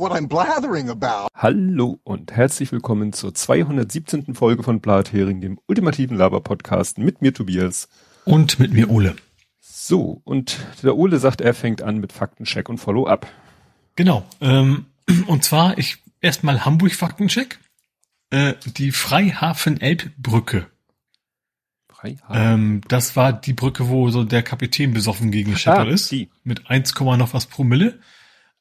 what 0.00 0.12
I'm 0.12 0.28
blathering 0.28 0.88
about. 0.88 1.28
Hallo 1.34 2.00
und 2.04 2.32
herzlich 2.32 2.72
willkommen 2.72 3.12
zur 3.12 3.34
217. 3.34 4.34
Folge 4.34 4.62
von 4.62 4.80
Blathering, 4.80 5.42
dem 5.42 5.60
ultimativen 5.66 6.16
Laber-Podcast 6.16 6.96
mit 6.96 7.20
mir 7.20 7.34
Tobias. 7.34 7.86
Und 8.24 8.58
mit 8.58 8.72
mir 8.72 8.90
Ole. 8.90 9.14
So, 9.60 10.22
und 10.24 10.58
der 10.82 10.96
Ole 10.96 11.18
sagt, 11.18 11.42
er 11.42 11.52
fängt 11.52 11.82
an 11.82 11.98
mit 11.98 12.14
Faktencheck 12.14 12.70
und 12.70 12.78
Follow-up. 12.78 13.28
Genau. 13.94 14.24
Ähm, 14.40 14.86
und 15.26 15.44
zwar, 15.44 15.76
ich 15.76 15.98
erstmal 16.22 16.64
Hamburg-Faktencheck. 16.64 17.58
Äh, 18.30 18.54
die 18.64 18.92
Freihafen-Elbbrücke. 18.92 20.66
Freihafen. 21.88 22.34
Ähm, 22.34 22.80
das 22.88 23.16
war 23.16 23.34
die 23.34 23.52
Brücke, 23.52 23.90
wo 23.90 24.08
so 24.08 24.24
der 24.24 24.42
Kapitän 24.42 24.94
besoffen 24.94 25.30
gegen 25.30 25.54
ah, 25.66 25.82
ist. 25.82 26.10
Die. 26.10 26.30
Mit 26.42 26.70
1, 26.70 26.98
noch 26.98 27.34
was 27.34 27.44
Promille. 27.44 27.98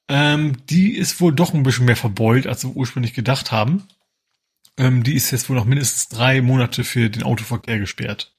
Ähm, 0.10 0.58
die 0.68 0.96
ist 0.96 1.22
wohl 1.22 1.34
doch 1.34 1.54
ein 1.54 1.62
bisschen 1.62 1.86
mehr 1.86 1.96
verbeult, 1.96 2.48
als 2.48 2.64
wir 2.64 2.76
ursprünglich 2.76 3.14
gedacht 3.14 3.52
haben. 3.52 3.84
Ähm, 4.76 5.04
die 5.04 5.14
ist 5.14 5.30
jetzt 5.30 5.50
wohl 5.50 5.56
noch 5.56 5.66
mindestens 5.66 6.10
drei 6.10 6.42
Monate 6.42 6.84
für 6.84 7.12
den 7.12 7.22
Autoverkehr 7.22 7.78
gesperrt. 7.78 8.34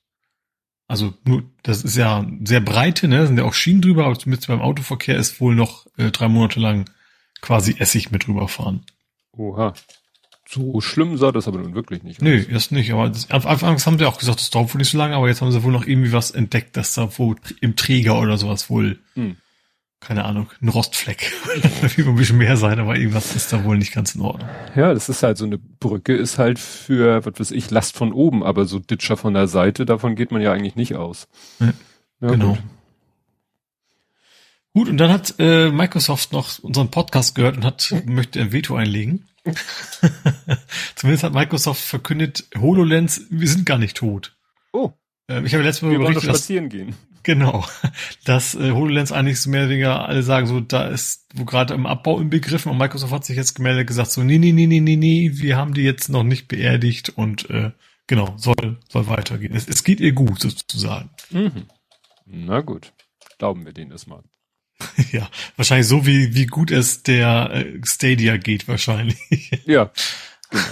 Also 0.88 1.15
nur, 1.24 1.45
das 1.62 1.84
ist 1.84 1.96
ja 1.96 2.27
sehr 2.43 2.60
breite, 2.60 3.06
ne? 3.06 3.24
Sind 3.24 3.38
ja 3.38 3.45
auch 3.45 3.55
Schienen 3.55 3.83
drüber, 3.83 4.06
aber 4.06 4.19
zumindest 4.19 4.48
beim 4.48 4.60
Autoverkehr 4.60 5.16
ist 5.16 5.41
wohl 5.41 5.55
noch 5.55 5.87
äh, 5.96 6.10
drei 6.10 6.27
Monate 6.27 6.59
lang 6.59 6.91
quasi 7.41 7.77
Essig 7.79 8.10
mit 8.10 8.27
rüberfahren. 8.27 8.84
Oha. 9.37 9.73
So 10.48 10.80
schlimm 10.80 11.16
sah 11.16 11.30
das 11.30 11.46
aber 11.46 11.59
nun 11.60 11.77
wirklich 11.77 12.02
nicht 12.02 12.18
aus. 12.18 12.24
Nee, 12.24 12.45
das 12.46 12.73
nicht. 12.73 12.91
Aber 12.91 13.09
das, 13.09 13.30
anfangs 13.30 13.87
haben 13.87 14.01
sie 14.01 14.07
auch 14.07 14.18
gesagt, 14.18 14.41
das 14.41 14.51
dauert 14.51 14.74
wohl 14.74 14.80
nicht 14.80 14.91
so 14.91 14.98
lange, 14.98 15.15
aber 15.15 15.29
jetzt 15.29 15.41
haben 15.41 15.52
sie 15.52 15.62
wohl 15.62 15.71
noch 15.71 15.87
irgendwie 15.87 16.12
was 16.12 16.32
entdeckt, 16.32 16.76
dass 16.76 16.95
da 16.95 17.16
wohl 17.16 17.37
im 17.60 17.76
Träger 17.76 18.18
oder 18.18 18.37
sowas 18.37 18.68
wohl 18.68 18.98
hm 19.15 19.37
keine 20.01 20.24
Ahnung, 20.24 20.51
ein 20.62 20.68
Rostfleck. 20.68 21.30
Wie 21.96 22.02
ein 22.02 22.16
bisschen 22.16 22.38
mehr 22.38 22.56
sein, 22.56 22.79
aber 22.80 22.96
irgendwas 22.96 23.37
ist 23.37 23.52
da 23.52 23.65
wohl 23.65 23.76
nicht 23.76 23.93
ganz 23.93 24.15
in 24.15 24.23
Ordnung. 24.23 24.48
Ja, 24.74 24.95
das 24.95 25.10
ist 25.10 25.23
halt 25.23 25.37
so 25.37 25.45
eine 25.45 25.59
Brücke, 25.59 26.16
ist 26.16 26.38
halt 26.38 26.59
für, 26.59 27.24
was 27.24 27.38
weiß 27.38 27.51
ich, 27.51 27.70
Last 27.70 27.96
von 27.96 28.12
oben, 28.12 28.42
aber 28.42 28.65
so 28.65 28.79
Ditcher 28.79 29.18
von 29.18 29.34
der 29.34 29.46
Seite, 29.46 29.84
davon 29.84 30.16
geht 30.16 30.32
man 30.32 30.40
ja 30.40 30.52
eigentlich 30.52 30.74
nicht 30.74 30.96
aus. 30.96 31.29
Ja, 31.60 31.73
genau. 32.20 32.52
Gut. 32.54 32.59
gut. 34.73 34.88
und 34.88 34.96
dann 34.96 35.12
hat 35.12 35.34
äh, 35.38 35.70
Microsoft 35.70 36.32
noch 36.32 36.59
unseren 36.60 36.90
Podcast 36.90 37.35
gehört 37.35 37.59
und 37.59 37.64
hat, 37.64 37.95
möchte 38.07 38.40
ein 38.40 38.52
Veto 38.52 38.76
einlegen. 38.76 39.29
Zumindest 40.96 41.24
hat 41.24 41.35
Microsoft 41.35 41.82
verkündet, 41.82 42.46
HoloLens, 42.59 43.26
wir 43.30 43.48
sind 43.48 43.66
gar 43.66 43.79
nicht 43.79 43.98
tot. 43.98 44.35
Oh. 44.73 44.92
Ähm, 45.29 45.45
ich 45.45 45.52
habe 45.52 45.62
letztes 45.62 45.82
Mal 45.82 45.92
wir 45.92 45.98
berichtet, 45.98 46.24
spazieren 46.24 46.70
gehen. 46.70 46.95
Genau. 47.23 47.65
Dass 48.24 48.54
äh, 48.54 48.73
HoloLens 48.73 49.13
eigentlich 49.13 49.40
so 49.40 49.51
mehr 49.51 49.63
oder 49.63 49.71
weniger 49.71 50.09
alle 50.09 50.23
sagen, 50.23 50.46
so 50.46 50.60
da 50.60 50.88
ist 50.88 51.26
wo 51.35 51.45
gerade 51.45 51.74
im 51.74 51.87
Abbau 51.87 52.21
im 52.21 52.30
Begriff 52.30 52.66
und 52.66 52.79
Microsoft 52.79 53.13
hat 53.13 53.24
sich 53.24 53.37
jetzt 53.37 53.54
gemeldet 53.54 53.87
gesagt, 53.87 54.10
so 54.10 54.23
nee, 54.23 54.38
nee, 54.38 54.52
nee, 54.52 54.66
nee, 54.66 54.80
nee, 54.80 54.96
nee, 54.96 55.30
wir 55.35 55.57
haben 55.57 55.74
die 55.74 55.82
jetzt 55.82 56.09
noch 56.09 56.24
nicht 56.24 56.48
beerdigt 56.48 57.10
und 57.10 57.48
äh, 57.51 57.73
genau, 58.07 58.35
soll, 58.37 58.79
soll 58.88 59.07
weitergehen. 59.07 59.54
Es, 59.54 59.68
es 59.68 59.85
geht 59.85 60.01
ihr 60.01 60.13
gut, 60.13 60.41
sozusagen. 60.41 61.10
Mhm. 61.30 61.66
Na 62.26 62.60
gut. 62.60 62.93
Glauben 63.38 63.65
wir 63.65 63.73
denen 63.73 63.91
das 63.91 64.06
mal. 64.06 64.22
ja, 65.12 65.28
wahrscheinlich 65.56 65.87
so 65.87 66.06
wie, 66.06 66.34
wie 66.34 66.47
gut 66.47 66.71
es 66.71 67.03
der 67.03 67.50
äh, 67.53 67.81
Stadia 67.84 68.37
geht, 68.37 68.66
wahrscheinlich. 68.66 69.19
ja, 69.66 69.91
genau. 70.50 70.65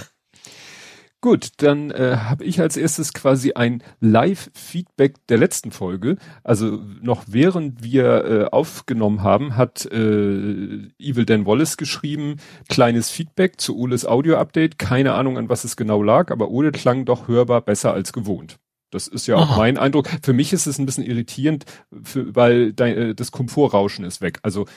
Gut, 1.21 1.49
dann 1.57 1.91
äh, 1.91 2.15
habe 2.15 2.45
ich 2.45 2.61
als 2.61 2.77
erstes 2.77 3.11
quasi 3.11 3.51
ein 3.51 3.83
Live-Feedback 3.99 5.15
der 5.27 5.37
letzten 5.37 5.71
Folge. 5.71 6.15
Also 6.45 6.81
noch 7.01 7.25
während 7.27 7.83
wir 7.83 8.23
äh, 8.23 8.45
aufgenommen 8.45 9.21
haben, 9.21 9.57
hat 9.57 9.85
äh, 9.85 10.87
Evil 10.97 11.25
Dan 11.25 11.45
Wallace 11.45 11.75
geschrieben, 11.75 12.37
kleines 12.69 13.09
Feedback 13.09 13.59
zu 13.59 13.77
Oles 13.77 14.05
Audio-Update. 14.05 14.79
Keine 14.79 15.13
Ahnung, 15.13 15.37
an 15.37 15.49
was 15.49 15.65
es 15.65 15.75
genau 15.75 16.01
lag, 16.01 16.31
aber 16.31 16.51
Ole 16.51 16.71
klang 16.71 17.03
doch 17.03 17.27
hörbar 17.27 17.61
besser 17.61 17.93
als 17.93 18.13
gewohnt. 18.13 18.57
Das 18.89 19.09
ist 19.09 19.27
ja 19.27 19.35
auch 19.35 19.51
Aha. 19.51 19.57
mein 19.57 19.77
Eindruck. 19.77 20.07
Für 20.23 20.33
mich 20.33 20.53
ist 20.53 20.67
es 20.67 20.79
ein 20.79 20.85
bisschen 20.85 21.03
irritierend, 21.03 21.65
für, 22.01 22.33
weil 22.33 22.71
dein, 22.71 22.97
äh, 22.97 23.13
das 23.15 23.31
Komfortrauschen 23.31 24.05
ist 24.05 24.21
weg. 24.21 24.39
Also 24.41 24.67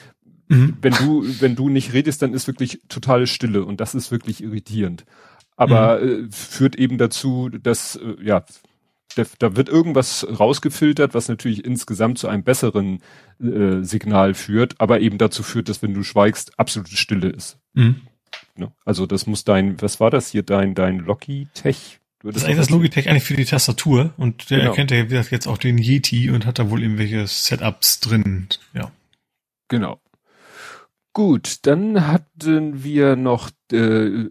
mhm. 0.49 0.75
wenn 0.81 0.93
du 0.93 1.23
wenn 1.39 1.55
du 1.55 1.69
nicht 1.69 1.93
redest, 1.93 2.21
dann 2.21 2.33
ist 2.33 2.47
wirklich 2.47 2.81
totale 2.89 3.27
Stille 3.27 3.63
und 3.63 3.79
das 3.79 3.95
ist 3.95 4.11
wirklich 4.11 4.43
irritierend 4.43 5.05
aber 5.55 5.99
mhm. 5.99 6.25
äh, 6.25 6.31
führt 6.31 6.75
eben 6.75 6.97
dazu, 6.97 7.49
dass 7.49 7.95
äh, 7.95 8.15
ja 8.23 8.43
da 9.39 9.55
wird 9.55 9.69
irgendwas 9.69 10.25
rausgefiltert, 10.27 11.13
was 11.13 11.27
natürlich 11.27 11.65
insgesamt 11.65 12.17
zu 12.17 12.27
einem 12.27 12.43
besseren 12.43 13.01
äh, 13.39 13.83
Signal 13.83 14.33
führt, 14.33 14.79
aber 14.79 15.01
eben 15.01 15.17
dazu 15.17 15.43
führt, 15.43 15.69
dass 15.69 15.81
wenn 15.81 15.93
du 15.93 16.03
schweigst, 16.03 16.57
absolute 16.57 16.95
Stille 16.97 17.29
ist. 17.29 17.59
Mhm. 17.73 18.01
Ne? 18.55 18.71
Also 18.85 19.05
das 19.05 19.27
muss 19.27 19.43
dein, 19.43 19.81
was 19.81 19.99
war 19.99 20.09
das 20.09 20.29
hier, 20.29 20.43
dein, 20.43 20.75
dein 20.75 20.99
Logitech? 20.99 21.99
Das 22.23 22.37
ist 22.37 22.45
eigentlich 22.45 22.57
das 22.57 22.69
Logitech 22.69 23.09
eigentlich 23.09 23.23
für 23.23 23.35
die 23.35 23.45
Tastatur 23.45 24.13
und 24.17 24.49
der 24.49 24.59
genau. 24.59 24.69
erkennt 24.71 24.91
ja 24.91 25.03
jetzt 25.03 25.47
auch 25.47 25.57
den 25.57 25.77
Yeti 25.77 26.31
und 26.31 26.45
hat 26.45 26.57
da 26.57 26.69
wohl 26.69 26.81
irgendwelche 26.81 27.27
Setups 27.27 27.99
drin, 27.99 28.47
ja. 28.73 28.91
Genau. 29.67 29.99
Gut, 31.13 31.67
dann 31.67 32.07
hatten 32.07 32.83
wir 32.83 33.15
noch 33.15 33.51
äh, 33.71 34.29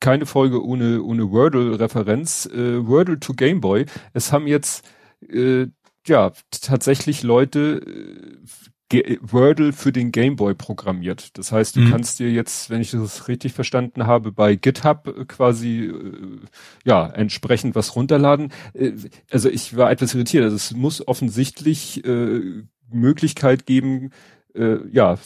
keine 0.00 0.24
Folge 0.24 0.64
ohne 0.64 1.02
ohne 1.02 1.30
Wordle-Referenz. 1.30 2.46
Äh, 2.46 2.86
Wordle 2.86 3.20
to 3.20 3.34
Game 3.34 3.60
Boy. 3.60 3.84
Es 4.14 4.32
haben 4.32 4.46
jetzt 4.46 4.88
äh, 5.28 5.66
ja 6.06 6.32
tatsächlich 6.50 7.22
Leute 7.22 7.82
äh, 7.84 9.18
Wordle 9.20 9.74
für 9.74 9.92
den 9.92 10.12
Game 10.12 10.36
Boy 10.36 10.54
programmiert. 10.54 11.36
Das 11.36 11.52
heißt, 11.52 11.76
du 11.76 11.80
mhm. 11.80 11.90
kannst 11.90 12.20
dir 12.20 12.30
jetzt, 12.30 12.70
wenn 12.70 12.80
ich 12.80 12.92
das 12.92 13.28
richtig 13.28 13.52
verstanden 13.52 14.06
habe, 14.06 14.32
bei 14.32 14.54
GitHub 14.54 15.08
äh, 15.08 15.24
quasi 15.26 15.86
äh, 15.86 16.38
ja 16.84 17.06
entsprechend 17.06 17.74
was 17.74 17.96
runterladen. 17.96 18.50
Äh, 18.72 18.92
also 19.30 19.50
ich 19.50 19.76
war 19.76 19.90
etwas 19.90 20.14
irritiert. 20.14 20.44
Also 20.44 20.56
es 20.56 20.72
muss 20.72 21.06
offensichtlich 21.06 22.02
äh, 22.06 22.62
Möglichkeit 22.90 23.66
geben, 23.66 24.12
äh, 24.56 24.78
ja, 24.90 25.18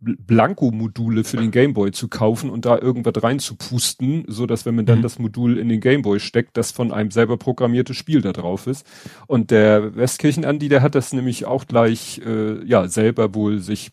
Blanko-Module 0.00 1.24
für 1.24 1.36
den 1.36 1.50
Gameboy 1.50 1.92
zu 1.92 2.08
kaufen 2.08 2.50
und 2.50 2.64
da 2.64 2.78
irgendwas 2.78 3.22
reinzupusten, 3.22 4.24
so 4.28 4.46
dass 4.46 4.66
wenn 4.66 4.74
man 4.74 4.86
dann 4.86 4.98
mhm. 4.98 5.02
das 5.02 5.18
Modul 5.18 5.58
in 5.58 5.68
den 5.68 5.80
Gameboy 5.80 6.20
steckt, 6.20 6.56
das 6.56 6.72
von 6.72 6.92
einem 6.92 7.10
selber 7.10 7.36
programmiertes 7.36 7.96
Spiel 7.96 8.20
da 8.20 8.32
drauf 8.32 8.66
ist. 8.66 8.86
Und 9.26 9.50
der 9.50 9.94
Westkirchen-Andi, 9.96 10.68
der 10.68 10.82
hat 10.82 10.94
das 10.94 11.12
nämlich 11.12 11.44
auch 11.44 11.66
gleich, 11.66 12.20
äh, 12.24 12.64
ja, 12.64 12.88
selber 12.88 13.34
wohl 13.34 13.58
sich 13.58 13.92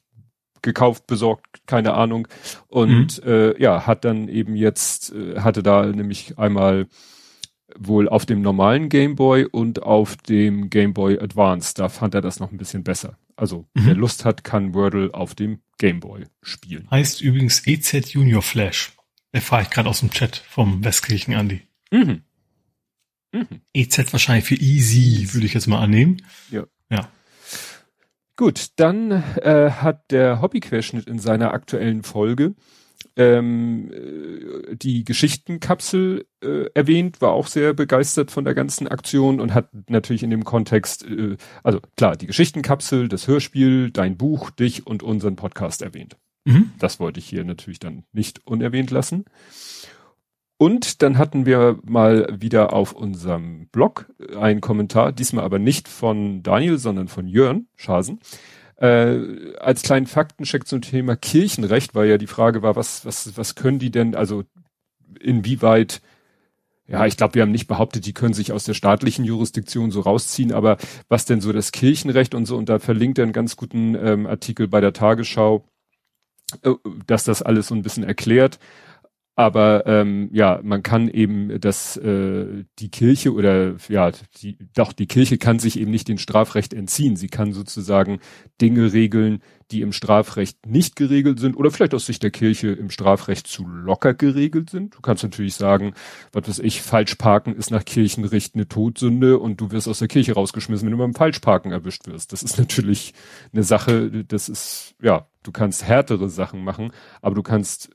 gekauft, 0.62 1.08
besorgt, 1.08 1.46
keine 1.66 1.94
Ahnung. 1.94 2.28
Und 2.68 3.24
mhm. 3.24 3.32
äh, 3.32 3.62
ja, 3.62 3.88
hat 3.88 4.06
dann 4.06 4.28
eben 4.28 4.56
jetzt, 4.56 5.14
äh, 5.14 5.40
hatte 5.40 5.64
da 5.64 5.86
nämlich 5.86 6.38
einmal 6.38 6.88
wohl 7.78 8.10
auf 8.10 8.26
dem 8.26 8.42
normalen 8.42 8.90
Gameboy 8.90 9.46
und 9.46 9.84
auf 9.84 10.18
dem 10.18 10.70
Gameboy 10.70 11.20
Advance. 11.20 11.74
Da 11.76 11.90
fand 11.90 12.16
er 12.16 12.22
das 12.22 12.40
noch 12.40 12.52
ein 12.52 12.58
bisschen 12.58 12.84
besser. 12.84 13.18
Also 13.36 13.68
mhm. 13.74 13.86
wer 13.86 13.96
Lust 13.96 14.26
hat, 14.26 14.44
kann 14.44 14.74
Wordle 14.74 15.14
auf 15.14 15.36
dem 15.36 15.60
Gameboy 15.78 16.26
spielen. 16.42 16.90
Heißt 16.92 17.22
übrigens 17.22 17.66
EZ 17.66 18.14
Junior 18.14 18.42
Flash. 18.42 18.94
Erfahre 19.32 19.64
ich 19.64 19.70
gerade 19.70 19.90
aus 19.90 20.00
dem 20.00 20.10
Chat 20.10 20.38
vom 20.38 20.84
Westkirchen 20.84 21.36
Andi. 21.36 21.62
Mhm. 21.92 22.24
Mhm. 23.32 23.62
EZ 23.74 24.12
wahrscheinlich 24.12 24.46
für 24.46 24.56
easy, 24.56 25.34
würde 25.34 25.46
ich 25.46 25.54
jetzt 25.54 25.68
mal 25.68 25.80
annehmen. 25.80 26.18
Ja. 26.52 26.66
Ja. 26.90 27.10
Gut, 28.36 28.70
dann 28.78 29.12
äh, 29.12 29.70
hat 29.70 30.12
der 30.12 30.42
Hobbyquerschnitt 30.42 31.08
in 31.08 31.20
seiner 31.20 31.54
aktuellen 31.54 32.04
Folge 32.04 32.56
ähm, 33.20 33.92
äh, 33.92 34.76
die 34.76 35.04
Geschichtenkapsel 35.04 36.26
äh, 36.42 36.70
erwähnt, 36.74 37.22
war 37.22 37.34
auch 37.34 37.48
sehr 37.48 37.74
begeistert 37.74 38.32
von 38.32 38.46
der 38.46 38.56
ganzen 38.56 38.88
Aktion 38.88 39.42
und 39.42 39.54
hat 39.54 39.70
natürlich 39.90 40.24
in 40.24 40.30
dem 40.30 40.46
Kontext, 40.46 41.06
äh, 41.06 41.36
also 41.62 41.82
klar, 41.98 42.16
die 42.16 42.28
Geschichtenkapsel, 42.28 43.10
das 43.10 43.28
Hörspiel, 43.28 43.92
dein 43.92 44.16
Buch, 44.18 44.50
dich 44.52 44.88
und 44.88 45.04
unseren 45.04 45.36
Podcast 45.36 45.82
erwähnt. 45.82 46.16
Mhm. 46.46 46.72
Das 46.80 47.02
wollte 47.02 47.20
ich 47.20 47.28
hier 47.28 47.44
natürlich 47.44 47.80
dann 47.80 48.06
nicht 48.14 48.48
unerwähnt 48.48 48.90
lassen. 48.90 49.26
Und 50.58 51.02
dann 51.02 51.18
hatten 51.18 51.46
wir 51.46 51.80
mal 51.84 52.28
wieder 52.40 52.74
auf 52.74 52.94
unserem 52.94 53.68
Blog 53.68 54.10
einen 54.38 54.62
Kommentar, 54.62 55.12
diesmal 55.12 55.44
aber 55.44 55.60
nicht 55.60 55.90
von 55.90 56.42
Daniel, 56.42 56.78
sondern 56.78 57.10
von 57.10 57.28
Jörn 57.28 57.68
Schasen. 57.76 58.20
Äh, 58.80 59.56
als 59.60 59.82
kleinen 59.82 60.08
Faktencheck 60.08 60.66
zum 60.66 60.82
Thema 60.82 61.18
Kirchenrecht, 61.18 61.96
weil 61.96 62.08
ja 62.08 62.18
die 62.18 62.28
Frage 62.28 62.62
war, 62.62 62.78
was, 62.78 63.06
was, 63.06 63.36
was 63.36 63.56
können 63.56 63.78
die 63.78 63.92
denn, 63.92 64.16
also 64.16 64.46
inwieweit, 65.20 66.02
ja, 66.88 67.06
ich 67.06 67.18
glaube, 67.18 67.36
wir 67.36 67.42
haben 67.42 67.52
nicht 67.52 67.68
behauptet, 67.68 68.06
die 68.06 68.14
können 68.14 68.34
sich 68.34 68.54
aus 68.54 68.64
der 68.64 68.74
staatlichen 68.74 69.26
Jurisdiktion 69.26 69.92
so 69.92 70.00
rausziehen, 70.00 70.54
aber 70.54 70.78
was 71.10 71.26
denn 71.26 71.42
so 71.42 71.52
das 71.52 71.74
Kirchenrecht 71.74 72.34
und 72.34 72.46
so, 72.46 72.56
und 72.56 72.70
da 72.70 72.80
verlinkt 72.80 73.18
er 73.18 73.24
einen 73.24 73.34
ganz 73.34 73.58
guten 73.58 73.96
ähm, 73.96 74.26
Artikel 74.26 74.70
bei 74.70 74.80
der 74.80 74.94
Tagesschau, 74.94 75.66
äh, 76.62 76.72
dass 77.06 77.26
das 77.26 77.42
alles 77.42 77.68
so 77.68 77.76
ein 77.76 77.82
bisschen 77.82 78.06
erklärt. 78.06 78.60
Aber 79.40 79.88
ähm, 79.88 80.28
ja, 80.34 80.60
man 80.64 80.84
kann 80.84 81.08
eben 81.08 81.62
das 81.62 81.96
äh, 81.96 82.66
die 82.78 82.92
Kirche 82.92 83.32
oder 83.34 83.76
ja, 83.88 84.12
die, 84.42 84.58
doch 84.74 84.92
die 84.92 85.08
Kirche 85.08 85.38
kann 85.38 85.60
sich 85.60 85.80
eben 85.80 85.92
nicht 85.92 86.10
dem 86.10 86.18
Strafrecht 86.18 86.74
entziehen. 86.74 87.16
Sie 87.16 87.30
kann 87.30 87.54
sozusagen 87.54 88.20
Dinge 88.60 88.92
regeln, 88.92 89.42
die 89.72 89.80
im 89.80 89.94
Strafrecht 89.94 90.66
nicht 90.66 90.98
geregelt 90.98 91.40
sind 91.40 91.56
oder 91.56 91.72
vielleicht 91.72 91.94
aus 91.94 92.06
Sicht 92.06 92.22
der 92.22 92.32
Kirche 92.32 92.68
im 92.68 92.90
Strafrecht 92.90 93.48
zu 93.48 93.66
locker 93.66 94.14
geregelt 94.14 94.72
sind. 94.72 94.98
Du 94.98 95.00
kannst 95.00 95.24
natürlich 95.24 95.56
sagen, 95.56 95.94
was 96.34 96.50
weiß 96.50 96.60
ich, 96.60 96.82
falsch 96.82 97.16
parken 97.16 97.56
ist 97.56 97.72
nach 97.72 97.86
Kirchenrecht 97.86 98.56
eine 98.56 98.68
Todsünde 98.68 99.40
und 99.40 99.62
du 99.62 99.72
wirst 99.72 99.88
aus 99.88 100.00
der 100.00 100.10
Kirche 100.10 100.34
rausgeschmissen, 100.34 100.86
wenn 100.86 100.92
du 100.92 100.98
beim 100.98 101.14
Falschparken 101.14 101.72
erwischt 101.72 102.08
wirst. 102.08 102.34
Das 102.34 102.44
ist 102.44 102.58
natürlich 102.58 103.14
eine 103.54 103.64
Sache, 103.64 104.26
das 104.26 104.50
ist, 104.50 104.96
ja, 105.02 105.30
du 105.44 105.54
kannst 105.54 105.86
härtere 105.86 106.28
Sachen 106.28 106.62
machen, 106.62 106.92
aber 107.22 107.36
du 107.36 107.44
kannst 107.44 107.92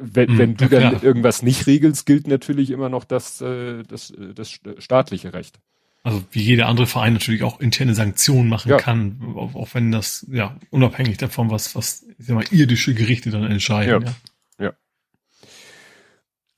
wenn, 0.00 0.28
hm, 0.28 0.38
wenn 0.38 0.56
du 0.56 0.64
ja, 0.66 0.90
dann 0.90 1.02
irgendwas 1.02 1.42
nicht 1.42 1.66
regelst, 1.66 2.06
gilt 2.06 2.26
natürlich 2.26 2.70
immer 2.70 2.88
noch 2.88 3.04
das, 3.04 3.40
äh, 3.40 3.82
das, 3.84 4.10
äh, 4.10 4.34
das 4.34 4.58
staatliche 4.78 5.32
Recht. 5.32 5.58
Also 6.02 6.22
wie 6.30 6.40
jeder 6.40 6.68
andere 6.68 6.86
Verein 6.86 7.12
natürlich 7.12 7.42
auch 7.42 7.60
interne 7.60 7.94
Sanktionen 7.94 8.48
machen 8.48 8.70
ja. 8.70 8.76
kann, 8.78 9.20
auch, 9.36 9.54
auch, 9.54 9.68
wenn 9.74 9.90
das 9.90 10.26
ja 10.30 10.56
unabhängig 10.70 11.18
davon, 11.18 11.50
was, 11.50 11.74
was 11.74 12.06
ich 12.18 12.26
sag 12.26 12.36
mal, 12.36 12.44
irdische 12.50 12.94
Gerichte 12.94 13.30
dann 13.30 13.44
entscheiden. 13.44 14.04
Ja. 14.04 14.14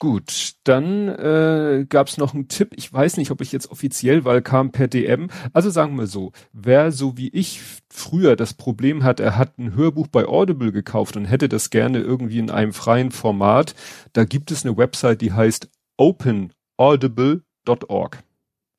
Gut, 0.01 0.55
dann 0.63 1.07
äh, 1.09 1.85
gab 1.87 2.07
es 2.07 2.17
noch 2.17 2.33
einen 2.33 2.47
Tipp. 2.47 2.73
Ich 2.75 2.91
weiß 2.91 3.17
nicht, 3.17 3.29
ob 3.29 3.39
ich 3.39 3.51
jetzt 3.51 3.69
offiziell, 3.69 4.25
weil 4.25 4.41
kam 4.41 4.71
per 4.71 4.87
DM. 4.87 5.27
Also 5.53 5.69
sagen 5.69 5.95
wir 5.95 6.07
so, 6.07 6.31
wer 6.53 6.91
so 6.91 7.17
wie 7.17 7.29
ich 7.29 7.61
früher 7.87 8.35
das 8.35 8.55
Problem 8.55 9.03
hat, 9.03 9.19
er 9.19 9.37
hat 9.37 9.59
ein 9.59 9.75
Hörbuch 9.75 10.07
bei 10.07 10.25
Audible 10.25 10.71
gekauft 10.71 11.17
und 11.17 11.25
hätte 11.25 11.49
das 11.49 11.69
gerne 11.69 11.99
irgendwie 11.99 12.39
in 12.39 12.49
einem 12.49 12.73
freien 12.73 13.11
Format, 13.11 13.75
da 14.13 14.25
gibt 14.25 14.49
es 14.49 14.65
eine 14.65 14.75
Website, 14.75 15.21
die 15.21 15.33
heißt 15.33 15.69
openaudible.org. 15.97 18.23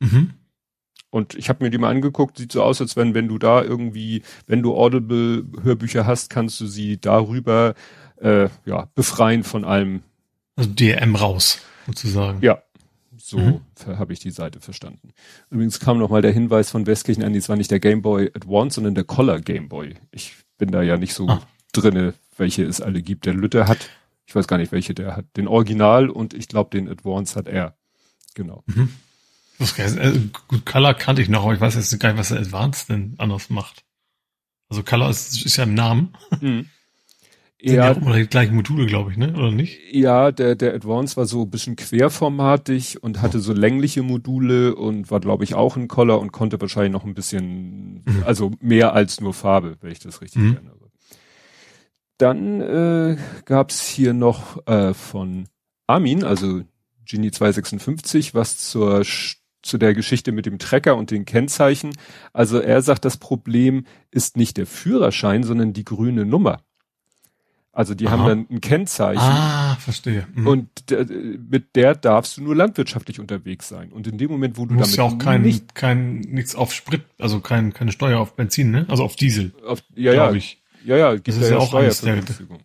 Mhm. 0.01 0.31
Und 1.11 1.37
ich 1.37 1.49
habe 1.49 1.65
mir 1.65 1.71
die 1.71 1.79
mal 1.79 1.91
angeguckt, 1.91 2.39
sieht 2.39 2.51
so 2.51 2.65
aus, 2.65 2.81
als 2.81 2.97
wenn, 2.97 3.15
wenn 3.15 3.29
du 3.29 3.39
da 3.39 3.63
irgendwie, 3.63 4.25
wenn 4.49 4.61
du 4.61 4.75
Audible-Hörbücher 4.75 6.05
hast, 6.05 6.31
kannst 6.31 6.61
du 6.61 6.67
sie 6.67 7.01
darüber 7.01 7.75
äh, 8.17 8.49
ja, 8.65 8.89
befreien 8.97 9.45
von 9.45 9.65
allem 9.65 10.03
also 10.57 10.71
DRM 10.71 11.17
raus, 11.17 11.61
sozusagen. 11.87 12.41
Ja, 12.43 12.63
so 13.17 13.39
mhm. 13.39 13.61
habe 13.87 14.13
ich 14.13 14.19
die 14.19 14.31
Seite 14.31 14.61
verstanden. 14.61 15.11
Übrigens 15.49 15.81
kam 15.81 15.99
noch 15.99 16.11
mal 16.11 16.23
der 16.23 16.33
Hinweis 16.33 16.71
von 16.71 16.87
Westkirchen 16.87 17.23
an, 17.23 17.33
dies 17.33 17.49
war 17.49 17.57
nicht 17.57 17.71
der 17.71 17.81
Game 17.81 18.03
Boy 18.03 18.31
Advance, 18.35 18.75
sondern 18.75 18.95
der 18.95 19.05
Color 19.05 19.41
Game 19.41 19.69
Boy. 19.69 19.95
Ich 20.11 20.35
bin 20.59 20.71
da 20.73 20.83
ja 20.83 20.97
nicht 20.97 21.15
so 21.15 21.29
ah. 21.29 21.43
drinne, 21.73 22.15
welche 22.37 22.65
es 22.65 22.81
alle 22.81 23.01
gibt. 23.01 23.27
Der 23.27 23.35
Lütte 23.35 23.69
hat, 23.69 23.89
ich 24.27 24.35
weiß 24.35 24.49
gar 24.49 24.59
nicht, 24.59 24.73
welche 24.73 24.95
der 24.95 25.17
hat, 25.17 25.25
den 25.37 25.47
Original 25.49 26.11
und 26.11 26.35
ich 26.35 26.49
glaube, 26.49 26.71
den 26.71 26.89
Advance 26.89 27.37
hat 27.37 27.47
er. 27.47 27.77
Genau. 28.35 28.65
Mhm. 28.67 28.91
Also, 29.59 30.01
gut, 30.49 30.67
Color 30.67 30.95
kannte 30.95 31.23
ich 31.23 31.29
noch, 31.29 31.45
aber 31.45 31.55
ich 31.55 31.61
weiß 31.61 31.77
jetzt 31.77 31.99
gar 32.01 32.11
nicht, 32.11 32.19
was 32.19 32.31
der 32.31 32.41
Advance 32.41 32.87
denn 32.89 33.15
anders 33.19 33.49
macht. 33.51 33.85
Also 34.69 34.83
Color 34.83 35.11
ist, 35.11 35.45
ist 35.45 35.57
ja 35.57 35.65
im 35.65 35.75
Namen. 35.75 36.15
Mhm. 36.41 36.67
Sind 37.65 37.77
ja, 37.77 37.85
ja 37.85 37.93
auch 37.93 37.97
immer 37.97 38.17
die 38.17 38.27
gleichen 38.27 38.57
Module, 38.57 38.87
glaube 38.87 39.13
ich, 39.13 39.17
ne? 39.17 39.35
Oder 39.35 39.53
nicht? 39.53 39.79
Ja, 39.93 40.33
der, 40.33 40.57
der 40.57 40.75
Advance 40.75 41.17
war 41.17 41.27
so 41.27 41.43
ein 41.43 41.51
bisschen 41.51 41.77
querformatig 41.77 43.01
und 43.05 43.23
hatte 43.23 43.39
so 43.39 43.53
längliche 43.53 44.03
Module 44.03 44.75
und 44.75 45.13
war, 45.13 45.21
glaube 45.21 45.45
ich, 45.45 45.55
auch 45.55 45.77
ein 45.77 45.87
Color 45.87 46.21
und 46.21 46.33
konnte 46.33 46.61
wahrscheinlich 46.61 46.93
noch 46.93 47.05
ein 47.05 47.15
bisschen, 47.15 48.03
mhm. 48.05 48.25
also 48.27 48.51
mehr 48.61 48.95
als 48.95 49.21
nur 49.21 49.33
Farbe, 49.33 49.77
wenn 49.81 49.93
ich 49.93 50.01
das 50.01 50.21
richtig 50.21 50.43
mhm. 50.43 50.55
erinnere. 50.55 50.91
Dann 52.19 52.61
äh, 52.61 53.17
gab 53.45 53.71
es 53.71 53.81
hier 53.81 54.13
noch 54.13 54.67
äh, 54.67 54.93
von 54.93 55.47
Armin, 55.87 56.25
also 56.25 56.63
Genie 57.05 57.31
256, 57.31 58.35
was 58.35 58.59
zur 58.59 59.05
zu 59.63 59.79
der 59.79 59.95
Geschichte 59.95 60.33
mit 60.33 60.45
dem 60.45 60.59
Trecker 60.59 60.97
und 60.97 61.13
den 61.13 61.25
Kennzeichen. 61.25 61.93
Also 62.33 62.59
er 62.59 62.83
sagt, 62.83 63.05
das 63.05 63.17
Problem 63.17 63.87
ist 64.11 64.37
nicht 64.37 64.57
der 64.57 64.67
Führerschein, 64.67 65.45
sondern 65.45 65.73
die 65.73 65.85
grüne 65.85 66.27
Nummer. 66.27 66.59
Also 67.75 67.95
die 67.95 68.07
Aha. 68.07 68.13
haben 68.13 68.27
dann 68.27 68.47
ein 68.51 68.61
Kennzeichen. 68.61 69.23
Ah, 69.23 69.77
verstehe. 69.77 70.27
Mhm. 70.35 70.47
Und 70.47 70.69
mit 71.51 71.75
der 71.75 71.95
darfst 71.95 72.37
du 72.37 72.43
nur 72.43 72.55
landwirtschaftlich 72.55 73.19
unterwegs 73.19 73.67
sein. 73.67 73.91
Und 73.93 74.07
in 74.07 74.19
dem 74.19 74.31
Moment, 74.31 74.59
wo 74.59 74.67
du, 74.67 74.75
du 74.75 74.81
damit 74.81 74.95
ja 74.95 75.05
auch 75.05 75.17
kein, 75.17 75.41
nicht, 75.41 75.75
kein 75.75 76.21
nichts 76.21 76.55
auf 76.55 76.75
Sprit, 76.75 77.03
also 77.19 77.41
kein, 77.41 77.73
keine 77.73 77.91
Steuer 77.91 78.21
auf 78.21 78.37
Benzin, 78.37 78.71
ne? 78.71 78.85
Also 78.89 79.03
auf 79.05 79.17
Diesel. 79.17 79.53
Auf, 79.67 79.83
ja, 79.95 80.13
ja. 80.13 80.33
Ich. 80.33 80.59
Ja, 80.85 80.97
ja, 80.97 81.15
gibt 81.15 81.29
das 81.29 81.37
ist 81.37 81.43
ja, 81.45 81.51
ja 81.51 81.59
auch 81.59 81.73
eines 81.75 82.01
der, 82.01 82.19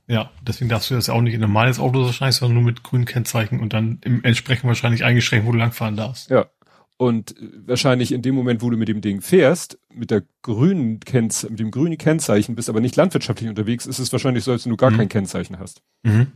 Ja, 0.08 0.32
deswegen 0.42 0.70
darfst 0.70 0.90
du 0.90 0.96
das 0.96 1.08
ja 1.08 1.14
auch 1.14 1.22
nicht 1.22 1.36
in 1.36 1.42
normales 1.42 1.80
Auto 1.80 2.04
wahrscheinlich, 2.04 2.36
sondern 2.36 2.56
nur 2.56 2.64
mit 2.64 2.84
grünen 2.84 3.06
Kennzeichen 3.06 3.60
und 3.60 3.74
dann 3.74 4.00
im 4.04 4.24
entsprechend 4.24 4.66
wahrscheinlich 4.66 5.04
eingeschränkt, 5.04 5.46
wo 5.46 5.52
du 5.52 5.60
langfahren 5.60 5.96
darfst. 5.96 6.32
Ja. 6.32 6.48
Und 6.98 7.36
wahrscheinlich 7.66 8.12
in 8.12 8.24
dem 8.24 8.34
Moment, 8.34 8.64
wo 8.64 8.72
du 8.72 8.78
mit 8.78 8.88
dem 8.88 9.02
Ding 9.02 9.22
fährst, 9.22 9.78
mit 9.94 10.10
der 10.10 10.24
grünen 10.42 11.00
Kennz 11.00 11.48
mit 11.48 11.60
dem 11.60 11.70
grünen 11.70 12.00
Kennzeichen, 12.00 12.56
bist 12.56 12.70
aber 12.70 12.80
nicht 12.80 12.96
landwirtschaftlich 12.96 13.48
unterwegs, 13.48 13.86
ist 13.86 14.00
es 14.00 14.12
wahrscheinlich 14.12 14.44
so, 14.44 14.52
als 14.52 14.66
wenn 14.66 14.72
du 14.72 14.78
gar 14.78 14.90
mhm. 14.90 14.98
kein 14.98 15.10
Kennzeichen 15.10 15.60
hast. 15.60 15.84
Mhm. 16.02 16.32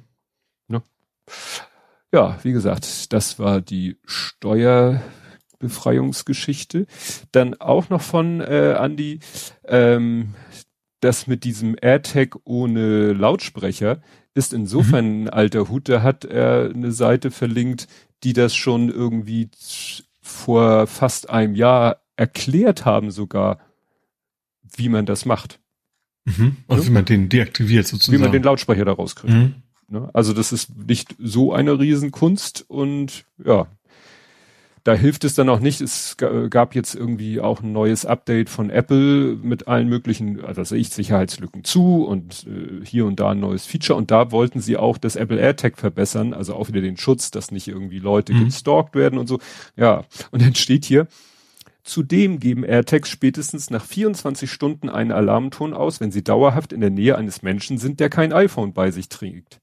Ne? 0.68 0.84
Ja, 2.14 2.38
wie 2.44 2.52
gesagt, 2.52 3.12
das 3.12 3.40
war 3.40 3.60
die 3.60 3.98
Steuerbefreiungsgeschichte. 4.06 6.86
Dann 7.32 7.56
auch 7.56 7.90
noch 7.90 8.02
von 8.02 8.40
äh, 8.42 8.74
Andy, 8.74 9.20
ähm, 9.66 10.36
das 11.00 11.26
mit 11.26 11.44
diesem 11.44 11.76
AirTag 11.82 12.36
ohne 12.44 13.14
Lautsprecher 13.14 14.04
ist 14.36 14.54
insofern 14.54 15.22
mhm. 15.22 15.24
ein 15.24 15.30
alter 15.30 15.70
Hut. 15.70 15.90
Da 15.90 16.04
hat 16.04 16.24
er 16.24 16.70
eine 16.72 16.92
Seite 16.92 17.32
verlinkt, 17.32 17.88
die 18.24 18.34
das 18.34 18.56
schon 18.56 18.90
irgendwie 18.90 19.50
vor 20.32 20.88
fast 20.88 21.30
einem 21.30 21.56
Jahr 21.56 22.02
erklärt 22.16 22.86
haben 22.86 23.12
sogar, 23.12 23.60
wie 24.76 24.90
man 24.90 25.06
das 25.06 25.26
macht. 25.26 25.60
Mhm. 26.26 26.58
Also 26.68 26.84
ja? 26.84 26.90
wie 26.90 26.94
man 26.94 27.06
den 27.06 27.30
deaktiviert 27.30 27.88
sozusagen. 27.88 28.18
Wie 28.18 28.22
man 28.22 28.32
den 28.32 28.44
Lautsprecher 28.44 28.86
da 28.86 28.94
rauskriegt. 28.94 29.34
Mhm. 29.34 29.56
Ne? 29.88 30.10
Also 30.14 30.34
das 30.34 30.52
ist 30.52 30.76
nicht 30.76 31.16
so 31.20 31.54
eine 31.54 31.78
Riesenkunst 31.80 32.66
und 32.70 33.26
ja, 33.44 33.68
da 34.84 34.94
hilft 34.94 35.24
es 35.24 35.36
dann 35.36 35.50
auch 35.50 35.60
nicht. 35.60 35.80
Es 35.82 36.18
gab 36.18 36.74
jetzt 36.76 36.96
irgendwie 36.96 37.40
auch 37.40 37.62
ein 37.62 37.72
neues 37.72 38.06
Update 38.06 38.50
von 38.50 38.70
Apple 38.70 39.38
mit 39.42 39.68
allen 39.68 39.88
möglichen, 39.88 40.44
also 40.44 40.76
ich 40.76 40.90
Sicherheitslücken 40.90 41.64
zu 41.64 42.04
und 42.04 42.48
äh, 42.48 42.86
hier 42.86 43.06
und 43.06 43.20
da 43.20 43.32
ein 43.32 43.40
neues 43.40 43.66
Feature. 43.66 43.98
Und 43.98 44.12
da 44.12 44.32
wollten 44.32 44.60
sie 44.60 44.78
auch 44.78 44.98
das 44.98 45.16
Apple 45.16 45.40
AirTag 45.40 45.78
verbessern, 45.78 46.34
also 46.34 46.56
auch 46.56 46.68
wieder 46.68 46.82
den 46.82 46.98
Schutz, 46.98 47.32
dass 47.32 47.52
nicht 47.52 47.68
irgendwie 47.68 48.00
Leute 48.00 48.34
mhm. 48.34 48.46
gestalkt 48.46 48.96
werden 48.96 49.20
und 49.20 49.28
so. 49.28 49.40
Ja, 49.76 50.06
und 50.32 50.42
dann 50.42 50.56
steht 50.56 50.86
hier, 50.86 51.08
Zudem 51.84 52.40
geben 52.40 52.64
AirTags 52.64 53.10
spätestens 53.10 53.72
nach 53.72 53.84
24 53.84 54.52
Stunden 54.52 54.88
einen 54.88 55.12
Alarmton 55.12 55.74
aus, 55.74 56.00
wenn 56.00 56.12
sie 56.12 56.24
dauerhaft 56.24 56.74
in 56.74 56.82
der 56.82 56.92
Nähe 56.92 57.18
eines 57.18 57.42
Menschen 57.42 57.80
sind, 57.80 58.00
der 58.00 58.10
kein 58.10 58.34
iPhone 58.34 58.74
bei 58.74 58.92
sich 58.92 59.10
trägt. 59.10 59.61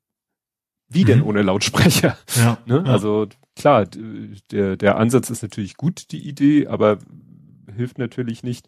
Wie 0.88 1.04
denn 1.04 1.20
mhm. 1.20 1.26
ohne 1.26 1.42
Lautsprecher? 1.42 2.16
Ja, 2.36 2.58
ne? 2.66 2.82
ja. 2.86 2.92
Also 2.92 3.28
klar, 3.56 3.86
der, 4.50 4.76
der 4.76 4.96
Ansatz 4.96 5.30
ist 5.30 5.42
natürlich 5.42 5.76
gut, 5.76 6.10
die 6.12 6.26
Idee, 6.26 6.66
aber 6.66 6.98
hilft 7.74 7.98
natürlich 7.98 8.42
nicht. 8.42 8.66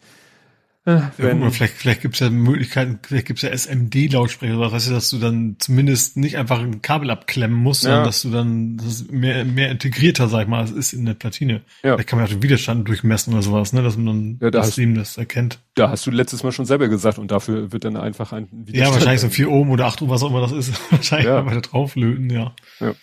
Äh, 0.87 1.01
wenn, 1.19 1.43
ja, 1.43 1.51
vielleicht, 1.51 1.75
vielleicht 1.75 2.01
gibt 2.01 2.15
es 2.15 2.21
ja 2.21 2.31
Möglichkeiten, 2.31 3.01
vielleicht 3.03 3.27
gibt 3.27 3.43
es 3.43 3.43
ja 3.43 3.51
SMD-Lautsprecher 3.51 4.57
oder 4.57 4.67
was 4.67 4.73
weißt 4.73 4.89
du, 4.89 4.93
dass 4.93 5.11
du 5.11 5.19
dann 5.19 5.57
zumindest 5.59 6.17
nicht 6.17 6.39
einfach 6.39 6.59
ein 6.61 6.81
Kabel 6.81 7.11
abklemmen 7.11 7.59
musst, 7.59 7.85
ja. 7.85 7.91
sondern 7.91 8.05
dass 8.07 8.23
du 8.23 8.31
dann 8.31 8.77
das 8.79 9.09
mehr, 9.09 9.45
mehr 9.45 9.71
integrierter, 9.71 10.29
sag 10.29 10.43
ich 10.43 10.49
mal, 10.49 10.61
als 10.61 10.71
ist 10.71 10.95
in 10.95 11.05
der 11.05 11.13
Platine. 11.13 11.61
Ja. 11.83 11.95
Vielleicht 11.95 12.09
kann 12.09 12.19
man 12.19 12.27
auch 12.27 12.31
den 12.31 12.43
Widerstand 12.43 12.89
durchmessen 12.89 13.35
oder 13.35 13.43
sowas, 13.43 13.75
ne, 13.75 13.83
dass 13.83 13.99
man 13.99 14.07
dann 14.07 14.39
ja, 14.41 14.51
da 14.51 14.61
das 14.61 14.73
Stream 14.73 14.95
das 14.95 15.19
erkennt. 15.19 15.59
Da 15.75 15.91
hast 15.91 16.07
du 16.07 16.11
letztes 16.11 16.43
Mal 16.45 16.53
schon 16.53 16.65
selber 16.65 16.89
gesagt 16.89 17.19
und 17.19 17.31
dafür 17.31 17.73
wird 17.73 17.85
dann 17.85 17.99
einfach 17.99 18.33
ein 18.33 18.49
Widerstand. 18.51 18.75
Ja, 18.77 18.95
wahrscheinlich 18.95 19.21
so 19.21 19.29
4 19.29 19.51
Ohm 19.51 19.71
oder 19.71 19.85
8 19.85 20.01
Ohm, 20.01 20.09
was 20.09 20.23
auch 20.23 20.31
immer 20.31 20.41
das 20.41 20.53
ist. 20.53 20.73
wahrscheinlich 20.91 21.27
ja. 21.27 21.45
weiter 21.45 21.61
drauflöten, 21.61 22.31
ja. 22.31 22.55
ja. 22.81 22.95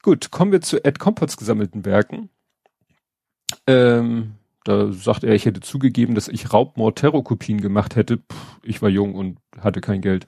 Gut, 0.00 0.30
kommen 0.30 0.52
wir 0.52 0.62
zu 0.62 0.82
Ed 0.82 0.98
Compots 0.98 1.36
gesammelten 1.36 1.84
Werken. 1.84 2.30
Ähm, 3.66 4.36
da 4.64 4.92
sagt 4.92 5.24
er, 5.24 5.34
ich 5.34 5.44
hätte 5.44 5.60
zugegeben, 5.60 6.14
dass 6.14 6.28
ich 6.28 6.52
Raubmord-Terrorkopien 6.52 7.60
gemacht 7.60 7.96
hätte. 7.96 8.18
Puh, 8.18 8.36
ich 8.62 8.80
war 8.82 8.88
jung 8.88 9.14
und 9.14 9.38
hatte 9.58 9.80
kein 9.80 10.00
Geld. 10.00 10.26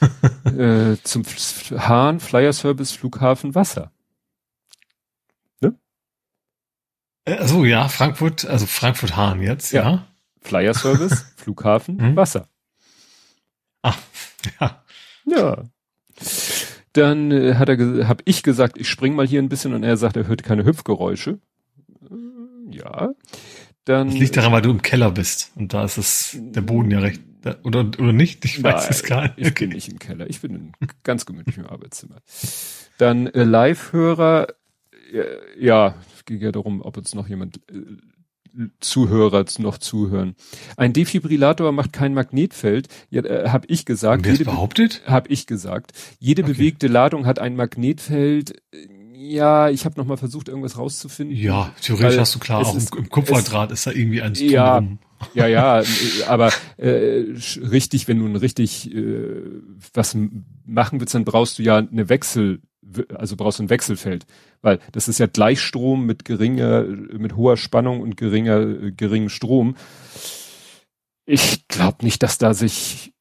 äh, 0.44 0.96
zum 1.02 1.24
Hahn, 1.24 2.20
Flyer 2.20 2.52
Service, 2.52 2.92
Flughafen, 2.92 3.54
Wasser. 3.54 3.90
Ne? 5.60 5.74
Also 7.26 7.64
ja, 7.64 7.88
Frankfurt, 7.88 8.46
also 8.46 8.66
Frankfurt 8.66 9.16
Hahn 9.16 9.42
jetzt, 9.42 9.72
ja. 9.72 9.82
ja. 9.82 10.06
Flyer 10.40 10.74
Service, 10.74 11.32
Flughafen, 11.36 11.96
mhm. 11.96 12.16
Wasser. 12.16 12.48
Ah, 13.82 13.94
ja. 14.60 14.82
Ja. 15.24 15.64
Dann 16.92 17.30
äh, 17.30 17.54
hat 17.54 17.68
er, 17.68 18.08
habe 18.08 18.22
ich 18.24 18.42
gesagt, 18.42 18.78
ich 18.78 18.88
spring 18.88 19.14
mal 19.14 19.26
hier 19.26 19.42
ein 19.42 19.48
bisschen 19.48 19.74
und 19.74 19.82
er 19.82 19.96
sagt, 19.96 20.16
er 20.16 20.26
hört 20.26 20.42
keine 20.42 20.64
Hüpfgeräusche. 20.64 21.38
Äh, 22.02 22.76
ja. 22.76 23.10
Dann. 23.88 24.08
Das 24.08 24.18
liegt 24.18 24.36
daran, 24.36 24.52
weil 24.52 24.60
du 24.60 24.70
im 24.70 24.82
Keller 24.82 25.10
bist 25.10 25.52
und 25.56 25.72
da 25.72 25.84
ist 25.84 25.96
es 25.96 26.36
der 26.38 26.60
Boden 26.60 26.90
ja 26.90 26.98
recht, 26.98 27.22
Oder, 27.62 27.80
oder 27.98 28.12
nicht? 28.12 28.44
Ich 28.44 28.62
weiß 28.62 28.82
Nein, 28.82 28.90
es 28.90 29.02
gar 29.02 29.22
nicht. 29.22 29.38
Ich 29.38 29.54
bin 29.54 29.70
nicht 29.70 29.88
im 29.88 29.98
Keller. 29.98 30.28
Ich 30.28 30.40
bin 30.40 30.54
in 30.54 30.72
ganz 31.04 31.24
gemütlichem 31.24 31.64
Arbeitszimmer. 31.64 32.16
Dann 32.98 33.28
äh, 33.28 33.44
Live-Hörer. 33.44 34.48
Äh, 35.12 35.64
ja, 35.64 35.94
es 36.14 36.26
ging 36.26 36.40
ja 36.40 36.52
darum, 36.52 36.82
ob 36.82 36.98
uns 36.98 37.14
noch 37.14 37.28
jemand 37.28 37.60
äh, 37.70 38.68
Zuhörer 38.80 39.44
noch 39.58 39.78
zuhören. 39.78 40.34
Ein 40.76 40.92
Defibrillator 40.92 41.72
macht 41.72 41.92
kein 41.92 42.12
Magnetfeld. 42.12 42.88
Ja, 43.08 43.24
äh, 43.24 43.48
habe 43.48 43.66
ich 43.68 43.86
gesagt. 43.86 44.26
Wer 44.26 44.44
behauptet? 44.44 45.02
Habe 45.06 45.30
ich 45.30 45.46
gesagt. 45.46 45.92
Jede 46.18 46.42
okay. 46.42 46.52
bewegte 46.52 46.88
Ladung 46.88 47.24
hat 47.24 47.38
ein 47.38 47.56
Magnetfeld. 47.56 48.60
Ja, 49.20 49.68
ich 49.68 49.84
habe 49.84 49.98
noch 49.98 50.06
mal 50.06 50.16
versucht, 50.16 50.48
irgendwas 50.48 50.78
rauszufinden. 50.78 51.36
Ja, 51.36 51.72
theoretisch 51.80 52.20
hast 52.20 52.36
du 52.36 52.38
klar, 52.38 52.64
auch 52.64 52.76
ist, 52.76 52.94
im 52.94 53.08
Kupferdraht 53.08 53.72
ist 53.72 53.84
da 53.84 53.90
irgendwie 53.90 54.22
ein 54.22 54.34
Ja, 54.34 54.80
ja, 55.34 55.48
ja, 55.48 55.82
aber 56.28 56.52
äh, 56.76 57.24
richtig, 57.60 58.06
wenn 58.06 58.20
du 58.20 58.26
ein 58.26 58.36
richtig 58.36 58.94
äh, 58.94 59.42
was 59.92 60.16
machen 60.64 61.00
willst, 61.00 61.16
dann 61.16 61.24
brauchst 61.24 61.58
du 61.58 61.64
ja 61.64 61.78
eine 61.78 62.08
Wechsel, 62.08 62.60
also 63.12 63.34
brauchst 63.34 63.58
du 63.58 63.64
ein 63.64 63.70
Wechselfeld, 63.70 64.24
weil 64.62 64.78
das 64.92 65.08
ist 65.08 65.18
ja 65.18 65.26
Gleichstrom 65.26 66.06
mit 66.06 66.24
geringer, 66.24 66.84
mit 66.84 67.34
hoher 67.34 67.56
Spannung 67.56 68.00
und 68.00 68.16
geringer, 68.16 68.60
äh, 68.60 68.92
geringem 68.92 69.30
Strom. 69.30 69.74
Ich 71.26 71.66
glaube 71.66 72.04
nicht, 72.04 72.22
dass 72.22 72.38
da 72.38 72.54
sich 72.54 73.12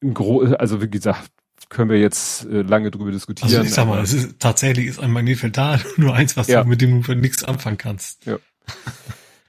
ein 0.00 0.14
gro 0.14 0.42
also 0.42 0.80
wie 0.80 0.88
gesagt, 0.88 1.32
können 1.70 1.88
wir 1.88 1.98
jetzt 1.98 2.44
äh, 2.46 2.62
lange 2.62 2.90
drüber 2.90 3.12
diskutieren. 3.12 3.48
Also 3.48 3.62
ich 3.62 3.72
sag 3.72 3.86
mal, 3.86 4.02
es 4.02 4.12
ist, 4.12 4.40
tatsächlich 4.40 4.86
ist 4.86 4.98
ein 4.98 5.12
Magnetfeld 5.12 5.56
da, 5.56 5.80
nur 5.96 6.14
eins, 6.14 6.36
was 6.36 6.48
ja. 6.48 6.62
du, 6.62 6.68
mit 6.68 6.82
dem 6.82 7.02
du 7.02 7.14
nichts 7.14 7.44
anfangen 7.44 7.78
kannst. 7.78 8.26
Ja. 8.26 8.38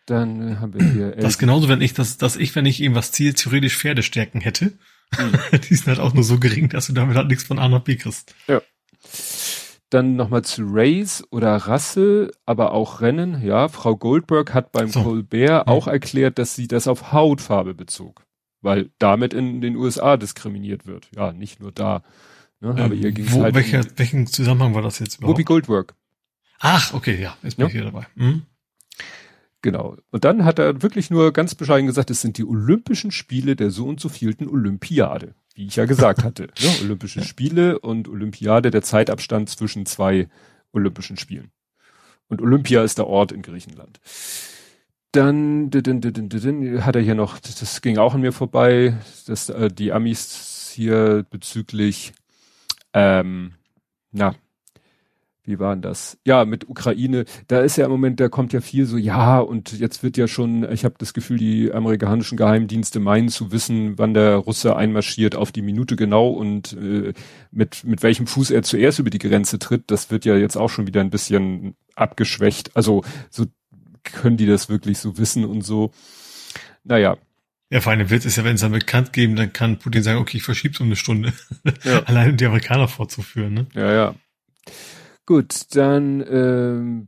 Dann 0.05 0.53
äh, 0.53 0.55
haben 0.57 0.73
wir 0.73 0.85
hier. 0.87 1.11
Das 1.11 1.33
ist 1.33 1.37
genauso, 1.39 1.67
wenn 1.67 1.81
ich 1.81 1.93
das, 1.93 2.17
dass 2.17 2.37
ich, 2.37 2.55
wenn 2.55 2.65
ich 2.65 2.81
irgendwas 2.81 3.11
ziehe, 3.11 3.33
theoretisch 3.33 3.77
Pferdestärken 3.77 4.39
hätte. 4.39 4.73
Mhm. 5.17 5.59
Die 5.69 5.75
sind 5.75 5.87
halt 5.87 5.99
auch 5.99 6.13
nur 6.13 6.23
so 6.23 6.39
gering, 6.39 6.69
dass 6.69 6.87
du 6.87 6.93
damit 6.93 7.17
halt 7.17 7.27
nichts 7.27 7.43
von 7.43 7.59
A 7.59 7.67
nach 7.67 7.81
B 7.81 7.97
kriegst. 7.97 8.33
Ja. 8.47 8.61
Dann 9.89 10.15
nochmal 10.15 10.43
zu 10.43 10.63
Race 10.67 11.23
oder 11.31 11.53
Rasse, 11.55 12.31
aber 12.45 12.71
auch 12.71 13.01
Rennen. 13.01 13.43
Ja, 13.43 13.67
Frau 13.67 13.97
Goldberg 13.97 14.53
hat 14.53 14.71
beim 14.71 14.89
so. 14.89 15.03
Colbert 15.03 15.65
mhm. 15.65 15.73
auch 15.73 15.87
erklärt, 15.87 16.37
dass 16.37 16.55
sie 16.55 16.67
das 16.67 16.87
auf 16.87 17.11
Hautfarbe 17.11 17.73
bezog 17.73 18.25
weil 18.61 18.91
damit 18.99 19.33
in 19.33 19.61
den 19.61 19.75
USA 19.75 20.17
diskriminiert 20.17 20.85
wird. 20.85 21.09
Ja, 21.15 21.33
nicht 21.33 21.59
nur 21.59 21.71
da. 21.71 22.03
Ne? 22.59 22.69
Aber 22.77 22.93
hier 22.93 23.11
ging 23.11 23.29
halt 23.29 23.55
welcher, 23.55 23.79
um, 23.79 23.85
welchen 23.95 24.27
Zusammenhang 24.27 24.75
war 24.75 24.81
das 24.81 24.99
jetzt 24.99 25.17
überhaupt? 25.17 25.37
Whoopi 25.37 25.43
Goldwork. 25.43 25.95
Ach, 26.59 26.93
okay, 26.93 27.19
ja, 27.19 27.35
jetzt 27.41 27.57
bin 27.57 27.63
ja. 27.63 27.67
ich 27.67 27.73
hier 27.73 27.83
dabei. 27.83 28.05
Mhm. 28.15 28.43
Genau. 29.63 29.97
Und 30.09 30.25
dann 30.25 30.45
hat 30.45 30.59
er 30.59 30.81
wirklich 30.81 31.09
nur 31.09 31.33
ganz 31.33 31.55
bescheiden 31.55 31.87
gesagt, 31.87 32.09
es 32.09 32.21
sind 32.21 32.37
die 32.37 32.45
Olympischen 32.45 33.11
Spiele 33.11 33.55
der 33.55 33.69
so 33.69 33.87
und 33.87 33.99
so 33.99 34.09
vielten 34.09 34.47
Olympiade. 34.47 35.35
Wie 35.53 35.67
ich 35.67 35.75
ja 35.75 35.85
gesagt 35.85 36.23
hatte. 36.23 36.43
Ne? 36.61 36.69
Olympische 36.81 37.19
ja. 37.19 37.25
Spiele 37.25 37.79
und 37.79 38.07
Olympiade, 38.07 38.71
der 38.71 38.81
Zeitabstand 38.81 39.49
zwischen 39.49 39.85
zwei 39.85 40.29
Olympischen 40.71 41.17
Spielen. 41.17 41.51
Und 42.27 42.41
Olympia 42.41 42.83
ist 42.83 42.97
der 42.97 43.07
Ort 43.07 43.31
in 43.31 43.41
Griechenland. 43.41 43.99
Dann 45.11 45.69
hat 45.71 46.95
er 46.95 47.01
hier 47.01 47.15
noch, 47.15 47.39
das 47.39 47.81
ging 47.81 47.97
auch 47.97 48.13
an 48.13 48.21
mir 48.21 48.31
vorbei, 48.31 48.95
dass 49.27 49.49
äh, 49.49 49.69
die 49.69 49.91
Amis 49.91 50.71
hier 50.73 51.25
bezüglich, 51.29 52.13
ähm, 52.93 53.53
na, 54.11 54.35
wie 55.43 55.59
war 55.59 55.75
denn 55.75 55.81
das? 55.81 56.17
Ja, 56.23 56.45
mit 56.45 56.69
Ukraine, 56.69 57.25
da 57.47 57.61
ist 57.61 57.75
ja 57.75 57.85
im 57.85 57.91
Moment, 57.91 58.19
da 58.19 58.29
kommt 58.29 58.53
ja 58.53 58.61
viel 58.61 58.85
so, 58.85 58.95
ja, 58.95 59.39
und 59.39 59.77
jetzt 59.79 60.03
wird 60.03 60.15
ja 60.15 60.27
schon, 60.27 60.71
ich 60.71 60.85
habe 60.85 60.95
das 60.97 61.13
Gefühl, 61.13 61.37
die 61.37 61.73
amerikanischen 61.73 62.37
Geheimdienste 62.37 62.99
meinen 62.99 63.29
zu 63.29 63.51
wissen, 63.51 63.97
wann 63.97 64.13
der 64.13 64.35
Russe 64.35 64.75
einmarschiert 64.75 65.35
auf 65.35 65.51
die 65.51 65.63
Minute 65.63 65.95
genau 65.95 66.29
und 66.29 66.73
äh, 66.73 67.13
mit, 67.51 67.83
mit 67.83 68.03
welchem 68.03 68.27
Fuß 68.27 68.51
er 68.51 68.63
zuerst 68.63 68.99
über 68.99 69.09
die 69.09 69.17
Grenze 69.17 69.59
tritt. 69.59 69.85
Das 69.87 70.11
wird 70.11 70.25
ja 70.25 70.35
jetzt 70.37 70.57
auch 70.57 70.69
schon 70.69 70.87
wieder 70.87 71.01
ein 71.01 71.09
bisschen 71.09 71.75
abgeschwächt. 71.95 72.75
Also 72.75 73.03
so 73.29 73.45
können 74.03 74.38
die 74.38 74.46
das 74.46 74.70
wirklich 74.70 75.00
so 75.00 75.17
wissen 75.17 75.46
und 75.46 75.62
so. 75.62 75.91
Naja. 76.84 77.17
Ja, 77.70 77.79
vor 77.79 77.93
allem 77.93 78.10
Witz 78.10 78.25
ist 78.25 78.36
ja, 78.36 78.43
wenn 78.43 78.55
es 78.55 78.62
dann 78.62 78.74
bekannt 78.74 79.13
geben, 79.13 79.38
dann 79.38 79.53
kann 79.53 79.79
Putin 79.79 80.03
sagen, 80.03 80.20
okay, 80.20 80.38
ich 80.38 80.43
verschieb's 80.43 80.79
um 80.81 80.88
eine 80.88 80.96
Stunde. 80.96 81.34
Ja. 81.84 82.00
Allein 82.03 82.31
um 82.31 82.38
die 82.38 82.46
Amerikaner 82.46 82.88
vorzuführen, 82.88 83.53
ne? 83.53 83.67
Ja, 83.74 83.91
ja. 83.93 84.15
Gut, 85.25 85.75
dann, 85.75 86.25
ähm, 86.29 87.08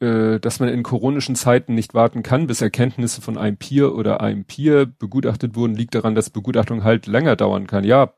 äh, 0.00 0.38
dass 0.38 0.60
man 0.60 0.68
in 0.68 0.82
koronischen 0.82 1.34
Zeiten 1.34 1.74
nicht 1.74 1.94
warten 1.94 2.22
kann, 2.22 2.46
bis 2.46 2.60
Erkenntnisse 2.60 3.20
von 3.22 3.36
einem 3.36 3.56
Peer 3.56 3.94
oder 3.94 4.20
einem 4.20 4.44
Peer 4.44 4.86
begutachtet 4.86 5.56
wurden, 5.56 5.74
liegt 5.74 5.94
daran, 5.94 6.14
dass 6.14 6.30
Begutachtung 6.30 6.84
halt 6.84 7.06
länger 7.06 7.34
dauern 7.34 7.66
kann. 7.66 7.84
Ja, 7.84 8.14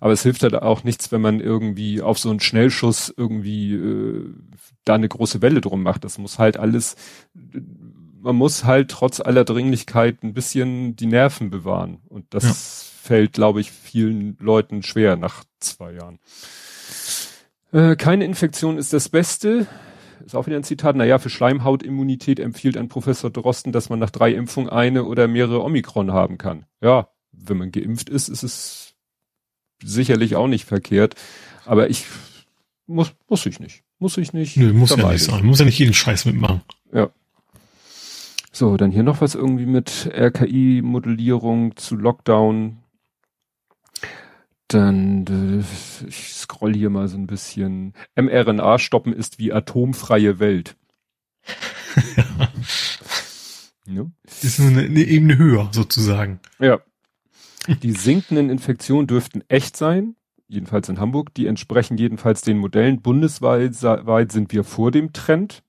aber 0.00 0.12
es 0.12 0.22
hilft 0.22 0.42
halt 0.42 0.54
auch 0.54 0.84
nichts, 0.84 1.12
wenn 1.12 1.20
man 1.20 1.40
irgendwie 1.40 2.00
auf 2.02 2.18
so 2.18 2.30
einen 2.30 2.40
Schnellschuss 2.40 3.12
irgendwie 3.16 3.74
äh, 3.74 4.34
da 4.84 4.94
eine 4.94 5.08
große 5.08 5.42
Welle 5.42 5.60
drum 5.60 5.82
macht. 5.82 6.04
Das 6.04 6.18
muss 6.18 6.38
halt 6.38 6.56
alles, 6.56 6.96
man 8.20 8.36
muss 8.36 8.64
halt 8.64 8.90
trotz 8.90 9.20
aller 9.20 9.44
Dringlichkeit 9.44 10.22
ein 10.22 10.34
bisschen 10.34 10.96
die 10.96 11.06
Nerven 11.06 11.50
bewahren. 11.50 11.98
Und 12.08 12.26
das 12.30 12.44
ja. 12.44 12.52
fällt, 12.52 13.32
glaube 13.32 13.60
ich, 13.60 13.70
vielen 13.70 14.36
Leuten 14.40 14.82
schwer 14.82 15.16
nach 15.16 15.44
zwei 15.60 15.92
Jahren. 15.92 16.18
Äh, 17.72 17.96
keine 17.96 18.24
Infektion 18.24 18.78
ist 18.78 18.92
das 18.92 19.08
Beste. 19.08 19.66
Ist 20.24 20.34
auch 20.34 20.46
wieder 20.46 20.56
ein 20.56 20.64
Zitat. 20.64 20.96
Naja, 20.96 21.18
für 21.18 21.30
Schleimhautimmunität 21.30 22.40
empfiehlt 22.40 22.76
ein 22.76 22.88
Professor 22.88 23.30
Drosten, 23.30 23.72
dass 23.72 23.88
man 23.88 23.98
nach 23.98 24.10
drei 24.10 24.32
Impfungen 24.32 24.68
eine 24.68 25.04
oder 25.04 25.28
mehrere 25.28 25.62
Omikron 25.62 26.12
haben 26.12 26.38
kann. 26.38 26.66
Ja, 26.80 27.08
wenn 27.32 27.56
man 27.56 27.72
geimpft 27.72 28.10
ist, 28.10 28.28
ist 28.28 28.42
es 28.42 28.87
sicherlich 29.82 30.36
auch 30.36 30.48
nicht 30.48 30.64
verkehrt. 30.64 31.14
Aber 31.64 31.90
ich 31.90 32.06
muss, 32.86 33.12
muss 33.28 33.44
ich 33.46 33.60
nicht. 33.60 33.82
Muss 33.98 34.16
ich 34.16 34.32
nicht. 34.32 34.56
Nö, 34.56 34.72
muss 34.72 34.90
ja 34.96 35.10
nicht 35.10 35.24
sein. 35.24 35.44
Muss 35.44 35.58
ja 35.58 35.64
nicht 35.64 35.78
jeden 35.78 35.94
Scheiß 35.94 36.24
mitmachen. 36.24 36.62
Ja. 36.92 37.10
So, 38.52 38.76
dann 38.76 38.90
hier 38.90 39.02
noch 39.02 39.20
was 39.20 39.34
irgendwie 39.34 39.66
mit 39.66 40.10
RKI-Modellierung 40.12 41.76
zu 41.76 41.96
Lockdown. 41.96 42.78
Dann, 44.68 45.26
äh, 45.26 46.08
ich 46.08 46.34
scroll 46.34 46.74
hier 46.74 46.90
mal 46.90 47.08
so 47.08 47.16
ein 47.16 47.26
bisschen. 47.26 47.94
mRNA 48.16 48.78
stoppen 48.78 49.12
ist 49.12 49.38
wie 49.38 49.52
atomfreie 49.52 50.38
Welt. 50.38 50.76
ja. 52.16 52.48
ja. 53.86 54.06
Ist 54.42 54.60
eine, 54.60 54.82
eine 54.82 55.02
Ebene 55.02 55.38
höher, 55.38 55.68
sozusagen. 55.72 56.40
Ja. 56.58 56.80
Die 57.82 57.92
sinkenden 57.92 58.50
Infektionen 58.50 59.06
dürften 59.06 59.42
echt 59.48 59.76
sein 59.76 60.16
jedenfalls 60.48 60.88
in 60.88 60.98
Hamburg, 60.98 61.34
die 61.34 61.46
entsprechen 61.46 61.98
jedenfalls 61.98 62.40
den 62.40 62.58
Modellen. 62.58 63.02
Bundesweit 63.02 63.74
sind 63.74 64.52
wir 64.52 64.64
vor 64.64 64.90
dem 64.90 65.12
Trend, 65.12 65.62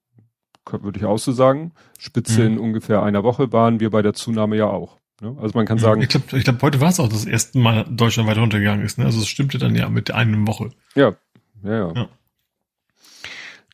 würde 0.66 1.00
ich 1.00 1.06
auch 1.06 1.20
so 1.20 1.32
sagen. 1.32 1.74
Spitze 1.98 2.42
mhm. 2.42 2.48
in 2.48 2.60
ungefähr 2.60 3.04
einer 3.04 3.24
Woche 3.24 3.52
waren 3.52 3.80
wir 3.80 3.90
bei 3.90 4.02
der 4.02 4.14
Zunahme 4.14 4.56
ja 4.56 4.68
auch. 4.68 4.98
Ne? 5.22 5.36
Also 5.42 5.58
man 5.58 5.66
kann 5.66 5.78
mhm. 5.78 5.82
sagen. 5.82 6.02
Ich 6.02 6.10
glaube, 6.10 6.40
glaub, 6.40 6.62
heute 6.62 6.82
war 6.82 6.90
es 6.90 7.00
auch 7.00 7.10
das 7.10 7.26
erste 7.26 7.60
Mal 7.60 7.86
Deutschland 7.90 8.30
weiter 8.30 8.42
runtergegangen 8.42 8.86
ist. 8.86 8.98
Ne? 8.98 9.06
Also 9.06 9.20
es 9.20 9.28
stimmte 9.28 9.58
dann 9.58 9.76
ja 9.76 9.90
mit 9.90 10.12
einer 10.12 10.48
Woche. 10.48 10.70
Ja, 10.96 11.16
ja, 11.64 11.72
ja. 11.72 11.94
ja. 11.94 12.10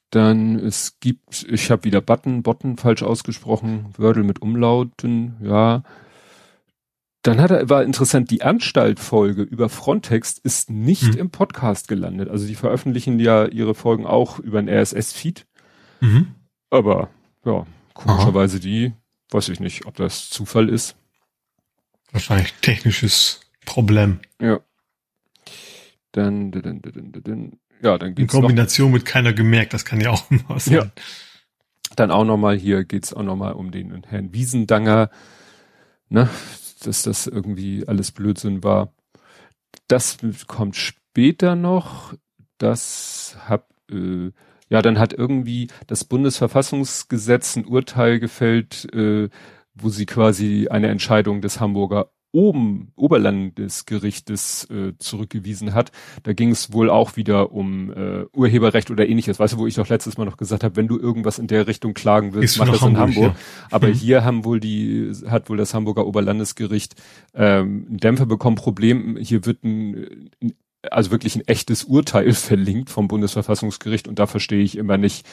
Dann 0.10 0.56
es 0.56 0.98
gibt, 1.02 1.46
ich 1.50 1.70
habe 1.70 1.84
wieder 1.84 2.00
Button, 2.02 2.42
Botten 2.42 2.78
falsch 2.78 3.04
ausgesprochen, 3.04 3.94
Wordle 3.98 4.24
mit 4.24 4.42
Umlauten, 4.42 5.36
ja. 5.42 5.84
Dann 7.26 7.42
hat 7.42 7.50
er, 7.50 7.68
war 7.70 7.82
interessant, 7.82 8.30
die 8.30 8.44
Anstaltfolge 8.44 9.42
über 9.42 9.68
Frontext 9.68 10.38
ist 10.38 10.70
nicht 10.70 11.14
mhm. 11.14 11.18
im 11.18 11.30
Podcast 11.32 11.88
gelandet. 11.88 12.30
Also 12.30 12.46
die 12.46 12.54
veröffentlichen 12.54 13.20
ja 13.20 13.48
ihre 13.48 13.74
Folgen 13.74 14.06
auch 14.06 14.38
über 14.38 14.60
ein 14.60 14.70
RSS-Feed. 14.70 15.48
Mhm. 16.02 16.36
Aber 16.70 17.10
ja, 17.44 17.66
komischerweise 17.96 18.58
Aha. 18.58 18.64
die, 18.64 18.94
weiß 19.32 19.50
ich 19.50 19.60
nicht, 19.60 19.88
ob 19.88 19.96
das 19.96 20.30
Zufall 20.30 20.70
ist. 20.70 20.98
Wahrscheinlich 22.12 22.54
technisches 22.62 23.40
Problem. 23.66 24.20
Ja. 24.40 24.60
Dann, 26.12 26.52
dann, 26.52 26.80
dann, 26.84 27.12
dann, 27.24 27.54
ja, 27.82 27.98
dann 27.98 28.14
geht's 28.14 28.36
In 28.36 28.40
Kombination 28.40 28.92
noch, 28.92 29.00
mit 29.00 29.06
keiner 29.06 29.34
gemerkt, 29.34 29.74
das 29.74 29.84
kann 29.84 30.00
ja 30.00 30.12
auch 30.12 30.26
immer 30.30 30.60
sein. 30.60 30.74
Ja. 30.76 30.92
Dann 31.96 32.12
auch 32.12 32.24
nochmal 32.24 32.56
hier 32.56 32.84
geht's 32.84 33.16
auch 33.16 33.24
nochmal 33.24 33.54
um 33.54 33.72
den 33.72 34.04
Herrn 34.04 34.32
Wiesendanger, 34.32 35.10
ne, 36.10 36.30
dass 36.84 37.04
das 37.04 37.28
irgendwie 37.28 37.88
alles 37.88 38.12
Blödsinn 38.12 38.64
war. 38.64 38.94
Das 39.88 40.18
kommt 40.48 40.76
später 40.76 41.56
noch. 41.56 42.14
Das 42.58 43.38
hab, 43.48 43.70
äh, 43.92 44.32
ja, 44.70 44.82
dann 44.82 45.00
hat 45.00 45.14
irgendwie 45.14 45.68
das 45.88 46.04
Bundesverfassungsgesetz 46.06 47.56
ein 47.56 47.66
Urteil 47.66 48.20
gefällt, 48.20 48.92
äh, 48.94 49.30
wo 49.74 49.90
sie 49.90 50.06
quasi 50.06 50.68
eine 50.70 50.88
Entscheidung 50.88 51.42
des 51.42 51.60
Hamburger 51.60 52.12
oben 52.36 52.92
Oberlandesgerichtes 52.98 54.70
äh, 54.70 54.92
zurückgewiesen 55.00 55.74
hat. 55.74 55.94
Da 56.24 56.34
ging 56.34 56.52
es 56.52 56.74
wohl 56.74 56.90
auch 56.90 57.16
wieder 57.16 57.54
um 57.54 57.92
äh, 57.94 58.26
Urheberrecht 58.34 58.92
oder 58.92 59.08
ähnliches. 59.08 59.40
Weißt 59.40 59.54
du, 59.54 59.58
wo 59.58 59.68
ich 59.68 59.76
doch 59.76 59.88
letztes 59.88 60.18
Mal 60.18 60.26
noch 60.26 60.36
gesagt 60.36 60.66
habe, 60.66 60.76
wenn 60.76 60.90
du 60.90 61.00
irgendwas 61.00 61.40
in 61.40 61.48
der 61.48 61.66
Richtung 61.66 61.94
klagen 61.94 62.34
willst, 62.34 62.60
mach 62.60 62.68
das 62.68 62.82
Hamburg, 62.82 62.92
in 62.92 63.00
Hamburg. 63.00 63.34
Ja. 63.34 63.68
Aber 63.72 63.88
mhm. 63.88 63.94
hier 63.94 64.26
haben 64.26 64.44
wohl 64.44 64.60
die, 64.60 65.14
hat 65.28 65.50
wohl 65.50 65.56
das 65.56 65.74
Hamburger 65.74 66.06
Oberlandesgericht 66.06 66.96
ähm, 67.34 67.86
einen 67.88 67.98
Dämpfer 67.98 68.26
bekommen. 68.26 68.58
Problem, 68.58 69.18
hier 69.18 69.46
wird 69.46 69.64
ein, 69.64 70.30
also 70.92 71.12
wirklich 71.12 71.38
ein 71.38 71.48
echtes 71.48 71.86
Urteil 71.86 72.34
verlinkt 72.34 72.90
vom 72.90 73.08
Bundesverfassungsgericht 73.08 74.10
und 74.10 74.20
da 74.20 74.28
verstehe 74.28 74.62
ich 74.62 74.78
immer 74.78 74.98
nicht, 74.98 75.26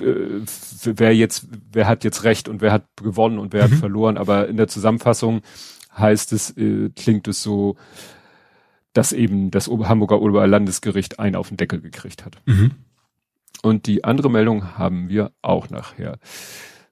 äh, 0.00 0.40
wer 0.84 1.16
jetzt, 1.16 1.48
wer 1.72 1.88
hat 1.88 2.04
jetzt 2.04 2.22
recht 2.22 2.48
und 2.48 2.60
wer 2.60 2.70
hat 2.70 2.84
gewonnen 3.02 3.40
und 3.40 3.52
wer 3.52 3.66
mhm. 3.66 3.72
hat 3.72 3.78
verloren. 3.80 4.16
Aber 4.18 4.46
in 4.46 4.56
der 4.56 4.68
Zusammenfassung 4.68 5.42
heißt 5.96 6.32
es, 6.32 6.56
äh, 6.56 6.90
klingt 6.90 7.28
es 7.28 7.42
so, 7.42 7.76
dass 8.92 9.12
eben 9.12 9.50
das 9.50 9.68
Hamburger 9.68 10.20
Oberlandesgericht 10.20 11.18
einen 11.18 11.36
auf 11.36 11.48
den 11.48 11.56
Deckel 11.56 11.80
gekriegt 11.80 12.24
hat. 12.24 12.36
Mhm. 12.46 12.72
Und 13.62 13.86
die 13.86 14.04
andere 14.04 14.30
Meldung 14.30 14.76
haben 14.76 15.08
wir 15.08 15.32
auch 15.40 15.70
nachher. 15.70 16.18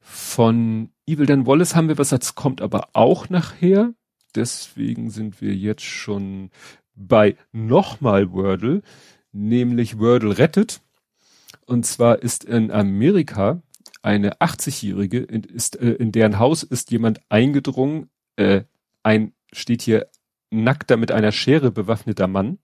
Von 0.00 0.90
Evil 1.06 1.26
Dan 1.26 1.46
Wallace 1.46 1.74
haben 1.74 1.88
wir 1.88 1.98
was, 1.98 2.10
das 2.10 2.34
kommt 2.34 2.62
aber 2.62 2.88
auch 2.92 3.28
nachher. 3.28 3.92
Deswegen 4.34 5.10
sind 5.10 5.40
wir 5.40 5.54
jetzt 5.54 5.84
schon 5.84 6.50
bei 6.94 7.36
nochmal 7.52 8.32
Wordle, 8.32 8.82
nämlich 9.32 9.98
Wordle 9.98 10.38
rettet. 10.38 10.80
Und 11.66 11.86
zwar 11.86 12.22
ist 12.22 12.44
in 12.44 12.70
Amerika 12.70 13.62
eine 14.02 14.38
80-Jährige, 14.38 15.18
in, 15.18 15.42
ist, 15.42 15.76
äh, 15.76 15.92
in 15.92 16.12
deren 16.12 16.38
Haus 16.38 16.62
ist 16.62 16.90
jemand 16.90 17.20
eingedrungen, 17.28 18.10
äh, 18.36 18.62
ein, 19.02 19.32
steht 19.52 19.82
hier 19.82 20.08
nackter 20.50 20.96
mit 20.96 21.12
einer 21.12 21.32
Schere 21.32 21.70
bewaffneter 21.70 22.26
Mann, 22.26 22.58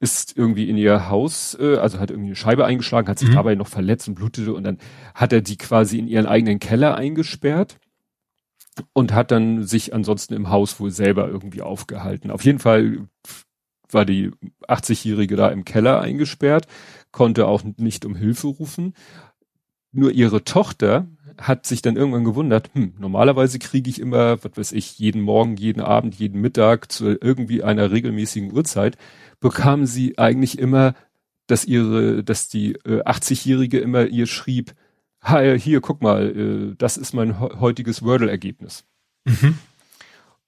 ist 0.00 0.36
irgendwie 0.36 0.68
in 0.68 0.76
ihr 0.76 1.08
Haus, 1.08 1.56
äh, 1.58 1.76
also 1.76 1.98
hat 1.98 2.10
irgendwie 2.10 2.28
eine 2.28 2.36
Scheibe 2.36 2.64
eingeschlagen, 2.64 3.08
hat 3.08 3.18
sich 3.18 3.30
mhm. 3.30 3.34
dabei 3.34 3.54
noch 3.54 3.66
verletzt 3.66 4.08
und 4.08 4.14
blutete 4.14 4.52
und 4.54 4.64
dann 4.64 4.78
hat 5.14 5.32
er 5.32 5.40
die 5.40 5.56
quasi 5.56 5.98
in 5.98 6.06
ihren 6.06 6.26
eigenen 6.26 6.60
Keller 6.60 6.94
eingesperrt 6.94 7.78
und 8.92 9.12
hat 9.12 9.32
dann 9.32 9.64
sich 9.64 9.94
ansonsten 9.94 10.34
im 10.34 10.50
Haus 10.50 10.78
wohl 10.78 10.92
selber 10.92 11.28
irgendwie 11.28 11.62
aufgehalten. 11.62 12.30
Auf 12.30 12.44
jeden 12.44 12.60
Fall 12.60 13.08
war 13.90 14.04
die 14.04 14.30
80-Jährige 14.68 15.34
da 15.34 15.48
im 15.48 15.64
Keller 15.64 16.00
eingesperrt, 16.00 16.66
konnte 17.10 17.46
auch 17.46 17.62
nicht 17.76 18.04
um 18.04 18.14
Hilfe 18.14 18.48
rufen. 18.48 18.94
Nur 19.90 20.12
ihre 20.12 20.44
Tochter 20.44 21.08
hat 21.38 21.66
sich 21.66 21.82
dann 21.82 21.96
irgendwann 21.96 22.24
gewundert, 22.24 22.70
hm, 22.74 22.94
normalerweise 22.98 23.58
kriege 23.58 23.88
ich 23.88 24.00
immer, 24.00 24.42
was 24.42 24.56
weiß 24.56 24.72
ich, 24.72 24.98
jeden 24.98 25.22
Morgen, 25.22 25.56
jeden 25.56 25.80
Abend, 25.80 26.16
jeden 26.16 26.40
Mittag 26.40 26.90
zu 26.90 27.16
irgendwie 27.20 27.62
einer 27.62 27.90
regelmäßigen 27.90 28.52
Uhrzeit, 28.52 28.96
bekam 29.40 29.86
sie 29.86 30.18
eigentlich 30.18 30.58
immer, 30.58 30.94
dass 31.46 31.64
ihre, 31.64 32.22
dass 32.24 32.48
die 32.48 32.72
äh, 32.84 33.02
80-Jährige 33.02 33.78
immer 33.78 34.06
ihr 34.06 34.26
schrieb, 34.26 34.74
hi, 35.22 35.58
hier, 35.58 35.80
guck 35.80 36.02
mal, 36.02 36.36
äh, 36.36 36.74
das 36.76 36.96
ist 36.96 37.14
mein 37.14 37.40
heutiges 37.40 38.02
Wordle-Ergebnis. 38.02 38.84
Mhm. 39.24 39.58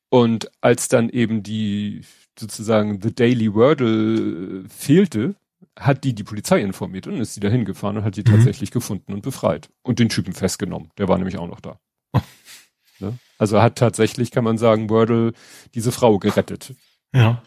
Und 0.08 0.50
als 0.60 0.88
dann 0.88 1.08
eben 1.08 1.42
die 1.42 2.02
sozusagen 2.38 3.00
The 3.00 3.14
Daily 3.14 3.54
Wordle 3.54 4.64
äh, 4.64 4.68
fehlte, 4.68 5.36
hat 5.78 6.04
die 6.04 6.14
die 6.14 6.24
Polizei 6.24 6.60
informiert 6.60 7.06
und 7.06 7.20
ist 7.20 7.34
sie 7.34 7.40
dahin 7.40 7.64
gefahren 7.64 7.96
und 7.96 8.04
hat 8.04 8.16
die 8.16 8.22
mhm. 8.22 8.34
tatsächlich 8.34 8.70
gefunden 8.70 9.12
und 9.12 9.22
befreit 9.22 9.70
und 9.82 9.98
den 9.98 10.08
Typen 10.08 10.32
festgenommen. 10.32 10.90
Der 10.98 11.08
war 11.08 11.16
nämlich 11.16 11.38
auch 11.38 11.48
noch 11.48 11.60
da. 11.60 11.78
ne? 12.98 13.18
Also 13.38 13.62
hat 13.62 13.76
tatsächlich, 13.76 14.30
kann 14.30 14.44
man 14.44 14.58
sagen, 14.58 14.90
Wordle 14.90 15.32
diese 15.74 15.92
Frau 15.92 16.18
gerettet. 16.18 16.74
Ja. 17.14 17.42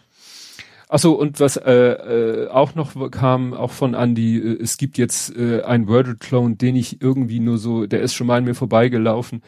Achso, 0.90 1.14
und 1.14 1.40
was 1.40 1.58
äh, 1.58 1.72
äh, 1.74 2.50
auch 2.50 2.76
noch 2.76 3.10
kam, 3.10 3.54
auch 3.54 3.72
von 3.72 3.96
Andy, 3.96 4.38
äh, 4.38 4.62
es 4.62 4.78
gibt 4.78 4.98
jetzt 4.98 5.36
äh, 5.36 5.64
einen 5.64 5.88
Wordle-Clone, 5.88 6.56
den 6.56 6.76
ich 6.76 7.02
irgendwie 7.02 7.40
nur 7.40 7.58
so, 7.58 7.88
der 7.88 8.02
ist 8.02 8.14
schon 8.14 8.28
mal 8.28 8.38
an 8.38 8.44
mir 8.44 8.54
vorbeigelaufen. 8.54 9.42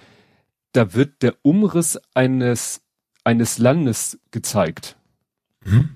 Da 0.72 0.94
wird 0.94 1.22
der 1.22 1.36
Umriss 1.44 2.00
eines, 2.16 2.82
eines 3.24 3.60
Landes 3.60 4.20
gezeigt. 4.32 4.98
Mhm. 5.64 5.95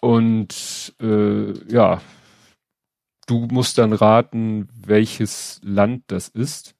Und 0.00 0.94
äh, 1.00 1.52
ja, 1.72 2.00
du 3.26 3.46
musst 3.50 3.78
dann 3.78 3.92
raten, 3.92 4.68
welches 4.86 5.60
Land 5.62 6.04
das 6.08 6.28
ist. 6.28 6.74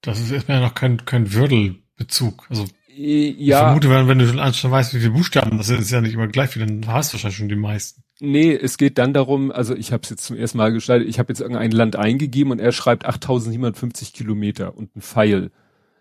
Das 0.00 0.20
ist 0.20 0.30
erstmal 0.30 0.60
noch 0.60 0.74
kein, 0.74 1.04
kein 1.04 1.32
Würdelbezug. 1.32 2.46
Also 2.48 2.66
ja. 3.00 3.30
Ich 3.38 3.54
vermute, 3.54 3.90
wenn, 3.90 4.08
wenn 4.08 4.18
du 4.18 4.54
schon 4.54 4.70
weißt, 4.70 4.92
wie 4.94 4.98
viele 4.98 5.12
Buchstaben, 5.12 5.56
das 5.56 5.68
ist 5.68 5.90
ja 5.90 6.00
nicht 6.00 6.14
immer 6.14 6.26
gleich, 6.26 6.56
wie 6.56 6.60
dann 6.60 6.84
hast 6.88 7.12
du 7.12 7.14
wahrscheinlich 7.14 7.36
schon 7.36 7.48
die 7.48 7.54
meisten. 7.54 8.02
Nee, 8.20 8.52
es 8.52 8.76
geht 8.76 8.98
dann 8.98 9.14
darum, 9.14 9.52
also 9.52 9.76
ich 9.76 9.92
habe 9.92 10.02
es 10.02 10.10
jetzt 10.10 10.24
zum 10.24 10.36
ersten 10.36 10.58
Mal 10.58 10.72
gestaltet, 10.72 11.08
ich 11.08 11.20
habe 11.20 11.30
jetzt 11.32 11.40
irgendein 11.40 11.70
Land 11.70 11.94
eingegeben 11.94 12.50
und 12.50 12.58
er 12.58 12.72
schreibt 12.72 13.04
8750 13.06 14.12
Kilometer 14.12 14.76
und 14.76 14.96
ein 14.96 15.00
Pfeil. 15.00 15.52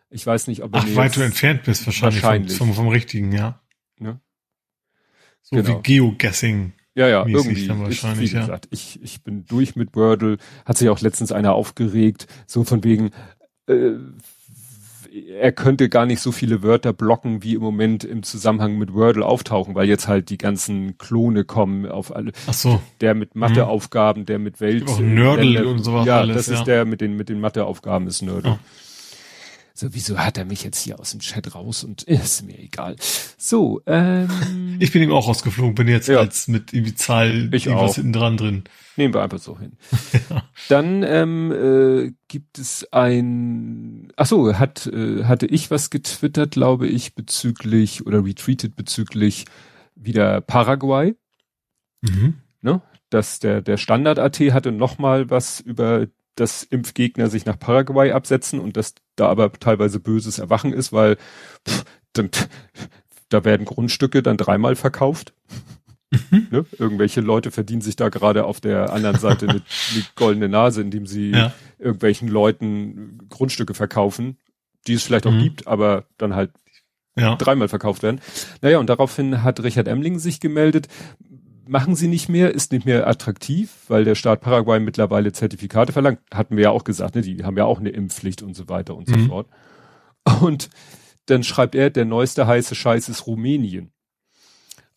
Ich 0.10 0.26
weiß 0.26 0.48
nicht, 0.48 0.63
ob 0.63 0.74
er 0.74 0.82
Ach, 0.82 0.95
weit 0.95 1.15
du 1.15 1.21
entfernt 1.21 1.63
bist 1.63 1.86
wahrscheinlich, 1.86 2.24
wahrscheinlich. 2.24 2.58
Vom, 2.58 2.67
vom, 2.67 2.76
vom 2.76 2.88
richtigen, 2.88 3.32
ja. 3.32 3.62
So 5.49 5.55
genau. 5.55 5.77
wie 5.77 5.81
Geoguessing. 5.81 6.73
Ja, 6.93 7.07
ja, 7.07 7.25
irgendwie. 7.25 7.67
Dann 7.67 7.81
wahrscheinlich, 7.81 8.25
ich, 8.25 8.33
wie 8.33 8.39
gesagt, 8.39 8.67
ich, 8.71 8.99
ich 9.01 9.23
bin 9.23 9.45
durch 9.45 9.75
mit 9.75 9.95
Wordle. 9.95 10.38
Hat 10.65 10.77
sich 10.77 10.89
auch 10.89 10.99
letztens 10.99 11.31
einer 11.31 11.53
aufgeregt, 11.53 12.27
so 12.47 12.63
von 12.63 12.83
wegen, 12.83 13.12
äh, 13.67 13.91
er 15.39 15.51
könnte 15.53 15.89
gar 15.89 16.05
nicht 16.05 16.19
so 16.19 16.31
viele 16.31 16.63
Wörter 16.63 16.91
blocken, 16.91 17.43
wie 17.43 17.53
im 17.53 17.62
Moment 17.62 18.03
im 18.03 18.23
Zusammenhang 18.23 18.77
mit 18.77 18.93
Wordle 18.93 19.25
auftauchen, 19.25 19.73
weil 19.73 19.88
jetzt 19.88 20.07
halt 20.07 20.29
die 20.29 20.38
ganzen 20.38 20.97
Klone 20.97 21.45
kommen 21.45 21.86
auf 21.86 22.13
alle. 22.13 22.33
Ach 22.45 22.53
so. 22.53 22.81
Der 22.99 23.15
mit 23.15 23.36
Matheaufgaben, 23.36 24.25
der 24.25 24.38
mit 24.38 24.60
Welt. 24.60 24.88
Auch 24.88 24.99
Nördel 24.99 25.65
und 25.65 25.79
sowas. 25.79 26.05
Ja, 26.05 26.19
alles, 26.19 26.36
das 26.36 26.47
ja. 26.47 26.53
ist 26.55 26.65
der 26.65 26.86
mit 26.86 26.99
den, 26.99 27.15
mit 27.15 27.29
den 27.29 27.39
Matheaufgaben 27.39 28.05
ist 28.07 28.21
Nördel. 28.21 28.53
Oh 28.55 28.60
so, 29.80 29.94
wieso 29.94 30.18
hat 30.18 30.40
er 30.40 30.46
mich 30.46 30.63
jetzt 30.63 30.80
hier 30.80 31.00
aus 31.00 31.12
dem 31.12 31.20
Chat 31.20 31.54
raus 31.54 31.84
und 31.84 32.02
ist 32.04 32.44
mir 32.44 32.58
egal. 32.58 32.96
So, 33.38 33.82
ähm. 33.86 34.28
Ich 34.80 34.92
bin 34.92 35.02
ihm 35.02 35.12
auch 35.12 35.28
rausgeflogen, 35.28 35.76
bin 35.76 35.88
jetzt 35.88 36.08
ja. 36.08 36.20
als 36.20 36.48
mit 36.48 36.72
irgendwie 36.74 36.94
Zahl 36.94 37.54
ich 37.54 37.66
irgendwas 37.66 37.96
hinten 37.96 38.13
dran 38.13 38.38
drin. 38.38 38.63
Nehmen 38.96 39.13
wir 39.13 39.24
einfach 39.24 39.40
so 39.40 39.58
hin. 39.58 39.78
ja. 40.30 40.44
Dann 40.70 41.04
ähm, 41.04 41.52
äh, 41.52 42.13
gibt 42.28 42.58
es 42.60 42.88
ein, 42.92 44.12
ach 44.16 44.26
so, 44.26 44.56
hat 44.56 44.88
äh, 44.88 45.26
hatte 45.26 45.46
ich 45.46 45.70
was 45.72 45.90
getwittert, 45.90 46.52
glaube 46.52 46.88
ich, 46.88 47.16
bezüglich 47.16 48.06
oder 48.06 48.24
retweetet 48.24 48.76
bezüglich 48.76 49.46
wieder 49.96 50.42
Paraguay. 50.42 51.16
Mhm. 52.02 52.36
Ne? 52.62 52.82
Dass 53.10 53.40
der 53.40 53.62
der 53.62 53.78
Standard 53.78 54.20
AT 54.20 54.40
hatte 54.40 54.72
noch 54.72 54.98
mal 54.98 55.30
was 55.30 55.60
über 55.60 56.08
dass 56.38 56.63
Impfgegner 56.63 57.30
sich 57.30 57.45
nach 57.45 57.60
Paraguay 57.60 58.12
absetzen 58.12 58.60
und 58.60 58.78
dass 58.78 58.95
da 59.15 59.28
aber 59.28 59.52
teilweise 59.52 60.00
böses 60.00 60.39
Erwachen 60.39 60.71
ist, 60.71 60.93
weil 60.93 61.17
pff, 61.67 61.84
dann, 62.13 62.30
da 63.30 63.43
werden 63.43 63.65
Grundstücke 63.65 64.23
dann 64.23 64.38
dreimal 64.38 64.76
verkauft. 64.76 65.34
Mhm. 66.12 66.47
Ne? 66.52 66.65
Irgendwelche 66.78 67.21
Leute 67.21 67.52
verdienen 67.52 67.82
sich 67.82 67.95
da 67.95 68.10
gerade 68.10 68.45
auf 68.45 68.62
der 68.62 68.93
anderen 68.93 69.17
Seite 69.17 69.50
eine, 69.50 69.62
eine 69.93 70.04
goldene 70.15 70.47
Nase, 70.47 70.82
indem 70.82 71.06
sie 71.06 71.32
ja. 71.32 71.54
irgendwelchen 71.80 72.28
Leuten 72.28 73.28
Grundstücke 73.30 73.73
verkaufen, 73.73 74.38
die 74.88 74.93
es 74.93 75.04
vielleicht 75.04 75.28
auch 75.28 75.32
mhm. 75.32 75.43
gibt, 75.43 75.67
aber 75.67 76.06
dann 76.17 76.36
halt 76.36 76.52
ja. 77.17 77.36
dreimal 77.36 77.67
verkauft 77.67 78.04
werden. 78.04 78.21
Naja, 78.62 78.80
und 78.80 78.89
daraufhin 78.89 79.43
hat 79.43 79.62
Richard 79.63 79.88
Emling 79.88 80.19
sich 80.19 80.39
gemeldet, 80.39 80.88
machen 81.67 81.95
sie 81.95 82.08
nicht 82.08 82.30
mehr, 82.30 82.53
ist 82.53 82.71
nicht 82.71 82.86
mehr 82.86 83.08
attraktiv, 83.08 83.86
weil 83.88 84.03
der 84.03 84.15
Staat 84.15 84.41
Paraguay 84.41 84.80
mittlerweile 84.80 85.32
Zertifikate 85.32 85.93
verlangt. 85.93 86.19
Hatten 86.34 86.56
wir 86.58 86.65
ja 86.65 86.69
auch 86.71 86.84
gesagt, 86.84 87.15
ne? 87.15 87.21
die 87.21 87.43
haben 87.43 87.58
ja 87.58 87.65
auch 87.65 87.80
eine 87.80 87.89
Impfpflicht 87.89 88.41
und 88.41 88.56
so 88.56 88.69
weiter 88.69 88.95
und 88.95 89.08
mhm. 89.08 89.21
so 89.21 89.27
fort. 89.27 89.47
Und 90.41 90.69
dann 91.27 91.43
schreibt 91.43 91.75
er, 91.75 91.89
der 91.89 92.06
neueste 92.06 92.47
heiße 92.47 92.75
Scheiß 92.75 93.10
ist 93.10 93.27
Rumänien. 93.27 93.91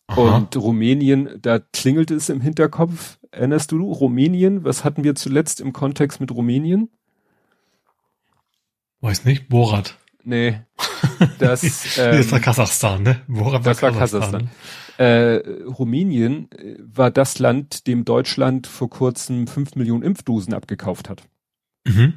Aha. 0.07 0.37
Und 0.37 0.55
Rumänien, 0.57 1.39
da 1.41 1.59
klingelt 1.59 2.11
es 2.11 2.29
im 2.29 2.41
Hinterkopf. 2.41 3.17
Erinnerst 3.31 3.71
du 3.71 3.91
Rumänien? 3.91 4.63
Was 4.65 4.83
hatten 4.83 5.03
wir 5.03 5.15
zuletzt 5.15 5.61
im 5.61 5.71
Kontext 5.71 6.19
mit 6.19 6.31
Rumänien? 6.31 6.89
Weiß 8.99 9.25
nicht, 9.25 9.47
Borat. 9.49 9.97
Nee. 10.25 10.61
Das, 11.39 11.63
ähm, 11.97 12.17
das 12.17 12.31
war 12.31 12.39
Kasachstan, 12.39 13.03
ne? 13.03 13.21
Borat 13.27 13.65
war 13.65 13.73
das 13.73 13.81
war 13.81 13.91
Kasachstan. 13.91 14.49
Kasachstan. 14.49 14.49
Äh, 14.97 15.63
Rumänien 15.63 16.51
äh, 16.51 16.77
war 16.79 17.09
das 17.09 17.39
Land, 17.39 17.87
dem 17.87 18.05
Deutschland 18.05 18.67
vor 18.67 18.89
kurzem 18.89 19.47
fünf 19.47 19.75
Millionen 19.75 20.03
Impfdosen 20.03 20.53
abgekauft 20.53 21.09
hat. 21.09 21.23
Mhm. 21.87 22.13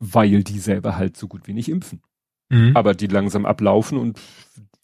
Weil 0.00 0.42
die 0.42 0.58
selber 0.58 0.96
halt 0.96 1.16
so 1.16 1.28
gut 1.28 1.46
wie 1.46 1.52
nicht 1.52 1.68
impfen. 1.68 2.02
Mhm. 2.48 2.76
Aber 2.76 2.94
die 2.94 3.06
langsam 3.06 3.46
ablaufen 3.46 3.98
und 3.98 4.18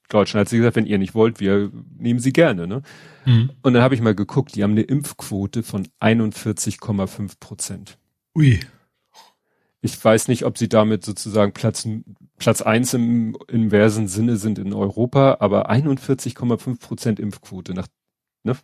Deutschland 0.08 0.42
hat 0.42 0.48
sich 0.48 0.58
gesagt, 0.58 0.76
wenn 0.76 0.86
ihr 0.86 0.98
nicht 0.98 1.14
wollt, 1.14 1.40
wir 1.40 1.70
nehmen 1.96 2.20
sie 2.20 2.32
gerne. 2.32 2.66
Ne? 2.66 2.82
Mhm. 3.24 3.50
Und 3.62 3.72
dann 3.72 3.82
habe 3.82 3.94
ich 3.94 4.00
mal 4.00 4.14
geguckt, 4.14 4.54
die 4.54 4.62
haben 4.62 4.72
eine 4.72 4.82
Impfquote 4.82 5.62
von 5.62 5.88
41,5 6.00 7.40
Prozent. 7.40 7.98
Ui. 8.36 8.60
Ich 9.80 10.02
weiß 10.02 10.28
nicht, 10.28 10.44
ob 10.44 10.56
sie 10.56 10.68
damit 10.68 11.04
sozusagen 11.04 11.52
Platz 11.52 11.86
Platz 12.38 12.62
eins 12.62 12.94
im 12.94 13.36
inversen 13.48 14.08
Sinne 14.08 14.36
sind 14.36 14.58
in 14.58 14.72
Europa, 14.72 15.38
aber 15.40 15.70
41,5 15.70 16.80
Prozent 16.80 17.20
Impfquote 17.20 17.74
nach, 17.74 17.86
ne? 18.42 18.56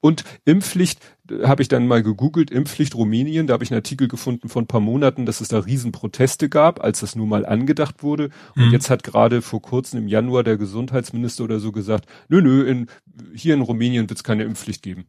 Und 0.00 0.24
Impfpflicht 0.44 1.00
habe 1.44 1.62
ich 1.62 1.68
dann 1.68 1.86
mal 1.86 2.02
gegoogelt, 2.02 2.50
Impfpflicht 2.50 2.94
Rumänien, 2.94 3.46
da 3.46 3.54
habe 3.54 3.64
ich 3.64 3.70
einen 3.70 3.78
Artikel 3.78 4.08
gefunden 4.08 4.48
von 4.48 4.64
ein 4.64 4.66
paar 4.66 4.80
Monaten, 4.80 5.26
dass 5.26 5.40
es 5.40 5.48
da 5.48 5.60
Riesenproteste 5.60 6.48
gab, 6.48 6.82
als 6.82 7.00
das 7.00 7.14
nun 7.14 7.28
mal 7.28 7.46
angedacht 7.46 8.02
wurde. 8.02 8.30
Und 8.56 8.66
mhm. 8.66 8.72
jetzt 8.72 8.90
hat 8.90 9.04
gerade 9.04 9.42
vor 9.42 9.62
kurzem 9.62 10.00
im 10.00 10.08
Januar 10.08 10.42
der 10.42 10.56
Gesundheitsminister 10.56 11.44
oder 11.44 11.60
so 11.60 11.72
gesagt, 11.72 12.06
nö, 12.28 12.42
nö, 12.42 12.64
in, 12.64 12.86
hier 13.34 13.54
in 13.54 13.60
Rumänien 13.60 14.08
wird 14.08 14.18
es 14.18 14.24
keine 14.24 14.44
Impfpflicht 14.44 14.82
geben. 14.82 15.06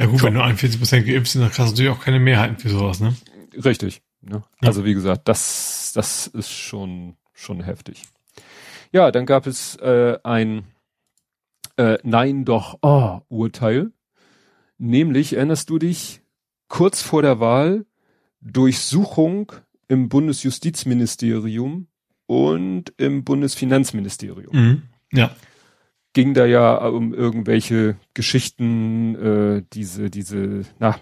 Ja 0.00 0.06
gut, 0.06 0.20
Schon. 0.20 0.28
wenn 0.28 0.34
nur 0.34 0.44
41 0.44 0.78
Prozent 0.78 1.06
geimpft 1.06 1.32
sind, 1.32 1.40
dann 1.40 1.50
kriegst 1.50 1.66
du 1.66 1.72
natürlich 1.72 1.90
auch 1.90 2.04
keine 2.04 2.20
Mehrheiten 2.20 2.58
für 2.58 2.68
sowas, 2.68 3.00
ne? 3.00 3.16
Richtig. 3.64 4.02
Ne? 4.20 4.42
Ja. 4.62 4.68
Also 4.68 4.84
wie 4.84 4.94
gesagt, 4.94 5.28
das, 5.28 5.92
das 5.94 6.26
ist 6.26 6.50
schon, 6.50 7.16
schon 7.32 7.62
heftig. 7.62 8.04
Ja, 8.92 9.10
dann 9.10 9.26
gab 9.26 9.46
es 9.46 9.76
äh, 9.76 10.18
ein 10.22 10.64
äh, 11.76 11.98
Nein 12.02 12.44
doch 12.44 12.78
oh, 12.82 13.20
Urteil. 13.28 13.92
Nämlich, 14.78 15.34
erinnerst 15.34 15.70
du 15.70 15.78
dich, 15.78 16.22
kurz 16.68 17.02
vor 17.02 17.22
der 17.22 17.40
Wahl 17.40 17.86
Durchsuchung 18.40 19.52
im 19.88 20.08
Bundesjustizministerium 20.08 21.88
und 22.26 22.92
im 22.98 23.24
Bundesfinanzministerium. 23.24 24.54
Mhm, 24.54 24.82
ja. 25.12 25.34
Ging 26.12 26.34
da 26.34 26.46
ja 26.46 26.76
um 26.86 27.14
irgendwelche 27.14 27.96
Geschichten, 28.14 29.14
äh, 29.14 29.62
diese, 29.72 30.10
diese, 30.10 30.62
na, 30.78 30.98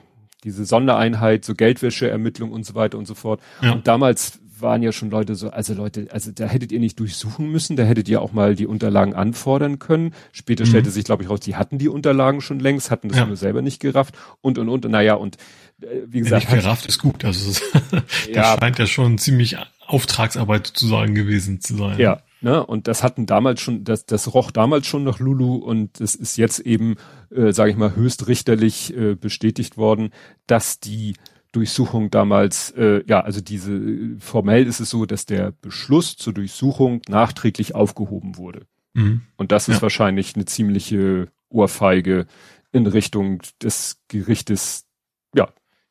diese 0.47 0.65
Sondereinheit, 0.65 1.45
so 1.45 1.55
Geldwäscheermittlung 1.55 2.53
und 2.53 2.65
so 2.65 2.75
weiter 2.75 2.97
und 2.97 3.07
so 3.07 3.15
fort. 3.15 3.41
Ja. 3.61 3.73
Und 3.73 3.87
damals 3.87 4.39
waren 4.61 4.83
ja 4.83 4.93
schon 4.93 5.11
Leute 5.11 5.35
so, 5.35 5.51
also 5.51 5.75
Leute, 5.75 6.09
also 6.13 6.31
da 6.33 6.47
hättet 6.47 6.73
ihr 6.73 6.81
nicht 6.81 6.99
durchsuchen 6.99 7.51
müssen, 7.51 7.77
da 7.77 7.83
hättet 7.83 8.09
ihr 8.09 8.23
auch 8.23 8.33
mal 8.33 8.55
die 8.55 8.67
Unterlagen 8.67 9.13
anfordern 9.15 9.79
können. 9.79 10.15
Später 10.33 10.65
mhm. 10.65 10.69
stellte 10.69 10.91
sich, 10.91 11.05
glaube 11.05 11.25
ich, 11.25 11.29
raus, 11.29 11.41
die 11.41 11.57
hatten 11.57 11.79
die 11.79 11.89
Unterlagen 11.89 12.41
schon 12.41 12.61
längst, 12.61 12.91
hatten 12.91 13.09
das 13.09 13.19
ja. 13.19 13.27
nur 13.27 13.37
selber 13.37 13.61
nicht 13.61 13.81
gerafft 13.81 14.17
und 14.41 14.57
und 14.59 14.69
und. 14.69 14.89
Naja, 14.89 15.15
und 15.15 15.37
äh, 15.83 15.87
wie 16.07 16.21
gesagt. 16.21 16.51
Nicht 16.51 16.63
gerafft 16.63 16.87
ist 16.87 16.99
gut, 17.01 17.25
also 17.25 17.51
das 17.91 18.03
ja. 18.33 18.57
scheint 18.59 18.79
ja 18.79 18.87
schon 18.87 19.19
ziemlich 19.19 19.57
Auftragsarbeit 19.87 20.67
zu 20.67 20.87
sein 20.87 21.15
gewesen 21.15 21.61
zu 21.61 21.77
sein. 21.77 21.99
Ja, 21.99 22.23
ne, 22.47 22.65
und 22.65 22.87
das 22.87 23.03
hatten 23.03 23.27
damals 23.27 23.61
schon, 23.61 23.83
das, 23.83 24.07
das 24.07 24.33
roch 24.33 24.53
damals 24.53 24.87
schon 24.87 25.03
nach 25.03 25.19
Lulu 25.19 25.57
und 25.57 26.01
es 26.01 26.15
ist 26.15 26.37
jetzt 26.37 26.61
eben, 26.61 26.95
äh, 27.31 27.53
sage 27.53 27.73
ich 27.73 27.77
mal, 27.77 27.97
höchstrichterlich 27.97 28.97
äh, 28.97 29.17
bestätigt 29.17 29.77
worden, 29.77 30.11
dass 30.47 30.79
die 30.79 31.17
Durchsuchung 31.51 32.11
damals, 32.11 32.71
äh, 32.71 33.03
ja, 33.09 33.21
also 33.21 33.41
diese, 33.41 34.17
formell 34.21 34.67
ist 34.67 34.79
es 34.79 34.91
so, 34.91 35.07
dass 35.07 35.27
der 35.27 35.55
Beschluss 35.61 36.17
zur 36.17 36.35
Durchsuchung 36.35 37.03
nachträglich 37.09 37.75
aufgehoben 37.75 38.37
wurde. 38.37 38.67
Mhm. 38.95 39.23
Und 39.37 39.51
das 39.51 39.69
ist 39.69 39.77
ja. 39.77 39.83
wahrscheinlich 39.83 40.37
eine 40.37 40.45
ziemliche 40.45 41.29
Ohrfeige 41.49 42.27
in 42.71 42.87
Richtung 42.87 43.43
des 43.61 44.03
Gerichtes, 44.07 44.87
ja. 45.35 45.49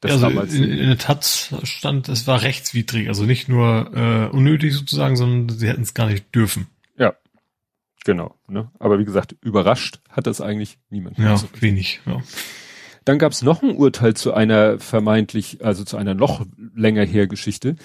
Das 0.07 0.23
also 0.23 0.27
damals 0.27 0.53
in, 0.53 0.63
in 0.63 0.87
der 0.87 0.97
Tat 0.97 1.25
stand, 1.63 2.09
es 2.09 2.27
war 2.27 2.41
rechtswidrig, 2.41 3.07
also 3.07 3.23
nicht 3.23 3.49
nur 3.49 3.91
äh, 3.93 4.35
unnötig 4.35 4.73
sozusagen, 4.73 5.15
sondern 5.15 5.57
sie 5.57 5.67
hätten 5.67 5.81
es 5.81 5.93
gar 5.93 6.07
nicht 6.07 6.33
dürfen. 6.33 6.67
Ja, 6.97 7.13
genau. 8.03 8.35
Ne? 8.47 8.71
Aber 8.79 8.99
wie 8.99 9.05
gesagt, 9.05 9.35
überrascht 9.41 9.99
hat 10.09 10.27
das 10.27 10.41
eigentlich 10.41 10.77
niemand. 10.89 11.17
Ja, 11.17 11.31
also, 11.31 11.47
wenig. 11.59 12.01
Ja. 12.05 12.21
Dann 13.05 13.19
gab 13.19 13.31
es 13.31 13.43
noch 13.43 13.61
ein 13.61 13.75
Urteil 13.75 14.15
zu 14.15 14.33
einer 14.33 14.79
vermeintlich, 14.79 15.63
also 15.63 15.83
zu 15.83 15.95
einer 15.95 16.15
noch 16.15 16.45
länger 16.75 17.05
her 17.05 17.27
Geschichte. 17.27 17.75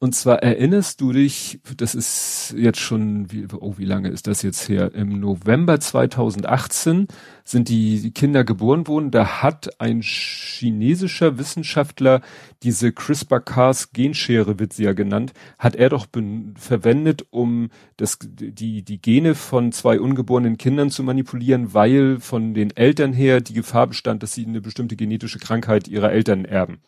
Und 0.00 0.14
zwar 0.14 0.44
erinnerst 0.44 1.00
du 1.00 1.12
dich, 1.12 1.58
das 1.76 1.96
ist 1.96 2.54
jetzt 2.56 2.78
schon, 2.78 3.32
wie, 3.32 3.48
oh, 3.52 3.74
wie 3.78 3.84
lange 3.84 4.10
ist 4.10 4.28
das 4.28 4.42
jetzt 4.42 4.68
her? 4.68 4.94
Im 4.94 5.18
November 5.18 5.80
2018 5.80 7.08
sind 7.42 7.68
die 7.68 8.12
Kinder 8.12 8.44
geboren 8.44 8.86
worden. 8.86 9.10
Da 9.10 9.42
hat 9.42 9.80
ein 9.80 10.00
chinesischer 10.02 11.36
Wissenschaftler 11.36 12.20
diese 12.62 12.92
CRISPR-Cas 12.92 13.92
Genschere, 13.92 14.60
wird 14.60 14.72
sie 14.72 14.84
ja 14.84 14.92
genannt, 14.92 15.32
hat 15.58 15.74
er 15.74 15.88
doch 15.88 16.06
verwendet, 16.54 17.26
um 17.30 17.70
das, 17.96 18.18
die, 18.20 18.84
die 18.84 19.02
Gene 19.02 19.34
von 19.34 19.72
zwei 19.72 19.98
ungeborenen 19.98 20.58
Kindern 20.58 20.90
zu 20.90 21.02
manipulieren, 21.02 21.74
weil 21.74 22.20
von 22.20 22.54
den 22.54 22.70
Eltern 22.76 23.12
her 23.12 23.40
die 23.40 23.54
Gefahr 23.54 23.88
bestand, 23.88 24.22
dass 24.22 24.32
sie 24.32 24.46
eine 24.46 24.60
bestimmte 24.60 24.94
genetische 24.94 25.40
Krankheit 25.40 25.88
ihrer 25.88 26.12
Eltern 26.12 26.44
erben. 26.44 26.78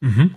Mhm. 0.00 0.36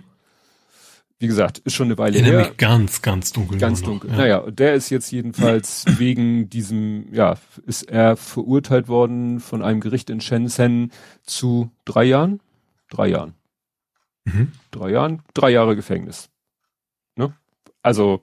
Wie 1.20 1.26
gesagt, 1.26 1.58
ist 1.58 1.74
schon 1.74 1.86
eine 1.86 1.98
Weile 1.98 2.18
her. 2.18 2.40
Mich 2.40 2.56
ganz, 2.56 3.00
ganz 3.00 3.32
dunkel. 3.32 3.58
Ganz 3.58 3.82
dunkel. 3.82 4.10
Ja. 4.10 4.16
Naja, 4.16 4.50
der 4.50 4.74
ist 4.74 4.90
jetzt 4.90 5.10
jedenfalls 5.10 5.84
wegen 5.98 6.50
diesem, 6.50 7.12
ja, 7.12 7.36
ist 7.66 7.84
er 7.84 8.16
verurteilt 8.16 8.88
worden 8.88 9.40
von 9.40 9.62
einem 9.62 9.80
Gericht 9.80 10.10
in 10.10 10.20
Shenzhen 10.20 10.90
zu 11.22 11.70
drei 11.84 12.04
Jahren? 12.04 12.40
Drei 12.90 13.08
Jahren. 13.08 13.34
Mhm. 14.24 14.52
Drei 14.70 14.90
Jahren, 14.90 15.22
drei 15.34 15.50
Jahre 15.50 15.76
Gefängnis. 15.76 16.30
Ne? 17.16 17.32
Also, 17.82 18.22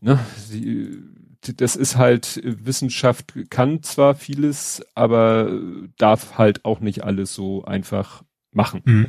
ne, 0.00 0.18
sie, 0.36 0.98
das 1.40 1.76
ist 1.76 1.96
halt, 1.96 2.40
Wissenschaft 2.42 3.34
kann 3.50 3.82
zwar 3.82 4.14
vieles, 4.14 4.84
aber 4.94 5.60
darf 5.98 6.38
halt 6.38 6.64
auch 6.64 6.80
nicht 6.80 7.04
alles 7.04 7.34
so 7.34 7.64
einfach 7.64 8.24
machen. 8.52 8.82
Mhm. 8.84 9.06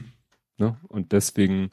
Ne? 0.57 0.77
Und 0.87 1.11
deswegen, 1.13 1.69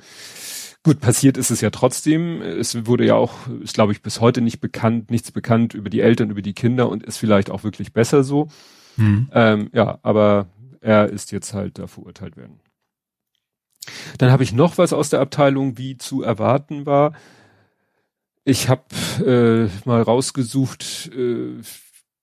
Gut, 0.86 1.00
passiert 1.00 1.36
ist 1.36 1.50
es 1.50 1.60
ja 1.60 1.70
trotzdem. 1.70 2.40
Es 2.40 2.86
wurde 2.86 3.04
ja 3.04 3.16
auch, 3.16 3.48
ist 3.60 3.74
glaube 3.74 3.90
ich 3.90 4.02
bis 4.02 4.20
heute 4.20 4.40
nicht 4.40 4.60
bekannt, 4.60 5.10
nichts 5.10 5.32
bekannt 5.32 5.74
über 5.74 5.90
die 5.90 5.98
Eltern, 5.98 6.30
über 6.30 6.42
die 6.42 6.52
Kinder 6.52 6.88
und 6.88 7.02
ist 7.02 7.16
vielleicht 7.16 7.50
auch 7.50 7.64
wirklich 7.64 7.92
besser 7.92 8.22
so. 8.22 8.46
Hm. 8.94 9.28
Ähm, 9.32 9.68
ja, 9.72 9.98
aber 10.04 10.46
er 10.80 11.08
ist 11.08 11.32
jetzt 11.32 11.54
halt 11.54 11.80
da 11.80 11.88
verurteilt 11.88 12.36
werden. 12.36 12.60
Dann 14.18 14.30
habe 14.30 14.44
ich 14.44 14.52
noch 14.52 14.78
was 14.78 14.92
aus 14.92 15.10
der 15.10 15.18
Abteilung, 15.18 15.76
wie 15.76 15.96
zu 15.96 16.22
erwarten 16.22 16.86
war. 16.86 17.14
Ich 18.44 18.68
habe 18.68 18.84
äh, 19.26 19.88
mal 19.88 20.02
rausgesucht, 20.02 21.10
äh, 21.12 21.62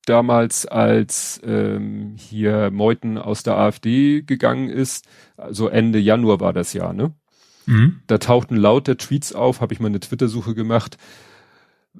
damals 0.05 0.65
als 0.65 1.41
ähm, 1.43 2.15
hier 2.17 2.71
Meuthen 2.71 3.17
aus 3.17 3.43
der 3.43 3.57
AfD 3.57 4.21
gegangen 4.21 4.69
ist, 4.69 5.05
also 5.35 5.67
Ende 5.67 5.99
Januar 5.99 6.39
war 6.39 6.53
das 6.53 6.71
Jahr, 6.71 6.93
ne? 6.93 7.13
Mhm. 7.65 8.01
Da 8.07 8.17
tauchten 8.17 8.55
lauter 8.55 8.97
Tweets 8.97 9.33
auf, 9.33 9.61
habe 9.61 9.73
ich 9.73 9.79
mal 9.79 9.87
eine 9.87 9.99
Twitter-Suche 9.99 10.55
gemacht. 10.55 10.97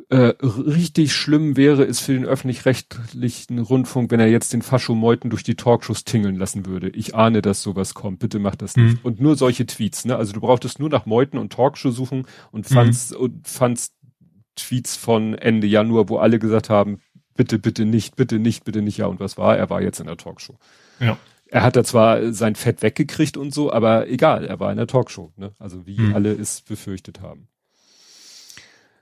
Äh, 0.09 0.33
richtig 0.41 1.13
schlimm 1.13 1.55
wäre 1.55 1.83
es 1.83 1.99
für 1.99 2.13
den 2.13 2.25
öffentlich-rechtlichen 2.25 3.59
Rundfunk, 3.59 4.09
wenn 4.09 4.19
er 4.19 4.27
jetzt 4.27 4.51
den 4.51 4.63
Fascho 4.63 4.95
Meuten 4.95 5.29
durch 5.29 5.43
die 5.43 5.55
Talkshows 5.55 6.03
tingeln 6.03 6.35
lassen 6.35 6.65
würde. 6.65 6.89
Ich 6.89 7.13
ahne, 7.13 7.43
dass 7.43 7.61
sowas 7.61 7.93
kommt. 7.93 8.17
Bitte 8.17 8.39
mach 8.39 8.55
das 8.55 8.75
nicht. 8.75 8.95
Mhm. 8.95 8.99
Und 9.03 9.21
nur 9.21 9.35
solche 9.35 9.67
Tweets, 9.67 10.05
ne? 10.05 10.15
Also 10.15 10.33
du 10.33 10.41
brauchtest 10.41 10.79
nur 10.79 10.89
nach 10.89 11.05
Meuten 11.05 11.37
und 11.37 11.53
Talkshow 11.53 11.91
suchen 11.91 12.25
und 12.51 12.65
fandst, 12.65 13.11
mhm. 13.11 13.17
und 13.17 13.47
fandst 13.47 13.93
Tweets 14.55 14.95
von 14.95 15.35
Ende 15.35 15.67
Januar, 15.67 16.09
wo 16.09 16.17
alle 16.17 16.39
gesagt 16.39 16.71
haben, 16.71 16.99
bitte, 17.35 17.59
bitte 17.59 17.85
nicht, 17.85 18.15
bitte 18.15 18.39
nicht, 18.39 18.63
bitte 18.65 18.81
nicht. 18.81 18.97
Ja, 18.97 19.05
und 19.05 19.19
was 19.19 19.37
war? 19.37 19.55
Er 19.55 19.69
war 19.69 19.83
jetzt 19.83 19.99
in 19.99 20.07
der 20.07 20.17
Talkshow. 20.17 20.57
Ja 20.99 21.17
er 21.53 21.61
hat 21.61 21.75
da 21.75 21.83
zwar 21.83 22.33
sein 22.33 22.55
Fett 22.55 22.81
weggekriegt 22.81 23.37
und 23.37 23.53
so, 23.53 23.71
aber 23.71 24.09
egal, 24.09 24.43
er 24.43 24.59
war 24.59 24.71
in 24.71 24.77
der 24.77 24.87
Talkshow, 24.87 25.31
ne? 25.37 25.51
Also 25.59 25.85
wie 25.85 25.97
hm. 25.97 26.15
alle 26.15 26.31
es 26.31 26.61
befürchtet 26.61 27.21
haben. 27.21 27.47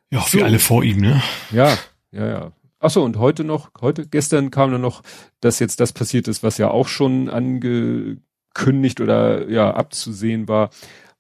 Ja, 0.09 0.19
so. 0.19 0.37
wie 0.37 0.43
alle 0.43 0.59
vor 0.59 0.83
ihm, 0.83 0.99
ne? 0.99 1.23
Ja, 1.51 1.77
ja, 2.11 2.27
ja. 2.27 2.51
Ach 2.81 2.89
so, 2.89 3.03
und 3.03 3.17
heute 3.17 3.45
noch, 3.45 3.71
heute, 3.79 4.05
gestern 4.05 4.51
kam 4.51 4.69
dann 4.69 4.81
noch, 4.81 5.01
dass 5.39 5.59
jetzt 5.59 5.79
das 5.79 5.93
passiert 5.93 6.27
ist, 6.27 6.43
was 6.43 6.57
ja 6.57 6.69
auch 6.69 6.89
schon 6.89 7.29
angekündigt 7.29 8.99
oder 8.99 9.47
ja 9.49 9.73
abzusehen 9.73 10.49
war, 10.49 10.71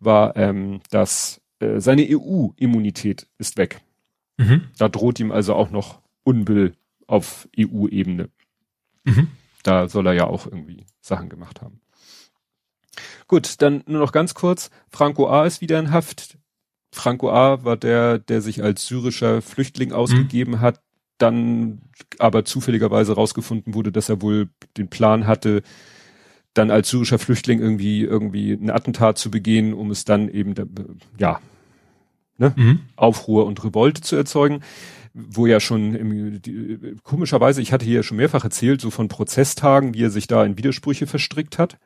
war, 0.01 0.35
ähm, 0.35 0.81
dass 0.89 1.39
äh, 1.59 1.79
seine 1.79 2.05
EU-Immunität 2.09 3.27
ist 3.37 3.55
weg. 3.55 3.79
Mhm. 4.35 4.65
Da 4.77 4.89
droht 4.89 5.17
ihm 5.21 5.31
also 5.31 5.53
auch 5.53 5.71
noch 5.71 6.01
Unbill 6.23 6.73
auf 7.07 7.47
EU-Ebene. 7.57 8.27
Mhm. 9.05 9.29
Da 9.63 9.87
soll 9.87 10.07
er 10.07 10.13
ja 10.13 10.27
auch 10.27 10.45
irgendwie 10.45 10.85
Sachen 11.01 11.29
gemacht 11.29 11.61
haben. 11.61 11.81
Gut, 13.27 13.61
dann 13.61 13.83
nur 13.87 13.99
noch 13.99 14.11
ganz 14.11 14.33
kurz. 14.33 14.69
Franco 14.89 15.29
A. 15.29 15.45
ist 15.45 15.61
wieder 15.61 15.79
in 15.79 15.91
Haft. 15.91 16.37
Franco 16.91 17.31
A. 17.31 17.63
war 17.63 17.77
der, 17.77 18.19
der 18.19 18.41
sich 18.41 18.63
als 18.63 18.85
syrischer 18.85 19.41
Flüchtling 19.41 19.93
ausgegeben 19.93 20.53
mhm. 20.53 20.61
hat, 20.61 20.81
dann 21.17 21.81
aber 22.19 22.43
zufälligerweise 22.43 23.13
rausgefunden 23.13 23.73
wurde, 23.73 23.91
dass 23.91 24.09
er 24.09 24.21
wohl 24.21 24.49
den 24.75 24.89
Plan 24.89 25.27
hatte, 25.27 25.61
dann 26.53 26.71
als 26.71 26.89
syrischer 26.89 27.19
Flüchtling 27.19 27.59
irgendwie 27.59 28.01
irgendwie 28.01 28.51
ein 28.51 28.69
Attentat 28.69 29.17
zu 29.17 29.31
begehen, 29.31 29.73
um 29.73 29.91
es 29.91 30.03
dann 30.03 30.27
eben 30.27 30.53
ja 31.17 31.39
ne, 32.37 32.53
mhm. 32.55 32.81
Aufruhr 32.97 33.45
und 33.45 33.63
Revolte 33.63 34.01
zu 34.01 34.17
erzeugen 34.17 34.61
wo 35.13 35.45
ja 35.45 35.59
schon 35.59 35.95
im, 35.95 36.41
die, 36.41 36.95
komischerweise, 37.03 37.61
ich 37.61 37.73
hatte 37.73 37.85
hier 37.85 38.03
schon 38.03 38.17
mehrfach 38.17 38.43
erzählt, 38.43 38.81
so 38.81 38.89
von 38.89 39.07
Prozesstagen, 39.07 39.93
wie 39.93 40.03
er 40.03 40.09
sich 40.09 40.27
da 40.27 40.43
in 40.45 40.57
Widersprüche 40.57 41.07
verstrickt 41.07 41.57
hat. 41.57 41.77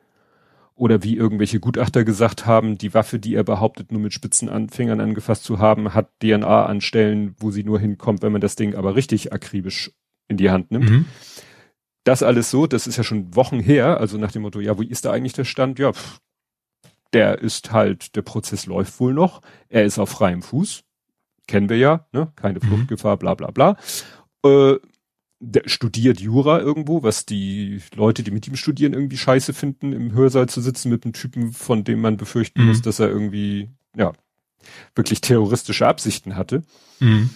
Oder 0.74 1.02
wie 1.02 1.16
irgendwelche 1.16 1.58
Gutachter 1.58 2.04
gesagt 2.04 2.44
haben, 2.44 2.76
die 2.76 2.92
Waffe, 2.92 3.18
die 3.18 3.34
er 3.34 3.44
behauptet, 3.44 3.92
nur 3.92 4.00
mit 4.00 4.12
spitzen 4.12 4.50
Anfängern 4.50 5.00
angefasst 5.00 5.44
zu 5.44 5.58
haben, 5.58 5.94
hat 5.94 6.10
DNA 6.22 6.66
an 6.66 6.82
Stellen, 6.82 7.34
wo 7.38 7.50
sie 7.50 7.64
nur 7.64 7.80
hinkommt, 7.80 8.20
wenn 8.22 8.32
man 8.32 8.42
das 8.42 8.56
Ding 8.56 8.74
aber 8.74 8.94
richtig 8.94 9.32
akribisch 9.32 9.92
in 10.28 10.36
die 10.36 10.50
Hand 10.50 10.70
nimmt. 10.70 10.90
Mhm. 10.90 11.04
Das 12.04 12.22
alles 12.22 12.50
so, 12.50 12.66
das 12.66 12.86
ist 12.86 12.98
ja 12.98 13.04
schon 13.04 13.34
Wochen 13.34 13.58
her, 13.58 13.98
also 13.98 14.18
nach 14.18 14.32
dem 14.32 14.42
Motto, 14.42 14.60
ja, 14.60 14.76
wo 14.76 14.82
ist 14.82 15.06
da 15.06 15.12
eigentlich 15.12 15.32
der 15.32 15.44
Stand? 15.44 15.78
Ja, 15.78 15.92
pff, 15.92 16.20
der 17.12 17.38
ist 17.38 17.72
halt, 17.72 18.14
der 18.14 18.22
Prozess 18.22 18.66
läuft 18.66 19.00
wohl 19.00 19.14
noch, 19.14 19.40
er 19.68 19.84
ist 19.84 19.98
auf 19.98 20.10
freiem 20.10 20.42
Fuß, 20.42 20.84
kennen 21.46 21.68
wir 21.68 21.78
ja, 21.78 22.06
ne? 22.12 22.32
keine 22.36 22.60
mhm. 22.60 22.68
Fluchtgefahr, 22.68 23.16
bla 23.16 23.34
bla 23.34 23.50
bla. 23.50 23.76
Äh, 24.44 24.76
der 25.38 25.62
studiert 25.66 26.20
Jura 26.20 26.60
irgendwo, 26.60 27.02
was 27.02 27.26
die 27.26 27.80
Leute, 27.94 28.22
die 28.22 28.30
mit 28.30 28.48
ihm 28.48 28.56
studieren, 28.56 28.94
irgendwie 28.94 29.18
scheiße 29.18 29.52
finden, 29.52 29.92
im 29.92 30.12
Hörsaal 30.12 30.48
zu 30.48 30.60
sitzen 30.60 30.88
mit 30.88 31.04
einem 31.04 31.12
Typen, 31.12 31.52
von 31.52 31.84
dem 31.84 32.00
man 32.00 32.16
befürchten 32.16 32.62
mhm. 32.62 32.68
muss, 32.68 32.82
dass 32.82 33.00
er 33.00 33.08
irgendwie, 33.08 33.68
ja, 33.94 34.12
wirklich 34.94 35.20
terroristische 35.20 35.86
Absichten 35.86 36.36
hatte. 36.36 36.62
Mhm. 37.00 37.30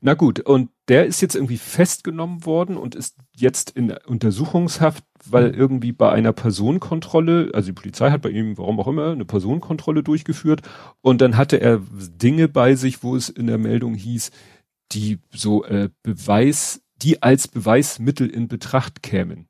Na 0.00 0.14
gut, 0.14 0.40
und 0.40 0.70
der 0.88 1.06
ist 1.06 1.22
jetzt 1.22 1.34
irgendwie 1.34 1.56
festgenommen 1.56 2.44
worden 2.44 2.76
und 2.76 2.94
ist 2.94 3.16
jetzt 3.34 3.70
in 3.70 3.90
Untersuchungshaft, 4.06 5.04
weil 5.24 5.52
mhm. 5.52 5.58
irgendwie 5.58 5.92
bei 5.92 6.12
einer 6.12 6.32
Personenkontrolle, 6.32 7.50
also 7.54 7.66
die 7.66 7.72
Polizei 7.72 8.10
hat 8.10 8.22
bei 8.22 8.30
ihm, 8.30 8.58
warum 8.58 8.78
auch 8.80 8.88
immer, 8.88 9.12
eine 9.12 9.24
Personenkontrolle 9.24 10.02
durchgeführt 10.02 10.62
und 11.00 11.20
dann 11.20 11.36
hatte 11.36 11.60
er 11.60 11.80
Dinge 11.90 12.48
bei 12.48 12.74
sich, 12.74 13.02
wo 13.02 13.16
es 13.16 13.28
in 13.28 13.46
der 13.46 13.58
Meldung 13.58 13.94
hieß, 13.94 14.30
die 14.92 15.18
so 15.30 15.64
äh, 15.64 15.88
Beweis 16.02 16.84
die 16.96 17.22
als 17.22 17.48
Beweismittel 17.48 18.28
in 18.28 18.48
Betracht 18.48 19.02
kämen. 19.02 19.48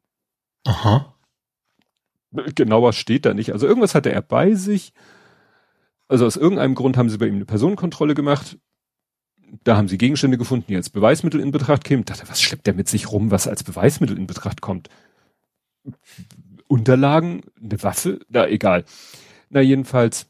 Aha. 0.65 1.15
Genauer 2.33 2.93
steht 2.93 3.27
da 3.27 3.35
nicht. 3.35 3.53
Also 3.53 3.67
irgendwas 3.67 3.95
hatte 3.95 4.11
er 4.11 4.23
bei 4.23 4.55
sich. 4.55 4.93
Also 6.09 6.27
aus 6.27 6.37
irgendeinem 6.37 6.75
Grund 6.75 6.97
haben 6.97 7.09
sie 7.09 7.19
bei 7.19 7.27
ihm 7.27 7.37
eine 7.37 7.45
Personenkontrolle 7.45 8.15
gemacht. 8.15 8.59
Da 9.63 9.77
haben 9.77 9.89
sie 9.89 9.99
Gegenstände 9.99 10.39
gefunden, 10.39 10.67
die 10.69 10.77
als 10.77 10.91
Beweismittel 10.91 11.41
in 11.41 11.51
Betracht 11.51 11.85
kämen. 11.85 12.05
Dachte, 12.05 12.29
was 12.29 12.43
schleppt 12.43 12.67
der 12.67 12.75
mit 12.75 12.89
sich 12.89 13.11
rum, 13.11 13.31
was 13.31 13.47
als 13.49 13.63
Beweismittel 13.63 14.19
in 14.19 14.27
Betracht 14.27 14.61
kommt? 14.61 14.89
Unterlagen, 16.67 17.43
eine 17.63 17.83
Waffe, 17.83 18.21
na 18.29 18.49
egal. 18.49 18.85
Na 19.51 19.61
jedenfalls 19.61 20.27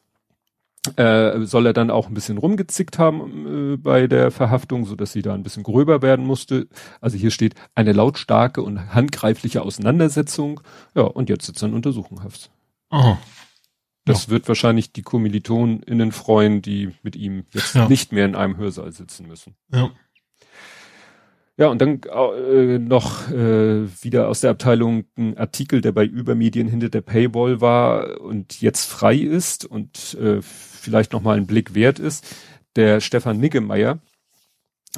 äh, 0.96 1.40
soll 1.44 1.66
er 1.66 1.72
dann 1.72 1.90
auch 1.90 2.08
ein 2.08 2.14
bisschen 2.14 2.36
rumgezickt 2.36 2.98
haben 2.98 3.72
äh, 3.72 3.76
bei 3.76 4.06
der 4.06 4.30
Verhaftung, 4.30 4.84
so 4.84 4.96
dass 4.96 5.12
sie 5.12 5.22
da 5.22 5.32
ein 5.32 5.42
bisschen 5.42 5.62
gröber 5.62 6.02
werden 6.02 6.26
musste. 6.26 6.68
Also 7.00 7.16
hier 7.16 7.30
steht 7.30 7.54
eine 7.74 7.92
lautstarke 7.92 8.62
und 8.62 8.94
handgreifliche 8.94 9.62
Auseinandersetzung. 9.62 10.60
Ja, 10.94 11.02
und 11.02 11.30
jetzt 11.30 11.46
sitzt 11.46 11.62
er 11.62 11.68
in 11.68 11.74
Untersuchungshaft. 11.74 12.50
Aha. 12.90 13.18
Das 14.04 14.26
ja. 14.26 14.32
wird 14.32 14.48
wahrscheinlich 14.48 14.92
die 14.92 15.02
KommilitonInnen 15.02 16.12
freuen, 16.12 16.60
die 16.60 16.90
mit 17.02 17.16
ihm 17.16 17.44
jetzt 17.52 17.74
ja. 17.74 17.88
nicht 17.88 18.12
mehr 18.12 18.26
in 18.26 18.34
einem 18.34 18.56
Hörsaal 18.56 18.92
sitzen 18.92 19.26
müssen. 19.26 19.54
Ja. 19.72 19.90
Ja, 21.56 21.68
und 21.68 21.80
dann 21.80 22.00
äh, 22.02 22.78
noch 22.80 23.30
äh, 23.30 23.86
wieder 24.02 24.28
aus 24.28 24.40
der 24.40 24.50
Abteilung 24.50 25.04
ein 25.16 25.38
Artikel, 25.38 25.80
der 25.80 25.92
bei 25.92 26.04
Übermedien 26.04 26.66
hinter 26.66 26.88
der 26.88 27.00
Paywall 27.00 27.60
war 27.60 28.20
und 28.20 28.60
jetzt 28.60 28.86
frei 28.86 29.14
ist 29.14 29.64
und 29.64 30.14
äh, 30.14 30.42
vielleicht 30.42 31.12
noch 31.12 31.22
mal 31.22 31.36
einen 31.36 31.46
Blick 31.46 31.76
wert 31.76 32.00
ist. 32.00 32.26
Der 32.74 33.00
Stefan 33.00 33.38
Niggemeier, 33.38 34.00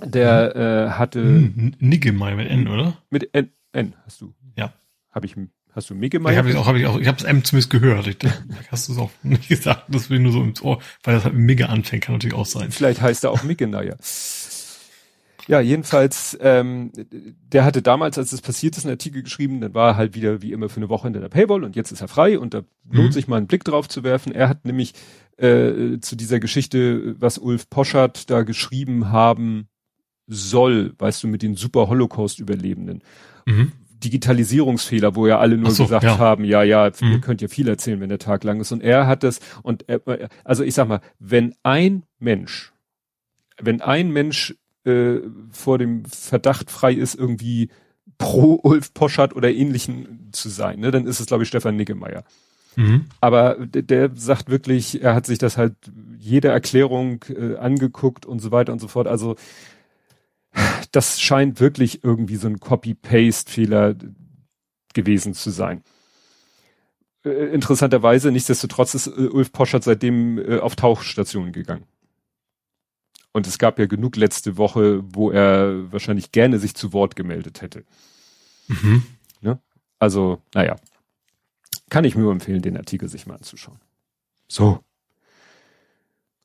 der 0.02 0.54
mhm. 0.54 0.60
äh, 0.62 0.90
hatte 0.92 1.20
Niggemeier 1.78 2.36
mit 2.36 2.48
N, 2.48 2.68
oder? 2.68 2.96
Mit 3.10 3.34
N, 3.34 3.50
N 3.72 3.94
hast 4.06 4.22
du? 4.22 4.32
Ja. 4.56 4.72
Habe 5.10 5.26
ich 5.26 5.36
Hast 5.76 5.90
du 5.90 5.94
Niggemeier? 5.94 6.32
Ich 6.32 6.38
habe 6.38 6.50
ich 6.50 6.56
auch, 6.56 6.66
habe 6.66 6.78
ich 6.80 6.86
auch, 6.86 6.98
ich 6.98 7.06
habe 7.06 7.18
es 7.18 7.24
einem 7.26 7.44
zumindest 7.44 7.68
gehört. 7.68 8.06
Ich, 8.06 8.16
hast 8.70 8.88
du 8.88 8.94
es 8.94 8.98
auch 8.98 9.10
nicht 9.22 9.46
gesagt, 9.46 9.84
das 9.88 10.08
will 10.08 10.18
nur 10.20 10.32
so 10.32 10.42
im 10.42 10.54
Ohr, 10.62 10.80
weil 11.04 11.14
das 11.14 11.24
halt 11.24 11.34
mit 11.34 11.44
Migge 11.44 11.68
anfängt, 11.68 12.02
kann 12.02 12.14
natürlich 12.14 12.34
auch 12.34 12.46
sein. 12.46 12.70
Vielleicht 12.70 13.02
heißt 13.02 13.24
er 13.24 13.30
auch 13.30 13.42
Miggemeier. 13.42 13.98
Ja, 15.48 15.60
jedenfalls, 15.60 16.36
ähm, 16.40 16.90
der 17.52 17.64
hatte 17.64 17.82
damals, 17.82 18.16
als 18.16 18.32
es 18.32 18.40
passiert 18.40 18.76
ist, 18.78 18.84
einen 18.84 18.94
Artikel 18.94 19.22
geschrieben, 19.22 19.60
dann 19.60 19.74
war 19.74 19.90
er 19.90 19.96
halt 19.96 20.14
wieder 20.14 20.40
wie 20.40 20.52
immer 20.52 20.70
für 20.70 20.78
eine 20.78 20.88
Woche 20.88 21.08
in 21.08 21.12
der 21.12 21.28
Paywall 21.28 21.62
und 21.62 21.76
jetzt 21.76 21.92
ist 21.92 22.00
er 22.00 22.08
frei 22.08 22.38
und 22.38 22.54
da 22.54 22.60
mhm. 22.60 22.96
lohnt 22.96 23.12
sich 23.12 23.28
mal 23.28 23.36
einen 23.36 23.46
Blick 23.46 23.62
drauf 23.62 23.86
zu 23.86 24.02
werfen. 24.02 24.32
Er 24.32 24.48
hat 24.48 24.64
nämlich 24.64 24.94
äh, 25.36 25.98
zu 26.00 26.16
dieser 26.16 26.40
Geschichte, 26.40 27.14
was 27.20 27.36
Ulf 27.36 27.68
Poschert 27.68 28.30
da 28.30 28.42
geschrieben 28.42 29.12
haben 29.12 29.68
soll, 30.26 30.94
weißt 30.98 31.22
du, 31.22 31.28
mit 31.28 31.42
den 31.42 31.54
super 31.54 31.88
Holocaust-Überlebenden. 31.88 33.02
Mhm. 33.44 33.72
Digitalisierungsfehler, 34.04 35.14
wo 35.14 35.26
ja 35.26 35.38
alle 35.38 35.56
nur 35.56 35.70
so, 35.70 35.84
gesagt 35.84 36.04
ja. 36.04 36.18
haben, 36.18 36.44
ja, 36.44 36.62
ja, 36.62 36.90
mhm. 37.00 37.12
ihr 37.12 37.20
könnt 37.20 37.40
ja 37.42 37.48
viel 37.48 37.68
erzählen, 37.68 38.00
wenn 38.00 38.08
der 38.08 38.18
Tag 38.18 38.44
lang 38.44 38.60
ist. 38.60 38.72
Und 38.72 38.82
er 38.82 39.06
hat 39.06 39.22
das, 39.22 39.40
und 39.62 39.88
er, 39.88 40.00
also 40.44 40.64
ich 40.64 40.74
sag 40.74 40.88
mal, 40.88 41.00
wenn 41.18 41.54
ein 41.62 42.04
Mensch, 42.18 42.72
wenn 43.60 43.80
ein 43.80 44.10
Mensch 44.10 44.54
äh, 44.84 45.18
vor 45.50 45.78
dem 45.78 46.04
Verdacht 46.04 46.70
frei 46.70 46.92
ist, 46.92 47.14
irgendwie 47.14 47.70
pro 48.18 48.60
Ulf 48.62 48.94
Poschert 48.94 49.34
oder 49.34 49.52
ähnlichen 49.52 50.28
zu 50.32 50.48
sein, 50.48 50.80
ne, 50.80 50.90
dann 50.90 51.06
ist 51.06 51.20
es, 51.20 51.26
glaube 51.26 51.42
ich, 51.42 51.48
Stefan 51.48 51.76
Niggemeier. 51.76 52.24
Mhm. 52.76 53.06
Aber 53.20 53.56
der, 53.66 53.82
der, 53.82 54.10
sagt 54.14 54.50
wirklich, 54.50 55.02
er 55.02 55.14
hat 55.14 55.26
sich 55.26 55.38
das 55.38 55.56
halt 55.56 55.74
jede 56.18 56.48
Erklärung 56.48 57.24
äh, 57.28 57.56
angeguckt 57.56 58.26
und 58.26 58.40
so 58.40 58.52
weiter 58.52 58.72
und 58.72 58.80
so 58.80 58.88
fort. 58.88 59.06
Also 59.06 59.36
das 60.92 61.20
scheint 61.20 61.60
wirklich 61.60 62.04
irgendwie 62.04 62.36
so 62.36 62.48
ein 62.48 62.60
Copy-Paste-Fehler 62.60 63.96
gewesen 64.94 65.34
zu 65.34 65.50
sein. 65.50 65.82
Äh, 67.24 67.52
interessanterweise, 67.52 68.30
nichtsdestotrotz 68.30 68.94
ist 68.94 69.08
äh, 69.08 69.28
Ulf 69.28 69.52
Poschert 69.52 69.84
seitdem 69.84 70.38
äh, 70.38 70.58
auf 70.58 70.76
Tauchstationen 70.76 71.52
gegangen. 71.52 71.84
Und 73.32 73.46
es 73.46 73.58
gab 73.58 73.78
ja 73.78 73.84
genug 73.84 74.16
letzte 74.16 74.56
Woche, 74.56 75.02
wo 75.14 75.30
er 75.30 75.92
wahrscheinlich 75.92 76.32
gerne 76.32 76.58
sich 76.58 76.74
zu 76.74 76.94
Wort 76.94 77.16
gemeldet 77.16 77.60
hätte. 77.60 77.84
Mhm. 78.68 79.02
Ne? 79.42 79.60
Also, 79.98 80.40
naja. 80.54 80.76
Kann 81.90 82.04
ich 82.04 82.16
mir 82.16 82.30
empfehlen, 82.30 82.62
den 82.62 82.78
Artikel 82.78 83.08
sich 83.08 83.26
mal 83.26 83.36
anzuschauen. 83.36 83.78
So. 84.48 84.80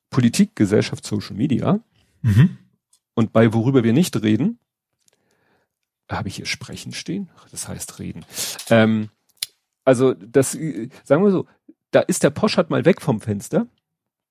Politik, 0.10 0.56
Gesellschaft, 0.56 1.06
Social 1.06 1.36
Media. 1.36 1.80
Mhm. 2.22 2.58
Und 3.14 3.34
bei 3.34 3.54
worüber 3.54 3.84
wir 3.84 3.94
nicht 3.94 4.22
reden, 4.22 4.60
habe 6.10 6.28
ich 6.28 6.36
hier 6.36 6.46
sprechen 6.46 6.94
stehen? 6.94 7.30
Das 7.52 7.68
heißt 7.68 8.00
reden. 8.00 8.26
Ähm, 8.70 9.10
also 9.86 10.14
das, 10.14 10.52
sagen 11.04 11.24
wir 11.24 11.32
so, 11.32 11.48
da 11.92 12.02
ist 12.02 12.24
der 12.24 12.30
Posch 12.30 12.58
halt 12.58 12.70
mal 12.70 12.86
weg 12.86 13.02
vom 13.02 13.22
Fenster. 13.22 13.68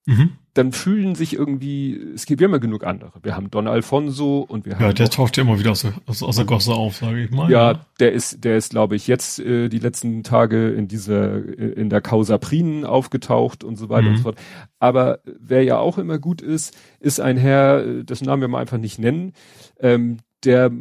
Mhm. 0.07 0.33
Dann 0.55 0.73
fühlen 0.73 1.15
sich 1.15 1.35
irgendwie, 1.35 1.95
es 2.15 2.27
gibt 2.27 2.41
ja 2.41 2.49
immer 2.49 2.59
genug 2.59 2.85
andere. 2.85 3.13
Wir 3.23 3.37
haben 3.37 3.51
Don 3.51 3.69
Alfonso 3.69 4.41
und 4.41 4.67
wir 4.67 4.75
haben. 4.75 4.83
Ja, 4.83 4.93
der 4.93 5.07
auch, 5.07 5.11
taucht 5.11 5.37
ja 5.37 5.45
immer 5.45 5.59
wieder 5.61 5.71
aus, 5.71 5.87
aus, 6.07 6.23
aus 6.23 6.37
der 6.37 6.45
Gosse 6.45 6.73
auf, 6.73 6.97
sage 6.97 7.23
ich 7.23 7.31
mal. 7.31 7.51
Ja, 7.51 7.87
der 8.01 8.13
ist, 8.13 8.43
der 8.43 8.57
ist, 8.57 8.71
glaube 8.71 8.97
ich, 8.97 9.07
jetzt 9.07 9.39
äh, 9.39 9.69
die 9.69 9.79
letzten 9.79 10.25
Tage 10.25 10.71
in 10.71 10.89
dieser, 10.89 11.37
äh, 11.37 11.73
in 11.73 11.89
der 11.89 12.01
Causa 12.01 12.39
Prinen 12.39 12.85
aufgetaucht 12.85 13.63
und 13.63 13.77
so 13.77 13.89
weiter 13.89 14.03
mhm. 14.03 14.09
und 14.09 14.17
so 14.17 14.23
fort. 14.25 14.39
Aber 14.81 15.21
wer 15.25 15.63
ja 15.63 15.79
auch 15.79 15.99
immer 15.99 16.19
gut 16.19 16.43
ist, 16.43 16.77
ist 16.99 17.21
ein 17.21 17.37
Herr, 17.37 17.87
äh, 17.87 18.05
dessen 18.05 18.25
Namen 18.25 18.43
wir 18.43 18.49
mal 18.49 18.61
einfach 18.61 18.79
nicht 18.79 18.99
nennen, 18.99 19.35
ähm, 19.79 20.19
der 20.45 20.73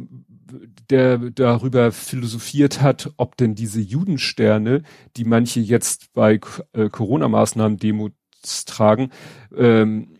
der 0.90 1.18
darüber 1.18 1.92
philosophiert 1.92 2.82
hat, 2.82 3.12
ob 3.16 3.36
denn 3.36 3.54
diese 3.54 3.80
Judensterne, 3.80 4.82
die 5.16 5.24
manche 5.24 5.60
jetzt 5.60 6.12
bei 6.12 6.40
äh, 6.72 6.88
Corona-Maßnahmen-Demo 6.88 8.10
tragen, 8.40 9.10
ähm, 9.56 10.18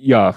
ja, 0.00 0.34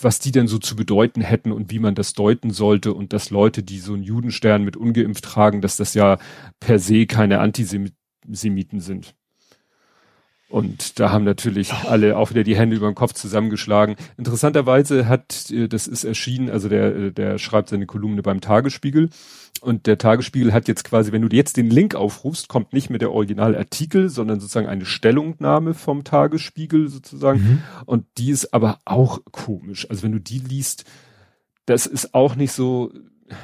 was 0.00 0.18
die 0.18 0.32
denn 0.32 0.46
so 0.46 0.58
zu 0.58 0.76
bedeuten 0.76 1.20
hätten 1.22 1.52
und 1.52 1.70
wie 1.70 1.78
man 1.78 1.94
das 1.94 2.12
deuten 2.12 2.50
sollte 2.50 2.92
und 2.92 3.12
dass 3.12 3.30
Leute, 3.30 3.62
die 3.62 3.78
so 3.78 3.94
einen 3.94 4.02
Judenstern 4.02 4.62
mit 4.62 4.76
ungeimpft 4.76 5.24
tragen, 5.24 5.62
dass 5.62 5.76
das 5.76 5.94
ja 5.94 6.18
per 6.60 6.78
se 6.78 7.06
keine 7.06 7.40
Antisemiten 7.40 8.80
sind. 8.80 9.14
Und 10.48 11.00
da 11.00 11.10
haben 11.10 11.24
natürlich 11.24 11.72
alle 11.72 12.16
auch 12.16 12.30
wieder 12.30 12.44
die 12.44 12.56
Hände 12.56 12.76
über 12.76 12.86
den 12.86 12.94
Kopf 12.94 13.14
zusammengeschlagen. 13.14 13.96
Interessanterweise 14.16 15.08
hat, 15.08 15.50
äh, 15.50 15.68
das 15.68 15.88
ist 15.88 16.04
erschienen, 16.04 16.50
also 16.50 16.68
der, 16.68 16.94
äh, 16.94 17.12
der 17.12 17.38
schreibt 17.38 17.70
seine 17.70 17.86
Kolumne 17.86 18.22
beim 18.22 18.40
Tagesspiegel. 18.40 19.10
Und 19.62 19.86
der 19.86 19.98
Tagesspiegel 19.98 20.52
hat 20.52 20.68
jetzt 20.68 20.84
quasi, 20.84 21.12
wenn 21.12 21.22
du 21.22 21.34
jetzt 21.34 21.56
den 21.56 21.70
Link 21.70 21.94
aufrufst, 21.94 22.48
kommt 22.48 22.72
nicht 22.72 22.90
mehr 22.90 22.98
der 22.98 23.12
Originalartikel, 23.12 24.08
sondern 24.08 24.40
sozusagen 24.40 24.68
eine 24.68 24.84
Stellungnahme 24.84 25.74
vom 25.74 26.04
Tagesspiegel 26.04 26.88
sozusagen. 26.88 27.40
Mhm. 27.40 27.62
Und 27.86 28.06
die 28.18 28.30
ist 28.30 28.52
aber 28.54 28.78
auch 28.84 29.20
komisch. 29.32 29.88
Also 29.90 30.02
wenn 30.02 30.12
du 30.12 30.20
die 30.20 30.38
liest, 30.38 30.84
das 31.66 31.86
ist 31.86 32.14
auch 32.14 32.36
nicht 32.36 32.52
so, 32.52 32.92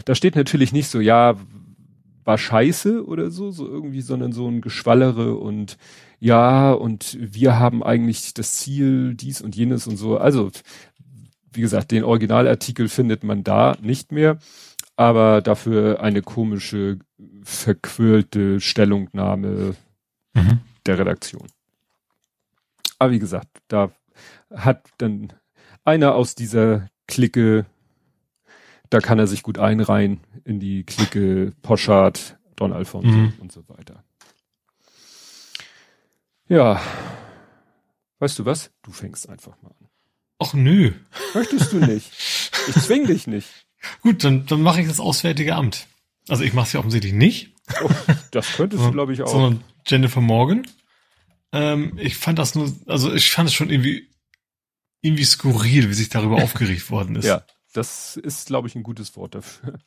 da 0.05 0.15
steht 0.15 0.37
natürlich 0.37 0.73
nicht 0.73 0.89
so, 0.89 1.01
ja, 1.01 1.37
war 2.25 2.39
scheiße 2.39 3.05
oder 3.05 3.31
so, 3.31 3.51
so 3.51 3.67
irgendwie, 3.67 4.01
sondern 4.01 4.33
so 4.33 4.47
ein 4.47 4.61
Geschwallere 4.61 5.35
und 5.35 5.77
ja, 6.21 6.73
und 6.73 7.19
wir 7.21 7.59
haben 7.59 7.83
eigentlich 7.83 8.33
das 8.33 8.53
Ziel, 8.55 9.15
dies 9.15 9.43
und 9.43 9.57
jenes 9.57 9.89
und 9.89 9.97
so. 9.97 10.19
Also, 10.19 10.53
wie 11.53 11.61
gesagt, 11.61 11.91
den 11.91 12.05
Originalartikel 12.05 12.89
findet 12.89 13.25
man 13.25 13.43
da 13.43 13.77
nicht 13.83 14.13
mehr, 14.13 14.39
aber 14.97 15.41
dafür 15.41 16.01
eine 16.01 16.23
komische, 16.23 16.99
verquirlte 17.43 18.61
Stellungnahme. 18.61 19.77
Mhm. 20.35 20.61
der 20.87 20.99
Redaktion. 20.99 21.47
Aber 22.99 23.11
wie 23.11 23.19
gesagt, 23.19 23.49
da 23.69 23.91
hat 24.51 24.89
dann 24.99 25.33
einer 25.85 26.15
aus 26.15 26.35
dieser 26.35 26.89
Clique, 27.07 27.67
da 28.91 29.01
kann 29.01 29.19
er 29.19 29.27
sich 29.27 29.43
gut 29.43 29.59
einreihen 29.59 30.21
in 30.45 30.61
die 30.61 30.85
Clique 30.85 31.53
Poschardt, 31.63 32.39
Don 32.57 32.73
Alfonso 32.73 33.09
mhm. 33.09 33.35
und 33.41 33.53
so 33.53 33.69
weiter. 33.69 34.05
Ja. 36.49 36.81
Weißt 38.19 38.39
du 38.39 38.45
was? 38.45 38.71
Du 38.83 38.93
fängst 38.93 39.29
einfach 39.29 39.61
mal 39.63 39.71
an. 39.71 39.89
Ach 40.39 40.55
nö. 40.55 40.93
Möchtest 41.35 41.73
du 41.73 41.79
nicht? 41.79 42.13
Ich 42.69 42.75
zwing 42.83 43.07
dich 43.07 43.27
nicht. 43.27 43.67
Gut, 44.03 44.25
dann, 44.25 44.47
dann 44.47 44.63
mache 44.63 44.81
ich 44.81 44.89
das 44.89 45.01
Auswärtige 45.01 45.55
Amt. 45.55 45.87
Also 46.29 46.45
ich 46.45 46.53
mache 46.53 46.67
es 46.67 46.73
ja 46.73 46.81
offensichtlich 46.81 47.13
nicht. 47.13 47.51
Oh, 47.83 47.91
das 48.31 48.53
könntest 48.55 48.85
du, 48.85 48.93
glaube 48.93 49.13
ich, 49.13 49.23
auch. 49.23 49.29
Sondern 49.29 49.65
Jennifer 49.87 50.21
Morgan. 50.21 50.67
Ähm, 51.53 51.99
ich 51.99 52.17
fand 52.17 52.39
das 52.39 52.55
nur, 52.55 52.73
also 52.87 53.13
ich 53.13 53.31
fand 53.31 53.49
es 53.49 53.55
schon 53.55 53.71
irgendwie, 53.71 54.09
irgendwie 55.01 55.25
skurril, 55.25 55.89
wie 55.89 55.95
sich 55.95 56.09
darüber 56.09 56.37
aufgeregt 56.43 56.91
worden 56.91 57.17
ist. 57.17 57.25
Ja, 57.25 57.45
das 57.73 58.17
ist, 58.17 58.47
glaube 58.47 58.69
ich, 58.69 58.75
ein 58.75 58.83
gutes 58.83 59.17
Wort 59.17 59.35
dafür. 59.35 59.79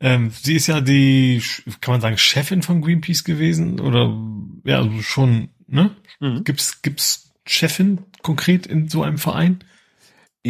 Ähm, 0.00 0.30
sie 0.30 0.54
ist 0.54 0.68
ja 0.68 0.80
die, 0.80 1.42
kann 1.80 1.94
man 1.94 2.00
sagen, 2.00 2.18
Chefin 2.18 2.62
von 2.62 2.82
Greenpeace 2.82 3.24
gewesen 3.24 3.80
oder 3.80 4.16
ja, 4.64 4.78
also 4.78 5.02
schon, 5.02 5.48
ne? 5.66 5.96
Mhm. 6.20 6.44
Gibt's 6.44 6.82
gibt's 6.82 7.32
Chefin 7.46 8.04
konkret 8.22 8.66
in 8.66 8.88
so 8.88 9.02
einem 9.02 9.18
Verein? 9.18 9.64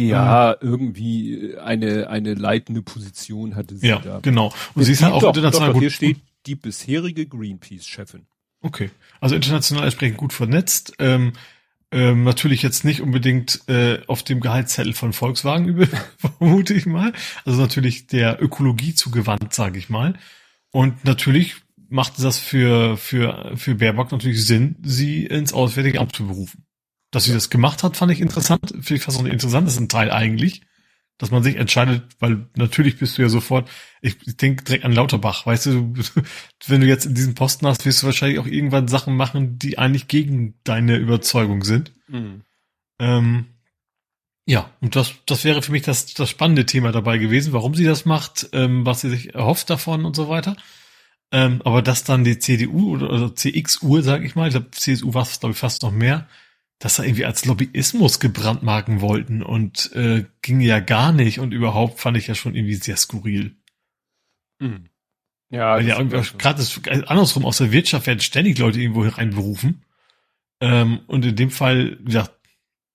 Ja, 0.07 0.53
ähm, 0.53 0.57
irgendwie 0.61 1.55
eine 1.57 2.09
eine 2.09 2.33
leitende 2.33 2.81
Position 2.81 3.55
hatte 3.55 3.75
sie 3.77 3.87
ja, 3.87 3.99
da. 3.99 4.09
Ja, 4.09 4.19
genau. 4.19 4.53
Und 4.75 4.83
sie 4.83 4.93
ist 4.93 5.01
ja 5.01 5.11
auch 5.11 5.21
doch, 5.21 5.29
international 5.29 5.69
doch, 5.69 5.73
doch, 5.75 5.81
Hier 5.81 5.89
steht 5.89 6.17
die 6.45 6.55
bisherige 6.55 7.25
Greenpeace-Chefin. 7.25 8.25
Okay, 8.61 8.89
also 9.21 9.35
international 9.35 9.83
entsprechend 9.85 10.17
gut 10.17 10.33
vernetzt. 10.33 10.93
Ähm, 10.99 11.33
ähm, 11.91 12.23
natürlich 12.23 12.61
jetzt 12.61 12.85
nicht 12.85 13.01
unbedingt 13.01 13.61
äh, 13.67 13.99
auf 14.07 14.21
dem 14.21 14.41
Gehaltszettel 14.41 14.93
von 14.93 15.13
Volkswagen 15.13 15.67
über, 15.67 15.87
vermute 16.17 16.73
ich 16.73 16.85
mal. 16.85 17.13
Also 17.45 17.59
natürlich 17.59 18.07
der 18.07 18.41
Ökologie 18.41 18.93
zugewandt, 18.93 19.53
sage 19.53 19.79
ich 19.79 19.89
mal. 19.89 20.13
Und 20.71 21.03
natürlich 21.03 21.55
macht 21.89 22.23
das 22.23 22.37
für, 22.37 22.97
für, 22.97 23.53
für 23.55 23.75
Baerbock 23.75 24.11
natürlich 24.11 24.45
Sinn, 24.45 24.75
sie 24.83 25.25
ins 25.25 25.53
Auswärtige 25.53 25.99
Amt 25.99 26.15
zu 26.15 26.27
berufen. 26.27 26.63
Dass 27.11 27.23
sie 27.23 27.33
das 27.33 27.49
gemacht 27.49 27.83
hat, 27.83 27.97
fand 27.97 28.11
ich 28.11 28.21
interessant. 28.21 28.69
Finde 28.69 28.95
ich 28.95 29.01
fast 29.01 29.17
noch 29.17 29.25
ein 29.25 29.31
interessantes 29.31 29.79
Teil 29.87 30.11
eigentlich 30.11 30.61
dass 31.19 31.31
man 31.31 31.43
sich 31.43 31.57
entscheidet, 31.57 32.03
weil 32.19 32.47
natürlich 32.55 32.97
bist 32.97 33.17
du 33.17 33.21
ja 33.21 33.29
sofort, 33.29 33.69
ich, 34.01 34.15
ich 34.25 34.37
denke 34.37 34.63
direkt 34.63 34.85
an 34.85 34.93
Lauterbach, 34.93 35.45
weißt 35.45 35.67
du, 35.67 35.93
wenn 36.67 36.81
du 36.81 36.87
jetzt 36.87 37.05
in 37.05 37.13
diesem 37.13 37.35
Posten 37.35 37.67
hast, 37.67 37.85
wirst 37.85 38.01
du 38.01 38.07
wahrscheinlich 38.07 38.39
auch 38.39 38.47
irgendwann 38.47 38.87
Sachen 38.87 39.15
machen, 39.15 39.59
die 39.59 39.77
eigentlich 39.77 40.07
gegen 40.07 40.55
deine 40.63 40.95
Überzeugung 40.95 41.63
sind. 41.63 41.91
Mhm. 42.07 42.41
Ähm, 42.99 43.45
ja, 44.45 44.71
und 44.79 44.95
das, 44.95 45.13
das 45.25 45.43
wäre 45.43 45.61
für 45.61 45.73
mich 45.73 45.83
das, 45.83 46.13
das 46.13 46.29
spannende 46.29 46.65
Thema 46.65 46.93
dabei 46.93 47.17
gewesen, 47.17 47.51
warum 47.51 47.75
sie 47.75 47.83
das 47.83 48.05
macht, 48.05 48.49
ähm, 48.53 48.85
was 48.85 49.01
sie 49.01 49.09
sich 49.09 49.35
erhofft 49.35 49.69
davon 49.69 50.05
und 50.05 50.15
so 50.15 50.29
weiter. 50.29 50.55
Ähm, 51.31 51.61
aber 51.65 51.81
dass 51.81 52.05
dann 52.05 52.23
die 52.23 52.39
CDU 52.39 52.93
oder, 52.93 53.11
oder 53.11 53.35
CXU, 53.35 54.01
sag 54.01 54.23
ich 54.23 54.35
mal, 54.35 54.47
ich 54.47 54.53
glaube, 54.53 54.71
CSU 54.71 55.13
war 55.13 55.23
es, 55.23 55.39
glaube 55.39 55.51
ich, 55.51 55.59
fast 55.59 55.83
noch 55.83 55.91
mehr, 55.91 56.27
das 56.79 56.95
da 56.95 57.03
irgendwie 57.03 57.25
als 57.25 57.45
Lobbyismus 57.45 58.19
gebrandmarken 58.19 59.01
wollten 59.01 59.43
und 59.43 59.91
äh, 59.93 60.25
ging 60.41 60.61
ja 60.61 60.79
gar 60.79 61.11
nicht 61.11 61.39
und 61.39 61.51
überhaupt 61.51 61.99
fand 61.99 62.17
ich 62.17 62.27
ja 62.27 62.35
schon 62.35 62.55
irgendwie 62.55 62.75
sehr 62.75 62.97
skurril. 62.97 63.57
Mhm. 64.59 64.89
Ja, 65.51 65.75
Weil 65.75 65.87
ja 65.87 66.01
gerade 66.01 66.63
äh, 66.85 67.03
andersrum 67.05 67.45
aus 67.45 67.57
der 67.57 67.71
Wirtschaft 67.71 68.07
werden 68.07 68.19
ständig 68.19 68.57
Leute 68.57 68.79
irgendwo 68.79 69.01
reinberufen. 69.01 69.83
Ähm, 70.61 71.01
und 71.07 71.25
in 71.25 71.35
dem 71.35 71.51
Fall, 71.51 71.99
ja, 72.07 72.29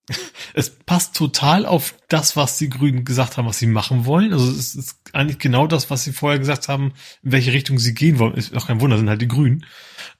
es 0.54 0.70
passt 0.70 1.16
total 1.16 1.66
auf 1.66 1.94
das, 2.08 2.36
was 2.36 2.58
die 2.58 2.68
Grünen 2.68 3.04
gesagt 3.04 3.36
haben, 3.36 3.46
was 3.46 3.58
sie 3.58 3.66
machen 3.66 4.04
wollen. 4.06 4.32
Also 4.32 4.50
es 4.50 4.74
ist 4.74 5.00
eigentlich 5.12 5.38
genau 5.38 5.66
das, 5.66 5.90
was 5.90 6.04
sie 6.04 6.12
vorher 6.12 6.38
gesagt 6.38 6.68
haben, 6.68 6.92
in 7.22 7.32
welche 7.32 7.52
Richtung 7.52 7.78
sie 7.78 7.94
gehen 7.94 8.18
wollen. 8.18 8.34
Ist 8.34 8.54
auch 8.56 8.66
kein 8.66 8.80
Wunder, 8.80 8.98
sind 8.98 9.08
halt 9.08 9.22
die 9.22 9.28
Grünen. 9.28 9.66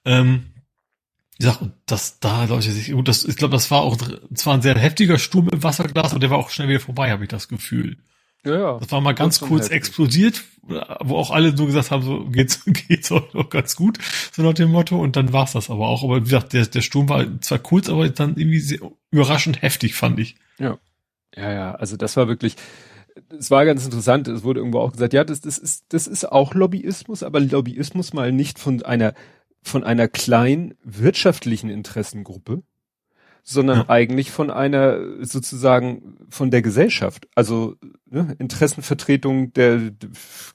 Ähm, 0.05 0.54
ja, 1.41 1.53
und 1.57 1.73
das 1.87 2.21
da 2.21 2.45
Leute 2.45 2.71
sich, 2.71 2.93
gut, 2.93 3.09
das, 3.09 3.25
ich 3.25 3.37
glaube, 3.37 3.53
das 3.53 3.71
war 3.71 3.83
auch 3.83 3.97
zwar 4.35 4.55
ein 4.55 4.63
sehr 4.63 4.79
heftiger 4.79 5.19
Sturm 5.19 5.49
im 5.49 5.63
Wasserglas, 5.63 6.13
aber 6.13 6.21
der 6.21 6.31
war 6.31 6.39
auch 6.39 6.51
schnell 6.51 6.69
wieder 6.69 6.81
vorbei, 6.81 7.11
habe 7.11 7.25
ich 7.25 7.29
das 7.29 7.49
Gefühl. 7.49 7.97
Ja, 8.45 8.59
ja. 8.59 8.79
Das 8.79 8.93
war 8.93 9.01
mal 9.01 9.15
ganz 9.15 9.41
kurz 9.41 9.65
heftig. 9.65 9.77
explodiert, 9.77 10.45
wo 10.63 11.17
auch 11.17 11.31
alle 11.31 11.57
so 11.57 11.67
gesagt 11.67 11.91
haben, 11.91 12.03
so 12.03 12.25
geht's, 12.27 12.63
geht's 12.89 13.11
auch 13.11 13.33
noch 13.35 13.51
ganz 13.51 13.75
gut, 13.75 13.99
so 14.33 14.43
nach 14.43 14.55
dem 14.55 14.71
Motto, 14.71 15.01
und 15.01 15.17
dann 15.17 15.33
war's 15.33 15.53
das 15.53 15.71
aber 15.71 15.89
auch. 15.89 16.05
Aber 16.05 16.19
wie 16.19 16.25
gesagt, 16.25 16.53
der, 16.53 16.67
der 16.67 16.83
Sturm 16.83 17.09
war 17.09 17.41
zwar 17.41 17.59
kurz, 17.59 17.89
aber 17.89 18.09
dann 18.09 18.37
irgendwie 18.37 18.61
sehr 18.61 18.79
überraschend 19.11 19.63
heftig, 19.63 19.95
fand 19.95 20.21
ich. 20.21 20.37
Ja. 20.59 20.79
Ja, 21.37 21.53
ja, 21.53 21.75
also 21.75 21.97
das 21.97 22.17
war 22.17 22.29
wirklich, 22.29 22.55
es 23.37 23.51
war 23.51 23.65
ganz 23.65 23.85
interessant, 23.85 24.29
es 24.29 24.45
wurde 24.45 24.61
irgendwo 24.61 24.79
auch 24.79 24.93
gesagt, 24.93 25.13
ja, 25.15 25.25
das, 25.25 25.41
das 25.41 25.59
ist, 25.59 25.87
das 25.89 26.07
ist 26.07 26.31
auch 26.31 26.55
Lobbyismus, 26.55 27.25
aber 27.25 27.41
Lobbyismus 27.41 28.13
mal 28.13 28.31
nicht 28.31 28.61
von 28.61 28.83
einer 28.83 29.15
von 29.65 29.83
einer 29.83 30.09
kleinen 30.09 30.75
wirtschaftlichen 30.85 31.71
Interessengruppe, 31.71 32.63
sondern 33.43 33.79
ja. 33.79 33.85
eigentlich 33.89 34.31
von 34.31 34.51
einer 34.51 35.25
sozusagen 35.25 36.17
von 36.29 36.51
der 36.51 36.63
Gesellschaft, 36.63 37.27
also 37.35 37.77
ne, 38.07 38.37
Interessenvertretung 38.39 39.53
der 39.55 39.91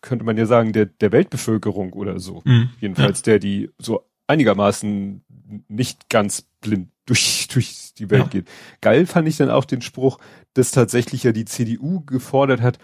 könnte 0.02 0.26
man 0.26 0.38
ja 0.38 0.46
sagen 0.46 0.74
der 0.74 0.86
der 0.86 1.12
Weltbevölkerung 1.12 1.94
oder 1.94 2.20
so. 2.20 2.42
Mhm. 2.46 2.70
Jedenfalls 2.80 3.20
ja. 3.20 3.24
der 3.24 3.40
die 3.40 3.70
so 3.80 4.06
einigermaßen 4.28 5.24
nicht 5.68 6.10
ganz 6.10 6.48
blind 6.62 6.90
durch 7.06 7.48
durch 7.52 7.94
die 7.98 8.12
Welt 8.12 8.26
ja. 8.26 8.30
geht. 8.30 8.48
Geil 8.82 9.08
fand 9.08 9.28
ich 9.28 9.38
dann 9.38 9.50
auch 9.50 9.66
den 9.66 9.82
Spruch, 9.82 10.20
dass 10.54 10.72
tatsächlich 10.72 11.24
ja 11.24 11.32
die 11.32 11.46
CDU 11.46 12.02
gefordert 12.02 12.62
hat, 12.62 12.78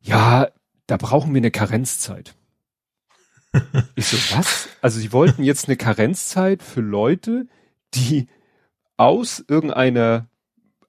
ja, 0.00 0.48
da 0.86 0.96
brauchen 0.96 1.32
wir 1.32 1.38
eine 1.38 1.50
Karenzzeit. 1.50 2.34
Ich 3.96 4.06
so, 4.06 4.36
was? 4.36 4.68
Also 4.80 4.98
sie 4.98 5.12
wollten 5.12 5.42
jetzt 5.42 5.68
eine 5.68 5.76
Karenzzeit 5.76 6.62
für 6.62 6.80
Leute, 6.80 7.46
die 7.94 8.28
aus 8.96 9.44
irgendeiner 9.46 10.28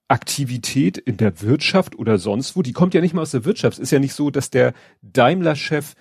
Aktivität 0.08 0.98
in 0.98 1.18
der 1.18 1.42
Wirtschaft 1.42 1.98
oder 1.98 2.18
sonst 2.18 2.56
wo, 2.56 2.62
die 2.62 2.74
kommt 2.74 2.94
ja 2.94 3.02
nicht 3.02 3.14
mal 3.14 3.22
aus 3.22 3.32
der 3.32 3.46
Wirtschaft. 3.46 3.78
Es 3.78 3.84
ist 3.84 3.92
ja 3.92 4.00
nicht 4.00 4.14
so, 4.14 4.30
dass 4.30 4.50
der 4.50 4.74
Daimler-Chef 5.02 5.96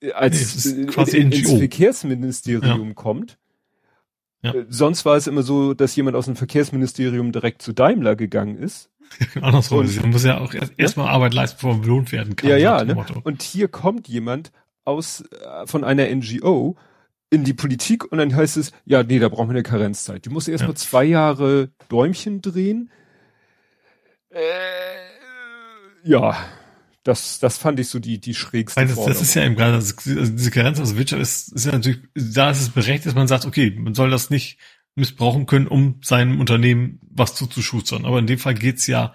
äh, 0.00 0.12
als 0.12 0.64
nee, 0.66 0.86
quasi 0.86 1.18
in, 1.18 1.32
ins 1.32 1.50
Verkehrsministerium 1.50 2.88
ja. 2.88 2.94
kommt. 2.94 3.38
Ja. 4.42 4.54
Äh, 4.54 4.66
sonst 4.68 5.04
war 5.04 5.16
es 5.16 5.26
immer 5.26 5.42
so, 5.42 5.74
dass 5.74 5.96
jemand 5.96 6.16
aus 6.16 6.26
dem 6.26 6.36
Verkehrsministerium 6.36 7.32
direkt 7.32 7.62
zu 7.62 7.72
Daimler 7.72 8.16
gegangen 8.16 8.56
ist. 8.56 8.90
Andersrum, 9.40 9.84
man 10.00 10.10
muss 10.10 10.24
ja 10.24 10.38
auch 10.38 10.54
erstmal 10.76 11.06
ja? 11.06 11.12
Arbeit 11.12 11.34
leisten, 11.34 11.56
bevor 11.56 11.72
man 11.72 11.82
belohnt 11.82 12.12
werden 12.12 12.36
kann. 12.36 12.48
Ja, 12.48 12.56
ja. 12.56 12.84
Ne? 12.84 13.04
Und 13.24 13.42
hier 13.42 13.66
kommt 13.66 14.06
jemand 14.06 14.52
aus 14.90 15.22
äh, 15.22 15.66
von 15.66 15.84
einer 15.84 16.06
NGO 16.14 16.76
in 17.30 17.44
die 17.44 17.54
Politik 17.54 18.10
und 18.10 18.18
dann 18.18 18.34
heißt 18.34 18.56
es, 18.56 18.72
ja, 18.84 19.02
nee, 19.02 19.20
da 19.20 19.28
brauchen 19.28 19.48
wir 19.48 19.54
eine 19.54 19.62
Karenzzeit. 19.62 20.24
Die 20.24 20.30
muss 20.30 20.48
erst 20.48 20.62
ja. 20.62 20.68
mal 20.68 20.74
zwei 20.74 21.04
Jahre 21.04 21.70
Däumchen 21.88 22.42
drehen. 22.42 22.90
Äh, 24.30 24.40
ja, 26.02 26.36
das, 27.04 27.38
das 27.38 27.56
fand 27.56 27.78
ich 27.80 27.88
so 27.88 27.98
die, 27.98 28.20
die 28.20 28.34
schrägste 28.34 28.84
das, 28.84 29.04
das 29.04 29.22
ist 29.22 29.34
ja 29.34 29.44
eben 29.44 29.54
gerade, 29.54 29.74
also 29.74 29.94
diese 30.04 30.50
Karenz 30.50 30.80
aus 30.80 30.96
Wirtschaft 30.96 31.22
ist, 31.22 31.52
ist 31.52 31.66
ja 31.66 31.72
natürlich, 31.72 32.00
da 32.14 32.50
ist 32.50 32.60
es 32.60 32.70
berechtigt, 32.70 33.06
dass 33.06 33.14
man 33.14 33.28
sagt, 33.28 33.46
okay, 33.46 33.70
man 33.78 33.94
soll 33.94 34.10
das 34.10 34.30
nicht 34.30 34.58
missbrauchen 34.96 35.46
können, 35.46 35.68
um 35.68 36.00
seinem 36.02 36.40
Unternehmen 36.40 36.98
was 37.10 37.34
zuzuschustern. 37.34 38.04
Aber 38.04 38.18
in 38.18 38.26
dem 38.26 38.38
Fall 38.38 38.54
geht's 38.54 38.86
ja 38.86 39.14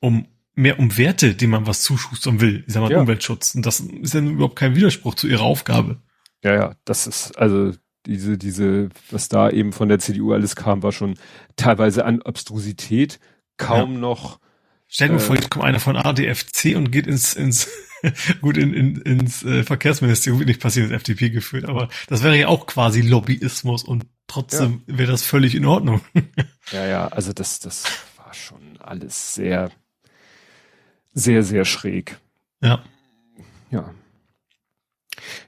um 0.00 0.28
mehr 0.58 0.78
um 0.78 0.98
Werte, 0.98 1.34
die 1.34 1.46
man 1.46 1.66
was 1.66 1.82
zuschustern 1.82 2.40
will. 2.40 2.64
Ich 2.66 2.74
sag 2.74 2.82
mal, 2.82 2.90
ja. 2.90 3.00
Umweltschutz. 3.00 3.54
Und 3.54 3.64
das 3.64 3.80
ist 3.80 4.14
ja 4.14 4.20
überhaupt 4.20 4.56
kein 4.56 4.74
Widerspruch 4.74 5.14
zu 5.14 5.28
ihrer 5.28 5.42
Aufgabe. 5.42 6.02
Ja, 6.42 6.54
ja, 6.54 6.74
das 6.84 7.06
ist, 7.06 7.38
also 7.38 7.72
diese, 8.06 8.38
diese, 8.38 8.88
was 9.10 9.28
da 9.28 9.50
eben 9.50 9.72
von 9.72 9.88
der 9.88 9.98
CDU 9.98 10.32
alles 10.32 10.56
kam, 10.56 10.82
war 10.82 10.92
schon 10.92 11.14
teilweise 11.56 12.04
an 12.04 12.22
Obstrusität 12.22 13.20
kaum 13.56 13.94
ja. 13.94 13.98
noch. 13.98 14.40
Stell 14.88 15.08
dir 15.08 15.16
äh, 15.16 15.20
vor, 15.20 15.36
jetzt 15.36 15.50
kommt 15.50 15.64
einer 15.64 15.80
von 15.80 15.96
ADFC 15.96 16.74
und 16.76 16.90
geht 16.90 17.06
ins, 17.06 17.34
ins, 17.34 17.68
gut, 18.40 18.56
in, 18.56 18.72
in, 18.74 18.96
ins 19.02 19.44
äh, 19.44 19.62
Verkehrsministerium, 19.62 20.40
wird 20.40 20.48
nicht 20.48 20.60
passiert, 20.60 20.86
das 20.86 20.96
FDP 20.96 21.30
geführt, 21.30 21.66
aber 21.66 21.88
das 22.08 22.22
wäre 22.22 22.38
ja 22.38 22.48
auch 22.48 22.66
quasi 22.66 23.02
Lobbyismus 23.02 23.84
und 23.84 24.06
trotzdem 24.26 24.82
ja. 24.86 24.98
wäre 24.98 25.12
das 25.12 25.22
völlig 25.22 25.54
in 25.54 25.66
Ordnung. 25.66 26.00
ja, 26.72 26.86
ja, 26.86 27.08
also 27.08 27.32
das, 27.32 27.58
das 27.58 27.84
war 28.16 28.32
schon 28.32 28.78
alles 28.80 29.34
sehr, 29.34 29.70
sehr, 31.18 31.42
sehr 31.42 31.64
schräg. 31.64 32.18
Ja. 32.62 32.82
Ja. 33.70 33.92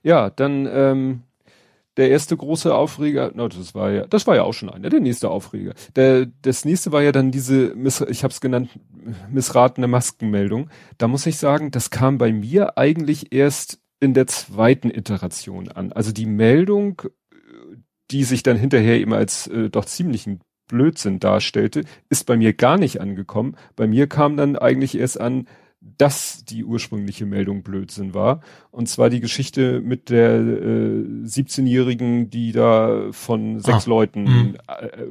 Ja, 0.02 0.30
dann 0.30 0.66
ähm, 0.70 1.22
der 1.96 2.10
erste 2.10 2.36
große 2.36 2.74
Aufreger, 2.74 3.30
no, 3.34 3.48
das 3.48 3.74
war 3.74 3.90
ja, 3.90 4.06
das 4.06 4.26
war 4.26 4.34
ja 4.34 4.42
auch 4.42 4.52
schon 4.52 4.70
einer, 4.70 4.88
der 4.88 5.00
nächste 5.00 5.30
Aufreger. 5.30 5.74
Der, 5.96 6.26
das 6.42 6.64
nächste 6.64 6.92
war 6.92 7.02
ja 7.02 7.12
dann 7.12 7.30
diese, 7.30 7.74
miss, 7.74 8.00
ich 8.00 8.24
habe 8.24 8.32
es 8.32 8.40
genannt, 8.40 8.70
missratene 9.30 9.86
Maskenmeldung. 9.86 10.70
Da 10.98 11.08
muss 11.08 11.26
ich 11.26 11.38
sagen, 11.38 11.70
das 11.70 11.90
kam 11.90 12.18
bei 12.18 12.32
mir 12.32 12.76
eigentlich 12.76 13.32
erst 13.32 13.80
in 14.00 14.14
der 14.14 14.26
zweiten 14.26 14.90
Iteration 14.90 15.68
an. 15.68 15.92
Also 15.92 16.10
die 16.12 16.26
Meldung, 16.26 17.02
die 18.10 18.24
sich 18.24 18.42
dann 18.42 18.56
hinterher 18.56 18.98
eben 18.98 19.12
als 19.12 19.46
äh, 19.46 19.70
doch 19.70 19.84
ziemlichen 19.84 20.40
Blödsinn 20.70 21.20
darstellte, 21.20 21.84
ist 22.08 22.26
bei 22.26 22.36
mir 22.36 22.52
gar 22.52 22.78
nicht 22.78 23.00
angekommen. 23.00 23.56
Bei 23.76 23.86
mir 23.86 24.06
kam 24.06 24.36
dann 24.36 24.56
eigentlich 24.56 24.98
erst 24.98 25.20
an, 25.20 25.46
dass 25.80 26.44
die 26.44 26.64
ursprüngliche 26.64 27.24
Meldung 27.26 27.62
Blödsinn 27.62 28.12
war. 28.12 28.42
Und 28.70 28.88
zwar 28.88 29.08
die 29.08 29.20
Geschichte 29.20 29.80
mit 29.80 30.10
der 30.10 30.34
äh, 30.34 31.04
17-Jährigen, 31.24 32.30
die 32.30 32.52
da 32.52 33.08
von 33.12 33.60
sechs 33.60 33.86
ah, 33.86 33.90
Leuten 33.90 34.26
hm. 34.26 34.56
äh, 34.66 35.04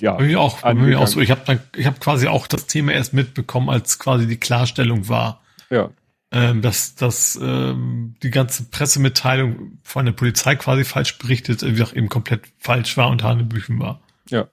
ja, 0.00 0.12
bei 0.12 0.24
mir 0.24 0.40
auch, 0.40 0.62
mir 0.74 1.00
auch 1.00 1.06
so. 1.06 1.20
Ich 1.20 1.30
habe 1.30 1.60
ich 1.74 1.86
habe 1.86 1.98
quasi 1.98 2.28
auch 2.28 2.46
das 2.46 2.66
Thema 2.66 2.92
erst 2.92 3.14
mitbekommen, 3.14 3.70
als 3.70 3.98
quasi 3.98 4.26
die 4.26 4.36
Klarstellung 4.36 5.08
war. 5.08 5.42
Ja. 5.70 5.90
Ähm, 6.32 6.60
dass, 6.60 6.96
dass 6.96 7.38
ähm, 7.40 8.14
die 8.22 8.30
ganze 8.30 8.64
Pressemitteilung 8.64 9.78
von 9.82 10.04
der 10.04 10.12
Polizei 10.12 10.56
quasi 10.56 10.84
falsch 10.84 11.18
berichtet, 11.18 11.62
wie 11.62 11.82
auch 11.82 11.94
eben 11.94 12.08
komplett 12.08 12.42
falsch 12.58 12.96
war 12.96 13.08
und 13.08 13.22
Hanebüchen 13.22 13.78
war. 13.78 14.00
Ja. 14.28 14.48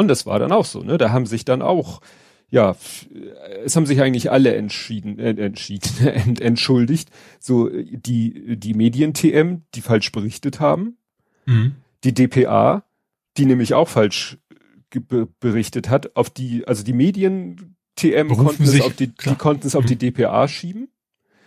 Und 0.00 0.08
das 0.08 0.24
war 0.24 0.38
dann 0.38 0.50
auch 0.50 0.64
so, 0.64 0.82
ne? 0.82 0.96
Da 0.96 1.10
haben 1.10 1.26
sich 1.26 1.44
dann 1.44 1.60
auch 1.60 2.00
ja, 2.52 2.74
es 3.64 3.76
haben 3.76 3.86
sich 3.86 4.00
eigentlich 4.00 4.32
alle 4.32 4.56
entschieden, 4.56 5.18
äh, 5.18 5.30
entschieden, 5.30 6.06
ent, 6.06 6.40
entschuldigt. 6.40 7.10
So 7.38 7.68
die 7.68 8.56
die 8.56 8.74
Medien-TM, 8.74 9.62
die 9.74 9.80
falsch 9.82 10.10
berichtet 10.10 10.58
haben, 10.58 10.96
mhm. 11.44 11.76
die 12.02 12.14
DPA, 12.14 12.82
die 13.36 13.44
nämlich 13.44 13.74
auch 13.74 13.88
falsch 13.88 14.38
berichtet 15.38 15.90
hat, 15.90 16.16
auf 16.16 16.30
die, 16.30 16.66
also 16.66 16.82
die 16.82 16.94
Medien-TM 16.94 18.28
konnten 18.28 18.64
es 18.64 18.80
auf 18.80 18.96
die, 18.96 19.08
die 19.08 19.34
konnten 19.36 19.66
es 19.66 19.76
auf 19.76 19.84
mhm. 19.84 19.88
die 19.88 20.10
DPA 20.10 20.48
schieben. 20.48 20.88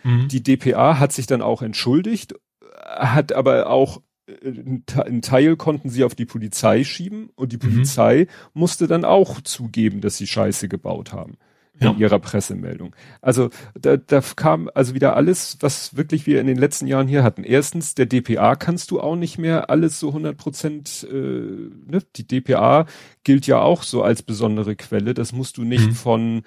Mhm. 0.04 0.28
Die 0.28 0.42
DPA 0.42 0.98
hat 1.00 1.12
sich 1.12 1.26
dann 1.26 1.42
auch 1.42 1.60
entschuldigt, 1.60 2.34
hat 2.82 3.32
aber 3.32 3.68
auch 3.68 4.00
ein 4.26 5.22
Teil 5.22 5.56
konnten 5.56 5.90
sie 5.90 6.04
auf 6.04 6.14
die 6.14 6.24
Polizei 6.24 6.84
schieben 6.84 7.30
und 7.34 7.52
die 7.52 7.56
mhm. 7.56 7.72
Polizei 7.72 8.20
mhm. 8.20 8.60
musste 8.60 8.86
dann 8.86 9.04
auch 9.04 9.40
zugeben, 9.40 10.00
dass 10.00 10.16
sie 10.16 10.26
Scheiße 10.26 10.68
gebaut 10.68 11.12
haben 11.12 11.36
in 11.80 11.86
ja. 11.88 11.94
ihrer 11.96 12.20
Pressemeldung. 12.20 12.94
Also 13.20 13.50
da, 13.78 13.96
da 13.96 14.20
kam 14.36 14.70
also 14.74 14.94
wieder 14.94 15.16
alles, 15.16 15.58
was 15.60 15.96
wirklich 15.96 16.24
wir 16.24 16.40
in 16.40 16.46
den 16.46 16.56
letzten 16.56 16.86
Jahren 16.86 17.08
hier 17.08 17.24
hatten. 17.24 17.42
Erstens, 17.42 17.94
der 17.94 18.06
DPA 18.06 18.54
kannst 18.54 18.92
du 18.92 19.00
auch 19.00 19.16
nicht 19.16 19.38
mehr 19.38 19.70
alles 19.70 19.98
so 19.98 20.08
100 20.08 20.36
Prozent, 20.36 21.06
äh, 21.10 21.14
ne? 21.14 22.00
die 22.14 22.26
DPA 22.26 22.86
gilt 23.24 23.46
ja 23.46 23.60
auch 23.60 23.82
so 23.82 24.02
als 24.02 24.22
besondere 24.22 24.76
Quelle. 24.76 25.14
Das 25.14 25.32
musst 25.32 25.56
du 25.56 25.64
nicht 25.64 25.88
mhm. 25.88 25.94
von 25.94 26.38
äh, 26.38 26.42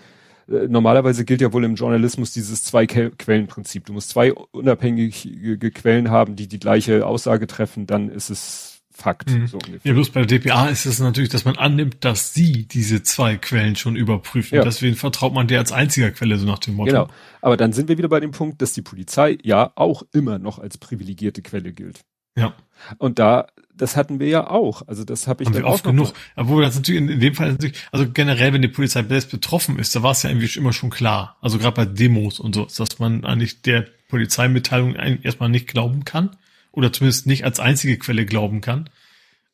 normalerweise 0.48 1.26
gilt 1.26 1.42
ja 1.42 1.52
wohl 1.54 1.64
im 1.64 1.76
Journalismus 1.76 2.32
dieses 2.32 2.64
Zwei-Quellen-Prinzip. 2.64 3.86
Du 3.86 3.94
musst 3.94 4.10
zwei 4.10 4.34
unabhängige 4.34 5.72
Quellen 5.72 6.10
haben, 6.10 6.36
die 6.36 6.48
die 6.48 6.60
gleiche 6.60 7.06
Aussage 7.06 7.48
treffen, 7.48 7.86
dann 7.86 8.10
ist 8.10 8.30
es 8.30 8.78
Fakt. 8.98 9.30
Mhm. 9.30 9.46
So 9.46 9.60
ja, 9.84 9.94
bloß 9.94 10.10
bei 10.10 10.26
der 10.26 10.40
DPA 10.40 10.70
ist 10.70 10.88
es 10.88 11.00
natürlich, 11.00 11.30
dass 11.30 11.46
man 11.46 11.56
annimmt, 11.56 11.98
dass 12.04 12.34
sie 12.34 12.68
diese 12.68 13.04
zwei 13.04 13.38
Quellen 13.38 13.76
schon 13.76 13.96
überprüfen. 13.96 14.56
Ja. 14.56 14.64
Deswegen 14.64 14.96
vertraut 14.96 15.36
man 15.36 15.48
der 15.48 15.60
als 15.60 15.72
einziger 15.72 16.10
Quelle, 16.10 16.36
so 16.40 16.48
nach 16.48 16.58
dem 16.58 16.74
Motto. 16.74 16.92
Genau. 16.92 17.08
Aber 17.42 17.58
dann 17.58 17.74
sind 17.74 17.90
wir 17.90 18.00
wieder 18.00 18.10
bei 18.10 18.20
dem 18.20 18.32
Punkt, 18.32 18.60
dass 18.60 18.74
die 18.74 18.82
Polizei 18.82 19.38
ja 19.44 19.72
auch 19.76 20.02
immer 20.14 20.40
noch 20.40 20.58
als 20.58 20.80
privilegierte 20.80 21.44
Quelle 21.44 21.74
gilt. 21.74 22.02
Ja. 22.38 22.54
Und 22.98 23.20
da, 23.20 23.48
das 23.76 23.96
hatten 23.96 24.20
wir 24.20 24.28
ja 24.28 24.50
auch. 24.50 24.88
Also 24.88 25.04
das 25.04 25.28
habe 25.28 25.44
ich 25.44 25.48
Haben 25.48 25.54
dann 25.54 25.64
wir 25.64 25.70
oft 25.70 25.84
genug. 25.84 26.14
Obwohl 26.36 26.64
das 26.64 26.76
natürlich 26.76 27.02
in, 27.02 27.10
in, 27.10 27.20
dem 27.20 27.36
Fall 27.36 27.52
natürlich, 27.52 27.78
also 27.92 28.10
generell, 28.10 28.54
wenn 28.54 28.62
die 28.62 28.68
Polizei 28.68 29.04
selbst 29.04 29.32
betroffen 29.32 29.80
ist, 29.80 29.96
da 29.96 30.04
war 30.04 30.12
es 30.12 30.24
ja 30.24 30.30
irgendwie 30.30 30.58
immer 30.58 30.74
schon 30.74 30.90
klar. 30.90 31.38
Also 31.42 31.58
gerade 31.58 31.76
bei 31.76 31.86
Demos 31.86 32.40
und 32.40 32.56
so, 32.56 32.66
dass 32.66 33.00
man 33.00 33.26
eigentlich 33.26 33.62
der 33.62 33.88
Polizeimitteilung 34.08 34.96
erstmal 34.96 35.50
nicht 35.50 35.68
glauben 35.68 36.06
kann 36.06 36.38
oder 36.72 36.94
zumindest 36.94 37.28
nicht 37.28 37.44
als 37.44 37.60
einzige 37.60 37.98
Quelle 37.98 38.26
glauben 38.26 38.62
kann. 38.62 38.90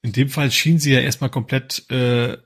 In 0.01 0.11
dem 0.11 0.29
Fall 0.29 0.51
schien 0.51 0.79
sie 0.79 0.91
ja 0.91 0.99
erstmal 0.99 1.29
komplett 1.29 1.89
äh, 1.89 2.37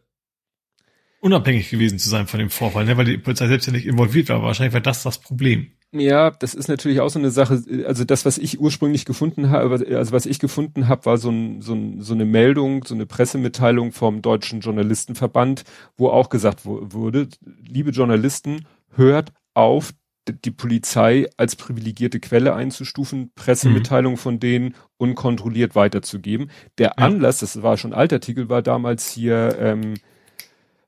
unabhängig 1.19 1.69
gewesen 1.69 1.99
zu 1.99 2.09
sein 2.09 2.27
von 2.27 2.39
dem 2.39 2.49
Vorfall, 2.49 2.85
ne? 2.85 2.95
weil 2.97 3.05
die 3.05 3.17
Polizei 3.17 3.47
selbst 3.47 3.65
ja 3.65 3.73
nicht 3.73 3.87
involviert 3.87 4.29
war. 4.29 4.43
Wahrscheinlich 4.43 4.73
war 4.73 4.81
das 4.81 5.03
das 5.03 5.19
Problem. 5.19 5.71
Ja, 5.93 6.31
das 6.31 6.53
ist 6.53 6.67
natürlich 6.67 6.99
auch 6.99 7.09
so 7.09 7.19
eine 7.19 7.31
Sache. 7.31 7.63
Also 7.85 8.03
das, 8.03 8.25
was 8.25 8.37
ich 8.37 8.59
ursprünglich 8.59 9.05
gefunden 9.05 9.49
habe, 9.49 9.85
also 9.95 10.11
was 10.11 10.25
ich 10.25 10.39
gefunden 10.39 10.89
habe, 10.89 11.05
war 11.05 11.17
so, 11.17 11.29
ein, 11.29 11.61
so, 11.61 11.73
ein, 11.73 12.01
so 12.01 12.13
eine 12.13 12.25
Meldung, 12.25 12.83
so 12.83 12.93
eine 12.93 13.05
Pressemitteilung 13.05 13.93
vom 13.93 14.21
Deutschen 14.21 14.59
Journalistenverband, 14.59 15.63
wo 15.95 16.09
auch 16.09 16.29
gesagt 16.29 16.61
wurde, 16.65 17.29
liebe 17.65 17.91
Journalisten, 17.91 18.65
hört 18.95 19.31
auf, 19.53 19.93
die 20.29 20.51
Polizei 20.51 21.27
als 21.37 21.55
privilegierte 21.55 22.19
Quelle 22.19 22.53
einzustufen, 22.53 23.31
Pressemitteilungen 23.35 24.17
mhm. 24.17 24.21
von 24.21 24.39
denen 24.41 24.75
unkontrolliert 24.97 25.73
weiterzugeben. 25.73 26.51
Der 26.77 26.95
ja. 26.97 27.05
Anlass, 27.05 27.39
das 27.39 27.61
war 27.61 27.77
schon 27.77 27.93
alter 27.93 28.17
Artikel, 28.17 28.49
war 28.49 28.61
damals 28.61 29.09
hier 29.09 29.57
ähm, 29.59 29.93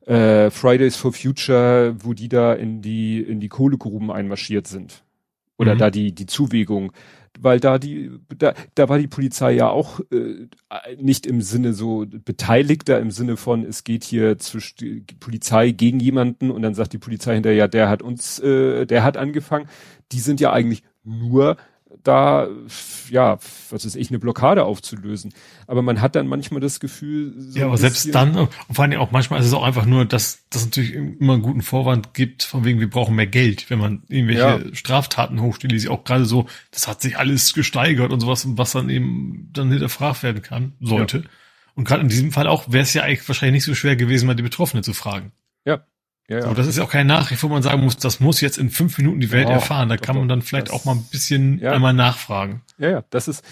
äh, 0.09 0.49
Fridays 0.49 0.95
for 0.95 1.13
Future, 1.13 1.95
wo 1.99 2.13
die 2.13 2.29
da 2.29 2.53
in 2.53 2.81
die 2.81 3.21
in 3.21 3.39
die 3.39 3.47
Kohlegruben 3.47 4.09
einmarschiert 4.09 4.65
sind 4.65 5.03
oder 5.57 5.75
mhm. 5.75 5.79
da 5.79 5.91
die 5.91 6.13
die 6.13 6.25
Zuwägung, 6.25 6.91
weil 7.39 7.59
da 7.59 7.77
die 7.77 8.09
da, 8.35 8.55
da 8.73 8.89
war 8.89 8.97
die 8.97 9.07
Polizei 9.07 9.51
ja 9.51 9.69
auch 9.69 9.99
äh, 10.11 10.47
nicht 10.97 11.27
im 11.27 11.41
Sinne 11.41 11.73
so 11.73 12.05
beteiligter 12.07 12.99
im 12.99 13.11
Sinne 13.11 13.37
von 13.37 13.63
es 13.63 13.83
geht 13.83 14.03
hier 14.03 14.39
zwischen 14.39 14.77
die 14.79 15.15
Polizei 15.19 15.69
gegen 15.71 15.99
jemanden 15.99 16.49
und 16.49 16.63
dann 16.63 16.73
sagt 16.73 16.93
die 16.93 16.97
Polizei 16.97 17.35
hinterher 17.35 17.57
ja 17.57 17.67
der 17.67 17.87
hat 17.87 18.01
uns 18.01 18.39
äh, 18.39 18.87
der 18.87 19.03
hat 19.03 19.15
angefangen. 19.15 19.69
Die 20.11 20.19
sind 20.19 20.39
ja 20.39 20.51
eigentlich 20.51 20.81
nur 21.03 21.57
da, 22.03 22.47
ja, 23.09 23.39
was 23.69 23.85
ist 23.85 23.95
ich, 23.95 24.09
eine 24.09 24.19
Blockade 24.19 24.63
aufzulösen. 24.63 25.33
Aber 25.67 25.81
man 25.81 26.01
hat 26.01 26.15
dann 26.15 26.27
manchmal 26.27 26.61
das 26.61 26.79
Gefühl, 26.79 27.33
so 27.37 27.59
ja, 27.59 27.65
aber 27.65 27.77
selbst 27.77 28.13
dann, 28.13 28.35
und 28.37 28.49
vor 28.71 28.83
allem 28.83 28.99
auch 28.99 29.11
manchmal 29.11 29.39
ist 29.39 29.47
es 29.47 29.53
auch 29.53 29.63
einfach 29.63 29.85
nur, 29.85 30.05
dass 30.05 30.45
das 30.49 30.65
natürlich 30.65 30.93
immer 30.93 31.33
einen 31.33 31.41
guten 31.41 31.61
Vorwand 31.61 32.13
gibt, 32.13 32.43
von 32.43 32.63
wegen, 32.63 32.79
wir 32.79 32.89
brauchen 32.89 33.15
mehr 33.15 33.27
Geld, 33.27 33.69
wenn 33.69 33.79
man 33.79 34.03
irgendwelche 34.07 34.41
ja. 34.41 34.75
Straftaten 34.75 35.41
hochstilisiert, 35.41 35.91
auch 35.91 36.03
gerade 36.03 36.25
so, 36.25 36.45
das 36.71 36.87
hat 36.87 37.01
sich 37.01 37.17
alles 37.17 37.53
gesteigert 37.53 38.11
und 38.11 38.19
sowas, 38.19 38.45
was 38.49 38.71
dann 38.71 38.89
eben 38.89 39.49
dann 39.51 39.71
hinterfragt 39.71 40.23
werden 40.23 40.41
kann, 40.41 40.73
sollte. 40.79 41.17
Ja. 41.19 41.23
Und 41.75 41.85
gerade 41.85 42.01
in 42.01 42.09
diesem 42.09 42.31
Fall 42.31 42.47
auch 42.47 42.71
wäre 42.71 42.83
es 42.83 42.93
ja 42.93 43.03
eigentlich 43.03 43.27
wahrscheinlich 43.27 43.65
nicht 43.65 43.65
so 43.65 43.75
schwer 43.75 43.95
gewesen, 43.95 44.27
mal 44.27 44.35
die 44.35 44.43
Betroffene 44.43 44.83
zu 44.83 44.93
fragen. 44.93 45.31
Ja, 45.65 45.85
ja, 46.29 46.37
ja. 46.37 46.43
So, 46.43 46.53
das 46.53 46.67
ist 46.67 46.77
ja 46.77 46.83
auch 46.83 46.91
keine 46.91 47.07
Nachricht, 47.07 47.41
wo 47.41 47.47
man 47.47 47.63
sagen 47.63 47.81
muss, 47.83 47.97
das 47.97 48.19
muss 48.19 48.39
jetzt 48.39 48.59
in 48.59 48.69
fünf 48.69 48.97
Minuten 48.99 49.19
die 49.19 49.31
Welt 49.31 49.47
oh, 49.47 49.51
erfahren. 49.51 49.89
Da 49.89 49.95
doch, 49.95 50.05
kann 50.05 50.15
man 50.15 50.27
dann 50.27 50.43
vielleicht 50.43 50.67
das, 50.67 50.75
auch 50.75 50.85
mal 50.85 50.93
ein 50.93 51.03
bisschen 51.11 51.57
ja. 51.57 51.71
einmal 51.71 51.93
nachfragen. 51.93 52.61
Ja, 52.77 52.89
ja, 52.89 53.03
das 53.09 53.27
ist, 53.27 53.43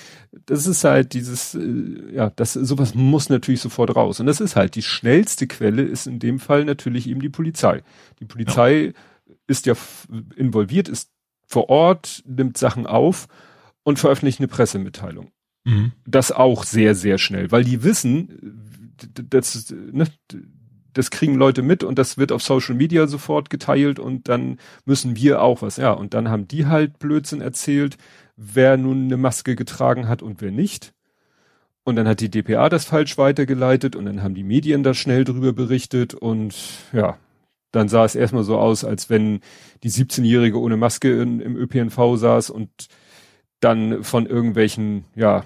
das 0.45 0.67
ist 0.67 0.83
halt 0.83 1.13
dieses, 1.13 1.55
äh, 1.55 2.13
ja, 2.13 2.29
das, 2.35 2.53
sowas 2.53 2.93
muss 2.93 3.29
natürlich 3.29 3.61
sofort 3.61 3.95
raus. 3.95 4.19
Und 4.19 4.27
das 4.27 4.39
ist 4.39 4.55
halt, 4.55 4.75
die 4.75 4.83
schnellste 4.83 5.47
Quelle 5.47 5.81
ist 5.81 6.05
in 6.05 6.19
dem 6.19 6.39
Fall 6.39 6.65
natürlich 6.65 7.09
eben 7.09 7.19
die 7.19 7.29
Polizei. 7.29 7.81
Die 8.19 8.25
Polizei 8.25 8.93
ja. 9.25 9.33
ist 9.47 9.65
ja 9.65 9.73
involviert, 10.35 10.87
ist 10.87 11.09
vor 11.47 11.69
Ort, 11.69 12.23
nimmt 12.27 12.57
Sachen 12.57 12.85
auf 12.85 13.27
und 13.81 13.97
veröffentlicht 13.97 14.39
eine 14.39 14.49
Pressemitteilung. 14.49 15.31
Mhm. 15.63 15.93
Das 16.05 16.31
auch 16.31 16.63
sehr, 16.63 16.93
sehr 16.93 17.17
schnell, 17.17 17.51
weil 17.51 17.63
die 17.63 17.81
wissen, 17.81 18.93
das, 19.29 19.73
ne, 19.91 20.05
das 20.97 21.11
kriegen 21.11 21.35
Leute 21.35 21.61
mit 21.61 21.83
und 21.83 21.97
das 21.97 22.17
wird 22.17 22.31
auf 22.31 22.41
Social 22.41 22.75
Media 22.75 23.07
sofort 23.07 23.49
geteilt 23.49 23.99
und 23.99 24.27
dann 24.29 24.57
müssen 24.85 25.15
wir 25.15 25.41
auch 25.41 25.61
was. 25.61 25.77
Ja, 25.77 25.91
und 25.91 26.13
dann 26.13 26.29
haben 26.29 26.47
die 26.47 26.65
halt 26.65 26.99
Blödsinn 26.99 27.41
erzählt, 27.41 27.97
wer 28.35 28.77
nun 28.77 29.05
eine 29.05 29.17
Maske 29.17 29.55
getragen 29.55 30.07
hat 30.07 30.21
und 30.21 30.41
wer 30.41 30.51
nicht. 30.51 30.93
Und 31.83 31.95
dann 31.95 32.07
hat 32.07 32.19
die 32.19 32.29
DPA 32.29 32.67
das 32.69 32.85
falsch 32.85 33.17
weitergeleitet 33.17 33.95
und 33.95 34.05
dann 34.05 34.21
haben 34.21 34.35
die 34.35 34.43
Medien 34.43 34.83
da 34.83 34.93
schnell 34.93 35.23
drüber 35.23 35.53
berichtet 35.53 36.13
und 36.13 36.53
ja, 36.91 37.17
dann 37.71 37.89
sah 37.89 38.03
es 38.03 38.15
erstmal 38.15 38.43
so 38.43 38.57
aus, 38.57 38.83
als 38.83 39.09
wenn 39.09 39.41
die 39.83 39.91
17-Jährige 39.91 40.59
ohne 40.59 40.77
Maske 40.77 41.21
in, 41.21 41.39
im 41.39 41.55
ÖPNV 41.55 42.17
saß 42.17 42.49
und 42.49 42.69
dann 43.59 44.03
von 44.03 44.25
irgendwelchen, 44.25 45.05
ja, 45.15 45.43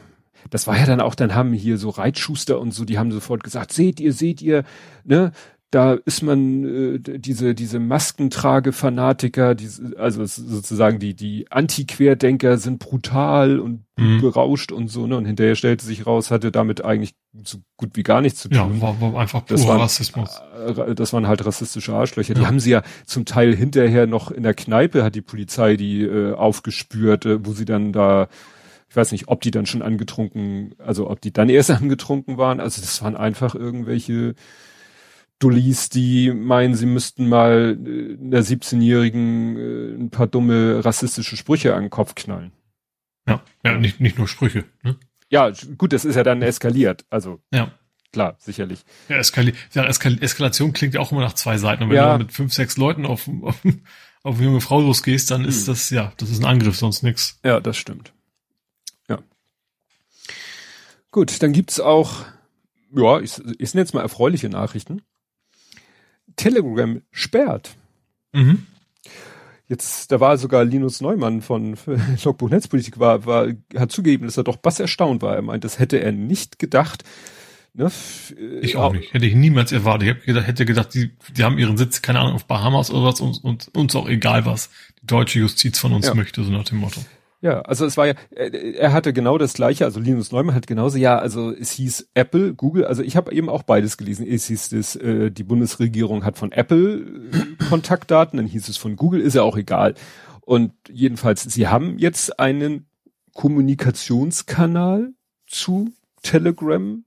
das 0.49 0.67
war 0.67 0.77
ja 0.77 0.85
dann 0.85 1.01
auch, 1.01 1.15
dann 1.15 1.35
haben 1.35 1.53
hier 1.53 1.77
so 1.77 1.89
Reitschuster 1.89 2.59
und 2.59 2.73
so, 2.73 2.85
die 2.85 2.97
haben 2.97 3.11
sofort 3.11 3.43
gesagt, 3.43 3.71
seht 3.73 3.99
ihr, 3.99 4.13
seht 4.13 4.41
ihr, 4.41 4.63
ne, 5.03 5.31
da 5.71 5.93
ist 5.93 6.21
man 6.21 6.65
äh, 6.65 6.99
diese 6.99 7.55
diese 7.55 7.79
Maskentrage-Fanatiker, 7.79 9.55
diese, 9.55 9.97
also 9.97 10.25
sozusagen 10.25 10.99
die 10.99 11.15
die 11.15 11.49
Anti-Querdenker 11.49 12.57
sind 12.57 12.79
brutal 12.79 13.57
und 13.57 13.85
mhm. 13.97 14.19
berauscht 14.19 14.73
und 14.73 14.89
so 14.89 15.07
ne 15.07 15.15
und 15.15 15.25
hinterher 15.25 15.55
stellte 15.55 15.85
sich 15.85 16.05
raus, 16.05 16.29
hatte 16.29 16.51
damit 16.51 16.83
eigentlich 16.83 17.15
so 17.43 17.59
gut 17.77 17.91
wie 17.93 18.03
gar 18.03 18.19
nichts 18.19 18.41
zu 18.41 18.49
tun. 18.49 18.57
Ja, 18.57 18.81
war, 18.81 18.99
war 18.99 19.15
einfach 19.21 19.43
das 19.45 19.65
waren, 19.65 19.79
Rassismus. 19.79 20.41
Äh, 20.67 20.93
das 20.93 21.13
waren 21.13 21.25
halt 21.25 21.45
rassistische 21.45 21.93
Arschlöcher. 21.93 22.33
Ja. 22.33 22.41
Die 22.41 22.47
haben 22.47 22.59
sie 22.59 22.71
ja 22.71 22.83
zum 23.05 23.23
Teil 23.23 23.55
hinterher 23.55 24.07
noch 24.07 24.29
in 24.29 24.43
der 24.43 24.53
Kneipe 24.53 25.05
hat 25.05 25.15
die 25.15 25.21
Polizei 25.21 25.77
die 25.77 26.01
äh, 26.01 26.33
aufgespürt, 26.33 27.25
äh, 27.25 27.45
wo 27.45 27.53
sie 27.53 27.65
dann 27.65 27.93
da 27.93 28.27
ich 28.91 28.97
weiß 28.97 29.13
nicht, 29.13 29.29
ob 29.29 29.39
die 29.39 29.51
dann 29.51 29.65
schon 29.65 29.81
angetrunken, 29.81 30.75
also 30.77 31.09
ob 31.09 31.21
die 31.21 31.31
dann 31.31 31.47
erst 31.47 31.71
angetrunken 31.71 32.37
waren. 32.37 32.59
Also 32.59 32.81
das 32.81 33.01
waren 33.01 33.15
einfach 33.15 33.55
irgendwelche 33.55 34.35
Dullis, 35.39 35.87
die 35.87 36.33
meinen, 36.33 36.75
sie 36.75 36.87
müssten 36.87 37.29
mal 37.29 37.79
äh, 37.85 38.17
einer 38.21 38.41
17-Jährigen 38.41 39.55
äh, 39.55 39.95
ein 39.95 40.09
paar 40.09 40.27
dumme 40.27 40.83
rassistische 40.83 41.37
Sprüche 41.37 41.73
an 41.73 41.83
den 41.83 41.89
Kopf 41.89 42.15
knallen. 42.15 42.51
Ja, 43.25 43.41
ja, 43.63 43.77
nicht, 43.77 44.01
nicht 44.01 44.17
nur 44.17 44.27
Sprüche. 44.27 44.65
Ne? 44.83 44.97
Ja, 45.29 45.53
gut, 45.77 45.93
das 45.93 46.03
ist 46.03 46.15
ja 46.15 46.23
dann 46.23 46.41
eskaliert. 46.41 47.05
Also 47.09 47.39
ja. 47.53 47.71
klar, 48.11 48.35
sicherlich. 48.39 48.83
Ja, 49.07 49.15
Eskali 49.15 49.53
ja 49.71 49.85
Eskal 49.85 50.21
Eskalation 50.21 50.73
klingt 50.73 50.95
ja 50.95 50.99
auch 50.99 51.13
immer 51.13 51.21
nach 51.21 51.35
zwei 51.35 51.57
Seiten. 51.57 51.83
Und 51.83 51.91
wenn 51.91 51.95
ja. 51.95 52.17
du 52.17 52.25
mit 52.25 52.33
fünf, 52.33 52.53
sechs 52.53 52.75
Leuten 52.75 53.05
auf, 53.05 53.29
auf, 53.41 53.63
auf 54.23 54.35
eine 54.35 54.45
junge 54.45 54.59
Frau 54.59 54.81
losgehst, 54.81 55.31
dann 55.31 55.45
ist 55.45 55.61
hm. 55.61 55.67
das, 55.67 55.89
ja, 55.91 56.11
das 56.17 56.29
ist 56.29 56.39
ein 56.39 56.45
Angriff, 56.45 56.75
sonst 56.75 57.03
nix. 57.03 57.39
Ja, 57.45 57.61
das 57.61 57.77
stimmt. 57.77 58.11
Gut, 61.11 61.43
dann 61.43 61.51
gibt's 61.51 61.79
auch, 61.79 62.25
ja, 62.95 63.19
ich, 63.19 63.37
ich 63.59 63.73
nenne 63.73 63.83
jetzt 63.83 63.93
mal 63.93 64.01
erfreuliche 64.01 64.49
Nachrichten. 64.49 65.01
Telegram 66.37 67.01
sperrt. 67.11 67.75
Mhm. 68.33 68.65
Jetzt, 69.67 70.11
da 70.11 70.19
war 70.19 70.37
sogar 70.37 70.65
Linus 70.65 71.01
Neumann 71.01 71.41
von 71.41 71.77
Logbuch 72.23 72.49
Netzpolitik 72.49 72.99
war, 72.99 73.25
war, 73.25 73.47
hat 73.75 73.91
zugegeben, 73.91 74.25
dass 74.25 74.37
er 74.37 74.43
doch 74.43 74.57
bass 74.57 74.79
erstaunt 74.79 75.21
war. 75.21 75.35
Er 75.35 75.41
meint, 75.41 75.63
das 75.63 75.79
hätte 75.79 75.97
er 75.97 76.11
nicht 76.11 76.59
gedacht. 76.59 77.03
Ne? 77.73 77.89
Ich 78.61 78.75
auch 78.75 78.91
nicht. 78.91 79.13
Hätte 79.13 79.25
ich 79.25 79.35
niemals 79.35 79.71
erwartet. 79.71 80.17
Ich 80.19 80.25
gedacht, 80.25 80.47
hätte 80.47 80.65
gedacht, 80.65 80.93
die, 80.93 81.11
die 81.35 81.43
haben 81.43 81.57
ihren 81.57 81.77
Sitz, 81.77 82.01
keine 82.01 82.19
Ahnung, 82.19 82.33
auf 82.33 82.45
Bahamas 82.45 82.91
oder 82.91 83.03
was 83.05 83.21
und, 83.21 83.41
und 83.43 83.69
uns 83.73 83.95
auch 83.95 84.09
egal, 84.09 84.45
was 84.45 84.69
die 85.01 85.07
deutsche 85.07 85.39
Justiz 85.39 85.79
von 85.79 85.93
uns 85.93 86.07
ja. 86.07 86.13
möchte, 86.13 86.43
so 86.43 86.51
nach 86.51 86.65
dem 86.65 86.79
Motto. 86.79 87.01
Ja, 87.41 87.61
also 87.61 87.87
es 87.87 87.97
war 87.97 88.05
ja, 88.05 88.13
er 88.35 88.93
hatte 88.93 89.13
genau 89.13 89.39
das 89.39 89.53
gleiche, 89.53 89.83
also 89.83 89.99
Linus 89.99 90.31
Neumann 90.31 90.53
hat 90.53 90.67
genauso, 90.67 90.99
ja, 90.99 91.17
also 91.17 91.51
es 91.51 91.71
hieß 91.71 92.09
Apple, 92.13 92.53
Google, 92.53 92.85
also 92.85 93.01
ich 93.01 93.15
habe 93.15 93.33
eben 93.33 93.49
auch 93.49 93.63
beides 93.63 93.97
gelesen. 93.97 94.27
Es 94.27 94.45
hieß 94.45 94.71
es, 94.73 94.95
äh, 94.95 95.31
die 95.31 95.43
Bundesregierung 95.43 96.23
hat 96.23 96.37
von 96.37 96.51
Apple 96.51 96.99
äh, 96.99 97.63
Kontaktdaten, 97.67 98.37
dann 98.37 98.45
hieß 98.45 98.69
es 98.69 98.77
von 98.77 98.95
Google, 98.95 99.21
ist 99.21 99.33
ja 99.33 99.41
auch 99.41 99.57
egal. 99.57 99.95
Und 100.41 100.73
jedenfalls, 100.87 101.41
sie 101.41 101.67
haben 101.67 101.97
jetzt 101.97 102.39
einen 102.39 102.85
Kommunikationskanal 103.33 105.13
zu 105.47 105.91
Telegram. 106.21 107.03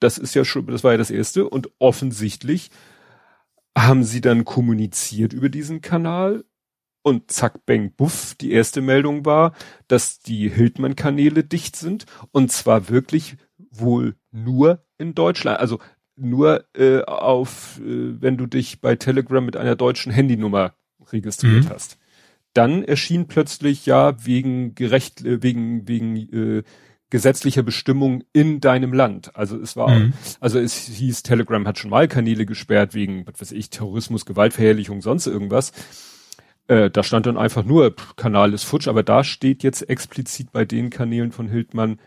Das 0.00 0.18
ist 0.18 0.34
ja 0.34 0.44
schon, 0.44 0.66
das 0.66 0.84
war 0.84 0.92
ja 0.92 0.98
das 0.98 1.10
erste. 1.10 1.48
Und 1.48 1.70
offensichtlich 1.78 2.70
haben 3.76 4.04
sie 4.04 4.20
dann 4.20 4.44
kommuniziert 4.44 5.32
über 5.32 5.48
diesen 5.48 5.80
Kanal 5.80 6.44
und 7.02 7.30
zack, 7.30 7.66
bang, 7.66 7.92
buff, 7.96 8.34
die 8.40 8.52
erste 8.52 8.80
Meldung 8.80 9.24
war, 9.24 9.52
dass 9.88 10.20
die 10.20 10.48
Hildmann-Kanäle 10.48 11.44
dicht 11.44 11.76
sind 11.76 12.06
und 12.30 12.50
zwar 12.52 12.88
wirklich 12.88 13.36
wohl 13.70 14.14
nur 14.30 14.84
in 14.98 15.14
Deutschland, 15.14 15.58
also 15.58 15.78
nur 16.16 16.64
äh, 16.76 17.02
auf, 17.02 17.80
äh, 17.80 18.20
wenn 18.20 18.36
du 18.36 18.46
dich 18.46 18.80
bei 18.80 18.96
Telegram 18.96 19.44
mit 19.44 19.56
einer 19.56 19.76
deutschen 19.76 20.12
Handynummer 20.12 20.74
registriert 21.10 21.64
mhm. 21.64 21.70
hast. 21.70 21.98
Dann 22.54 22.84
erschien 22.84 23.26
plötzlich 23.26 23.86
ja 23.86 24.24
wegen 24.24 24.74
gerecht, 24.74 25.24
äh, 25.24 25.42
wegen 25.42 25.88
wegen 25.88 26.16
äh, 26.16 26.62
gesetzlicher 27.12 27.62
Bestimmung 27.62 28.24
in 28.32 28.60
deinem 28.60 28.94
Land. 28.94 29.36
Also 29.36 29.58
es 29.58 29.76
war, 29.76 29.90
mhm. 29.90 30.14
also 30.40 30.58
es 30.58 30.74
hieß, 30.74 31.22
Telegram 31.22 31.66
hat 31.66 31.78
schon 31.78 31.90
mal 31.90 32.08
Kanäle 32.08 32.46
gesperrt 32.46 32.94
wegen, 32.94 33.26
was 33.26 33.40
weiß 33.40 33.52
ich, 33.52 33.68
Terrorismus, 33.68 34.24
Gewaltverherrlichung, 34.24 35.02
sonst 35.02 35.26
irgendwas. 35.26 35.72
Äh, 36.68 36.90
da 36.90 37.02
stand 37.02 37.26
dann 37.26 37.36
einfach 37.36 37.64
nur, 37.64 37.94
Kanal 38.16 38.54
ist 38.54 38.64
futsch, 38.64 38.88
aber 38.88 39.02
da 39.02 39.24
steht 39.24 39.62
jetzt 39.62 39.88
explizit 39.88 40.52
bei 40.52 40.64
den 40.64 40.90
Kanälen 40.90 41.32
von 41.32 41.48
Hildmann 41.48 41.98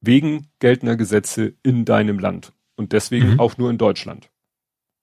wegen 0.00 0.48
geltender 0.58 0.96
Gesetze 0.96 1.54
in 1.62 1.84
deinem 1.84 2.18
Land. 2.18 2.52
Und 2.76 2.92
deswegen 2.92 3.34
mhm. 3.34 3.40
auch 3.40 3.56
nur 3.58 3.70
in 3.70 3.78
Deutschland. 3.78 4.30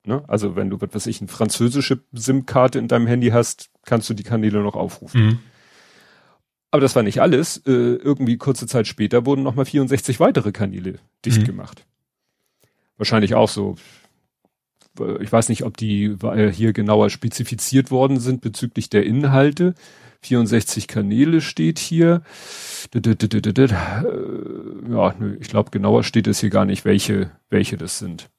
Ne? 0.05 0.23
Also 0.27 0.55
wenn 0.55 0.69
du, 0.69 0.79
was 0.81 0.93
weiß 0.93 1.07
ich, 1.07 1.21
eine 1.21 1.27
französische 1.27 2.03
SIM-Karte 2.13 2.79
in 2.79 2.87
deinem 2.87 3.07
Handy 3.07 3.29
hast, 3.29 3.69
kannst 3.85 4.09
du 4.09 4.13
die 4.13 4.23
Kanäle 4.23 4.61
noch 4.61 4.75
aufrufen. 4.75 5.25
Mhm. 5.25 5.39
Aber 6.71 6.81
das 6.81 6.95
war 6.95 7.03
nicht 7.03 7.21
alles. 7.21 7.57
Äh, 7.65 7.71
irgendwie 7.71 8.37
kurze 8.37 8.67
Zeit 8.67 8.87
später 8.87 9.25
wurden 9.25 9.43
nochmal 9.43 9.65
64 9.65 10.19
weitere 10.19 10.51
Kanäle 10.51 10.99
dicht 11.25 11.41
mhm. 11.41 11.45
gemacht. 11.45 11.85
Wahrscheinlich 12.97 13.33
auch 13.33 13.49
so 13.49 13.75
ich 15.19 15.31
weiß 15.31 15.49
nicht, 15.49 15.63
ob 15.63 15.77
die 15.77 16.15
hier 16.51 16.73
genauer 16.73 17.09
spezifiziert 17.09 17.91
worden 17.91 18.19
sind 18.19 18.41
bezüglich 18.41 18.89
der 18.89 19.05
Inhalte. 19.05 19.73
64 20.21 20.87
Kanäle 20.87 21.41
steht 21.41 21.79
hier. 21.79 22.21
Äh, 22.93 22.99
ja, 24.91 25.15
ich 25.39 25.47
glaube, 25.47 25.71
genauer 25.71 26.03
steht 26.03 26.27
es 26.27 26.39
hier 26.39 26.49
gar 26.49 26.65
nicht, 26.65 26.85
welche, 26.85 27.31
welche 27.49 27.77
das 27.77 27.99
sind. 27.99 28.29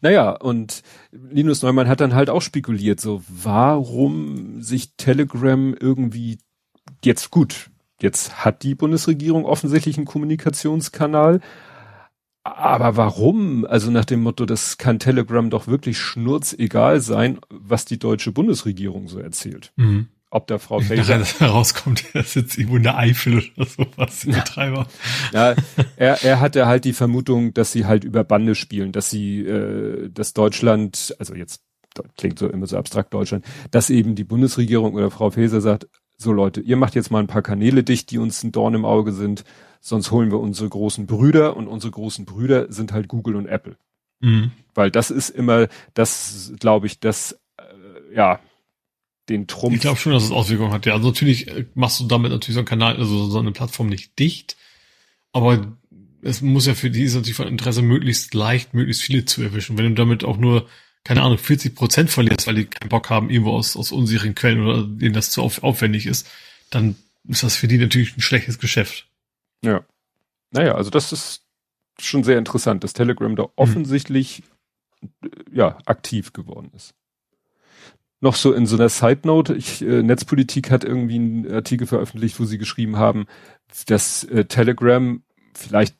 Naja, 0.00 0.30
und 0.30 0.82
Linus 1.12 1.62
Neumann 1.62 1.88
hat 1.88 2.00
dann 2.00 2.14
halt 2.14 2.30
auch 2.30 2.42
spekuliert, 2.42 3.00
so 3.00 3.22
warum 3.28 4.62
sich 4.62 4.96
Telegram 4.96 5.74
irgendwie 5.78 6.38
jetzt 7.04 7.30
gut, 7.30 7.70
jetzt 8.00 8.44
hat 8.44 8.62
die 8.62 8.74
Bundesregierung 8.74 9.44
offensichtlich 9.44 9.96
einen 9.96 10.06
Kommunikationskanal, 10.06 11.40
aber 12.42 12.96
warum? 12.96 13.66
Also 13.66 13.90
nach 13.90 14.04
dem 14.04 14.22
Motto, 14.22 14.46
das 14.46 14.78
kann 14.78 14.98
Telegram 14.98 15.50
doch 15.50 15.66
wirklich 15.66 15.98
schnurzegal 15.98 17.00
sein, 17.00 17.38
was 17.50 17.84
die 17.84 17.98
deutsche 17.98 18.32
Bundesregierung 18.32 19.08
so 19.08 19.18
erzählt. 19.18 19.72
Mhm. 19.76 20.08
Ob 20.30 20.46
der 20.46 20.58
Frau 20.58 20.80
Faeser... 20.80 21.18
dass 21.18 21.40
herauskommt, 21.40 22.04
er 22.14 22.22
sitzt 22.24 22.56
irgendwo 22.56 22.76
in 22.76 22.84
der 22.84 22.96
Eifel 22.96 23.42
oder 23.56 23.66
sowas, 23.66 24.20
der 24.20 24.32
Betreiber. 24.32 24.86
Ja, 25.32 25.54
er, 25.96 26.22
er 26.24 26.40
hatte 26.40 26.66
halt 26.66 26.84
die 26.84 26.92
Vermutung, 26.92 27.52
dass 27.52 27.72
sie 27.72 27.84
halt 27.84 28.04
über 28.04 28.24
Bande 28.24 28.54
spielen, 28.54 28.92
dass 28.92 29.10
sie, 29.10 29.40
äh, 29.40 30.08
dass 30.08 30.32
Deutschland, 30.32 31.14
also 31.18 31.34
jetzt 31.34 31.62
klingt 32.16 32.38
so 32.38 32.48
immer 32.48 32.66
so 32.66 32.78
abstrakt 32.78 33.12
Deutschland, 33.12 33.44
dass 33.72 33.90
eben 33.90 34.14
die 34.14 34.24
Bundesregierung 34.24 34.94
oder 34.94 35.10
Frau 35.10 35.30
Faeser 35.30 35.60
sagt, 35.60 35.88
so 36.16 36.32
Leute, 36.32 36.60
ihr 36.60 36.76
macht 36.76 36.94
jetzt 36.94 37.10
mal 37.10 37.18
ein 37.18 37.26
paar 37.26 37.42
Kanäle 37.42 37.82
dicht, 37.82 38.10
die 38.10 38.18
uns 38.18 38.42
ein 38.44 38.52
Dorn 38.52 38.74
im 38.74 38.84
Auge 38.84 39.12
sind 39.12 39.44
sonst 39.80 40.10
holen 40.10 40.30
wir 40.30 40.38
unsere 40.38 40.68
großen 40.68 41.06
Brüder 41.06 41.56
und 41.56 41.66
unsere 41.66 41.90
großen 41.90 42.24
Brüder 42.24 42.70
sind 42.72 42.92
halt 42.92 43.08
Google 43.08 43.36
und 43.36 43.46
Apple. 43.46 43.76
Mhm. 44.20 44.52
Weil 44.74 44.90
das 44.90 45.10
ist 45.10 45.30
immer, 45.30 45.68
das 45.94 46.52
glaube 46.60 46.86
ich, 46.86 47.00
das, 47.00 47.40
äh, 47.56 48.14
ja, 48.14 48.40
den 49.28 49.46
Trumpf. 49.46 49.76
Ich 49.76 49.80
glaube 49.80 49.98
schon, 49.98 50.12
dass 50.12 50.24
es 50.24 50.30
Auswirkungen 50.30 50.72
hat. 50.72 50.86
Ja, 50.86 50.94
also 50.94 51.08
natürlich 51.08 51.48
äh, 51.48 51.66
machst 51.74 52.00
du 52.00 52.06
damit 52.06 52.30
natürlich 52.30 52.54
so 52.54 52.60
einen 52.60 52.68
Kanal, 52.68 52.96
also 52.96 53.26
so 53.26 53.38
eine 53.38 53.52
Plattform 53.52 53.88
nicht 53.88 54.18
dicht, 54.18 54.56
aber 55.32 55.76
es 56.22 56.42
muss 56.42 56.66
ja 56.66 56.74
für 56.74 56.90
die 56.90 57.04
ist 57.04 57.14
natürlich 57.14 57.36
von 57.36 57.48
Interesse 57.48 57.82
möglichst 57.82 58.34
leicht, 58.34 58.74
möglichst 58.74 59.02
viele 59.02 59.24
zu 59.24 59.42
erwischen. 59.42 59.78
Wenn 59.78 59.86
du 59.86 59.94
damit 59.94 60.24
auch 60.24 60.36
nur, 60.36 60.68
keine 61.04 61.22
Ahnung, 61.22 61.38
40 61.38 61.74
Prozent 61.74 62.10
verlierst, 62.10 62.46
weil 62.46 62.56
die 62.56 62.66
keinen 62.66 62.90
Bock 62.90 63.08
haben, 63.08 63.30
irgendwo 63.30 63.52
aus, 63.52 63.76
aus 63.76 63.92
unsicheren 63.92 64.34
Quellen 64.34 64.60
oder 64.60 64.82
denen 64.82 65.14
das 65.14 65.30
zu 65.30 65.42
auf, 65.42 65.62
aufwendig 65.62 66.06
ist, 66.06 66.28
dann 66.68 66.96
ist 67.28 67.42
das 67.42 67.56
für 67.56 67.68
die 67.68 67.78
natürlich 67.78 68.16
ein 68.16 68.20
schlechtes 68.20 68.58
Geschäft. 68.58 69.06
Ja. 69.64 69.84
Naja, 70.50 70.74
also 70.74 70.90
das 70.90 71.12
ist 71.12 71.44
schon 71.98 72.24
sehr 72.24 72.38
interessant, 72.38 72.82
dass 72.84 72.92
Telegram 72.92 73.34
da 73.36 73.44
mhm. 73.44 73.48
offensichtlich 73.56 74.42
mhm. 75.00 75.30
ja 75.52 75.78
aktiv 75.86 76.32
geworden 76.32 76.70
ist. 76.74 76.94
Noch 78.22 78.34
so 78.34 78.52
in 78.52 78.66
so 78.66 78.76
einer 78.76 78.90
Side 78.90 79.20
Note, 79.24 79.54
ich, 79.54 79.80
äh, 79.80 80.02
Netzpolitik 80.02 80.70
hat 80.70 80.84
irgendwie 80.84 81.14
einen 81.14 81.50
Artikel 81.50 81.86
veröffentlicht, 81.86 82.38
wo 82.38 82.44
sie 82.44 82.58
geschrieben 82.58 82.96
haben, 82.96 83.26
dass 83.86 84.24
äh, 84.24 84.44
Telegram 84.44 85.22
vielleicht, 85.54 85.96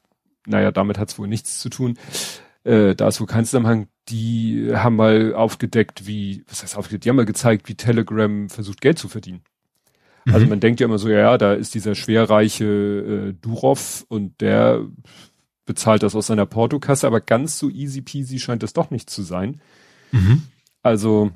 naja, 0.46 0.70
damit 0.70 0.98
hat 0.98 1.08
es 1.08 1.18
wohl 1.18 1.28
nichts 1.28 1.60
zu 1.60 1.70
tun, 1.70 1.98
äh, 2.64 2.94
da 2.94 3.08
ist 3.08 3.20
wohl 3.20 3.26
kein 3.26 3.46
Zusammenhang, 3.46 3.88
die 4.10 4.70
haben 4.74 4.96
mal 4.96 5.32
aufgedeckt, 5.34 6.06
wie, 6.06 6.44
was 6.46 6.62
heißt 6.62 6.76
aufgedeckt, 6.76 7.06
die 7.06 7.08
haben 7.08 7.16
mal 7.16 7.24
gezeigt, 7.24 7.68
wie 7.68 7.74
Telegram 7.74 8.50
versucht, 8.50 8.82
Geld 8.82 8.98
zu 8.98 9.08
verdienen. 9.08 9.42
Also 10.26 10.44
mhm. 10.44 10.50
man 10.50 10.60
denkt 10.60 10.80
ja 10.80 10.86
immer 10.86 10.98
so, 10.98 11.08
ja, 11.08 11.38
da 11.38 11.54
ist 11.54 11.74
dieser 11.74 11.94
schwerreiche 11.94 12.64
äh, 12.64 13.32
Durov 13.40 14.04
und 14.08 14.40
der 14.40 14.86
bezahlt 15.64 16.02
das 16.02 16.16
aus 16.16 16.26
seiner 16.26 16.46
Portokasse, 16.46 17.06
aber 17.06 17.20
ganz 17.20 17.58
so 17.58 17.70
easy 17.70 18.02
peasy 18.02 18.38
scheint 18.38 18.62
das 18.62 18.72
doch 18.72 18.90
nicht 18.90 19.08
zu 19.08 19.22
sein. 19.22 19.60
Mhm. 20.12 20.42
Also 20.82 21.30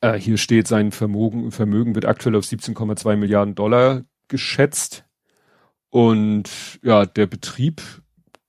äh, 0.00 0.18
hier 0.18 0.38
steht, 0.38 0.68
sein 0.68 0.92
Vermögen, 0.92 1.50
Vermögen 1.50 1.94
wird 1.94 2.04
aktuell 2.04 2.36
auf 2.36 2.44
17,2 2.44 3.16
Milliarden 3.16 3.54
Dollar 3.54 4.02
geschätzt. 4.28 5.04
Und 5.90 6.50
ja, 6.82 7.06
der 7.06 7.26
Betrieb 7.26 7.82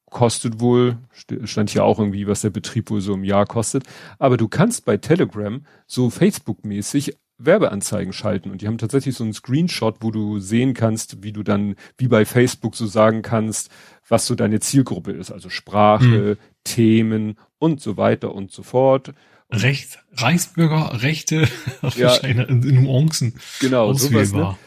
kostet 0.09 0.59
wohl, 0.59 0.97
stand 1.43 1.69
hier 1.69 1.83
auch 1.83 1.99
irgendwie, 1.99 2.27
was 2.27 2.41
der 2.41 2.49
Betrieb 2.49 2.89
wohl 2.89 3.01
so 3.01 3.13
im 3.13 3.23
Jahr 3.23 3.45
kostet. 3.45 3.83
Aber 4.17 4.37
du 4.37 4.47
kannst 4.47 4.85
bei 4.85 4.97
Telegram 4.97 5.65
so 5.87 6.09
Facebook-mäßig 6.09 7.15
Werbeanzeigen 7.39 8.13
schalten 8.13 8.51
und 8.51 8.61
die 8.61 8.67
haben 8.67 8.77
tatsächlich 8.77 9.15
so 9.15 9.23
einen 9.23 9.33
Screenshot, 9.33 9.97
wo 10.01 10.11
du 10.11 10.39
sehen 10.39 10.73
kannst, 10.73 11.23
wie 11.23 11.31
du 11.31 11.41
dann, 11.41 11.75
wie 11.97 12.09
bei 12.09 12.25
Facebook 12.25 12.75
so 12.75 12.85
sagen 12.85 13.21
kannst, 13.21 13.69
was 14.07 14.25
so 14.25 14.35
deine 14.35 14.59
Zielgruppe 14.59 15.11
ist, 15.11 15.31
also 15.31 15.49
Sprache, 15.49 16.37
mhm. 16.37 16.37
Themen 16.65 17.37
und 17.57 17.81
so 17.81 17.97
weiter 17.97 18.35
und 18.35 18.51
so 18.51 18.61
fort. 18.61 19.13
Recht, 19.49 19.99
Reichsbürger, 20.13 21.01
Rechte, 21.01 21.47
ja, 21.95 22.13
in, 22.23 22.39
in 22.39 22.83
Nuancen. 22.83 23.35
Genau, 23.59 23.93
sowas, 23.93 24.33
ne? 24.33 24.57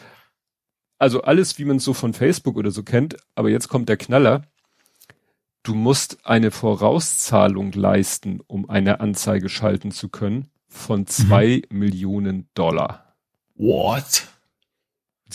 Also 0.97 1.21
alles, 1.21 1.59
wie 1.59 1.65
man 1.65 1.77
es 1.77 1.83
so 1.83 1.93
von 1.93 2.13
Facebook 2.13 2.57
oder 2.57 2.71
so 2.71 2.83
kennt, 2.83 3.17
aber 3.35 3.49
jetzt 3.49 3.67
kommt 3.67 3.87
der 3.87 3.97
Knaller. 3.97 4.43
Du 5.61 5.75
musst 5.75 6.25
eine 6.25 6.51
Vorauszahlung 6.51 7.71
leisten, 7.71 8.41
um 8.47 8.69
eine 8.69 8.99
Anzeige 8.99 9.47
schalten 9.47 9.91
zu 9.91 10.09
können 10.09 10.49
von 10.73 11.01
mhm. 11.01 11.07
zwei 11.07 11.61
mhm. 11.69 11.79
Millionen 11.79 12.49
Dollar. 12.53 13.15
What? 13.55 14.27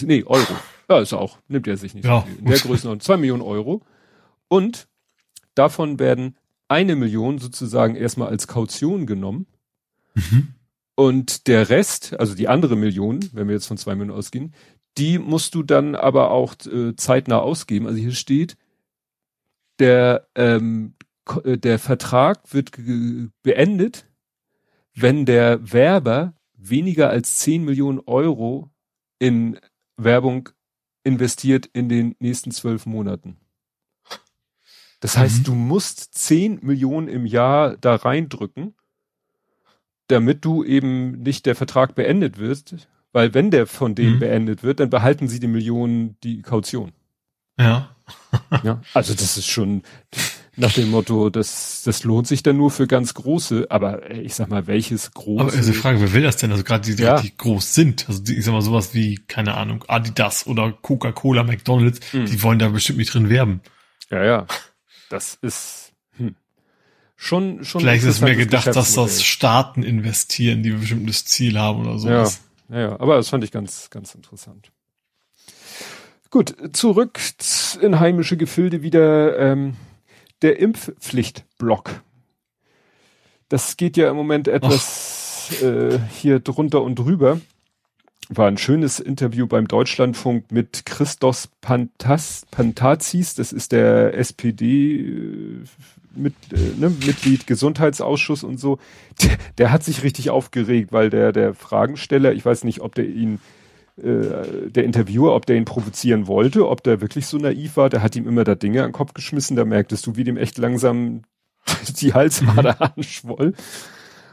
Nee, 0.01 0.25
Euro. 0.25 0.55
Ja, 0.89 1.01
ist 1.01 1.13
auch. 1.13 1.39
Nimmt 1.49 1.67
er 1.67 1.77
sich 1.77 1.95
nicht 1.95 2.05
ja. 2.05 2.27
In 2.39 2.47
der 2.47 2.59
Größenordnung. 2.59 3.01
Zwei 3.01 3.17
Millionen 3.17 3.43
Euro. 3.43 3.83
Und 4.49 4.89
davon 5.55 5.99
werden 5.99 6.37
eine 6.69 6.97
Million 6.97 7.39
sozusagen 7.39 7.97
erstmal 7.97 8.29
als 8.29 8.47
Kaution 8.47 9.07
genommen. 9.07 9.47
Mhm. 10.15 10.55
Und 10.95 11.47
der 11.47 11.69
Rest, 11.71 12.19
also 12.19 12.35
die 12.35 12.49
andere 12.49 12.77
Million, 12.77 13.21
wenn 13.33 13.49
wir 13.49 13.55
jetzt 13.55 13.67
von 13.67 13.79
zwei 13.79 13.95
Millionen 13.95 14.19
ausgehen, 14.19 14.55
die 14.97 15.19
musst 15.19 15.55
du 15.55 15.63
dann 15.63 15.95
aber 15.95 16.31
auch 16.31 16.55
äh, 16.67 16.97
zeitnah 16.97 17.39
ausgeben. 17.39 17.87
Also 17.87 17.99
hier 17.99 18.13
steht, 18.13 18.57
der, 19.79 20.27
ähm, 20.35 20.95
äh, 21.45 21.57
der 21.57 21.79
Vertrag 21.79 22.53
wird 22.53 22.73
beendet, 23.43 24.08
wenn 25.01 25.27
der 25.27 25.73
Werber 25.73 26.35
weniger 26.55 27.11
als 27.11 27.37
10 27.37 27.65
Millionen 27.65 28.01
Euro 28.01 28.71
in 29.19 29.59
Werbung 29.97 30.49
investiert 31.05 31.67
in 31.67 31.89
den 31.89 32.15
nächsten 32.19 32.51
zwölf 32.51 32.87
Monaten. 32.87 33.39
Das 35.01 35.17
heißt, 35.17 35.41
mhm. 35.41 35.45
du 35.45 35.55
musst 35.55 36.15
10 36.15 36.61
Millionen 36.63 37.09
im 37.09 37.27
Jahr 37.27 37.77
da 37.77 37.95
reindrücken, 37.95 38.75
damit 40.09 40.45
du 40.45 40.65
eben 40.65 41.23
nicht 41.23 41.47
der 41.47 41.55
Vertrag 41.55 41.95
beendet 41.95 42.39
wirst, 42.39 42.89
weil 43.13 43.35
wenn 43.35 43.51
der 43.51 43.67
von 43.67 43.95
denen 43.95 44.17
mhm. 44.17 44.21
beendet 44.21 44.63
wird, 44.63 44.81
dann 44.81 44.91
behalten 44.91 45.29
sie 45.29 45.41
die 45.41 45.47
Millionen 45.47 46.19
die 46.23 46.43
Kaution. 46.43 46.93
Ja. 47.59 47.95
ja. 48.63 48.81
Also 48.95 49.15
das 49.15 49.37
ist 49.37 49.47
schon 49.47 49.83
nach 50.59 50.73
dem 50.73 50.91
Motto, 50.91 51.31
das, 51.31 51.83
das 51.85 52.03
lohnt 52.05 52.27
sich 52.27 52.43
dann 52.43 52.57
nur 52.57 52.71
für 52.71 52.87
ganz 52.87 53.15
große, 53.15 53.67
aber 53.71 54.11
ich 54.11 54.35
sag 54.35 54.49
mal, 54.49 54.67
welches 54.67 55.13
große. 55.13 55.41
Aber 55.41 55.53
also 55.53 55.73
die 55.73 55.79
Frage, 55.79 56.01
wer 56.01 56.13
will 56.13 56.23
das 56.23 56.37
denn? 56.37 56.51
Also 56.51 56.65
gerade 56.65 56.85
die, 56.85 56.97
die 56.97 57.05
ja. 57.05 57.15
richtig 57.15 57.39
groß 57.39 57.75
sind. 57.75 58.09
Also 58.09 58.23
die, 58.23 58.37
ich 58.37 58.45
sag 58.45 58.53
mal 58.53 58.63
sowas 58.63 58.93
wie, 58.93 59.21
keine 59.29 59.55
Ahnung, 59.55 59.85
Adidas 59.87 60.47
oder 60.47 60.73
Coca-Cola, 60.73 61.45
McDonalds, 61.45 62.01
mhm. 62.13 62.27
die 62.27 62.43
wollen 62.43 62.59
da 62.59 62.69
bestimmt 62.69 62.99
nicht 62.99 63.15
drin 63.15 63.31
werben. 63.31 63.61
Ja, 64.11 64.25
ja. 64.25 64.47
Das 65.09 65.39
ist 65.41 65.93
hm. 66.17 66.35
schon, 67.17 67.65
schon. 67.65 67.81
Vielleicht 67.81 68.05
ist 68.05 68.17
es 68.17 68.21
mir 68.21 68.37
gedacht, 68.37 68.67
dass 68.67 68.95
das 68.95 69.23
Staaten 69.23 69.83
investieren, 69.83 70.63
die 70.63 70.73
ein 70.73 70.81
bestimmtes 70.81 71.25
Ziel 71.25 71.59
haben 71.59 71.81
oder 71.81 71.99
sowas. 71.99 72.41
Ja, 72.69 72.77
ja, 72.77 72.89
ja. 72.89 73.01
aber 73.01 73.17
das 73.17 73.29
fand 73.29 73.45
ich 73.45 73.53
ganz, 73.53 73.91
ganz 73.91 74.15
interessant. 74.15 74.71
Gut, 76.31 76.55
zurück 76.75 77.19
in 77.81 78.01
heimische 78.01 78.37
Gefilde 78.37 78.83
wieder 78.83 79.39
ähm, 79.39 79.77
der 80.43 80.59
Impfpflichtblock. 80.59 82.03
Das 83.49 83.77
geht 83.77 83.97
ja 83.97 84.11
im 84.11 84.17
Moment 84.17 84.49
etwas 84.49 85.63
äh, 85.63 85.99
hier 86.13 86.41
drunter 86.41 86.83
und 86.83 86.99
drüber. 86.99 87.41
War 88.29 88.47
ein 88.47 88.59
schönes 88.59 89.01
Interview 89.01 89.47
beim 89.47 89.69
Deutschlandfunk 89.69 90.53
mit 90.53 90.85
Christos 90.85 91.49
Pantas, 91.63 92.45
Pantazis, 92.51 93.35
das 93.35 93.53
ist 93.53 93.73
der 93.73 94.19
SPD 94.19 95.01
äh, 95.01 95.65
mit, 96.15 96.35
äh, 96.53 96.79
ne, 96.79 96.91
Mitglied 96.91 97.47
Gesundheitsausschuss 97.47 98.45
und 98.45 98.61
so. 98.61 98.79
Der, 99.23 99.39
der 99.57 99.73
hat 99.73 99.83
sich 99.83 100.03
richtig 100.03 100.29
aufgeregt, 100.29 100.93
weil 100.93 101.09
der 101.09 101.33
der 101.33 101.55
Fragensteller, 101.55 102.33
ich 102.33 102.45
weiß 102.45 102.65
nicht, 102.65 102.81
ob 102.81 102.95
der 102.95 103.07
ihn 103.07 103.41
äh, 104.03 104.71
der 104.71 104.85
Interviewer, 104.85 105.35
ob 105.35 105.47
der 105.47 105.57
ihn 105.57 105.65
provozieren 105.65 106.27
wollte, 106.27 106.69
ob 106.69 106.83
der 106.83 107.01
wirklich 107.01 107.27
so 107.27 107.39
naiv 107.39 107.77
war, 107.77 107.89
der 107.89 108.03
hat 108.03 108.17
ihm 108.17 108.27
immer 108.27 108.45
da 108.45 108.55
Dinge 108.55 108.83
an 108.83 108.89
den 108.89 108.93
Kopf 108.93 109.15
geschmissen, 109.15 109.57
da 109.57 109.65
merktest 109.65 110.07
du, 110.07 110.17
wie 110.17 110.25
dem 110.25 110.37
echt 110.37 110.59
langsam 110.59 111.23
die 112.01 112.15
Halsmader 112.15 112.77
mhm. 112.79 112.87
anschwoll. 112.97 113.55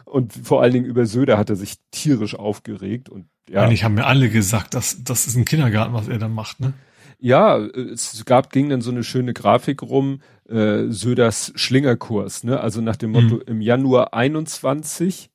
Und 0.05 0.33
vor 0.33 0.61
allen 0.61 0.73
Dingen 0.73 0.85
über 0.85 1.05
Söder 1.05 1.37
hat 1.37 1.49
er 1.49 1.55
sich 1.55 1.75
tierisch 1.91 2.35
aufgeregt 2.35 3.09
und 3.09 3.27
ja. 3.49 3.61
Eigentlich 3.61 3.83
haben 3.83 3.93
mir 3.93 4.05
alle 4.05 4.29
gesagt, 4.29 4.73
dass 4.73 5.03
das 5.03 5.27
ist 5.27 5.35
ein 5.35 5.45
Kindergarten, 5.45 5.93
was 5.93 6.07
er 6.07 6.17
da 6.17 6.27
macht, 6.27 6.59
ne? 6.59 6.73
Ja, 7.19 7.57
es 7.57 8.25
gab, 8.25 8.51
ging 8.51 8.69
dann 8.69 8.81
so 8.81 8.91
eine 8.91 9.03
schöne 9.03 9.33
Grafik 9.33 9.81
rum, 9.83 10.21
äh, 10.49 10.85
Söders 10.89 11.53
Schlingerkurs, 11.55 12.43
ne? 12.43 12.59
Also 12.59 12.81
nach 12.81 12.95
dem 12.95 13.11
Motto, 13.11 13.35
mhm. 13.35 13.43
im 13.45 13.61
Januar 13.61 14.13
21, 14.13 15.29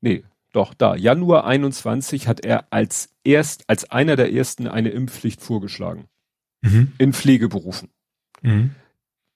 nee, 0.00 0.24
doch, 0.52 0.74
da, 0.74 0.96
Januar 0.96 1.44
21 1.46 2.26
hat 2.26 2.40
er 2.44 2.72
als 2.72 3.10
erst, 3.24 3.68
als 3.68 3.90
einer 3.90 4.16
der 4.16 4.32
ersten 4.32 4.66
eine 4.66 4.90
Impfpflicht 4.90 5.40
vorgeschlagen. 5.40 6.08
Mhm. 6.62 6.92
In 6.98 7.12
Pflegeberufen. 7.12 7.88
Mhm. 8.42 8.74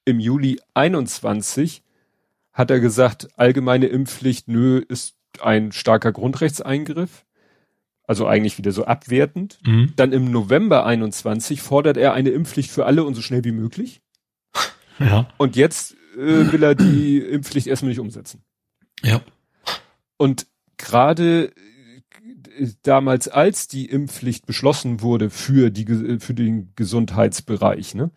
Im 0.04 0.20
Juli 0.20 0.60
21 0.74 1.82
hat 2.52 2.70
er 2.70 2.80
gesagt, 2.80 3.28
allgemeine 3.36 3.86
Impfpflicht, 3.86 4.48
nö, 4.48 4.78
ist 4.78 5.16
ein 5.40 5.72
starker 5.72 6.12
Grundrechtseingriff. 6.12 7.24
Also 8.06 8.26
eigentlich 8.26 8.58
wieder 8.58 8.72
so 8.72 8.84
abwertend. 8.84 9.58
Mhm. 9.64 9.94
Dann 9.96 10.12
im 10.12 10.30
November 10.30 10.84
21 10.84 11.62
fordert 11.62 11.96
er 11.96 12.12
eine 12.12 12.30
Impfpflicht 12.30 12.70
für 12.70 12.86
alle 12.86 13.04
und 13.04 13.14
so 13.14 13.22
schnell 13.22 13.44
wie 13.44 13.52
möglich. 13.52 14.02
Ja. 15.00 15.28
Und 15.38 15.56
jetzt 15.56 15.96
äh, 16.16 16.52
will 16.52 16.62
er 16.62 16.76
die 16.76 17.18
Impfpflicht 17.18 17.66
erstmal 17.66 17.88
nicht 17.88 17.98
umsetzen. 17.98 18.44
Ja. 19.02 19.22
Und 20.16 20.46
gerade 20.84 21.52
äh, 22.58 22.68
damals, 22.82 23.28
als 23.28 23.66
die 23.66 23.86
Impfpflicht 23.86 24.46
beschlossen 24.46 25.00
wurde 25.00 25.30
für 25.30 25.70
die 25.70 26.18
für 26.20 26.34
den 26.34 26.72
Gesundheitsbereich, 26.76 27.94
ne, 27.94 28.10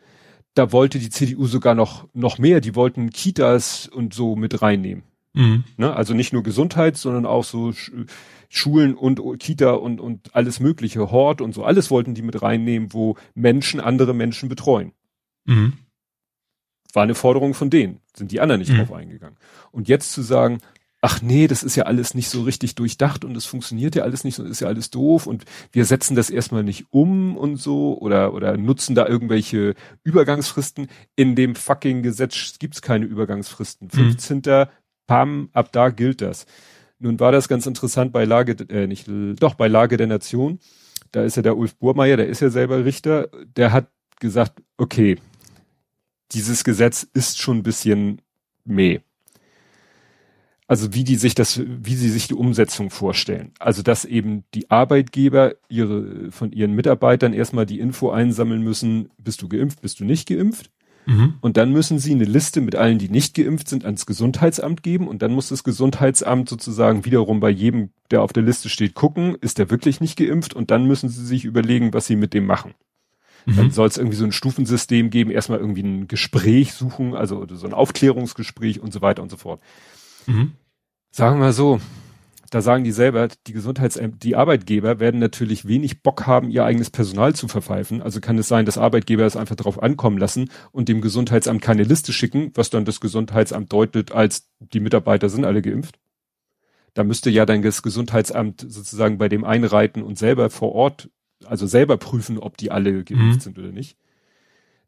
da 0.53 0.71
wollte 0.71 0.99
die 0.99 1.09
CDU 1.09 1.47
sogar 1.47 1.75
noch 1.75 2.07
noch 2.13 2.37
mehr. 2.37 2.61
Die 2.61 2.75
wollten 2.75 3.09
Kitas 3.09 3.87
und 3.87 4.13
so 4.13 4.35
mit 4.35 4.61
reinnehmen. 4.61 5.03
Mhm. 5.33 5.63
Ne, 5.77 5.95
also 5.95 6.13
nicht 6.13 6.33
nur 6.33 6.43
Gesundheit, 6.43 6.97
sondern 6.97 7.25
auch 7.25 7.43
so 7.43 7.73
Schulen 8.49 8.95
und 8.95 9.21
Kita 9.39 9.71
und 9.71 9.99
und 9.99 10.35
alles 10.35 10.59
mögliche 10.59 11.11
Hort 11.11 11.41
und 11.41 11.53
so 11.53 11.63
alles 11.63 11.89
wollten 11.89 12.13
die 12.13 12.21
mit 12.21 12.41
reinnehmen, 12.41 12.93
wo 12.93 13.15
Menschen 13.33 13.79
andere 13.79 14.13
Menschen 14.13 14.49
betreuen. 14.49 14.91
Mhm. 15.45 15.73
War 16.93 17.03
eine 17.03 17.15
Forderung 17.15 17.53
von 17.53 17.69
denen, 17.69 17.99
sind 18.15 18.31
die 18.31 18.39
anderen 18.39 18.59
nicht 18.59 18.71
mhm. 18.71 18.77
drauf 18.77 18.93
eingegangen. 18.93 19.37
Und 19.71 19.87
jetzt 19.87 20.13
zu 20.13 20.21
sagen, 20.21 20.59
ach 21.01 21.21
nee, 21.21 21.47
das 21.47 21.63
ist 21.63 21.75
ja 21.75 21.83
alles 21.83 22.13
nicht 22.13 22.29
so 22.29 22.41
richtig 22.41 22.75
durchdacht 22.75 23.23
und 23.23 23.35
es 23.37 23.45
funktioniert 23.45 23.95
ja 23.95 24.03
alles 24.03 24.23
nicht 24.23 24.39
und 24.39 24.47
ist 24.47 24.61
ja 24.61 24.67
alles 24.67 24.89
doof 24.89 25.27
und 25.27 25.45
wir 25.71 25.85
setzen 25.85 26.15
das 26.15 26.29
erstmal 26.29 26.63
nicht 26.63 26.87
um 26.89 27.37
und 27.37 27.57
so 27.57 27.97
oder, 27.99 28.33
oder 28.33 28.57
nutzen 28.57 28.95
da 28.95 29.07
irgendwelche 29.07 29.75
Übergangsfristen. 30.03 30.87
In 31.15 31.35
dem 31.35 31.55
fucking 31.55 32.01
Gesetz 32.01 32.57
gibt's 32.59 32.81
keine 32.81 33.05
Übergangsfristen. 33.05 33.89
15. 33.89 34.41
Mhm. 34.45 34.65
Pam, 35.05 35.49
ab 35.53 35.71
da 35.71 35.89
gilt 35.89 36.21
das. 36.21 36.45
Nun 36.99 37.19
war 37.19 37.31
das 37.31 37.47
ganz 37.47 37.65
interessant 37.65 38.11
bei 38.11 38.25
Lage, 38.25 38.55
äh, 38.69 38.87
nicht, 38.87 39.07
doch 39.39 39.53
bei 39.53 39.67
Lage 39.67 39.97
der 39.97 40.07
Nation. 40.07 40.59
Da 41.11 41.23
ist 41.23 41.37
ja 41.37 41.43
der 41.43 41.57
Ulf 41.57 41.75
Burmeier, 41.75 42.17
der 42.17 42.27
ist 42.27 42.41
ja 42.41 42.49
selber 42.49 42.83
Richter, 42.83 43.29
der 43.55 43.71
hat 43.71 43.89
gesagt, 44.19 44.61
okay, 44.77 45.17
dieses 46.31 46.63
Gesetz 46.63 47.07
ist 47.13 47.39
schon 47.39 47.57
ein 47.57 47.63
bisschen 47.63 48.21
meh. 48.65 48.99
Also 50.67 50.93
wie 50.93 51.05
die 51.05 51.15
sich 51.15 51.33
das, 51.33 51.61
wie 51.65 51.95
sie 51.95 52.09
sich 52.09 52.27
die 52.27 52.33
Umsetzung 52.33 52.89
vorstellen. 52.89 53.51
Also 53.57 53.83
dass 53.83 54.03
eben 54.03 54.43
die 54.53 54.69
Arbeitgeber 54.69 55.55
ihre, 55.69 56.29
von 56.31 56.51
ihren 56.51 56.73
Mitarbeitern 56.73 57.33
erstmal 57.33 57.65
die 57.65 57.79
Info 57.79 58.09
einsammeln 58.09 58.61
müssen, 58.61 59.09
bist 59.17 59.41
du 59.41 59.47
geimpft, 59.47 59.81
bist 59.81 60.01
du 60.01 60.05
nicht 60.05 60.27
geimpft? 60.27 60.69
Mhm. 61.05 61.35
Und 61.39 61.55
dann 61.55 61.71
müssen 61.71 61.99
sie 61.99 62.11
eine 62.11 62.25
Liste 62.25 62.59
mit 62.59 62.75
allen, 62.75 62.99
die 62.99 63.07
nicht 63.07 63.33
geimpft 63.33 63.69
sind, 63.69 63.85
ans 63.85 64.05
Gesundheitsamt 64.05 64.83
geben 64.83 65.07
und 65.07 65.21
dann 65.21 65.31
muss 65.31 65.47
das 65.47 65.63
Gesundheitsamt 65.63 66.49
sozusagen 66.49 67.05
wiederum 67.05 67.39
bei 67.39 67.49
jedem, 67.49 67.91
der 68.11 68.21
auf 68.21 68.33
der 68.33 68.43
Liste 68.43 68.67
steht, 68.67 68.93
gucken, 68.93 69.37
ist 69.39 69.57
der 69.57 69.69
wirklich 69.69 70.01
nicht 70.01 70.17
geimpft 70.17 70.53
und 70.53 70.69
dann 70.69 70.85
müssen 70.85 71.07
sie 71.07 71.25
sich 71.25 71.45
überlegen, 71.45 71.93
was 71.93 72.07
sie 72.07 72.17
mit 72.17 72.33
dem 72.33 72.45
machen. 72.45 72.73
Mhm. 73.45 73.55
Dann 73.55 73.71
soll 73.71 73.87
es 73.87 73.97
irgendwie 73.97 74.17
so 74.17 74.25
ein 74.25 74.33
Stufensystem 74.33 75.09
geben, 75.09 75.31
erstmal 75.31 75.59
irgendwie 75.59 75.83
ein 75.83 76.09
Gespräch 76.09 76.73
suchen, 76.73 77.15
also 77.15 77.47
so 77.49 77.65
ein 77.65 77.73
Aufklärungsgespräch 77.73 78.81
und 78.81 78.91
so 78.91 79.01
weiter 79.01 79.23
und 79.23 79.31
so 79.31 79.37
fort. 79.37 79.61
Mhm. 80.27 80.53
Sagen 81.11 81.39
wir 81.39 81.53
so, 81.53 81.79
da 82.49 82.61
sagen 82.61 82.83
die 82.83 82.91
selber, 82.91 83.27
die 83.47 83.53
Gesundheitsämter, 83.53 84.17
die 84.19 84.35
Arbeitgeber 84.35 84.99
werden 84.99 85.19
natürlich 85.19 85.67
wenig 85.67 86.01
Bock 86.01 86.27
haben, 86.27 86.49
ihr 86.49 86.63
eigenes 86.63 86.89
Personal 86.89 87.35
zu 87.35 87.47
verpfeifen. 87.47 88.01
Also 88.01 88.21
kann 88.21 88.37
es 88.37 88.47
sein, 88.47 88.65
dass 88.65 88.77
Arbeitgeber 88.77 89.25
es 89.25 89.35
einfach 89.35 89.55
darauf 89.55 89.81
ankommen 89.81 90.17
lassen 90.17 90.49
und 90.71 90.87
dem 90.87 91.01
Gesundheitsamt 91.01 91.61
keine 91.61 91.83
Liste 91.83 92.13
schicken, 92.13 92.51
was 92.53 92.69
dann 92.69 92.85
das 92.85 93.01
Gesundheitsamt 93.01 93.73
deutet, 93.73 94.13
als 94.13 94.49
die 94.59 94.79
Mitarbeiter 94.79 95.27
sind 95.27 95.43
alle 95.43 95.61
geimpft. 95.61 95.99
Da 96.93 97.03
müsste 97.03 97.29
ja 97.29 97.45
dann 97.45 97.61
das 97.61 97.83
Gesundheitsamt 97.83 98.65
sozusagen 98.67 99.17
bei 99.17 99.27
dem 99.27 99.43
einreiten 99.43 100.01
und 100.01 100.17
selber 100.17 100.49
vor 100.49 100.71
Ort, 100.73 101.09
also 101.45 101.67
selber 101.67 101.97
prüfen, 101.97 102.39
ob 102.39 102.57
die 102.57 102.71
alle 102.71 103.03
geimpft 103.03 103.35
mhm. 103.35 103.39
sind 103.39 103.59
oder 103.59 103.71
nicht. 103.71 103.97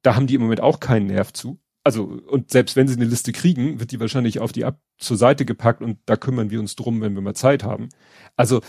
Da 0.02 0.16
haben 0.16 0.28
die 0.28 0.36
im 0.36 0.42
Moment 0.42 0.62
auch 0.62 0.80
keinen 0.80 1.08
Nerv 1.08 1.34
zu 1.34 1.60
also, 1.84 2.04
und 2.04 2.52
selbst 2.52 2.76
wenn 2.76 2.88
sie 2.88 2.96
eine 2.96 3.06
Liste 3.06 3.32
kriegen, 3.32 3.80
wird 3.80 3.92
die 3.92 4.00
wahrscheinlich 4.00 4.40
auf 4.40 4.52
die 4.52 4.66
ab 4.66 4.82
zur 4.98 5.18
Seite 5.18 5.46
gepackt 5.46 5.82
und 5.82 5.98
da 6.06 6.18
kümmern 6.18 6.50
wir 6.50 6.60
uns 6.60 6.76
drum, 6.76 7.02
wenn 7.02 7.16
wir 7.16 7.22
mal 7.22 7.36
Zeit 7.36 7.64
haben. 7.64 7.90
Also, 8.36 8.62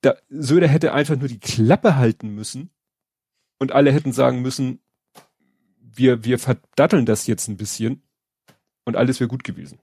da, 0.00 0.16
Söder 0.28 0.68
hätte 0.68 0.92
einfach 0.92 1.16
nur 1.16 1.28
die 1.28 1.40
Klappe 1.40 1.96
halten 1.96 2.34
müssen 2.34 2.70
und 3.58 3.72
alle 3.72 3.92
hätten 3.92 4.12
sagen 4.12 4.42
müssen, 4.42 4.80
wir, 5.80 6.24
wir 6.24 6.38
verdatteln 6.38 7.06
das 7.06 7.26
jetzt 7.26 7.48
ein 7.48 7.56
bisschen 7.56 8.02
und 8.84 8.96
alles 8.96 9.20
wäre 9.20 9.28
gut 9.28 9.44
gewesen. 9.44 9.78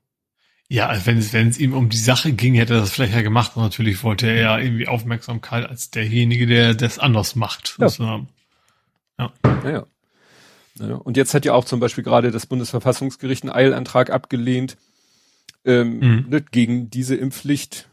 Ja, 0.71 0.87
also 0.87 1.07
wenn 1.07 1.17
es, 1.17 1.33
wenn 1.33 1.47
es 1.47 1.59
ihm 1.59 1.73
um 1.73 1.89
die 1.89 1.97
Sache 1.97 2.31
ging, 2.31 2.53
hätte 2.53 2.75
er 2.75 2.81
das 2.81 2.91
vielleicht 2.91 3.13
ja 3.13 3.23
gemacht. 3.23 3.55
Und 3.55 3.63
natürlich 3.63 4.03
wollte 4.03 4.27
er 4.27 4.35
ja 4.35 4.59
irgendwie 4.59 4.87
Aufmerksamkeit 4.87 5.67
als 5.67 5.89
derjenige, 5.89 6.45
der 6.45 6.75
das 6.75 6.99
anders 6.99 7.35
macht. 7.35 7.75
Ja. 7.79 8.25
Ja. 9.17 9.33
Naja. 9.43 9.71
Ja, 9.71 9.85
und 10.79 11.17
jetzt 11.17 11.33
hat 11.33 11.45
ja 11.45 11.53
auch 11.53 11.65
zum 11.65 11.79
Beispiel 11.79 12.03
gerade 12.03 12.31
das 12.31 12.45
Bundesverfassungsgericht 12.45 13.43
einen 13.43 13.51
Eilantrag 13.51 14.09
abgelehnt 14.09 14.77
ähm, 15.65 15.99
mhm. 15.99 16.25
ne, 16.29 16.41
gegen 16.41 16.89
diese 16.89 17.15
Impfpflicht. 17.15 17.87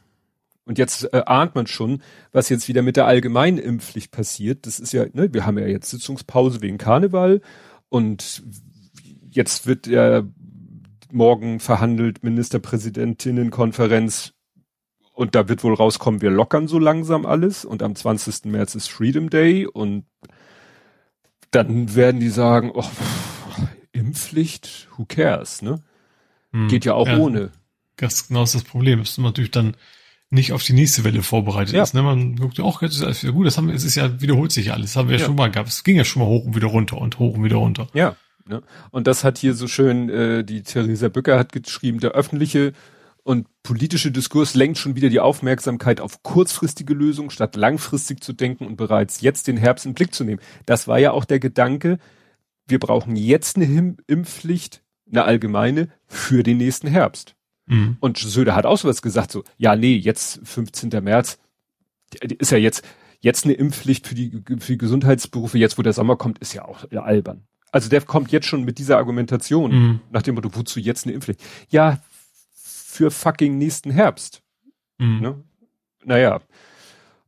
Und 0.65 0.79
jetzt 0.79 1.13
äh, 1.13 1.23
ahnt 1.27 1.55
man 1.55 1.69
schon, 1.69 2.03
was 2.33 2.49
jetzt 2.49 2.69
wieder 2.69 2.83
mit 2.83 2.97
der 2.97 3.07
allgemeinen 3.07 3.59
Impfpflicht 3.59 4.11
passiert. 4.11 4.67
Das 4.67 4.81
ist 4.81 4.93
ja, 4.93 5.07
ne, 5.13 5.33
wir 5.33 5.47
haben 5.47 5.59
ja 5.59 5.67
jetzt 5.67 5.91
Sitzungspause 5.91 6.61
wegen 6.61 6.79
Karneval 6.79 7.41
und 7.89 8.43
jetzt 9.31 9.67
wird 9.67 9.87
ja 9.87 10.25
morgen 11.13 11.61
verhandelt 11.61 12.25
Ministerpräsidentinnenkonferenz 12.25 14.33
und 15.13 15.35
da 15.35 15.49
wird 15.49 15.65
wohl 15.65 15.75
rauskommen, 15.75 16.21
wir 16.21 16.31
lockern 16.31 16.69
so 16.69 16.79
langsam 16.79 17.25
alles 17.25 17.65
und 17.65 17.83
am 17.83 17.95
20. 17.95 18.45
März 18.47 18.75
ist 18.75 18.89
Freedom 18.89 19.31
Day 19.31 19.67
und 19.67 20.05
dann 21.57 21.95
werden 21.95 22.21
die 22.21 22.29
sagen, 22.29 22.71
oh, 22.75 22.85
Impfpflicht, 23.93 24.89
who 24.97 25.07
cares, 25.07 25.63
ne? 25.63 25.83
Hm, 26.53 26.69
Geht 26.69 26.85
ja 26.85 26.95
auch 26.95 27.09
ja, 27.09 27.19
ohne. 27.19 27.51
Das 27.97 28.29
genau 28.29 28.43
ist 28.43 28.55
das 28.55 28.65
Problem, 28.65 28.99
dass 28.99 29.17
man 29.17 29.27
natürlich 29.31 29.51
dann 29.51 29.75
nicht 30.29 30.53
auf 30.53 30.63
die 30.63 30.75
nächste 30.75 31.05
Welle 31.05 31.23
vorbereitet 31.23 31.75
ja. 31.75 31.83
ist. 31.83 31.95
Ne? 31.95 32.03
Man 32.03 32.37
guckt, 32.37 32.61
auch 32.61 32.83
jetzt 32.83 32.97
ist 32.97 33.03
alles 33.03 33.23
wieder 33.23 33.33
gut, 33.33 33.47
das 33.47 33.57
haben 33.57 33.69
wir, 33.69 33.75
es 33.75 33.85
ist 33.85 33.95
ja, 33.95 34.21
wiederholt 34.21 34.53
sich 34.53 34.67
ja 34.67 34.75
alles. 34.75 34.93
Das 34.93 34.97
haben 34.97 35.09
wir 35.09 35.17
ja, 35.17 35.21
ja 35.21 35.27
schon 35.27 35.37
mal 35.37 35.51
gehabt. 35.51 35.69
Es 35.69 35.83
ging 35.85 35.97
ja 35.97 36.05
schon 36.05 36.21
mal 36.21 36.29
hoch 36.29 36.45
und 36.45 36.55
wieder 36.55 36.67
runter 36.67 36.99
und 36.99 37.19
hoch 37.19 37.35
und 37.35 37.45
wieder 37.45 37.57
runter. 37.57 37.89
Ja. 37.95 38.17
Ne? 38.47 38.63
Und 38.91 39.07
das 39.07 39.25
hat 39.25 39.39
hier 39.39 39.55
so 39.55 39.67
schön, 39.67 40.11
äh, 40.11 40.45
die 40.45 40.63
Theresa 40.63 41.09
Bücker 41.09 41.39
hat 41.39 41.53
geschrieben, 41.53 42.01
der 42.01 42.11
öffentliche 42.13 42.73
und 43.27 43.49
politische 43.65 44.13
Diskurs 44.13 44.55
lenkt 44.55 44.79
schon 44.79 44.95
wieder 44.95 45.09
die 45.09 45.19
Aufmerksamkeit 45.19 46.01
auf 46.01 46.23
kurzfristige 46.23 46.95
Lösungen, 46.95 47.31
statt 47.31 47.57
langfristig 47.57 48.23
zu 48.23 48.33
denken 48.33 48.65
und 48.67 48.77
bereits 48.77 49.21
jetzt 49.21 49.49
den 49.49 49.57
Herbst 49.57 49.85
in 49.85 49.95
Blick 49.95 50.15
zu 50.15 50.23
nehmen. 50.23 50.41
Das 50.65 50.87
war 50.87 51.01
ja 51.01 51.11
auch 51.11 51.25
der 51.25 51.41
Gedanke, 51.41 51.99
wir 52.69 52.79
brauchen 52.79 53.17
jetzt 53.17 53.57
eine 53.57 53.97
Impfpflicht, 54.07 54.85
eine 55.11 55.25
allgemeine, 55.25 55.89
für 56.07 56.45
den 56.45 56.59
nächsten 56.59 56.87
Herbst. 56.87 57.35
Mhm. 57.67 57.97
Und 57.99 58.19
Söder 58.19 58.55
hat 58.55 58.65
auch 58.65 58.79
sowas 58.79 59.03
gesagt, 59.03 59.33
so, 59.33 59.43
ja, 59.57 59.75
nee, 59.75 59.97
jetzt 59.97 60.41
15. 60.45 60.91
März, 61.03 61.41
ist 62.39 62.53
ja 62.53 62.59
jetzt, 62.59 62.85
jetzt 63.19 63.45
eine 63.45 63.55
Impfpflicht 63.55 64.07
für 64.07 64.15
die, 64.15 64.41
für 64.61 64.73
die 64.73 64.79
Gesundheitsberufe, 64.79 65.59
jetzt 65.59 65.79
wo 65.79 65.83
der 65.83 65.93
Sommer 65.93 66.15
kommt, 66.15 66.39
ist 66.39 66.55
ja 66.55 66.65
auch 66.65 66.85
ja, 66.93 67.03
albern. 67.03 67.43
Also 67.73 67.89
der 67.89 68.03
kommt 68.03 68.31
jetzt 68.31 68.47
schon 68.47 68.63
mit 68.63 68.79
dieser 68.79 68.99
Argumentation, 68.99 69.73
mhm. 69.73 70.01
nach 70.13 70.23
dem 70.23 70.37
Motto, 70.37 70.51
wozu 70.55 70.79
jetzt 70.79 71.07
eine 71.07 71.15
Impfpflicht? 71.15 71.43
Ja, 71.69 71.99
für 72.97 73.11
fucking 73.11 73.59
nächsten 73.59 73.91
Herbst. 73.91 74.43
Mhm. 74.99 75.21
Ne? 75.21 75.45
Naja. 76.05 76.41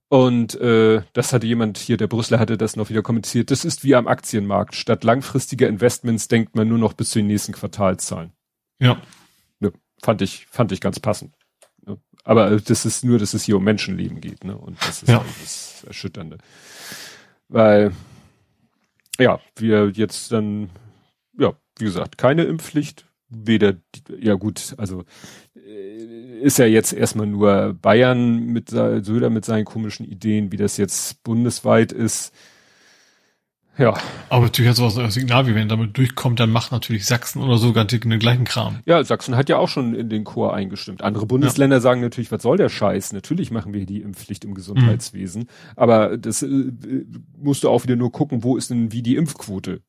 Und 0.08 0.54
äh, 0.54 1.02
das 1.12 1.34
hatte 1.34 1.46
jemand 1.46 1.76
hier, 1.76 1.98
der 1.98 2.06
Brüsseler 2.06 2.40
hatte 2.40 2.56
das 2.56 2.76
noch 2.76 2.88
wieder 2.88 3.02
kommentiert. 3.02 3.50
Das 3.50 3.66
ist 3.66 3.84
wie 3.84 3.94
am 3.94 4.08
Aktienmarkt. 4.08 4.74
Statt 4.74 5.04
langfristiger 5.04 5.68
Investments 5.68 6.28
denkt 6.28 6.56
man 6.56 6.66
nur 6.66 6.78
noch 6.78 6.94
bis 6.94 7.10
zu 7.10 7.18
den 7.18 7.26
nächsten 7.26 7.52
Quartalszahlen. 7.52 8.32
Ja. 8.78 9.02
Ne, 9.60 9.72
fand 10.02 10.22
ich, 10.22 10.46
fand 10.46 10.72
ich 10.72 10.80
ganz 10.80 10.98
passend. 10.98 11.34
Ne? 11.84 11.98
Aber 12.24 12.52
äh, 12.52 12.60
das 12.60 12.86
ist 12.86 13.04
nur, 13.04 13.18
dass 13.18 13.34
es 13.34 13.44
hier 13.44 13.58
um 13.58 13.64
Menschenleben 13.64 14.22
geht, 14.22 14.44
ne? 14.44 14.56
Und 14.56 14.80
das 14.80 15.02
ist 15.02 15.08
ja. 15.08 15.18
Halt 15.18 15.28
das 15.42 15.84
Erschütternde. 15.86 16.38
Weil, 17.48 17.92
ja, 19.18 19.40
wir 19.56 19.90
jetzt 19.90 20.32
dann, 20.32 20.70
ja, 21.38 21.52
wie 21.78 21.84
gesagt, 21.84 22.16
keine 22.16 22.44
Impfpflicht, 22.44 23.07
weder, 23.28 23.74
ja 24.20 24.34
gut, 24.34 24.74
also 24.78 25.04
äh, 25.54 26.38
ist 26.40 26.58
ja 26.58 26.66
jetzt 26.66 26.92
erstmal 26.92 27.26
nur 27.26 27.74
Bayern 27.74 28.46
mit 28.46 28.70
Söder 28.70 29.30
mit 29.30 29.44
seinen 29.44 29.64
komischen 29.64 30.06
Ideen, 30.06 30.52
wie 30.52 30.56
das 30.56 30.76
jetzt 30.76 31.22
bundesweit 31.22 31.92
ist. 31.92 32.32
Ja. 33.78 33.94
Aber 34.28 34.44
natürlich 34.46 34.68
hat 34.70 34.76
sowas 34.76 34.98
ein 34.98 35.10
Signal, 35.10 35.46
wie 35.46 35.54
wenn 35.54 35.68
damit 35.68 35.96
durchkommt, 35.96 36.40
dann 36.40 36.50
macht 36.50 36.72
natürlich 36.72 37.06
Sachsen 37.06 37.40
oder 37.40 37.58
sogar 37.58 37.84
den 37.84 38.18
gleichen 38.18 38.44
Kram. 38.44 38.80
Ja, 38.86 39.02
Sachsen 39.04 39.36
hat 39.36 39.48
ja 39.48 39.56
auch 39.56 39.68
schon 39.68 39.94
in 39.94 40.08
den 40.08 40.24
Chor 40.24 40.52
eingestimmt. 40.52 41.02
Andere 41.02 41.26
Bundesländer 41.26 41.76
ja. 41.76 41.80
sagen 41.80 42.00
natürlich, 42.00 42.32
was 42.32 42.42
soll 42.42 42.56
der 42.56 42.68
Scheiß? 42.68 43.12
Natürlich 43.12 43.52
machen 43.52 43.72
wir 43.72 43.86
die 43.86 44.02
Impfpflicht 44.02 44.44
im 44.44 44.54
Gesundheitswesen. 44.54 45.42
Mhm. 45.42 45.48
Aber 45.76 46.18
das 46.18 46.42
äh, 46.42 46.72
musst 47.36 47.62
du 47.62 47.68
auch 47.68 47.84
wieder 47.84 47.94
nur 47.94 48.10
gucken, 48.10 48.42
wo 48.42 48.56
ist 48.56 48.70
denn 48.70 48.90
wie 48.90 49.02
die 49.02 49.14
Impfquote? 49.14 49.80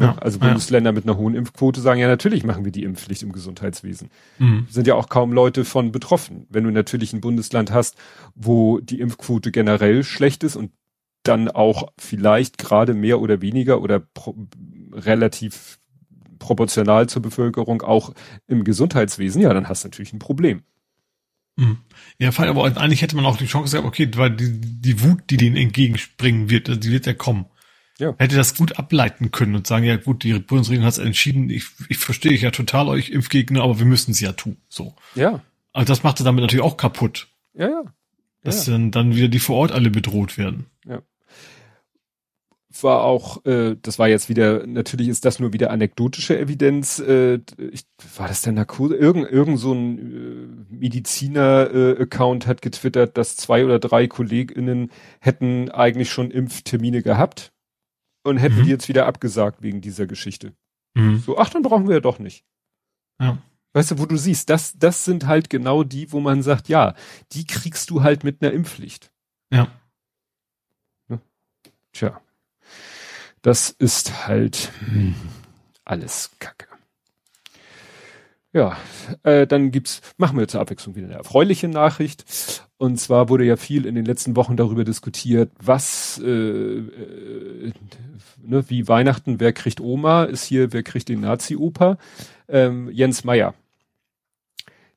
Ja, 0.00 0.16
also 0.18 0.38
Bundesländer 0.38 0.90
ja. 0.90 0.94
mit 0.94 1.04
einer 1.04 1.16
hohen 1.16 1.34
Impfquote 1.34 1.80
sagen 1.80 2.00
ja 2.00 2.06
natürlich 2.06 2.44
machen 2.44 2.64
wir 2.64 2.70
die 2.70 2.84
Impfpflicht 2.84 3.22
im 3.22 3.32
Gesundheitswesen. 3.32 4.10
Mhm. 4.38 4.66
Sind 4.70 4.86
ja 4.86 4.94
auch 4.94 5.08
kaum 5.08 5.32
Leute 5.32 5.64
von 5.64 5.90
betroffen. 5.90 6.46
Wenn 6.50 6.64
du 6.64 6.70
natürlich 6.70 7.12
ein 7.12 7.20
Bundesland 7.20 7.72
hast, 7.72 7.96
wo 8.34 8.78
die 8.78 9.00
Impfquote 9.00 9.50
generell 9.50 10.04
schlecht 10.04 10.44
ist 10.44 10.56
und 10.56 10.70
dann 11.24 11.48
auch 11.48 11.92
vielleicht 11.98 12.58
gerade 12.58 12.94
mehr 12.94 13.20
oder 13.20 13.42
weniger 13.42 13.82
oder 13.82 13.98
pro, 13.98 14.36
relativ 14.92 15.78
proportional 16.38 17.08
zur 17.08 17.22
Bevölkerung 17.22 17.82
auch 17.82 18.14
im 18.46 18.62
Gesundheitswesen, 18.62 19.42
ja, 19.42 19.52
dann 19.52 19.68
hast 19.68 19.82
du 19.82 19.88
natürlich 19.88 20.12
ein 20.12 20.20
Problem. 20.20 20.62
Mhm. 21.56 21.78
Ja, 22.20 22.30
aber 22.36 22.64
eigentlich 22.64 23.02
hätte 23.02 23.16
man 23.16 23.26
auch 23.26 23.36
die 23.36 23.46
Chance 23.46 23.72
gehabt, 23.72 23.88
okay, 23.88 24.08
weil 24.14 24.30
die, 24.30 24.60
die 24.60 25.02
Wut, 25.02 25.22
die 25.28 25.36
denen 25.36 25.56
entgegenspringen 25.56 26.50
wird, 26.50 26.84
die 26.84 26.92
wird 26.92 27.06
ja 27.06 27.14
kommen 27.14 27.46
ja. 27.98 28.14
hätte 28.18 28.36
das 28.36 28.54
gut 28.56 28.78
ableiten 28.78 29.30
können 29.30 29.56
und 29.56 29.66
sagen, 29.66 29.84
ja 29.84 29.96
gut, 29.96 30.22
die 30.22 30.32
Bundesregierung 30.38 30.86
hat 30.86 30.94
es 30.94 30.98
entschieden, 30.98 31.50
ich, 31.50 31.66
ich 31.88 31.98
verstehe 31.98 32.32
ich 32.32 32.42
ja 32.42 32.50
total 32.50 32.88
euch 32.88 33.10
Impfgegner, 33.10 33.62
aber 33.62 33.78
wir 33.78 33.86
müssen 33.86 34.12
es 34.12 34.20
ja 34.20 34.32
tun. 34.32 34.56
So. 34.68 34.94
Ja. 35.14 35.40
Also 35.72 35.92
das 35.92 36.02
macht 36.02 36.20
es 36.20 36.24
damit 36.24 36.42
natürlich 36.42 36.64
auch 36.64 36.76
kaputt. 36.76 37.28
Ja, 37.54 37.68
ja. 37.68 37.82
Dass 38.42 38.66
ja. 38.66 38.72
dann, 38.72 38.90
dann 38.90 39.14
wieder 39.14 39.28
die 39.28 39.40
vor 39.40 39.56
Ort 39.56 39.72
alle 39.72 39.90
bedroht 39.90 40.38
werden. 40.38 40.66
Ja. 40.86 41.02
War 42.80 43.02
auch, 43.02 43.44
äh, 43.44 43.74
das 43.82 43.98
war 43.98 44.08
jetzt 44.08 44.28
wieder, 44.28 44.64
natürlich 44.64 45.08
ist 45.08 45.24
das 45.24 45.40
nur 45.40 45.52
wieder 45.52 45.72
anekdotische 45.72 46.38
Evidenz. 46.38 47.00
Äh, 47.00 47.40
ich, 47.72 47.84
war 48.16 48.28
das 48.28 48.42
denn 48.42 48.54
Narkose? 48.54 48.94
Irgend, 48.94 49.28
irgend 49.28 49.58
so 49.58 49.72
ein 49.72 49.98
äh, 49.98 50.74
Mediziner-Account 50.76 52.44
äh, 52.44 52.48
hat 52.48 52.62
getwittert, 52.62 53.18
dass 53.18 53.36
zwei 53.36 53.64
oder 53.64 53.80
drei 53.80 54.06
KollegInnen 54.06 54.92
hätten 55.18 55.70
eigentlich 55.72 56.10
schon 56.10 56.30
Impftermine 56.30 57.02
gehabt 57.02 57.52
und 58.28 58.38
hätten 58.38 58.60
mhm. 58.60 58.64
die 58.64 58.70
jetzt 58.70 58.88
wieder 58.88 59.06
abgesagt 59.06 59.62
wegen 59.62 59.80
dieser 59.80 60.06
Geschichte. 60.06 60.52
Mhm. 60.94 61.18
So, 61.18 61.38
ach, 61.38 61.50
dann 61.50 61.62
brauchen 61.62 61.88
wir 61.88 61.96
ja 61.96 62.00
doch 62.00 62.18
nicht. 62.18 62.44
Ja. 63.20 63.38
Weißt 63.72 63.92
du, 63.92 63.98
wo 63.98 64.06
du 64.06 64.16
siehst, 64.16 64.50
das, 64.50 64.78
das 64.78 65.04
sind 65.04 65.26
halt 65.26 65.50
genau 65.50 65.84
die, 65.84 66.12
wo 66.12 66.20
man 66.20 66.42
sagt, 66.42 66.68
ja, 66.68 66.94
die 67.32 67.46
kriegst 67.46 67.90
du 67.90 68.02
halt 68.02 68.24
mit 68.24 68.42
einer 68.42 68.52
Impfpflicht. 68.52 69.12
Ja. 69.52 69.68
Ne? 71.08 71.20
Tja. 71.92 72.20
Das 73.42 73.70
ist 73.70 74.26
halt 74.26 74.72
hm, 74.80 75.14
alles 75.84 76.30
Kacke. 76.38 76.66
Ja, 78.52 78.76
äh, 79.22 79.46
dann 79.46 79.70
gibt's, 79.70 80.00
machen 80.16 80.38
wir 80.38 80.48
zur 80.48 80.60
Abwechslung 80.60 80.96
wieder 80.96 81.06
eine 81.06 81.16
erfreuliche 81.16 81.68
Nachricht. 81.68 82.24
Und 82.78 82.98
zwar 82.98 83.28
wurde 83.28 83.44
ja 83.44 83.56
viel 83.56 83.86
in 83.86 83.96
den 83.96 84.04
letzten 84.04 84.36
Wochen 84.36 84.56
darüber 84.56 84.84
diskutiert, 84.84 85.50
was, 85.60 86.20
äh, 86.24 86.28
äh, 86.28 87.72
ne, 88.40 88.64
wie 88.70 88.86
Weihnachten, 88.86 89.40
wer 89.40 89.52
kriegt 89.52 89.80
Oma, 89.80 90.24
ist 90.24 90.44
hier, 90.44 90.72
wer 90.72 90.84
kriegt 90.84 91.08
den 91.08 91.20
Nazi-Opa? 91.20 91.98
Ähm, 92.48 92.88
Jens 92.92 93.24
Meyer. 93.24 93.54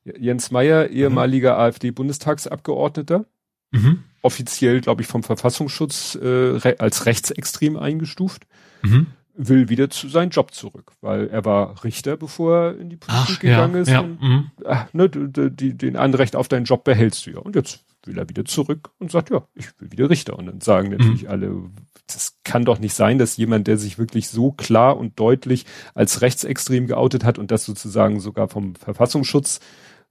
Jens 0.04 0.52
Meyer, 0.52 0.88
mhm. 0.88 0.96
ehemaliger 0.96 1.54
mhm. 1.54 1.60
AfD-Bundestagsabgeordneter. 1.60 3.24
Mhm. 3.72 4.04
Offiziell, 4.22 4.80
glaube 4.80 5.02
ich, 5.02 5.08
vom 5.08 5.24
Verfassungsschutz 5.24 6.14
äh, 6.14 6.76
als 6.78 7.06
rechtsextrem 7.06 7.76
eingestuft. 7.76 8.46
Mhm 8.82 9.08
will 9.34 9.68
wieder 9.68 9.88
zu 9.90 10.08
seinem 10.08 10.30
Job 10.30 10.52
zurück, 10.52 10.92
weil 11.00 11.28
er 11.28 11.44
war 11.44 11.82
Richter, 11.84 12.16
bevor 12.16 12.56
er 12.56 12.78
in 12.78 12.90
die 12.90 12.96
Politik 12.96 13.36
ach, 13.36 13.40
gegangen 13.40 13.74
ja, 13.74 13.80
ist. 13.80 13.88
Ja, 13.88 14.00
und, 14.00 14.22
mhm. 14.22 14.50
ach, 14.64 14.92
ne, 14.92 15.08
die, 15.08 15.50
die, 15.50 15.76
den 15.76 15.96
Anrecht 15.96 16.36
auf 16.36 16.48
deinen 16.48 16.64
Job 16.64 16.84
behältst 16.84 17.26
du 17.26 17.30
ja. 17.30 17.38
Und 17.38 17.56
jetzt 17.56 17.84
will 18.04 18.18
er 18.18 18.28
wieder 18.28 18.44
zurück 18.44 18.90
und 18.98 19.10
sagt, 19.10 19.30
ja, 19.30 19.42
ich 19.54 19.68
will 19.78 19.90
wieder 19.92 20.10
Richter. 20.10 20.38
Und 20.38 20.46
dann 20.46 20.60
sagen 20.60 20.90
natürlich 20.90 21.22
mhm. 21.22 21.28
alle, 21.28 21.70
das 22.06 22.36
kann 22.44 22.64
doch 22.64 22.78
nicht 22.78 22.94
sein, 22.94 23.18
dass 23.18 23.36
jemand, 23.36 23.66
der 23.66 23.78
sich 23.78 23.98
wirklich 23.98 24.28
so 24.28 24.52
klar 24.52 24.96
und 24.96 25.18
deutlich 25.18 25.64
als 25.94 26.20
rechtsextrem 26.20 26.86
geoutet 26.86 27.24
hat 27.24 27.38
und 27.38 27.50
das 27.50 27.64
sozusagen 27.64 28.20
sogar 28.20 28.48
vom 28.48 28.74
Verfassungsschutz, 28.74 29.60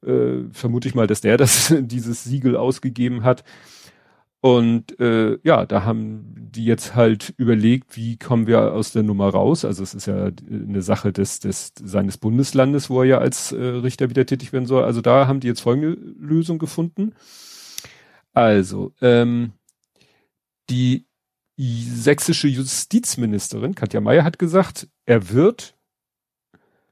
äh, 0.06 0.44
vermute 0.52 0.88
ich 0.88 0.96
mal, 0.96 1.08
dass 1.08 1.22
der 1.22 1.38
das, 1.38 1.74
dieses 1.80 2.24
Siegel 2.24 2.56
ausgegeben 2.56 3.24
hat, 3.24 3.44
und 4.42 5.00
äh, 5.00 5.38
ja, 5.44 5.68
da 5.68 5.84
haben 5.86 6.34
die 6.36 6.66
jetzt 6.66 6.96
halt 6.96 7.34
überlegt, 7.38 7.96
wie 7.96 8.18
kommen 8.18 8.48
wir 8.48 8.74
aus 8.74 8.92
der 8.92 9.04
Nummer 9.04 9.30
raus. 9.30 9.64
Also 9.64 9.84
es 9.84 9.94
ist 9.94 10.08
ja 10.08 10.32
eine 10.50 10.82
Sache 10.82 11.14
des, 11.14 11.40
des 11.40 11.74
seines 11.80 12.18
Bundeslandes, 12.18 12.90
wo 12.90 13.02
er 13.02 13.06
ja 13.06 13.18
als 13.20 13.52
äh, 13.52 13.64
Richter 13.64 14.10
wieder 14.10 14.26
tätig 14.26 14.52
werden 14.52 14.66
soll. 14.66 14.84
Also 14.84 15.02
da 15.02 15.28
haben 15.28 15.42
die 15.42 15.48
jetzt 15.48 15.62
folgende 15.62 15.92
Lösung 16.18 16.58
gefunden. 16.58 17.14
Also 18.34 18.94
ähm, 19.00 19.54
die 20.72 21.06
sächsische 21.58 22.48
Justizministerin 22.48 23.76
Katja 23.76 24.02
Mayer 24.02 24.24
hat 24.24 24.40
gesagt, 24.40 24.88
er 25.06 25.30
wird 25.30 25.76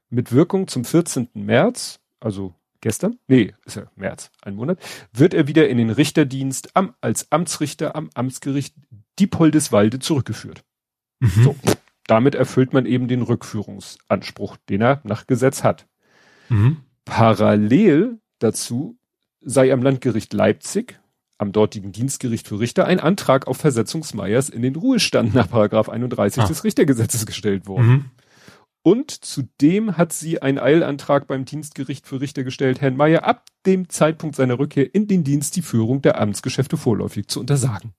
mit 0.08 0.30
Wirkung 0.30 0.68
zum 0.68 0.84
14. 0.84 1.30
März, 1.34 1.98
also 2.20 2.54
gestern, 2.80 3.18
nee, 3.28 3.54
ist 3.64 3.76
ja 3.76 3.84
März, 3.96 4.30
ein 4.42 4.54
Monat, 4.54 4.78
wird 5.12 5.34
er 5.34 5.46
wieder 5.46 5.68
in 5.68 5.78
den 5.78 5.90
Richterdienst 5.90 6.76
am, 6.76 6.94
als 7.00 7.30
Amtsrichter 7.30 7.94
am 7.96 8.10
Amtsgericht 8.14 8.74
Diepoldeswalde 9.18 9.98
zurückgeführt. 9.98 10.64
Mhm. 11.20 11.42
So, 11.42 11.56
damit 12.06 12.34
erfüllt 12.34 12.72
man 12.72 12.86
eben 12.86 13.08
den 13.08 13.22
Rückführungsanspruch, 13.22 14.56
den 14.68 14.80
er 14.80 15.00
nach 15.04 15.26
Gesetz 15.26 15.62
hat. 15.62 15.86
Mhm. 16.48 16.78
Parallel 17.04 18.18
dazu 18.38 18.98
sei 19.40 19.72
am 19.72 19.82
Landgericht 19.82 20.32
Leipzig, 20.32 21.00
am 21.38 21.52
dortigen 21.52 21.92
Dienstgericht 21.92 22.46
für 22.46 22.60
Richter, 22.60 22.86
ein 22.86 23.00
Antrag 23.00 23.46
auf 23.46 23.56
Versetzung 23.56 24.04
Meyers 24.14 24.48
in 24.48 24.62
den 24.62 24.76
Ruhestand 24.76 25.34
nach 25.34 25.48
Paragraph 25.48 25.88
31 25.88 26.42
ah. 26.42 26.46
des 26.46 26.64
Richtergesetzes 26.64 27.24
gestellt 27.26 27.66
worden. 27.66 27.86
Mhm. 27.86 28.04
Und 28.82 29.10
zudem 29.10 29.96
hat 29.98 30.12
sie 30.12 30.40
einen 30.40 30.58
Eilantrag 30.58 31.26
beim 31.26 31.44
Dienstgericht 31.44 32.06
für 32.06 32.20
Richter 32.20 32.44
gestellt, 32.44 32.80
Herrn 32.80 32.96
Meyer 32.96 33.24
ab 33.24 33.44
dem 33.66 33.88
Zeitpunkt 33.90 34.36
seiner 34.36 34.58
Rückkehr 34.58 34.94
in 34.94 35.06
den 35.06 35.22
Dienst 35.22 35.56
die 35.56 35.62
Führung 35.62 36.00
der 36.00 36.18
Amtsgeschäfte 36.18 36.78
vorläufig 36.78 37.28
zu 37.28 37.40
untersagen. 37.40 37.92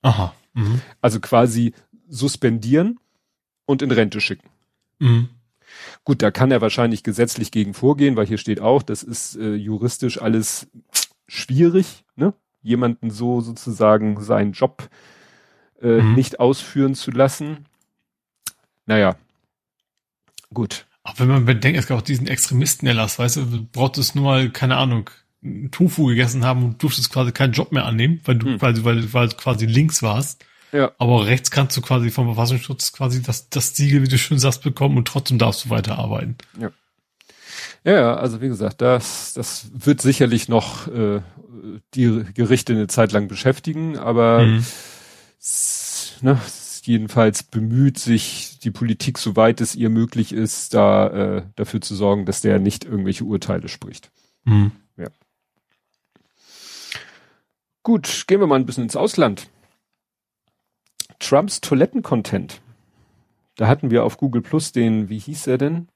Aha. 0.00 0.34
Mhm. 0.54 0.80
Also 1.02 1.20
quasi 1.20 1.74
suspendieren 2.08 2.98
und 3.66 3.82
in 3.82 3.90
Rente 3.90 4.20
schicken. 4.20 4.48
Mhm. 4.98 5.28
Gut, 6.04 6.22
da 6.22 6.30
kann 6.30 6.50
er 6.50 6.60
wahrscheinlich 6.60 7.02
gesetzlich 7.02 7.50
gegen 7.50 7.74
vorgehen, 7.74 8.16
weil 8.16 8.26
hier 8.26 8.38
steht 8.38 8.60
auch, 8.60 8.82
das 8.82 9.02
ist 9.02 9.36
äh, 9.36 9.54
juristisch 9.54 10.20
alles 10.20 10.68
schwierig, 11.26 12.04
ne? 12.16 12.32
Jemanden 12.62 13.10
so 13.10 13.40
sozusagen 13.42 14.22
seinen 14.22 14.52
Job 14.52 14.88
äh, 15.82 16.00
mhm. 16.00 16.14
nicht 16.14 16.40
ausführen 16.40 16.94
zu 16.94 17.10
lassen. 17.10 17.66
Naja, 18.86 19.16
gut. 20.54 20.86
Aber 21.02 21.18
wenn 21.20 21.28
man 21.28 21.44
bedenkt, 21.44 21.78
es 21.78 21.86
gab 21.86 21.98
auch 21.98 22.02
diesen 22.02 22.26
Extremisten-Erlass, 22.26 23.18
weißt 23.18 23.36
du, 23.36 23.66
braucht 23.70 23.98
es 23.98 24.14
nur 24.14 24.24
mal, 24.24 24.50
keine 24.50 24.76
Ahnung, 24.76 25.10
Tofu 25.70 26.06
gegessen 26.06 26.44
haben 26.44 26.64
und 26.64 26.82
durftest 26.82 27.10
quasi 27.10 27.32
keinen 27.32 27.52
Job 27.52 27.72
mehr 27.72 27.84
annehmen, 27.84 28.20
weil 28.24 28.36
du, 28.36 28.48
mhm. 28.48 28.62
weil, 28.62 28.82
weil, 28.84 29.12
weil 29.12 29.28
du 29.28 29.36
quasi 29.36 29.66
links 29.66 30.02
warst. 30.02 30.44
Ja. 30.72 30.92
Aber 30.98 31.26
rechts 31.26 31.50
kannst 31.50 31.76
du 31.76 31.82
quasi 31.82 32.10
vom 32.10 32.26
Verfassungsschutz 32.26 32.92
quasi 32.92 33.22
das, 33.22 33.50
das 33.50 33.76
Siegel, 33.76 34.02
wie 34.02 34.08
du 34.08 34.18
schön 34.18 34.38
sagst, 34.38 34.62
bekommen 34.62 34.96
und 34.96 35.06
trotzdem 35.06 35.38
darfst 35.38 35.66
du 35.66 35.70
weiterarbeiten. 35.70 36.36
Ja. 36.60 36.70
Ja, 37.84 38.16
also 38.16 38.40
wie 38.40 38.48
gesagt, 38.48 38.80
das, 38.80 39.34
das 39.34 39.66
wird 39.74 40.00
sicherlich 40.00 40.48
noch 40.48 40.88
äh, 40.88 41.20
die 41.94 42.24
Gerichte 42.34 42.72
eine 42.72 42.86
Zeit 42.86 43.12
lang 43.12 43.28
beschäftigen, 43.28 43.98
aber 43.98 44.40
mhm. 44.40 44.64
ne, 46.22 46.40
jedenfalls 46.86 47.42
bemüht 47.42 47.98
sich 47.98 48.58
die 48.60 48.70
Politik, 48.70 49.18
soweit 49.18 49.60
es 49.60 49.74
ihr 49.74 49.90
möglich 49.90 50.32
ist, 50.32 50.74
da 50.74 51.08
äh, 51.08 51.42
dafür 51.56 51.80
zu 51.80 51.94
sorgen, 51.94 52.26
dass 52.26 52.40
der 52.40 52.58
nicht 52.58 52.84
irgendwelche 52.84 53.24
Urteile 53.24 53.68
spricht. 53.68 54.10
Mhm. 54.44 54.72
Ja. 54.96 55.08
Gut, 57.82 58.24
gehen 58.26 58.40
wir 58.40 58.46
mal 58.46 58.56
ein 58.56 58.66
bisschen 58.66 58.84
ins 58.84 58.96
Ausland. 58.96 59.48
Trumps 61.18 61.60
Toilettencontent. 61.60 62.60
Da 63.56 63.68
hatten 63.68 63.90
wir 63.90 64.04
auf 64.04 64.16
Google 64.16 64.42
Plus 64.42 64.72
den, 64.72 65.08
wie 65.08 65.18
hieß 65.18 65.46
er 65.46 65.58
denn? 65.58 65.88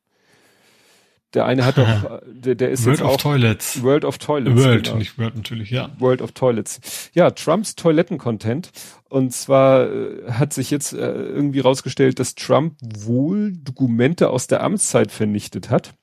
Der 1.34 1.44
eine 1.44 1.64
hat 1.64 1.76
doch, 1.76 2.20
der, 2.26 2.54
der 2.54 2.70
ist 2.70 2.86
World 2.86 2.98
jetzt 2.98 3.06
of 3.06 3.14
auch 3.14 3.20
Toilets. 3.20 3.82
World 3.82 4.04
of 4.04 4.18
Toilets. 4.18 4.56
World, 4.56 4.84
genau. 4.84 4.96
nicht 4.96 5.18
World 5.18 5.36
natürlich, 5.36 5.70
ja. 5.70 5.90
World 5.98 6.22
of 6.22 6.32
Toilets. 6.32 7.10
Ja, 7.12 7.30
Trumps 7.30 7.74
Toilettencontent. 7.74 8.70
Und 9.08 9.32
zwar 9.32 9.90
äh, 9.90 10.30
hat 10.32 10.52
sich 10.52 10.70
jetzt 10.70 10.92
äh, 10.92 10.98
irgendwie 10.98 11.60
rausgestellt, 11.60 12.18
dass 12.18 12.34
Trump 12.34 12.76
wohl 12.80 13.52
Dokumente 13.52 14.30
aus 14.30 14.46
der 14.46 14.62
Amtszeit 14.62 15.10
vernichtet 15.10 15.70
hat. 15.70 15.94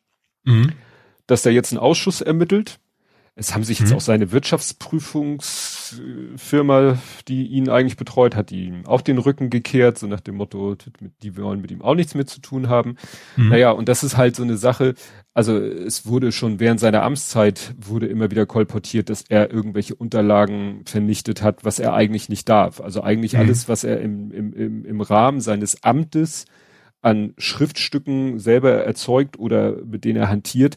Mhm. 0.43 0.73
Dass 1.27 1.45
er 1.45 1.51
jetzt 1.51 1.71
einen 1.71 1.79
Ausschuss 1.79 2.21
ermittelt 2.21 2.79
es 3.35 3.53
haben 3.53 3.63
sich 3.63 3.79
jetzt 3.79 3.91
mhm. 3.91 3.97
auch 3.97 4.01
seine 4.01 4.31
Wirtschaftsprüfungsfirma, 5.91 6.97
die 7.27 7.47
ihn 7.47 7.69
eigentlich 7.69 7.97
betreut 7.97 8.35
hat, 8.35 8.49
die 8.49 8.65
ihm 8.65 8.85
auch 8.85 9.01
den 9.01 9.17
Rücken 9.17 9.49
gekehrt, 9.49 9.97
so 9.97 10.07
nach 10.07 10.19
dem 10.19 10.35
Motto, 10.35 10.75
die 11.21 11.37
wollen 11.37 11.61
mit 11.61 11.71
ihm 11.71 11.81
auch 11.81 11.95
nichts 11.95 12.15
mehr 12.15 12.25
zu 12.25 12.41
tun 12.41 12.69
haben. 12.69 12.97
Mhm. 13.35 13.49
Naja, 13.49 13.71
und 13.71 13.89
das 13.89 14.03
ist 14.03 14.17
halt 14.17 14.35
so 14.35 14.43
eine 14.43 14.57
Sache, 14.57 14.95
also 15.33 15.57
es 15.57 16.05
wurde 16.05 16.31
schon 16.31 16.59
während 16.59 16.79
seiner 16.79 17.03
Amtszeit 17.03 17.75
wurde 17.77 18.07
immer 18.07 18.31
wieder 18.31 18.45
kolportiert, 18.45 19.09
dass 19.09 19.23
er 19.27 19.51
irgendwelche 19.51 19.95
Unterlagen 19.95 20.83
vernichtet 20.85 21.41
hat, 21.41 21.65
was 21.65 21.79
er 21.79 21.93
eigentlich 21.93 22.29
nicht 22.29 22.47
darf. 22.49 22.81
Also 22.81 23.03
eigentlich 23.03 23.33
mhm. 23.33 23.39
alles, 23.39 23.69
was 23.69 23.83
er 23.83 23.99
im, 24.01 24.31
im, 24.31 24.53
im, 24.53 24.85
im 24.85 25.01
Rahmen 25.01 25.41
seines 25.41 25.83
Amtes 25.83 26.45
an 27.05 27.35
Schriftstücken 27.37 28.39
selber 28.39 28.83
erzeugt 28.83 29.37
oder 29.37 29.75
mit 29.85 30.05
denen 30.05 30.17
er 30.17 30.27
hantiert, 30.27 30.75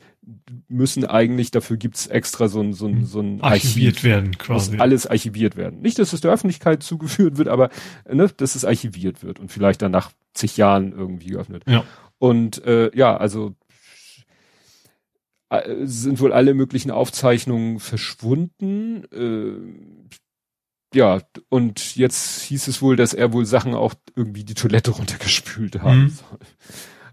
müssen 0.68 1.06
eigentlich, 1.06 1.50
dafür 1.50 1.78
gibt's 1.78 2.06
extra 2.06 2.48
so 2.48 2.60
ein, 2.60 2.74
so 2.74 2.86
ein, 2.86 3.06
so 3.06 3.20
ein 3.20 3.40
Archiviert 3.40 3.94
Archiv, 3.94 4.04
werden 4.04 4.36
quasi. 4.36 4.72
Muss 4.72 4.80
alles 4.80 5.06
archiviert 5.06 5.56
werden. 5.56 5.80
Nicht, 5.80 5.98
dass 5.98 6.12
es 6.12 6.20
der 6.20 6.30
Öffentlichkeit 6.30 6.82
zugeführt 6.82 7.38
wird, 7.38 7.48
aber 7.48 7.70
ne, 8.06 8.28
dass 8.36 8.56
es 8.56 8.66
archiviert 8.66 9.22
wird 9.22 9.40
und 9.40 9.50
vielleicht 9.50 9.80
dann 9.80 9.90
nach 9.90 10.10
zig 10.34 10.58
Jahren 10.58 10.92
irgendwie 10.92 11.28
geöffnet. 11.28 11.62
Ja. 11.66 11.84
Und 12.18 12.62
äh, 12.66 12.90
ja, 12.94 13.16
also 13.16 13.54
äh, 15.48 15.86
sind 15.86 16.20
wohl 16.20 16.34
alle 16.34 16.52
möglichen 16.52 16.90
Aufzeichnungen 16.90 17.78
verschwunden. 17.78 19.04
Äh, 19.12 20.10
ja, 20.94 21.20
und 21.48 21.96
jetzt 21.96 22.42
hieß 22.42 22.68
es 22.68 22.80
wohl, 22.80 22.96
dass 22.96 23.12
er 23.14 23.32
wohl 23.32 23.44
Sachen 23.44 23.74
auch 23.74 23.94
irgendwie 24.16 24.44
die 24.44 24.54
Toilette 24.54 24.90
runtergespült 24.98 25.82
haben 25.82 26.04
mhm. 26.04 26.10
soll. 26.10 26.38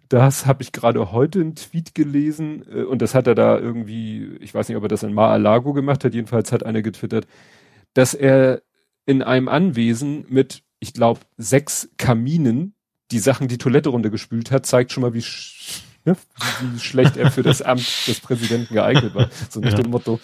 Das 0.08 0.46
habe 0.46 0.62
ich 0.62 0.72
gerade 0.72 1.12
heute 1.12 1.42
einen 1.42 1.56
Tweet 1.56 1.96
gelesen 1.96 2.64
äh, 2.72 2.84
und 2.84 3.02
das 3.02 3.16
hat 3.16 3.28
er 3.28 3.36
da 3.36 3.58
irgendwie, 3.58 4.38
ich 4.40 4.54
weiß 4.54 4.70
nicht, 4.70 4.78
ob 4.78 4.84
er 4.84 4.90
das 4.90 5.04
in 5.04 5.14
Mar-a-Lago 5.14 5.74
gemacht 5.74 6.04
hat, 6.04 6.14
jedenfalls 6.14 6.52
hat 6.52 6.64
einer 6.64 6.82
getwittert, 6.82 7.28
dass 7.94 8.14
er 8.14 8.62
in 9.06 9.22
einem 9.22 9.48
Anwesen 9.48 10.26
mit, 10.30 10.64
ich 10.80 10.94
glaube, 10.94 11.22
sechs 11.38 11.90
Kaminen 11.98 12.76
die 13.12 13.20
Sachen 13.20 13.48
die 13.48 13.58
Toilette 13.58 13.90
runtergespült 13.90 14.52
hat, 14.52 14.66
zeigt 14.66 14.92
schon 14.92 15.02
mal, 15.02 15.14
wie, 15.14 15.22
sch 15.22 15.84
ne, 16.06 16.16
wie 16.62 16.80
schlecht 16.80 17.18
er 17.18 17.32
für 17.32 17.44
das 17.44 17.62
Amt 17.62 18.08
des 18.08 18.20
Präsidenten 18.20 18.74
geeignet 18.74 19.14
war. 19.16 19.30
So 19.50 19.60
nach 19.60 19.72
ja. 19.72 19.82
dem 19.82 19.92
Motto, 19.92 20.20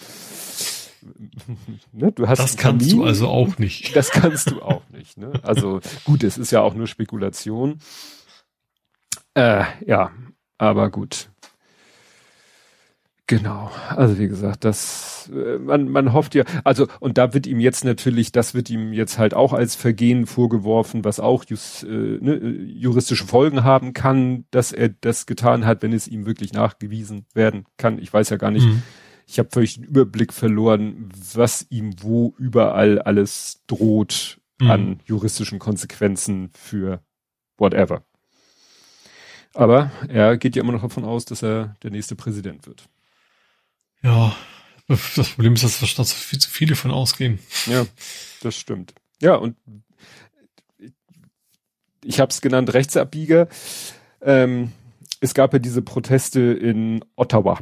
ne, 1.92 2.12
du 2.12 2.28
hast 2.28 2.38
das 2.38 2.56
kannst 2.56 2.86
Kamin, 2.86 3.02
du 3.02 3.04
also 3.04 3.28
auch 3.28 3.58
nicht. 3.58 3.94
Das 4.02 4.10
kannst 4.10 4.50
du 4.50 4.62
auch 4.62 4.82
nicht. 4.90 5.18
Ne? 5.18 5.32
Also 5.42 5.80
gut, 6.04 6.24
es 6.24 6.38
ist 6.38 6.50
ja 6.50 6.60
auch 6.60 6.74
nur 6.74 6.86
Spekulation. 6.86 7.78
Äh, 9.34 9.64
ja, 9.86 10.10
aber 10.58 10.90
gut. 10.90 11.30
Genau. 13.32 13.70
Also 13.88 14.18
wie 14.18 14.28
gesagt, 14.28 14.64
das 14.64 15.30
äh, 15.32 15.58
man 15.58 15.88
man 15.88 16.12
hofft 16.12 16.34
ja, 16.34 16.44
also 16.64 16.86
und 17.00 17.16
da 17.18 17.32
wird 17.32 17.46
ihm 17.46 17.60
jetzt 17.60 17.84
natürlich, 17.84 18.30
das 18.32 18.52
wird 18.52 18.68
ihm 18.68 18.92
jetzt 18.92 19.18
halt 19.18 19.32
auch 19.32 19.52
als 19.52 19.74
Vergehen 19.74 20.26
vorgeworfen, 20.26 21.04
was 21.04 21.18
auch 21.18 21.44
just, 21.48 21.84
äh, 21.84 21.86
ne, 22.20 22.36
juristische 22.36 23.26
Folgen 23.26 23.64
haben 23.64 23.94
kann, 23.94 24.44
dass 24.50 24.72
er 24.72 24.90
das 24.90 25.24
getan 25.26 25.64
hat, 25.64 25.82
wenn 25.82 25.92
es 25.92 26.08
ihm 26.08 26.26
wirklich 26.26 26.52
nachgewiesen 26.52 27.24
werden 27.32 27.64
kann. 27.78 27.98
Ich 27.98 28.12
weiß 28.12 28.28
ja 28.30 28.36
gar 28.36 28.50
nicht. 28.50 28.66
Mhm. 28.66 28.82
Ich 29.26 29.38
habe 29.38 29.50
völlig 29.50 29.74
den 29.74 29.84
Überblick 29.84 30.32
verloren, 30.32 31.08
was 31.34 31.66
ihm 31.70 31.94
wo 32.02 32.34
überall 32.38 33.00
alles 33.00 33.62
droht 33.66 34.40
mhm. 34.60 34.70
an 34.70 35.00
juristischen 35.04 35.58
Konsequenzen 35.58 36.50
für 36.54 37.02
whatever. 37.58 38.04
Aber 39.54 39.90
er 40.08 40.36
geht 40.36 40.56
ja 40.56 40.62
immer 40.62 40.72
noch 40.72 40.82
davon 40.82 41.04
aus, 41.04 41.24
dass 41.24 41.42
er 41.42 41.76
der 41.82 41.90
nächste 41.90 42.16
Präsident 42.16 42.66
wird. 42.66 42.88
Ja, 44.02 44.34
das 44.88 45.30
Problem 45.30 45.54
ist, 45.54 45.62
dass 45.64 45.94
da 45.94 46.04
viel 46.04 46.38
zu 46.38 46.50
viele 46.50 46.74
von 46.74 46.90
ausgehen. 46.90 47.38
Ja, 47.66 47.86
das 48.42 48.56
stimmt. 48.56 48.94
Ja, 49.20 49.36
und 49.36 49.56
ich 52.04 52.18
habe 52.18 52.30
es 52.30 52.40
genannt 52.40 52.74
Rechtsabbieger. 52.74 53.48
Ähm, 54.20 54.72
es 55.20 55.34
gab 55.34 55.52
ja 55.52 55.58
diese 55.58 55.82
Proteste 55.82 56.40
in 56.40 57.04
Ottawa. 57.14 57.60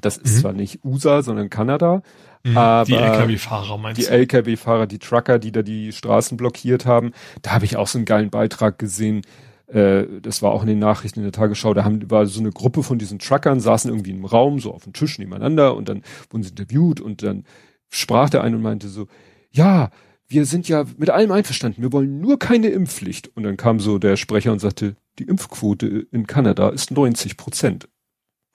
Das 0.00 0.16
ist 0.16 0.36
mhm. 0.36 0.40
zwar 0.40 0.52
nicht 0.52 0.84
USA, 0.84 1.22
sondern 1.22 1.50
Kanada. 1.50 2.02
Mhm, 2.42 2.56
aber 2.56 2.84
die 2.84 2.94
LKW-Fahrer 2.94 3.78
meinst 3.78 4.00
die 4.00 4.04
du? 4.04 4.10
Die 4.10 4.14
LKW-Fahrer, 4.14 4.86
die 4.86 4.98
Trucker, 4.98 5.38
die 5.38 5.52
da 5.52 5.62
die 5.62 5.92
Straßen 5.92 6.36
blockiert 6.36 6.86
haben. 6.86 7.12
Da 7.42 7.52
habe 7.52 7.64
ich 7.64 7.76
auch 7.76 7.86
so 7.86 7.98
einen 7.98 8.04
geilen 8.04 8.30
Beitrag 8.30 8.78
gesehen 8.78 9.22
äh, 9.66 10.20
das 10.20 10.42
war 10.42 10.52
auch 10.52 10.60
in 10.60 10.68
den 10.68 10.78
Nachrichten 10.78 11.20
in 11.20 11.24
der 11.24 11.32
Tagesschau, 11.32 11.72
da 11.72 11.84
haben, 11.84 12.10
war 12.10 12.26
so 12.26 12.38
eine 12.38 12.50
Gruppe 12.50 12.82
von 12.82 12.98
diesen 12.98 13.18
Truckern, 13.18 13.60
saßen 13.60 13.90
irgendwie 13.90 14.10
im 14.10 14.26
Raum, 14.26 14.60
so 14.60 14.74
auf 14.74 14.84
dem 14.84 14.92
Tisch 14.92 15.18
nebeneinander 15.18 15.74
und 15.74 15.88
dann 15.88 16.02
wurden 16.28 16.42
sie 16.42 16.50
interviewt 16.50 17.00
und 17.00 17.22
dann 17.22 17.44
sprach 17.88 18.28
der 18.28 18.42
eine 18.42 18.56
und 18.56 18.62
meinte 18.62 18.88
so, 18.88 19.08
ja, 19.50 19.90
wir 20.28 20.46
sind 20.46 20.68
ja 20.68 20.84
mit 20.96 21.10
allem 21.10 21.30
einverstanden, 21.32 21.82
wir 21.82 21.92
wollen 21.92 22.20
nur 22.20 22.38
keine 22.38 22.68
Impfpflicht. 22.68 23.30
Und 23.36 23.42
dann 23.44 23.56
kam 23.56 23.78
so 23.78 23.98
der 23.98 24.16
Sprecher 24.16 24.52
und 24.52 24.58
sagte, 24.58 24.96
die 25.18 25.24
Impfquote 25.24 26.06
in 26.10 26.26
Kanada 26.26 26.70
ist 26.70 26.90
90 26.90 27.36
Prozent. 27.36 27.88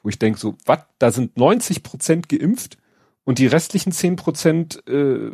Wo 0.01 0.09
ich 0.09 0.19
denke 0.19 0.39
so, 0.39 0.55
was, 0.65 0.79
da 0.97 1.11
sind 1.11 1.37
90 1.37 1.83
Prozent 1.83 2.29
geimpft 2.29 2.77
und 3.23 3.39
die 3.39 3.47
restlichen 3.47 3.91
10 3.91 4.15
Prozent 4.15 4.87
äh, 4.87 5.31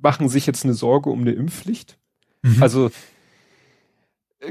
machen 0.00 0.28
sich 0.28 0.46
jetzt 0.46 0.64
eine 0.64 0.74
Sorge 0.74 1.10
um 1.10 1.20
eine 1.20 1.32
Impfpflicht? 1.32 1.98
Mhm. 2.42 2.62
Also 2.62 2.90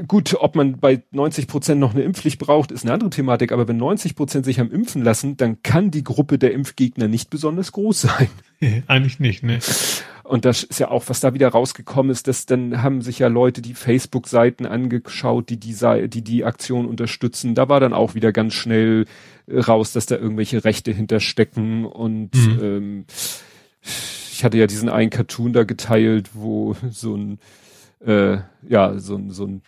Gut, 0.06 0.34
ob 0.40 0.56
man 0.56 0.78
bei 0.80 1.02
90 1.10 1.46
Prozent 1.46 1.78
noch 1.78 1.92
eine 1.92 2.02
Impfpflicht 2.02 2.38
braucht, 2.38 2.72
ist 2.72 2.84
eine 2.84 2.94
andere 2.94 3.10
Thematik. 3.10 3.52
Aber 3.52 3.68
wenn 3.68 3.76
90 3.76 4.16
Prozent 4.16 4.46
sich 4.46 4.58
haben 4.58 4.70
impfen 4.70 5.02
lassen, 5.02 5.36
dann 5.36 5.62
kann 5.62 5.90
die 5.90 6.02
Gruppe 6.02 6.38
der 6.38 6.52
Impfgegner 6.52 7.08
nicht 7.08 7.28
besonders 7.28 7.72
groß 7.72 8.02
sein. 8.02 8.28
Eigentlich 8.86 9.20
nicht, 9.20 9.42
ne? 9.42 9.58
Und 10.24 10.44
das 10.44 10.62
ist 10.62 10.78
ja 10.78 10.90
auch, 10.90 11.04
was 11.08 11.20
da 11.20 11.34
wieder 11.34 11.48
rausgekommen 11.48 12.12
ist, 12.12 12.28
dass 12.28 12.46
dann 12.46 12.82
haben 12.82 13.02
sich 13.02 13.18
ja 13.18 13.28
Leute 13.28 13.60
die 13.60 13.74
Facebook-Seiten 13.74 14.66
angeschaut, 14.66 15.48
die 15.48 15.58
die, 15.58 15.74
die 16.08 16.22
die 16.22 16.44
Aktion 16.44 16.86
unterstützen. 16.86 17.54
Da 17.54 17.68
war 17.68 17.80
dann 17.80 17.92
auch 17.92 18.14
wieder 18.14 18.32
ganz 18.32 18.54
schnell 18.54 19.06
äh, 19.46 19.58
raus, 19.58 19.92
dass 19.92 20.06
da 20.06 20.16
irgendwelche 20.16 20.64
Rechte 20.64 20.92
hinterstecken 20.92 21.84
und 21.84 22.34
mhm. 22.34 22.58
ähm, 22.62 23.04
ich 23.82 24.44
hatte 24.44 24.58
ja 24.58 24.66
diesen 24.66 24.88
einen 24.88 25.10
Cartoon 25.10 25.52
da 25.52 25.64
geteilt, 25.64 26.30
wo 26.34 26.76
so 26.90 27.16
ein 27.16 27.38
äh, 28.04 28.38
ja 28.68 28.98
so 28.98 29.16
ein 29.16 29.30
so 29.30 29.46
ein 29.46 29.62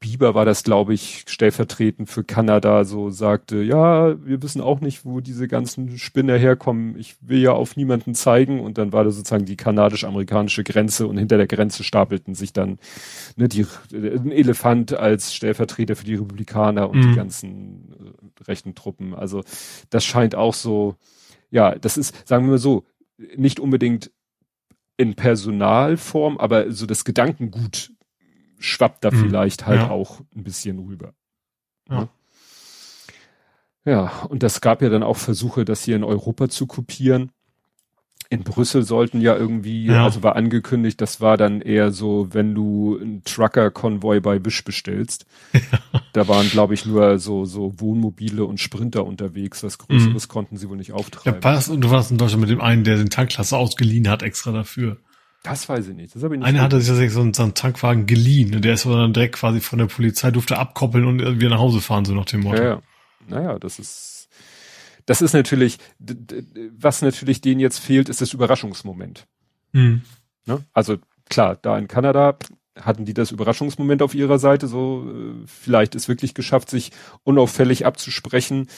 Bieber 0.00 0.34
war 0.34 0.46
das, 0.46 0.64
glaube 0.64 0.94
ich, 0.94 1.26
stellvertretend 1.28 2.08
für 2.08 2.24
Kanada, 2.24 2.84
so 2.84 3.10
sagte, 3.10 3.62
ja, 3.62 4.16
wir 4.24 4.42
wissen 4.42 4.62
auch 4.62 4.80
nicht, 4.80 5.04
wo 5.04 5.20
diese 5.20 5.46
ganzen 5.46 5.98
Spinner 5.98 6.38
herkommen. 6.38 6.98
Ich 6.98 7.16
will 7.20 7.38
ja 7.38 7.52
auf 7.52 7.76
niemanden 7.76 8.14
zeigen. 8.14 8.60
Und 8.60 8.78
dann 8.78 8.94
war 8.94 9.04
da 9.04 9.10
sozusagen 9.10 9.44
die 9.44 9.58
kanadisch-amerikanische 9.58 10.64
Grenze 10.64 11.06
und 11.06 11.18
hinter 11.18 11.36
der 11.36 11.46
Grenze 11.46 11.84
stapelten 11.84 12.34
sich 12.34 12.54
dann 12.54 12.78
ne, 13.36 13.46
die, 13.46 13.66
ein 13.92 14.32
Elefant 14.32 14.94
als 14.94 15.34
Stellvertreter 15.34 15.96
für 15.96 16.06
die 16.06 16.14
Republikaner 16.14 16.88
und 16.88 17.00
mhm. 17.00 17.10
die 17.10 17.16
ganzen 17.16 17.92
äh, 18.40 18.44
rechten 18.44 18.74
Truppen. 18.74 19.14
Also 19.14 19.42
das 19.90 20.06
scheint 20.06 20.34
auch 20.34 20.54
so, 20.54 20.96
ja, 21.50 21.74
das 21.74 21.98
ist, 21.98 22.26
sagen 22.26 22.46
wir 22.46 22.52
mal 22.52 22.58
so, 22.58 22.86
nicht 23.36 23.60
unbedingt 23.60 24.10
in 24.96 25.14
Personalform, 25.14 26.38
aber 26.38 26.72
so 26.72 26.86
das 26.86 27.04
Gedankengut 27.04 27.89
schwappt 28.60 29.04
da 29.04 29.10
mhm. 29.10 29.16
vielleicht 29.16 29.66
halt 29.66 29.80
ja. 29.80 29.90
auch 29.90 30.20
ein 30.36 30.44
bisschen 30.44 30.78
rüber. 30.78 31.14
Ja. 31.88 32.00
Ne? 32.00 32.08
ja, 33.84 34.12
und 34.28 34.42
das 34.42 34.60
gab 34.60 34.82
ja 34.82 34.88
dann 34.88 35.02
auch 35.02 35.16
Versuche, 35.16 35.64
das 35.64 35.82
hier 35.82 35.96
in 35.96 36.04
Europa 36.04 36.48
zu 36.48 36.66
kopieren. 36.66 37.32
In 38.32 38.44
Brüssel 38.44 38.84
sollten 38.84 39.20
ja 39.20 39.36
irgendwie, 39.36 39.86
ja. 39.86 40.04
also 40.04 40.22
war 40.22 40.36
angekündigt, 40.36 41.00
das 41.00 41.20
war 41.20 41.36
dann 41.36 41.60
eher 41.60 41.90
so, 41.90 42.28
wenn 42.30 42.54
du 42.54 42.96
einen 43.00 43.24
Trucker-Konvoi 43.24 44.20
bei 44.20 44.44
Wisch 44.44 44.62
bestellst. 44.62 45.26
Ja. 45.52 45.60
Da 46.12 46.26
waren, 46.26 46.50
glaube 46.50 46.74
ich, 46.74 46.86
nur 46.86 47.20
so, 47.20 47.44
so 47.44 47.78
Wohnmobile 47.78 48.44
und 48.44 48.58
Sprinter 48.58 49.06
unterwegs. 49.06 49.62
Was 49.62 49.78
Größeres 49.78 50.26
mhm. 50.26 50.28
konnten 50.28 50.56
sie 50.56 50.68
wohl 50.68 50.76
nicht 50.76 50.90
auftreiben. 50.90 51.40
Ja, 51.40 51.62
und 51.72 51.82
du 51.82 51.90
warst 51.90 52.10
in 52.10 52.18
Deutschland 52.18 52.40
mit 52.40 52.50
dem 52.50 52.60
einen, 52.60 52.82
der 52.82 52.96
den 52.96 53.10
Tankklasse 53.10 53.56
ausgeliehen 53.56 54.08
hat, 54.08 54.24
extra 54.24 54.50
dafür. 54.50 54.96
Das 55.42 55.68
weiß 55.68 55.88
ich 55.88 55.94
nicht. 55.94 56.14
Das 56.14 56.22
habe 56.22 56.34
ich 56.34 56.40
nicht. 56.40 56.48
Einer 56.48 56.62
hatte 56.62 56.80
sich 56.80 57.12
so 57.12 57.20
einen, 57.20 57.32
so 57.32 57.42
einen 57.42 57.54
Tankwagen 57.54 58.06
geliehen 58.06 58.54
und 58.54 58.64
der 58.64 58.74
ist 58.74 58.86
aber 58.86 58.96
dann 58.96 59.12
direkt 59.12 59.36
quasi 59.36 59.60
von 59.60 59.78
der 59.78 59.86
Polizei, 59.86 60.30
durfte 60.30 60.58
abkoppeln 60.58 61.06
und 61.06 61.40
wieder 61.40 61.50
nach 61.50 61.58
Hause 61.58 61.80
fahren, 61.80 62.04
so 62.04 62.14
nach 62.14 62.26
dem 62.26 62.40
Motto. 62.40 62.62
Ja, 62.62 62.68
ja. 62.68 62.82
Naja, 63.26 63.58
das 63.58 63.78
ist, 63.78 64.28
das 65.06 65.22
ist 65.22 65.32
natürlich, 65.32 65.78
was 66.76 67.00
natürlich 67.02 67.40
denen 67.40 67.60
jetzt 67.60 67.78
fehlt, 67.78 68.08
ist 68.08 68.20
das 68.20 68.32
Überraschungsmoment. 68.32 69.26
Mhm. 69.72 70.02
Ne? 70.46 70.64
Also 70.72 70.98
klar, 71.28 71.56
da 71.56 71.78
in 71.78 71.88
Kanada 71.88 72.36
hatten 72.78 73.04
die 73.04 73.14
das 73.14 73.30
Überraschungsmoment 73.30 74.02
auf 74.02 74.14
ihrer 74.14 74.38
Seite, 74.38 74.66
so 74.66 75.06
äh, 75.08 75.46
vielleicht 75.46 75.94
ist 75.94 76.08
wirklich 76.08 76.34
geschafft, 76.34 76.70
sich 76.70 76.92
unauffällig 77.24 77.86
abzusprechen 77.86 78.68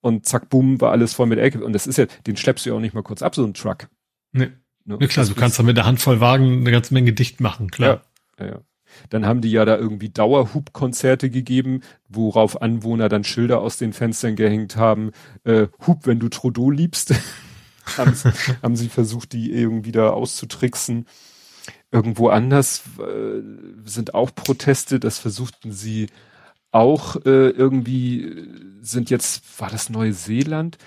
und 0.00 0.26
zack, 0.26 0.50
bumm, 0.50 0.80
war 0.80 0.92
alles 0.92 1.14
voll 1.14 1.26
mit 1.26 1.38
Ecke. 1.38 1.64
Und 1.64 1.72
das 1.72 1.86
ist 1.86 1.98
ja, 1.98 2.06
den 2.26 2.36
schleppst 2.36 2.66
du 2.66 2.70
ja 2.70 2.76
auch 2.76 2.80
nicht 2.80 2.94
mal 2.94 3.02
kurz 3.02 3.22
ab, 3.22 3.34
so 3.34 3.44
ein 3.44 3.54
Truck. 3.54 3.88
Nee. 4.32 4.50
Ne? 4.84 4.98
Ja 5.00 5.06
klar, 5.06 5.26
du 5.26 5.34
kannst 5.34 5.58
da 5.58 5.62
mit 5.62 5.76
der 5.76 5.86
Handvoll 5.86 6.20
Wagen 6.20 6.60
eine 6.60 6.70
ganze 6.70 6.94
Menge 6.94 7.12
dicht 7.12 7.40
machen, 7.40 7.70
klar. 7.70 8.02
Ja, 8.38 8.44
ja, 8.44 8.52
ja. 8.52 8.60
Dann 9.08 9.26
haben 9.26 9.40
die 9.40 9.50
ja 9.50 9.64
da 9.64 9.76
irgendwie 9.76 10.10
Dauerhub-Konzerte 10.10 11.30
gegeben, 11.30 11.80
worauf 12.08 12.60
Anwohner 12.60 13.08
dann 13.08 13.24
Schilder 13.24 13.60
aus 13.60 13.78
den 13.78 13.92
Fenstern 13.92 14.36
gehängt 14.36 14.76
haben. 14.76 15.12
Äh, 15.44 15.68
Hub, 15.86 16.06
wenn 16.06 16.18
du 16.18 16.28
Trudeau 16.28 16.70
liebst. 16.70 17.14
haben, 17.96 18.14
sie, 18.14 18.30
haben 18.62 18.76
sie 18.76 18.88
versucht, 18.88 19.32
die 19.32 19.52
irgendwie 19.52 19.92
da 19.92 20.10
auszutricksen. 20.10 21.06
Irgendwo 21.90 22.28
anders 22.28 22.82
äh, 22.98 23.42
sind 23.84 24.14
auch 24.14 24.34
Proteste, 24.34 24.98
das 24.98 25.18
versuchten 25.18 25.72
sie 25.72 26.08
auch 26.70 27.16
äh, 27.26 27.50
irgendwie, 27.50 28.48
sind 28.80 29.10
jetzt, 29.10 29.60
war 29.60 29.68
das 29.68 29.90
Neuseeland? 29.90 30.78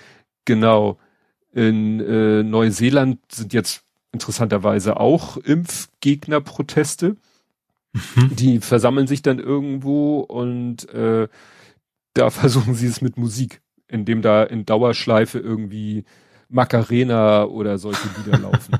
Genau. 0.44 0.98
In 1.52 2.00
äh, 2.00 2.42
Neuseeland 2.42 3.20
sind 3.30 3.52
jetzt 3.52 3.85
interessanterweise 4.16 4.98
auch 4.98 5.36
Impfgegnerproteste. 5.36 7.16
Mhm. 7.92 8.36
Die 8.36 8.60
versammeln 8.60 9.06
sich 9.06 9.20
dann 9.20 9.38
irgendwo 9.38 10.20
und 10.20 10.88
äh, 10.88 11.28
da 12.14 12.30
versuchen 12.42 12.74
sie 12.74 12.86
es 12.86 13.02
mit 13.02 13.18
Musik, 13.18 13.60
indem 13.88 14.22
da 14.22 14.42
in 14.42 14.64
Dauerschleife 14.64 15.38
irgendwie 15.38 16.04
Macarena 16.48 17.44
oder 17.44 17.76
solche 17.76 18.08
Lieder 18.16 18.38
laufen. 18.50 18.78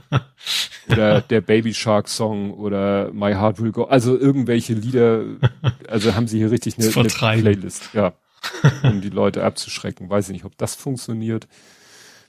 oder 0.89 1.21
der 1.21 1.43
Baby 1.43 1.75
Shark 1.75 2.09
Song 2.09 2.55
oder 2.55 3.13
My 3.13 3.33
Heart 3.35 3.61
Will 3.61 3.73
Go. 3.73 3.85
Also 3.85 4.19
irgendwelche 4.19 4.73
Lieder, 4.73 5.25
also 5.87 6.15
haben 6.15 6.29
sie 6.29 6.39
hier 6.39 6.51
richtig 6.51 6.79
eine, 6.79 6.95
eine 6.95 7.09
Playlist, 7.09 7.91
ja. 7.93 8.15
Um 8.85 9.01
die 9.03 9.11
Leute 9.11 9.45
abzuschrecken. 9.45 10.09
Weiß 10.09 10.29
ich 10.29 10.33
nicht, 10.33 10.45
ob 10.45 10.57
das 10.57 10.77
funktioniert 10.77 11.47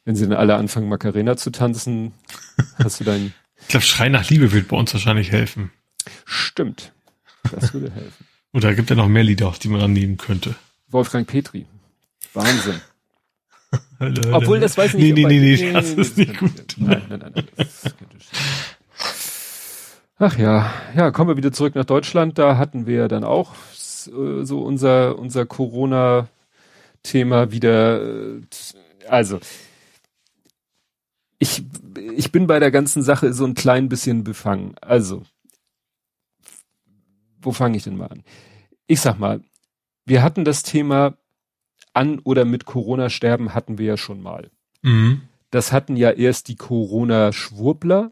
wenn 0.08 0.16
sie 0.16 0.26
dann 0.26 0.38
alle 0.38 0.56
anfangen, 0.56 0.88
Macarena 0.88 1.36
zu 1.36 1.52
tanzen, 1.52 2.14
hast 2.82 3.02
du 3.02 3.04
dein. 3.04 3.34
Ich 3.60 3.70
glaube, 3.70 3.86
Schrei 3.86 4.08
nach 4.08 4.30
Liebe 4.30 4.54
wird 4.54 4.70
bei 4.70 4.78
uns 4.78 4.94
wahrscheinlich 4.94 5.32
helfen. 5.32 5.72
Stimmt. 6.26 6.94
Das 7.52 7.74
würde 7.74 7.92
helfen. 7.92 8.26
Oder 8.54 8.74
gibt 8.76 8.90
ja 8.90 8.96
noch 8.96 9.10
mehr 9.10 9.24
Lieder, 9.24 9.48
auf 9.48 9.60
die 9.60 9.68
man 9.68 9.82
annehmen 9.82 10.16
könnte. 10.16 10.56
Wolfgang 10.90 11.28
Petri. 11.28 11.66
Wahnsinn. 12.34 12.80
Hölle, 14.00 14.22
Hölle. 14.22 14.34
Obwohl, 14.34 14.60
das 14.62 14.78
weiß 14.78 14.94
ich 14.94 15.02
nicht. 15.02 15.16
Nee, 15.16 15.26
nee, 15.26 15.40
nee, 15.40 15.58
nee, 15.58 15.74
das 15.74 15.90
ist 15.90 16.18
nicht 16.18 16.38
gut. 16.38 16.76
Nein, 16.78 17.02
nein, 17.10 17.20
nein. 17.20 17.34
nein 17.58 17.68
Ach 20.20 20.38
ja, 20.38 20.72
ja, 20.96 21.12
kommen 21.12 21.32
wir 21.32 21.38
wieder 21.38 21.52
zurück 21.52 21.76
nach 21.76 21.86
Deutschland. 21.86 22.38
Da 22.38 22.58
hatten 22.58 22.86
wir 22.86 23.10
dann 23.10 23.26
auch 23.26 23.56
äh, 24.06 24.46
so 24.46 24.62
unser, 24.62 25.20
unser 25.20 25.46
Corona-Thema 25.46 27.52
wieder. 27.52 28.02
Äh, 28.02 28.42
also, 29.10 29.40
ich, 31.40 31.64
ich 32.16 32.32
bin 32.32 32.48
bei 32.48 32.60
der 32.60 32.72
ganzen 32.72 33.04
Sache 33.04 33.34
so 33.34 33.46
ein 33.46 33.54
klein 33.54 33.90
bisschen 33.90 34.24
befangen. 34.24 34.76
Also, 34.82 35.24
wo 37.42 37.52
fange 37.52 37.78
ich 37.78 37.84
denn 37.84 37.98
mal 37.98 38.08
an? 38.08 38.24
Ich 38.88 39.02
sag 39.02 39.20
mal, 39.20 39.42
wir 40.06 40.24
hatten 40.24 40.46
das 40.46 40.64
Thema 40.64 41.18
an 41.94 42.20
oder 42.20 42.46
mit 42.46 42.66
Corona 42.66 43.10
sterben 43.10 43.54
hatten 43.54 43.78
wir 43.78 43.86
ja 43.86 43.98
schon 43.98 44.22
mal. 44.22 44.50
Mhm. 44.82 45.22
Das 45.52 45.72
hatten 45.72 45.96
ja 45.96 46.12
erst 46.12 46.48
die 46.48 46.56
Corona-Schwurbler, 46.56 48.12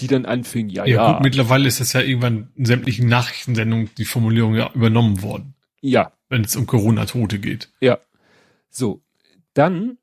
die 0.00 0.06
dann 0.06 0.26
anfingen, 0.26 0.70
ja, 0.70 0.84
ja. 0.84 0.94
Ja, 0.96 1.12
gut, 1.12 1.22
mittlerweile 1.22 1.68
ist 1.68 1.80
das 1.80 1.92
ja 1.92 2.00
irgendwann 2.00 2.50
in 2.56 2.64
sämtlichen 2.64 3.08
Nachrichtensendungen 3.08 3.90
die 3.96 4.04
Formulierung 4.04 4.54
ja 4.54 4.70
übernommen 4.74 5.22
worden. 5.22 5.54
Ja. 5.80 6.12
Wenn 6.28 6.42
es 6.44 6.56
um 6.56 6.66
Corona-Tote 6.66 7.38
geht. 7.38 7.70
Ja. 7.80 7.98
So. 8.70 9.02
Dann 9.52 9.98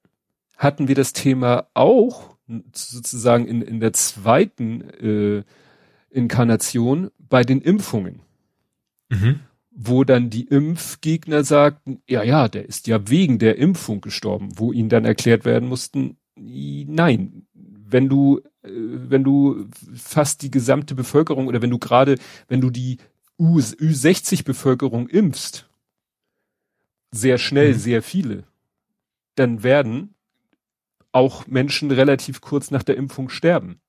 hatten 0.57 0.87
wir 0.87 0.95
das 0.95 1.11
Thema 1.11 1.67
auch 1.73 2.37
sozusagen 2.73 3.47
in, 3.47 3.61
in 3.61 3.79
der 3.79 3.93
zweiten 3.93 4.81
äh, 4.81 5.43
Inkarnation 6.09 7.11
bei 7.17 7.43
den 7.43 7.61
Impfungen. 7.61 8.21
Mhm. 9.09 9.39
Wo 9.71 10.03
dann 10.03 10.29
die 10.29 10.47
Impfgegner 10.47 11.43
sagten, 11.43 12.01
ja, 12.07 12.23
ja, 12.23 12.47
der 12.47 12.67
ist 12.67 12.87
ja 12.87 13.09
wegen 13.09 13.39
der 13.39 13.57
Impfung 13.57 14.01
gestorben, 14.01 14.49
wo 14.55 14.73
ihnen 14.73 14.89
dann 14.89 15.05
erklärt 15.05 15.45
werden 15.45 15.69
mussten, 15.69 16.17
nein, 16.35 17.47
wenn 17.53 18.09
du, 18.09 18.41
äh, 18.63 18.69
wenn 18.69 19.23
du 19.23 19.67
fast 19.93 20.41
die 20.41 20.51
gesamte 20.51 20.95
Bevölkerung 20.95 21.47
oder 21.47 21.61
wenn 21.61 21.69
du 21.69 21.79
gerade, 21.79 22.17
wenn 22.47 22.61
du 22.61 22.69
die 22.69 22.97
U, 23.37 23.59
Ü60-Bevölkerung 23.59 25.07
impfst, 25.07 25.67
sehr 27.11 27.37
schnell, 27.37 27.73
mhm. 27.73 27.77
sehr 27.77 28.03
viele, 28.03 28.43
dann 29.35 29.63
werden 29.63 30.15
auch 31.11 31.47
Menschen 31.47 31.91
relativ 31.91 32.41
kurz 32.41 32.71
nach 32.71 32.83
der 32.83 32.97
Impfung 32.97 33.29
sterben. 33.29 33.79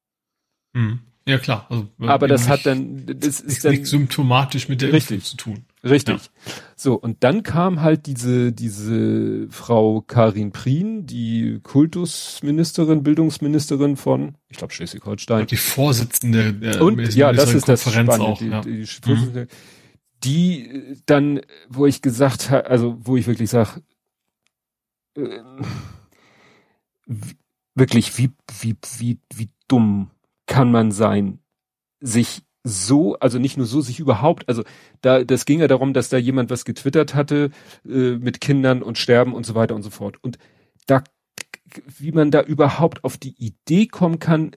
Mhm. 0.72 1.00
Ja 1.24 1.38
klar. 1.38 1.66
Also, 1.70 1.86
Aber 1.98 2.26
das 2.26 2.48
hat 2.48 2.66
dann, 2.66 3.06
das 3.06 3.40
ist 3.40 3.64
dann 3.64 3.84
symptomatisch 3.84 4.68
mit 4.68 4.82
der 4.82 4.92
richtig, 4.92 5.18
Impfung 5.18 5.24
zu 5.24 5.36
tun. 5.36 5.64
Richtig. 5.84 6.16
Ja. 6.16 6.52
So 6.74 6.94
und 6.94 7.22
dann 7.22 7.44
kam 7.44 7.80
halt 7.80 8.06
diese 8.06 8.52
diese 8.52 9.48
Frau 9.50 10.00
Karin 10.00 10.50
Prien, 10.50 11.06
die 11.06 11.60
Kultusministerin, 11.62 13.04
Bildungsministerin 13.04 13.96
von, 13.96 14.36
ich 14.48 14.56
glaube 14.56 14.72
Schleswig-Holstein. 14.72 15.46
Die 15.46 15.56
Vorsitzende 15.56 16.54
der 16.54 16.82
und 16.82 17.14
ja, 17.14 17.32
das 17.32 17.54
ist 17.54 17.68
das 17.68 17.82
Spannende, 17.82 18.20
auch, 18.20 18.38
die, 18.38 18.48
ja. 18.48 18.60
die, 18.62 18.84
die, 18.84 19.14
mhm. 19.14 19.46
die 20.24 20.96
dann, 21.06 21.40
wo 21.68 21.86
ich 21.86 22.02
gesagt 22.02 22.50
habe, 22.50 22.66
also 22.66 22.96
wo 23.00 23.16
ich 23.16 23.28
wirklich 23.28 23.50
sage, 23.50 23.80
äh, 25.16 25.38
wirklich, 27.74 28.18
wie, 28.18 28.30
wie, 28.60 28.76
wie, 28.98 29.18
wie 29.34 29.50
dumm 29.68 30.10
kann 30.46 30.70
man 30.70 30.90
sein, 30.90 31.38
sich 32.00 32.42
so, 32.64 33.18
also 33.18 33.38
nicht 33.38 33.56
nur 33.56 33.66
so, 33.66 33.80
sich 33.80 33.98
überhaupt, 33.98 34.48
also 34.48 34.62
da, 35.00 35.24
das 35.24 35.46
ging 35.46 35.60
ja 35.60 35.68
darum, 35.68 35.92
dass 35.92 36.08
da 36.08 36.16
jemand 36.16 36.50
was 36.50 36.64
getwittert 36.64 37.14
hatte 37.14 37.50
äh, 37.84 38.16
mit 38.16 38.40
Kindern 38.40 38.82
und 38.82 38.98
Sterben 38.98 39.34
und 39.34 39.44
so 39.44 39.54
weiter 39.54 39.74
und 39.74 39.82
so 39.82 39.90
fort. 39.90 40.22
Und 40.22 40.38
da, 40.86 41.02
wie 41.86 42.12
man 42.12 42.30
da 42.30 42.42
überhaupt 42.42 43.04
auf 43.04 43.16
die 43.16 43.34
Idee 43.42 43.86
kommen 43.86 44.18
kann, 44.18 44.52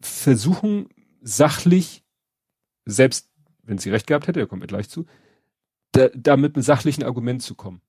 versuchen 0.00 0.88
sachlich, 1.22 2.02
selbst 2.84 3.30
wenn 3.62 3.78
sie 3.78 3.90
recht 3.90 4.06
gehabt 4.06 4.26
hätte, 4.26 4.40
da 4.40 4.46
kommen 4.46 4.62
wir 4.62 4.66
gleich 4.66 4.88
zu, 4.88 5.06
da, 5.92 6.08
da 6.14 6.36
mit 6.36 6.54
einem 6.54 6.62
sachlichen 6.62 7.04
Argument 7.04 7.42
zu 7.42 7.54
kommen. 7.54 7.80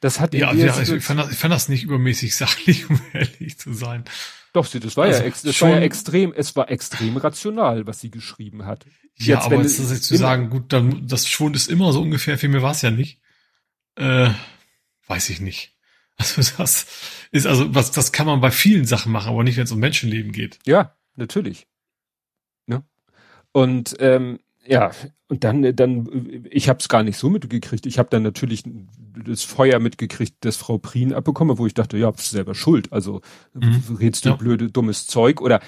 Das 0.00 0.20
hat 0.20 0.34
ja, 0.34 0.52
ja 0.52 0.74
also 0.74 0.96
ich, 0.96 1.04
fand 1.04 1.20
das, 1.20 1.30
ich 1.30 1.38
fand 1.38 1.52
das 1.52 1.68
nicht 1.68 1.84
übermäßig 1.84 2.36
sachlich, 2.36 2.88
um 2.88 3.00
ehrlich 3.12 3.58
zu 3.58 3.72
sein. 3.72 4.04
Doch, 4.52 4.68
das 4.68 4.96
war 4.96 5.06
also 5.06 5.22
ja, 5.24 5.30
das 5.30 5.60
war 5.62 5.70
ja 5.70 5.80
extrem, 5.80 6.32
es 6.32 6.54
war 6.54 6.70
extrem 6.70 7.16
rational, 7.16 7.88
was 7.88 8.00
sie 8.00 8.10
geschrieben 8.10 8.64
hat. 8.66 8.86
Ja, 9.16 9.36
jetzt, 9.36 9.44
aber 9.44 9.56
jetzt, 9.56 9.78
jetzt 9.78 10.04
zu 10.04 10.16
sagen, 10.16 10.48
gut, 10.48 10.72
dann, 10.72 11.08
das 11.08 11.28
Schwund 11.28 11.56
ist 11.56 11.68
immer 11.68 11.92
so 11.92 12.00
ungefähr, 12.00 12.38
für 12.38 12.48
mir 12.48 12.62
war 12.62 12.70
es 12.70 12.82
ja 12.82 12.92
nicht. 12.92 13.20
Äh, 13.96 14.30
weiß 15.06 15.30
ich 15.30 15.40
nicht. 15.40 15.72
Also 16.16 16.42
das 16.58 16.86
ist 17.32 17.44
also, 17.44 17.74
was, 17.74 17.90
das 17.90 18.12
kann 18.12 18.26
man 18.28 18.40
bei 18.40 18.52
vielen 18.52 18.84
Sachen 18.84 19.10
machen, 19.10 19.30
aber 19.30 19.42
nicht, 19.42 19.56
wenn 19.56 19.64
es 19.64 19.72
um 19.72 19.80
Menschenleben 19.80 20.30
geht. 20.30 20.60
Ja, 20.64 20.96
natürlich. 21.16 21.66
Ne? 22.66 22.84
Und 23.50 23.96
ähm, 23.98 24.38
ja, 24.66 24.90
und 25.28 25.44
dann, 25.44 25.74
dann, 25.76 26.44
ich 26.50 26.68
habe 26.68 26.78
es 26.78 26.88
gar 26.88 27.02
nicht 27.02 27.18
so 27.18 27.28
mitgekriegt. 27.28 27.86
Ich 27.86 27.98
habe 27.98 28.08
dann 28.10 28.22
natürlich 28.22 28.64
das 29.24 29.42
Feuer 29.42 29.78
mitgekriegt, 29.78 30.36
das 30.40 30.56
Frau 30.56 30.78
Prien 30.78 31.12
abbekomme, 31.12 31.58
wo 31.58 31.66
ich 31.66 31.74
dachte, 31.74 31.98
ja, 31.98 32.10
bist 32.10 32.30
selber 32.30 32.54
schuld. 32.54 32.92
Also 32.92 33.20
mhm. 33.52 33.96
redst 33.98 34.24
du 34.24 34.30
ja. 34.30 34.36
blöde, 34.36 34.70
dummes 34.70 35.06
Zeug 35.06 35.40
oder 35.40 35.60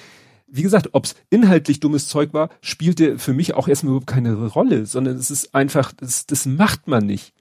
wie 0.47 0.63
gesagt, 0.63 0.91
ob's 0.93 1.17
inhaltlich 1.29 1.81
dummes 1.81 2.09
Zeug 2.09 2.33
war, 2.33 2.51
spielte 2.61 3.19
für 3.19 3.33
mich 3.33 3.55
auch 3.55 3.67
erstmal 3.67 3.91
überhaupt 3.91 4.07
keine 4.07 4.35
Rolle, 4.35 4.87
sondern 4.87 5.17
es 5.17 5.31
ist 5.31 5.55
einfach, 5.55 5.93
das, 5.93 6.27
das 6.27 6.47
macht 6.47 6.87
man 6.87 7.05
nicht. 7.05 7.35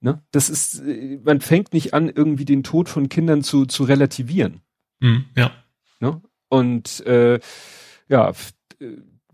Ne? 0.00 0.20
Das 0.32 0.50
ist, 0.50 0.82
man 1.24 1.40
fängt 1.40 1.72
nicht 1.72 1.94
an, 1.94 2.08
irgendwie 2.08 2.44
den 2.44 2.64
Tod 2.64 2.88
von 2.88 3.08
Kindern 3.08 3.42
zu, 3.42 3.66
zu 3.66 3.84
relativieren. 3.84 4.60
Mhm, 5.00 5.26
ja. 5.36 5.52
Ne? 6.00 6.20
Und 6.48 7.06
äh, 7.06 7.38
ja, 8.08 8.32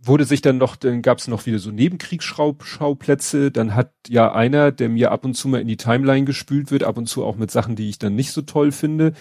wurde 0.02 0.24
sich 0.24 0.40
dann 0.40 0.58
noch, 0.58 0.76
dann 0.76 1.02
gab 1.02 1.18
es 1.18 1.28
noch 1.28 1.46
wieder 1.46 1.58
so 1.58 1.70
Nebenkriegsschauplätze. 1.70 3.50
Dann 3.50 3.74
hat 3.74 3.92
ja 4.08 4.32
einer, 4.32 4.72
der 4.72 4.88
mir 4.88 5.10
ab 5.12 5.24
und 5.24 5.34
zu 5.34 5.48
mal 5.48 5.60
in 5.60 5.68
die 5.68 5.76
Timeline 5.76 6.24
gespült 6.24 6.70
wird, 6.70 6.84
ab 6.84 6.96
und 6.96 7.06
zu 7.06 7.24
auch 7.24 7.36
mit 7.36 7.50
Sachen, 7.50 7.76
die 7.76 7.88
ich 7.88 7.98
dann 7.98 8.14
nicht 8.14 8.32
so 8.32 8.42
toll 8.42 8.72
finde. 8.72 9.12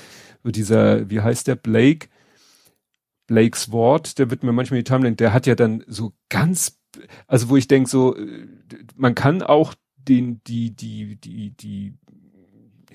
Dieser, 0.43 1.09
wie 1.09 1.19
heißt 1.19 1.47
der, 1.47 1.55
Blake, 1.55 2.07
Blakes 3.27 3.71
Wort, 3.71 4.17
der 4.19 4.30
wird 4.30 4.43
mir 4.43 4.53
manchmal 4.53 4.80
in 4.80 4.86
die 4.86 4.89
Timeline, 4.89 5.15
der 5.15 5.34
hat 5.34 5.45
ja 5.45 5.55
dann 5.55 5.84
so 5.88 6.13
ganz, 6.30 6.80
also 7.27 7.49
wo 7.49 7.57
ich 7.57 7.67
denke, 7.67 7.89
so, 7.89 8.15
man 8.95 9.15
kann 9.15 9.43
auch 9.43 9.75
den, 9.97 10.41
die, 10.47 10.71
die, 10.75 11.17
die, 11.17 11.51
die 11.51 11.93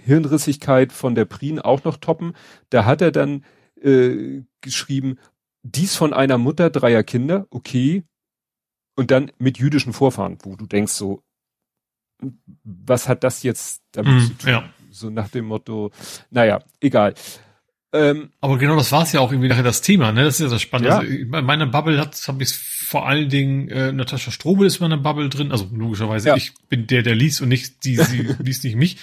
Hirnrissigkeit 0.04 0.92
von 0.92 1.14
der 1.14 1.24
Prien 1.24 1.60
auch 1.60 1.84
noch 1.84 1.98
toppen. 1.98 2.34
Da 2.70 2.84
hat 2.84 3.00
er 3.00 3.12
dann 3.12 3.44
äh, 3.80 4.42
geschrieben, 4.60 5.18
dies 5.64 5.96
von 5.96 6.12
einer 6.12 6.38
Mutter 6.38 6.70
dreier 6.70 7.02
Kinder, 7.02 7.46
okay, 7.50 8.04
und 8.96 9.10
dann 9.10 9.32
mit 9.38 9.58
jüdischen 9.58 9.92
Vorfahren, 9.92 10.38
wo 10.42 10.54
du 10.54 10.66
denkst 10.66 10.92
so, 10.92 11.22
was 12.62 13.08
hat 13.08 13.24
das 13.24 13.42
jetzt 13.42 13.82
damit 13.92 14.14
mm, 14.14 14.26
zu 14.26 14.34
tun? 14.34 14.50
Ja. 14.50 14.68
So 14.90 15.10
nach 15.10 15.28
dem 15.28 15.46
Motto, 15.46 15.90
naja, 16.30 16.62
egal. 16.80 17.14
Ähm, 17.92 18.30
Aber 18.40 18.58
genau 18.58 18.76
das 18.76 18.92
war 18.92 19.02
es 19.02 19.12
ja 19.12 19.20
auch 19.20 19.32
irgendwie 19.32 19.48
nachher 19.48 19.64
das 19.64 19.80
Thema, 19.80 20.12
ne? 20.12 20.24
Das 20.24 20.34
ist 20.34 20.46
ja 20.46 20.48
das 20.48 20.62
Spannende. 20.62 20.90
Ja. 20.90 20.98
Also, 20.98 21.46
meine 21.46 21.66
Bubble 21.66 21.98
hat, 21.98 22.16
habe 22.28 22.42
ich 22.42 22.52
vor 22.54 23.08
allen 23.08 23.28
Dingen, 23.28 23.68
äh, 23.68 23.92
Natascha 23.92 24.30
Strobel 24.30 24.66
ist 24.66 24.76
in 24.76 24.82
meiner 24.82 24.98
Bubble 24.98 25.28
drin, 25.28 25.50
also 25.50 25.68
logischerweise, 25.72 26.28
ja. 26.28 26.36
ich 26.36 26.52
bin 26.68 26.86
der, 26.86 27.02
der 27.02 27.14
liest 27.14 27.40
und 27.40 27.48
nicht, 27.48 27.84
die, 27.84 27.96
sie 27.96 28.22
liest 28.38 28.64
nicht 28.64 28.76
mich. 28.76 28.98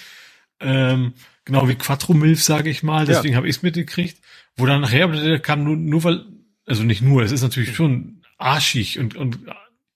Ähm, 0.59 1.14
genau 1.43 1.68
wie 1.68 1.76
Quattro 1.76 2.14
Milf, 2.14 2.43
sage 2.43 2.70
ich 2.70 2.84
mal, 2.84 3.05
deswegen 3.05 3.34
ja. 3.34 3.38
habe 3.38 3.47
ich 3.47 3.57
es 3.57 3.64
mitgekriegt. 3.64 4.22
Wo 4.55 4.66
dann 4.66 4.82
nachher 4.82 5.39
kam 5.39 5.64
nur, 5.64 5.76
nur 5.76 6.03
weil 6.03 6.26
also 6.66 6.84
nicht 6.84 7.01
nur, 7.01 7.24
es 7.24 7.32
ist 7.32 7.41
natürlich 7.41 7.76
schon 7.76 8.22
arschig 8.38 8.99
und, 8.99 9.16
und 9.16 9.39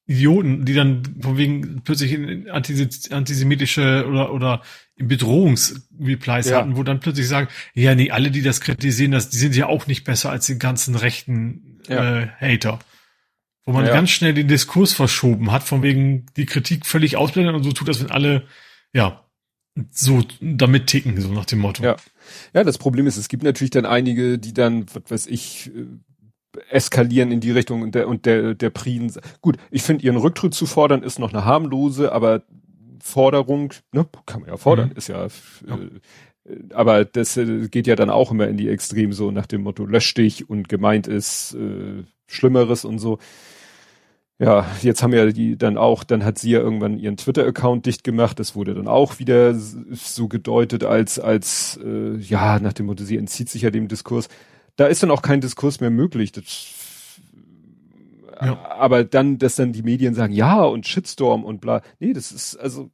Idioten, 0.07 0.65
die 0.65 0.73
dann 0.73 1.03
von 1.19 1.37
wegen 1.37 1.81
plötzlich 1.83 2.13
in 2.13 2.47
antisemitische 2.49 4.05
oder, 4.07 4.31
oder 4.31 4.61
Bedrohungsreplies 4.97 6.49
ja. 6.49 6.59
hatten, 6.59 6.77
wo 6.77 6.83
dann 6.83 6.99
plötzlich 6.99 7.27
sagen, 7.27 7.47
ja, 7.73 7.95
nee, 7.95 8.11
alle, 8.11 8.29
die 8.29 8.43
das 8.43 8.61
kritisieren, 8.61 9.11
das, 9.11 9.29
die 9.29 9.37
sind 9.37 9.55
ja 9.55 9.65
auch 9.65 9.87
nicht 9.87 10.03
besser 10.03 10.29
als 10.29 10.45
die 10.45 10.59
ganzen 10.59 10.95
rechten 10.95 11.81
ja. 11.87 12.21
äh, 12.21 12.27
Hater. 12.39 12.79
Wo 13.65 13.71
man 13.71 13.85
ja. 13.85 13.93
ganz 13.93 14.11
schnell 14.11 14.35
den 14.35 14.47
Diskurs 14.47 14.93
verschoben 14.93 15.51
hat, 15.51 15.63
von 15.63 15.81
wegen 15.81 16.27
die 16.37 16.45
Kritik 16.45 16.85
völlig 16.85 17.17
ausblenden 17.17 17.55
und 17.55 17.63
so 17.63 17.71
tut, 17.71 17.87
als 17.87 17.99
wenn 17.99 18.11
alle, 18.11 18.43
ja, 18.93 19.25
so 19.89 20.23
damit 20.39 20.85
ticken, 20.85 21.19
so 21.19 21.29
nach 21.29 21.45
dem 21.45 21.59
Motto. 21.59 21.83
Ja. 21.83 21.95
Ja, 22.53 22.63
das 22.63 22.77
Problem 22.77 23.07
ist, 23.07 23.17
es 23.17 23.27
gibt 23.27 23.43
natürlich 23.43 23.71
dann 23.71 23.85
einige, 23.85 24.37
die 24.37 24.53
dann, 24.53 24.85
was 24.93 25.03
weiß 25.09 25.27
ich, 25.27 25.71
äh, 25.75 25.85
eskalieren 26.69 27.31
in 27.31 27.39
die 27.39 27.51
Richtung 27.51 27.81
und 27.81 27.95
der, 27.95 28.07
und 28.07 28.25
der, 28.25 28.55
der 28.55 28.69
Prien. 28.69 29.11
Gut, 29.41 29.57
ich 29.71 29.83
finde, 29.83 30.05
ihren 30.05 30.17
Rücktritt 30.17 30.53
zu 30.53 30.65
fordern 30.65 31.03
ist 31.03 31.19
noch 31.19 31.33
eine 31.33 31.45
harmlose, 31.45 32.11
aber 32.11 32.43
Forderung, 33.01 33.73
ne, 33.91 34.07
kann 34.25 34.41
man 34.41 34.49
ja 34.49 34.57
fordern, 34.57 34.89
mhm. 34.89 34.95
ist 34.97 35.07
ja, 35.09 35.27
ja. 35.67 35.75
Äh, 35.75 36.59
aber 36.73 37.05
das 37.05 37.37
äh, 37.37 37.67
geht 37.69 37.87
ja 37.87 37.95
dann 37.95 38.09
auch 38.09 38.31
immer 38.31 38.47
in 38.47 38.57
die 38.57 38.69
Extrem 38.69 39.13
so 39.13 39.31
nach 39.31 39.45
dem 39.45 39.63
Motto, 39.63 39.85
lösch 39.85 40.13
dich 40.13 40.49
und 40.49 40.69
gemeint 40.69 41.07
ist 41.07 41.55
äh, 41.55 42.03
Schlimmeres 42.27 42.85
und 42.85 42.99
so. 42.99 43.19
Ja, 44.37 44.65
jetzt 44.81 45.01
haben 45.01 45.13
ja 45.13 45.27
die 45.27 45.57
dann 45.57 45.77
auch, 45.77 46.03
dann 46.03 46.25
hat 46.25 46.37
sie 46.37 46.51
ja 46.51 46.59
irgendwann 46.59 46.99
ihren 46.99 47.15
Twitter-Account 47.15 47.85
dicht 47.85 48.03
gemacht. 48.03 48.37
Das 48.37 48.53
wurde 48.53 48.73
dann 48.73 48.87
auch 48.89 49.17
wieder 49.17 49.53
so 49.53 50.27
gedeutet 50.27 50.83
als, 50.83 51.19
als 51.19 51.79
äh, 51.81 52.17
ja, 52.17 52.59
nach 52.59 52.73
dem 52.73 52.87
Motto, 52.87 53.05
sie 53.05 53.15
entzieht 53.15 53.49
sich 53.49 53.61
ja 53.61 53.69
dem 53.69 53.87
Diskurs 53.87 54.27
da 54.75 54.87
ist 54.87 55.03
dann 55.03 55.11
auch 55.11 55.21
kein 55.21 55.41
Diskurs 55.41 55.79
mehr 55.79 55.89
möglich. 55.89 56.31
Das, 56.31 57.19
ja. 58.41 58.65
Aber 58.69 59.03
dann, 59.03 59.37
dass 59.37 59.55
dann 59.55 59.73
die 59.73 59.83
Medien 59.83 60.15
sagen, 60.15 60.33
ja, 60.33 60.61
und 60.61 60.87
Shitstorm 60.87 61.43
und 61.43 61.61
bla. 61.61 61.81
Nee, 61.99 62.13
das 62.13 62.31
ist, 62.31 62.55
also, 62.57 62.91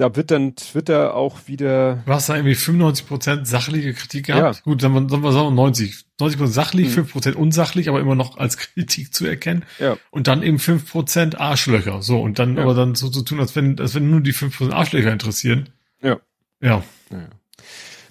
da 0.00 0.16
wird 0.16 0.30
dann 0.30 0.56
Twitter 0.56 1.14
auch 1.14 1.46
wieder. 1.46 2.02
Du 2.06 2.12
hast 2.12 2.30
da 2.30 2.34
irgendwie 2.34 2.54
95% 2.54 3.44
sachliche 3.44 3.92
Kritik 3.92 4.26
gehabt. 4.26 4.56
Ja. 4.56 4.62
Gut, 4.62 4.82
dann 4.82 5.10
wir 5.10 5.32
sagen 5.32 5.54
90. 5.54 6.06
90% 6.18 6.46
sachlich, 6.46 6.96
mhm. 6.96 7.02
5% 7.02 7.34
unsachlich, 7.34 7.88
aber 7.88 8.00
immer 8.00 8.14
noch 8.14 8.38
als 8.38 8.56
Kritik 8.56 9.14
zu 9.14 9.26
erkennen. 9.26 9.64
Ja. 9.78 9.98
Und 10.10 10.26
dann 10.26 10.42
eben 10.42 10.56
5% 10.56 11.36
Arschlöcher. 11.36 12.02
So, 12.02 12.20
und 12.20 12.38
dann 12.38 12.56
ja. 12.56 12.62
aber 12.62 12.74
dann 12.74 12.94
so 12.94 13.10
zu 13.10 13.22
tun, 13.22 13.40
als 13.40 13.54
wenn, 13.56 13.78
als 13.78 13.94
wenn 13.94 14.10
nur 14.10 14.22
die 14.22 14.32
5% 14.32 14.72
Arschlöcher 14.72 15.12
interessieren. 15.12 15.68
Ja. 16.02 16.18
Ja. 16.62 16.82
ja. 17.10 17.28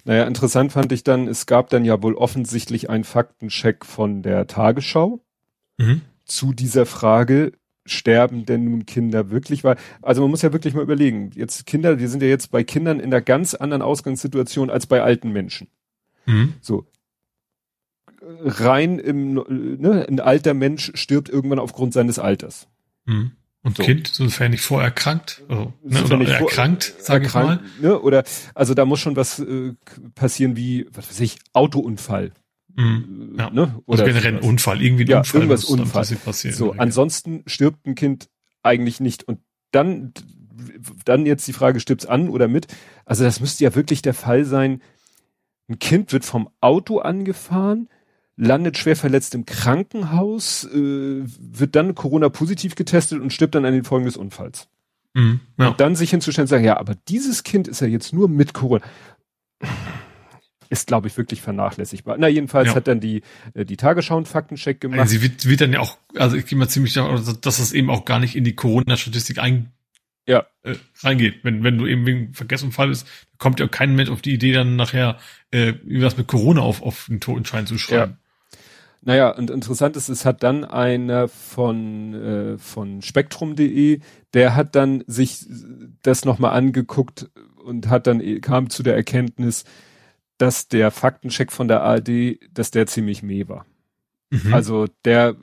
Naja, 0.04 0.24
interessant 0.24 0.72
fand 0.72 0.92
ich 0.92 1.04
dann, 1.04 1.28
es 1.28 1.46
gab 1.46 1.70
dann 1.70 1.84
ja 1.84 2.02
wohl 2.02 2.14
offensichtlich 2.14 2.90
einen 2.90 3.04
Faktencheck 3.04 3.84
von 3.84 4.22
der 4.22 4.46
Tagesschau 4.46 5.20
mhm. 5.78 6.02
zu 6.24 6.52
dieser 6.52 6.86
Frage, 6.86 7.52
sterben 7.86 8.46
denn 8.46 8.64
nun 8.64 8.86
Kinder 8.86 9.30
wirklich? 9.30 9.64
Weil, 9.64 9.76
also 10.02 10.22
man 10.22 10.30
muss 10.30 10.42
ja 10.42 10.52
wirklich 10.52 10.74
mal 10.74 10.82
überlegen, 10.82 11.30
jetzt 11.34 11.66
Kinder, 11.66 11.98
wir 11.98 12.08
sind 12.08 12.22
ja 12.22 12.28
jetzt 12.28 12.50
bei 12.50 12.64
Kindern 12.64 13.00
in 13.00 13.06
einer 13.06 13.20
ganz 13.20 13.54
anderen 13.54 13.82
Ausgangssituation 13.82 14.70
als 14.70 14.86
bei 14.86 15.02
alten 15.02 15.30
Menschen. 15.30 15.68
Mhm. 16.26 16.54
So. 16.60 16.86
Rein 18.22 18.98
im, 18.98 19.34
ne, 19.34 20.06
ein 20.06 20.20
alter 20.20 20.54
Mensch 20.54 20.92
stirbt 20.94 21.28
irgendwann 21.28 21.58
aufgrund 21.58 21.92
seines 21.92 22.18
Alters. 22.18 22.68
Mhm. 23.06 23.32
Und 23.62 23.76
so. 23.76 23.82
Kind, 23.82 24.08
sofern 24.08 24.52
nicht 24.52 24.62
vorerkrankt, 24.62 25.42
also, 25.48 25.74
ne, 25.82 26.04
oder 26.04 26.16
nicht 26.16 26.30
erkrankt, 26.30 26.94
sage 26.98 27.26
ich 27.26 27.34
mal. 27.34 27.60
Ne, 27.80 28.00
oder 28.00 28.24
also 28.54 28.72
da 28.72 28.86
muss 28.86 29.00
schon 29.00 29.16
was 29.16 29.38
äh, 29.38 29.74
passieren 30.14 30.56
wie, 30.56 30.86
was 30.92 31.10
weiß 31.10 31.20
ich, 31.20 31.38
Autounfall. 31.52 32.32
Mhm, 32.74 33.36
ja. 33.38 33.50
ne? 33.50 33.74
Oder 33.84 34.02
also 34.02 34.12
generell 34.12 34.38
ein 34.38 34.42
Unfall, 34.42 34.80
irgendwie 34.80 35.04
ein 35.04 35.10
ja, 35.10 35.18
Unfall. 35.18 35.42
Irgendwas 35.42 35.64
Unfall. 35.66 36.06
Passieren, 36.16 36.56
so, 36.56 36.72
ansonsten 36.72 37.42
stirbt 37.46 37.86
ein 37.86 37.94
Kind 37.94 38.30
eigentlich 38.62 38.98
nicht. 39.00 39.24
Und 39.24 39.40
dann, 39.72 40.14
dann 41.04 41.26
jetzt 41.26 41.46
die 41.46 41.52
Frage, 41.52 41.80
stirbt's 41.80 42.06
an 42.06 42.30
oder 42.30 42.48
mit? 42.48 42.66
Also 43.04 43.24
das 43.24 43.40
müsste 43.40 43.64
ja 43.64 43.74
wirklich 43.74 44.00
der 44.00 44.14
Fall 44.14 44.44
sein. 44.44 44.80
Ein 45.68 45.78
Kind 45.78 46.12
wird 46.12 46.24
vom 46.24 46.48
Auto 46.60 46.98
angefahren, 46.98 47.88
landet 48.40 48.78
schwer 48.78 48.96
verletzt 48.96 49.34
im 49.34 49.44
Krankenhaus, 49.44 50.64
äh, 50.64 51.22
wird 51.24 51.76
dann 51.76 51.94
Corona-positiv 51.94 52.74
getestet 52.74 53.20
und 53.20 53.32
stirbt 53.32 53.54
dann 53.54 53.66
an 53.66 53.74
den 53.74 53.84
Folgen 53.84 54.06
des 54.06 54.16
Unfalls. 54.16 54.68
Mhm, 55.14 55.40
ja. 55.58 55.68
Und 55.68 55.80
dann 55.80 55.94
sich 55.94 56.10
hinzustellen 56.10 56.44
und 56.44 56.48
sagen, 56.48 56.64
ja, 56.64 56.78
aber 56.78 56.94
dieses 57.08 57.42
Kind 57.42 57.68
ist 57.68 57.80
ja 57.80 57.86
jetzt 57.86 58.12
nur 58.12 58.28
mit 58.28 58.54
Corona. 58.54 58.82
Ist, 60.70 60.86
glaube 60.86 61.08
ich, 61.08 61.16
wirklich 61.16 61.42
vernachlässigbar. 61.42 62.16
Na, 62.18 62.28
jedenfalls 62.28 62.68
ja. 62.68 62.74
hat 62.76 62.86
dann 62.86 63.00
die, 63.00 63.22
äh, 63.54 63.64
die 63.64 63.76
Tagesschau 63.76 64.16
einen 64.16 64.24
Faktencheck 64.24 64.80
gemacht. 64.80 65.00
Also 65.00 65.10
sie 65.10 65.22
wird, 65.22 65.46
wird 65.46 65.60
dann 65.60 65.72
ja 65.72 65.80
auch, 65.80 65.98
also 66.14 66.36
ich 66.36 66.46
gehe 66.46 66.56
mal 66.56 66.68
ziemlich 66.68 66.94
davon 66.94 67.22
dass 67.40 67.58
das 67.58 67.72
eben 67.72 67.90
auch 67.90 68.04
gar 68.04 68.20
nicht 68.20 68.36
in 68.36 68.44
die 68.44 68.54
Corona-Statistik 68.54 69.38
ein, 69.38 69.72
ja. 70.26 70.46
äh, 70.62 70.76
reingeht. 71.02 71.40
Wenn, 71.42 71.64
wenn 71.64 71.76
du 71.76 71.86
eben 71.86 72.06
wegen 72.06 72.34
Vergessenfall 72.34 72.88
bist, 72.88 73.06
kommt 73.36 73.58
ja 73.58 73.66
kein 73.66 73.96
Mensch 73.96 74.10
auf 74.10 74.22
die 74.22 74.32
Idee, 74.32 74.52
dann 74.52 74.76
nachher 74.76 75.18
äh, 75.50 75.74
was 75.84 76.16
mit 76.16 76.28
Corona 76.28 76.60
auf, 76.60 76.82
auf 76.82 77.06
den 77.08 77.20
Totenschein 77.20 77.66
zu 77.66 77.76
schreiben. 77.76 78.19
Ja. 79.02 79.12
Naja, 79.12 79.30
und 79.30 79.50
interessant 79.50 79.96
ist, 79.96 80.08
es 80.08 80.24
hat 80.24 80.42
dann 80.42 80.64
einer 80.64 81.28
von, 81.28 82.14
äh, 82.14 82.58
von 82.58 83.02
spektrum.de, 83.02 84.00
der 84.34 84.56
hat 84.56 84.74
dann 84.76 85.02
sich 85.06 85.46
das 86.02 86.24
nochmal 86.24 86.52
angeguckt 86.52 87.30
und 87.64 87.88
hat 87.88 88.06
dann, 88.06 88.40
kam 88.40 88.70
zu 88.70 88.82
der 88.82 88.96
Erkenntnis, 88.96 89.64
dass 90.38 90.68
der 90.68 90.90
Faktencheck 90.90 91.52
von 91.52 91.68
der 91.68 91.82
ARD, 91.82 92.38
dass 92.52 92.70
der 92.70 92.86
ziemlich 92.86 93.22
meh 93.22 93.48
war. 93.48 93.66
Mhm. 94.30 94.54
Also 94.54 94.86
der 95.04 95.36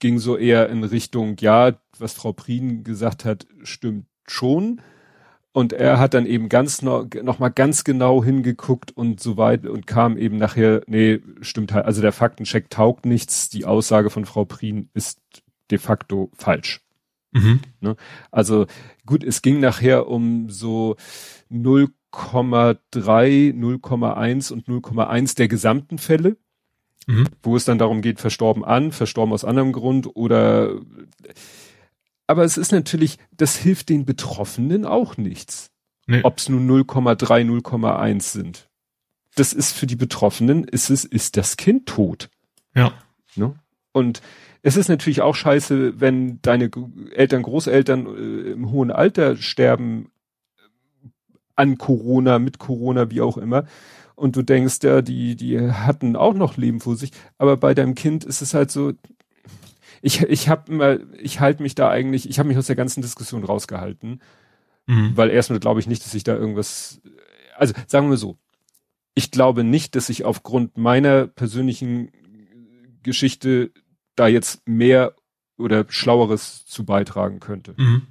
ging 0.00 0.18
so 0.18 0.36
eher 0.36 0.68
in 0.70 0.84
Richtung, 0.84 1.36
ja, 1.38 1.72
was 1.98 2.14
Frau 2.14 2.32
Prien 2.32 2.84
gesagt 2.84 3.24
hat, 3.24 3.46
stimmt 3.62 4.06
schon. 4.26 4.80
Und 5.56 5.72
er 5.72 5.98
hat 5.98 6.12
dann 6.12 6.26
eben 6.26 6.50
ganz 6.50 6.82
noch, 6.82 7.06
noch 7.22 7.38
mal 7.38 7.48
ganz 7.48 7.82
genau 7.82 8.22
hingeguckt 8.22 8.94
und 8.94 9.20
so 9.20 9.38
weit 9.38 9.64
und 9.64 9.86
kam 9.86 10.18
eben 10.18 10.36
nachher, 10.36 10.82
nee, 10.86 11.20
stimmt 11.40 11.72
halt, 11.72 11.86
also 11.86 12.02
der 12.02 12.12
Faktencheck 12.12 12.68
taugt 12.68 13.06
nichts, 13.06 13.48
die 13.48 13.64
Aussage 13.64 14.10
von 14.10 14.26
Frau 14.26 14.44
Prien 14.44 14.90
ist 14.92 15.18
de 15.70 15.78
facto 15.78 16.30
falsch. 16.34 16.82
Mhm. 17.32 17.60
Ne? 17.80 17.96
Also 18.30 18.66
gut, 19.06 19.24
es 19.24 19.40
ging 19.40 19.58
nachher 19.58 20.08
um 20.08 20.50
so 20.50 20.96
0,3, 21.50 22.78
0,1 22.92 24.52
und 24.52 24.66
0,1 24.66 25.36
der 25.38 25.48
gesamten 25.48 25.96
Fälle, 25.96 26.36
mhm. 27.06 27.30
wo 27.42 27.56
es 27.56 27.64
dann 27.64 27.78
darum 27.78 28.02
geht, 28.02 28.20
verstorben 28.20 28.62
an, 28.62 28.92
verstorben 28.92 29.32
aus 29.32 29.46
anderem 29.46 29.72
Grund 29.72 30.06
oder 30.16 30.78
aber 32.26 32.44
es 32.44 32.56
ist 32.56 32.72
natürlich, 32.72 33.18
das 33.36 33.56
hilft 33.56 33.88
den 33.88 34.04
Betroffenen 34.04 34.84
auch 34.84 35.16
nichts. 35.16 35.70
Nee. 36.06 36.20
Ob 36.22 36.38
es 36.38 36.48
nun 36.48 36.68
0,3, 36.68 37.44
0,1 37.44 38.22
sind. 38.22 38.68
Das 39.34 39.52
ist 39.52 39.72
für 39.72 39.86
die 39.86 39.96
Betroffenen, 39.96 40.64
ist 40.64 40.88
es, 40.88 41.04
ist 41.04 41.36
das 41.36 41.56
Kind 41.56 41.86
tot. 41.86 42.30
Ja. 42.74 42.92
Ne? 43.34 43.54
Und 43.92 44.22
es 44.62 44.76
ist 44.76 44.88
natürlich 44.88 45.22
auch 45.22 45.34
scheiße, 45.34 46.00
wenn 46.00 46.40
deine 46.42 46.70
Eltern, 47.12 47.42
Großeltern 47.42 48.06
äh, 48.06 48.52
im 48.52 48.70
hohen 48.70 48.90
Alter 48.90 49.36
sterben 49.36 50.10
äh, 50.56 51.08
an 51.54 51.78
Corona, 51.78 52.38
mit 52.38 52.58
Corona, 52.58 53.10
wie 53.10 53.20
auch 53.20 53.36
immer. 53.36 53.66
Und 54.14 54.36
du 54.36 54.42
denkst, 54.42 54.78
ja, 54.82 55.02
die, 55.02 55.36
die 55.36 55.60
hatten 55.60 56.16
auch 56.16 56.34
noch 56.34 56.56
Leben 56.56 56.80
vor 56.80 56.96
sich. 56.96 57.10
Aber 57.36 57.56
bei 57.56 57.74
deinem 57.74 57.94
Kind 57.94 58.24
ist 58.24 58.42
es 58.42 58.54
halt 58.54 58.70
so, 58.70 58.92
ich, 60.06 60.22
ich 60.22 60.48
habe 60.48 60.70
immer, 60.70 60.98
ich 61.18 61.40
halte 61.40 61.64
mich 61.64 61.74
da 61.74 61.90
eigentlich, 61.90 62.30
ich 62.30 62.38
habe 62.38 62.48
mich 62.48 62.56
aus 62.56 62.68
der 62.68 62.76
ganzen 62.76 63.02
Diskussion 63.02 63.42
rausgehalten, 63.42 64.22
mhm. 64.86 65.16
weil 65.16 65.30
erstmal 65.30 65.58
glaube 65.58 65.80
ich 65.80 65.88
nicht, 65.88 66.04
dass 66.04 66.14
ich 66.14 66.22
da 66.22 66.36
irgendwas, 66.36 67.02
also 67.56 67.74
sagen 67.88 68.08
wir 68.08 68.16
so, 68.16 68.38
ich 69.14 69.32
glaube 69.32 69.64
nicht, 69.64 69.96
dass 69.96 70.08
ich 70.08 70.24
aufgrund 70.24 70.78
meiner 70.78 71.26
persönlichen 71.26 72.12
Geschichte 73.02 73.72
da 74.14 74.28
jetzt 74.28 74.68
mehr 74.68 75.16
oder 75.58 75.84
Schlaueres 75.88 76.64
zu 76.66 76.84
beitragen 76.84 77.40
könnte. 77.40 77.74
Mhm. 77.76 78.02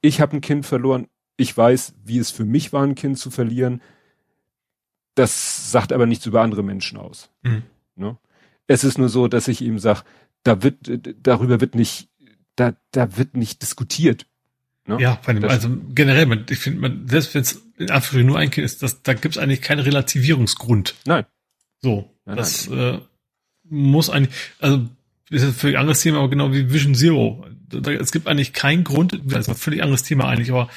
Ich 0.00 0.20
habe 0.20 0.36
ein 0.36 0.40
Kind 0.40 0.66
verloren, 0.66 1.08
ich 1.36 1.56
weiß, 1.56 1.94
wie 2.04 2.18
es 2.18 2.30
für 2.30 2.44
mich 2.44 2.72
war, 2.72 2.84
ein 2.84 2.94
Kind 2.94 3.18
zu 3.18 3.32
verlieren. 3.32 3.82
Das 5.16 5.72
sagt 5.72 5.92
aber 5.92 6.06
nichts 6.06 6.26
über 6.26 6.42
andere 6.42 6.62
Menschen 6.62 6.96
aus. 6.96 7.28
Mhm. 7.42 7.64
Ne? 7.96 8.18
Es 8.68 8.84
ist 8.84 8.98
nur 8.98 9.08
so, 9.08 9.26
dass 9.26 9.48
ich 9.48 9.62
ihm 9.62 9.80
sage, 9.80 10.02
da 10.42 10.62
wird, 10.62 10.76
darüber 11.22 11.60
wird 11.60 11.74
nicht, 11.74 12.08
da, 12.56 12.74
da 12.92 13.16
wird 13.16 13.36
nicht 13.36 13.62
diskutiert. 13.62 14.26
Ne? 14.86 15.00
Ja, 15.00 15.20
bei 15.24 15.34
dem, 15.34 15.44
also 15.44 15.68
generell, 15.94 16.26
man, 16.26 16.46
ich 16.48 16.58
finde, 16.58 16.80
man, 16.80 17.08
selbst 17.08 17.34
wenn 17.34 17.42
es 17.42 17.62
in 17.76 17.90
Anführungszeichen 17.90 18.26
nur 18.26 18.38
ein 18.38 18.50
Kind 18.50 18.64
ist, 18.64 18.82
das, 18.82 19.02
da 19.02 19.12
gibt 19.12 19.36
es 19.36 19.38
eigentlich 19.38 19.60
keinen 19.60 19.80
Relativierungsgrund. 19.80 20.94
Nein. 21.04 21.26
So, 21.80 22.10
nein, 22.24 22.36
das 22.36 22.68
nein. 22.68 22.94
Äh, 22.94 23.00
muss 23.64 24.08
eigentlich, 24.08 24.34
also 24.58 24.88
ist 25.30 25.44
ein 25.44 25.52
völlig 25.52 25.78
anderes 25.78 26.00
Thema, 26.00 26.18
aber 26.18 26.30
genau 26.30 26.52
wie 26.52 26.72
Vision 26.72 26.94
Zero. 26.94 27.46
Da, 27.68 27.92
es 27.92 28.12
gibt 28.12 28.26
eigentlich 28.26 28.54
keinen 28.54 28.82
Grund, 28.82 29.20
das 29.24 29.40
ist 29.40 29.48
ein 29.50 29.54
völlig 29.54 29.82
anderes 29.82 30.02
Thema 30.02 30.26
eigentlich, 30.26 30.50
aber 30.50 30.70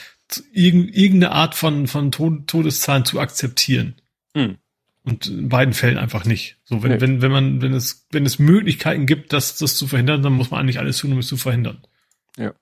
irgendeine 0.52 1.32
Art 1.32 1.56
von, 1.56 1.88
von 1.88 2.12
Todeszahlen 2.12 3.06
zu 3.06 3.20
akzeptieren. 3.20 3.96
Hm. 4.36 4.58
Und 5.04 5.28
in 5.28 5.50
beiden 5.50 5.74
Fällen 5.74 5.98
einfach 5.98 6.26
nicht. 6.26 6.58
So, 6.64 6.84
wenn, 6.84 6.92
nee. 6.92 7.02
wenn, 7.02 7.22
wenn 7.22 7.32
man, 7.32 7.62
wenn 7.62 7.74
es, 7.74 8.08
wenn 8.12 8.26
es 8.26 8.38
Möglichkeiten 8.38 9.08
gibt, 9.08 9.34
das, 9.34 9.58
das 9.58 9.76
zu 9.76 9.88
verhindern, 9.88 10.22
dann 10.22 10.34
muss 10.34 10.52
man 10.52 10.60
eigentlich 10.60 10.80
alles 10.80 10.98
tun, 10.98 11.12
um 11.12 11.20
es 11.20 11.28
zu 11.28 11.38
verhindern. 11.38 11.80
Ja. 12.38 12.54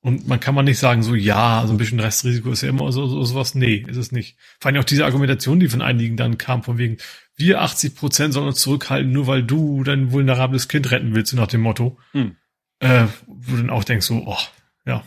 Und 0.00 0.26
man 0.26 0.40
kann 0.40 0.54
man 0.54 0.64
nicht 0.64 0.78
sagen, 0.78 1.02
so, 1.02 1.14
ja, 1.14 1.62
so 1.66 1.72
ein 1.74 1.76
bisschen 1.76 2.00
Restrisiko 2.00 2.50
ist 2.50 2.62
ja 2.62 2.70
immer 2.70 2.90
so, 2.90 3.06
so 3.06 3.22
sowas. 3.22 3.54
Nee, 3.54 3.84
ist 3.86 3.98
es 3.98 4.10
nicht. 4.10 4.36
Vor 4.58 4.70
allem 4.70 4.80
auch 4.80 4.84
diese 4.84 5.04
Argumentation, 5.04 5.60
die 5.60 5.68
von 5.68 5.82
einigen 5.82 6.16
dann 6.16 6.38
kam, 6.38 6.62
von 6.62 6.78
wegen, 6.78 6.96
wir 7.36 7.60
80 7.60 7.94
Prozent 7.94 8.34
sollen 8.34 8.48
uns 8.48 8.60
zurückhalten, 8.60 9.12
nur 9.12 9.26
weil 9.26 9.44
du 9.44 9.84
dein 9.84 10.10
vulnerables 10.10 10.68
Kind 10.68 10.90
retten 10.90 11.14
willst, 11.14 11.34
nach 11.34 11.46
dem 11.46 11.60
Motto. 11.60 11.98
Hm. 12.12 12.36
Äh, 12.80 13.06
wo 13.26 13.52
du 13.52 13.58
dann 13.58 13.70
auch 13.70 13.84
denkst, 13.84 14.06
so, 14.06 14.24
oh, 14.26 14.38
ja. 14.86 15.04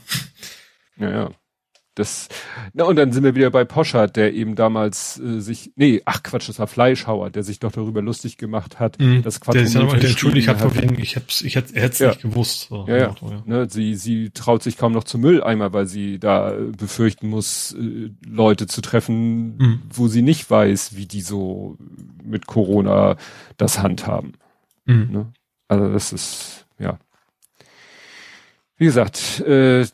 Ja, 0.97 1.09
ja. 1.09 1.31
Das, 1.95 2.27
na 2.73 2.83
und 2.83 2.97
dann 2.97 3.13
sind 3.13 3.23
wir 3.23 3.35
wieder 3.35 3.49
bei 3.49 3.63
Poschardt, 3.63 4.17
der 4.17 4.33
eben 4.33 4.55
damals 4.55 5.17
äh, 5.17 5.39
sich, 5.39 5.71
nee, 5.77 6.01
ach 6.03 6.23
Quatsch, 6.23 6.49
das 6.49 6.59
war 6.59 6.67
Fleischhauer, 6.67 7.29
der 7.29 7.43
sich 7.43 7.59
doch 7.59 7.71
darüber 7.71 8.01
lustig 8.01 8.37
gemacht 8.37 8.79
hat, 8.79 8.99
mhm, 8.99 9.23
dass 9.23 9.39
Quattro 9.39 9.59
der 9.59 9.67
sich 9.67 9.81
aber 9.81 9.95
entschuldigt 9.95 10.49
hat, 10.49 10.59
hat 10.59 10.81
wegen, 10.81 10.99
ich 10.99 11.15
hab's, 11.15 11.41
ich 11.41 11.55
hätte, 11.55 11.73
er 11.73 11.83
hätte 11.83 12.03
ja. 12.03 12.09
nicht 12.09 12.21
gewusst. 12.21 12.67
So, 12.69 12.85
ja, 12.87 12.97
ja. 12.97 13.07
Motto, 13.07 13.31
ja. 13.31 13.43
Ne, 13.45 13.69
sie, 13.69 13.95
sie 13.95 14.29
traut 14.31 14.61
sich 14.61 14.77
kaum 14.77 14.91
noch 14.91 15.05
zum 15.05 15.21
Mülleimer, 15.21 15.71
weil 15.71 15.85
sie 15.85 16.19
da 16.19 16.53
befürchten 16.77 17.29
muss, 17.29 17.73
äh, 17.73 18.09
Leute 18.27 18.67
zu 18.67 18.81
treffen, 18.81 19.57
mhm. 19.57 19.81
wo 19.89 20.07
sie 20.09 20.21
nicht 20.21 20.49
weiß, 20.49 20.97
wie 20.97 21.05
die 21.05 21.21
so 21.21 21.77
mit 22.23 22.45
Corona 22.45 23.15
das 23.57 23.81
handhaben. 23.81 24.33
Mhm. 24.85 25.07
Ne? 25.11 25.33
Also 25.69 25.91
das 25.91 26.13
ist, 26.13 26.65
ja. 26.77 26.99
Wie 28.77 28.85
gesagt, 28.85 29.39
äh, 29.39 29.85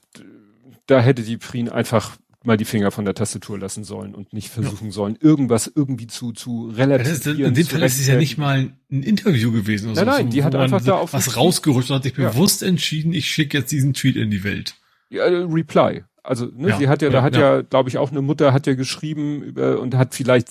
da 0.91 1.01
hätte 1.01 1.23
die 1.23 1.37
Prien 1.37 1.69
einfach 1.69 2.17
mal 2.43 2.57
die 2.57 2.65
Finger 2.65 2.91
von 2.91 3.05
der 3.05 3.13
Tastatur 3.13 3.59
lassen 3.59 3.83
sollen 3.83 4.15
und 4.15 4.33
nicht 4.33 4.49
versuchen 4.49 4.87
ja. 4.87 4.91
sollen, 4.91 5.17
irgendwas 5.19 5.71
irgendwie 5.73 6.07
zu, 6.07 6.31
zu 6.31 6.69
relativieren. 6.69 7.49
in 7.49 7.53
dem 7.53 7.65
Fall 7.65 7.83
ist 7.83 7.99
es 7.99 8.07
ja 8.07 8.15
nicht 8.15 8.37
mal 8.37 8.73
ein 8.91 9.03
Interview 9.03 9.51
gewesen. 9.51 9.91
Oder 9.91 10.05
nein, 10.05 10.13
so, 10.13 10.21
nein, 10.23 10.29
die 10.31 10.43
hat 10.43 10.55
einfach 10.55 10.83
da 10.83 10.95
auf 10.95 11.13
was 11.13 11.37
rausgerückt 11.37 11.89
und 11.89 11.97
hat 11.97 12.03
sich 12.03 12.17
ja. 12.17 12.29
bewusst 12.29 12.63
entschieden, 12.63 13.13
ich 13.13 13.27
schicke 13.27 13.59
jetzt 13.59 13.71
diesen 13.71 13.93
Tweet 13.93 14.15
in 14.15 14.31
die 14.31 14.43
Welt. 14.43 14.75
Ja, 15.09 15.25
äh, 15.25 15.43
Reply. 15.43 16.03
Also, 16.23 16.47
ne, 16.47 16.69
ja, 16.69 16.77
sie 16.77 16.87
hat 16.87 17.01
ja, 17.01 17.09
da 17.09 17.21
hat 17.21 17.35
ja, 17.35 17.61
glaube 17.61 17.89
ich, 17.89 17.97
auch 17.97 18.11
eine 18.11 18.21
Mutter 18.21 18.53
hat 18.53 18.67
ja 18.67 18.73
geschrieben 18.73 19.41
über, 19.43 19.79
und 19.79 19.95
hat 19.95 20.15
vielleicht 20.15 20.49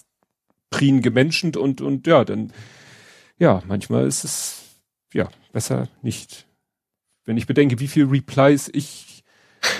Prien 0.70 1.02
gemenschent 1.02 1.56
und, 1.56 1.80
und 1.80 2.06
ja, 2.06 2.24
dann, 2.24 2.52
ja, 3.38 3.62
manchmal 3.66 4.06
ist 4.06 4.24
es, 4.24 4.62
ja, 5.12 5.28
besser 5.52 5.88
nicht. 6.02 6.46
Wenn 7.24 7.36
ich 7.36 7.46
bedenke, 7.46 7.78
wie 7.78 7.88
viel 7.88 8.06
Replies 8.06 8.70
ich 8.72 9.19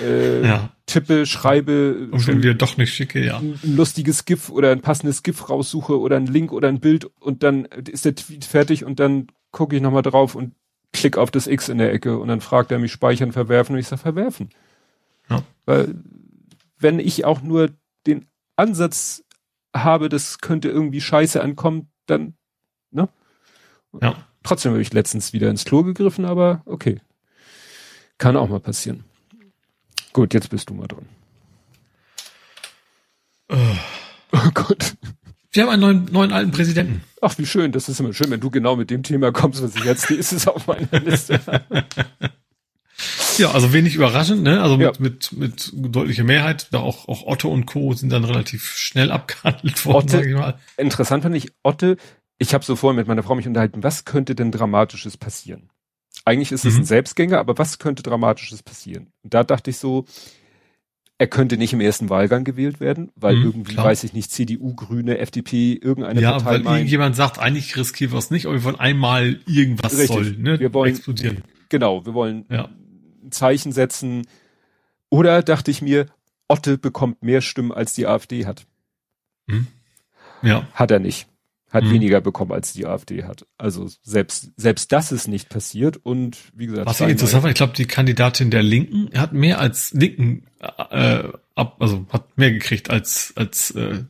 äh, 0.01 0.45
ja. 0.45 0.69
tippe, 0.85 1.25
schreibe. 1.25 2.09
Und 2.11 2.27
wenn 2.27 2.43
wir 2.43 2.53
doch 2.53 2.77
nicht 2.77 2.93
schicke, 2.93 3.23
ja. 3.23 3.37
Ein, 3.37 3.59
ein 3.63 3.75
lustiges 3.75 4.25
GIF 4.25 4.49
oder 4.49 4.71
ein 4.71 4.81
passendes 4.81 5.23
GIF 5.23 5.49
raussuche 5.49 5.99
oder 5.99 6.17
ein 6.17 6.27
Link 6.27 6.51
oder 6.51 6.67
ein 6.67 6.79
Bild 6.79 7.05
und 7.19 7.43
dann 7.43 7.65
ist 7.65 8.05
der 8.05 8.15
Tweet 8.15 8.45
fertig 8.45 8.85
und 8.85 8.99
dann 8.99 9.27
gucke 9.51 9.75
ich 9.75 9.81
nochmal 9.81 10.03
drauf 10.03 10.35
und 10.35 10.53
klick 10.93 11.17
auf 11.17 11.31
das 11.31 11.47
X 11.47 11.69
in 11.69 11.77
der 11.77 11.93
Ecke 11.93 12.17
und 12.17 12.27
dann 12.27 12.41
fragt 12.41 12.71
er 12.71 12.79
mich 12.79 12.91
speichern, 12.91 13.31
verwerfen 13.31 13.75
und 13.75 13.79
ich 13.79 13.87
sage 13.87 14.01
verwerfen. 14.01 14.49
Ja. 15.29 15.43
Weil 15.65 15.95
wenn 16.77 16.99
ich 16.99 17.25
auch 17.25 17.41
nur 17.41 17.69
den 18.05 18.27
Ansatz 18.55 19.23
habe, 19.75 20.09
das 20.09 20.39
könnte 20.39 20.69
irgendwie 20.69 21.01
scheiße 21.01 21.41
ankommen, 21.41 21.89
dann, 22.05 22.35
ne? 22.91 23.07
Ja. 24.01 24.15
Trotzdem 24.43 24.71
habe 24.71 24.81
ich 24.81 24.91
letztens 24.91 25.33
wieder 25.33 25.49
ins 25.49 25.65
Klo 25.65 25.83
gegriffen, 25.83 26.25
aber 26.25 26.63
okay. 26.65 26.99
Kann 28.17 28.35
auch 28.35 28.49
mal 28.49 28.59
passieren. 28.59 29.03
Gut, 30.13 30.33
jetzt 30.33 30.49
bist 30.49 30.69
du 30.69 30.73
mal 30.73 30.87
dran. 30.87 31.05
Oh, 33.49 33.57
oh 34.33 34.49
Gott. 34.53 34.95
Wir 35.51 35.63
haben 35.63 35.69
einen 35.69 35.81
neuen, 35.81 36.05
neuen 36.11 36.31
alten 36.31 36.51
Präsidenten. 36.51 37.03
Ach, 37.21 37.37
wie 37.37 37.45
schön. 37.45 37.71
Das 37.71 37.89
ist 37.89 37.99
immer 37.99 38.13
schön, 38.13 38.31
wenn 38.31 38.39
du 38.39 38.49
genau 38.49 38.75
mit 38.75 38.89
dem 38.89 39.03
Thema 39.03 39.31
kommst, 39.31 39.61
was 39.61 39.75
ich 39.75 39.83
jetzt 39.83 40.09
ist 40.11 40.31
es 40.31 40.47
auf 40.47 40.67
meiner 40.67 40.99
Liste. 40.99 41.41
ja, 43.37 43.51
also 43.51 43.73
wenig 43.73 43.95
überraschend, 43.95 44.43
ne? 44.43 44.61
Also 44.61 44.77
mit, 44.77 44.95
ja. 44.95 45.01
mit, 45.01 45.31
mit 45.33 45.71
deutlicher 45.73 46.23
Mehrheit. 46.23 46.67
Da 46.71 46.79
auch, 46.79 47.09
auch 47.09 47.27
Otto 47.27 47.49
und 47.49 47.65
Co. 47.65 47.93
sind 47.93 48.11
dann 48.11 48.23
relativ 48.23 48.65
schnell 48.77 49.11
abgehandelt 49.11 49.85
worden, 49.85 50.05
Otte, 50.05 50.17
sag 50.17 50.25
ich 50.25 50.35
mal. 50.35 50.59
Interessant 50.77 51.23
fand 51.23 51.35
ich, 51.35 51.51
Otte, 51.63 51.97
ich 52.37 52.53
habe 52.53 52.63
so 52.63 52.77
vorhin 52.77 52.95
mit 52.95 53.07
meiner 53.07 53.23
Frau 53.23 53.35
mich 53.35 53.47
unterhalten, 53.47 53.83
was 53.83 54.05
könnte 54.05 54.35
denn 54.35 54.51
Dramatisches 54.51 55.17
passieren? 55.17 55.69
Eigentlich 56.25 56.51
ist 56.51 56.65
es 56.65 56.75
mhm. 56.75 56.81
ein 56.81 56.85
Selbstgänger, 56.85 57.39
aber 57.39 57.57
was 57.57 57.79
könnte 57.79 58.03
Dramatisches 58.03 58.63
passieren? 58.63 59.07
Und 59.23 59.33
da 59.33 59.43
dachte 59.43 59.71
ich 59.71 59.77
so, 59.77 60.05
er 61.17 61.27
könnte 61.27 61.57
nicht 61.57 61.73
im 61.73 61.81
ersten 61.81 62.09
Wahlgang 62.09 62.43
gewählt 62.43 62.79
werden, 62.79 63.11
weil 63.15 63.35
mhm, 63.35 63.43
irgendwie, 63.45 63.73
klar. 63.73 63.85
weiß 63.85 64.03
ich 64.03 64.13
nicht, 64.13 64.31
CDU, 64.31 64.73
Grüne, 64.75 65.19
FDP, 65.19 65.73
irgendeine 65.73 66.21
ja, 66.21 66.31
Partei 66.31 66.45
weil 66.45 66.59
meint, 66.61 66.77
irgendjemand 66.79 67.15
sagt, 67.15 67.39
eigentlich 67.39 67.75
riskieren 67.75 68.11
wir 68.11 68.19
es 68.19 68.31
nicht, 68.31 68.45
aber 68.45 68.55
wir 68.55 68.63
wollen 68.63 68.79
einmal 68.79 69.39
irgendwas 69.45 69.93
richtig, 69.93 70.07
soll, 70.07 70.31
ne? 70.37 70.59
Wir 70.59 70.73
wollen 70.73 70.91
explodieren. 70.91 71.43
Genau, 71.69 72.05
wir 72.05 72.13
wollen 72.13 72.45
ja. 72.49 72.69
ein 73.23 73.31
Zeichen 73.31 73.71
setzen. 73.71 74.27
Oder 75.09 75.43
dachte 75.43 75.71
ich 75.71 75.81
mir, 75.81 76.07
Otte 76.47 76.77
bekommt 76.77 77.23
mehr 77.23 77.41
Stimmen, 77.41 77.71
als 77.71 77.93
die 77.93 78.07
AfD 78.07 78.45
hat. 78.45 78.65
Mhm. 79.47 79.67
Ja. 80.41 80.67
Hat 80.73 80.91
er 80.91 80.99
nicht 80.99 81.27
hat 81.71 81.85
mhm. 81.85 81.91
weniger 81.91 82.21
bekommen, 82.21 82.51
als 82.51 82.73
die 82.73 82.85
AfD 82.85 83.23
hat. 83.23 83.45
Also 83.57 83.89
selbst, 84.03 84.51
selbst 84.57 84.91
das 84.91 85.11
ist 85.11 85.27
nicht 85.27 85.49
passiert 85.49 85.97
und 85.97 86.37
wie 86.53 86.67
gesagt. 86.67 86.85
Was 86.85 86.99
ich 86.99 87.07
interessant 87.07 87.43
war, 87.43 87.49
ich 87.49 87.55
glaube, 87.55 87.73
die 87.73 87.85
Kandidatin 87.85 88.51
der 88.51 88.61
Linken 88.61 89.09
hat 89.17 89.31
mehr 89.31 89.59
als 89.59 89.93
Linken, 89.93 90.45
äh, 90.59 91.23
ab, 91.55 91.77
also 91.79 92.05
hat 92.11 92.37
mehr 92.37 92.51
gekriegt 92.51 92.89
als, 92.89 93.33
als 93.37 93.71
äh, 93.71 94.03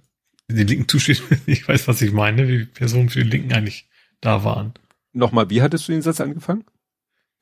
die 0.48 0.64
Linken 0.64 0.88
zusteht. 0.88 1.22
Ich 1.46 1.68
weiß, 1.68 1.88
was 1.88 2.02
ich 2.02 2.12
meine, 2.12 2.48
wie 2.48 2.66
Personen 2.66 3.10
für 3.10 3.24
die 3.24 3.30
Linken 3.30 3.54
eigentlich 3.54 3.88
da 4.22 4.44
waren. 4.44 4.74
Nochmal, 5.14 5.50
wie 5.50 5.62
hattest 5.62 5.88
du 5.88 5.92
den 5.92 6.02
Satz 6.02 6.20
angefangen? 6.20 6.64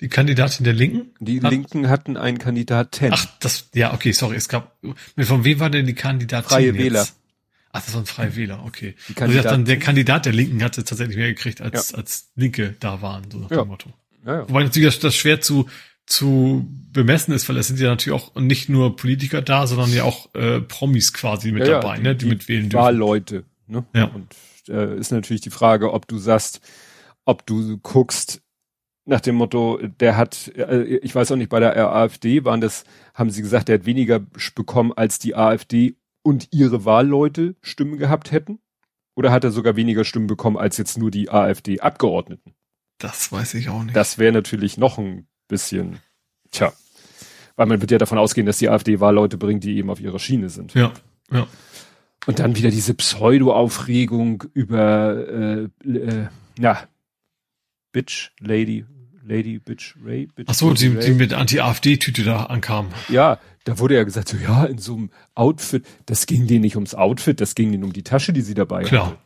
Die 0.01 0.09
Kandidatin 0.09 0.63
der 0.63 0.73
Linken? 0.73 1.13
Die 1.19 1.41
Hat, 1.41 1.51
Linken 1.51 1.89
hatten 1.89 2.17
einen 2.17 2.39
Kandidaten. 2.39 3.09
Ach, 3.11 3.25
das, 3.39 3.69
ja, 3.73 3.93
okay, 3.93 4.11
sorry, 4.11 4.35
es 4.35 4.47
gab, 4.47 4.77
von 5.17 5.43
wem 5.43 5.59
war 5.59 5.69
denn 5.69 5.85
die 5.85 5.93
Kandidatin 5.93 6.49
Freie 6.49 6.67
jetzt? 6.67 6.77
Wähler. 6.77 7.07
Ach, 7.71 7.85
das 7.85 7.93
waren 7.93 8.05
Freie 8.05 8.35
Wähler, 8.35 8.63
okay. 8.65 8.95
Also 9.19 9.41
dann 9.41 9.65
der 9.65 9.77
Kandidat 9.77 10.25
der 10.25 10.33
Linken 10.33 10.63
hatte 10.63 10.83
tatsächlich 10.83 11.17
mehr 11.17 11.27
gekriegt, 11.27 11.61
als, 11.61 11.91
ja. 11.91 11.97
als 11.97 12.31
Linke 12.35 12.75
da 12.79 13.01
waren, 13.01 13.29
so 13.29 13.37
nach 13.37 13.51
ja. 13.51 13.57
dem 13.57 13.67
Motto. 13.67 13.89
Ja, 14.25 14.35
ja. 14.37 14.49
Wobei 14.49 14.63
natürlich 14.63 14.87
das, 14.95 14.99
das 14.99 15.15
schwer 15.15 15.39
zu, 15.39 15.69
zu 16.07 16.67
bemessen 16.91 17.33
ist, 17.33 17.47
weil 17.47 17.57
es 17.57 17.67
sind 17.67 17.79
ja 17.79 17.89
natürlich 17.89 18.19
auch 18.19 18.35
nicht 18.35 18.69
nur 18.69 18.95
Politiker 18.95 19.43
da, 19.43 19.67
sondern 19.67 19.93
ja 19.93 20.03
auch 20.03 20.33
äh, 20.33 20.61
Promis 20.61 21.13
quasi 21.13 21.51
mit 21.51 21.67
ja, 21.67 21.79
dabei, 21.79 21.97
die, 21.97 22.03
ne, 22.03 22.15
die, 22.15 22.25
die 22.25 22.29
mit 22.31 22.47
wählen 22.47 22.69
dürfen. 22.69 22.83
Wahlleute, 22.83 23.43
ne? 23.67 23.85
Ja. 23.93 24.05
Und 24.05 24.33
äh, 24.67 24.97
ist 24.97 25.11
natürlich 25.11 25.41
die 25.41 25.51
Frage, 25.51 25.93
ob 25.93 26.07
du 26.07 26.17
sagst, 26.17 26.61
ob 27.25 27.45
du 27.45 27.77
guckst, 27.77 28.41
nach 29.05 29.21
dem 29.21 29.35
Motto, 29.35 29.79
der 29.99 30.17
hat, 30.17 30.51
äh, 30.55 30.83
ich 30.83 31.13
weiß 31.13 31.31
auch 31.31 31.35
nicht, 31.35 31.49
bei 31.49 31.59
der 31.59 31.75
AfD 31.91 32.45
waren 32.45 32.61
das, 32.61 32.85
haben 33.13 33.29
sie 33.29 33.41
gesagt, 33.41 33.67
der 33.67 33.79
hat 33.79 33.85
weniger 33.85 34.19
bekommen 34.55 34.93
als 34.93 35.19
die 35.19 35.35
AfD 35.35 35.95
und 36.21 36.49
ihre 36.51 36.85
Wahlleute 36.85 37.55
Stimmen 37.61 37.97
gehabt 37.97 38.31
hätten? 38.31 38.59
Oder 39.15 39.31
hat 39.31 39.43
er 39.43 39.51
sogar 39.51 39.75
weniger 39.75 40.05
Stimmen 40.05 40.27
bekommen 40.27 40.57
als 40.57 40.77
jetzt 40.77 40.97
nur 40.97 41.11
die 41.11 41.29
AfD-Abgeordneten? 41.29 42.53
Das 42.99 43.31
weiß 43.31 43.53
ich 43.55 43.69
auch 43.69 43.83
nicht. 43.83 43.95
Das 43.95 44.17
wäre 44.17 44.31
natürlich 44.31 44.77
noch 44.77 44.97
ein 44.97 45.27
bisschen, 45.47 45.99
tja, 46.51 46.73
weil 47.55 47.65
man 47.65 47.81
wird 47.81 47.91
ja 47.91 47.97
davon 47.97 48.17
ausgehen, 48.17 48.47
dass 48.47 48.59
die 48.59 48.69
AfD 48.69 48.99
Wahlleute 48.99 49.37
bringt, 49.37 49.63
die 49.63 49.77
eben 49.77 49.89
auf 49.89 49.99
ihrer 49.99 50.19
Schiene 50.19 50.49
sind. 50.49 50.73
Ja, 50.73 50.93
ja. 51.31 51.47
Und 52.25 52.39
dann 52.39 52.55
wieder 52.55 52.69
diese 52.69 52.93
Pseudo-Aufregung 52.93 54.43
über, 54.53 55.27
äh, 55.27 55.89
äh, 55.89 56.27
ja, 56.59 56.83
Bitch, 57.91 58.31
Lady, 58.39 58.85
Lady 59.23 59.59
Bitch 59.59 59.95
Ray. 60.03 60.27
Bitch 60.27 60.47
Ach 60.49 60.53
so, 60.53 60.73
die, 60.73 60.87
Ray. 60.87 61.05
die 61.05 61.11
mit 61.11 61.33
Anti-AfD-Tüte 61.33 62.23
da 62.23 62.45
ankam. 62.45 62.89
Ja, 63.07 63.39
da 63.69 63.79
wurde 63.79 63.95
ja 63.95 64.03
gesagt, 64.03 64.29
so 64.29 64.37
ja, 64.37 64.65
in 64.65 64.77
so 64.77 64.95
einem 64.95 65.09
Outfit, 65.35 65.85
das 66.05 66.25
ging 66.25 66.47
denen 66.47 66.61
nicht 66.61 66.75
ums 66.75 66.95
Outfit, 66.95 67.41
das 67.41 67.55
ging 67.55 67.71
denen 67.71 67.83
um 67.83 67.93
die 67.93 68.03
Tasche, 68.03 68.33
die 68.33 68.41
sie 68.41 68.53
dabei 68.53 68.83
Klar. 68.83 69.07
hatte. 69.07 69.17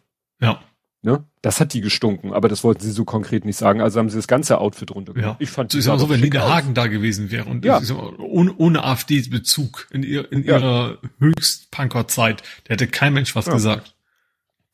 Ja. 0.41 0.59
Ne? 1.05 1.25
Das 1.41 1.59
hat 1.59 1.73
die 1.73 1.81
gestunken, 1.81 2.31
aber 2.31 2.47
das 2.47 2.63
wollten 2.63 2.81
sie 2.81 2.91
so 2.91 3.03
konkret 3.03 3.43
nicht 3.43 3.57
sagen. 3.57 3.81
Also 3.81 3.99
haben 3.99 4.09
sie 4.09 4.15
das 4.15 4.27
ganze 4.27 4.59
Outfit 4.59 4.89
runtergenommen. 4.91 5.35
Ja. 5.37 5.43
Ich 5.43 5.49
fand 5.49 5.69
so 5.71 5.77
ist 5.77 5.89
auch 5.89 5.99
so, 5.99 6.09
wenn 6.09 6.21
Lina 6.21 6.47
Hagen 6.47 6.73
da 6.73 6.87
gewesen 6.87 7.29
wäre 7.29 7.49
und 7.49 7.65
ja. 7.65 7.81
mal, 7.81 8.13
ohne, 8.19 8.55
ohne 8.55 8.85
AfD-Bezug 8.85 9.87
in, 9.91 10.03
ihr, 10.03 10.31
in 10.31 10.45
ja. 10.45 10.57
ihrer 10.57 10.97
Höchst-Punker-Zeit, 11.19 12.41
der 12.67 12.75
hätte 12.75 12.87
kein 12.87 13.13
Mensch 13.13 13.35
was 13.35 13.47
ja. 13.47 13.53
gesagt. 13.53 13.95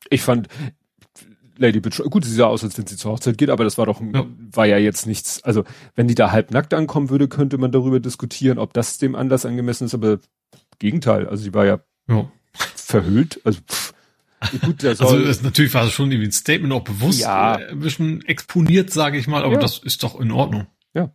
Ich 0.08 0.22
fand, 0.22 0.48
Lady 1.60 1.80
Bitch, 1.80 2.00
gut, 2.08 2.24
sie 2.24 2.32
sah 2.32 2.46
aus, 2.46 2.64
als 2.64 2.78
wenn 2.78 2.86
sie 2.86 2.96
zur 2.96 3.12
Hochzeit 3.12 3.36
geht, 3.36 3.50
aber 3.50 3.64
das 3.64 3.76
war 3.76 3.84
doch, 3.84 4.00
ja. 4.00 4.26
war 4.52 4.64
ja 4.64 4.78
jetzt 4.78 5.06
nichts. 5.06 5.42
Also, 5.42 5.64
wenn 5.94 6.08
die 6.08 6.14
da 6.14 6.32
halbnackt 6.32 6.72
ankommen 6.72 7.10
würde, 7.10 7.28
könnte 7.28 7.58
man 7.58 7.70
darüber 7.70 8.00
diskutieren, 8.00 8.58
ob 8.58 8.72
das 8.72 8.96
dem 8.96 9.14
Anlass 9.14 9.44
angemessen 9.44 9.84
ist, 9.84 9.94
aber 9.94 10.20
Gegenteil. 10.78 11.28
Also, 11.28 11.42
sie 11.44 11.52
war 11.52 11.66
ja, 11.66 11.80
ja. 12.08 12.30
verhüllt. 12.74 13.42
Also, 13.44 13.60
pff, 13.60 13.92
gut, 14.62 14.82
also, 14.86 15.04
soll, 15.04 15.16
also, 15.16 15.26
das, 15.26 15.42
natürlich 15.42 15.74
war 15.74 15.84
das 15.84 15.92
schon 15.92 16.10
irgendwie 16.10 16.28
ein 16.28 16.32
Statement 16.32 16.72
auch 16.72 16.84
bewusst, 16.84 17.20
ja. 17.20 17.56
äh, 17.56 17.72
ein 17.72 17.80
bisschen 17.80 18.24
exponiert, 18.24 18.90
sage 18.90 19.18
ich 19.18 19.28
mal, 19.28 19.44
aber 19.44 19.54
ja. 19.54 19.60
das 19.60 19.78
ist 19.78 20.02
doch 20.02 20.18
in 20.18 20.30
Ordnung. 20.30 20.66
Ja. 20.94 21.12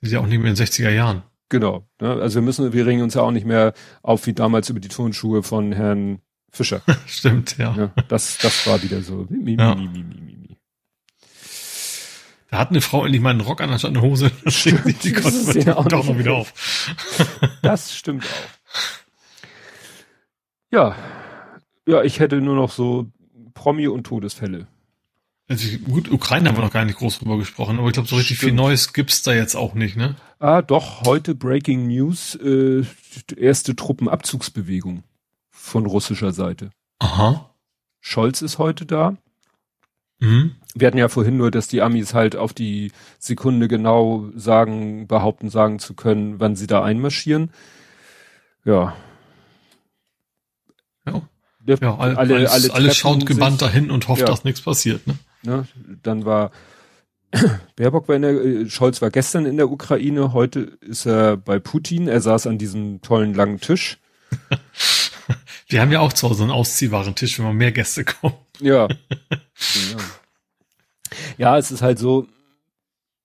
Sie 0.00 0.06
ist 0.06 0.12
ja 0.12 0.18
auch 0.18 0.26
nicht 0.26 0.40
mehr 0.40 0.50
in 0.50 0.56
den 0.56 0.66
60er 0.66 0.90
Jahren. 0.90 1.22
Genau. 1.50 1.88
Ne? 2.00 2.14
Also, 2.14 2.40
wir 2.40 2.42
müssen, 2.42 2.72
wir 2.72 2.84
regen 2.84 3.02
uns 3.02 3.14
ja 3.14 3.22
auch 3.22 3.30
nicht 3.30 3.46
mehr 3.46 3.74
auf 4.02 4.26
wie 4.26 4.32
damals 4.32 4.68
über 4.70 4.80
die 4.80 4.88
Turnschuhe 4.88 5.44
von 5.44 5.70
Herrn 5.70 6.18
Fischer. 6.50 6.82
Stimmt, 7.06 7.58
ja. 7.58 7.74
ja. 7.76 7.92
das, 8.08 8.38
das 8.38 8.66
war 8.66 8.82
wieder 8.82 9.02
so. 9.02 9.26
Mi, 9.28 9.38
mi, 9.38 9.56
ja. 9.56 9.74
mi, 9.74 9.88
mi, 9.88 10.02
mi, 10.02 10.36
mi. 10.36 10.56
Da 12.50 12.58
hat 12.58 12.70
eine 12.70 12.80
Frau 12.80 13.04
endlich 13.04 13.20
mal 13.20 13.30
einen 13.30 13.42
Rock 13.42 13.60
an 13.60 13.70
anstatt 13.70 13.90
eine 13.90 14.00
Hose. 14.00 14.30
Das 14.44 14.54
stimmt, 14.54 14.86
die, 14.86 14.94
die 14.94 15.12
konnte 15.12 15.64
man 15.66 15.74
auch 15.74 15.84
noch 16.06 16.18
wieder 16.18 16.34
auf. 16.34 16.54
das 17.62 17.94
stimmt 17.94 18.24
auch. 18.24 18.78
Ja. 20.70 20.96
Ja, 21.86 22.02
ich 22.02 22.20
hätte 22.20 22.40
nur 22.40 22.56
noch 22.56 22.70
so 22.70 23.10
Promi 23.54 23.88
und 23.88 24.04
Todesfälle. 24.04 24.66
Also 25.48 25.78
gut, 25.78 26.10
Ukraine 26.10 26.48
haben 26.48 26.56
wir 26.56 26.64
noch 26.64 26.72
gar 26.72 26.84
nicht 26.84 26.98
groß 26.98 27.20
drüber 27.20 27.38
gesprochen, 27.38 27.78
aber 27.78 27.88
ich 27.88 27.94
glaube, 27.94 28.08
so 28.08 28.16
richtig 28.16 28.36
Stimmt. 28.36 28.50
viel 28.50 28.56
Neues 28.56 28.92
gibt's 28.92 29.22
da 29.22 29.32
jetzt 29.32 29.54
auch 29.54 29.72
nicht, 29.72 29.96
ne? 29.96 30.14
Ah, 30.38 30.60
doch, 30.60 31.04
heute 31.04 31.34
Breaking 31.34 31.88
News, 31.88 32.34
äh, 32.34 32.84
erste 33.34 33.74
Truppenabzugsbewegung 33.74 35.04
von 35.68 35.86
russischer 35.86 36.32
Seite. 36.32 36.70
Aha. 36.98 37.54
Scholz 38.00 38.42
ist 38.42 38.58
heute 38.58 38.86
da. 38.86 39.16
Mhm. 40.20 40.56
Wir 40.74 40.86
hatten 40.86 40.98
ja 40.98 41.08
vorhin 41.08 41.36
nur, 41.36 41.50
dass 41.50 41.68
die 41.68 41.82
Amis 41.82 42.14
halt 42.14 42.36
auf 42.36 42.52
die 42.52 42.92
Sekunde 43.18 43.68
genau 43.68 44.28
sagen, 44.34 45.06
behaupten, 45.06 45.50
sagen 45.50 45.78
zu 45.78 45.94
können, 45.94 46.40
wann 46.40 46.56
sie 46.56 46.66
da 46.66 46.82
einmarschieren. 46.82 47.50
Ja. 48.64 48.94
Ja. 51.06 51.22
ja 51.80 51.96
alle, 51.96 52.18
alle, 52.18 52.50
alle 52.50 52.74
alles 52.74 52.96
schaut 52.96 53.26
gebannt 53.26 53.60
sich, 53.60 53.68
dahin 53.68 53.90
und 53.90 54.08
hofft, 54.08 54.20
ja. 54.20 54.26
dass 54.26 54.44
nichts 54.44 54.60
passiert. 54.60 55.06
Ne? 55.06 55.18
ne? 55.42 55.68
Dann 56.02 56.24
war 56.24 56.50
Baerbock 57.76 58.08
war 58.08 58.16
in 58.16 58.22
der, 58.22 58.32
äh, 58.32 58.70
Scholz 58.70 59.02
war 59.02 59.10
gestern 59.10 59.46
in 59.46 59.56
der 59.56 59.70
Ukraine, 59.70 60.32
heute 60.32 60.60
ist 60.80 61.06
er 61.06 61.36
bei 61.36 61.58
Putin. 61.58 62.08
Er 62.08 62.20
saß 62.20 62.46
an 62.46 62.58
diesem 62.58 63.02
tollen 63.02 63.34
langen 63.34 63.60
Tisch. 63.60 63.98
Wir 65.68 65.82
haben 65.82 65.92
ja 65.92 66.00
auch 66.00 66.12
zu 66.12 66.28
Hause 66.28 66.42
einen 66.42 66.52
ausziehbaren 66.52 67.14
Tisch, 67.14 67.38
wenn 67.38 67.44
mal 67.44 67.52
mehr 67.52 67.72
Gäste 67.72 68.04
kommen. 68.04 68.34
Ja. 68.58 68.88
ja. 71.38 71.58
es 71.58 71.70
ist 71.70 71.82
halt 71.82 71.98
so, 71.98 72.26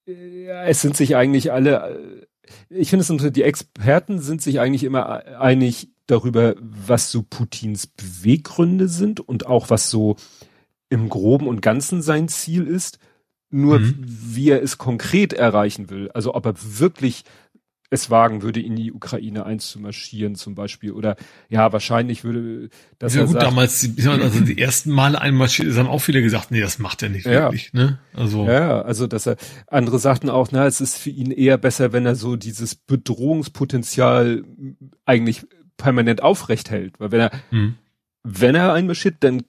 ja, 0.05 0.65
es 0.65 0.81
sind 0.81 0.97
sich 0.97 1.15
eigentlich 1.15 1.53
alle, 1.53 2.27
ich 2.69 2.89
finde 2.89 3.05
es 3.05 3.33
die 3.33 3.43
Experten 3.43 4.19
sind 4.19 4.41
sich 4.41 4.59
eigentlich 4.59 4.83
immer 4.83 5.39
einig 5.39 5.87
darüber, 6.07 6.55
was 6.59 7.11
so 7.11 7.23
Putins 7.23 7.87
Beweggründe 7.87 8.89
sind 8.89 9.21
und 9.21 9.45
auch 9.45 9.69
was 9.69 9.89
so 9.89 10.17
im 10.89 11.07
Groben 11.07 11.47
und 11.47 11.61
Ganzen 11.61 12.01
sein 12.01 12.27
Ziel 12.27 12.67
ist. 12.67 12.99
Nur 13.49 13.79
mhm. 13.79 13.95
wie 14.05 14.49
er 14.49 14.63
es 14.63 14.79
konkret 14.79 15.31
erreichen 15.31 15.89
will. 15.89 16.09
Also 16.11 16.33
ob 16.33 16.45
er 16.45 16.55
wirklich 16.57 17.23
es 17.93 18.09
wagen 18.09 18.41
würde, 18.41 18.59
in 18.59 18.75
die 18.75 18.91
Ukraine 18.91 19.45
einzumarschieren 19.45 20.35
zum 20.35 20.55
Beispiel. 20.55 20.91
Oder 20.91 21.15
ja, 21.47 21.71
wahrscheinlich 21.71 22.23
würde 22.23 22.69
das. 22.97 23.13
Ja 23.13 23.23
gut, 23.23 23.33
sagt, 23.33 23.43
damals, 23.43 23.87
also 24.05 24.39
die 24.41 24.57
ersten 24.57 24.91
Male 24.91 25.21
einmarschiert 25.21 25.67
ist, 25.67 25.77
haben 25.77 25.87
auch 25.87 25.99
viele 25.99 26.21
gesagt, 26.21 26.49
nee, 26.51 26.59
das 26.59 26.79
macht 26.79 27.03
er 27.03 27.09
nicht 27.09 27.25
ja. 27.25 27.43
wirklich. 27.43 27.71
Ne? 27.73 27.99
Also 28.13 28.47
ja, 28.47 28.81
also 28.81 29.05
dass 29.05 29.27
er 29.27 29.37
andere 29.67 29.99
sagten 29.99 30.29
auch, 30.29 30.49
na, 30.51 30.65
es 30.65 30.81
ist 30.81 30.97
für 30.97 31.11
ihn 31.11 31.31
eher 31.31 31.57
besser, 31.57 31.93
wenn 31.93 32.05
er 32.05 32.15
so 32.15 32.35
dieses 32.35 32.75
Bedrohungspotenzial 32.75 34.43
eigentlich 35.05 35.45
permanent 35.77 36.23
aufrecht 36.23 36.71
hält. 36.71 36.99
Weil 36.99 37.11
wenn 37.11 37.21
er, 37.21 37.31
hm. 37.51 37.75
wenn 38.23 38.55
er 38.55 38.73
einmarschiert, 38.73 39.17
dann 39.19 39.43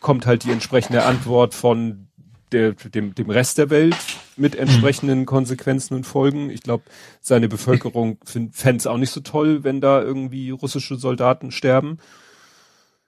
kommt 0.00 0.26
halt 0.26 0.44
die 0.44 0.50
entsprechende 0.50 1.04
Antwort 1.04 1.54
von 1.54 2.07
der, 2.52 2.72
dem, 2.72 3.14
dem 3.14 3.30
Rest 3.30 3.58
der 3.58 3.70
Welt 3.70 3.96
mit 4.36 4.54
mhm. 4.54 4.60
entsprechenden 4.60 5.26
Konsequenzen 5.26 5.94
und 5.94 6.04
Folgen. 6.04 6.50
Ich 6.50 6.62
glaube, 6.62 6.84
seine 7.20 7.48
Bevölkerung 7.48 8.18
fände 8.24 8.76
es 8.76 8.86
auch 8.86 8.98
nicht 8.98 9.10
so 9.10 9.20
toll, 9.20 9.64
wenn 9.64 9.80
da 9.80 10.02
irgendwie 10.02 10.50
russische 10.50 10.96
Soldaten 10.96 11.50
sterben. 11.50 11.98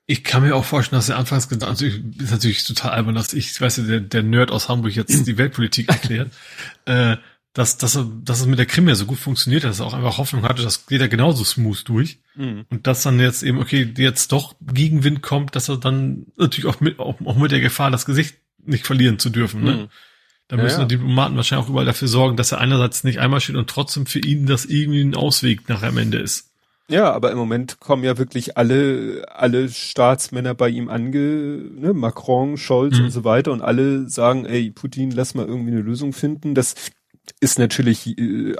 Ich 0.07 0.25
kann 0.25 0.43
mir 0.43 0.57
auch 0.57 0.65
vorstellen, 0.65 0.99
dass 0.99 1.09
er 1.09 1.19
anfangs 1.19 1.49
gesagt 1.49 1.71
also 1.71 1.87
ich, 1.87 2.03
ist 2.19 2.33
natürlich 2.33 2.65
total 2.65 2.91
albern, 2.91 3.15
dass 3.15 3.33
ich, 3.33 3.53
ich 3.53 3.61
weiß 3.61 3.77
ja, 3.77 3.83
der, 3.85 4.01
der 4.01 4.25
Nerd 4.25 4.51
aus 4.51 4.69
Hamburg 4.69 4.97
jetzt 4.97 5.27
die 5.27 5.39
Weltpolitik 5.39 5.89
erklärt, 5.93 6.33
äh, 6.87 7.17
dass, 7.53 7.79
dass, 7.79 7.97
er, 7.97 8.09
dass 8.23 8.41
es 8.41 8.47
mit 8.47 8.59
der 8.59 8.67
Krim 8.67 8.89
ja 8.89 8.95
so 8.95 9.07
gut 9.07 9.19
funktioniert, 9.19 9.65
dass 9.65 9.81
er 9.81 9.87
auch 9.87 9.95
einfach 9.95 10.19
Hoffnung 10.19 10.43
hatte, 10.43 10.63
das 10.63 10.87
geht 10.87 11.01
ja 11.01 11.09
genauso 11.09 11.45
smooth 11.45 11.89
durch. 11.89 12.19
Mhm. 12.37 12.65
Und 12.71 12.87
dass 12.87 13.03
dann 13.03 13.19
jetzt 13.19 13.43
eben, 13.43 13.59
okay, 13.59 13.93
jetzt 13.97 14.33
doch 14.33 14.55
Gegenwind 14.61 15.23
kommt, 15.23 15.57
dass 15.57 15.69
er 15.69 15.77
dann 15.77 16.27
natürlich 16.37 16.67
auch 16.67 16.81
mit, 16.81 16.99
auch, 16.99 17.21
auch 17.25 17.37
mit 17.37 17.51
der 17.51 17.61
Gefahr 17.61 17.91
das 17.91 18.07
Gesicht 18.07 18.37
nicht 18.65 18.87
verlieren 18.87 19.19
zu 19.19 19.31
dürfen. 19.31 19.63
Ne? 19.63 19.73
Mhm. 19.73 19.89
Da 20.49 20.57
müssen 20.57 20.79
ja, 20.79 20.83
ja. 20.83 20.85
die 20.87 20.97
Diplomaten 20.97 21.37
wahrscheinlich 21.37 21.67
auch 21.67 21.71
überall 21.71 21.87
dafür 21.87 22.09
sorgen, 22.09 22.37
dass 22.37 22.51
er 22.51 22.59
einerseits 22.59 23.05
nicht 23.05 23.21
einmal 23.21 23.41
steht 23.41 23.57
und 23.57 23.71
trotzdem 23.71 24.07
für 24.07 24.19
ihn 24.19 24.47
das 24.47 24.65
irgendwie 24.65 25.03
ein 25.03 25.15
Ausweg 25.15 25.69
nachher 25.69 25.91
am 25.91 25.99
Ende 25.99 26.19
ist. 26.19 26.51
Ja, 26.89 27.13
aber 27.13 27.31
im 27.31 27.39
Moment 27.39 27.79
kommen 27.79 28.03
ja 28.03 28.19
wirklich 28.19 28.57
alle, 28.57 29.25
alle 29.33 29.69
Staatsmänner 29.69 30.55
bei 30.55 30.69
ihm 30.69 30.89
ange, 30.89 31.63
ne, 31.77 31.95
Macron, 31.95 32.57
Scholz 32.57 32.99
mhm. 32.99 33.05
und 33.05 33.11
so 33.13 33.23
weiter 33.23 33.53
und 33.53 33.63
alle 33.63 34.09
sagen, 34.09 34.45
ey, 34.45 34.73
Putin, 34.73 35.13
lass 35.13 35.35
mal 35.35 35.47
irgendwie 35.47 35.71
eine 35.71 35.83
Lösung 35.83 36.13
finden. 36.13 36.57
Das 36.57 36.75
ist 37.41 37.59
natürlich, 37.59 38.19
äh, 38.19 38.55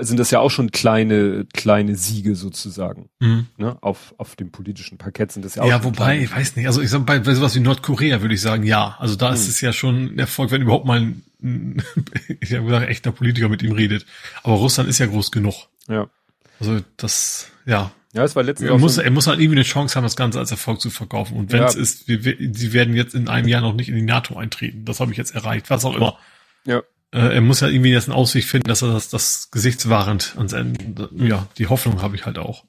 sind 0.00 0.18
das 0.18 0.30
ja 0.30 0.40
auch 0.40 0.50
schon 0.50 0.72
kleine, 0.72 1.46
kleine 1.52 1.96
Siege 1.96 2.34
sozusagen. 2.34 3.10
Mhm. 3.20 3.46
Ne? 3.58 3.76
Auf, 3.82 4.14
auf 4.16 4.36
dem 4.36 4.50
politischen 4.50 4.96
Parkett 4.96 5.32
sind 5.32 5.44
das 5.44 5.54
ja 5.54 5.62
auch. 5.62 5.68
Ja, 5.68 5.84
wobei, 5.84 6.04
kleine. 6.04 6.24
ich 6.24 6.34
weiß 6.34 6.56
nicht, 6.56 6.66
also 6.66 6.80
ich 6.80 6.88
sag, 6.88 7.04
bei, 7.04 7.18
bei 7.18 7.34
sowas 7.34 7.54
wie 7.54 7.60
Nordkorea 7.60 8.22
würde 8.22 8.34
ich 8.34 8.40
sagen, 8.40 8.62
ja. 8.62 8.96
Also 8.98 9.16
da 9.16 9.28
mhm. 9.28 9.34
ist 9.34 9.48
es 9.48 9.60
ja 9.60 9.74
schon 9.74 10.14
ein 10.14 10.18
Erfolg, 10.18 10.50
wenn 10.50 10.62
überhaupt 10.62 10.86
mal 10.86 11.00
ein, 11.00 11.22
ich 12.40 12.54
habe 12.54 12.64
gesagt, 12.64 12.88
echter 12.88 13.12
Politiker 13.12 13.50
mit 13.50 13.62
ihm 13.62 13.72
redet. 13.72 14.06
Aber 14.42 14.54
Russland 14.54 14.88
ist 14.88 14.98
ja 14.98 15.06
groß 15.06 15.30
genug. 15.30 15.68
Ja. 15.86 16.08
Also 16.58 16.80
das, 16.96 17.50
ja. 17.66 17.92
Ja, 18.14 18.24
es 18.24 18.34
war 18.34 18.42
letztens 18.42 18.70
er 18.70 18.78
muss, 18.78 18.94
so 18.94 19.02
er 19.02 19.10
muss 19.10 19.26
halt 19.26 19.40
irgendwie 19.40 19.58
eine 19.58 19.64
Chance 19.64 19.94
haben, 19.94 20.04
das 20.04 20.16
Ganze 20.16 20.38
als 20.38 20.50
Erfolg 20.50 20.80
zu 20.80 20.88
verkaufen. 20.88 21.36
Und 21.36 21.52
wenn 21.52 21.62
es 21.64 21.74
ja. 21.74 21.80
ist, 21.82 22.08
wir, 22.08 22.24
wir, 22.24 22.36
sie 22.54 22.72
werden 22.72 22.94
jetzt 22.94 23.14
in 23.14 23.28
einem 23.28 23.46
Jahr 23.46 23.60
noch 23.60 23.74
nicht 23.74 23.90
in 23.90 23.94
die 23.94 24.00
NATO 24.00 24.38
eintreten. 24.38 24.86
Das 24.86 25.00
habe 25.00 25.10
ich 25.10 25.18
jetzt 25.18 25.34
erreicht, 25.34 25.68
was 25.68 25.84
auch 25.84 25.94
immer. 25.94 26.18
Ja. 26.64 26.82
Äh, 27.16 27.36
er 27.36 27.40
muss 27.40 27.60
ja 27.60 27.68
irgendwie 27.68 27.92
jetzt 27.92 28.08
eine 28.08 28.16
Aussicht 28.16 28.46
finden, 28.46 28.68
dass 28.68 28.82
er 28.82 28.92
das, 28.92 29.08
das 29.08 29.50
gesichtswahrend 29.50 30.34
ans 30.36 30.52
Ende, 30.52 31.08
ja, 31.16 31.48
die 31.56 31.66
Hoffnung 31.66 32.02
habe 32.02 32.14
ich 32.14 32.26
halt 32.26 32.36
auch. 32.36 32.64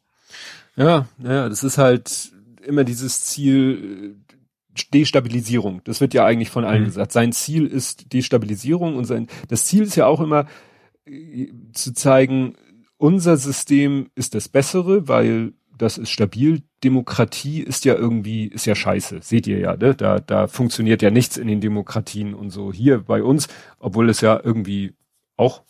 Ja, 0.77 1.09
ja, 1.21 1.49
das 1.49 1.63
ist 1.63 1.77
halt 1.77 2.31
immer 2.65 2.85
dieses 2.85 3.21
Ziel, 3.21 4.15
äh, 4.15 4.33
Destabilisierung. 4.93 5.81
Das 5.83 5.99
wird 5.99 6.13
ja 6.13 6.23
eigentlich 6.23 6.49
von 6.49 6.63
allen 6.63 6.83
mhm. 6.83 6.87
gesagt. 6.87 7.11
Sein 7.11 7.33
Ziel 7.33 7.65
ist 7.65 8.13
Destabilisierung 8.13 8.95
und 8.95 9.05
sein, 9.05 9.27
das 9.49 9.65
Ziel 9.65 9.83
ist 9.83 9.95
ja 9.95 10.05
auch 10.05 10.21
immer 10.21 10.47
äh, 11.05 11.47
zu 11.73 11.93
zeigen, 11.93 12.55
unser 12.97 13.35
System 13.35 14.09
ist 14.15 14.33
das 14.33 14.47
bessere, 14.47 15.09
weil 15.09 15.53
das 15.77 15.97
ist 15.97 16.09
stabil. 16.09 16.63
Demokratie 16.83 17.61
ist 17.61 17.85
ja 17.85 17.95
irgendwie, 17.95 18.45
ist 18.45 18.65
ja 18.65 18.75
scheiße. 18.75 19.19
Seht 19.21 19.47
ihr 19.47 19.59
ja, 19.59 19.75
ne? 19.75 19.95
Da, 19.95 20.19
da 20.19 20.47
funktioniert 20.47 21.01
ja 21.01 21.11
nichts 21.11 21.37
in 21.37 21.47
den 21.47 21.61
Demokratien 21.61 22.33
und 22.33 22.49
so. 22.49 22.71
Hier 22.71 22.99
bei 22.99 23.23
uns, 23.23 23.47
obwohl 23.79 24.09
es 24.09 24.21
ja 24.21 24.39
irgendwie 24.43 24.95
auch 25.35 25.63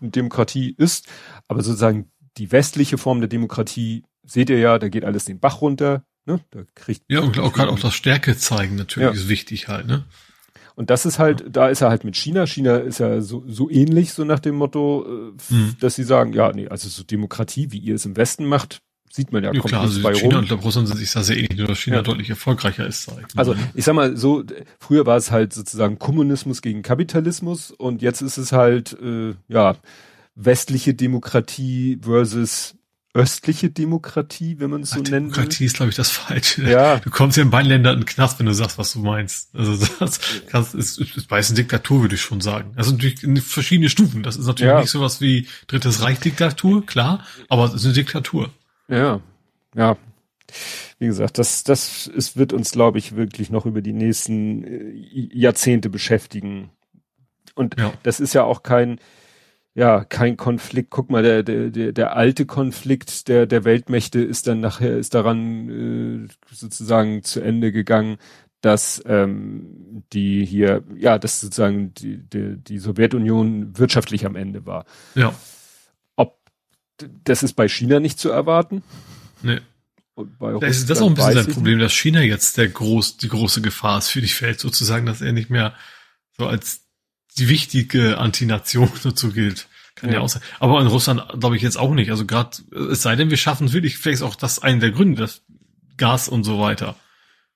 eine 0.00 0.10
Demokratie 0.10 0.74
ist, 0.76 1.08
aber 1.48 1.62
sozusagen 1.62 2.10
die 2.36 2.52
westliche 2.52 2.98
Form 2.98 3.20
der 3.20 3.28
Demokratie, 3.28 4.04
seht 4.24 4.50
ihr 4.50 4.58
ja, 4.58 4.78
da 4.78 4.88
geht 4.88 5.04
alles 5.04 5.24
den 5.24 5.40
Bach 5.40 5.60
runter. 5.60 6.04
Ne? 6.26 6.40
Da 6.50 6.62
kriegt 6.74 7.02
ja, 7.08 7.20
und 7.20 7.38
auch 7.38 7.52
gerade 7.52 7.70
auch 7.70 7.78
das 7.78 7.94
Stärke 7.94 8.36
zeigen 8.36 8.76
natürlich 8.76 9.08
ja. 9.08 9.12
ist 9.14 9.28
wichtig 9.28 9.68
halt, 9.68 9.86
ne? 9.86 10.04
Und 10.76 10.90
das 10.90 11.06
ist 11.06 11.20
halt, 11.20 11.44
da 11.48 11.68
ist 11.68 11.82
er 11.82 11.88
halt 11.88 12.02
mit 12.02 12.16
China. 12.16 12.46
China 12.46 12.78
ist 12.78 12.98
ja 12.98 13.20
so, 13.20 13.44
so 13.46 13.70
ähnlich, 13.70 14.12
so 14.12 14.24
nach 14.24 14.40
dem 14.40 14.56
Motto, 14.56 15.06
äh, 15.06 15.32
hm. 15.48 15.76
dass 15.78 15.94
sie 15.94 16.02
sagen, 16.02 16.32
ja, 16.32 16.52
nee, 16.52 16.66
also 16.66 16.88
so 16.88 17.04
Demokratie, 17.04 17.70
wie 17.70 17.78
ihr 17.78 17.94
es 17.94 18.06
im 18.06 18.16
Westen 18.16 18.44
macht, 18.44 18.80
sieht 19.14 19.32
man 19.32 19.44
ja, 19.44 19.52
ja 19.52 19.60
kommt 19.60 19.70
klar, 19.70 19.82
also 19.82 20.02
bei 20.02 20.12
China 20.12 20.40
rum. 20.40 20.50
und 20.50 20.64
Russland 20.64 20.88
sind 20.88 20.96
sich 20.96 21.12
da 21.12 21.22
sehr 21.22 21.36
ähnlich, 21.36 21.56
nur 21.56 21.68
dass 21.68 21.78
China 21.78 21.96
ja. 21.96 22.02
deutlich 22.02 22.30
erfolgreicher 22.30 22.84
ist. 22.84 23.04
Sag 23.04 23.18
ich 23.20 23.38
also 23.38 23.54
ich 23.74 23.84
sag 23.84 23.94
mal 23.94 24.16
so, 24.16 24.42
früher 24.80 25.06
war 25.06 25.16
es 25.16 25.30
halt 25.30 25.52
sozusagen 25.52 26.00
Kommunismus 26.00 26.62
gegen 26.62 26.82
Kapitalismus 26.82 27.70
und 27.70 28.02
jetzt 28.02 28.22
ist 28.22 28.38
es 28.38 28.50
halt, 28.50 28.96
äh, 29.00 29.34
ja, 29.46 29.76
westliche 30.34 30.94
Demokratie 30.94 32.00
versus 32.02 32.74
östliche 33.16 33.70
Demokratie, 33.70 34.56
wenn 34.58 34.70
man 34.70 34.82
es 34.82 34.90
so 34.90 34.96
Ach, 34.96 35.08
nennt. 35.08 35.36
Demokratie 35.36 35.66
ist, 35.66 35.76
glaube 35.76 35.90
ich, 35.90 35.96
das 35.96 36.10
Falsche. 36.10 36.68
Ja. 36.68 36.96
Du 36.96 37.10
kommst 37.10 37.36
ja 37.36 37.44
in 37.44 37.50
beiden 37.50 37.68
Ländern 37.68 37.94
in 37.94 38.00
den 38.00 38.06
Knast, 38.06 38.40
wenn 38.40 38.46
du 38.46 38.54
sagst, 38.54 38.78
was 38.78 38.94
du 38.94 38.98
meinst. 38.98 39.54
Also 39.54 39.76
das, 40.00 40.18
das 40.50 40.74
ist, 40.74 40.98
ist 40.98 41.28
beides 41.28 41.54
Diktatur, 41.54 42.00
würde 42.00 42.16
ich 42.16 42.20
schon 42.20 42.40
sagen. 42.40 42.72
Also 42.74 42.90
natürlich 42.90 43.22
in 43.22 43.36
verschiedene 43.36 43.88
Stufen. 43.88 44.24
Das 44.24 44.34
ist 44.34 44.46
natürlich 44.46 44.72
ja. 44.72 44.80
nicht 44.80 44.90
sowas 44.90 45.20
wie 45.20 45.46
Drittes 45.68 46.02
Reich 46.02 46.18
Diktatur, 46.18 46.84
klar, 46.84 47.24
aber 47.48 47.66
es 47.66 47.74
ist 47.74 47.84
eine 47.84 47.94
Diktatur. 47.94 48.50
Ja, 48.88 49.20
ja. 49.74 49.96
Wie 50.98 51.06
gesagt, 51.06 51.38
das, 51.38 51.64
das 51.64 52.06
ist, 52.06 52.36
wird 52.36 52.52
uns, 52.52 52.72
glaube 52.72 52.98
ich, 52.98 53.16
wirklich 53.16 53.50
noch 53.50 53.66
über 53.66 53.82
die 53.82 53.92
nächsten 53.92 54.64
äh, 54.64 54.92
Jahrzehnte 55.32 55.88
beschäftigen. 55.90 56.70
Und 57.54 57.78
ja. 57.78 57.92
das 58.02 58.20
ist 58.20 58.34
ja 58.34 58.44
auch 58.44 58.62
kein, 58.62 58.98
ja, 59.74 60.04
kein 60.04 60.36
Konflikt. 60.36 60.90
Guck 60.90 61.10
mal, 61.10 61.22
der, 61.22 61.42
der, 61.42 61.70
der, 61.70 61.92
der 61.92 62.16
alte 62.16 62.46
Konflikt 62.46 63.28
der, 63.28 63.46
der 63.46 63.64
Weltmächte 63.64 64.20
ist 64.20 64.46
dann 64.46 64.60
nachher, 64.60 64.96
ist 64.96 65.14
daran 65.14 66.28
äh, 66.28 66.28
sozusagen 66.50 67.22
zu 67.22 67.40
Ende 67.40 67.72
gegangen, 67.72 68.18
dass 68.60 69.02
ähm, 69.06 70.04
die 70.12 70.44
hier, 70.44 70.82
ja, 70.96 71.18
dass 71.18 71.40
sozusagen 71.40 71.92
die, 71.94 72.18
die, 72.18 72.56
die 72.56 72.78
Sowjetunion 72.78 73.78
wirtschaftlich 73.78 74.24
am 74.24 74.36
Ende 74.36 74.64
war. 74.64 74.86
Ja. 75.14 75.34
Das 77.24 77.42
ist 77.42 77.54
bei 77.54 77.68
China 77.68 78.00
nicht 78.00 78.18
zu 78.18 78.30
erwarten? 78.30 78.82
Nee. 79.42 79.60
das 80.60 80.78
ist 80.78 80.90
das 80.90 81.00
auch 81.00 81.08
ein 81.08 81.14
bisschen 81.14 81.34
sein 81.34 81.48
Problem, 81.48 81.78
dass 81.78 81.92
China 81.92 82.22
jetzt 82.22 82.56
der 82.56 82.68
groß, 82.68 83.16
die 83.16 83.28
große 83.28 83.62
Gefahr 83.62 83.98
ist 83.98 84.08
für 84.08 84.20
die 84.20 84.40
Welt 84.40 84.60
sozusagen, 84.60 85.06
dass 85.06 85.20
er 85.20 85.32
nicht 85.32 85.50
mehr 85.50 85.74
so 86.36 86.46
als 86.46 86.82
die 87.36 87.48
wichtige 87.48 88.18
Antination 88.18 88.90
dazu 89.02 89.30
gilt. 89.32 89.68
Kann 89.96 90.10
ja. 90.10 90.16
ja 90.16 90.22
auch 90.22 90.28
sein. 90.28 90.42
Aber 90.58 90.80
in 90.80 90.86
Russland 90.86 91.22
glaube 91.38 91.56
ich 91.56 91.62
jetzt 91.62 91.76
auch 91.76 91.94
nicht. 91.94 92.10
Also 92.10 92.26
gerade, 92.26 92.56
es 92.90 93.02
sei 93.02 93.16
denn, 93.16 93.30
wir 93.30 93.36
schaffen 93.36 93.68
es 93.68 93.72
wirklich, 93.72 93.98
vielleicht 93.98 94.22
auch 94.22 94.34
das 94.34 94.60
einen 94.60 94.80
der 94.80 94.90
Gründe, 94.90 95.22
das 95.22 95.42
Gas 95.96 96.28
und 96.28 96.44
so 96.44 96.58
weiter. 96.58 96.96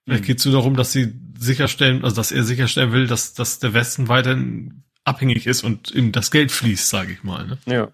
Vielleicht 0.05 0.23
mhm. 0.23 0.27
geht 0.27 0.39
es 0.39 0.45
nur 0.45 0.55
darum, 0.55 0.77
dass 0.77 0.93
sie 0.93 1.13
sicherstellen, 1.39 2.05
also 2.05 2.17
dass 2.17 2.33
er 2.33 2.45
sicherstellen 2.45 2.93
will, 2.93 3.07
dass, 3.07 3.35
dass 3.35 3.59
der 3.59 3.75
Westen 3.75 4.09
weiterhin 4.09 4.85
abhängig 5.05 5.47
ist 5.47 5.65
und 5.65 5.91
ihm 5.91 6.13
das 6.13 6.31
Geld 6.31 6.53
fließt, 6.53 6.89
sage 6.89 7.13
ich 7.13 7.25
mal. 7.25 7.47
Ne? 7.47 7.59
Ja. 7.67 7.93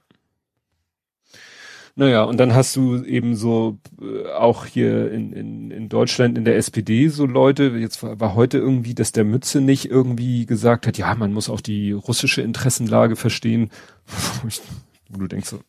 Naja, 1.97 2.25
und 2.25 2.39
dann 2.39 2.55
hast 2.55 2.75
du 2.75 3.05
eben 3.05 3.37
so 3.37 3.79
äh, 4.03 4.29
auch 4.33 4.67
hier 4.67 5.13
in, 5.13 5.33
in, 5.33 5.71
in 5.71 5.89
Deutschland 5.89 6.37
in 6.37 6.45
der 6.45 6.57
SPD 6.57 7.07
so 7.09 7.25
Leute, 7.25 7.65
jetzt 7.79 8.03
war, 8.03 8.19
war 8.19 8.35
heute 8.35 8.59
irgendwie, 8.59 8.95
dass 8.95 9.13
der 9.13 9.25
Mütze 9.25 9.61
nicht 9.61 9.91
irgendwie 9.91 10.45
gesagt 10.45 10.89
hat, 10.89 10.99
ja, 10.99 11.15
man 11.15 11.33
muss 11.33 11.49
auch 11.49 11.61
die 11.61 11.93
russische 11.93 12.43
Interessenlage 12.43 13.15
verstehen. 13.15 13.71
Wo 15.11 15.21
du 15.21 15.29
denkst 15.29 15.49
so, 15.49 15.61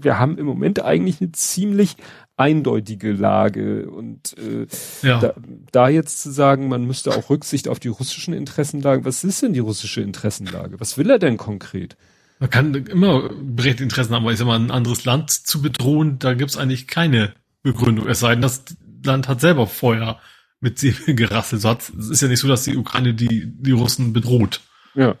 wir 0.00 0.20
haben 0.20 0.38
im 0.38 0.46
Moment 0.46 0.84
eigentlich 0.84 1.20
eine 1.20 1.32
ziemlich 1.32 1.96
eindeutige 2.36 3.10
Lage 3.12 3.90
und 3.90 4.36
äh, 4.38 4.66
ja. 5.04 5.18
da, 5.18 5.34
da 5.72 5.88
jetzt 5.88 6.22
zu 6.22 6.30
sagen, 6.30 6.68
man 6.68 6.84
müsste 6.84 7.10
auch 7.10 7.28
Rücksicht 7.28 7.66
auf 7.68 7.80
die 7.80 7.88
russischen 7.88 8.34
Interessenlage, 8.34 9.04
was 9.04 9.24
ist 9.24 9.42
denn 9.42 9.52
die 9.54 9.60
russische 9.60 10.02
Interessenlage? 10.02 10.78
Was 10.78 10.96
will 10.96 11.10
er 11.10 11.18
denn 11.18 11.36
konkret? 11.36 11.96
Man 12.42 12.50
kann 12.50 12.74
immer 12.74 13.28
berechtigte 13.28 13.84
Interessen 13.84 14.12
haben, 14.12 14.24
aber 14.24 14.32
ich 14.32 14.38
sag 14.40 14.46
mal, 14.46 14.58
ein 14.58 14.72
anderes 14.72 15.04
Land 15.04 15.30
zu 15.30 15.62
bedrohen, 15.62 16.18
da 16.18 16.34
gibt's 16.34 16.56
eigentlich 16.56 16.88
keine 16.88 17.34
Begründung. 17.62 18.08
Es 18.08 18.18
sei 18.18 18.32
denn, 18.32 18.42
das 18.42 18.64
Land 19.04 19.28
hat 19.28 19.40
selber 19.40 19.68
vorher 19.68 20.18
mit 20.58 20.76
Säbeln 20.76 21.16
gerasselt. 21.16 21.62
So 21.62 21.70
es 21.70 22.10
ist 22.10 22.20
ja 22.20 22.26
nicht 22.26 22.40
so, 22.40 22.48
dass 22.48 22.64
die 22.64 22.76
Ukraine 22.76 23.14
die, 23.14 23.46
die 23.46 23.70
Russen 23.70 24.12
bedroht. 24.12 24.60
Ja. 24.96 25.14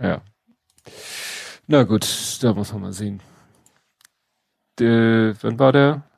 Ja. 0.00 0.20
Na 1.68 1.84
gut, 1.84 2.38
da 2.40 2.54
muss 2.54 2.72
man 2.72 2.82
mal 2.82 2.92
sehen. 2.92 3.22
Der, 4.80 5.36
wann 5.42 5.60
war 5.60 5.70
der? 5.70 6.10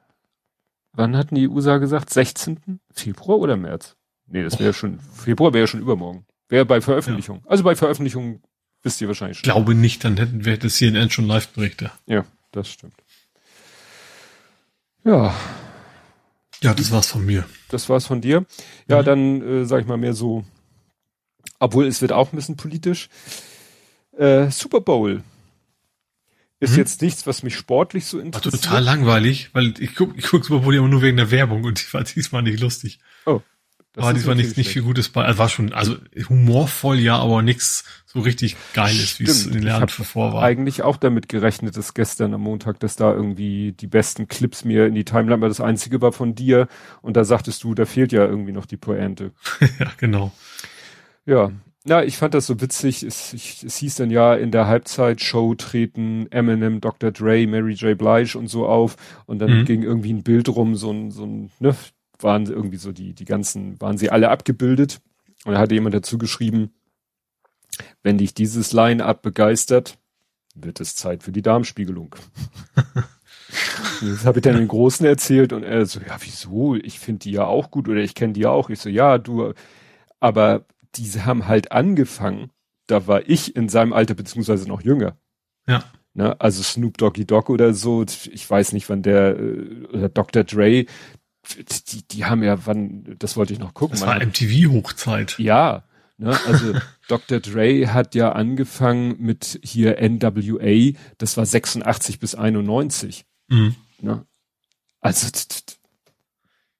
Wann 0.93 1.19
hatten 1.19 1.35
die 1.35 1.49
USA 1.49 1.77
gesagt? 1.77 2.09
16. 2.09 2.81
Februar 2.93 3.41
oder 3.41 3.59
März? 3.59 3.95
Nee, 4.27 4.43
das 4.43 4.59
wäre 4.59 4.71
oh. 4.71 4.73
schon, 4.73 5.01
Februar 5.01 5.53
wäre 5.53 5.65
ja 5.65 5.67
schon 5.67 5.83
übermorgen. 5.83 6.25
Wäre 6.49 6.65
bei 6.65 6.81
Veröffentlichung. 6.81 7.43
Ja. 7.45 7.51
Also 7.51 7.63
bei 7.63 7.77
Veröffentlichung 7.77 8.41
Wisst 8.83 9.01
ihr 9.01 9.09
wahrscheinlich 9.09 9.39
schon. 9.39 9.49
Ich 9.49 9.55
glaube 9.55 9.75
nicht, 9.75 10.05
dann 10.05 10.17
hätten 10.17 10.45
wir 10.45 10.57
das 10.57 10.77
CNN 10.77 11.11
schon 11.11 11.27
Live-Berichte. 11.27 11.91
Ja, 12.07 12.25
das 12.53 12.71
stimmt. 12.71 12.95
Ja. 15.05 15.35
Ja, 16.63 16.75
das 16.75 16.91
war's 16.91 17.09
von 17.09 17.25
mir. 17.25 17.45
Das 17.69 17.89
war's 17.89 18.07
von 18.07 18.21
dir. 18.21 18.45
Ja, 18.89 19.01
mhm. 19.03 19.05
dann 19.05 19.43
äh, 19.43 19.65
sag 19.65 19.81
ich 19.81 19.87
mal 19.87 19.97
mehr 19.97 20.15
so, 20.15 20.45
obwohl 21.59 21.87
es 21.87 22.01
wird 22.03 22.13
auch 22.13 22.33
ein 22.33 22.37
bisschen 22.37 22.57
politisch. 22.57 23.09
Äh, 24.17 24.51
Super 24.51 24.81
Bowl 24.81 25.23
ist 26.61 26.73
mhm. 26.73 26.79
jetzt 26.79 27.03
nichts, 27.03 27.27
was 27.27 27.43
mich 27.43 27.57
sportlich 27.57 28.07
so 28.07 28.19
interessiert. 28.19 28.55
War 28.55 28.61
total 28.61 28.83
langweilig, 28.85 29.51
weil 29.53 29.75
ich 29.79 29.95
guck, 29.95 30.17
ich 30.19 30.27
guck 30.27 30.45
Super 30.45 30.65
Bowl 30.65 30.75
immer 30.75 30.89
nur 30.89 31.03
wegen 31.03 31.17
der 31.17 31.31
Werbung 31.31 31.65
und 31.65 31.81
die 31.81 31.93
war 31.93 32.03
diesmal 32.03 32.43
nicht 32.43 32.61
lustig. 32.61 32.99
Oh. 33.27 33.41
Das 33.95 34.05
aber 34.05 34.15
diesmal 34.15 34.37
nicht, 34.37 34.57
nicht 34.57 34.69
viel 34.69 34.83
Gutes 34.83 35.09
bei. 35.09 35.25
Also 35.25 35.39
war 35.39 35.49
schon, 35.49 35.73
also 35.73 35.97
humorvoll 36.29 36.99
ja, 36.99 37.17
aber 37.19 37.43
nichts 37.43 37.85
so 38.07 38.21
richtig 38.21 38.57
Geiles, 38.75 39.19
wie 39.19 39.25
es 39.25 39.47
in 39.47 39.55
den 39.55 39.63
Jahren 39.65 39.89
zuvor 39.89 40.35
war. 40.35 40.43
eigentlich 40.43 40.83
auch 40.83 40.97
damit 40.97 41.29
gerechnet, 41.29 41.77
dass 41.77 41.95
gestern 41.95 42.35
am 42.35 42.43
Montag, 42.43 42.81
dass 42.81 42.97
da 42.97 43.13
irgendwie 43.13 43.73
die 43.73 43.87
besten 43.87 44.29
Clips 44.29 44.65
mir 44.65 44.87
in 44.87 44.95
die 44.95 45.05
Timeline, 45.05 45.41
weil 45.41 45.49
das 45.49 45.61
einzige 45.61 46.01
war 46.01 46.13
von 46.13 46.35
dir 46.35 46.69
und 47.03 47.17
da 47.17 47.25
sagtest 47.25 47.65
du, 47.65 47.75
da 47.75 47.87
fehlt 47.87 48.13
ja 48.13 48.25
irgendwie 48.25 48.53
noch 48.53 48.67
die 48.67 48.77
Pointe. 48.77 49.33
ja, 49.79 49.91
genau. 49.97 50.33
Ja, 51.27 51.51
ja, 51.85 52.03
ich 52.03 52.19
fand 52.19 52.35
das 52.35 52.47
so 52.47 52.61
witzig. 52.61 53.03
Es, 53.03 53.33
ich, 53.33 53.63
es 53.65 53.77
hieß 53.79 53.97
dann 53.97 54.11
ja, 54.11 54.35
in 54.35 54.51
der 54.51 54.67
Halbzeitshow 54.67 55.55
treten 55.55 56.31
Eminem, 56.31 56.81
Dr. 56.81 57.11
Dre, 57.11 57.47
Mary 57.47 57.73
J. 57.73 57.97
Blige 57.97 58.37
und 58.39 58.49
so 58.49 58.67
auf. 58.67 58.97
Und 59.27 59.39
dann 59.39 59.61
mhm. 59.61 59.65
ging 59.65 59.83
irgendwie 59.83 60.13
ein 60.13 60.23
Bild 60.23 60.49
rum, 60.49 60.75
so 60.75 60.91
ein, 60.91 61.11
so 61.11 61.25
ein, 61.25 61.51
ne, 61.61 61.75
waren 62.21 62.47
irgendwie 62.47 62.77
so 62.77 62.93
die, 62.93 63.15
die 63.15 63.25
ganzen, 63.25 63.81
waren 63.81 63.99
sie 63.99 64.11
alle 64.11 64.31
abgebildet. 64.31 65.01
Und 65.45 65.53
da 65.55 65.59
hatte 65.61 65.75
jemand 65.75 65.95
dazu 65.95 66.19
geschrieben, 66.19 66.73
wenn 68.03 68.19
dich 68.19 68.35
dieses 68.35 68.73
Line-Up 68.73 69.23
begeistert, 69.23 69.99
wird 70.55 70.81
es 70.81 70.97
Zeit 70.97 71.23
für 71.23 71.33
die 71.33 71.43
Darmspiegelung. 71.43 72.17
das 74.01 74.25
habe 74.25 74.39
ich 74.39 74.43
dann 74.43 74.57
den 74.57 74.69
Großen 74.69 75.07
erzählt 75.07 75.53
und 75.53 75.63
er 75.63 75.87
so, 75.87 76.01
ja, 76.01 76.17
wieso? 76.21 76.75
Ich 76.75 76.99
finde 76.99 77.21
die 77.21 77.33
ja 77.33 77.45
auch 77.45 77.71
gut 77.71 77.89
oder 77.89 78.01
ich 78.01 78.15
kenne 78.15 78.33
die 78.33 78.41
ja 78.41 78.51
auch. 78.51 78.71
Ich 78.71 78.81
so, 78.81 78.89
ja, 78.89 79.19
du, 79.19 79.53
aber 80.21 80.67
diese 80.95 81.25
haben 81.25 81.47
halt 81.47 81.73
angefangen, 81.73 82.51
da 82.87 83.07
war 83.07 83.29
ich 83.29 83.55
in 83.55 83.69
seinem 83.69 83.93
Alter 83.93 84.15
beziehungsweise 84.15 84.67
noch 84.67 84.83
jünger. 84.83 85.17
Ja. 85.67 85.85
Ne, 86.15 86.41
also 86.41 86.63
Snoop 86.63 86.99
Doggy 86.99 87.27
Dogg 87.27 87.53
oder 87.53 87.75
so, 87.75 88.05
ich 88.05 88.51
weiß 88.51 88.73
nicht, 88.73 88.89
wann 88.89 89.03
der, 89.03 89.39
äh, 89.39 89.87
oder 89.93 90.09
Dr. 90.09 90.43
Dre, 90.43 90.87
die, 91.57 92.07
die 92.07 92.25
haben 92.25 92.43
ja, 92.43 92.67
wann, 92.67 93.17
das 93.19 93.37
wollte 93.37 93.53
ich 93.53 93.59
noch 93.59 93.75
gucken. 93.75 93.99
Das 93.99 94.07
war 94.07 94.25
MTV-Hochzeit. 94.25 95.39
Ja, 95.39 95.85
ne, 96.17 96.39
also 96.47 96.75
Dr. 97.09 97.41
Dre 97.41 97.93
hat 97.93 98.15
ja 98.15 98.33
angefangen 98.33 99.17
mit 99.19 99.59
hier 99.63 99.97
NWA, 100.01 100.99
das 101.19 101.37
war 101.37 101.47
86 101.47 102.19
bis 102.19 102.35
91. 102.35 103.25
Mhm. 103.49 103.75
Ne? 104.01 104.25
Also, 105.01 105.29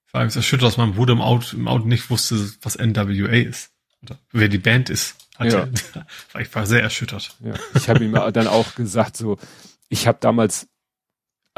vor 0.05 0.19
allem 0.19 0.27
ist 0.27 0.35
erschüttert, 0.35 0.67
dass 0.67 0.77
mein 0.77 0.93
Bruder 0.93 1.13
im 1.13 1.21
Auto, 1.21 1.55
im 1.55 1.67
Auto 1.67 1.85
nicht 1.85 2.09
wusste, 2.09 2.51
was 2.61 2.77
NWA 2.77 3.29
ist. 3.29 3.71
Oder 4.01 4.17
wer 4.31 4.47
die 4.47 4.57
Band 4.57 4.89
ist. 4.89 5.15
Ja. 5.39 5.67
war 6.33 6.41
ich 6.41 6.53
war 6.53 6.65
sehr 6.65 6.81
erschüttert. 6.81 7.35
Ja. 7.43 7.53
Ich 7.75 7.89
habe 7.89 8.03
ihm 8.03 8.13
dann 8.13 8.47
auch 8.47 8.75
gesagt, 8.75 9.17
so, 9.17 9.37
ich 9.87 10.07
habe 10.07 10.17
damals, 10.19 10.67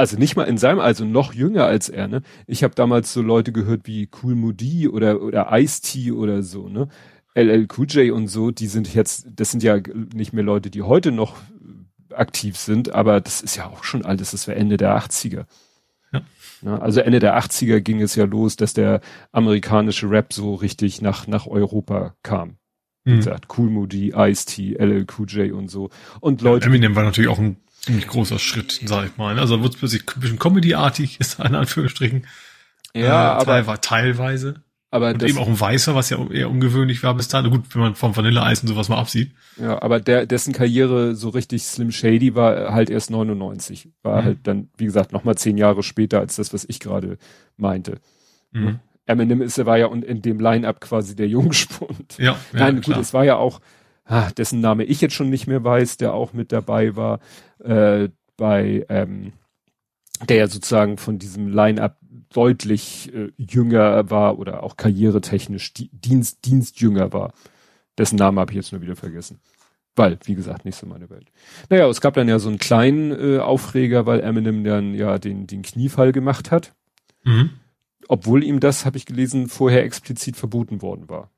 also 0.02 0.18
nicht 0.18 0.36
mal 0.36 0.46
in 0.46 0.58
seinem, 0.58 0.80
also 0.80 1.06
noch 1.06 1.34
jünger 1.34 1.66
als 1.66 1.88
er, 1.88 2.08
ne? 2.08 2.24
Ich 2.48 2.64
habe 2.64 2.74
damals 2.74 3.14
so 3.14 3.22
Leute 3.22 3.52
gehört 3.52 3.82
wie 3.86 4.10
Cool 4.22 4.34
Moody 4.34 4.88
oder 4.88 5.22
oder 5.22 5.48
Ice-T 5.52 6.12
oder 6.12 6.42
so, 6.42 6.68
ne? 6.68 6.90
LL 7.36 7.68
Cool 7.78 7.86
J 7.88 8.12
und 8.12 8.28
so, 8.28 8.50
die 8.50 8.66
sind 8.66 8.94
jetzt, 8.96 9.28
das 9.36 9.52
sind 9.52 9.62
ja 9.62 9.78
nicht 10.14 10.34
mehr 10.34 10.44
Leute, 10.44 10.72
die 10.72 10.82
heute 10.82 11.12
noch 11.12 11.36
aktiv 12.14 12.58
sind, 12.58 12.94
aber 12.94 13.22
das 13.22 13.42
ist 13.42 13.56
ja 13.56 13.68
auch 13.68 13.84
schon 13.84 14.04
alles, 14.04 14.32
das 14.32 14.48
war 14.48 14.56
Ende 14.56 14.78
der 14.78 14.98
80er. 14.98 15.46
Ja. 16.12 16.22
ja. 16.64 16.80
Also 16.80 17.00
Ende 17.02 17.20
der 17.20 17.40
80er 17.40 17.80
ging 17.80 18.02
es 18.02 18.16
ja 18.16 18.26
los, 18.26 18.56
dass 18.56 18.74
der 18.74 19.02
amerikanische 19.32 20.10
Rap 20.10 20.34
so 20.34 20.56
richtig 20.56 21.02
nach, 21.02 21.28
nach 21.28 21.46
Europa 21.46 22.16
kam. 22.24 22.58
Wie 23.04 23.14
mhm. 23.14 23.18
gesagt, 23.18 23.48
Cool 23.56 23.70
Moody, 23.70 24.14
Ice-T, 24.16 24.74
LL 24.74 25.06
Cool 25.18 25.28
J 25.28 25.52
und 25.54 25.70
so. 25.70 25.90
Und 26.20 26.42
Leute. 26.42 26.66
Ja, 26.66 26.72
Eminem 26.72 26.96
war 26.96 27.04
natürlich 27.04 27.30
auch 27.30 27.40
ein 27.40 27.58
ziemlich 27.82 28.08
großer 28.08 28.40
Schritt, 28.40 28.80
sag 28.86 29.08
ich 29.08 29.18
mal. 29.18 29.40
Also 29.40 29.62
wird 29.62 29.74
es 29.74 29.80
plötzlich 29.80 30.04
ein 30.16 30.20
bisschen 30.20 30.40
Comedy-artig, 30.40 31.20
ist 31.20 31.40
in 31.40 31.56
Anführungsstrichen. 31.56 32.28
Ja, 32.94 33.38
äh, 33.38 33.42
aber. 33.42 33.82
Teilweise. 33.82 34.64
Aber 34.94 35.12
und 35.12 35.24
eben 35.24 35.38
auch 35.38 35.48
ein 35.48 35.60
Weißer, 35.60 35.96
was 35.96 36.10
ja 36.10 36.18
eher 36.30 36.50
ungewöhnlich 36.50 37.02
war 37.02 37.14
bis 37.16 37.30
dahin. 37.30 37.50
Gut, 37.50 37.64
wenn 37.74 37.82
man 37.82 37.96
vom 37.96 38.16
Vanilleeis 38.16 38.62
und 38.62 38.68
sowas 38.68 38.90
mal 38.90 38.98
absieht. 38.98 39.32
Ja, 39.58 39.82
aber 39.82 40.02
der, 40.02 40.26
dessen 40.26 40.52
Karriere 40.52 41.16
so 41.16 41.30
richtig 41.30 41.64
Slim 41.64 41.94
Shady 41.94 42.36
war 42.36 42.74
halt 42.74 42.90
erst 42.90 43.10
99. 43.10 43.90
War 44.04 44.22
mhm. 44.22 44.26
halt 44.26 44.40
dann, 44.44 44.70
wie 44.76 44.84
gesagt, 44.84 45.14
nochmal 45.14 45.36
zehn 45.36 45.58
Jahre 45.58 45.82
später 45.82 46.20
als 46.20 46.36
das, 46.36 46.54
was 46.54 46.66
ich 46.68 46.82
gerade 46.82 47.18
meinte. 47.56 48.00
Mhm. 48.52 48.80
Eminem 49.06 49.42
ist, 49.42 49.58
er 49.58 49.66
war 49.66 49.78
ja 49.78 49.88
in 49.88 50.22
dem 50.22 50.42
Line-Up 50.42 50.82
quasi 50.82 51.16
der 51.16 51.28
Jungspund. 51.30 52.18
Ja, 52.18 52.24
ja 52.34 52.38
Nein, 52.52 52.76
gut, 52.76 52.86
klar. 52.86 53.00
es 53.00 53.14
war 53.14 53.24
ja 53.24 53.38
auch, 53.38 53.62
ah, 54.06 54.32
dessen 54.32 54.62
Name 54.62 54.84
ich 54.84 55.02
jetzt 55.02 55.14
schon 55.14 55.30
nicht 55.30 55.48
mehr 55.48 55.64
weiß, 55.64 55.98
der 55.98 56.14
auch 56.14 56.34
mit 56.34 56.52
dabei 56.52 56.96
war, 56.96 57.20
äh, 57.60 58.10
bei, 58.38 58.86
ähm, 58.90 59.34
der 60.28 60.38
ja 60.38 60.48
sozusagen 60.48 60.98
von 60.98 61.20
diesem 61.20 61.48
Line-Up 61.48 61.98
deutlich 62.34 63.14
äh, 63.14 63.32
jünger 63.38 64.10
war 64.10 64.40
oder 64.40 64.64
auch 64.64 64.78
karrieretechnisch 64.78 65.74
di 65.74 65.90
Dienst, 65.92 66.46
Dienstjünger 66.46 67.14
war. 67.14 67.34
Dessen 67.98 68.16
Namen 68.16 68.40
habe 68.40 68.52
ich 68.52 68.56
jetzt 68.56 68.72
nur 68.72 68.82
wieder 68.82 68.96
vergessen. 68.96 69.40
Weil, 69.96 70.18
wie 70.24 70.36
gesagt, 70.36 70.64
nicht 70.64 70.78
so 70.78 70.88
meine 70.88 71.10
Welt. 71.10 71.32
Naja, 71.70 71.88
es 71.90 72.00
gab 72.00 72.14
dann 72.14 72.30
ja 72.30 72.40
so 72.40 72.48
einen 72.48 72.60
kleinen 72.60 73.12
äh, 73.12 73.40
Aufreger, 73.40 74.06
weil 74.06 74.22
Eminem 74.22 74.64
dann 74.64 74.94
ja 74.94 75.18
den, 75.18 75.48
den 75.48 75.64
Kniefall 75.64 76.14
gemacht 76.14 76.50
hat. 76.50 76.74
Mhm. 77.24 77.52
Obwohl 78.08 78.44
ihm 78.44 78.60
das, 78.62 78.86
habe 78.86 78.98
ich 78.98 79.06
gelesen, 79.06 79.50
vorher 79.50 79.84
explizit 79.84 80.38
verboten 80.38 80.82
worden 80.82 81.10
war. 81.10 81.30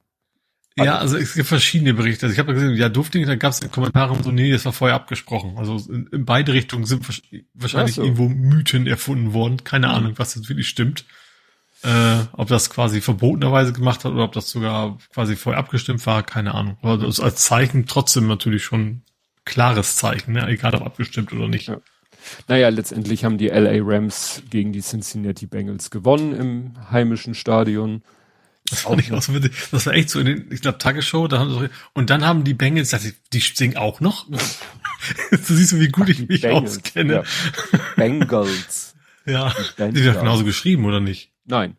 Ja, 0.76 0.98
also 0.98 1.18
es 1.18 1.36
gibt 1.36 1.48
verschiedene 1.48 1.94
Berichte. 1.94 2.26
Also 2.26 2.34
ich 2.34 2.40
habe 2.40 2.54
gesehen, 2.54 2.76
ja, 2.76 2.90
durfte 2.90 3.20
nicht, 3.20 3.30
da 3.30 3.36
gab 3.36 3.52
es 3.52 3.60
Kommentare 3.72 4.16
so, 4.24 4.32
nee, 4.32 4.52
das 4.52 4.66
war 4.66 4.74
vorher 4.74 4.96
abgesprochen. 4.96 5.58
Also 5.58 5.78
in, 5.92 6.08
in 6.08 6.26
beide 6.26 6.54
Richtungen 6.54 6.86
sind 6.86 7.06
wahrscheinlich 7.54 7.96
so. 7.96 8.02
irgendwo 8.02 8.28
Mythen 8.28 8.88
erfunden 8.88 9.34
worden. 9.34 9.64
Keine 9.64 9.88
mhm. 9.88 9.94
Ahnung, 9.94 10.14
was 10.18 10.34
das 10.34 10.50
wirklich 10.50 10.68
stimmt. 10.68 11.06
Äh, 11.84 12.24
ob 12.32 12.48
das 12.48 12.70
quasi 12.70 13.02
verbotenerweise 13.02 13.74
gemacht 13.74 14.06
hat 14.06 14.14
oder 14.14 14.24
ob 14.24 14.32
das 14.32 14.50
sogar 14.50 14.98
quasi 15.14 15.36
vorher 15.36 15.60
abgestimmt 15.60 16.06
war, 16.06 16.24
keine 16.24 16.56
Ahnung. 16.56 16.78
Aber 16.82 16.98
das 16.98 17.18
ist 17.18 17.20
als 17.20 17.44
Zeichen 17.44 17.86
trotzdem 17.86 18.26
natürlich 18.28 18.64
schon 18.64 19.02
klares 19.46 19.98
Zeichen, 19.98 20.34
ne? 20.34 20.48
egal 20.48 20.74
ob 20.76 20.82
abgestimmt 20.84 21.34
oder 21.34 21.50
nicht. 21.50 21.68
Ja. 21.68 21.82
Naja, 22.48 22.70
letztendlich 22.70 23.26
haben 23.26 23.38
die 23.38 23.50
LA 23.50 23.80
Rams 23.82 24.44
gegen 24.50 24.72
die 24.72 24.82
Cincinnati 24.82 25.46
Bengals 25.46 25.92
gewonnen 25.92 26.34
im 26.34 26.90
heimischen 26.90 27.34
Stadion. 27.34 28.02
Das 28.70 28.86
war 28.86 28.96
nicht 28.96 29.12
auch 29.12 29.22
so 29.22 29.34
Das 29.72 29.86
war 29.86 29.94
echt 29.94 30.10
so 30.10 30.20
in 30.20 30.26
den, 30.26 30.52
ich 30.52 30.62
glaube, 30.62 30.78
Tagesshow, 30.78 31.28
da 31.28 31.40
haben 31.40 31.52
sie, 31.52 31.70
und 31.94 32.10
dann 32.10 32.26
haben 32.26 32.44
die 32.44 32.54
Bengals 32.54 32.92
gesagt, 32.92 33.16
die 33.34 33.40
singen 33.40 33.78
auch 33.78 34.00
noch. 34.00 34.28
du 35.32 35.38
siehst, 35.38 35.80
wie 35.80 35.90
gut 35.90 36.10
ich 36.10 36.28
mich 36.28 36.42
Bengals, 36.42 36.78
auskenne. 36.78 37.14
Ja. 37.14 37.24
Bengals. 37.96 38.96
ja. 39.26 39.54
Die, 39.78 39.94
die 39.94 40.02
genauso 40.02 40.46
geschrieben, 40.46 40.86
oder 40.86 41.00
nicht? 41.00 41.32
Nein. 41.46 41.76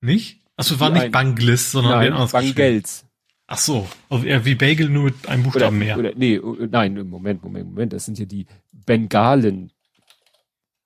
Nicht? 0.00 0.40
Achso, 0.56 0.78
war 0.78 0.90
nicht 0.90 1.10
Banglis, 1.10 1.72
sondern 1.72 2.14
Nein, 2.14 2.28
Bangels. 2.30 3.04
Ach 3.46 3.58
so, 3.58 3.88
also 4.08 4.24
wie 4.24 4.54
Bagel 4.54 4.88
nur 4.88 5.04
mit 5.04 5.28
einem 5.28 5.42
Buchstaben 5.42 5.76
oder, 5.76 5.84
mehr. 5.84 5.98
Oder, 5.98 6.12
nee, 6.14 6.40
nein, 6.70 6.94
Moment, 7.08 7.42
Moment, 7.42 7.66
Moment, 7.66 7.92
das 7.92 8.06
sind 8.06 8.18
ja 8.18 8.24
die 8.24 8.46
Bengalen. 8.72 9.70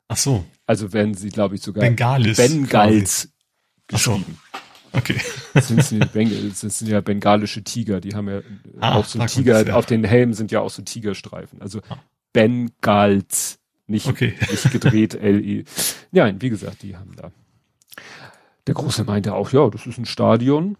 Ach 0.08 0.16
so. 0.16 0.44
Also 0.66 0.92
werden 0.92 1.14
sie, 1.14 1.28
glaube 1.28 1.54
ich, 1.54 1.62
sogar 1.62 1.82
Bengalis 1.82 2.36
Bengals 2.36 3.28
geschrieben. 3.88 4.38
Okay. 4.92 5.20
Das 5.54 5.68
sind, 5.68 5.78
das 5.80 6.78
sind 6.78 6.88
ja 6.88 7.00
bengalische 7.00 7.62
Tiger, 7.62 8.00
die 8.00 8.14
haben 8.14 8.28
ja 8.28 8.40
ah, 8.80 8.96
auch 8.96 9.04
so 9.04 9.18
Tiger, 9.26 9.66
ja. 9.66 9.74
auf 9.74 9.86
den 9.86 10.04
Helmen 10.04 10.34
sind 10.34 10.50
ja 10.50 10.60
auch 10.60 10.70
so 10.70 10.82
Tigerstreifen. 10.82 11.60
Also 11.60 11.80
ah. 11.88 11.98
Bengals, 12.32 13.58
nicht, 13.86 14.06
okay. 14.06 14.34
nicht 14.50 14.70
gedreht 14.70 15.14
L-E. 15.20 15.64
Ja, 16.12 16.32
wie 16.40 16.50
gesagt, 16.50 16.82
die 16.82 16.96
haben 16.96 17.14
da. 17.16 17.32
Der 18.66 18.74
Große 18.74 19.04
meinte 19.04 19.34
auch, 19.34 19.52
ja, 19.52 19.68
das 19.68 19.86
ist 19.86 19.98
ein 19.98 20.06
Stadion, 20.06 20.76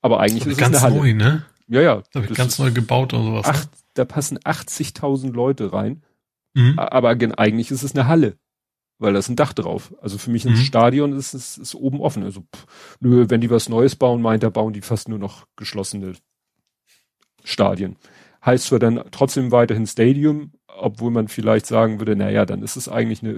aber 0.00 0.20
eigentlich 0.20 0.46
ist 0.46 0.52
es 0.52 0.58
ganz 0.58 0.76
eine 0.76 0.82
Halle. 0.82 0.96
neu, 0.96 1.14
ne? 1.14 1.44
Ja, 1.66 1.80
ja. 1.80 2.02
Das 2.12 2.26
das 2.26 2.36
ganz 2.36 2.58
neu 2.58 2.70
gebaut 2.70 3.14
oder 3.14 3.24
sowas. 3.24 3.46
Acht, 3.46 3.72
ne? 3.72 3.78
Da 3.94 4.04
passen 4.04 4.38
80.000 4.38 5.32
Leute 5.32 5.72
rein, 5.72 6.02
mhm. 6.54 6.78
aber 6.78 7.10
eigentlich 7.10 7.70
ist 7.70 7.82
es 7.82 7.94
eine 7.94 8.06
Halle 8.06 8.36
weil 8.98 9.12
da 9.12 9.18
ist 9.18 9.28
ein 9.28 9.36
Dach 9.36 9.52
drauf. 9.52 9.94
Also 10.00 10.18
für 10.18 10.30
mich 10.30 10.44
ein 10.46 10.52
mhm. 10.52 10.58
Stadion 10.58 11.12
ist, 11.12 11.34
ist, 11.34 11.58
ist 11.58 11.74
oben 11.74 12.00
offen. 12.00 12.22
Also 12.22 12.42
pff, 12.42 12.66
nö, 13.00 13.26
wenn 13.28 13.40
die 13.40 13.50
was 13.50 13.68
Neues 13.68 13.96
bauen, 13.96 14.22
meint 14.22 14.42
er, 14.42 14.50
bauen 14.50 14.72
die 14.72 14.82
fast 14.82 15.08
nur 15.08 15.18
noch 15.18 15.46
geschlossene 15.56 16.14
Stadien. 17.42 17.96
Heißt 18.44 18.66
zwar 18.66 18.78
dann 18.78 19.02
trotzdem 19.10 19.52
weiterhin 19.52 19.86
Stadium, 19.86 20.52
obwohl 20.66 21.10
man 21.10 21.28
vielleicht 21.28 21.66
sagen 21.66 21.98
würde, 21.98 22.16
naja, 22.16 22.46
dann 22.46 22.62
ist 22.62 22.76
es 22.76 22.88
eigentlich 22.88 23.22
eine 23.22 23.30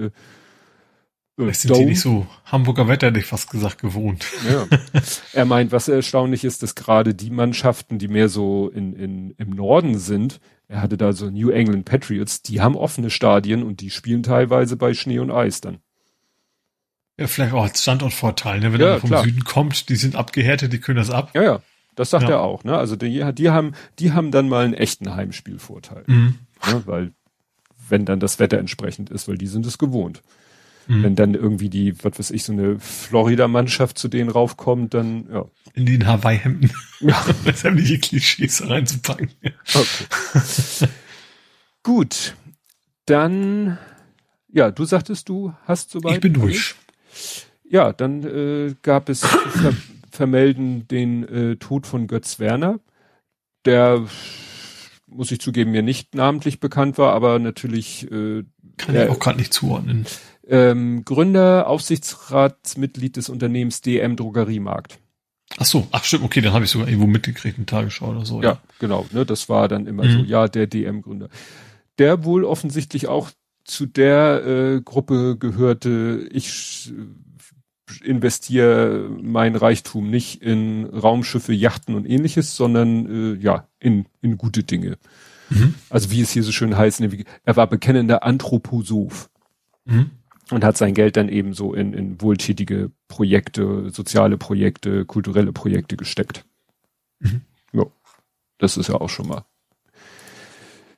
äh, 1.38 1.52
sind 1.52 1.76
die 1.76 1.84
nicht 1.84 2.00
so 2.00 2.26
Hamburger 2.46 2.88
Wetter, 2.88 3.08
hätte 3.08 3.18
ich 3.18 3.26
fast 3.26 3.50
gesagt, 3.50 3.78
gewohnt. 3.78 4.26
Ja. 4.50 4.66
Er 5.34 5.44
meint, 5.44 5.70
was 5.70 5.86
erstaunlich 5.88 6.44
ist, 6.44 6.62
dass 6.62 6.74
gerade 6.74 7.14
die 7.14 7.30
Mannschaften, 7.30 7.98
die 7.98 8.08
mehr 8.08 8.30
so 8.30 8.70
in, 8.70 8.94
in, 8.94 9.30
im 9.32 9.50
Norden 9.50 9.98
sind, 9.98 10.40
er 10.68 10.82
hatte 10.82 10.96
da 10.96 11.12
so 11.12 11.30
New 11.30 11.50
England 11.50 11.84
Patriots, 11.84 12.42
die 12.42 12.60
haben 12.60 12.76
offene 12.76 13.10
Stadien 13.10 13.62
und 13.62 13.80
die 13.80 13.90
spielen 13.90 14.22
teilweise 14.22 14.76
bei 14.76 14.94
Schnee 14.94 15.18
und 15.18 15.30
Eis 15.30 15.60
dann. 15.60 15.78
Ja, 17.18 17.26
vielleicht 17.28 17.54
auch 17.54 17.62
als 17.62 17.82
Standortvorteil, 17.82 18.60
ne? 18.60 18.72
wenn 18.72 18.80
ja, 18.80 18.94
er 18.94 19.00
vom 19.00 19.10
klar. 19.10 19.24
Süden 19.24 19.44
kommt, 19.44 19.88
die 19.88 19.96
sind 19.96 20.16
abgehärtet, 20.16 20.72
die 20.72 20.80
können 20.80 20.98
das 20.98 21.10
ab. 21.10 21.30
Ja, 21.34 21.42
ja. 21.42 21.62
Das 21.94 22.10
sagt 22.10 22.24
ja. 22.24 22.30
er 22.30 22.40
auch, 22.40 22.62
ne? 22.62 22.76
Also 22.76 22.94
die, 22.94 23.24
die 23.32 23.50
haben, 23.50 23.72
die 23.98 24.12
haben 24.12 24.30
dann 24.30 24.50
mal 24.50 24.66
einen 24.66 24.74
echten 24.74 25.14
Heimspielvorteil. 25.14 26.04
Mhm. 26.06 26.38
Ne? 26.66 26.82
Weil, 26.84 27.12
wenn 27.88 28.04
dann 28.04 28.20
das 28.20 28.38
Wetter 28.38 28.58
entsprechend 28.58 29.08
ist, 29.08 29.28
weil 29.28 29.38
die 29.38 29.46
sind 29.46 29.64
es 29.64 29.78
gewohnt. 29.78 30.22
Mhm. 30.88 31.02
Wenn 31.02 31.16
dann 31.16 31.34
irgendwie 31.34 31.68
die, 31.68 32.02
was 32.04 32.18
weiß 32.18 32.30
ich, 32.30 32.44
so 32.44 32.52
eine 32.52 32.78
Florida-Mannschaft 32.78 33.98
zu 33.98 34.08
denen 34.08 34.30
raufkommt, 34.30 34.94
dann, 34.94 35.28
ja. 35.30 35.46
In 35.74 35.86
den 35.86 36.06
Hawaii-Hemden. 36.06 36.70
Ja. 37.00 37.24
Sämtliche 37.54 37.98
Klischees 37.98 38.68
reinzupacken. 38.68 39.30
Okay. 39.74 40.88
Gut. 41.82 42.34
Dann, 43.04 43.78
ja, 44.52 44.70
du 44.70 44.84
sagtest, 44.84 45.28
du 45.28 45.52
hast 45.64 45.90
soweit. 45.90 46.14
Ich 46.14 46.20
bin 46.20 46.34
durch. 46.34 46.74
Ja, 47.68 47.92
dann 47.92 48.22
äh, 48.24 48.74
gab 48.82 49.08
es 49.08 49.20
ver 49.20 49.72
vermelden 50.10 50.88
den 50.88 51.28
äh, 51.28 51.56
Tod 51.56 51.86
von 51.86 52.06
Götz 52.06 52.38
Werner, 52.38 52.80
der 53.66 54.06
muss 55.06 55.30
ich 55.30 55.40
zugeben, 55.40 55.72
mir 55.72 55.82
nicht 55.82 56.14
namentlich 56.14 56.58
bekannt 56.58 56.96
war, 56.96 57.12
aber 57.12 57.38
natürlich 57.38 58.10
äh, 58.10 58.44
kann 58.78 58.96
ich 58.96 59.08
auch 59.10 59.18
gerade 59.18 59.38
nicht 59.38 59.52
zuordnen 59.52 60.06
ähm, 60.48 61.04
Gründer, 61.04 61.68
Aufsichtsratsmitglied 61.68 63.16
des 63.16 63.28
Unternehmens 63.28 63.80
DM 63.80 64.16
Drogeriemarkt. 64.16 64.98
Ach 65.58 65.64
so, 65.64 65.86
ach 65.92 66.04
stimmt, 66.04 66.24
okay, 66.24 66.40
dann 66.40 66.52
habe 66.52 66.64
ich 66.64 66.70
sogar 66.70 66.88
irgendwo 66.88 67.06
mitgekriegt, 67.06 67.58
in 67.58 67.66
Tagesschau 67.66 68.10
oder 68.10 68.24
so. 68.24 68.42
Ja, 68.42 68.50
ja. 68.50 68.60
genau, 68.78 69.06
ne, 69.12 69.24
das 69.24 69.48
war 69.48 69.68
dann 69.68 69.86
immer 69.86 70.04
mhm. 70.04 70.10
so, 70.10 70.18
ja, 70.24 70.48
der 70.48 70.66
DM-Gründer. 70.66 71.28
Der 71.98 72.24
wohl 72.24 72.44
offensichtlich 72.44 73.06
auch 73.06 73.30
zu 73.64 73.86
der 73.86 74.44
äh, 74.44 74.80
Gruppe 74.80 75.36
gehörte, 75.38 76.28
ich 76.30 76.92
investiere 78.04 79.08
mein 79.22 79.54
Reichtum 79.54 80.10
nicht 80.10 80.42
in 80.42 80.84
Raumschiffe, 80.86 81.52
Yachten 81.52 81.94
und 81.94 82.04
ähnliches, 82.04 82.56
sondern 82.56 83.36
äh, 83.36 83.42
ja, 83.42 83.68
in, 83.78 84.06
in 84.20 84.38
gute 84.38 84.64
Dinge. 84.64 84.98
Mhm. 85.50 85.74
Also 85.88 86.10
wie 86.10 86.20
es 86.20 86.30
hier 86.32 86.42
so 86.42 86.50
schön 86.50 86.76
heißt, 86.76 87.00
ne, 87.00 87.24
er 87.44 87.56
war 87.56 87.68
bekennender 87.68 88.24
Anthroposoph. 88.24 89.30
Mhm 89.84 90.10
und 90.50 90.64
hat 90.64 90.76
sein 90.76 90.94
Geld 90.94 91.16
dann 91.16 91.28
eben 91.28 91.54
so 91.54 91.74
in, 91.74 91.92
in 91.92 92.20
wohltätige 92.20 92.90
Projekte, 93.08 93.90
soziale 93.90 94.38
Projekte, 94.38 95.04
kulturelle 95.04 95.52
Projekte 95.52 95.96
gesteckt. 95.96 96.44
Mhm. 97.18 97.42
Ja, 97.72 97.86
das 98.58 98.76
ist 98.76 98.88
ja 98.88 98.94
auch 98.94 99.10
schon 99.10 99.28
mal 99.28 99.44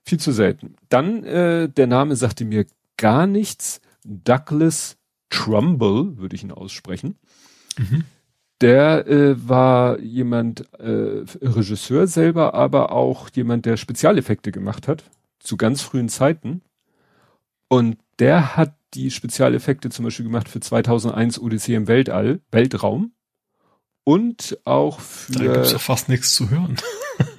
viel 0.08 0.18
zu 0.18 0.32
selten. 0.32 0.74
Dann, 0.88 1.22
äh, 1.24 1.68
der 1.68 1.86
Name 1.86 2.16
sagte 2.16 2.44
mir 2.44 2.66
gar 2.96 3.26
nichts. 3.26 3.80
Douglas 4.04 4.96
Trumbull, 5.28 6.16
würde 6.16 6.34
ich 6.34 6.42
ihn 6.42 6.52
aussprechen. 6.52 7.18
Mhm. 7.76 8.04
Der 8.60 9.06
äh, 9.06 9.48
war 9.48 10.00
jemand, 10.00 10.72
äh, 10.80 11.24
Regisseur 11.42 12.06
selber, 12.06 12.54
aber 12.54 12.90
auch 12.90 13.28
jemand, 13.34 13.66
der 13.66 13.76
Spezialeffekte 13.76 14.50
gemacht 14.50 14.88
hat, 14.88 15.04
zu 15.38 15.56
ganz 15.56 15.82
frühen 15.82 16.08
Zeiten. 16.08 16.62
Und 17.68 17.98
der 18.18 18.56
hat 18.56 18.77
die 18.94 19.10
Spezialeffekte 19.10 19.90
zum 19.90 20.04
Beispiel 20.04 20.24
gemacht 20.24 20.48
für 20.48 20.60
2001 20.60 21.38
Odyssee 21.38 21.74
im 21.74 21.88
Weltall, 21.88 22.40
Weltraum. 22.50 23.12
Und 24.04 24.58
auch 24.64 25.00
für... 25.00 25.32
Da 25.32 25.52
gibt's 25.52 25.72
doch 25.72 25.80
fast 25.80 26.08
nichts 26.08 26.34
zu 26.34 26.48
hören. 26.48 26.76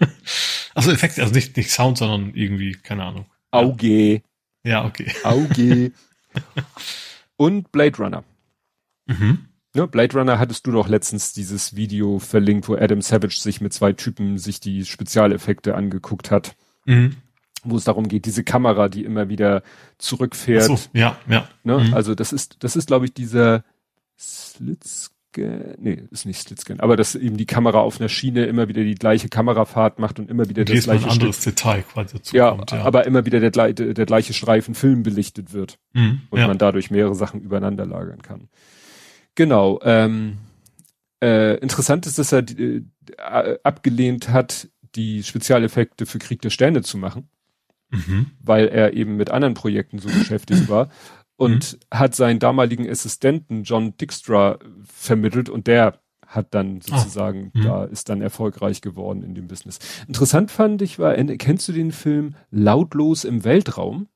also 0.75 0.91
Effekte, 0.91 1.21
also 1.21 1.33
nicht, 1.33 1.57
nicht 1.57 1.71
Sound, 1.71 1.97
sondern 1.97 2.33
irgendwie, 2.35 2.73
keine 2.73 3.05
Ahnung. 3.05 3.25
Auge. 3.51 4.21
Ja, 4.63 4.85
okay. 4.85 5.11
Auge. 5.23 5.91
und 7.37 7.71
Blade 7.71 7.97
Runner. 7.97 8.23
Mhm. 9.07 9.49
Ne, 9.73 9.87
Blade 9.87 10.17
Runner 10.17 10.39
hattest 10.39 10.65
du 10.67 10.71
doch 10.71 10.87
letztens 10.87 11.33
dieses 11.33 11.75
Video 11.75 12.19
verlinkt, 12.19 12.67
wo 12.67 12.75
Adam 12.75 13.01
Savage 13.01 13.39
sich 13.39 13.61
mit 13.61 13.73
zwei 13.73 13.93
Typen 13.93 14.37
sich 14.37 14.59
die 14.59 14.85
Spezialeffekte 14.85 15.75
angeguckt 15.75 16.31
hat. 16.31 16.55
Mhm. 16.85 17.17
Wo 17.63 17.77
es 17.77 17.83
darum 17.83 18.07
geht, 18.07 18.25
diese 18.25 18.43
Kamera, 18.43 18.89
die 18.89 19.03
immer 19.03 19.29
wieder 19.29 19.63
zurückfährt. 19.97 20.63
So, 20.63 20.79
ja, 20.93 21.17
ja. 21.27 21.47
Ne? 21.63 21.79
Mhm. 21.79 21.93
Also 21.93 22.15
das 22.15 22.31
ist, 22.31 22.63
das 22.63 22.75
ist, 22.75 22.87
glaube 22.87 23.05
ich, 23.05 23.13
dieser 23.13 23.63
Slitscan, 24.17 25.75
nee, 25.77 26.03
ist 26.11 26.25
nicht 26.25 26.39
Slitscan, 26.39 26.79
aber 26.79 26.95
dass 26.95 27.15
eben 27.15 27.37
die 27.37 27.45
Kamera 27.45 27.79
auf 27.79 27.99
einer 27.99 28.09
Schiene 28.09 28.45
immer 28.45 28.67
wieder 28.67 28.83
die 28.83 28.95
gleiche 28.95 29.29
Kamerafahrt 29.29 29.99
macht 29.99 30.19
und 30.19 30.29
immer 30.29 30.49
wieder 30.49 30.65
das 30.65 30.83
gleiche 30.83 31.05
ein 31.05 31.11
anderes 31.11 31.41
Stück. 31.41 31.55
Detail 31.55 31.83
quasi 31.83 32.17
dazu 32.17 32.35
ja, 32.35 32.51
kommt, 32.51 32.71
ja, 32.71 32.83
aber 32.83 33.05
immer 33.05 33.25
wieder 33.25 33.39
der, 33.39 33.73
der, 33.73 33.93
der 33.93 34.05
gleiche 34.05 34.33
Streifen 34.33 34.75
Film 34.75 35.03
belichtet 35.03 35.53
wird 35.53 35.77
mhm, 35.93 36.21
und 36.29 36.39
ja. 36.39 36.47
man 36.47 36.57
dadurch 36.57 36.91
mehrere 36.91 37.15
Sachen 37.15 37.41
übereinander 37.41 37.85
lagern 37.85 38.21
kann. 38.21 38.49
Genau. 39.35 39.79
Ähm, 39.83 40.37
äh, 41.21 41.57
interessant 41.59 42.05
ist, 42.05 42.17
dass 42.17 42.31
er 42.31 42.43
äh, 42.49 42.83
abgelehnt 43.63 44.29
hat, 44.29 44.67
die 44.95 45.23
Spezialeffekte 45.23 46.05
für 46.05 46.19
Krieg 46.19 46.41
der 46.41 46.49
Sterne 46.49 46.81
zu 46.81 46.97
machen, 46.97 47.29
mhm. 47.89 48.27
weil 48.41 48.67
er 48.67 48.93
eben 48.93 49.15
mit 49.15 49.29
anderen 49.29 49.53
Projekten 49.53 49.99
so 49.99 50.09
beschäftigt 50.09 50.67
war 50.69 50.89
und 51.35 51.73
mhm. 51.73 51.97
hat 51.97 52.15
seinen 52.15 52.39
damaligen 52.39 52.89
Assistenten 52.89 53.63
John 53.63 53.95
Dijkstra 53.97 54.59
vermittelt 54.83 55.49
und 55.49 55.67
der 55.67 55.99
hat 56.27 56.53
dann 56.53 56.79
ah. 56.91 56.97
sozusagen, 56.97 57.51
oh. 57.55 57.61
da 57.61 57.83
ist 57.85 58.09
dann 58.09 58.21
erfolgreich 58.21 58.81
geworden 58.81 59.23
in 59.23 59.33
dem 59.33 59.47
Business. 59.47 59.79
Interessant 60.07 60.51
fand 60.51 60.81
ich 60.81 60.99
war, 60.99 61.15
kennst 61.15 61.67
du 61.67 61.71
den 61.71 61.91
Film 61.91 62.35
Lautlos 62.51 63.23
im 63.23 63.43
Weltraum? 63.43 64.07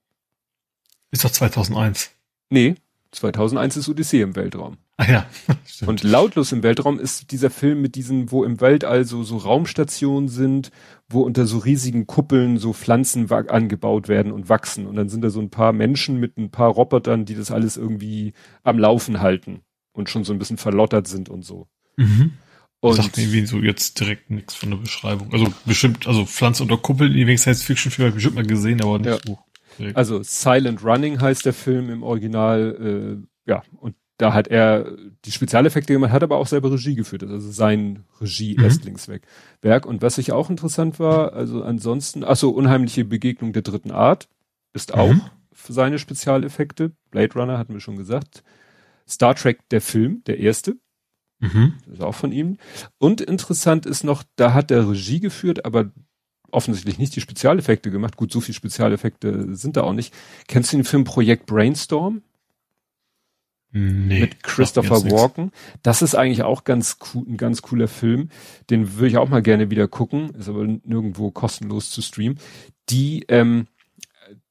Ist 1.11 1.25
doch 1.25 1.31
2001. 1.31 2.11
Nee, 2.49 2.75
2001 3.11 3.77
ist 3.77 3.89
Odyssee 3.89 4.21
im 4.21 4.35
Weltraum. 4.35 4.77
Ah 4.97 5.11
ja. 5.11 5.25
Stimmt. 5.65 5.89
Und 5.89 6.03
lautlos 6.03 6.51
im 6.51 6.63
Weltraum 6.63 6.99
ist 6.99 7.31
dieser 7.31 7.49
Film 7.49 7.81
mit 7.81 7.95
diesen, 7.95 8.31
wo 8.31 8.43
im 8.43 8.61
Weltall 8.61 9.05
so, 9.05 9.23
so 9.23 9.37
Raumstationen 9.37 10.29
sind, 10.29 10.71
wo 11.09 11.21
unter 11.21 11.45
so 11.45 11.57
riesigen 11.57 12.05
Kuppeln 12.05 12.57
so 12.57 12.73
Pflanzen 12.73 13.31
angebaut 13.31 14.07
werden 14.07 14.31
und 14.31 14.49
wachsen. 14.49 14.85
Und 14.85 14.95
dann 14.95 15.09
sind 15.09 15.21
da 15.21 15.29
so 15.29 15.39
ein 15.39 15.49
paar 15.49 15.73
Menschen 15.73 16.19
mit 16.19 16.37
ein 16.37 16.51
paar 16.51 16.69
Robotern, 16.69 17.25
die 17.25 17.35
das 17.35 17.51
alles 17.51 17.77
irgendwie 17.77 18.33
am 18.63 18.77
Laufen 18.77 19.19
halten 19.19 19.61
und 19.93 20.09
schon 20.09 20.23
so 20.23 20.33
ein 20.33 20.39
bisschen 20.39 20.57
verlottert 20.57 21.07
sind 21.07 21.29
und 21.29 21.43
so. 21.43 21.67
Mhm. 21.97 22.33
Und 22.79 22.95
Sagt 22.95 23.15
mir 23.15 23.23
irgendwie 23.23 23.45
so 23.45 23.59
jetzt 23.59 23.99
direkt 23.99 24.29
nichts 24.29 24.55
von 24.55 24.71
der 24.71 24.77
Beschreibung. 24.77 25.31
Also 25.31 25.53
bestimmt, 25.65 26.05
also 26.05 26.25
Pflanze 26.25 26.63
unter 26.63 26.77
Kuppeln, 26.77 27.13
die 27.13 27.25
wegen 27.25 27.37
Science-Fiction-Film 27.37 28.07
habe 28.07 28.09
ich 28.09 28.15
bestimmt 28.15 28.35
mal 28.35 28.45
gesehen, 28.45 28.81
aber 28.81 28.99
nicht 28.99 29.07
ja. 29.07 29.17
so. 29.25 29.39
Also 29.93 30.21
Silent 30.21 30.83
Running 30.83 31.19
heißt 31.19 31.45
der 31.45 31.53
Film 31.53 31.89
im 31.89 32.03
Original, 32.03 33.23
äh, 33.47 33.49
ja, 33.49 33.63
und 33.79 33.95
da 34.23 34.33
hat 34.33 34.47
er 34.47 34.89
die 35.25 35.33
Spezialeffekte 35.33 35.91
gemacht, 35.91 36.13
hat 36.13 36.23
aber 36.23 36.37
auch 36.37 36.47
selber 36.47 36.71
Regie 36.71 36.95
geführt, 36.95 37.23
also 37.23 37.51
sein 37.51 38.05
Regie-Erstlingswerk. 38.21 39.23
Mhm. 39.61 39.83
Und 39.83 40.01
was 40.01 40.17
ich 40.17 40.31
auch 40.31 40.49
interessant 40.49 40.97
war, 40.97 41.33
also 41.33 41.61
ansonsten, 41.61 42.23
ach 42.23 42.37
so, 42.37 42.51
unheimliche 42.51 43.03
Begegnung 43.03 43.51
der 43.51 43.63
dritten 43.63 43.91
Art 43.91 44.29
ist 44.71 44.93
auch 44.93 45.11
mhm. 45.11 45.21
für 45.51 45.73
seine 45.73 45.99
Spezialeffekte. 45.99 46.93
Blade 47.11 47.33
Runner 47.33 47.57
hatten 47.57 47.73
wir 47.73 47.81
schon 47.81 47.97
gesagt. 47.97 48.45
Star 49.09 49.35
Trek, 49.35 49.59
der 49.71 49.81
Film, 49.81 50.23
der 50.25 50.39
erste. 50.39 50.77
Mhm. 51.41 51.73
ist 51.91 52.01
auch 52.01 52.15
von 52.15 52.31
ihm. 52.31 52.55
Und 52.99 53.19
interessant 53.19 53.85
ist 53.85 54.05
noch, 54.05 54.23
da 54.37 54.53
hat 54.53 54.71
er 54.71 54.89
Regie 54.89 55.19
geführt, 55.19 55.65
aber 55.65 55.91
offensichtlich 56.49 56.97
nicht 56.97 57.13
die 57.13 57.21
Spezialeffekte 57.21 57.91
gemacht. 57.91 58.15
Gut, 58.15 58.31
so 58.31 58.39
viel 58.39 58.55
Spezialeffekte 58.55 59.53
sind 59.53 59.75
da 59.75 59.81
auch 59.81 59.91
nicht. 59.91 60.13
Kennst 60.47 60.71
du 60.71 60.77
den 60.77 60.85
Film 60.85 61.03
Projekt 61.03 61.45
Brainstorm? 61.45 62.21
Nee, 63.75 64.19
mit 64.19 64.43
Christopher 64.43 65.03
Walken. 65.09 65.51
Das 65.81 66.03
ist 66.03 66.13
eigentlich 66.13 66.43
auch 66.43 66.63
ganz 66.63 66.97
cool, 67.13 67.25
ein 67.27 67.37
ganz 67.37 67.63
cooler 67.63 67.87
Film. 67.87 68.29
Den 68.69 68.95
würde 68.95 69.07
ich 69.07 69.17
auch 69.17 69.29
mal 69.29 69.41
gerne 69.41 69.71
wieder 69.71 69.87
gucken. 69.87 70.29
Ist 70.35 70.47
aber 70.47 70.63
nirgendwo 70.63 71.31
kostenlos 71.31 71.89
zu 71.89 72.03
streamen. 72.03 72.37
Die, 72.89 73.25
ähm, 73.29 73.65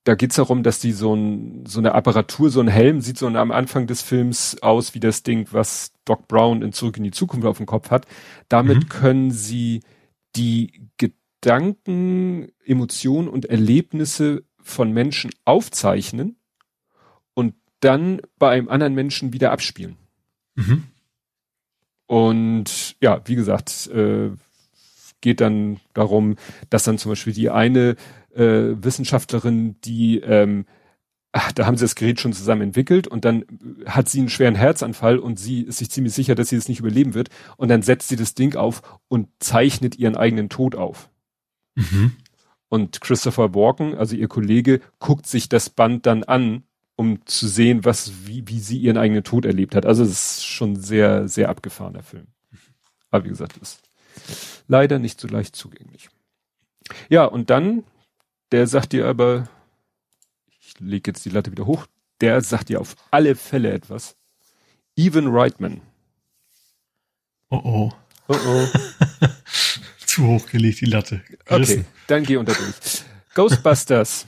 da 0.03 0.17
geht's 0.17 0.35
darum, 0.35 0.65
dass 0.65 0.81
die 0.81 0.91
so, 0.91 1.15
ein, 1.15 1.65
so 1.67 1.79
eine 1.79 1.95
Apparatur, 1.95 2.51
so 2.51 2.59
ein 2.59 2.67
Helm 2.67 3.01
sieht 3.01 3.17
so 3.17 3.29
am 3.29 3.53
Anfang 3.53 3.87
des 3.87 4.03
Films 4.03 4.61
aus 4.61 4.93
wie 4.97 5.01
das 5.01 5.23
Ding, 5.23 5.47
was 5.53 5.93
Doc 6.05 6.27
Brown 6.27 6.61
in 6.61 6.73
Zurück 6.73 6.97
in 6.97 7.05
die 7.05 7.13
Zukunft 7.13 7.47
auf 7.47 7.59
dem 7.59 7.67
Kopf 7.67 7.93
hat. 7.93 8.07
Damit 8.49 8.79
mhm. 8.79 8.89
können 8.89 9.31
sie 9.31 9.83
die 10.35 10.89
Gedanken, 10.97 12.49
Emotionen 12.65 13.29
und 13.29 13.45
Erlebnisse 13.45 14.43
von 14.61 14.91
Menschen 14.91 15.31
aufzeichnen 15.45 16.42
dann 17.83 18.21
bei 18.39 18.51
einem 18.51 18.69
anderen 18.69 18.95
Menschen 18.95 19.33
wieder 19.33 19.53
abspielen. 19.53 19.97
Mhm. 20.55 20.85
Und 22.07 22.97
ja, 23.01 23.21
wie 23.25 23.35
gesagt, 23.35 23.89
äh, 23.89 24.31
geht 25.21 25.41
dann 25.41 25.81
darum, 25.95 26.37
dass 26.69 26.85
dann 26.85 26.99
zum 26.99 27.13
Beispiel 27.13 27.33
die 27.33 27.51
eine 27.51 27.97
äh, 28.35 28.75
Wissenschaftlerin, 28.83 29.77
die 29.83 30.19
ähm, 30.19 30.67
ach, 31.33 31.51
da 31.53 31.67
haben 31.67 31.77
sie 31.77 31.85
das 31.85 31.95
Gerät 31.95 32.21
schon 32.21 32.35
zusammen 32.35 32.63
entwickelt 32.63 33.09
und 33.09 33.25
dann 33.25 33.45
hat 33.87 34.09
sie 34.09 34.21
einen 34.21 34.29
schweren 34.29 34.55
Herzanfall 34.55 35.19
und 35.19 35.39
sie 35.39 35.63
ist 35.63 35.79
sich 35.79 35.91
ziemlich 35.91 36.13
sicher, 36.13 36.35
dass 36.35 36.51
sie 36.51 36.57
es 36.57 36.65
das 36.65 36.69
nicht 36.69 36.81
überleben 36.81 37.15
wird 37.15 37.31
und 37.57 37.69
dann 37.69 37.83
setzt 37.83 38.09
sie 38.09 38.17
das 38.17 38.35
Ding 38.35 38.55
auf 38.55 38.83
und 39.09 39.29
zeichnet 39.39 39.97
ihren 39.97 40.17
eigenen 40.17 40.51
Tod 40.51 40.75
auf. 40.75 41.09
Mhm. 41.75 42.13
Und 42.69 43.01
Christopher 43.01 43.55
Walken, 43.55 43.95
also 43.95 44.15
ihr 44.15 44.29
Kollege, 44.29 44.81
guckt 44.99 45.27
sich 45.27 45.49
das 45.49 45.71
Band 45.71 46.07
dann 46.07 46.23
an 46.25 46.65
um 46.97 47.25
zu 47.27 47.49
sehen, 47.49 47.85
was, 47.85 48.27
wie, 48.27 48.47
wie 48.47 48.61
sie 48.61 48.79
ihren 48.79 48.97
eigenen 48.97 49.25
Tod 49.25 49.45
erlebt 49.45 49.75
hat. 49.75 49.87
Also 49.87 50.05
es 50.05 50.11
ist 50.11 50.45
schon 50.45 50.77
sehr, 50.77 51.29
sehr 51.29 51.49
abgefahrener 51.49 52.03
Film. 52.03 52.27
Aber 53.11 53.25
wie 53.25 53.31
gesagt, 53.31 53.57
ist 53.59 53.83
leider 54.69 54.99
nicht 54.99 55.21
so 55.21 55.29
leicht 55.29 55.57
zugänglich. 55.57 56.09
Ja, 57.09 57.25
und 57.25 57.51
dann, 57.51 57.85
der 58.51 58.67
sagt 58.67 58.93
dir 58.93 59.07
aber, 59.07 59.49
ich 60.61 60.79
lege 60.81 61.11
jetzt 61.11 61.25
die 61.25 61.31
Latte 61.31 61.51
wieder 61.51 61.67
hoch, 61.67 61.87
der 62.21 62.41
sagt 62.41 62.69
dir 62.69 62.81
auf 62.81 62.97
alle 63.11 63.35
Fälle 63.35 63.73
etwas. 63.73 64.17
Evan 64.97 65.29
Reitman. 65.29 65.81
Oh 67.51 67.61
oh. 67.65 67.93
Oh 68.29 68.37
oh. 68.47 68.67
Zu 70.07 70.27
hoch 70.27 70.47
gelegt, 70.47 70.81
die 70.81 70.87
Latte. 70.87 71.23
Gerissen. 71.45 71.81
Okay, 71.81 71.89
dann 72.07 72.25
geh 72.25 72.37
unter 72.37 72.55
durch. 72.55 73.05
Ghostbusters. 73.35 74.27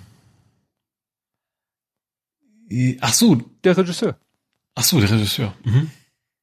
Ach 3.00 3.12
so. 3.12 3.36
Der 3.62 3.76
Regisseur. 3.76 4.18
Ach 4.74 4.82
so, 4.82 5.00
der 5.00 5.10
Regisseur. 5.10 5.54
Mhm. 5.64 5.90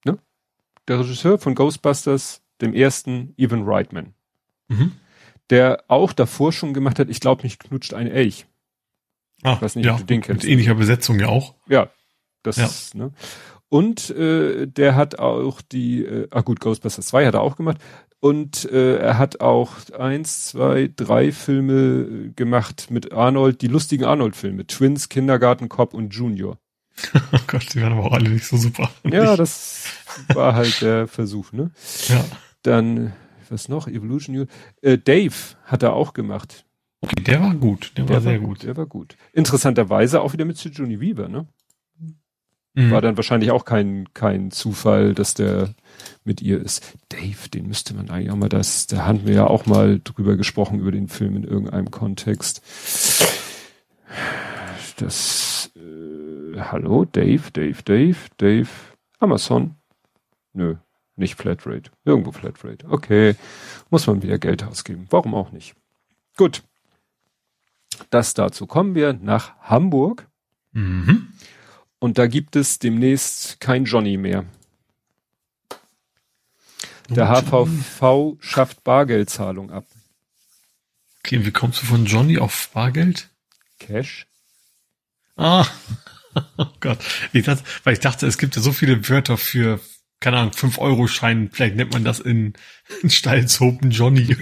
Ne? 0.05 0.17
Der 0.87 0.99
Regisseur 0.99 1.37
von 1.37 1.55
Ghostbusters, 1.55 2.41
dem 2.61 2.73
ersten, 2.73 3.33
Evan 3.37 3.63
Reitman. 3.63 4.13
Mhm. 4.67 4.93
Der 5.49 5.83
auch 5.87 6.13
davor 6.13 6.53
schon 6.53 6.73
gemacht 6.73 6.99
hat, 6.99 7.09
ich 7.09 7.19
glaube 7.19 7.43
nicht 7.43 7.59
knutscht 7.59 7.93
ein 7.93 8.07
Elch. 8.07 8.45
Ah, 9.43 9.53
ich 9.53 9.61
weiß 9.61 9.75
nicht, 9.75 9.85
ja, 9.85 9.97
du 9.97 10.03
den 10.03 10.21
kennst. 10.21 10.43
Mit 10.43 10.51
ähnlicher 10.51 10.75
Besetzung 10.75 11.19
ja 11.19 11.27
auch. 11.27 11.55
Ja, 11.67 11.89
das 12.43 12.57
ja. 12.57 12.65
ist, 12.65 12.95
ne? 12.95 13.11
Und 13.69 14.09
äh, 14.11 14.67
der 14.67 14.95
hat 14.95 15.19
auch 15.19 15.61
die, 15.61 16.03
äh, 16.03 16.27
ah 16.31 16.41
gut, 16.41 16.59
Ghostbusters 16.59 17.07
2 17.07 17.27
hat 17.27 17.33
er 17.35 17.41
auch 17.41 17.55
gemacht. 17.55 17.77
Und 18.21 18.71
äh, 18.71 18.97
er 18.97 19.17
hat 19.17 19.41
auch 19.41 19.89
eins, 19.97 20.45
zwei, 20.45 20.91
drei 20.95 21.31
Filme 21.31 21.73
äh, 21.73 22.29
gemacht 22.29 22.91
mit 22.91 23.11
Arnold, 23.11 23.63
die 23.63 23.67
lustigen 23.67 24.05
Arnold-Filme. 24.05 24.67
Twins, 24.67 25.09
Kindergarten, 25.09 25.69
Cop 25.69 25.95
und 25.95 26.13
Junior. 26.13 26.59
oh 27.31 27.39
Gott, 27.47 27.73
die 27.73 27.81
waren 27.81 27.93
aber 27.93 28.05
auch 28.05 28.11
alle 28.11 28.29
nicht 28.29 28.45
so 28.45 28.57
super. 28.57 28.91
Ja, 29.03 29.35
das 29.35 29.85
war 30.33 30.53
halt 30.53 30.81
der 30.81 31.07
Versuch, 31.07 31.51
ne? 31.51 31.71
Ja. 32.09 32.23
Dann, 32.61 33.13
was 33.49 33.69
noch? 33.69 33.87
Evolution. 33.87 34.47
Äh, 34.83 34.99
Dave 34.99 35.33
hat 35.65 35.81
er 35.81 35.93
auch 35.93 36.13
gemacht. 36.13 36.65
Okay, 37.01 37.23
der 37.23 37.41
war 37.41 37.55
gut. 37.55 37.93
Der, 37.97 38.05
der 38.05 38.15
war 38.17 38.21
sehr 38.21 38.37
gut. 38.37 38.47
gut. 38.49 38.63
Der 38.63 38.77
war 38.77 38.85
gut. 38.85 39.17
Interessanterweise 39.33 40.21
auch 40.21 40.33
wieder 40.33 40.45
mit 40.45 40.63
Johnny 40.63 41.01
Weaver, 41.01 41.27
ne? 41.27 41.47
Mhm. 42.73 42.91
War 42.91 43.01
dann 43.01 43.17
wahrscheinlich 43.17 43.51
auch 43.51 43.65
kein, 43.65 44.07
kein 44.13 44.51
Zufall, 44.51 45.13
dass 45.13 45.33
der 45.33 45.73
mit 46.23 46.41
ihr 46.41 46.61
ist. 46.61 46.97
Dave, 47.09 47.49
den 47.53 47.67
müsste 47.67 47.93
man 47.93 48.09
eigentlich 48.09 48.31
auch 48.31 48.37
mal 48.37 48.49
das, 48.49 48.87
da 48.87 49.05
hatten 49.05 49.27
wir 49.27 49.33
ja 49.33 49.47
auch 49.47 49.65
mal 49.65 49.99
drüber 50.03 50.37
gesprochen, 50.37 50.79
über 50.79 50.91
den 50.91 51.09
Film 51.09 51.35
in 51.35 51.43
irgendeinem 51.43 51.91
Kontext. 51.91 52.61
Das, 54.97 55.71
äh, 55.75 56.59
hallo, 56.59 57.05
Dave, 57.05 57.51
Dave, 57.51 57.83
Dave, 57.83 58.17
Dave, 58.37 58.69
Amazon. 59.19 59.75
Nö, 60.53 60.75
nicht 61.15 61.35
Flatrate. 61.35 61.91
Irgendwo 62.05 62.31
Flatrate. 62.31 62.87
Okay, 62.89 63.35
muss 63.89 64.07
man 64.07 64.21
wieder 64.23 64.37
Geld 64.37 64.63
ausgeben. 64.63 65.07
Warum 65.09 65.33
auch 65.35 65.51
nicht? 65.51 65.75
Gut. 66.37 66.63
Das 68.09 68.33
dazu 68.33 68.65
kommen 68.65 68.95
wir 68.95 69.13
nach 69.13 69.59
Hamburg. 69.59 70.27
Mhm. 70.71 71.30
Und 72.01 72.17
da 72.17 72.25
gibt 72.25 72.55
es 72.55 72.79
demnächst 72.79 73.59
kein 73.59 73.85
Johnny 73.85 74.17
mehr. 74.17 74.45
Der 77.09 77.29
HVV 77.29 78.37
schafft 78.39 78.83
Bargeldzahlung 78.83 79.69
ab. 79.69 79.85
Okay, 81.19 81.45
wie 81.45 81.51
kommst 81.51 81.83
du 81.83 81.85
von 81.85 82.05
Johnny 82.07 82.39
auf 82.39 82.71
Bargeld? 82.73 83.29
Cash. 83.77 84.25
Ah, 85.37 85.67
oh 86.57 86.65
Gott. 86.79 86.97
Ich 87.33 87.45
dachte, 87.45 87.63
weil 87.83 87.93
ich 87.93 87.99
dachte, 87.99 88.25
es 88.25 88.39
gibt 88.39 88.55
ja 88.55 88.63
so 88.63 88.71
viele 88.71 89.07
Wörter 89.07 89.37
für, 89.37 89.79
keine 90.19 90.37
Ahnung, 90.37 90.53
5-Euro-Schein. 90.53 91.51
Vielleicht 91.53 91.75
nennt 91.75 91.93
man 91.93 92.03
das 92.03 92.19
in, 92.19 92.53
in 93.03 93.11
Steilshopen 93.11 93.91
Johnny. 93.91 94.35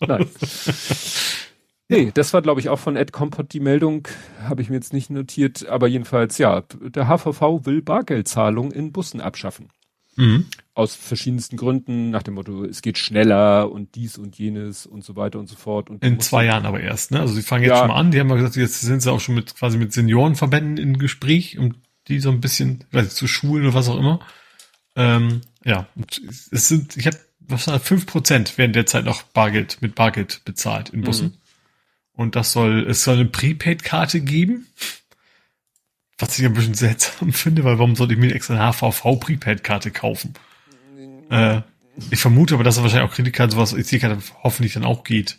Nein. 0.00 0.30
Nee, 1.88 2.10
das 2.14 2.32
war, 2.32 2.42
glaube 2.42 2.60
ich, 2.60 2.68
auch 2.68 2.78
von 2.78 2.96
Ed 2.96 3.12
Compot 3.12 3.52
die 3.52 3.60
Meldung, 3.60 4.08
habe 4.40 4.62
ich 4.62 4.70
mir 4.70 4.76
jetzt 4.76 4.92
nicht 4.92 5.10
notiert, 5.10 5.66
aber 5.66 5.88
jedenfalls, 5.88 6.38
ja, 6.38 6.62
der 6.80 7.06
HVV 7.06 7.66
will 7.66 7.82
Bargeldzahlung 7.82 8.72
in 8.72 8.92
Bussen 8.92 9.20
abschaffen. 9.20 9.68
Mhm. 10.16 10.46
Aus 10.74 10.94
verschiedensten 10.94 11.56
Gründen, 11.56 12.10
nach 12.10 12.22
dem 12.22 12.34
Motto, 12.34 12.64
es 12.64 12.82
geht 12.82 12.98
schneller 12.98 13.70
und 13.70 13.94
dies 13.94 14.18
und 14.18 14.38
jenes 14.38 14.86
und 14.86 15.04
so 15.04 15.16
weiter 15.16 15.38
und 15.38 15.48
so 15.48 15.56
fort. 15.56 15.90
Und 15.90 16.02
in 16.02 16.20
zwei 16.20 16.44
Jahren 16.44 16.66
aber 16.66 16.80
erst, 16.80 17.10
ne? 17.10 17.20
Also 17.20 17.34
sie 17.34 17.42
fangen 17.42 17.64
jetzt 17.64 17.72
ja. 17.72 17.78
schon 17.78 17.88
mal 17.88 17.96
an, 17.96 18.10
die 18.10 18.20
haben 18.20 18.28
ja 18.28 18.36
gesagt, 18.36 18.56
jetzt 18.56 18.80
sind 18.80 19.00
sie 19.02 19.10
auch 19.10 19.20
schon 19.20 19.34
mit 19.34 19.54
quasi 19.54 19.78
mit 19.78 19.92
Seniorenverbänden 19.92 20.76
in 20.76 20.98
Gespräch, 20.98 21.58
um 21.58 21.74
die 22.08 22.20
so 22.20 22.30
ein 22.30 22.40
bisschen, 22.40 22.84
weiß 22.92 23.06
ich, 23.06 23.14
zu 23.14 23.26
schulen 23.26 23.64
oder 23.64 23.74
was 23.74 23.88
auch 23.88 23.98
immer. 23.98 24.20
Ähm, 24.96 25.40
ja, 25.64 25.86
es 26.50 26.68
sind, 26.68 26.96
ich 26.96 27.06
habe 27.06 27.16
was 27.40 27.66
war 27.66 27.80
fünf 27.80 28.06
Prozent 28.06 28.56
werden 28.58 28.72
derzeit 28.72 29.04
noch 29.04 29.22
Bargeld 29.22 29.78
mit 29.80 29.94
Bargeld 29.94 30.42
bezahlt 30.44 30.90
in 30.90 31.02
Bussen. 31.02 31.26
Mhm. 31.28 31.41
Und 32.14 32.36
das 32.36 32.52
soll, 32.52 32.86
es 32.88 33.04
soll 33.04 33.16
eine 33.16 33.24
Prepaid-Karte 33.26 34.20
geben. 34.20 34.66
Was 36.18 36.38
ich 36.38 36.44
ein 36.44 36.54
bisschen 36.54 36.74
seltsam 36.74 37.32
finde, 37.32 37.64
weil 37.64 37.78
warum 37.78 37.96
sollte 37.96 38.14
ich 38.14 38.18
mir 38.18 38.26
eine 38.26 38.34
extra 38.34 38.72
HVV-Prepaid-Karte 38.72 39.90
kaufen? 39.90 40.34
Äh, 41.30 41.62
ich 42.10 42.20
vermute 42.20 42.54
aber, 42.54 42.64
dass 42.64 42.76
er 42.76 42.82
wahrscheinlich 42.82 43.10
auch 43.10 43.14
Kreditkarte, 43.14 43.54
sowas 43.54 43.72
EC-Karte 43.72 44.18
hoffentlich 44.42 44.74
dann 44.74 44.84
auch 44.84 45.04
geht. 45.04 45.38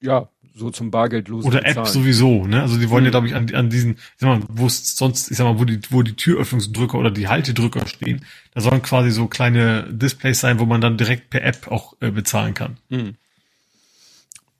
Ja, 0.00 0.28
so 0.54 0.70
zum 0.70 0.90
bargeldlosen 0.90 1.48
Oder 1.48 1.64
App 1.66 1.86
sowieso, 1.86 2.46
ne? 2.46 2.62
Also 2.62 2.78
die 2.78 2.90
wollen 2.90 3.04
hm. 3.04 3.06
ja, 3.06 3.10
glaube 3.10 3.28
ich, 3.28 3.34
an, 3.34 3.52
an 3.54 3.70
diesen, 3.70 3.92
ich 3.92 4.00
sag 4.18 4.28
mal, 4.28 4.46
wo 4.48 4.66
es 4.66 4.96
sonst, 4.96 5.30
ich 5.30 5.36
sag 5.36 5.44
mal, 5.44 5.58
wo 5.58 5.64
die, 5.64 5.80
wo 5.90 6.02
die 6.02 6.14
Türöffnungsdrücker 6.14 6.98
oder 6.98 7.10
die 7.10 7.28
Haltedrücker 7.28 7.86
stehen, 7.86 8.24
da 8.54 8.60
sollen 8.60 8.82
quasi 8.82 9.10
so 9.10 9.26
kleine 9.26 9.86
Displays 9.90 10.40
sein, 10.40 10.58
wo 10.58 10.66
man 10.66 10.80
dann 10.80 10.96
direkt 10.96 11.30
per 11.30 11.44
App 11.44 11.68
auch 11.68 11.94
äh, 12.00 12.10
bezahlen 12.10 12.54
kann. 12.54 12.76
Hm. 12.90 13.14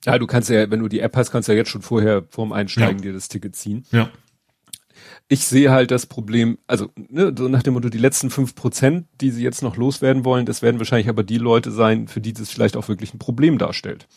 Ja, 0.05 0.17
du 0.17 0.27
kannst 0.27 0.49
ja, 0.49 0.69
wenn 0.71 0.79
du 0.79 0.87
die 0.87 1.01
App 1.01 1.15
hast, 1.15 1.31
kannst 1.31 1.47
du 1.47 1.53
ja 1.53 1.57
jetzt 1.57 1.69
schon 1.69 1.81
vorher 1.81 2.23
vorm 2.29 2.53
Einsteigen 2.53 2.97
ja. 2.99 3.03
dir 3.03 3.13
das 3.13 3.27
Ticket 3.27 3.55
ziehen. 3.55 3.85
Ja. 3.91 4.09
Ich 5.27 5.45
sehe 5.45 5.71
halt 5.71 5.91
das 5.91 6.05
Problem, 6.05 6.57
also 6.67 6.89
ne, 6.95 7.33
so 7.37 7.47
nach 7.47 7.63
dem 7.63 7.73
Motto, 7.73 7.89
die 7.89 7.97
letzten 7.97 8.29
fünf 8.29 8.55
Prozent, 8.55 9.07
die 9.21 9.31
sie 9.31 9.43
jetzt 9.43 9.61
noch 9.61 9.77
loswerden 9.77 10.25
wollen, 10.25 10.45
das 10.45 10.61
werden 10.61 10.79
wahrscheinlich 10.79 11.09
aber 11.09 11.23
die 11.23 11.37
Leute 11.37 11.71
sein, 11.71 12.07
für 12.07 12.21
die 12.21 12.33
das 12.33 12.49
vielleicht 12.49 12.75
auch 12.75 12.87
wirklich 12.87 13.13
ein 13.13 13.19
Problem 13.19 13.57
darstellt. 13.57 14.07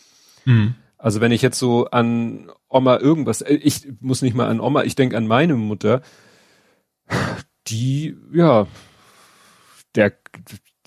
Mhm. 0.45 0.75
Also 0.97 1.19
wenn 1.19 1.33
ich 1.33 1.41
jetzt 1.41 1.59
so 1.59 1.85
an 1.87 2.49
Oma 2.69 2.97
irgendwas, 2.97 3.41
äh, 3.41 3.55
ich 3.55 3.87
muss 3.99 4.21
nicht 4.21 4.35
mal 4.35 4.47
an 4.47 4.59
Oma, 4.59 4.83
ich 4.83 4.95
denke 4.95 5.17
an 5.17 5.27
meine 5.27 5.55
Mutter, 5.55 6.01
die, 7.67 8.17
ja, 8.31 8.67
der, 9.95 10.13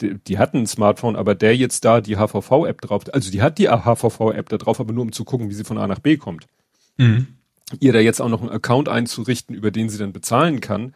die, 0.00 0.18
die 0.18 0.38
hatten 0.38 0.58
ein 0.58 0.66
Smartphone, 0.66 1.16
aber 1.16 1.34
der 1.34 1.56
jetzt 1.56 1.84
da 1.84 2.00
die 2.00 2.16
HVV-App 2.16 2.80
drauf, 2.80 3.04
also 3.12 3.30
die 3.30 3.42
hat 3.42 3.58
die 3.58 3.68
HVV-App 3.68 4.48
da 4.48 4.58
drauf, 4.58 4.80
aber 4.80 4.92
nur 4.92 5.02
um 5.02 5.12
zu 5.12 5.24
gucken, 5.24 5.48
wie 5.48 5.54
sie 5.54 5.64
von 5.64 5.78
A 5.78 5.86
nach 5.86 6.00
B 6.00 6.16
kommt. 6.16 6.46
Mhm. 6.96 7.28
Ihr 7.80 7.92
da 7.92 7.98
jetzt 7.98 8.20
auch 8.20 8.28
noch 8.28 8.42
einen 8.42 8.50
Account 8.50 8.88
einzurichten, 8.88 9.54
über 9.54 9.70
den 9.70 9.88
sie 9.88 9.98
dann 9.98 10.12
bezahlen 10.12 10.60
kann, 10.60 10.94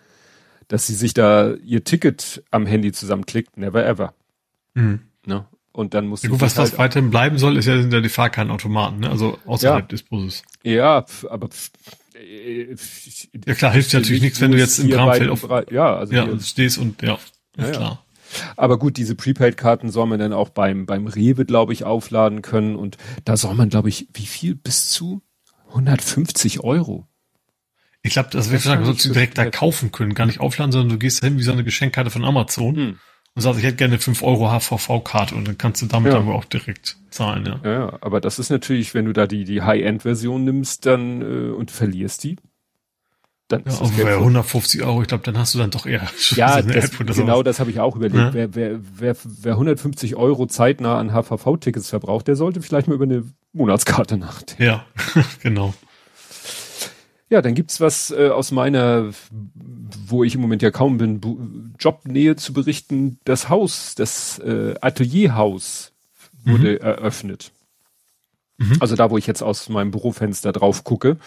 dass 0.68 0.86
sie 0.86 0.94
sich 0.94 1.14
da 1.14 1.55
ihr 1.55 1.82
Ticket 1.82 2.44
am 2.51 2.66
Handy 2.66 2.93
zusammenklickt, 2.93 3.56
never 3.56 3.85
ever. 3.85 4.14
Mhm. 4.74 5.01
Ne? 5.27 5.47
Und 5.72 5.94
dann 5.94 6.06
muss 6.06 6.22
ja, 6.22 6.28
gut, 6.28 6.40
was 6.40 6.56
halt 6.56 6.72
das 6.72 6.78
weiterhin 6.78 7.10
bleiben 7.10 7.39
soll, 7.39 7.56
ist 7.56 7.66
ja 7.66 7.81
sind 7.81 7.93
ja 7.93 8.01
die 8.01 8.09
Fahrkartenautomaten, 8.09 9.01
ne? 9.01 9.10
also 9.10 9.39
außerhalb 9.47 9.85
ja. 9.85 9.89
des 9.89 10.02
Busses. 10.02 10.43
Ja, 10.62 11.05
aber 11.28 11.48
äh, 12.14 12.77
ja 13.47 13.55
klar, 13.55 13.72
hilft 13.72 13.94
natürlich 13.94 14.22
nichts, 14.22 14.40
wenn 14.40 14.52
du 14.52 14.59
jetzt 14.59 14.78
im 14.78 14.90
Bramfeld 14.90 15.31
auf 15.31 15.48
ja, 15.70 15.97
also 15.97 16.12
ja, 16.12 16.40
stehst 16.40 16.78
und 16.78 17.01
ja, 17.02 17.18
ja, 17.56 17.64
ja. 17.64 17.70
klar. 17.70 18.05
Aber 18.57 18.78
gut, 18.78 18.97
diese 18.97 19.15
Prepaid-Karten 19.15 19.90
soll 19.90 20.07
man 20.07 20.19
dann 20.19 20.32
auch 20.32 20.51
beim, 20.51 20.86
beim 20.86 21.07
Rewe, 21.07 21.44
glaube 21.44 21.73
ich, 21.73 21.85
aufladen 21.85 22.43
können. 22.43 22.77
Und 22.77 22.97
da 23.24 23.36
soll 23.36 23.55
man, 23.55 23.69
glaube 23.69 23.89
ich, 23.89 24.09
wie 24.15 24.27
viel 24.27 24.55
bis 24.55 24.90
zu 24.90 25.23
150 25.70 26.61
Euro. 26.61 27.07
Ich 28.02 28.12
glaube, 28.12 28.31
das 28.32 28.51
wird 28.51 28.62
sagen, 28.62 28.85
sollst 28.85 29.05
du 29.05 29.12
direkt 29.12 29.36
da 29.36 29.51
kaufen 29.51 29.93
können, 29.93 30.15
gar 30.15 30.27
nicht 30.27 30.40
aufladen, 30.40 30.73
sondern 30.73 30.90
du 30.90 30.98
gehst 30.98 31.23
hin 31.23 31.39
wie 31.39 31.43
so 31.43 31.52
eine 31.52 31.65
Geschenkkarte 31.65 32.11
von 32.11 32.24
Amazon 32.24 32.77
hm. 32.77 32.98
und 33.35 33.43
sagst, 33.43 33.59
ich 33.59 33.65
hätte 33.65 33.77
gerne 33.77 33.98
5 33.98 34.23
Euro 34.23 34.51
HVV-Karte 34.51 35.35
und 35.35 35.47
dann 35.47 35.59
kannst 35.59 35.82
du 35.82 35.86
damit 35.86 36.12
ja. 36.12 36.19
aber 36.19 36.35
auch 36.35 36.47
direkt 36.47 36.97
zahlen, 37.11 37.44
ja. 37.44 37.70
Ja, 37.70 37.98
aber 38.01 38.23
das 38.23 38.39
ist 38.39 38.51
natürlich, 38.51 38.94
wenn 38.94 39.05
du 39.05 39.12
da 39.12 39.27
die, 39.27 39.44
die 39.44 39.62
High-End-Version 39.62 40.44
nimmst 40.44 40.86
dann 40.86 41.20
äh, 41.20 41.51
und 41.51 41.70
verlierst 41.70 42.24
die, 42.24 42.36
dann 43.51 43.64
ja, 43.66 43.72
ist 43.72 43.97
bei 43.97 44.14
150 44.14 44.82
Euro, 44.82 45.02
ich 45.02 45.09
glaube, 45.09 45.24
dann 45.24 45.36
hast 45.36 45.55
du 45.55 45.59
dann 45.59 45.70
doch 45.70 45.86
eher 45.86 46.06
ja, 46.36 46.62
das, 46.62 46.90
genau 46.97 47.43
das 47.43 47.59
habe 47.60 47.70
ich 47.70 47.81
auch 47.81 47.97
überlegt. 47.97 48.16
Ja. 48.16 48.35
Wer, 48.35 48.55
wer, 48.55 48.81
wer, 48.97 49.16
wer 49.24 49.52
150 49.52 50.16
Euro 50.16 50.47
zeitnah 50.47 50.98
an 50.98 51.10
HVV-Tickets 51.12 51.90
verbraucht, 51.90 52.28
der 52.28 52.36
sollte 52.36 52.62
vielleicht 52.62 52.89
mal 52.89 52.94
über 52.94 53.05
eine 53.05 53.24
Monatskarte 53.52 54.16
nachdenken. 54.16 54.62
Ja, 54.62 54.85
genau. 55.43 55.74
Ja, 57.28 57.43
dann 57.43 57.55
gibt's 57.55 57.81
was 57.81 58.10
äh, 58.10 58.28
aus 58.28 58.51
meiner, 58.51 59.10
wo 60.06 60.24
ich 60.24 60.35
im 60.35 60.40
Moment 60.40 60.62
ja 60.62 60.70
kaum 60.70 60.98
bin, 60.98 61.74
Jobnähe 61.78 62.36
zu 62.36 62.52
berichten. 62.52 63.18
Das 63.24 63.48
Haus, 63.48 63.94
das 63.94 64.39
äh, 64.40 64.74
Atelierhaus 64.81 65.93
wurde 66.44 66.72
mhm. 66.72 66.78
eröffnet. 66.78 67.52
Mhm. 68.59 68.77
Also 68.81 68.97
da, 68.97 69.10
wo 69.10 69.18
ich 69.18 69.27
jetzt 69.27 69.43
aus 69.43 69.68
meinem 69.68 69.90
Bürofenster 69.90 70.52
drauf 70.52 70.82
gucke 70.85 71.18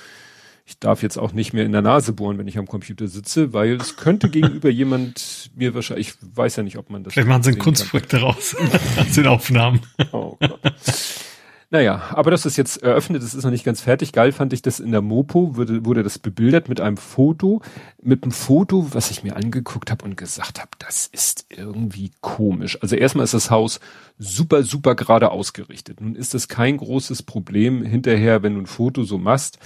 ich 0.65 0.80
darf 0.80 1.03
jetzt 1.03 1.18
auch 1.18 1.34
nicht 1.34 1.53
mehr 1.53 1.65
in 1.65 1.73
der 1.73 1.81
Nase 1.81 2.14
bohren, 2.14 2.38
wenn 2.38 2.48
ich 2.48 2.57
am 2.57 2.68
Computer 2.68 3.07
sitze, 3.07 3.52
weil 3.53 3.73
es 3.73 3.98
könnte 3.98 4.30
gegenüber 4.30 4.69
jemand 4.72 5.52
mir 5.56 5.73
wahrscheinlich, 5.73 6.10
ich 6.10 6.15
weiß 6.22 6.56
ja 6.56 6.64
nicht, 6.64 6.77
ob 6.77 6.90
man 6.90 7.03
das. 7.03 7.14
Vielleicht 7.14 7.27
machen 7.27 7.44
sie 7.44 7.52
ein 7.52 7.60
Kunstprojekt 7.60 8.14
daraus 8.14 8.56
aus 8.98 9.14
den 9.14 9.27
Aufnahmen. 9.27 9.81
Oh 10.11 10.38
Gott. 10.40 10.61
Naja, 11.74 12.04
aber 12.12 12.30
das 12.30 12.45
ist 12.45 12.56
jetzt 12.56 12.84
eröffnet, 12.84 13.24
das 13.24 13.34
ist 13.34 13.44
noch 13.44 13.50
nicht 13.50 13.64
ganz 13.64 13.82
fertig. 13.82 14.14
Geil 14.14 14.32
fand 14.32 14.54
ich 14.54 14.62
das 14.62 14.80
in 14.80 14.91
der 14.91 15.02
Mopo, 15.02 15.56
wurde, 15.56 15.84
wurde 15.84 16.04
das 16.04 16.20
bebildert 16.20 16.70
mit 16.70 16.80
einem 16.80 16.98
Foto, 16.98 17.64
mit 18.00 18.22
einem 18.22 18.32
Foto, 18.32 18.94
was 18.94 19.10
ich 19.10 19.24
mir 19.24 19.36
angeguckt 19.36 19.90
habe 19.90 20.06
und 20.06 20.16
gesagt 20.16 20.60
habe, 20.60 20.70
das 20.78 21.08
ist 21.08 21.48
irgendwie 21.50 22.12
komisch. 22.22 22.78
Also 22.84 22.95
erstmal 22.95 23.24
ist 23.24 23.34
das 23.34 23.50
Haus 23.50 23.80
super, 24.20 24.62
super 24.62 24.94
gerade 24.94 25.32
ausgerichtet. 25.32 26.00
Nun 26.00 26.14
ist 26.14 26.36
es 26.36 26.48
kein 26.48 26.78
großes 26.78 27.24
Problem 27.24 27.82
hinterher, 27.82 28.44
wenn 28.44 28.54
du 28.54 28.62
ein 28.62 28.68
Foto 28.68 29.04
so 29.04 29.18
machst, 29.18 29.58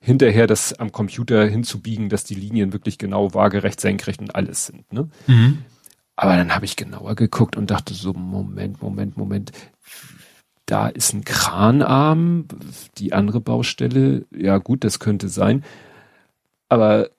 hinterher 0.00 0.46
das 0.46 0.74
am 0.74 0.92
Computer 0.92 1.46
hinzubiegen, 1.46 2.10
dass 2.10 2.24
die 2.24 2.34
Linien 2.34 2.74
wirklich 2.74 2.98
genau 2.98 3.32
waagerecht, 3.32 3.80
senkrecht 3.80 4.20
und 4.20 4.34
alles 4.34 4.66
sind. 4.66 4.92
Ne? 4.92 5.08
Mhm. 5.26 5.64
Aber 6.14 6.36
dann 6.36 6.54
habe 6.54 6.66
ich 6.66 6.76
genauer 6.76 7.14
geguckt 7.14 7.56
und 7.56 7.70
dachte 7.70 7.94
so, 7.94 8.12
Moment, 8.12 8.82
Moment, 8.82 9.16
Moment, 9.16 9.52
da 10.66 10.88
ist 10.88 11.12
ein 11.12 11.24
Kranarm, 11.24 12.46
die 12.98 13.12
andere 13.12 13.40
Baustelle, 13.40 14.24
ja 14.34 14.58
gut, 14.58 14.84
das 14.84 14.98
könnte 14.98 15.28
sein. 15.28 15.64
Aber 16.68 17.10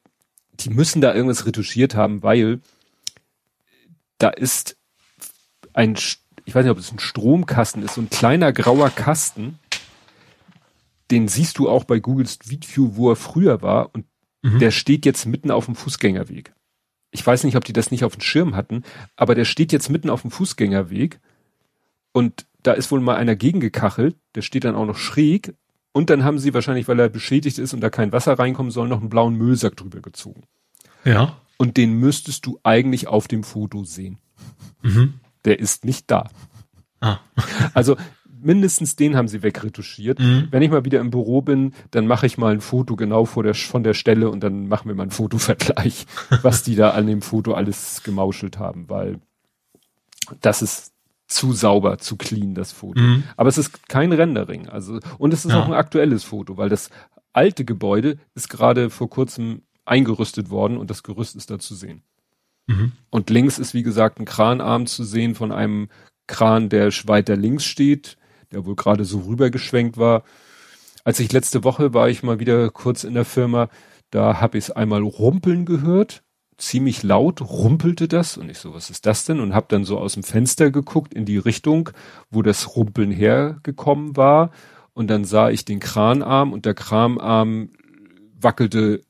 die 0.59 0.69
müssen 0.69 1.01
da 1.01 1.13
irgendwas 1.13 1.45
retuschiert 1.45 1.95
haben, 1.95 2.23
weil 2.23 2.59
da 4.17 4.29
ist 4.29 4.77
ein, 5.73 5.95
ich 6.45 6.55
weiß 6.55 6.63
nicht, 6.63 6.71
ob 6.71 6.79
es 6.79 6.91
ein 6.91 6.99
Stromkasten 6.99 7.83
ist, 7.83 7.95
so 7.95 8.01
ein 8.01 8.09
kleiner 8.09 8.51
grauer 8.51 8.89
Kasten. 8.89 9.59
Den 11.11 11.27
siehst 11.27 11.59
du 11.59 11.69
auch 11.69 11.83
bei 11.83 11.99
Google 11.99 12.27
Street 12.27 12.75
View, 12.75 12.95
wo 12.95 13.11
er 13.11 13.15
früher 13.15 13.61
war 13.61 13.93
und 13.93 14.05
mhm. 14.41 14.59
der 14.59 14.71
steht 14.71 15.05
jetzt 15.05 15.25
mitten 15.25 15.51
auf 15.51 15.65
dem 15.65 15.75
Fußgängerweg. 15.75 16.53
Ich 17.11 17.25
weiß 17.25 17.43
nicht, 17.43 17.55
ob 17.55 17.63
die 17.63 17.73
das 17.73 17.91
nicht 17.91 18.03
auf 18.03 18.15
dem 18.15 18.21
Schirm 18.21 18.55
hatten, 18.55 18.83
aber 19.15 19.35
der 19.35 19.45
steht 19.45 19.71
jetzt 19.71 19.89
mitten 19.89 20.09
auf 20.09 20.23
dem 20.23 20.31
Fußgängerweg 20.31 21.19
und 22.11 22.47
da 22.65 22.73
ist 22.73 22.91
wohl 22.91 22.99
mal 22.99 23.15
einer 23.15 23.35
gegengekachelt, 23.35 24.15
der 24.33 24.41
steht 24.41 24.63
dann 24.63 24.75
auch 24.75 24.85
noch 24.85 24.97
schräg. 24.97 25.55
Und 25.91 26.09
dann 26.09 26.23
haben 26.23 26.39
sie 26.39 26.53
wahrscheinlich, 26.53 26.87
weil 26.87 26.99
er 26.99 27.09
beschädigt 27.09 27.57
ist 27.57 27.73
und 27.73 27.81
da 27.81 27.89
kein 27.89 28.11
Wasser 28.11 28.37
reinkommen 28.37 28.71
soll, 28.71 28.87
noch 28.87 28.99
einen 28.99 29.09
blauen 29.09 29.35
Müllsack 29.35 29.77
drüber 29.77 30.01
gezogen. 30.01 30.43
Ja. 31.05 31.37
Und 31.57 31.77
den 31.77 31.93
müsstest 31.93 32.45
du 32.45 32.59
eigentlich 32.63 33.07
auf 33.07 33.27
dem 33.27 33.43
Foto 33.43 33.83
sehen. 33.83 34.17
Mhm. 34.81 35.13
Der 35.45 35.59
ist 35.59 35.85
nicht 35.85 36.11
da. 36.11 36.29
Ah. 36.99 37.19
also 37.73 37.95
mindestens 38.41 38.95
den 38.95 39.15
haben 39.15 39.27
sie 39.27 39.43
wegretuschiert. 39.43 40.19
Mhm. 40.19 40.47
Wenn 40.51 40.63
ich 40.63 40.71
mal 40.71 40.85
wieder 40.85 40.99
im 40.99 41.11
Büro 41.11 41.41
bin, 41.41 41.73
dann 41.91 42.07
mache 42.07 42.25
ich 42.25 42.37
mal 42.37 42.53
ein 42.53 42.61
Foto 42.61 42.95
genau 42.95 43.25
vor 43.25 43.43
der, 43.43 43.53
von 43.53 43.83
der 43.83 43.93
Stelle 43.93 44.29
und 44.29 44.41
dann 44.41 44.67
machen 44.67 44.87
wir 44.87 44.95
mal 44.95 45.03
einen 45.03 45.11
Fotovergleich, 45.11 46.07
was 46.41 46.63
die 46.63 46.75
da 46.75 46.91
an 46.91 47.07
dem 47.07 47.21
Foto 47.21 47.53
alles 47.53 48.01
gemauschelt 48.03 48.57
haben, 48.57 48.89
weil 48.89 49.19
das 50.41 50.61
ist 50.61 50.94
zu 51.27 51.53
sauber, 51.53 51.97
zu 51.97 52.17
clean, 52.17 52.53
das 52.53 52.71
Foto. 52.71 53.01
Mhm. 53.01 53.23
Aber 53.35 53.49
es 53.49 53.57
ist 53.57 53.87
kein 53.89 54.11
Rendering, 54.11 54.69
also, 54.69 54.99
und 55.17 55.33
es 55.33 55.45
ist 55.45 55.51
ja. 55.51 55.61
auch 55.61 55.65
ein 55.65 55.73
aktuelles 55.73 56.23
Foto, 56.23 56.57
weil 56.57 56.69
das 56.69 56.89
alte 57.33 57.65
Gebäude 57.65 58.17
ist 58.33 58.49
gerade 58.49 58.89
vor 58.89 59.09
kurzem 59.09 59.63
eingerüstet 59.85 60.49
worden 60.49 60.77
und 60.77 60.89
das 60.89 61.03
Gerüst 61.03 61.35
ist 61.35 61.51
da 61.51 61.59
zu 61.59 61.75
sehen. 61.75 62.03
Mhm. 62.67 62.93
Und 63.09 63.29
links 63.29 63.59
ist, 63.59 63.73
wie 63.73 63.83
gesagt, 63.83 64.19
ein 64.19 64.25
Kranarm 64.25 64.87
zu 64.87 65.03
sehen 65.03 65.35
von 65.35 65.51
einem 65.51 65.89
Kran, 66.27 66.69
der 66.69 66.91
weiter 67.05 67.35
links 67.35 67.65
steht, 67.65 68.17
der 68.51 68.65
wohl 68.65 68.75
gerade 68.75 69.05
so 69.05 69.19
rübergeschwenkt 69.19 69.97
war. 69.97 70.23
Als 71.03 71.19
ich 71.19 71.31
letzte 71.31 71.63
Woche 71.63 71.93
war 71.93 72.09
ich 72.09 72.23
mal 72.23 72.39
wieder 72.39 72.69
kurz 72.71 73.03
in 73.03 73.13
der 73.13 73.25
Firma, 73.25 73.69
da 74.09 74.41
habe 74.41 74.57
ich 74.57 74.65
es 74.65 74.71
einmal 74.71 75.03
rumpeln 75.03 75.65
gehört, 75.65 76.23
ziemlich 76.57 77.03
laut 77.03 77.41
rumpelte 77.41 78.07
das 78.07 78.37
und 78.37 78.49
ich 78.49 78.59
so, 78.59 78.73
was 78.73 78.89
ist 78.89 79.05
das 79.05 79.25
denn? 79.25 79.39
Und 79.39 79.53
habe 79.53 79.67
dann 79.69 79.83
so 79.83 79.97
aus 79.97 80.13
dem 80.13 80.23
Fenster 80.23 80.71
geguckt 80.71 81.13
in 81.13 81.25
die 81.25 81.37
Richtung, 81.37 81.89
wo 82.29 82.41
das 82.41 82.75
Rumpeln 82.75 83.11
hergekommen 83.11 84.15
war 84.15 84.51
und 84.93 85.09
dann 85.09 85.25
sah 85.25 85.49
ich 85.49 85.65
den 85.65 85.79
Kranarm 85.79 86.53
und 86.53 86.65
der 86.65 86.73
Kranarm 86.73 87.69
wackelte 88.39 89.03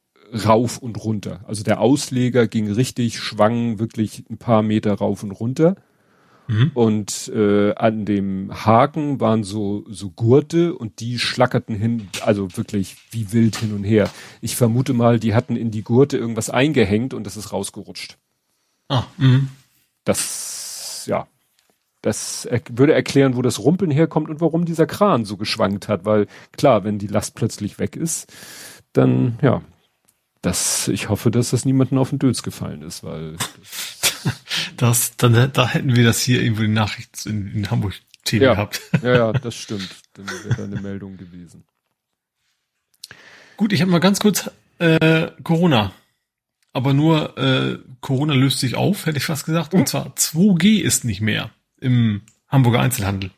rauf 0.45 0.79
und 0.79 1.03
runter. 1.03 1.41
Also 1.47 1.63
der 1.63 1.79
Ausleger 1.79 2.47
ging 2.47 2.71
richtig, 2.71 3.19
schwang 3.19 3.79
wirklich 3.79 4.23
ein 4.29 4.37
paar 4.37 4.63
Meter 4.63 4.93
rauf 4.93 5.23
und 5.23 5.31
runter. 5.31 5.75
Mhm. 6.47 6.71
Und 6.73 7.31
äh, 7.33 7.73
an 7.75 8.05
dem 8.05 8.51
Haken 8.65 9.19
waren 9.19 9.43
so, 9.43 9.83
so 9.89 10.09
Gurte 10.11 10.75
und 10.75 10.99
die 10.99 11.19
schlackerten 11.19 11.75
hin, 11.75 12.07
also 12.21 12.55
wirklich 12.55 12.97
wie 13.11 13.31
wild 13.33 13.57
hin 13.57 13.73
und 13.73 13.83
her. 13.83 14.09
Ich 14.41 14.55
vermute 14.55 14.93
mal, 14.93 15.19
die 15.19 15.33
hatten 15.33 15.55
in 15.55 15.71
die 15.71 15.83
Gurte 15.83 16.17
irgendwas 16.17 16.49
eingehängt 16.49 17.13
und 17.13 17.25
das 17.25 17.37
ist 17.37 17.51
rausgerutscht. 17.51 18.17
Ah, 18.89 19.03
mh. 19.17 19.47
Das, 20.03 21.05
ja, 21.07 21.27
das 22.01 22.45
er 22.45 22.61
würde 22.69 22.93
erklären, 22.93 23.35
wo 23.35 23.41
das 23.41 23.59
Rumpeln 23.59 23.89
herkommt 23.89 24.29
und 24.29 24.39
warum 24.39 24.65
dieser 24.65 24.85
Kran 24.85 25.25
so 25.25 25.37
geschwankt 25.37 25.87
hat, 25.87 26.05
weil 26.05 26.27
klar, 26.51 26.83
wenn 26.83 26.99
die 26.99 27.07
Last 27.07 27.33
plötzlich 27.33 27.79
weg 27.79 27.95
ist, 27.95 28.31
dann, 28.93 29.39
ja, 29.41 29.63
das, 30.43 30.87
ich 30.89 31.09
hoffe, 31.09 31.31
dass 31.31 31.49
das 31.49 31.65
niemandem 31.65 31.97
auf 31.97 32.11
den 32.11 32.19
Dötz 32.19 32.43
gefallen 32.43 32.83
ist, 32.83 33.03
weil 33.03 33.33
das, 33.33 33.49
dann, 35.17 35.51
da 35.53 35.67
hätten 35.69 35.95
wir 35.95 36.03
das 36.03 36.21
hier 36.21 36.41
irgendwo 36.41 36.61
die 36.61 36.67
Nachricht 36.67 37.25
in, 37.25 37.51
in 37.53 37.71
Hamburg 37.71 37.93
TV 38.23 38.45
ja, 38.45 38.53
gehabt. 38.53 38.81
Ja, 39.01 39.15
ja, 39.15 39.33
das 39.33 39.55
stimmt. 39.55 39.89
Dann 40.13 40.27
wäre 40.27 40.55
da 40.55 40.63
eine 40.63 40.81
Meldung 40.81 41.17
gewesen. 41.17 41.63
Gut, 43.57 43.71
ich 43.71 43.81
habe 43.81 43.91
mal 43.91 43.99
ganz 43.99 44.19
kurz 44.19 44.49
äh, 44.79 45.31
Corona. 45.43 45.93
Aber 46.73 46.93
nur 46.93 47.37
äh, 47.37 47.79
Corona 48.01 48.33
löst 48.33 48.59
sich 48.59 48.75
auf, 48.75 49.05
hätte 49.05 49.17
ich 49.17 49.25
fast 49.25 49.45
gesagt. 49.45 49.73
Und 49.73 49.87
zwar 49.87 50.07
2G 50.07 50.81
ist 50.81 51.05
nicht 51.05 51.21
mehr 51.21 51.51
im 51.79 52.23
Hamburger 52.49 52.81
Einzelhandel. 52.81 53.31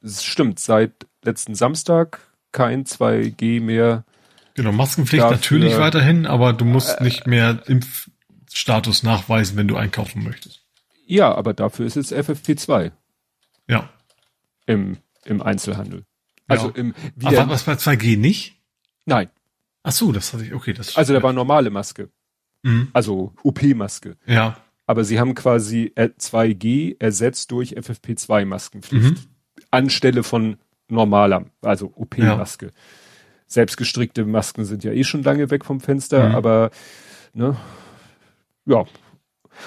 Das 0.00 0.24
stimmt, 0.24 0.58
seit 0.58 1.06
letzten 1.22 1.54
Samstag 1.54 2.20
kein 2.50 2.84
2G 2.84 3.60
mehr. 3.60 4.04
Genau, 4.54 4.72
Maskenpflicht 4.72 5.22
dafür, 5.22 5.36
natürlich 5.36 5.78
weiterhin, 5.78 6.26
aber 6.26 6.52
du 6.52 6.64
musst 6.64 7.00
äh, 7.00 7.04
nicht 7.04 7.26
mehr 7.26 7.62
Impf 7.66 8.10
Status 8.52 9.02
nachweisen, 9.02 9.56
wenn 9.56 9.68
du 9.68 9.76
einkaufen 9.76 10.22
möchtest. 10.22 10.62
Ja, 11.06 11.34
aber 11.34 11.54
dafür 11.54 11.86
ist 11.86 11.96
es 11.96 12.12
FFP2. 12.12 12.92
Ja. 13.68 13.90
Im, 14.66 14.98
im 15.24 15.42
Einzelhandel. 15.42 16.04
Also 16.48 16.68
ja. 16.68 16.76
im 16.76 16.94
Aber 17.22 17.48
was 17.48 17.64
bei 17.64 17.74
2G 17.74 18.18
nicht? 18.18 18.56
Nein. 19.04 19.28
Ach 19.82 19.92
so, 19.92 20.12
das 20.12 20.32
hatte 20.32 20.44
ich, 20.44 20.54
okay, 20.54 20.72
das 20.72 20.96
Also 20.96 21.12
da 21.12 21.22
war 21.22 21.32
normale 21.32 21.70
Maske. 21.70 22.10
Mhm. 22.62 22.88
Also 22.92 23.32
OP-Maske. 23.42 24.16
Ja. 24.26 24.58
Aber 24.86 25.04
sie 25.04 25.18
haben 25.18 25.34
quasi 25.34 25.92
2G 25.96 26.96
ersetzt 26.98 27.50
durch 27.50 27.76
FFP2-Maskenpflicht. 27.76 29.10
Mhm. 29.10 29.16
Anstelle 29.70 30.22
von 30.22 30.58
normaler, 30.88 31.46
also 31.62 31.92
OP-Maske. 31.94 32.66
Ja. 32.66 32.72
Selbstgestrickte 33.46 34.24
Masken 34.24 34.64
sind 34.64 34.84
ja 34.84 34.92
eh 34.92 35.04
schon 35.04 35.22
lange 35.22 35.50
weg 35.50 35.64
vom 35.64 35.80
Fenster, 35.80 36.30
mhm. 36.30 36.34
aber 36.34 36.70
ne, 37.34 37.56
ja. 38.66 38.84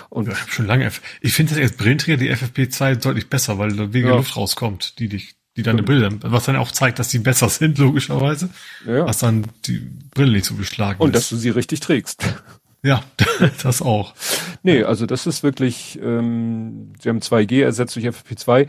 Und 0.10 0.28
ja, 0.28 0.36
schon 0.48 0.66
lange. 0.66 0.92
Ich 1.22 1.34
finde 1.34 1.54
das 1.54 1.62
als 1.62 1.74
Brillenträger 1.74 2.18
die 2.18 2.34
FFP2 2.34 2.96
deutlich 2.96 3.30
besser, 3.30 3.58
weil 3.58 3.72
da 3.74 3.94
weniger 3.94 4.10
ja. 4.10 4.16
Luft 4.18 4.36
rauskommt, 4.36 5.00
die 5.00 5.10
dich, 5.10 5.36
die 5.58 5.64
deine 5.64 5.84
Brille, 5.84 6.10
was 6.22 6.46
dann 6.46 6.56
auch 6.56 6.72
zeigt, 6.72 7.00
dass 7.00 7.10
die 7.10 7.20
besser 7.20 7.50
sind, 7.50 7.78
logischerweise. 7.78 8.50
Ja. 8.86 9.06
Was 9.06 9.20
dann 9.20 9.46
die 9.66 9.80
Brille 10.14 10.34
nicht 10.34 10.46
so 10.46 10.56
beschlagen 10.56 11.02
Und 11.02 11.10
ist. 11.10 11.16
dass 11.16 11.30
du 11.30 11.38
sie 11.38 11.50
richtig 11.50 11.80
trägst. 11.80 12.26
Ja, 12.86 13.02
das 13.64 13.82
auch. 13.82 14.14
Nee, 14.62 14.84
also 14.84 15.08
das 15.08 15.26
ist 15.26 15.42
wirklich, 15.42 16.00
ähm, 16.04 16.94
sie 17.02 17.10
haben 17.10 17.18
2G 17.18 17.64
ersetzt 17.64 17.96
durch 17.96 18.06
FFP2. 18.06 18.68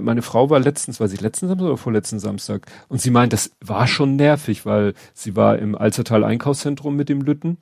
Meine 0.00 0.22
Frau 0.22 0.48
war 0.48 0.60
letztens, 0.60 0.98
war 0.98 1.08
sie 1.08 1.18
letzten 1.18 1.48
Samstag 1.48 1.66
oder 1.66 1.76
vorletzten 1.76 2.20
Samstag? 2.20 2.66
Und 2.88 3.02
sie 3.02 3.10
meint, 3.10 3.34
das 3.34 3.50
war 3.60 3.86
schon 3.86 4.16
nervig, 4.16 4.64
weil 4.64 4.94
sie 5.12 5.36
war 5.36 5.58
im 5.58 5.74
Alzertal 5.74 6.24
Einkaufszentrum 6.24 6.96
mit 6.96 7.10
dem 7.10 7.20
Lütten 7.20 7.58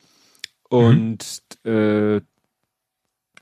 und 0.72 1.42
mhm. 1.64 1.70
äh, 1.70 2.20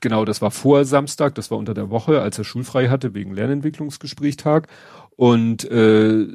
genau, 0.01 0.25
das 0.25 0.41
war 0.41 0.51
vor 0.51 0.83
Samstag, 0.83 1.33
das 1.35 1.49
war 1.49 1.57
unter 1.57 1.73
der 1.73 1.89
Woche, 1.89 2.21
als 2.21 2.37
er 2.37 2.43
schulfrei 2.43 2.89
hatte, 2.89 3.13
wegen 3.13 3.33
Lernentwicklungsgesprächtag. 3.33 4.67
Und 5.15 5.63
äh, 5.71 6.27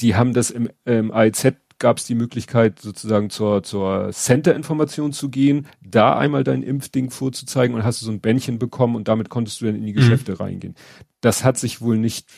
die 0.00 0.16
haben 0.16 0.32
das 0.32 0.50
im, 0.50 0.68
im 0.84 1.12
AIZ 1.12 1.54
gab 1.78 1.98
es 1.98 2.06
die 2.06 2.16
Möglichkeit, 2.16 2.80
sozusagen 2.80 3.30
zur, 3.30 3.62
zur 3.62 4.10
Center-Information 4.10 5.12
zu 5.12 5.28
gehen, 5.28 5.66
da 5.82 6.16
einmal 6.16 6.42
dein 6.42 6.62
Impfding 6.62 7.10
vorzuzeigen 7.10 7.76
und 7.76 7.84
hast 7.84 8.00
du 8.00 8.06
so 8.06 8.12
ein 8.12 8.20
Bändchen 8.20 8.58
bekommen 8.58 8.96
und 8.96 9.06
damit 9.06 9.28
konntest 9.28 9.60
du 9.60 9.66
dann 9.66 9.76
in 9.76 9.84
die 9.84 9.92
mhm. 9.92 9.96
Geschäfte 9.96 10.32
mhm. 10.32 10.38
reingehen. 10.38 10.74
Das 11.20 11.44
hat 11.44 11.58
sich 11.58 11.80
wohl 11.80 11.98
nicht 11.98 12.28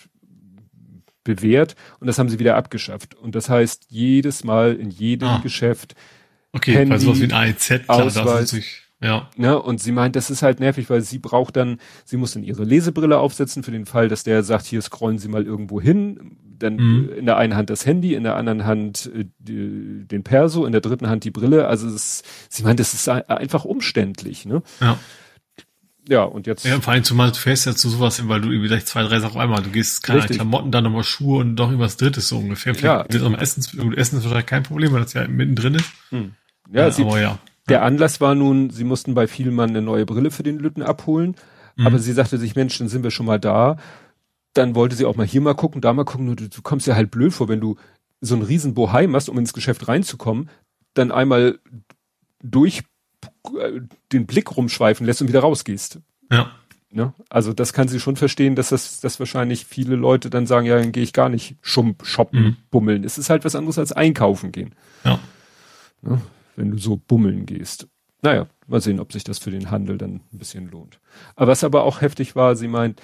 bewährt 1.24 1.76
und 2.00 2.08
das 2.08 2.18
haben 2.18 2.28
sie 2.28 2.38
wieder 2.38 2.56
abgeschafft. 2.56 3.14
Und 3.14 3.34
das 3.34 3.48
heißt, 3.48 3.86
jedes 3.88 4.44
Mal 4.44 4.74
in 4.74 4.90
jedem 4.90 5.28
ah. 5.28 5.40
Geschäft 5.42 5.94
Okay, 6.56 6.74
Handy, 6.74 6.92
also 6.92 7.10
was 7.10 7.20
wie 7.20 7.24
ein 7.24 7.32
AEZ, 7.32 7.84
klar, 7.84 8.04
Ausweis, 8.04 8.50
sich, 8.50 8.82
ja. 9.02 9.28
Ne, 9.36 9.60
und 9.60 9.80
sie 9.80 9.92
meint, 9.92 10.16
das 10.16 10.30
ist 10.30 10.42
halt 10.42 10.58
nervig, 10.58 10.88
weil 10.88 11.02
sie 11.02 11.18
braucht 11.18 11.56
dann, 11.56 11.78
sie 12.04 12.16
muss 12.16 12.32
dann 12.32 12.42
ihre 12.42 12.64
Lesebrille 12.64 13.18
aufsetzen 13.18 13.62
für 13.62 13.70
den 13.70 13.84
Fall, 13.84 14.08
dass 14.08 14.24
der 14.24 14.42
sagt, 14.42 14.64
hier 14.64 14.80
scrollen 14.80 15.18
Sie 15.18 15.28
mal 15.28 15.44
irgendwo 15.44 15.80
hin, 15.80 16.38
dann 16.58 16.76
mhm. 16.76 17.10
in 17.10 17.26
der 17.26 17.36
einen 17.36 17.54
Hand 17.54 17.68
das 17.68 17.84
Handy, 17.84 18.14
in 18.14 18.22
der 18.22 18.36
anderen 18.36 18.64
Hand 18.64 19.10
äh, 19.14 19.26
den 19.38 20.24
Perso, 20.24 20.64
in 20.64 20.72
der 20.72 20.80
dritten 20.80 21.08
Hand 21.08 21.24
die 21.24 21.30
Brille. 21.30 21.68
Also 21.68 21.88
es, 21.88 22.22
sie 22.48 22.62
meint, 22.62 22.80
das 22.80 22.94
ist 22.94 23.08
einfach 23.08 23.66
umständlich, 23.66 24.46
ne? 24.46 24.62
Ja. 24.80 24.98
Ja, 26.08 26.22
und 26.22 26.46
jetzt. 26.46 26.64
Ja, 26.64 26.80
vor 26.80 26.92
allem 26.92 27.02
zumal 27.02 27.32
du 27.32 27.36
fährst 27.36 27.66
ja 27.66 27.74
zu 27.74 27.88
sowas, 27.88 28.26
weil 28.28 28.40
du 28.40 28.50
irgendwie 28.50 28.68
gleich 28.68 28.86
zwei, 28.86 29.02
drei 29.02 29.18
Sachen 29.18 29.36
auf 29.36 29.42
einmal, 29.42 29.62
du 29.62 29.70
gehst 29.70 30.04
keine 30.04 30.20
Richtig. 30.20 30.36
Klamotten, 30.36 30.70
dann 30.70 30.84
nochmal 30.84 31.02
Schuhe 31.02 31.40
und 31.40 31.56
doch 31.56 31.66
irgendwas 31.66 31.96
drittes 31.96 32.28
so 32.28 32.38
ungefähr. 32.38 32.74
Ja. 32.76 33.02
Essen, 33.02 33.92
Essen 33.96 34.18
ist 34.18 34.24
wahrscheinlich 34.24 34.46
kein 34.46 34.62
Problem, 34.62 34.92
weil 34.92 35.02
das 35.02 35.14
ja 35.14 35.26
mittendrin 35.26 35.74
ist. 35.74 35.92
Hm. 36.10 36.34
Ja, 36.70 36.82
ja 36.82 36.90
sie, 36.90 37.02
ja. 37.02 37.38
Der 37.68 37.82
Anlass 37.82 38.20
war 38.20 38.34
nun, 38.34 38.70
sie 38.70 38.84
mussten 38.84 39.14
bei 39.14 39.26
Vielmann 39.26 39.70
eine 39.70 39.82
neue 39.82 40.06
Brille 40.06 40.30
für 40.30 40.42
den 40.42 40.58
Lütten 40.58 40.82
abholen. 40.82 41.34
Mhm. 41.76 41.86
Aber 41.86 41.98
sie 41.98 42.12
sagte 42.12 42.38
sich, 42.38 42.54
Mensch, 42.54 42.78
dann 42.78 42.88
sind 42.88 43.02
wir 43.02 43.10
schon 43.10 43.26
mal 43.26 43.40
da. 43.40 43.76
Dann 44.54 44.74
wollte 44.74 44.96
sie 44.96 45.04
auch 45.04 45.16
mal 45.16 45.26
hier 45.26 45.40
mal 45.40 45.54
gucken, 45.54 45.80
da 45.80 45.92
mal 45.92 46.04
gucken. 46.04 46.34
Du, 46.34 46.48
du 46.48 46.62
kommst 46.62 46.86
ja 46.86 46.94
halt 46.94 47.10
blöd 47.10 47.32
vor, 47.32 47.48
wenn 47.48 47.60
du 47.60 47.76
so 48.20 48.34
einen 48.34 48.44
riesen 48.44 48.74
Bohai 48.74 49.06
machst, 49.06 49.28
um 49.28 49.38
ins 49.38 49.52
Geschäft 49.52 49.88
reinzukommen, 49.88 50.48
dann 50.94 51.12
einmal 51.12 51.58
durch 52.42 52.82
äh, 53.58 53.80
den 54.12 54.26
Blick 54.26 54.56
rumschweifen 54.56 55.04
lässt 55.04 55.20
und 55.20 55.28
wieder 55.28 55.40
rausgehst. 55.40 56.00
Ja. 56.30 56.52
Ne? 56.90 57.12
Also 57.28 57.52
das 57.52 57.72
kann 57.72 57.88
sie 57.88 58.00
schon 58.00 58.16
verstehen, 58.16 58.54
dass 58.54 58.70
das 58.70 59.00
dass 59.00 59.18
wahrscheinlich 59.18 59.66
viele 59.66 59.96
Leute 59.96 60.30
dann 60.30 60.46
sagen, 60.46 60.66
ja, 60.66 60.78
dann 60.78 60.92
gehe 60.92 61.02
ich 61.02 61.12
gar 61.12 61.28
nicht 61.28 61.56
schump, 61.60 62.06
shoppen, 62.06 62.40
mhm. 62.40 62.56
bummeln. 62.70 63.04
Es 63.04 63.18
ist 63.18 63.28
halt 63.28 63.44
was 63.44 63.54
anderes 63.54 63.78
als 63.78 63.92
einkaufen 63.92 64.52
gehen. 64.52 64.74
Ja. 65.04 65.18
Ne? 66.00 66.20
Wenn 66.56 66.70
du 66.70 66.78
so 66.78 66.96
bummeln 66.96 67.46
gehst. 67.46 67.88
Naja, 68.22 68.46
mal 68.66 68.80
sehen, 68.80 68.98
ob 68.98 69.12
sich 69.12 69.24
das 69.24 69.38
für 69.38 69.50
den 69.50 69.70
Handel 69.70 69.98
dann 69.98 70.20
ein 70.32 70.38
bisschen 70.38 70.70
lohnt. 70.70 70.98
Aber 71.36 71.52
was 71.52 71.64
aber 71.64 71.84
auch 71.84 72.00
heftig 72.00 72.34
war, 72.34 72.56
sie 72.56 72.68
meint, 72.68 73.00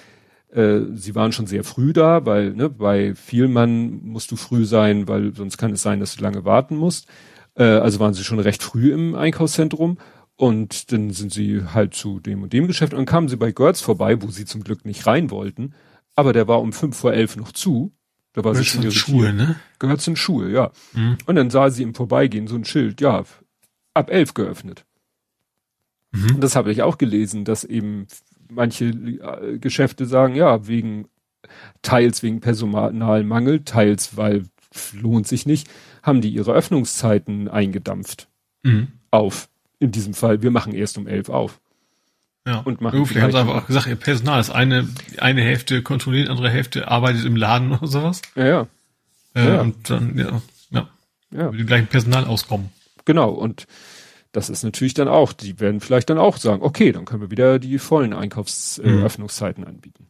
äh, 0.50 0.80
sie 0.94 1.14
waren 1.14 1.32
schon 1.32 1.46
sehr 1.46 1.64
früh 1.64 1.92
da, 1.92 2.26
weil 2.26 2.52
ne, 2.52 2.68
bei 2.68 3.14
Vielmann 3.14 4.02
musst 4.04 4.30
du 4.30 4.36
früh 4.36 4.64
sein, 4.64 5.08
weil 5.08 5.34
sonst 5.34 5.58
kann 5.58 5.72
es 5.72 5.82
sein, 5.82 6.00
dass 6.00 6.16
du 6.16 6.22
lange 6.22 6.44
warten 6.44 6.76
musst. 6.76 7.06
Äh, 7.54 7.64
also 7.64 8.00
waren 8.00 8.14
sie 8.14 8.24
schon 8.24 8.40
recht 8.40 8.62
früh 8.62 8.92
im 8.92 9.14
Einkaufszentrum 9.14 9.98
und 10.36 10.92
dann 10.92 11.10
sind 11.10 11.32
sie 11.32 11.62
halt 11.72 11.94
zu 11.94 12.20
dem 12.20 12.42
und 12.42 12.52
dem 12.52 12.66
Geschäft 12.66 12.92
und 12.92 12.98
dann 12.98 13.06
kamen 13.06 13.28
sie 13.28 13.36
bei 13.36 13.52
Görz 13.52 13.80
vorbei, 13.80 14.20
wo 14.22 14.28
sie 14.28 14.44
zum 14.44 14.64
Glück 14.64 14.84
nicht 14.84 15.06
rein 15.06 15.30
wollten. 15.30 15.74
Aber 16.14 16.32
der 16.32 16.48
war 16.48 16.60
um 16.60 16.72
fünf 16.72 16.96
vor 16.96 17.12
elf 17.12 17.36
noch 17.36 17.52
zu. 17.52 17.92
Da 18.34 18.44
war 18.44 18.54
sie 18.54 18.64
schon 18.64 18.90
Schuhe, 18.90 19.32
ne? 19.32 19.56
Gehört 19.78 20.00
zu 20.00 20.10
den 20.10 20.16
Schuhe, 20.16 20.50
ja. 20.50 20.72
Mhm. 20.94 21.18
Und 21.26 21.36
dann 21.36 21.50
sah 21.50 21.68
sie 21.70 21.82
im 21.82 21.94
Vorbeigehen 21.94 22.46
so 22.46 22.56
ein 22.56 22.64
Schild, 22.64 23.00
ja, 23.00 23.24
ab 23.94 24.10
elf 24.10 24.34
geöffnet. 24.34 24.84
Mhm. 26.12 26.36
Und 26.36 26.40
das 26.40 26.56
habe 26.56 26.72
ich 26.72 26.82
auch 26.82 26.98
gelesen, 26.98 27.44
dass 27.44 27.64
eben 27.64 28.06
manche 28.50 28.86
äh, 28.86 29.58
Geschäfte 29.58 30.06
sagen, 30.06 30.34
ja, 30.34 30.66
wegen 30.66 31.08
teils 31.82 32.22
wegen 32.22 32.40
Personalmangel, 32.40 33.64
teils 33.64 34.16
weil 34.16 34.44
lohnt 34.92 35.26
sich 35.26 35.46
nicht, 35.46 35.68
haben 36.02 36.20
die 36.20 36.30
ihre 36.30 36.52
Öffnungszeiten 36.52 37.48
eingedampft. 37.48 38.28
Mhm. 38.62 38.88
Auf. 39.10 39.48
In 39.78 39.90
diesem 39.90 40.14
Fall, 40.14 40.42
wir 40.42 40.50
machen 40.50 40.72
erst 40.72 40.96
um 40.96 41.06
elf 41.06 41.28
auf. 41.28 41.60
Ja. 42.46 42.58
Und 42.60 42.80
machen 42.80 43.04
vielleicht 43.06 43.24
haben 43.24 43.32
sie 43.32 43.38
einfach 43.38 43.62
auch 43.62 43.66
gesagt, 43.66 43.86
ihr 43.86 43.96
Personal 43.96 44.40
ist 44.40 44.50
eine, 44.50 44.88
eine 45.18 45.42
Hälfte 45.42 45.82
kontrolliert, 45.82 46.28
andere 46.28 46.50
Hälfte 46.50 46.88
arbeitet 46.88 47.24
im 47.24 47.36
Laden 47.36 47.72
oder 47.72 47.86
sowas. 47.86 48.22
Ja, 48.34 48.46
ja. 48.46 48.66
Äh, 49.34 49.46
ja. 49.46 49.60
Und 49.60 49.90
dann, 49.90 50.18
ja, 50.18 50.42
ja. 50.70 50.88
ja. 51.30 51.50
Mit 51.50 51.60
dem 51.60 51.66
gleichen 51.66 51.86
Personal 51.86 52.24
auskommen. 52.24 52.70
Genau. 53.04 53.30
Und 53.30 53.66
das 54.32 54.48
ist 54.48 54.62
natürlich 54.62 54.94
dann 54.94 55.08
auch, 55.08 55.32
die 55.32 55.60
werden 55.60 55.80
vielleicht 55.80 56.10
dann 56.10 56.18
auch 56.18 56.38
sagen, 56.38 56.62
okay, 56.62 56.92
dann 56.92 57.04
können 57.04 57.20
wir 57.20 57.30
wieder 57.30 57.58
die 57.58 57.78
vollen 57.78 58.14
Einkaufsöffnungszeiten 58.14 59.64
äh, 59.64 59.66
mhm. 59.66 59.74
anbieten. 59.74 60.06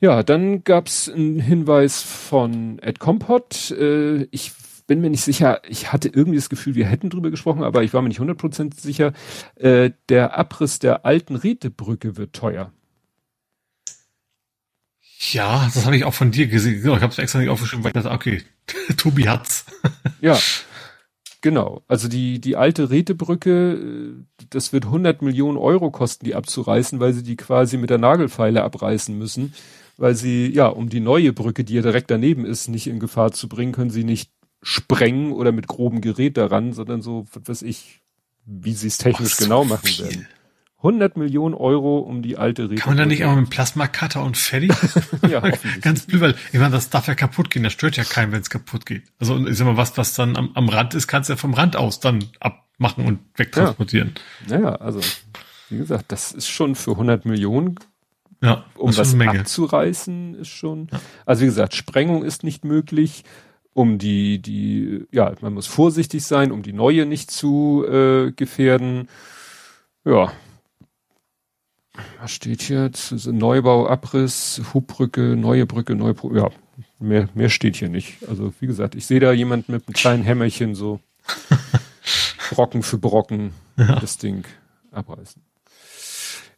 Ja, 0.00 0.22
dann 0.22 0.64
gab's 0.64 1.10
einen 1.10 1.40
Hinweis 1.40 2.00
von 2.00 2.78
Ed 2.78 3.00
Compot. 3.00 3.70
Äh, 3.72 4.28
ich 4.30 4.52
bin 4.86 5.02
mir 5.02 5.10
nicht 5.10 5.22
sicher, 5.22 5.60
ich 5.68 5.92
hatte 5.92 6.08
irgendwie 6.08 6.38
das 6.38 6.48
Gefühl, 6.48 6.74
wir 6.74 6.86
hätten 6.86 7.10
drüber 7.10 7.30
gesprochen, 7.30 7.62
aber 7.62 7.82
ich 7.82 7.92
war 7.92 8.02
mir 8.02 8.08
nicht 8.08 8.20
100% 8.20 8.80
sicher. 8.80 9.12
Äh, 9.56 9.90
der 10.08 10.38
Abriss 10.38 10.78
der 10.78 11.04
alten 11.04 11.36
Redebrücke 11.36 12.16
wird 12.16 12.32
teuer. 12.32 12.72
Ja, 15.32 15.70
das 15.74 15.84
habe 15.84 15.96
ich 15.96 16.04
auch 16.04 16.14
von 16.14 16.30
dir 16.30 16.46
gesehen. 16.46 16.80
Ich 16.80 16.86
habe 16.86 17.06
es 17.06 17.18
extra 17.18 17.38
nicht 17.38 17.50
aufgeschrieben, 17.50 17.84
weil 17.84 17.90
ich 17.90 18.02
dachte, 18.02 18.10
okay, 18.10 18.42
Tobi 18.96 19.28
hat's. 19.28 19.66
ja, 20.20 20.38
Genau, 21.42 21.82
also 21.88 22.06
die, 22.08 22.38
die 22.38 22.56
alte 22.56 22.90
Rätebrücke, 22.90 23.72
äh, 23.72 24.44
das 24.50 24.72
wird 24.72 24.84
100 24.86 25.22
Millionen 25.22 25.56
Euro 25.56 25.90
kosten, 25.90 26.26
die 26.26 26.34
abzureißen, 26.34 27.00
weil 27.00 27.14
sie 27.14 27.22
die 27.22 27.36
quasi 27.36 27.78
mit 27.78 27.88
der 27.88 27.98
Nagelfeile 27.98 28.62
abreißen 28.62 29.16
müssen, 29.16 29.54
weil 29.96 30.14
sie, 30.14 30.52
ja, 30.52 30.66
um 30.66 30.90
die 30.90 31.00
neue 31.00 31.32
Brücke, 31.32 31.64
die 31.64 31.74
ja 31.74 31.82
direkt 31.82 32.10
daneben 32.10 32.44
ist, 32.44 32.68
nicht 32.68 32.86
in 32.86 33.00
Gefahr 33.00 33.32
zu 33.32 33.48
bringen, 33.48 33.72
können 33.72 33.90
sie 33.90 34.04
nicht 34.04 34.30
sprengen 34.62 35.32
oder 35.32 35.52
mit 35.52 35.66
grobem 35.66 36.02
Gerät 36.02 36.36
daran, 36.36 36.74
sondern 36.74 37.00
so, 37.00 37.26
was 37.32 37.48
weiß 37.48 37.62
ich, 37.62 38.02
wie 38.44 38.74
sie 38.74 38.88
es 38.88 38.98
technisch 38.98 39.36
so 39.36 39.44
genau 39.44 39.64
machen 39.64 39.86
viel. 39.86 40.04
werden. 40.04 40.28
100 40.82 41.16
Millionen 41.18 41.54
Euro 41.54 41.98
um 41.98 42.22
die 42.22 42.38
alte 42.38 42.70
Rede. 42.70 42.76
Kann 42.76 42.92
man 42.92 42.98
da 42.98 43.06
nicht 43.06 43.22
einmal 43.22 43.42
mit 43.42 43.50
Plasma-Cutter 43.50 44.22
und 44.22 44.36
fertig? 44.38 44.72
ja, 45.28 45.40
Ganz 45.82 46.06
blöd, 46.06 46.20
weil 46.22 46.34
ich 46.52 46.58
meine, 46.58 46.70
das 46.70 46.88
darf 46.88 47.06
ja 47.06 47.14
kaputt 47.14 47.50
gehen, 47.50 47.62
das 47.62 47.74
stört 47.74 47.96
ja 47.96 48.04
keinen, 48.04 48.32
wenn 48.32 48.40
es 48.40 48.48
kaputt 48.48 48.86
geht. 48.86 49.02
Also 49.18 49.46
ich 49.46 49.56
sag 49.56 49.66
mal, 49.66 49.76
was, 49.76 49.98
was 49.98 50.14
dann 50.14 50.36
am, 50.36 50.50
am 50.54 50.68
Rand 50.70 50.94
ist, 50.94 51.06
kannst 51.06 51.28
du 51.28 51.34
ja 51.34 51.36
vom 51.36 51.52
Rand 51.52 51.76
aus 51.76 52.00
dann 52.00 52.24
abmachen 52.40 53.04
und 53.04 53.20
wegtransportieren. 53.36 54.14
Ja. 54.48 54.58
Naja, 54.58 54.74
also 54.76 55.00
wie 55.68 55.78
gesagt, 55.78 56.12
das 56.12 56.32
ist 56.32 56.48
schon 56.48 56.74
für 56.74 56.92
100 56.92 57.26
Millionen, 57.26 57.76
ja, 58.42 58.64
um 58.74 58.96
was 58.96 59.14
abzureißen, 59.14 60.34
ist 60.36 60.48
schon. 60.48 60.88
Ja. 60.90 61.00
Also 61.26 61.42
wie 61.42 61.46
gesagt, 61.46 61.74
Sprengung 61.74 62.24
ist 62.24 62.42
nicht 62.42 62.64
möglich 62.64 63.24
um 63.74 63.98
die, 63.98 64.40
die, 64.40 65.06
ja, 65.12 65.32
man 65.42 65.54
muss 65.54 65.66
vorsichtig 65.66 66.24
sein, 66.24 66.52
um 66.52 66.62
die 66.62 66.72
neue 66.72 67.04
nicht 67.04 67.30
zu 67.30 67.84
äh, 67.86 68.32
gefährden. 68.32 69.08
Ja, 70.04 70.32
was 72.20 72.30
steht 72.30 72.62
hier? 72.62 72.90
Neubau, 73.26 73.88
Abriss, 73.88 74.62
Hubbrücke, 74.72 75.36
neue 75.36 75.66
Brücke, 75.66 75.94
neue 75.94 76.14
Brücke. 76.14 76.38
Ja, 76.38 76.50
mehr, 76.98 77.28
mehr 77.34 77.48
steht 77.48 77.76
hier 77.76 77.88
nicht. 77.88 78.18
Also 78.28 78.52
wie 78.60 78.66
gesagt, 78.66 78.94
ich 78.94 79.06
sehe 79.06 79.20
da 79.20 79.32
jemanden 79.32 79.72
mit 79.72 79.86
einem 79.86 79.94
kleinen 79.94 80.22
Hämmerchen 80.22 80.74
so 80.74 81.00
Brocken 82.50 82.82
für 82.82 82.98
Brocken 82.98 83.52
ja. 83.76 83.98
das 83.98 84.18
Ding 84.18 84.44
abreißen. 84.92 85.42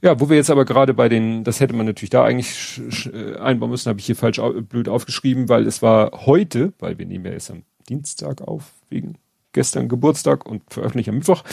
Ja, 0.03 0.19
wo 0.19 0.29
wir 0.29 0.37
jetzt 0.37 0.51
aber 0.51 0.65
gerade 0.65 0.95
bei 0.95 1.09
den, 1.09 1.45
das 1.45 1.61
hätte 1.61 1.77
man 1.77 1.87
natürlich 1.87 2.11
da 2.11 2.25
eigentlich 2.25 2.81
äh, 3.13 3.37
einbauen 3.37 3.71
müssen, 3.71 3.89
habe 3.89 4.01
ich 4.01 4.07
hier 4.07 4.17
falsch 4.17 4.41
blöd 4.69 4.89
aufgeschrieben, 4.89 5.49
weil 5.49 5.65
es 5.67 5.81
war 5.81 6.27
heute, 6.27 6.73
weil 6.81 6.99
wir 6.99 7.07
nehmen 7.07 7.25
ja 7.25 7.33
jetzt 7.33 7.53
am 7.53 7.63
Dienstag 7.89 8.41
auf, 8.41 8.73
wegen 8.89 9.19
gestern 9.53 9.89
Geburtstag 9.89 10.45
und 10.45 10.63
veröffentlichen 10.73 11.11
am 11.11 11.17
Mittwoch, 11.19 11.45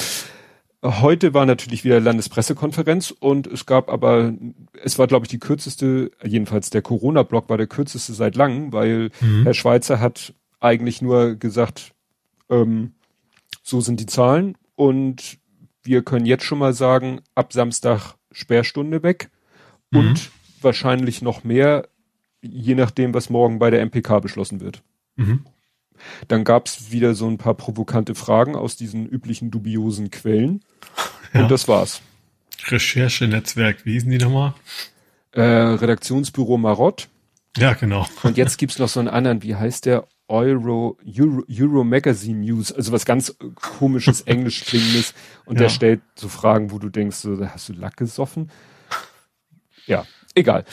Heute 0.82 1.34
war 1.34 1.46
natürlich 1.46 1.84
wieder 1.84 2.00
Landespressekonferenz 2.00 3.12
und 3.12 3.48
es 3.48 3.66
gab 3.66 3.90
aber, 3.90 4.34
es 4.82 4.98
war 4.98 5.08
glaube 5.08 5.26
ich 5.26 5.30
die 5.30 5.40
kürzeste, 5.40 6.12
jedenfalls 6.24 6.70
der 6.70 6.82
Corona-Block 6.82 7.50
war 7.50 7.58
der 7.58 7.68
kürzeste 7.68 8.14
seit 8.14 8.38
langem, 8.38 8.72
weil 8.72 9.10
mhm. 9.20 9.44
Herr 9.44 9.54
Schweizer 9.54 10.00
hat 10.00 10.34
eigentlich 10.62 11.02
nur 11.02 11.36
gesagt, 11.36 11.94
ähm, 12.50 12.94
so 13.62 13.82
sind 13.82 14.00
die 14.00 14.06
Zahlen 14.06 14.56
und 14.76 15.38
wir 15.84 16.02
können 16.02 16.26
jetzt 16.26 16.46
schon 16.46 16.60
mal 16.60 16.74
sagen, 16.74 17.20
ab 17.36 17.52
Samstag 17.52 18.16
Sperrstunde 18.32 19.04
weg 19.04 19.32
mhm. 19.92 20.00
und 20.00 20.32
wahrscheinlich 20.62 21.22
noch 21.22 21.44
mehr, 21.44 21.90
je 22.42 22.76
nachdem, 22.76 23.14
was 23.14 23.30
morgen 23.30 23.60
bei 23.60 23.70
der 23.70 23.82
MPK 23.86 24.20
beschlossen 24.20 24.62
wird. 24.62 24.82
Mhm. 25.18 25.46
Dann 26.28 26.44
gab's 26.44 26.92
wieder 26.92 27.14
so 27.14 27.28
ein 27.28 27.38
paar 27.38 27.54
provokante 27.54 28.16
Fragen 28.16 28.56
aus 28.56 28.76
diesen 28.76 29.06
üblichen 29.06 29.52
dubiosen 29.52 30.12
Quellen. 30.12 30.62
Ja. 31.32 31.42
Und 31.42 31.52
das 31.52 31.68
war's. 31.68 32.02
Recherchenetzwerk, 32.70 33.86
wie 33.86 33.92
hießen 33.92 34.10
die 34.10 34.18
nochmal? 34.18 34.56
Äh, 35.32 35.42
Redaktionsbüro 35.42 36.58
Marott. 36.58 37.08
Ja, 37.56 37.74
genau. 37.74 38.08
Und 38.24 38.36
jetzt 38.36 38.58
gibt's 38.58 38.80
noch 38.80 38.90
so 38.90 39.00
einen 39.00 39.10
anderen, 39.10 39.44
wie 39.44 39.54
heißt 39.54 39.86
der? 39.86 40.08
Euro, 40.28 40.98
Euro, 41.06 41.44
Euro 41.48 41.84
Magazine 41.84 42.40
News, 42.40 42.72
also 42.72 42.92
was 42.92 43.06
ganz 43.06 43.36
komisches 43.56 44.22
Englisch 44.22 44.64
klingendes. 44.66 45.14
Und 45.46 45.58
ja. 45.58 45.64
der 45.64 45.70
stellt 45.70 46.02
so 46.16 46.30
Fragen, 46.30 46.72
wo 46.72 46.80
du 46.80 46.90
denkst, 46.90 47.18
so, 47.18 47.40
hast 47.48 47.70
du 47.70 47.74
Lack 47.74 47.98
gesoffen? 47.98 48.50
Ja, 49.86 50.06
egal 50.40 50.66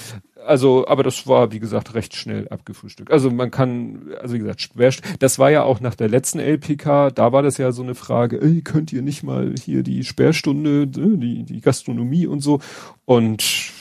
also, 0.47 0.86
aber 0.86 1.02
das 1.02 1.26
war, 1.26 1.52
wie 1.52 1.59
gesagt, 1.59 1.94
recht 1.94 2.14
schnell 2.14 2.48
abgefrühstückt. 2.48 3.10
Also 3.10 3.30
man 3.30 3.51
kann, 3.51 4.14
also 4.20 4.34
wie 4.34 4.38
gesagt, 4.38 4.70
das 5.18 5.38
war 5.38 5.51
ja 5.51 5.62
auch 5.62 5.80
nach 5.80 5.94
der 5.94 6.09
letzten 6.09 6.38
LPK, 6.38 7.10
da 7.10 7.32
war 7.32 7.43
das 7.43 7.59
ja 7.59 7.72
so 7.72 7.82
eine 7.82 7.94
Frage, 7.94 8.40
ey, 8.40 8.62
könnt 8.62 8.93
ihr 8.93 9.02
nicht 9.02 9.22
mal 9.22 9.55
hier 9.62 9.82
die 9.82 10.05
Sperrstunde, 10.05 10.86
die, 10.86 11.43
die 11.43 11.60
Gastronomie 11.60 12.26
und 12.26 12.40
so. 12.40 12.60
Und 13.05 13.72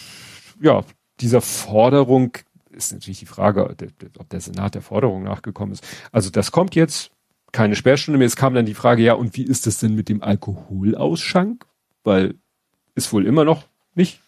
ja, 0.61 0.83
dieser 1.19 1.41
Forderung 1.41 2.37
ist 2.71 2.91
natürlich 2.91 3.19
die 3.19 3.25
Frage, 3.25 3.75
ob 4.17 4.29
der 4.29 4.41
Senat 4.41 4.75
der 4.75 4.81
Forderung 4.81 5.23
nachgekommen 5.23 5.73
ist. 5.73 5.85
Also 6.11 6.29
das 6.29 6.51
kommt 6.51 6.75
jetzt, 6.75 7.11
keine 7.51 7.75
Sperrstunde 7.75 8.17
mehr. 8.17 8.27
Es 8.27 8.35
kam 8.35 8.53
dann 8.53 8.65
die 8.65 8.73
Frage, 8.73 9.01
ja, 9.01 9.13
und 9.13 9.37
wie 9.37 9.43
ist 9.43 9.65
das 9.65 9.79
denn 9.79 9.95
mit 9.95 10.09
dem 10.09 10.21
Alkoholausschank? 10.21 11.65
Weil 12.03 12.35
ist 12.95 13.13
wohl 13.13 13.25
immer 13.25 13.45
noch 13.45 13.63
nicht 13.93 14.19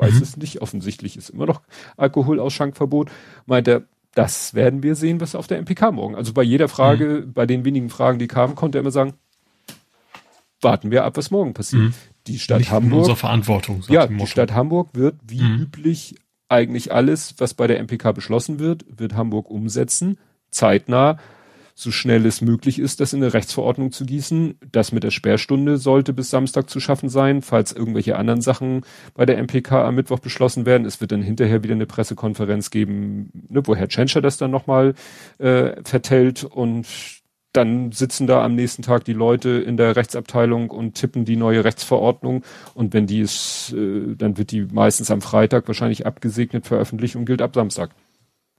weiß 0.00 0.14
mhm. 0.14 0.22
es 0.22 0.36
nicht. 0.36 0.62
Offensichtlich 0.62 1.16
ist 1.16 1.30
immer 1.30 1.46
noch 1.46 1.62
Alkoholausschankverbot. 1.96 3.10
Meint 3.46 3.68
er, 3.68 3.82
das 4.14 4.54
werden 4.54 4.82
wir 4.82 4.96
sehen, 4.96 5.20
was 5.20 5.34
auf 5.34 5.46
der 5.46 5.58
MPK 5.58 5.92
morgen. 5.92 6.16
Also 6.16 6.32
bei 6.32 6.42
jeder 6.42 6.68
Frage, 6.68 7.24
mhm. 7.26 7.32
bei 7.32 7.46
den 7.46 7.64
wenigen 7.64 7.90
Fragen, 7.90 8.18
die 8.18 8.26
kamen, 8.26 8.54
konnte 8.54 8.78
er 8.78 8.80
immer 8.80 8.90
sagen, 8.90 9.14
warten 10.60 10.90
wir 10.90 11.04
ab, 11.04 11.16
was 11.16 11.30
morgen 11.30 11.54
passiert. 11.54 11.82
Mhm. 11.82 11.94
Die 12.26 12.38
Stadt 12.38 12.58
nicht 12.58 12.70
Hamburg. 12.70 13.00
Unserer 13.00 13.16
Verantwortung. 13.16 13.82
Ja, 13.88 14.06
die 14.06 14.26
Stadt 14.26 14.52
Hamburg 14.52 14.90
wird 14.92 15.16
wie 15.26 15.42
mhm. 15.42 15.62
üblich 15.62 16.16
eigentlich 16.48 16.92
alles, 16.92 17.36
was 17.38 17.54
bei 17.54 17.66
der 17.66 17.78
MPK 17.82 18.12
beschlossen 18.12 18.58
wird, 18.58 18.84
wird 18.88 19.14
Hamburg 19.14 19.48
umsetzen, 19.48 20.18
zeitnah 20.50 21.18
so 21.80 21.90
schnell 21.90 22.26
es 22.26 22.42
möglich 22.42 22.78
ist, 22.78 23.00
das 23.00 23.14
in 23.14 23.22
eine 23.22 23.32
Rechtsverordnung 23.32 23.90
zu 23.90 24.04
gießen. 24.04 24.56
Das 24.70 24.92
mit 24.92 25.02
der 25.02 25.10
Sperrstunde 25.10 25.78
sollte 25.78 26.12
bis 26.12 26.28
Samstag 26.28 26.68
zu 26.68 26.78
schaffen 26.78 27.08
sein, 27.08 27.40
falls 27.40 27.72
irgendwelche 27.72 28.16
anderen 28.16 28.42
Sachen 28.42 28.82
bei 29.14 29.24
der 29.24 29.38
MPK 29.38 29.86
am 29.86 29.94
Mittwoch 29.94 30.18
beschlossen 30.18 30.66
werden. 30.66 30.86
Es 30.86 31.00
wird 31.00 31.12
dann 31.12 31.22
hinterher 31.22 31.62
wieder 31.62 31.74
eine 31.74 31.86
Pressekonferenz 31.86 32.70
geben, 32.70 33.30
ne, 33.48 33.66
wo 33.66 33.74
Herr 33.74 33.88
Tschentscher 33.88 34.20
das 34.20 34.36
dann 34.36 34.50
nochmal 34.50 34.94
äh, 35.38 35.82
vertellt 35.82 36.44
und 36.44 36.86
dann 37.52 37.92
sitzen 37.92 38.26
da 38.26 38.44
am 38.44 38.54
nächsten 38.54 38.82
Tag 38.82 39.04
die 39.04 39.12
Leute 39.12 39.48
in 39.48 39.76
der 39.76 39.96
Rechtsabteilung 39.96 40.70
und 40.70 40.94
tippen 40.94 41.24
die 41.24 41.36
neue 41.36 41.64
Rechtsverordnung 41.64 42.44
und 42.74 42.92
wenn 42.92 43.06
die 43.06 43.20
ist, 43.20 43.74
äh, 43.76 44.14
dann 44.16 44.36
wird 44.36 44.52
die 44.52 44.66
meistens 44.70 45.10
am 45.10 45.22
Freitag 45.22 45.66
wahrscheinlich 45.66 46.06
abgesegnet, 46.06 46.66
veröffentlicht 46.66 47.16
und 47.16 47.24
gilt 47.24 47.40
ab 47.40 47.54
Samstag. 47.54 47.90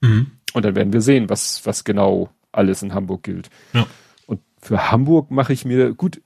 Mhm. 0.02 0.32
Und 0.54 0.66
dann 0.66 0.76
werden 0.76 0.92
wir 0.92 1.02
sehen, 1.02 1.30
was, 1.30 1.66
was 1.66 1.84
genau 1.84 2.32
alles 2.52 2.82
in 2.82 2.94
Hamburg 2.94 3.24
gilt. 3.24 3.50
Ja. 3.74 3.88
Und 4.26 4.42
für 4.62 4.92
Hamburg 4.92 5.32
mache 5.32 5.54
ich 5.54 5.66
mir, 5.66 5.94
gut, 5.94 6.22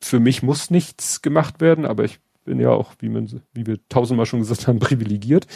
für 0.00 0.20
mich 0.20 0.42
muss 0.42 0.70
nichts 0.70 1.22
gemacht 1.22 1.60
werden, 1.60 1.86
aber 1.86 2.04
ich 2.04 2.20
bin 2.44 2.60
ja 2.60 2.70
auch, 2.70 2.92
wie, 2.98 3.08
man, 3.08 3.40
wie 3.52 3.66
wir 3.66 3.78
tausendmal 3.88 4.26
schon 4.26 4.40
gesagt 4.40 4.66
haben, 4.66 4.78
privilegiert. 4.80 5.46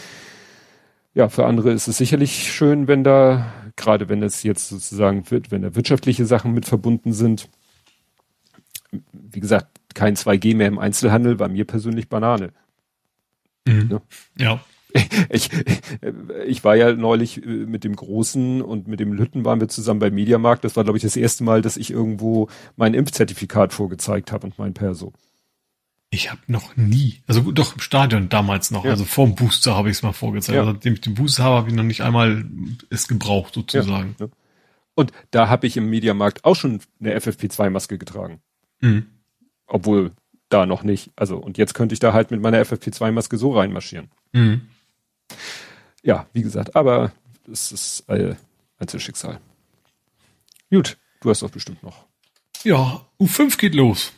Ja, 1.13 1.29
für 1.29 1.45
andere 1.45 1.71
ist 1.71 1.87
es 1.87 1.97
sicherlich 1.97 2.51
schön, 2.51 2.87
wenn 2.87 3.03
da, 3.03 3.51
gerade 3.75 4.09
wenn 4.09 4.23
es 4.23 4.43
jetzt 4.43 4.69
sozusagen 4.69 5.29
wird, 5.31 5.51
wenn 5.51 5.63
da 5.63 5.75
wirtschaftliche 5.75 6.25
Sachen 6.25 6.53
mit 6.53 6.65
verbunden 6.65 7.13
sind. 7.13 7.49
Wie 9.11 9.39
gesagt, 9.39 9.67
kein 9.93 10.15
2G 10.15 10.55
mehr 10.55 10.67
im 10.67 10.79
Einzelhandel, 10.79 11.35
bei 11.35 11.47
mir 11.47 11.65
persönlich 11.65 12.09
Banane. 12.09 12.51
Mhm. 13.67 13.89
Ja. 13.91 14.01
ja. 14.37 14.59
ich, 15.29 15.49
ich 16.47 16.63
war 16.63 16.75
ja 16.75 16.93
neulich 16.93 17.45
äh, 17.45 17.47
mit 17.47 17.83
dem 17.83 17.95
Großen 17.95 18.61
und 18.61 18.87
mit 18.87 18.99
dem 18.99 19.13
Lütten 19.13 19.45
waren 19.45 19.59
wir 19.59 19.67
zusammen 19.67 19.99
beim 19.99 20.15
Mediamarkt. 20.15 20.63
Das 20.63 20.75
war, 20.75 20.83
glaube 20.83 20.97
ich, 20.97 21.03
das 21.03 21.15
erste 21.15 21.43
Mal, 21.43 21.61
dass 21.61 21.77
ich 21.77 21.91
irgendwo 21.91 22.49
mein 22.75 22.93
Impfzertifikat 22.93 23.73
vorgezeigt 23.73 24.31
habe 24.31 24.47
und 24.47 24.57
mein 24.57 24.73
Perso. 24.73 25.13
Ich 26.11 26.31
habe 26.31 26.41
noch 26.47 26.75
nie, 26.75 27.21
also 27.27 27.51
doch 27.51 27.75
im 27.75 27.81
Stadion 27.81 28.29
damals 28.29 28.71
noch, 28.71 28.83
ja. 28.83 28.91
also 28.91 29.05
vorm 29.05 29.35
Booster 29.35 29.75
habe 29.75 29.91
ich 29.91 29.97
es 29.97 30.03
mal 30.03 30.11
vorgezeigt. 30.11 30.55
Ja. 30.55 30.61
Also, 30.61 30.73
seitdem 30.73 30.93
ich 30.93 31.01
den 31.01 31.13
Booster 31.13 31.43
habe, 31.43 31.57
habe 31.57 31.69
ich 31.69 31.75
noch 31.75 31.83
nicht 31.83 32.01
einmal 32.01 32.45
es 32.89 33.07
gebraucht 33.07 33.53
sozusagen. 33.53 34.15
Ja. 34.19 34.27
Und 34.95 35.11
da 35.29 35.49
habe 35.49 35.67
ich 35.67 35.77
im 35.77 35.87
Mediamarkt 35.87 36.45
auch 36.45 36.55
schon 36.55 36.81
eine 36.99 37.15
FFP2-Maske 37.15 37.99
getragen. 37.99 38.41
Mhm. 38.81 39.05
Obwohl 39.67 40.11
da 40.49 40.65
noch 40.65 40.83
nicht. 40.83 41.11
Also, 41.15 41.37
und 41.37 41.59
jetzt 41.59 41.75
könnte 41.75 41.93
ich 41.93 41.99
da 41.99 42.11
halt 42.11 42.31
mit 42.31 42.41
meiner 42.41 42.59
FFP2-Maske 42.59 43.37
so 43.37 43.55
reinmarschieren. 43.55 44.09
Mhm. 44.33 44.61
Ja, 46.03 46.27
wie 46.33 46.41
gesagt, 46.41 46.75
aber 46.75 47.11
es 47.51 47.71
ist 47.71 48.09
äh, 48.09 48.35
Einzelschicksal. 48.77 49.39
Gut, 50.71 50.97
du 51.21 51.29
hast 51.29 51.41
doch 51.41 51.51
bestimmt 51.51 51.83
noch. 51.83 52.05
Ja, 52.63 53.05
U5 53.19 53.57
geht 53.57 53.75
los. 53.75 54.13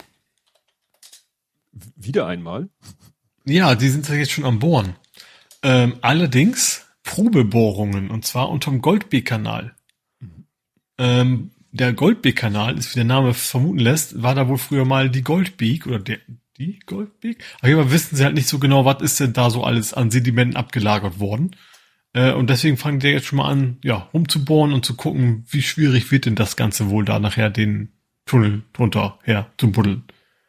Wieder 1.96 2.28
einmal? 2.28 2.70
Ja, 3.46 3.76
die 3.76 3.90
sind 3.90 4.08
ja 4.10 4.16
jetzt 4.16 4.32
schon 4.32 4.46
am 4.46 4.60
Bohren. 4.60 4.96
Ähm, 5.64 5.96
allerdings 6.02 6.86
Probebohrungen 7.04 8.10
und 8.10 8.26
zwar 8.26 8.50
unterm 8.50 8.82
Goldbeek-Kanal. 8.82 9.76
Mhm. 10.20 10.46
Ähm, 10.98 11.52
der 11.72 11.94
Goldbeek-Kanal 11.94 12.78
ist, 12.78 12.92
wie 12.92 13.00
der 13.00 13.06
Name 13.06 13.34
vermuten 13.34 13.80
lässt, 13.80 14.22
war 14.22 14.36
da 14.36 14.48
wohl 14.48 14.58
früher 14.58 14.86
mal 14.86 15.10
die 15.10 15.24
Goldbeek 15.24 15.88
oder 15.88 16.00
der, 16.00 16.20
die 16.62 16.80
Goldbeek? 16.86 17.44
Aber 17.60 17.70
jeden 17.70 17.92
wissen 17.92 18.16
sie 18.16 18.24
halt 18.24 18.36
nicht 18.36 18.48
so 18.48 18.60
genau, 18.60 18.86
was 18.86 19.02
ist 19.02 19.20
denn 19.20 19.34
da 19.34 19.50
so 19.50 19.64
alles 19.64 19.94
an 19.94 20.12
Sedimenten 20.12 20.56
abgelagert 20.56 21.20
worden. 21.20 21.56
Äh, 22.14 22.34
und 22.34 22.50
deswegen 22.50 22.78
fangen 22.78 23.00
die 23.00 23.08
jetzt 23.08 23.26
schon 23.26 23.38
mal 23.38 23.50
an, 23.50 23.78
ja, 23.84 24.10
rumzubohren 24.14 24.74
und 24.74 24.86
zu 24.86 24.96
gucken, 24.96 25.46
wie 25.50 25.62
schwierig 25.62 26.12
wird 26.12 26.26
denn 26.26 26.36
das 26.36 26.56
Ganze 26.56 26.90
wohl 26.90 27.06
da 27.06 27.20
nachher 27.20 27.50
den 27.50 27.94
Tunnel 28.26 28.64
drunter 28.74 29.20
her 29.24 29.52
zu 29.58 29.72
buddeln. 29.72 30.04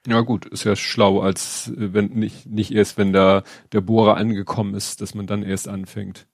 Ja 0.06 0.20
gut, 0.20 0.46
ist 0.46 0.64
ja 0.64 0.74
schlau, 0.74 1.20
als 1.20 1.68
äh, 1.68 1.92
wenn 1.94 2.06
nicht, 2.06 2.46
nicht 2.46 2.72
erst, 2.72 2.98
wenn 2.98 3.12
da 3.12 3.44
der 3.72 3.80
Bohrer 3.80 4.16
angekommen 4.16 4.74
ist, 4.74 5.00
dass 5.00 5.14
man 5.14 5.26
dann 5.26 5.42
erst 5.42 5.68
anfängt. 5.68 6.26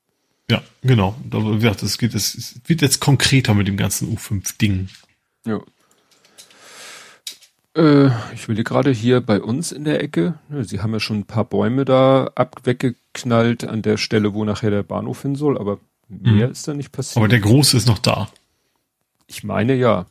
Ja, 0.51 0.63
genau. 0.83 1.15
Aber 1.31 1.57
wie 1.57 1.61
gesagt, 1.61 1.83
es 1.83 1.99
geht, 1.99 2.15
es 2.15 2.61
wird 2.67 2.81
jetzt 2.81 3.01
konkreter 3.01 3.53
mit 3.53 3.69
dem 3.69 3.77
ganzen 3.77 4.17
U5-Ding. 4.17 4.89
Ja. 5.45 5.61
Äh, 7.79 8.11
ich 8.35 8.49
will 8.49 8.57
hier 8.57 8.65
gerade 8.65 8.91
hier 8.91 9.21
bei 9.21 9.41
uns 9.41 9.71
in 9.71 9.85
der 9.85 10.03
Ecke, 10.03 10.35
sie 10.63 10.81
haben 10.81 10.93
ja 10.93 10.99
schon 10.99 11.21
ein 11.21 11.27
paar 11.27 11.45
Bäume 11.45 11.85
da 11.85 12.29
ab 12.35 12.63
weggeknallt 12.65 13.63
an 13.65 13.83
der 13.83 13.97
Stelle, 13.99 14.35
wo 14.35 14.45
nachher 14.45 14.71
der 14.71 14.83
Bahnhof 14.83 15.23
hin 15.23 15.37
soll, 15.37 15.57
aber 15.57 15.79
mehr 16.09 16.47
mhm. 16.47 16.53
ist 16.53 16.67
da 16.67 16.75
nicht 16.75 16.91
passiert. 16.91 17.19
Aber 17.19 17.29
der 17.29 17.39
große 17.39 17.77
ist 17.77 17.87
noch 17.87 18.01
da. 18.01 18.29
Ich 19.29 19.45
meine 19.45 19.75
ja. 19.75 20.07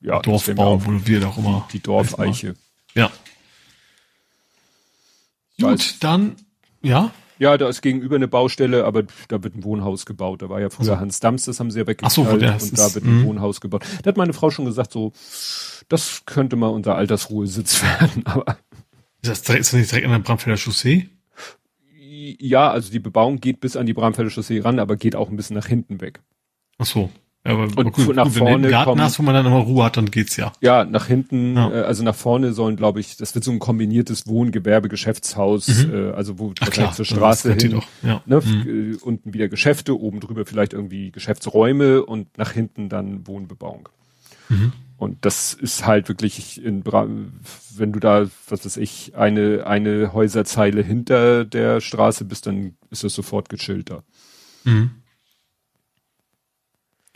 Ja, 0.00 0.20
Dorfbaum, 0.20 0.86
wo 0.86 1.06
wir 1.06 1.20
doch 1.20 1.36
immer. 1.38 1.66
Die, 1.72 1.78
die 1.78 1.82
Dorfeiche. 1.82 2.54
Ja. 2.94 3.10
Gut, 5.60 5.96
dann, 6.00 6.36
ja. 6.82 7.10
Ja, 7.38 7.56
da 7.56 7.68
ist 7.68 7.82
gegenüber 7.82 8.16
eine 8.16 8.28
Baustelle, 8.28 8.84
aber 8.84 9.04
da 9.28 9.42
wird 9.42 9.54
ein 9.54 9.64
Wohnhaus 9.64 10.06
gebaut. 10.06 10.42
Da 10.42 10.48
war 10.48 10.60
ja 10.60 10.70
früher 10.70 10.90
also. 10.90 11.00
Hans 11.00 11.20
Dams, 11.20 11.44
das 11.44 11.60
haben 11.60 11.70
sie 11.70 11.80
ja 11.80 11.86
weggeknallt 11.86 12.12
so, 12.12 12.22
und 12.22 12.42
da 12.42 12.94
wird 12.94 13.04
ein 13.04 13.20
mh. 13.20 13.24
Wohnhaus 13.24 13.60
gebaut. 13.60 13.84
Da 14.02 14.08
hat 14.08 14.16
meine 14.16 14.32
Frau 14.32 14.50
schon 14.50 14.64
gesagt, 14.64 14.92
so, 14.92 15.12
das 15.88 16.22
könnte 16.26 16.56
mal 16.56 16.68
unser 16.68 16.96
Altersruhesitz 16.96 17.82
werden, 18.00 18.26
aber. 18.26 18.58
Ist 19.22 19.30
das, 19.30 19.42
direkt, 19.42 19.60
ist 19.62 19.72
das 19.72 19.78
nicht 19.80 19.90
direkt 19.90 20.06
an 20.06 20.12
der 20.12 20.18
Bramfelder 20.20 20.56
Chaussee? 20.56 21.08
Ja, 22.40 22.70
also 22.70 22.90
die 22.90 22.98
Bebauung 22.98 23.40
geht 23.40 23.60
bis 23.60 23.76
an 23.76 23.86
die 23.86 23.94
Bramfelder 23.94 24.30
Chaussee 24.30 24.60
ran, 24.60 24.78
aber 24.78 24.96
geht 24.96 25.16
auch 25.16 25.30
ein 25.30 25.36
bisschen 25.36 25.56
nach 25.56 25.66
hinten 25.66 26.00
weg. 26.00 26.20
Ach 26.78 26.86
so. 26.86 27.10
Aber 27.48 27.62
und 27.62 27.92
gut, 27.92 28.14
nach 28.14 28.24
gut, 28.24 28.34
vorne 28.34 28.54
wenn 28.54 28.62
du 28.62 28.70
Garten 28.70 28.90
kommen, 28.90 29.02
hast, 29.02 29.18
wo 29.18 29.22
man 29.22 29.34
dann 29.34 29.46
immer 29.46 29.56
Ruhe 29.56 29.84
hat, 29.84 29.96
dann 29.96 30.10
geht's 30.10 30.36
ja. 30.36 30.52
Ja, 30.60 30.84
nach 30.84 31.06
hinten, 31.06 31.56
ja. 31.56 31.70
Äh, 31.70 31.82
also 31.82 32.04
nach 32.04 32.14
vorne 32.14 32.52
sollen, 32.52 32.76
glaube 32.76 33.00
ich, 33.00 33.16
das 33.16 33.34
wird 33.34 33.44
so 33.44 33.50
ein 33.50 33.58
kombiniertes 33.58 34.26
Wohngewerbe, 34.26 34.88
Geschäftshaus, 34.88 35.86
mhm. 35.86 35.94
äh, 35.94 36.10
also 36.10 36.38
wo 36.38 36.52
Ach, 36.60 36.70
klar, 36.70 36.92
zur 36.92 37.06
Straße 37.06 37.54
hin. 37.54 37.80
Ja. 38.02 38.22
Ne, 38.26 38.40
mhm. 38.44 38.92
Äh, 38.92 38.96
unten 38.96 39.32
wieder 39.32 39.48
Geschäfte, 39.48 39.98
oben 39.98 40.20
drüber 40.20 40.44
vielleicht 40.44 40.74
irgendwie 40.74 41.10
Geschäftsräume 41.10 42.04
und 42.04 42.36
nach 42.36 42.52
hinten 42.52 42.90
dann 42.90 43.26
Wohnbebauung. 43.26 43.88
Mhm. 44.50 44.72
Und 44.98 45.24
das 45.24 45.54
ist 45.54 45.86
halt 45.86 46.08
wirklich 46.08 46.62
in, 46.62 46.84
wenn 46.84 47.92
du 47.92 48.00
da, 48.00 48.26
was 48.48 48.64
weiß 48.64 48.76
ich, 48.78 49.14
eine, 49.16 49.64
eine 49.66 50.12
Häuserzeile 50.12 50.82
hinter 50.82 51.44
der 51.44 51.80
Straße 51.80 52.24
bist, 52.24 52.46
dann 52.46 52.74
ist 52.90 53.04
das 53.04 53.14
sofort 53.14 53.48
gechillter. 53.48 54.02
Mhm. 54.64 54.90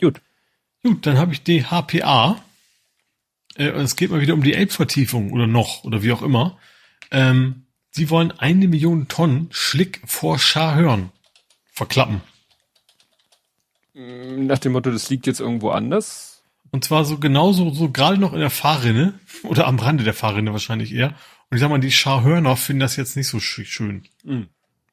Gut. 0.03 0.21
Gut, 0.83 1.05
dann 1.05 1.17
habe 1.17 1.31
ich 1.31 1.43
DHPA. 1.43 2.43
Äh, 3.55 3.69
es 3.69 3.95
geht 3.95 4.11
mal 4.11 4.19
wieder 4.19 4.33
um 4.33 4.43
die 4.43 4.53
Elbvertiefung 4.53 5.31
oder 5.31 5.47
noch 5.47 5.85
oder 5.85 6.03
wie 6.03 6.11
auch 6.11 6.21
immer. 6.21 6.57
Ähm, 7.09 7.67
sie 7.91 8.09
wollen 8.09 8.31
eine 8.31 8.67
Million 8.67 9.07
Tonnen 9.07 9.47
Schlick 9.51 10.01
vor 10.05 10.39
Scharhörn 10.39 11.11
verklappen. 11.71 12.21
Nach 13.93 14.59
dem 14.59 14.73
Motto, 14.73 14.91
das 14.91 15.09
liegt 15.09 15.25
jetzt 15.25 15.39
irgendwo 15.39 15.69
anders. 15.69 16.43
Und 16.71 16.83
zwar 16.83 17.05
so 17.05 17.17
genauso, 17.17 17.69
so 17.69 17.89
gerade 17.89 18.17
noch 18.17 18.33
in 18.33 18.39
der 18.39 18.49
Fahrrinne 18.49 19.13
oder 19.43 19.67
am 19.67 19.79
Rande 19.79 20.03
der 20.03 20.13
Fahrrinne 20.13 20.51
wahrscheinlich 20.51 20.93
eher. 20.93 21.15
Und 21.49 21.55
ich 21.55 21.59
sag 21.61 21.69
mal, 21.69 21.79
die 21.79 21.93
Scharhörner 21.93 22.57
finden 22.57 22.81
das 22.81 22.97
jetzt 22.97 23.15
nicht 23.15 23.27
so 23.27 23.39
schön. 23.39 24.03
Mhm, 24.25 24.49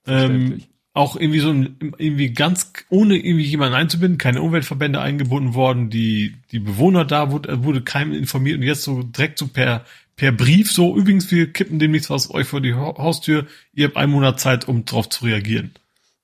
ähm, 0.07 0.63
auch 0.93 1.17
irgendwie 1.17 1.41
so 1.41 1.51
ein, 1.51 1.77
irgendwie 1.99 2.33
ganz, 2.33 2.73
ohne 2.89 3.17
irgendwie 3.17 3.45
jemanden 3.45 3.75
einzubinden, 3.75 4.19
keine 4.19 4.43
Umweltverbände 4.43 5.01
eingebunden 5.01 5.55
worden, 5.55 5.89
die, 5.89 6.37
die 6.51 6.59
Bewohner 6.59 7.05
da 7.05 7.31
wurde, 7.31 7.65
wurde 7.65 7.83
keinem 7.83 8.13
informiert 8.13 8.59
und 8.59 8.65
jetzt 8.65 8.83
so 8.83 9.03
direkt 9.03 9.39
so 9.39 9.47
per, 9.47 9.85
per 10.17 10.33
Brief 10.33 10.73
so, 10.73 10.97
übrigens, 10.97 11.31
wir 11.31 11.53
kippen 11.53 11.79
demnächst 11.79 12.11
was 12.11 12.33
euch 12.33 12.49
vor 12.49 12.61
die 12.61 12.75
Haustür, 12.75 13.47
ihr 13.73 13.87
habt 13.87 13.97
einen 13.97 14.13
Monat 14.13 14.41
Zeit, 14.41 14.67
um 14.67 14.85
drauf 14.85 15.09
zu 15.09 15.25
reagieren. 15.25 15.71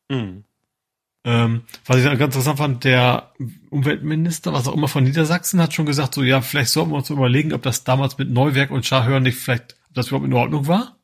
Mhm. 0.09 0.45
Ähm, 1.25 1.63
was 1.85 1.97
ich 1.99 2.05
ganz 2.05 2.21
interessant 2.23 2.59
fand, 2.59 2.85
der 2.85 3.33
Umweltminister, 3.71 4.53
was 4.53 4.69
auch 4.69 4.75
immer 4.75 4.87
von 4.87 5.03
Niedersachsen, 5.03 5.61
hat 5.61 5.75
schon 5.75 5.87
gesagt, 5.87 6.15
so, 6.15 6.23
ja, 6.23 6.41
vielleicht 6.41 6.71
sollten 6.71 6.93
wir 6.93 6.97
uns 6.97 7.11
überlegen, 7.11 7.53
ob 7.53 7.63
das 7.63 7.83
damals 7.83 8.19
mit 8.19 8.31
Neuwerk 8.31 8.71
und 8.71 8.87
Scharhörn 8.87 9.25
nicht 9.25 9.37
vielleicht, 9.37 9.77
ob 9.89 9.95
das 9.95 10.09
überhaupt 10.09 10.27
in 10.27 10.35
Ordnung 10.35 10.69
war. 10.69 10.97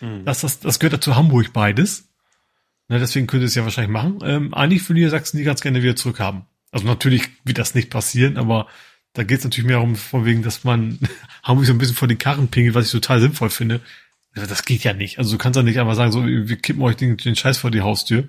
Mhm. 0.00 0.24
Das, 0.26 0.40
das, 0.40 0.60
das 0.60 0.80
gehört 0.80 0.94
ja 0.94 1.00
zu 1.00 1.16
Hamburg 1.16 1.54
beides. 1.54 2.09
Ne, 2.90 2.98
deswegen 2.98 3.28
könnte 3.28 3.46
es 3.46 3.54
ja 3.54 3.62
wahrscheinlich 3.62 3.92
machen. 3.92 4.18
Ähm, 4.24 4.52
eigentlich 4.52 4.82
für 4.82 4.94
Niedersachsen 4.94 5.38
die 5.38 5.44
ganz 5.44 5.60
gerne 5.60 5.80
wieder 5.80 5.94
zurückhaben. 5.94 6.42
Also 6.72 6.86
natürlich 6.86 7.28
wird 7.44 7.58
das 7.58 7.76
nicht 7.76 7.88
passieren, 7.88 8.36
aber 8.36 8.66
da 9.12 9.22
geht 9.22 9.38
es 9.38 9.44
natürlich 9.44 9.68
mehr 9.68 9.80
um, 9.80 9.94
von 9.94 10.24
wegen, 10.24 10.42
dass 10.42 10.64
man 10.64 10.98
Hamburg 11.44 11.66
so 11.66 11.72
ein 11.72 11.78
bisschen 11.78 11.94
vor 11.94 12.08
die 12.08 12.16
Karren 12.16 12.48
pingelt, 12.48 12.74
was 12.74 12.86
ich 12.86 12.90
total 12.90 13.20
sinnvoll 13.20 13.50
finde. 13.50 13.80
Das 14.34 14.64
geht 14.64 14.82
ja 14.82 14.92
nicht. 14.92 15.18
Also 15.18 15.30
du 15.30 15.38
kannst 15.38 15.56
ja 15.56 15.62
nicht 15.62 15.78
einfach 15.78 15.94
sagen, 15.94 16.10
so, 16.10 16.26
wir 16.26 16.56
kippen 16.56 16.82
euch 16.82 16.96
den, 16.96 17.16
den 17.16 17.36
Scheiß 17.36 17.58
vor 17.58 17.70
die 17.70 17.80
Haustür. 17.80 18.28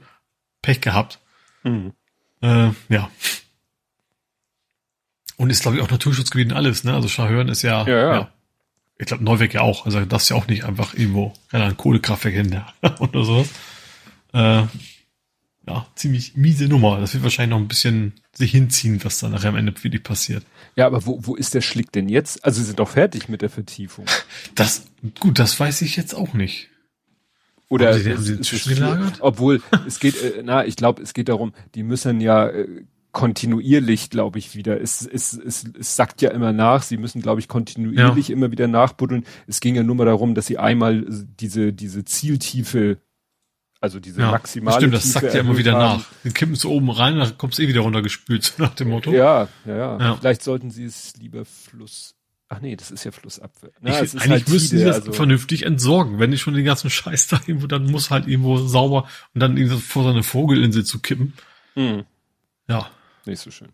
Pech 0.61 0.79
gehabt. 0.79 1.17
Mhm. 1.63 1.93
Äh, 2.41 2.69
ja. 2.89 3.09
Und 5.37 5.49
ist, 5.49 5.63
glaube 5.63 5.77
ich, 5.77 5.83
auch 5.83 5.89
Naturschutzgebiet 5.89 6.51
und 6.51 6.57
alles, 6.57 6.83
ne? 6.83 6.93
Also 6.93 7.07
Scharhörn 7.07 7.49
ist 7.49 7.63
ja, 7.63 7.83
ja, 7.87 7.95
ja. 7.95 8.13
ja. 8.13 8.33
Ich 8.99 9.07
glaube, 9.07 9.23
Neuweg 9.23 9.55
ja 9.55 9.61
auch. 9.61 9.87
Also 9.87 10.05
das 10.05 10.23
ist 10.23 10.29
ja 10.29 10.35
auch 10.35 10.45
nicht 10.45 10.65
einfach 10.65 10.93
irgendwo, 10.93 11.33
ja, 11.51 11.65
ein 11.65 11.77
Kohlekraftwerk 11.77 12.35
hin 12.35 12.61
oder 12.99 13.23
sowas. 13.23 13.49
Äh, 14.33 14.63
ja, 15.67 15.85
ziemlich 15.95 16.35
miese 16.35 16.67
Nummer. 16.67 16.99
Das 16.99 17.13
wird 17.13 17.23
wahrscheinlich 17.23 17.51
noch 17.51 17.63
ein 17.63 17.67
bisschen 17.67 18.13
sich 18.33 18.51
hinziehen, 18.51 19.03
was 19.03 19.19
dann 19.19 19.31
nachher 19.31 19.49
am 19.49 19.55
Ende 19.55 19.73
wirklich 19.83 20.03
passiert. 20.03 20.43
Ja, 20.75 20.87
aber 20.87 21.05
wo, 21.05 21.19
wo 21.21 21.35
ist 21.35 21.53
der 21.53 21.61
Schlick 21.61 21.91
denn 21.91 22.09
jetzt? 22.09 22.43
Also 22.43 22.59
sie 22.59 22.67
sind 22.67 22.79
doch 22.79 22.89
fertig 22.89 23.29
mit 23.29 23.41
der 23.41 23.49
Vertiefung. 23.49 24.05
Das, 24.55 24.87
gut, 25.19 25.37
das 25.37 25.59
weiß 25.59 25.81
ich 25.83 25.95
jetzt 25.95 26.13
auch 26.13 26.33
nicht. 26.33 26.69
Oder 27.69 27.93
haben 27.93 28.01
sie, 28.01 28.11
haben 28.11 28.21
sie 28.21 28.41
zwischengelagert? 28.41 29.19
Obwohl, 29.21 29.61
es 29.87 29.99
geht, 29.99 30.21
äh, 30.21 30.41
na, 30.43 30.65
ich 30.65 30.75
glaube, 30.75 31.01
es 31.01 31.13
geht 31.13 31.29
darum, 31.29 31.53
die 31.75 31.83
müssen 31.83 32.19
ja 32.19 32.47
äh, 32.47 32.83
kontinuierlich, 33.11 34.09
glaube 34.09 34.39
ich, 34.39 34.55
wieder. 34.55 34.81
Es, 34.81 35.05
es, 35.05 35.33
es, 35.33 35.65
es 35.79 35.95
sackt 35.95 36.21
ja 36.21 36.31
immer 36.31 36.53
nach. 36.53 36.83
Sie 36.83 36.97
müssen, 36.97 37.21
glaube 37.21 37.39
ich, 37.39 37.47
kontinuierlich 37.47 38.29
ja. 38.29 38.35
immer 38.35 38.51
wieder 38.51 38.67
nachbuddeln. 38.67 39.25
Es 39.47 39.59
ging 39.59 39.75
ja 39.75 39.83
nur 39.83 39.95
mal 39.95 40.05
darum, 40.05 40.35
dass 40.35 40.47
sie 40.47 40.57
einmal 40.57 41.05
diese, 41.39 41.71
diese 41.71 42.03
Zieltiefe 42.03 42.97
also 43.81 43.99
diese 43.99 44.21
ja, 44.21 44.29
maximale 44.29 44.77
Stimmt, 44.77 44.93
das 44.93 45.11
sackt 45.11 45.33
ja 45.33 45.39
immer 45.39 45.57
wieder 45.57 45.73
haben. 45.73 45.99
nach. 45.99 46.05
Den 46.23 46.33
kippen 46.33 46.53
es 46.53 46.63
oben 46.65 46.91
rein, 46.91 47.17
dann 47.17 47.35
kommst 47.39 47.59
eh 47.59 47.67
wieder 47.67 47.81
runtergespült, 47.81 48.53
nach 48.59 48.75
dem 48.75 48.89
Motto. 48.89 49.11
Ja, 49.11 49.47
ja, 49.65 49.75
ja, 49.75 49.99
ja. 49.99 50.15
Vielleicht 50.17 50.43
sollten 50.43 50.69
sie 50.69 50.85
es 50.85 51.15
lieber 51.17 51.45
Fluss. 51.45 52.13
Ach 52.47 52.61
nee, 52.61 52.75
das 52.75 52.91
ist 52.91 53.05
ja 53.05 53.11
Flussabwehr. 53.11 53.71
Na, 53.79 54.03
ich, 54.03 54.13
eigentlich 54.13 54.29
halt 54.29 54.49
müssten 54.49 54.77
sie 54.77 54.83
das 54.83 54.97
also 54.97 55.13
vernünftig 55.13 55.63
entsorgen. 55.65 56.19
Wenn 56.19 56.31
ich 56.31 56.41
schon 56.41 56.53
den 56.53 56.65
ganzen 56.65 56.89
Scheiß 56.91 57.29
da 57.29 57.41
irgendwo, 57.47 57.65
dann 57.65 57.89
muss 57.89 58.11
halt 58.11 58.27
irgendwo 58.27 58.57
sauber 58.57 59.07
und 59.33 59.41
dann 59.41 59.57
irgendwie 59.57 59.79
vor 59.79 60.03
so 60.03 60.09
eine 60.09 60.21
Vogelinsel 60.21 60.85
zu 60.85 60.99
kippen. 60.99 61.33
Mhm. 61.75 62.03
Ja. 62.67 62.87
Nicht 63.25 63.39
so 63.39 63.49
schön. 63.49 63.69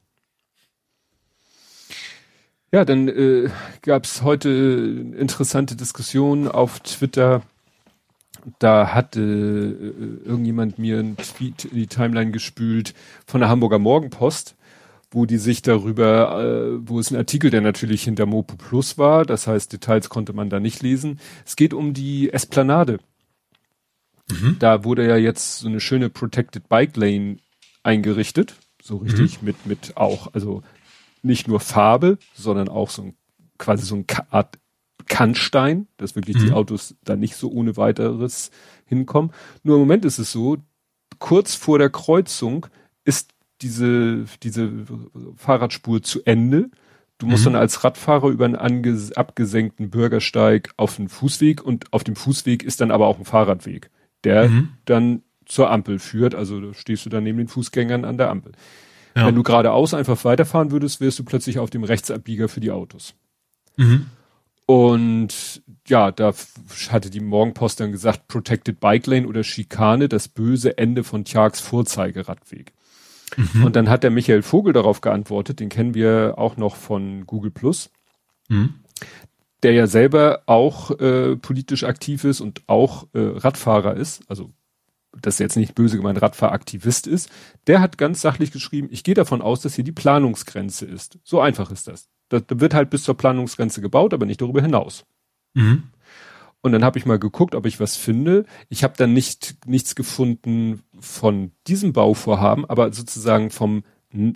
Ja, 2.72 2.86
dann 2.86 3.10
äh, 3.10 3.50
gab 3.82 4.06
es 4.06 4.22
heute 4.22 4.50
interessante 5.18 5.76
Diskussionen 5.76 6.48
auf 6.48 6.80
Twitter 6.82 7.42
da 8.60 8.94
hatte 8.94 9.22
äh, 9.22 10.28
irgendjemand 10.28 10.80
mir 10.80 11.00
einen 11.00 11.18
Tweet 11.18 11.66
in 11.66 11.76
die 11.76 11.88
Timeline 11.88 12.32
gespült 12.32 12.94
von 13.26 13.42
der 13.42 13.50
Hamburger 13.50 13.80
Morgenpost, 13.80 14.56
wo 15.12 15.26
die 15.26 15.38
sich 15.38 15.62
darüber, 15.62 16.42
äh, 16.42 16.88
wo 16.88 17.00
es 17.00 17.12
ein 17.12 17.18
Artikel, 17.18 17.50
der 17.50 17.62
natürlich 17.62 18.04
hinter 18.04 18.26
Mopo 18.26 18.56
Plus 18.56 18.98
war, 18.98 19.26
das 19.26 19.48
heißt 19.48 19.72
Details 19.72 20.10
konnte 20.10 20.34
man 20.34 20.50
da 20.50 20.60
nicht 20.60 20.82
lesen. 20.82 21.20
Es 21.46 21.56
geht 21.56 21.74
um 21.74 21.94
die 21.94 22.32
Esplanade. 22.32 23.00
Mhm. 24.30 24.58
Da 24.60 24.84
wurde 24.84 25.08
ja 25.08 25.18
jetzt 25.18 25.60
so 25.60 25.68
eine 25.68 25.80
schöne 25.80 26.10
Protected 26.10 26.68
Bike 26.68 26.98
Lane 26.98 27.38
eingerichtet, 27.84 28.56
so 28.82 28.98
richtig 28.98 29.42
mhm. 29.42 29.46
mit 29.46 29.66
mit 29.66 29.98
auch, 29.98 30.34
also 30.34 30.64
nicht 31.22 31.48
nur 31.48 31.60
Farbe, 31.60 32.18
sondern 32.34 32.70
auch 32.70 32.90
so 32.90 33.04
ein 33.04 33.16
quasi 33.58 33.86
so 33.86 33.96
ein 33.96 34.06
Art 34.30 34.60
Kannstein, 35.08 35.88
dass 35.98 36.16
wirklich 36.16 36.38
mhm. 36.38 36.46
die 36.46 36.52
Autos 36.54 36.96
da 37.04 37.16
nicht 37.16 37.36
so 37.36 37.52
ohne 37.52 37.78
weiteres 37.78 38.52
hinkommen. 38.86 39.32
Nur 39.64 39.76
im 39.76 39.82
Moment 39.82 40.06
ist 40.06 40.20
es 40.20 40.32
so, 40.32 40.58
kurz 41.20 41.56
vor 41.56 41.80
der 41.80 41.90
Kreuzung 41.90 42.68
ist 43.06 43.34
diese, 43.62 44.26
diese 44.44 44.72
Fahrradspur 45.36 46.04
zu 46.04 46.24
Ende. 46.26 46.70
Du 47.18 47.26
musst 47.26 47.46
mhm. 47.46 47.54
dann 47.54 47.62
als 47.62 47.84
Radfahrer 47.84 48.28
über 48.28 48.46
einen 48.46 48.56
abgesenkten 48.56 49.90
Bürgersteig 49.90 50.72
auf 50.78 50.98
den 50.98 51.10
Fußweg 51.10 51.64
und 51.64 51.92
auf 51.92 52.04
dem 52.04 52.16
Fußweg 52.16 52.64
ist 52.64 52.82
dann 52.82 52.92
aber 52.92 53.08
auch 53.08 53.18
ein 53.18 53.26
Fahrradweg, 53.26 53.90
der 54.24 54.50
mhm. 54.50 54.70
dann 54.86 55.24
zur 55.46 55.72
Ampel 55.72 55.98
führt. 55.98 56.36
Also 56.36 56.74
stehst 56.74 57.06
du 57.06 57.10
dann 57.10 57.24
neben 57.24 57.40
den 57.40 57.48
Fußgängern 57.48 58.06
an 58.06 58.18
der 58.18 58.30
Ampel. 58.30 58.52
Ja. 59.16 59.26
Wenn 59.26 59.36
du 59.36 59.42
geradeaus 59.42 59.96
einfach 59.96 60.24
weiterfahren 60.26 60.70
würdest, 60.70 61.02
wärst 61.02 61.18
du 61.18 61.24
plötzlich 61.24 61.58
auf 61.58 61.72
dem 61.72 61.84
Rechtsabbieger 61.84 62.50
für 62.50 62.60
die 62.60 62.70
Autos. 62.70 63.16
Mhm. 63.78 64.08
Und 64.68 65.64
ja, 65.88 66.12
da 66.12 66.34
hatte 66.90 67.10
die 67.10 67.22
Morgenpost 67.22 67.80
dann 67.80 67.94
gesagt, 67.94 68.28
Protected 68.28 68.82
Bike 68.82 69.08
Lane 69.08 69.26
oder 69.26 69.44
Schikane, 69.44 70.10
das 70.10 70.28
böse 70.28 70.78
Ende 70.78 71.06
von 71.06 71.24
Tjags 71.24 71.62
Vorzeigeradweg. 71.62 72.74
Mhm. 73.38 73.64
Und 73.64 73.76
dann 73.78 73.90
hat 73.90 74.04
der 74.04 74.12
Michael 74.12 74.42
Vogel 74.42 74.74
darauf 74.74 75.00
geantwortet, 75.00 75.62
den 75.62 75.70
kennen 75.70 75.94
wir 75.94 76.34
auch 76.38 76.58
noch 76.58 76.76
von 76.76 77.26
Google 77.26 77.52
Plus, 77.52 77.90
mhm. 78.50 78.76
der 79.64 79.72
ja 79.72 79.88
selber 79.88 80.44
auch 80.48 80.92
äh, 81.00 81.38
politisch 81.38 81.86
aktiv 81.86 82.26
ist 82.26 82.42
und 82.42 82.62
auch 82.68 83.08
äh, 83.14 83.20
Radfahrer 83.20 83.96
ist, 83.96 84.22
also 84.28 84.52
das 85.22 85.36
ist 85.36 85.40
jetzt 85.40 85.58
nicht 85.58 85.76
böse 85.76 85.98
gemeint, 85.98 86.22
Radfahraktivist 86.22 87.08
ist, 87.08 87.30
der 87.68 87.82
hat 87.82 87.98
ganz 87.98 88.22
sachlich 88.22 88.52
geschrieben, 88.52 88.90
ich 88.92 89.04
gehe 89.04 89.16
davon 89.16 89.42
aus, 89.42 89.62
dass 89.62 89.76
hier 89.76 89.84
die 89.84 89.92
Planungsgrenze 89.92 90.86
ist. 90.86 91.20
So 91.24 91.40
einfach 91.40 91.72
ist 91.72 91.88
das. 91.88 92.10
Da, 92.30 92.42
wird 92.50 92.74
halt 92.74 92.90
bis 92.90 93.04
zur 93.04 93.16
Planungsgrenze 93.16 93.82
gebaut, 93.82 94.14
aber 94.14 94.26
nicht 94.26 94.42
darüber 94.42 94.62
hinaus. 94.62 95.06
Mhm. 95.54 95.84
Und 96.62 96.72
dann 96.72 96.84
habe 96.84 96.98
ich 96.98 97.06
mal 97.06 97.20
geguckt, 97.20 97.56
ob 97.56 97.66
ich 97.66 97.80
was 97.80 97.96
finde. 97.96 98.46
Ich 98.68 98.84
habe 98.84 98.96
dann 98.98 99.14
nicht 99.14 99.56
nichts 99.66 99.96
gefunden 99.96 100.82
von 101.00 101.52
diesem 101.68 101.94
Bauvorhaben, 101.94 102.66
aber 102.66 102.92
sozusagen 102.92 103.52
vom 103.52 103.84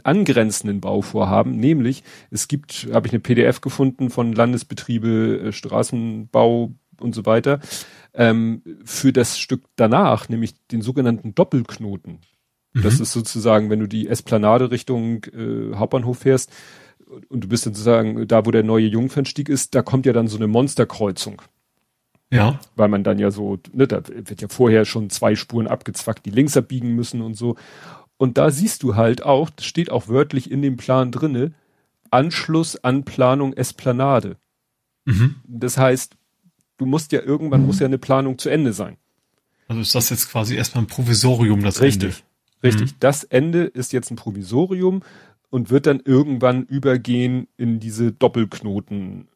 angrenzenden 0.03 0.81
Bauvorhaben, 0.81 1.55
nämlich 1.55 2.03
es 2.29 2.47
gibt, 2.47 2.89
habe 2.93 3.07
ich 3.07 3.13
eine 3.13 3.21
PDF 3.21 3.61
gefunden 3.61 4.09
von 4.09 4.33
Landesbetriebe, 4.33 5.47
äh, 5.47 5.51
Straßenbau 5.51 6.73
und 6.99 7.15
so 7.15 7.25
weiter, 7.25 7.59
ähm, 8.13 8.61
für 8.83 9.13
das 9.13 9.39
Stück 9.39 9.63
danach, 9.75 10.29
nämlich 10.29 10.55
den 10.67 10.81
sogenannten 10.81 11.35
Doppelknoten. 11.35 12.19
Mhm. 12.73 12.81
Das 12.81 12.99
ist 12.99 13.11
sozusagen, 13.11 13.69
wenn 13.69 13.79
du 13.79 13.87
die 13.87 14.07
Esplanade 14.07 14.71
Richtung 14.71 15.25
äh, 15.25 15.75
Hauptbahnhof 15.75 16.19
fährst, 16.19 16.51
und 17.29 17.43
du 17.43 17.47
bist 17.49 17.63
sozusagen 17.63 18.27
da, 18.27 18.45
wo 18.45 18.51
der 18.51 18.63
neue 18.63 18.87
Jungfernstieg 18.87 19.49
ist, 19.49 19.75
da 19.75 19.81
kommt 19.81 20.05
ja 20.05 20.13
dann 20.13 20.27
so 20.27 20.37
eine 20.37 20.47
Monsterkreuzung. 20.47 21.41
Ja. 22.29 22.59
Weil 22.75 22.87
man 22.87 23.03
dann 23.03 23.19
ja 23.19 23.31
so, 23.31 23.59
ne, 23.73 23.87
da 23.87 24.01
wird 24.07 24.41
ja 24.41 24.47
vorher 24.47 24.85
schon 24.85 25.09
zwei 25.09 25.35
Spuren 25.35 25.67
abgezwackt, 25.67 26.25
die 26.25 26.29
links 26.29 26.55
abbiegen 26.55 26.95
müssen 26.95 27.21
und 27.21 27.35
so. 27.35 27.57
Und 28.17 28.37
da 28.37 28.51
siehst 28.51 28.83
du 28.83 28.95
halt 28.95 29.23
auch, 29.23 29.49
das 29.49 29.65
steht 29.65 29.91
auch 29.91 30.07
wörtlich 30.07 30.49
in 30.49 30.61
dem 30.61 30.77
Plan 30.77 31.11
drinne, 31.11 31.53
Anschluss 32.11 32.81
an 32.81 33.03
Planung 33.03 33.53
Esplanade. 33.53 34.37
Mhm. 35.05 35.35
Das 35.45 35.77
heißt, 35.77 36.15
du 36.81 36.87
musst 36.87 37.11
ja 37.11 37.21
irgendwann 37.21 37.61
mhm. 37.61 37.67
muss 37.67 37.79
ja 37.79 37.85
eine 37.85 37.99
Planung 37.99 38.37
zu 38.37 38.49
Ende 38.49 38.73
sein. 38.73 38.97
Also 39.67 39.81
ist 39.81 39.95
das 39.95 40.09
jetzt 40.09 40.29
quasi 40.29 40.55
erstmal 40.55 40.83
ein 40.83 40.87
Provisorium, 40.87 41.63
das 41.63 41.81
Richtig. 41.81 42.03
Ende? 42.03 42.17
Richtig. 42.63 42.91
Mhm. 42.91 42.95
Das 42.99 43.23
Ende 43.23 43.63
ist 43.63 43.93
jetzt 43.93 44.11
ein 44.11 44.17
Provisorium 44.17 45.03
und 45.49 45.69
wird 45.69 45.85
dann 45.85 46.01
irgendwann 46.03 46.63
übergehen 46.63 47.47
in 47.57 47.79
diese 47.79 48.11
Doppelknoten 48.11 49.27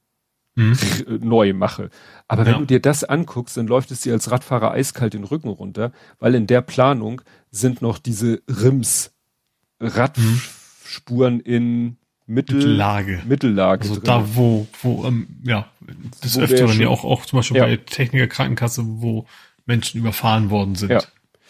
hm. 0.58 0.78
neu 1.22 1.54
mache. 1.54 1.90
Aber 2.28 2.46
ja. 2.46 2.54
wenn 2.54 2.60
du 2.62 2.66
dir 2.66 2.80
das 2.80 3.04
anguckst, 3.04 3.58
dann 3.58 3.68
läuft 3.68 3.92
es 3.92 4.02
dir 4.02 4.14
als 4.14 4.32
Radfahrer 4.32 4.72
eiskalt 4.72 5.14
den 5.14 5.26
Rücken 5.26 5.50
runter, 5.50 5.92
weil 6.20 6.34
in 6.34 6.48
der 6.48 6.62
Planung 6.62 7.22
sind 7.52 7.82
noch 7.82 8.00
diese 8.00 8.42
Rims 8.48 9.12
Radspuren 9.80 11.42
in 11.42 11.98
Mittel, 12.26 12.56
Mittellage. 12.56 13.22
Mittellage. 13.28 13.82
Also 13.82 13.96
drin. 13.96 14.04
da, 14.06 14.36
wo, 14.36 14.68
wo, 14.82 15.06
ähm, 15.06 15.28
ja, 15.44 15.68
das 16.22 16.38
Öfteren 16.38 16.80
ja 16.80 16.88
auch, 16.90 17.04
auch 17.04 17.26
zum 17.26 17.40
Beispiel 17.40 17.58
ja. 17.58 17.66
bei 17.66 17.78
Techniker 17.78 18.28
Krankenkasse, 18.28 18.84
wo 18.86 19.26
Menschen 19.66 20.00
überfahren 20.00 20.50
worden 20.50 20.76
sind. 20.76 20.92
Ja. 20.92 21.02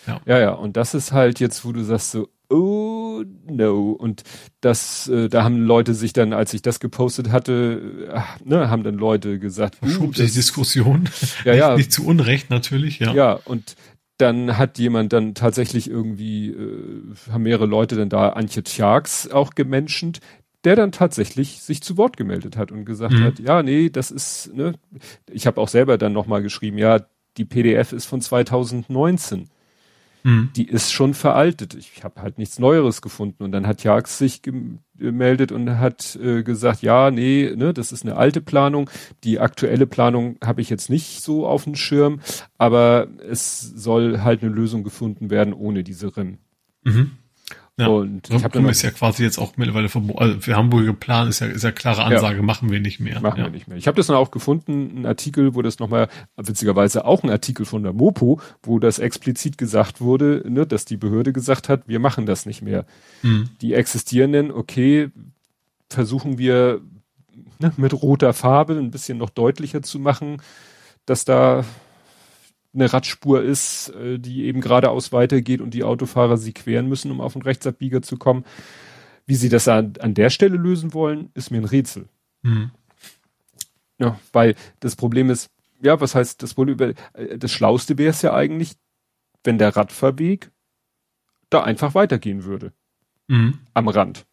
ja. 0.07 0.22
Ja, 0.26 0.40
ja. 0.40 0.52
Und 0.52 0.78
das 0.78 0.94
ist 0.94 1.12
halt 1.12 1.40
jetzt, 1.40 1.66
wo 1.66 1.72
du 1.72 1.84
sagst 1.84 2.12
so, 2.12 2.30
oh 2.49 3.24
no. 3.49 3.91
Und 3.91 4.24
das, 4.62 5.07
äh, 5.07 5.30
da 5.30 5.44
haben 5.44 5.57
Leute 5.57 5.94
sich 5.94 6.14
dann, 6.14 6.34
als 6.34 6.53
ich 6.53 6.62
das 6.62 6.80
gepostet 6.80 7.32
hatte, 7.32 8.10
ach, 8.14 8.40
ne, 8.44 8.70
haben 8.70 8.84
dann 8.84 8.95
Leute 8.95 9.40
gesagt, 9.40 9.76
verschob 9.76 10.10
uh, 10.10 10.12
die 10.12 10.32
Diskussion. 10.32 11.10
Ja, 11.44 11.52
nicht, 11.52 11.60
ja. 11.60 11.76
Nicht 11.76 11.91
zu 11.91 12.06
Unrecht 12.06 12.49
natürlich, 12.49 12.99
ja. 12.99 13.14
Ja, 13.14 13.34
und 13.45 13.76
dann 14.18 14.57
hat 14.57 14.78
jemand 14.78 15.12
dann 15.12 15.36
tatsächlich 15.36 15.90
irgendwie, 15.90 16.49
äh, 16.49 17.32
haben 17.32 17.44
mehrere 17.44 17.66
Leute 17.66 17.95
dann 17.95 18.10
da 18.10 18.30
Antje 18.30 18.64
Tjax 18.64 19.30
auch 19.30 19.56
gemenschent, 19.56 20.20
der 20.66 20.76
dann 20.76 20.92
tatsächlich 20.92 21.62
sich 21.62 21.82
zu 21.82 21.98
Wort 21.98 22.18
gemeldet 22.18 22.58
hat 22.58 22.72
und 22.72 22.86
gesagt 22.86 23.14
mhm. 23.14 23.24
hat, 23.24 23.40
ja, 23.40 23.64
nee, 23.64 23.90
das 23.90 24.12
ist, 24.12 24.54
ne, 24.54 24.74
ich 25.32 25.48
habe 25.48 25.62
auch 25.62 25.68
selber 25.68 25.98
dann 25.98 26.14
nochmal 26.14 26.42
geschrieben, 26.42 26.78
ja, 26.78 27.06
die 27.38 27.46
PDF 27.46 27.94
ist 27.94 28.06
von 28.06 28.22
2019. 28.22 29.50
Mhm. 30.24 30.50
Die 30.56 30.68
ist 30.68 30.92
schon 30.92 31.14
veraltet. 31.14 31.76
Ich 31.76 32.04
habe 32.04 32.22
halt 32.22 32.40
nichts 32.40 32.58
Neueres 32.58 33.04
gefunden. 33.04 33.44
Und 33.44 33.52
dann 33.52 33.68
hat 33.68 33.84
Jax 33.84 34.18
sich 34.18 34.42
gemeldet 34.42 35.52
und 35.52 35.78
hat 35.78 36.16
äh, 36.16 36.42
gesagt, 36.42 36.82
ja, 36.82 37.12
nee, 37.12 37.54
ne, 37.56 37.74
das 37.74 37.92
ist 37.92 38.04
eine 38.04 38.18
alte 38.18 38.42
Planung. 38.42 38.90
Die 39.24 39.40
aktuelle 39.40 39.86
Planung 39.86 40.38
habe 40.44 40.62
ich 40.62 40.70
jetzt 40.72 40.90
nicht 40.90 41.22
so 41.22 41.46
auf 41.46 41.66
dem 41.66 41.76
Schirm, 41.76 42.22
aber 42.58 43.08
es 43.30 43.62
soll 43.62 44.22
halt 44.22 44.42
eine 44.42 44.52
Lösung 44.52 44.84
gefunden 44.84 45.30
werden 45.30 45.54
ohne 45.54 45.84
diese 45.84 46.18
RIM. 46.18 46.40
Mhm. 46.84 47.12
Ja. 47.77 47.88
Und 47.88 48.30
ich 48.30 48.43
habe 48.43 48.69
ist 48.69 48.84
ja 48.84 48.91
quasi 48.91 49.23
jetzt 49.23 49.38
auch 49.38 49.57
mittlerweile 49.57 49.89
für, 49.89 50.02
also 50.15 50.39
für 50.39 50.56
Hamburger 50.56 50.93
Plan 50.93 51.27
ist 51.27 51.41
ja, 51.41 51.47
ist 51.47 51.64
ja 51.64 51.73
klare 51.73 52.06
Ansage, 52.06 52.38
ja. 52.38 52.41
machen 52.41 52.72
wir 52.72 52.80
nicht 52.80 53.02
mehr. 53.02 53.19
Machen 53.19 53.39
ja. 53.39 53.45
wir 53.45 53.52
nicht 53.52 53.68
mehr. 53.68 53.77
Ich 53.77 53.88
habe 53.88 53.97
das 53.97 54.07
dann 54.07 54.15
auch 54.15 54.31
gefunden, 54.31 55.02
ein 55.02 55.06
Artikel, 55.06 55.56
wo 55.56 55.61
das 55.61 55.80
nochmal, 55.80 56.07
witzigerweise 56.38 57.03
auch 57.03 57.23
ein 57.23 57.30
Artikel 57.30 57.65
von 57.65 57.84
der 57.84 57.91
Mopo, 57.91 58.39
wo 58.64 58.80
das 58.80 58.99
explizit 58.99 59.57
gesagt 59.57 59.99
wurde, 59.99 60.41
ne, 60.47 60.65
dass 60.65 60.85
die 60.85 60.95
Behörde 60.95 61.34
gesagt 61.34 61.68
hat, 61.68 61.85
wir 61.88 61.99
machen 61.99 62.26
das 62.26 62.45
nicht 62.45 62.61
mehr. 62.61 62.85
Mhm. 63.23 63.49
Die 63.60 63.73
existierenden, 63.73 64.52
okay, 64.52 65.10
versuchen 65.89 66.38
wir 66.38 66.80
ne, 67.60 67.73
mit 67.76 67.93
roter 67.93 68.34
Farbe 68.34 68.77
ein 68.77 68.91
bisschen 68.91 69.18
noch 69.18 69.30
deutlicher 69.30 69.81
zu 69.81 69.99
machen, 69.99 70.41
dass 71.06 71.26
da 71.26 71.65
eine 72.76 72.91
Radspur 72.91 73.41
ist, 73.41 73.89
äh, 73.89 74.19
die 74.19 74.45
eben 74.45 74.61
geradeaus 74.61 75.11
weitergeht 75.11 75.61
und 75.61 75.73
die 75.73 75.84
Autofahrer 75.84 76.38
sie 76.38 76.53
queren 76.53 76.88
müssen, 76.88 77.11
um 77.11 77.22
auf 77.22 77.34
den 77.34 77.41
Rechtsabbieger 77.41 78.02
zu 78.02 78.18
kommen. 78.18 78.45
Wie 79.26 79.35
sie 79.35 79.49
das 79.49 79.68
an, 79.68 79.93
an 79.99 80.14
der 80.14 80.30
Stelle 80.30 80.57
lösen 80.57 80.93
wollen, 80.93 81.30
ist 81.34 81.49
mir 81.49 81.57
ein 81.57 81.65
Rätsel. 81.65 82.07
Mhm. 82.43 82.72
Ja, 83.97 84.19
weil 84.34 84.56
das 84.81 84.95
Problem 84.95 85.30
ist, 85.30 85.49
ja, 85.81 85.99
was 85.99 86.15
heißt 86.15 86.43
das 86.43 86.57
wohl 86.57 86.69
über, 86.69 86.93
äh, 87.14 87.38
das 87.38 87.52
Schlauste 87.52 87.97
wäre 87.97 88.11
es 88.11 88.22
ja 88.22 88.34
eigentlich, 88.34 88.73
wenn 89.43 89.57
der 89.57 89.76
Radfahrweg 89.76 90.52
da 91.49 91.64
einfach 91.64 91.95
weitergehen 91.95 92.43
würde. 92.43 92.73
Mhm. 93.27 93.60
Am 93.73 93.88
Rand. 93.88 94.26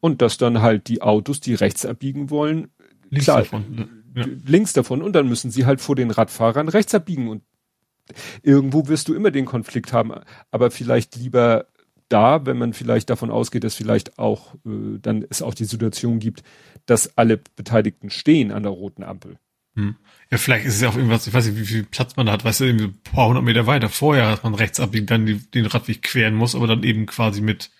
Und 0.00 0.22
dass 0.22 0.38
dann 0.38 0.62
halt 0.62 0.88
die 0.88 1.02
Autos, 1.02 1.40
die 1.40 1.54
rechts 1.54 1.84
abbiegen 1.84 2.30
wollen, 2.30 2.70
Links 3.10 3.24
klar, 3.24 3.38
davon? 3.38 3.97
Ja. 4.18 4.26
links 4.46 4.72
davon 4.72 5.02
und 5.02 5.14
dann 5.14 5.28
müssen 5.28 5.50
sie 5.50 5.66
halt 5.66 5.80
vor 5.80 5.96
den 5.96 6.10
Radfahrern 6.10 6.68
rechts 6.68 6.94
abbiegen 6.94 7.28
und 7.28 7.42
irgendwo 8.42 8.88
wirst 8.88 9.08
du 9.08 9.14
immer 9.14 9.30
den 9.30 9.44
Konflikt 9.44 9.92
haben, 9.92 10.12
aber 10.50 10.70
vielleicht 10.70 11.16
lieber 11.16 11.66
da, 12.08 12.46
wenn 12.46 12.58
man 12.58 12.72
vielleicht 12.72 13.10
davon 13.10 13.30
ausgeht, 13.30 13.64
dass 13.64 13.74
vielleicht 13.74 14.18
auch 14.18 14.54
äh, 14.66 14.98
dann 15.00 15.24
es 15.28 15.42
auch 15.42 15.54
die 15.54 15.64
Situation 15.64 16.18
gibt, 16.18 16.42
dass 16.86 17.16
alle 17.18 17.36
Beteiligten 17.36 18.10
stehen 18.10 18.50
an 18.50 18.62
der 18.62 18.72
roten 18.72 19.02
Ampel. 19.02 19.38
Hm. 19.74 19.96
Ja, 20.30 20.38
vielleicht 20.38 20.66
ist 20.66 20.76
es 20.76 20.80
ja 20.80 20.88
auch 20.88 20.96
irgendwas, 20.96 21.26
ich 21.26 21.34
weiß 21.34 21.46
nicht, 21.46 21.58
wie 21.58 21.66
viel 21.66 21.84
Platz 21.84 22.16
man 22.16 22.26
da 22.26 22.32
hat, 22.32 22.44
weißt 22.44 22.60
du, 22.60 22.64
irgendwie 22.64 22.86
ein 22.86 23.00
paar 23.02 23.28
hundert 23.28 23.44
Meter 23.44 23.66
weiter 23.66 23.88
vorher, 23.88 24.30
dass 24.30 24.42
man 24.42 24.54
rechts 24.54 24.80
abbiegen, 24.80 25.06
dann 25.06 25.26
die, 25.26 25.38
den 25.50 25.66
Radweg 25.66 26.02
queren 26.02 26.34
muss, 26.34 26.54
aber 26.54 26.66
dann 26.66 26.82
eben 26.82 27.06
quasi 27.06 27.40
mit, 27.40 27.70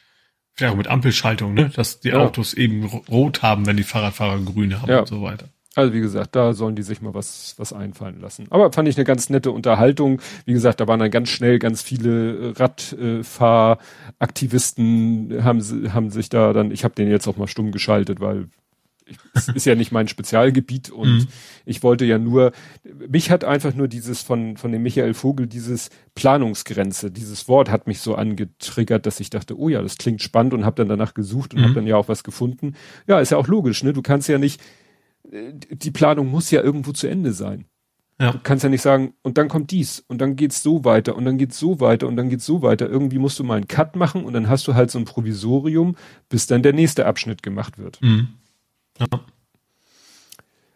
vielleicht 0.52 0.73
auch 0.74 0.78
mit 0.78 0.89
Ampelschaltung, 0.89 1.55
ne, 1.55 1.70
dass 1.70 2.01
die 2.01 2.09
ja. 2.09 2.19
Autos 2.19 2.55
eben 2.55 2.85
rot 2.85 3.43
haben, 3.43 3.66
wenn 3.66 3.77
die 3.77 3.82
Fahrradfahrer 3.82 4.40
grün 4.40 4.81
haben 4.81 4.90
ja. 4.90 5.01
und 5.01 5.09
so 5.09 5.23
weiter. 5.23 5.48
Also 5.78 5.94
wie 5.94 6.00
gesagt, 6.00 6.34
da 6.34 6.55
sollen 6.55 6.74
die 6.74 6.82
sich 6.82 7.00
mal 7.02 7.14
was, 7.14 7.55
was 7.56 7.72
einfallen 7.72 8.20
lassen. 8.20 8.48
Aber 8.50 8.72
fand 8.72 8.88
ich 8.88 8.96
eine 8.96 9.05
ganz 9.05 9.30
nette 9.30 9.52
Unterhaltung. 9.52 10.20
Wie 10.44 10.52
gesagt, 10.52 10.80
da 10.80 10.88
waren 10.88 10.98
dann 10.98 11.12
ganz 11.12 11.28
schnell 11.28 11.60
ganz 11.60 11.82
viele 11.82 12.59
Radfahraktivisten, 12.59 15.44
haben, 15.44 15.94
haben 15.94 16.10
sich 16.10 16.30
da 16.30 16.52
dann, 16.52 16.72
ich 16.72 16.82
habe 16.82 16.96
den 16.96 17.09
jetzt 17.09 17.28
auch 17.28 17.36
mal 17.36 17.46
stumm 17.46 17.70
geschaltet, 17.70 18.18
weil 18.18 18.48
es 19.34 19.46
ist 19.46 19.66
ja 19.66 19.76
nicht 19.76 19.92
mein 19.92 20.09
Spezialgebiet 20.09 20.90
und 20.96 21.18
mhm. 21.18 21.28
ich 21.64 21.84
wollte 21.84 22.05
ja 22.05 22.18
nur, 22.18 22.50
mich 23.09 23.30
hat 23.30 23.44
einfach 23.44 23.72
nur 23.72 23.86
dieses 23.86 24.20
von, 24.20 24.56
von 24.56 24.72
dem 24.72 24.82
Michael 24.82 25.14
Vogel, 25.14 25.46
dieses 25.46 25.90
Planungsgrenze, 26.16 27.12
dieses 27.12 27.46
Wort 27.46 27.70
hat 27.70 27.86
mich 27.86 28.00
so 28.00 28.16
angetriggert, 28.16 29.06
dass 29.06 29.20
ich 29.20 29.30
dachte, 29.30 29.56
oh 29.56 29.68
ja, 29.68 29.80
das 29.80 29.96
klingt 29.96 30.22
spannend 30.22 30.55
und 30.55 30.64
habe 30.64 30.74
dann 30.74 30.88
danach 30.88 31.14
gesucht 31.14 31.55
und 31.55 31.60
mhm. 31.60 31.66
habe 31.66 31.74
dann 31.74 31.86
ja 31.86 31.96
auch 31.96 32.09
was 32.09 32.24
gefunden. 32.24 32.74
Ja, 33.06 33.20
ist 33.20 33.30
ja 33.30 33.38
auch 33.38 33.46
logisch, 33.46 33.84
ne? 33.84 33.92
Du 33.92 34.02
kannst 34.02 34.28
ja 34.28 34.38
nicht, 34.38 34.60
äh, 34.60 34.64
die 35.24 35.90
Planung 35.90 36.28
muss 36.28 36.51
ja 36.51 36.62
irgendwo 36.62 36.93
zu 36.93 37.07
Ende 37.07 37.32
sein. 37.32 37.66
Ja. 38.20 38.32
Du 38.32 38.40
kannst 38.43 38.65
ja 38.65 38.70
nicht 38.70 38.82
sagen, 38.82 39.15
und 39.23 39.39
dann 39.39 39.49
kommt 39.49 39.70
dies, 39.70 40.05
und 40.09 40.20
dann 40.20 40.35
geht's 40.35 40.62
so 40.62 40.85
weiter, 40.85 41.15
und 41.15 41.24
dann 41.24 41.39
geht's 41.39 41.59
so 41.59 41.78
weiter, 41.78 42.09
und 42.09 42.16
dann 42.16 42.28
geht's 42.28 42.47
so 42.47 42.62
weiter. 42.62 42.89
Irgendwie 42.89 43.19
musst 43.19 43.39
du 43.39 43.45
mal 43.45 43.57
einen 43.57 43.69
Cut 43.69 43.95
machen, 43.95 44.24
und 44.24 44.32
dann 44.32 44.49
hast 44.49 44.66
du 44.66 44.74
halt 44.74 44.90
so 44.90 44.99
ein 44.99 45.05
Provisorium, 45.05 45.95
bis 46.28 46.47
dann 46.47 46.62
der 46.62 46.73
nächste 46.73 47.07
Abschnitt 47.07 47.45
gemacht 47.45 47.78
wird. 47.78 48.01
Mhm. 48.03 48.28
Ja. 48.99 49.07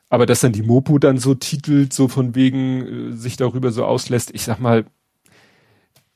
Aber 0.08 0.26
dass 0.26 0.40
dann 0.40 0.52
die 0.52 0.62
Mopo 0.62 0.98
dann 0.98 1.18
so 1.18 1.34
titelt, 1.34 1.92
so 1.92 2.06
von 2.06 2.34
wegen 2.34 3.12
äh, 3.12 3.16
sich 3.16 3.36
darüber 3.36 3.72
so 3.72 3.86
auslässt, 3.86 4.30
ich 4.34 4.44
sag 4.44 4.60
mal, 4.60 4.84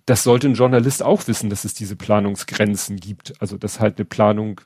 das 0.04 0.22
sollte 0.22 0.48
ein 0.48 0.54
Journalist 0.54 1.02
auch 1.02 1.26
wissen, 1.26 1.50
dass 1.50 1.64
es 1.64 1.74
diese 1.74 1.96
Planungsgrenzen 1.96 2.96
gibt. 2.98 3.34
Also 3.40 3.58
dass 3.58 3.80
halt 3.80 3.98
eine 3.98 4.04
Planung. 4.04 4.60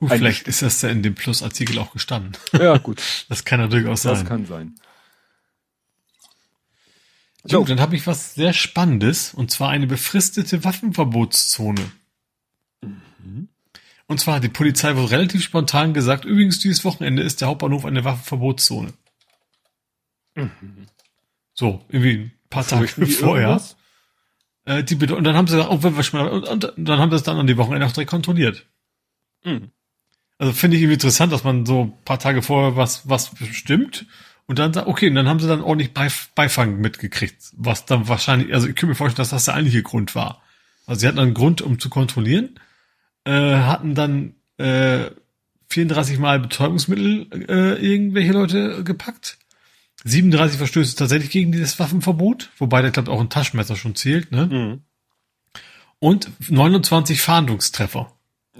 Uh, 0.00 0.08
vielleicht 0.08 0.48
ist 0.48 0.62
das 0.62 0.80
ja 0.82 0.88
in 0.88 1.02
dem 1.02 1.14
Plusartikel 1.14 1.78
auch 1.78 1.92
gestanden. 1.92 2.36
Ja, 2.52 2.78
gut. 2.78 3.02
das 3.28 3.44
kann 3.44 3.60
ja 3.60 3.66
durchaus 3.66 4.02
sein. 4.02 4.14
Das 4.14 4.24
kann 4.24 4.46
sein. 4.46 4.74
So, 7.44 7.64
dann 7.64 7.80
habe 7.80 7.96
ich 7.96 8.06
was 8.06 8.34
sehr 8.34 8.52
Spannendes, 8.52 9.32
und 9.32 9.50
zwar 9.50 9.70
eine 9.70 9.86
befristete 9.86 10.62
Waffenverbotszone. 10.64 11.90
Mhm. 12.82 13.48
Und 14.06 14.20
zwar 14.20 14.36
hat 14.36 14.44
die 14.44 14.48
Polizei 14.48 14.94
wohl 14.96 15.06
relativ 15.06 15.42
spontan 15.42 15.94
gesagt, 15.94 16.24
übrigens 16.24 16.58
dieses 16.58 16.84
Wochenende 16.84 17.22
ist 17.22 17.40
der 17.40 17.48
Hauptbahnhof 17.48 17.84
eine 17.84 18.04
Waffenverbotszone. 18.04 18.92
Mhm. 20.34 20.86
So, 21.54 21.84
irgendwie 21.88 22.14
ein 22.14 22.32
paar 22.50 22.66
Tage 22.66 22.88
vorher. 23.06 23.62
Äh, 24.64 24.84
die 24.84 24.94
und 24.96 25.24
dann 25.24 25.36
haben 25.36 25.46
sie 25.46 25.56
gesagt, 25.56 25.72
oh, 25.72 25.82
wenn 25.82 25.96
wir 25.96 26.02
schon 26.02 26.20
mal, 26.20 26.28
und, 26.28 26.44
und, 26.46 26.72
dann 26.76 26.98
haben 26.98 27.10
sie 27.10 27.16
es 27.16 27.22
dann 27.22 27.38
an 27.38 27.46
die 27.46 27.56
Wochenende 27.56 27.86
auch 27.86 27.92
direkt 27.92 28.10
kontrolliert. 28.10 28.66
Mhm. 29.44 29.70
Also 30.40 30.52
finde 30.52 30.76
ich 30.76 30.82
irgendwie 30.82 30.94
interessant, 30.94 31.32
dass 31.32 31.44
man 31.44 31.66
so 31.66 31.82
ein 31.84 32.04
paar 32.04 32.18
Tage 32.18 32.42
vorher 32.42 32.76
was, 32.76 33.08
was 33.08 33.34
bestimmt 33.34 34.06
und 34.46 34.58
dann 34.58 34.72
sagt, 34.72 34.88
okay, 34.88 35.08
und 35.08 35.14
dann 35.14 35.28
haben 35.28 35.38
sie 35.38 35.46
dann 35.46 35.62
ordentlich 35.62 35.92
Beif 35.92 36.30
Beifang 36.34 36.80
mitgekriegt, 36.80 37.36
was 37.56 37.84
dann 37.84 38.08
wahrscheinlich, 38.08 38.52
also 38.54 38.66
ich 38.66 38.74
kann 38.74 38.88
mir 38.88 38.94
vorstellen, 38.94 39.22
dass 39.22 39.30
das 39.30 39.44
der 39.44 39.54
eigentliche 39.54 39.82
Grund 39.82 40.14
war. 40.14 40.42
Also 40.86 41.00
sie 41.00 41.06
hatten 41.08 41.18
einen 41.18 41.34
Grund, 41.34 41.62
um 41.62 41.78
zu 41.78 41.90
kontrollieren 41.90 42.58
äh, 43.24 43.56
hatten 43.58 43.94
dann 43.94 44.34
äh, 44.58 45.10
34 45.68 46.18
Mal 46.18 46.40
Betäubungsmittel 46.40 47.28
äh, 47.48 47.86
irgendwelche 47.86 48.32
Leute 48.32 48.84
gepackt. 48.84 49.38
37 50.04 50.58
Verstöße 50.58 50.96
tatsächlich 50.96 51.30
gegen 51.30 51.52
dieses 51.52 51.78
Waffenverbot, 51.78 52.50
wobei 52.58 52.80
der 52.82 52.90
glaube 52.90 53.10
auch 53.10 53.20
ein 53.20 53.28
Taschenmesser 53.28 53.76
schon 53.76 53.94
zählt, 53.94 54.32
ne? 54.32 54.46
Mhm. 54.46 54.82
Und 55.98 56.30
29 56.48 57.20
Fahndungstreffer. 57.20 58.10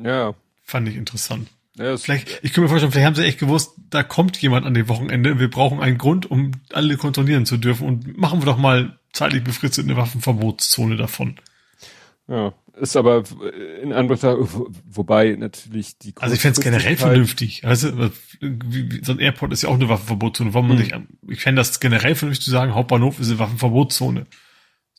Ja. 0.03 0.35
Fand 0.63 0.89
ich 0.89 0.97
interessant. 0.97 1.49
Ja, 1.81 1.97
vielleicht, 1.97 2.41
ich 2.43 2.53
kann 2.53 2.63
mir 2.63 2.69
vorstellen, 2.69 2.93
vielleicht 2.93 3.07
haben 3.07 3.15
sie 3.15 3.25
echt 3.25 3.39
gewusst, 3.39 3.73
da 3.89 4.03
kommt 4.03 4.37
jemand 4.37 4.67
an 4.67 4.75
dem 4.75 4.89
Wochenende, 4.89 5.39
wir 5.39 5.49
brauchen 5.49 5.81
einen 5.81 5.97
Grund, 5.97 6.31
um 6.31 6.53
alle 6.73 6.99
kontrollieren 6.99 7.47
zu 7.47 7.57
dürfen 7.57 7.87
und 7.87 8.19
machen 8.19 8.43
wir 8.43 8.47
doch 8.47 8.59
mal 8.59 8.99
zeitlich 9.15 9.43
befristet 9.43 9.87
eine 9.87 9.97
Waffenverbotszone 9.97 10.97
davon. 10.97 11.37
Ja, 12.29 12.53
ist 12.79 12.97
aber 12.97 13.25
in 13.83 13.95
Anbetracht, 13.95 14.37
wobei 14.89 15.35
natürlich 15.39 15.99
die 15.99 16.13
Also 16.21 16.35
ich 16.35 16.41
fände 16.43 16.59
es 16.59 16.65
generell 16.65 16.97
vernünftig. 16.97 17.65
Also 17.65 17.91
so 17.91 19.13
ein 19.13 19.19
Airport 19.19 19.53
ist 19.53 19.63
ja 19.63 19.71
auch 19.71 19.75
eine 19.75 19.89
Waffenverbotszone. 19.89 20.55
Warum 20.55 20.69
man 20.69 20.79
hm. 20.79 20.85
nicht, 20.85 20.97
ich 21.29 21.41
fände 21.41 21.61
das 21.61 21.81
generell 21.81 22.15
vernünftig 22.15 22.45
zu 22.45 22.51
sagen, 22.51 22.75
Hauptbahnhof 22.75 23.19
ist 23.19 23.31
eine 23.31 23.39
Waffenverbotszone. 23.39 24.27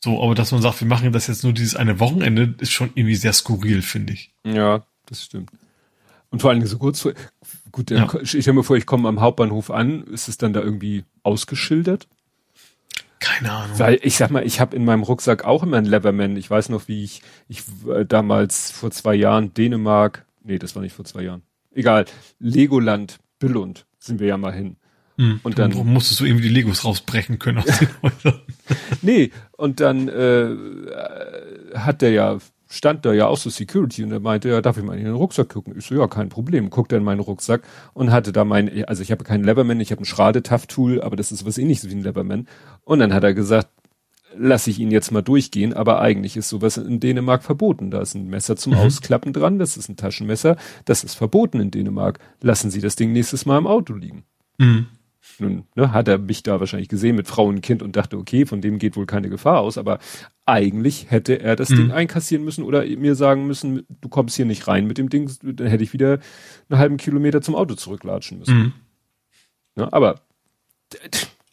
So, 0.04 0.22
aber 0.22 0.34
dass 0.34 0.50
man 0.50 0.60
sagt, 0.60 0.80
wir 0.80 0.88
machen 0.88 1.12
das 1.12 1.28
jetzt 1.28 1.44
nur 1.44 1.52
dieses 1.52 1.76
eine 1.76 2.00
Wochenende, 2.00 2.54
ist 2.58 2.72
schon 2.72 2.90
irgendwie 2.96 3.14
sehr 3.14 3.32
skurril, 3.32 3.82
finde 3.82 4.14
ich. 4.14 4.34
Ja, 4.44 4.84
das 5.06 5.24
stimmt. 5.24 5.50
Und 6.32 6.40
vor 6.40 6.50
allen 6.50 6.60
Dingen 6.60 6.68
so 6.68 6.78
kurz 6.78 7.00
vor, 7.00 7.12
gut, 7.70 7.90
dann, 7.90 7.98
ja. 7.98 8.20
ich 8.20 8.30
stelle 8.30 8.54
mir 8.54 8.64
vor, 8.64 8.76
ich 8.76 8.86
komme 8.86 9.08
am 9.08 9.20
Hauptbahnhof 9.20 9.70
an, 9.70 10.02
ist 10.04 10.28
es 10.28 10.38
dann 10.38 10.52
da 10.52 10.60
irgendwie 10.60 11.04
ausgeschildert? 11.22 12.08
Keine 13.20 13.52
Ahnung. 13.52 13.78
Weil 13.78 13.98
ich 14.02 14.16
sag 14.16 14.30
mal, 14.30 14.44
ich 14.44 14.58
habe 14.58 14.74
in 14.74 14.84
meinem 14.84 15.04
Rucksack 15.04 15.44
auch 15.44 15.62
immer 15.62 15.76
einen 15.76 15.86
Leverman. 15.86 16.36
Ich 16.36 16.50
weiß 16.50 16.70
noch, 16.70 16.88
wie 16.88 17.04
ich, 17.04 17.22
ich 17.48 17.62
äh, 17.88 18.04
damals 18.04 18.72
vor 18.72 18.90
zwei 18.90 19.14
Jahren 19.14 19.54
Dänemark, 19.54 20.24
nee, 20.42 20.58
das 20.58 20.74
war 20.74 20.82
nicht 20.82 20.94
vor 20.94 21.04
zwei 21.04 21.22
Jahren. 21.22 21.42
Egal, 21.72 22.06
Legoland, 22.40 23.20
Billund 23.38 23.86
sind 23.98 24.18
wir 24.18 24.26
ja 24.26 24.38
mal 24.38 24.52
hin. 24.52 24.76
Hm. 25.18 25.40
Und 25.42 25.58
dann 25.58 25.72
Warum 25.74 25.92
musstest 25.92 26.20
du 26.20 26.24
irgendwie 26.24 26.48
die 26.48 26.54
Legos 26.54 26.84
rausbrechen 26.84 27.38
können 27.38 27.58
aus 27.58 27.78
den 27.78 27.88
Häusern. 28.02 28.40
nee, 29.02 29.30
und 29.52 29.80
dann 29.80 30.08
äh, 30.08 30.48
hat 31.76 32.02
der 32.02 32.10
ja 32.10 32.38
stand 32.72 33.04
da 33.04 33.12
ja 33.12 33.26
auch 33.26 33.36
so 33.36 33.50
Security 33.50 34.02
und 34.02 34.12
er 34.12 34.20
meinte, 34.20 34.48
ja, 34.48 34.62
darf 34.62 34.78
ich 34.78 34.82
mal 34.82 34.96
in 34.96 35.04
den 35.04 35.14
Rucksack 35.14 35.50
gucken? 35.50 35.74
Ich 35.76 35.84
so, 35.84 35.94
ja, 35.94 36.06
kein 36.08 36.30
Problem. 36.30 36.70
Guckt 36.70 36.90
er 36.90 36.98
in 36.98 37.04
meinen 37.04 37.20
Rucksack 37.20 37.62
und 37.92 38.10
hatte 38.10 38.32
da 38.32 38.44
mein, 38.44 38.84
also 38.86 39.02
ich 39.02 39.12
habe 39.12 39.24
keinen 39.24 39.44
Leverman, 39.44 39.78
ich 39.80 39.90
habe 39.90 40.02
ein 40.02 40.06
Schrade-Tough-Tool, 40.06 41.02
aber 41.02 41.16
das 41.16 41.32
ist 41.32 41.44
was 41.44 41.58
ähnliches 41.58 41.90
wie 41.90 41.94
ein 41.94 42.02
Leverman. 42.02 42.48
Und 42.84 43.00
dann 43.00 43.12
hat 43.12 43.24
er 43.24 43.34
gesagt, 43.34 43.68
lass 44.34 44.66
ich 44.66 44.78
ihn 44.78 44.90
jetzt 44.90 45.10
mal 45.10 45.20
durchgehen, 45.20 45.74
aber 45.74 46.00
eigentlich 46.00 46.38
ist 46.38 46.48
sowas 46.48 46.78
in 46.78 46.98
Dänemark 46.98 47.42
verboten. 47.42 47.90
Da 47.90 48.00
ist 48.00 48.14
ein 48.14 48.28
Messer 48.28 48.56
zum 48.56 48.72
mhm. 48.72 48.78
Ausklappen 48.78 49.34
dran, 49.34 49.58
das 49.58 49.76
ist 49.76 49.90
ein 49.90 49.96
Taschenmesser, 49.96 50.56
das 50.86 51.04
ist 51.04 51.14
verboten 51.14 51.60
in 51.60 51.70
Dänemark. 51.70 52.20
Lassen 52.40 52.70
Sie 52.70 52.80
das 52.80 52.96
Ding 52.96 53.12
nächstes 53.12 53.44
Mal 53.44 53.58
im 53.58 53.66
Auto 53.66 53.92
liegen. 53.92 54.24
Mhm. 54.56 54.86
Nun 55.38 55.64
ne, 55.76 55.92
hat 55.92 56.08
er 56.08 56.18
mich 56.18 56.42
da 56.42 56.58
wahrscheinlich 56.58 56.88
gesehen 56.88 57.16
mit 57.16 57.28
Frau 57.28 57.46
und 57.46 57.60
Kind 57.60 57.82
und 57.82 57.96
dachte, 57.96 58.18
okay, 58.18 58.44
von 58.44 58.60
dem 58.60 58.78
geht 58.78 58.96
wohl 58.96 59.06
keine 59.06 59.28
Gefahr 59.28 59.60
aus, 59.60 59.78
aber 59.78 59.98
eigentlich 60.46 61.10
hätte 61.10 61.40
er 61.40 61.54
das 61.54 61.70
mhm. 61.70 61.76
Ding 61.76 61.90
einkassieren 61.92 62.44
müssen 62.44 62.64
oder 62.64 62.84
mir 62.84 63.14
sagen 63.14 63.46
müssen, 63.46 63.86
du 63.88 64.08
kommst 64.08 64.36
hier 64.36 64.46
nicht 64.46 64.66
rein 64.66 64.86
mit 64.86 64.98
dem 64.98 65.08
Ding, 65.08 65.30
dann 65.42 65.66
hätte 65.68 65.84
ich 65.84 65.92
wieder 65.92 66.18
einen 66.68 66.78
halben 66.78 66.96
Kilometer 66.96 67.40
zum 67.40 67.54
Auto 67.54 67.74
zurücklatschen 67.74 68.40
müssen. 68.40 68.58
Mhm. 68.58 68.72
Ja, 69.76 69.92
aber 69.92 70.20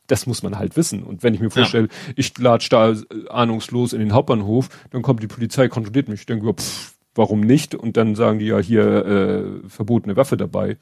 das 0.08 0.26
muss 0.26 0.44
man 0.44 0.58
halt 0.58 0.76
wissen. 0.76 1.04
Und 1.04 1.24
wenn 1.24 1.34
ich 1.34 1.40
mir 1.40 1.52
vorstelle, 1.52 1.88
ja. 1.88 2.14
ich 2.16 2.38
latsch 2.38 2.70
da 2.70 2.96
ahnungslos 3.30 3.94
in 3.94 4.00
den 4.00 4.14
Hauptbahnhof, 4.14 4.70
dann 4.90 5.04
kommt 5.04 5.22
die 5.22 5.28
Polizei, 5.28 5.68
kontrolliert 5.68 6.10
mich. 6.10 6.22
Ich 6.22 6.26
denke, 6.26 6.52
pff, 6.54 6.96
warum 7.16 7.42
nicht? 7.42 7.76
Und 7.76 7.98
dann 7.98 8.16
sagen 8.16 8.40
die 8.40 8.48
ja 8.48 8.58
hier 8.58 9.06
äh, 9.06 9.70
verbotene 9.70 10.16
Waffe 10.16 10.38
dabei. 10.38 10.78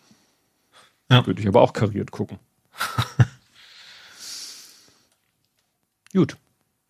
Ja. 1.11 1.25
Würde 1.25 1.41
ich 1.41 1.47
aber 1.47 1.61
auch 1.61 1.73
kariert 1.73 2.11
gucken. 2.11 2.39
Gut. 6.13 6.37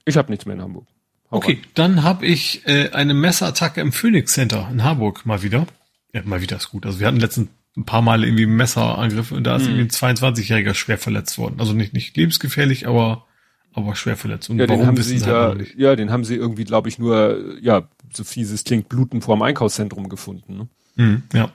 Ich 0.05 0.17
habe 0.17 0.31
nichts 0.31 0.45
mehr 0.45 0.55
in 0.55 0.61
Hamburg. 0.61 0.87
Hau 1.31 1.37
okay, 1.37 1.59
an. 1.61 1.69
dann 1.73 2.03
habe 2.03 2.25
ich 2.25 2.67
äh, 2.67 2.91
eine 2.91 3.13
Messerattacke 3.13 3.81
im 3.81 3.91
Phoenix 3.91 4.33
Center 4.33 4.69
in 4.71 4.83
Hamburg 4.83 5.25
mal 5.25 5.43
wieder. 5.43 5.67
Ja, 6.13 6.21
mal 6.23 6.41
wieder 6.41 6.57
ist 6.57 6.69
gut. 6.69 6.85
Also 6.85 6.99
wir 6.99 7.07
hatten 7.07 7.19
letzten 7.19 7.49
ein 7.77 7.85
paar 7.85 8.01
Mal 8.01 8.23
irgendwie 8.23 8.47
Messerangriffe 8.47 9.35
und 9.35 9.43
da 9.43 9.55
ist 9.55 9.67
hm. 9.67 9.77
irgendwie 9.77 10.05
ein 10.05 10.15
22-Jähriger 10.15 10.73
schwer 10.73 10.97
verletzt 10.97 11.37
worden. 11.37 11.57
Also 11.59 11.73
nicht, 11.73 11.93
nicht 11.93 12.17
lebensgefährlich, 12.17 12.87
aber, 12.87 13.25
aber 13.71 13.95
schwer 13.95 14.17
verletzt. 14.17 14.49
Und 14.49 14.57
ja, 14.57 14.65
den 14.65 14.85
haben 14.85 14.97
sie 14.97 15.19
da, 15.19 15.49
halt 15.49 15.75
ja, 15.77 15.95
den 15.95 16.11
haben 16.11 16.23
sie 16.23 16.35
irgendwie, 16.35 16.63
glaube 16.63 16.89
ich, 16.89 16.97
nur, 16.97 17.59
ja, 17.61 17.87
so 18.11 18.23
fies 18.23 18.51
es 18.51 18.63
klingt, 18.63 18.89
bluten 18.89 19.21
vor 19.21 19.35
dem 19.35 19.43
Einkaufszentrum 19.43 20.09
gefunden. 20.09 20.57
Ne? 20.57 20.67
Hm, 20.95 21.23
ja. 21.33 21.51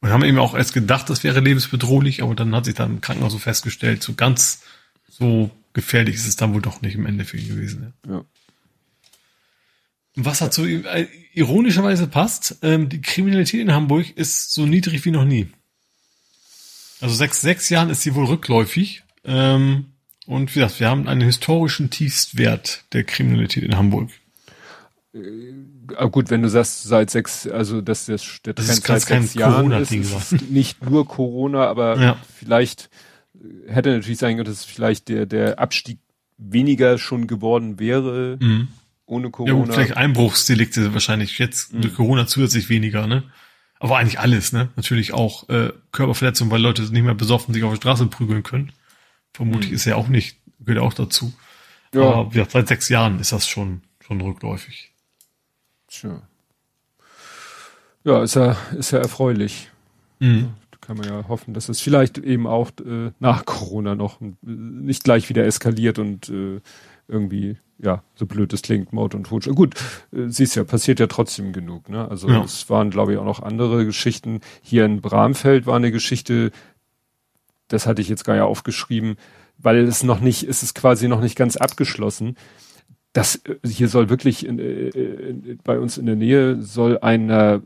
Und 0.00 0.10
haben 0.10 0.24
eben 0.24 0.38
auch 0.38 0.54
erst 0.54 0.72
gedacht, 0.72 1.10
das 1.10 1.24
wäre 1.24 1.40
lebensbedrohlich, 1.40 2.22
aber 2.22 2.34
dann 2.34 2.54
hat 2.54 2.64
sich 2.64 2.74
dann 2.74 2.90
im 2.90 3.00
Krankenhaus 3.00 3.32
so 3.32 3.38
festgestellt, 3.38 4.02
so 4.02 4.14
ganz 4.14 4.62
so 5.08 5.50
gefährlich 5.72 6.14
ist 6.14 6.26
es 6.26 6.36
dann 6.36 6.54
wohl 6.54 6.62
doch 6.62 6.80
nicht 6.80 6.94
im 6.94 7.06
Endeffekt 7.06 7.48
gewesen. 7.48 7.92
Ja. 8.06 8.12
ja. 8.14 8.24
Was 10.16 10.38
dazu 10.38 10.64
äh, 10.66 11.06
ironischerweise 11.34 12.06
passt, 12.06 12.58
ähm, 12.62 12.88
die 12.88 13.00
Kriminalität 13.00 13.60
in 13.60 13.72
Hamburg 13.72 14.10
ist 14.16 14.52
so 14.52 14.66
niedrig 14.66 15.04
wie 15.04 15.10
noch 15.10 15.24
nie. 15.24 15.48
Also 17.00 17.14
sechs, 17.14 17.40
sechs 17.40 17.68
Jahren 17.68 17.90
ist 17.90 18.02
sie 18.02 18.14
wohl 18.14 18.26
rückläufig. 18.26 19.02
Ähm, 19.24 19.86
und 20.26 20.54
wie 20.54 20.60
gesagt, 20.60 20.80
wir 20.80 20.88
haben 20.88 21.08
einen 21.08 21.22
historischen 21.22 21.90
Tiefstwert 21.90 22.84
der 22.92 23.04
Kriminalität 23.04 23.64
in 23.64 23.76
Hamburg. 23.76 24.10
Äh, 25.14 25.18
gut, 26.10 26.30
wenn 26.30 26.42
du 26.42 26.48
sagst, 26.48 26.84
seit 26.84 27.10
sechs, 27.10 27.46
also 27.46 27.80
dass 27.80 28.06
das, 28.06 28.40
der 28.44 28.54
Trend 28.54 28.68
das 28.68 28.76
seit 28.82 29.22
sechs 29.22 29.34
Jahren 29.34 29.72
ist, 29.72 29.92
ist 29.92 30.50
nicht 30.50 30.88
nur 30.88 31.06
Corona, 31.06 31.66
aber 31.66 32.00
ja. 32.00 32.16
vielleicht 32.38 32.90
äh, 33.34 33.72
hätte 33.72 33.90
natürlich 33.90 34.18
sein 34.18 34.36
können, 34.36 34.48
dass 34.48 34.64
vielleicht 34.64 35.08
der, 35.08 35.26
der 35.26 35.58
Abstieg 35.58 35.98
weniger 36.38 36.98
schon 36.98 37.26
geworden 37.26 37.78
wäre 37.78 38.38
mhm. 38.40 38.68
ohne 39.06 39.30
Corona. 39.30 39.66
Ja, 39.66 39.72
vielleicht 39.72 39.96
Einbruchsdelikte 39.96 40.92
wahrscheinlich 40.94 41.38
jetzt 41.38 41.72
mhm. 41.72 41.82
durch 41.82 41.94
Corona 41.94 42.26
zusätzlich 42.26 42.68
weniger, 42.68 43.06
ne? 43.06 43.24
Aber 43.78 43.96
eigentlich 43.96 44.18
alles, 44.20 44.52
ne? 44.52 44.68
Natürlich 44.76 45.14
auch 45.14 45.48
äh, 45.48 45.72
Körperverletzungen, 45.92 46.50
weil 46.50 46.60
Leute 46.60 46.82
nicht 46.82 47.02
mehr 47.02 47.14
besoffen 47.14 47.54
sich 47.54 47.64
auf 47.64 47.70
der 47.70 47.76
Straße 47.76 48.06
prügeln 48.06 48.42
können. 48.42 48.72
Vermutlich 49.32 49.70
mhm. 49.70 49.76
ist 49.76 49.84
ja 49.86 49.96
auch 49.96 50.08
nicht, 50.08 50.36
gehört 50.60 50.82
auch 50.82 50.94
dazu. 50.94 51.32
Ja. 51.94 52.02
Aber 52.02 52.36
ja, 52.36 52.46
seit 52.48 52.68
sechs 52.68 52.88
Jahren 52.88 53.18
ist 53.20 53.32
das 53.32 53.48
schon, 53.48 53.82
schon 54.00 54.20
rückläufig. 54.20 54.89
Tja. 55.90 56.22
Ja, 58.04 58.22
ist 58.22 58.34
ja, 58.34 58.56
ist 58.78 58.92
ja 58.92 59.00
erfreulich. 59.00 59.70
Mhm. 60.20 60.54
Kann 60.80 60.96
man 60.96 61.06
ja 61.06 61.28
hoffen, 61.28 61.52
dass 61.52 61.68
es 61.68 61.80
vielleicht 61.80 62.16
eben 62.18 62.46
auch 62.46 62.70
äh, 62.84 63.10
nach 63.18 63.44
Corona 63.44 63.94
noch 63.94 64.20
äh, 64.20 64.32
nicht 64.42 65.04
gleich 65.04 65.28
wieder 65.28 65.44
eskaliert 65.44 65.98
und 65.98 66.28
äh, 66.30 66.60
irgendwie, 67.06 67.58
ja, 67.78 68.02
so 68.14 68.24
blöd 68.26 68.52
es 68.52 68.62
klingt, 68.62 68.92
Mord 68.92 69.14
und 69.14 69.24
Totschlag. 69.24 69.54
Gut, 69.54 69.74
äh, 70.12 70.28
siehst 70.28 70.56
ja, 70.56 70.64
passiert 70.64 71.00
ja 71.00 71.06
trotzdem 71.06 71.52
genug, 71.52 71.88
ne? 71.88 72.08
Also 72.08 72.28
ja. 72.28 72.42
es 72.42 72.70
waren, 72.70 72.90
glaube 72.90 73.12
ich, 73.12 73.18
auch 73.18 73.24
noch 73.24 73.42
andere 73.42 73.84
Geschichten. 73.84 74.40
Hier 74.62 74.84
in 74.86 75.00
Bramfeld 75.00 75.66
war 75.66 75.76
eine 75.76 75.92
Geschichte, 75.92 76.50
das 77.68 77.86
hatte 77.86 78.00
ich 78.00 78.08
jetzt 78.08 78.24
gar 78.24 78.34
nicht 78.34 78.42
aufgeschrieben, 78.42 79.16
weil 79.58 79.78
es 79.86 80.02
noch 80.02 80.20
nicht, 80.20 80.44
es 80.44 80.62
ist 80.62 80.74
quasi 80.74 81.08
noch 81.08 81.20
nicht 81.20 81.36
ganz 81.36 81.56
abgeschlossen. 81.56 82.36
Das 83.12 83.36
äh, 83.44 83.56
hier 83.66 83.88
soll 83.88 84.08
wirklich 84.08 84.46
in, 84.46 84.58
in, 84.58 85.44
äh, 85.44 85.56
bei 85.64 85.78
uns 85.78 85.98
in 85.98 86.06
der 86.06 86.16
Nähe 86.16 86.62
soll 86.62 86.98
einer 86.98 87.62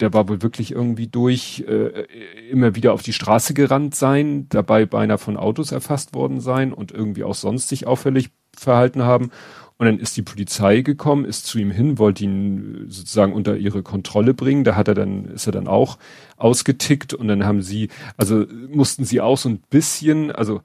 der 0.00 0.12
war 0.12 0.28
wohl 0.28 0.42
wirklich 0.42 0.72
irgendwie 0.72 1.06
durch, 1.06 1.64
äh, 1.66 2.04
immer 2.50 2.74
wieder 2.74 2.92
auf 2.92 3.02
die 3.02 3.12
Straße 3.12 3.54
gerannt 3.54 3.94
sein, 3.94 4.48
dabei 4.48 4.86
beinahe 4.86 5.18
von 5.18 5.36
Autos 5.36 5.72
erfasst 5.72 6.14
worden 6.14 6.40
sein 6.40 6.72
und 6.72 6.92
irgendwie 6.92 7.24
auch 7.24 7.34
sonst 7.34 7.68
sich 7.68 7.86
auffällig 7.86 8.30
verhalten 8.56 9.02
haben. 9.02 9.30
Und 9.76 9.86
dann 9.86 9.98
ist 9.98 10.16
die 10.16 10.22
Polizei 10.22 10.82
gekommen, 10.82 11.24
ist 11.24 11.46
zu 11.46 11.58
ihm 11.58 11.72
hin, 11.72 11.98
wollte 11.98 12.24
ihn 12.24 12.86
sozusagen 12.88 13.32
unter 13.32 13.56
ihre 13.56 13.82
Kontrolle 13.82 14.32
bringen. 14.32 14.62
Da 14.62 14.76
hat 14.76 14.86
er 14.86 14.94
dann, 14.94 15.24
ist 15.26 15.46
er 15.46 15.52
dann 15.52 15.66
auch 15.66 15.98
ausgetickt 16.36 17.12
und 17.12 17.26
dann 17.26 17.44
haben 17.44 17.60
sie, 17.60 17.88
also 18.16 18.46
mussten 18.68 19.04
sie 19.04 19.20
auch 19.20 19.36
so 19.36 19.48
ein 19.48 19.60
bisschen, 19.70 20.30
also 20.30 20.60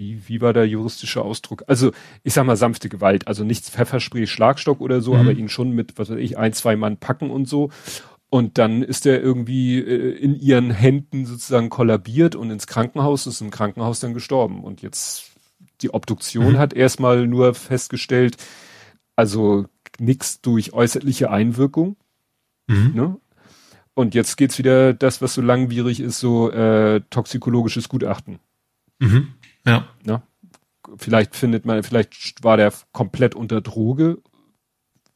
wie, 0.00 0.26
wie 0.26 0.40
war 0.40 0.52
der 0.52 0.66
juristische 0.66 1.22
Ausdruck? 1.22 1.62
Also, 1.68 1.92
ich 2.24 2.32
sag 2.32 2.44
mal 2.46 2.56
sanfte 2.56 2.88
Gewalt, 2.88 3.28
also 3.28 3.44
nichts 3.44 3.70
Pfefferspray, 3.70 4.26
Schlagstock 4.26 4.80
oder 4.80 5.00
so, 5.00 5.14
mhm. 5.14 5.20
aber 5.20 5.32
ihn 5.32 5.48
schon 5.48 5.70
mit, 5.72 5.98
was 5.98 6.10
weiß 6.10 6.18
ich, 6.18 6.38
ein, 6.38 6.52
zwei 6.54 6.74
Mann 6.74 6.96
packen 6.96 7.30
und 7.30 7.46
so. 7.46 7.70
Und 8.30 8.58
dann 8.58 8.82
ist 8.82 9.06
er 9.06 9.20
irgendwie 9.20 9.78
äh, 9.78 10.16
in 10.16 10.34
ihren 10.34 10.70
Händen 10.70 11.26
sozusagen 11.26 11.68
kollabiert 11.68 12.34
und 12.34 12.50
ins 12.50 12.66
Krankenhaus, 12.66 13.26
ist 13.26 13.40
im 13.40 13.50
Krankenhaus 13.50 14.00
dann 14.00 14.14
gestorben. 14.14 14.64
Und 14.64 14.82
jetzt 14.82 15.32
die 15.82 15.92
Obduktion 15.92 16.54
mhm. 16.54 16.58
hat 16.58 16.72
erstmal 16.72 17.26
nur 17.26 17.54
festgestellt, 17.54 18.36
also 19.16 19.66
nichts 19.98 20.40
durch 20.40 20.72
äußerliche 20.72 21.30
Einwirkung. 21.30 21.96
Mhm. 22.68 22.92
Ne? 22.94 23.16
Und 23.94 24.14
jetzt 24.14 24.36
geht's 24.36 24.58
wieder 24.58 24.94
das, 24.94 25.20
was 25.20 25.34
so 25.34 25.42
langwierig 25.42 26.00
ist, 26.00 26.20
so 26.20 26.50
äh, 26.50 27.02
toxikologisches 27.10 27.88
Gutachten. 27.88 28.38
Mhm. 29.00 29.34
Ja. 29.66 29.88
Ne? 30.04 30.22
Vielleicht 30.96 31.36
findet 31.36 31.64
man, 31.64 31.82
vielleicht 31.82 32.42
war 32.42 32.56
der 32.56 32.72
komplett 32.92 33.34
unter 33.34 33.60
Droge. 33.60 34.18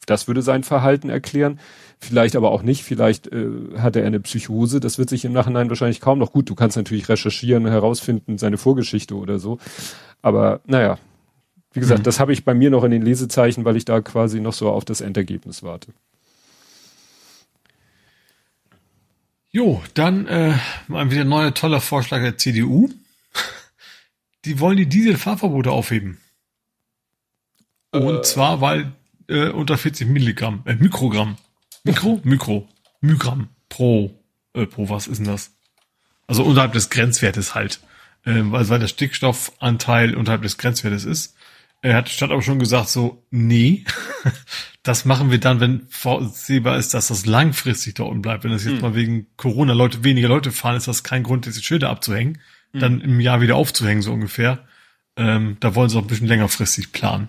Das 0.07 0.29
würde 0.29 0.43
sein 0.43 0.65
Verhalten 0.65 1.09
erklären 1.09 1.59
vielleicht 2.05 2.37
aber 2.37 2.51
auch 2.51 2.63
nicht, 2.63 2.85
vielleicht 2.85 3.27
äh, 3.29 3.49
hatte 3.79 4.01
er 4.01 4.07
eine 4.07 4.21
Psychose, 4.21 4.81
das 4.81 4.99
wird 4.99 5.09
sich 5.09 5.25
im 5.25 5.33
Nachhinein 5.33 5.69
wahrscheinlich 5.69 6.01
kaum 6.01 6.19
noch 6.19 6.33
gut. 6.33 6.49
Du 6.49 6.55
kannst 6.55 6.77
natürlich 6.77 7.09
recherchieren, 7.09 7.67
herausfinden, 7.67 8.39
seine 8.39 8.59
Vorgeschichte 8.59 9.17
oder 9.17 9.39
so. 9.39 9.59
Aber 10.23 10.61
naja, 10.67 10.99
wie 11.73 11.81
gesagt, 11.81 12.01
mhm. 12.01 12.05
das 12.05 12.21
habe 12.21 12.33
ich 12.33 12.45
bei 12.45 12.55
mir 12.55 12.71
noch 12.71 12.85
in 12.85 12.91
den 12.91 13.03
Lesezeichen, 13.03 13.65
weil 13.65 13.77
ich 13.77 13.85
da 13.85 14.01
quasi 14.01 14.41
noch 14.41 14.53
so 14.53 14.71
auf 14.71 14.85
das 14.85 15.01
Endergebnis 15.01 15.63
warte. 15.63 15.93
Jo, 19.51 19.83
dann 19.95 20.27
äh, 20.27 20.55
mal 20.89 21.11
wieder 21.11 21.23
ein 21.23 21.29
neuer 21.29 21.55
toller 21.55 21.81
Vorschlag 21.81 22.21
der 22.21 22.37
CDU. 22.37 22.91
Die 24.45 24.61
wollen 24.61 24.77
die 24.77 24.89
Dieselfahrverbote 24.89 25.71
aufheben. 25.71 26.19
Und 27.91 28.17
äh, 28.19 28.23
zwar, 28.23 28.61
weil 28.61 28.93
äh, 29.29 29.49
unter 29.49 29.79
40 29.79 30.09
Milligramm, 30.09 30.63
äh, 30.67 30.75
Mikrogramm. 30.75 31.37
Mikro? 31.85 32.21
Mikro. 32.25 32.69
Mygramm 33.01 33.49
pro, 33.69 34.19
äh, 34.55 34.67
pro 34.67 34.89
was 34.89 35.07
ist 35.07 35.19
denn 35.19 35.27
das? 35.27 35.53
Also 36.27 36.43
unterhalb 36.45 36.73
des 36.73 36.91
Grenzwertes 36.91 37.55
halt. 37.55 37.81
Äh, 38.25 38.43
weil, 38.45 38.69
weil 38.69 38.79
der 38.79 38.89
Stickstoffanteil 38.89 40.15
unterhalb 40.15 40.43
des 40.43 40.59
Grenzwertes 40.59 41.05
ist. 41.05 41.37
Er 41.83 41.97
hat 41.97 42.09
statt 42.09 42.31
aber 42.31 42.41
schon 42.41 42.59
gesagt 42.59 42.89
so, 42.89 43.23
nee, 43.31 43.85
das 44.83 45.05
machen 45.05 45.31
wir 45.31 45.39
dann, 45.39 45.61
wenn 45.61 45.87
vorsehbar 45.91 46.79
ist, 46.79 46.95
dass 46.95 47.09
das 47.09 47.27
langfristig 47.27 47.95
da 47.95 48.05
unten 48.05 48.23
bleibt. 48.23 48.45
Wenn 48.45 48.53
das 48.53 48.65
jetzt 48.65 48.77
hm. 48.77 48.81
mal 48.81 48.95
wegen 48.95 49.27
Corona 49.37 49.75
Leute, 49.75 50.03
weniger 50.03 50.29
Leute 50.29 50.51
fahren, 50.51 50.77
ist 50.77 50.89
das 50.89 51.05
kein 51.05 51.23
Grund, 51.23 51.45
diese 51.45 51.63
Schilder 51.63 51.91
abzuhängen, 51.91 52.39
dann 52.81 53.01
im 53.01 53.21
Jahr 53.21 53.41
wieder 53.41 53.57
aufzuhängen, 53.57 54.03
so 54.03 54.13
ungefähr. 54.13 54.61
Ähm, 55.17 55.57
da 55.61 55.75
wollen 55.75 55.89
sie 55.89 55.97
auch 55.97 56.03
ein 56.03 56.09
bisschen 56.09 56.27
längerfristig 56.27 56.93
planen. 56.93 57.29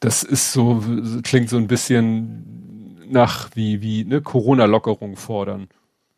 Das 0.00 0.22
ist 0.22 0.52
so, 0.52 0.84
klingt 1.22 1.48
so 1.48 1.56
ein 1.56 1.66
bisschen 1.66 3.06
nach 3.10 3.50
wie, 3.54 3.80
wie, 3.82 4.04
ne, 4.04 4.20
Corona-Lockerung 4.20 5.16
fordern. 5.16 5.68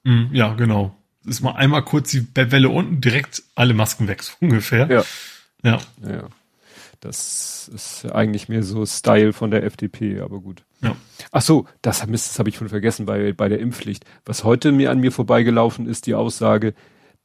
Mm, 0.05 0.33
ja, 0.33 0.55
genau. 0.55 0.97
Ist 1.25 1.43
mal 1.43 1.53
einmal 1.53 1.85
kurz 1.85 2.11
die 2.11 2.27
Welle 2.35 2.69
unten, 2.69 3.01
direkt 3.01 3.43
alle 3.55 3.75
Masken 3.75 4.09
weg, 4.09 4.23
so 4.25 4.33
ungefähr. 4.41 4.91
Ja. 4.91 5.05
Ja. 5.63 5.79
ja. 6.09 6.29
Das 7.01 7.71
ist 7.75 8.05
eigentlich 8.13 8.49
mehr 8.51 8.63
so 8.63 8.85
Style 8.85 9.33
von 9.33 9.51
der 9.51 9.65
FDP, 9.65 10.21
aber 10.21 10.41
gut. 10.41 10.65
Ja. 10.83 10.97
Ach 11.33 11.41
so, 11.41 11.67
das, 11.81 12.01
das 12.01 12.39
habe 12.39 12.51
ich 12.51 12.57
schon 12.57 12.69
vergessen 12.69 13.07
bei, 13.07 13.33
bei 13.33 13.49
der 13.49 13.59
Impfpflicht. 13.59 14.05
Was 14.27 14.45
heute 14.45 14.71
mir 14.71 14.91
an 14.91 15.01
mir 15.01 15.13
vorbeigelaufen 15.13 15.87
ist, 15.87 16.07
die 16.07 16.15
Aussage, 16.15 16.75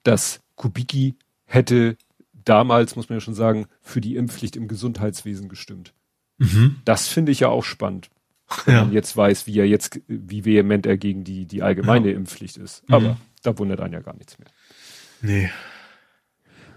dass 0.04 0.40
Kubicki 0.56 1.16
hätte 1.46 1.98
damals, 2.34 2.96
muss 2.96 3.10
man 3.10 3.18
ja 3.18 3.22
schon 3.22 3.34
sagen, 3.34 3.68
für 3.82 4.02
die 4.02 4.16
Impfpflicht 4.16 4.56
im 4.56 4.68
Gesundheitswesen 4.68 5.50
gestimmt. 5.50 5.94
Mhm. 6.38 6.78
Das 6.86 7.08
finde 7.08 7.32
ich 7.32 7.42
ja 7.42 7.50
auch 7.50 7.64
spannend 7.64 8.10
wenn 8.66 8.76
ja. 8.76 8.84
man 8.84 8.94
jetzt 8.94 9.16
weiß, 9.16 9.48
wie 9.48 9.60
er 9.60 9.68
jetzt, 9.68 10.00
wie 10.08 10.46
vehement 10.46 10.86
er 10.86 10.98
gegen 10.98 11.24
die, 11.24 11.46
die 11.46 11.64
allgemeine 11.64 12.12
ja. 12.12 12.16
Impfpflicht 12.16 12.58
ist. 12.58 12.84
Aber 12.88 13.14
mhm. 13.14 13.18
da 13.44 13.58
wundert 13.58 13.82
einen 13.82 13.94
ja 13.94 14.00
gar 14.02 14.16
nichts 14.16 14.38
mehr. 14.38 14.48
Nee. 15.22 15.50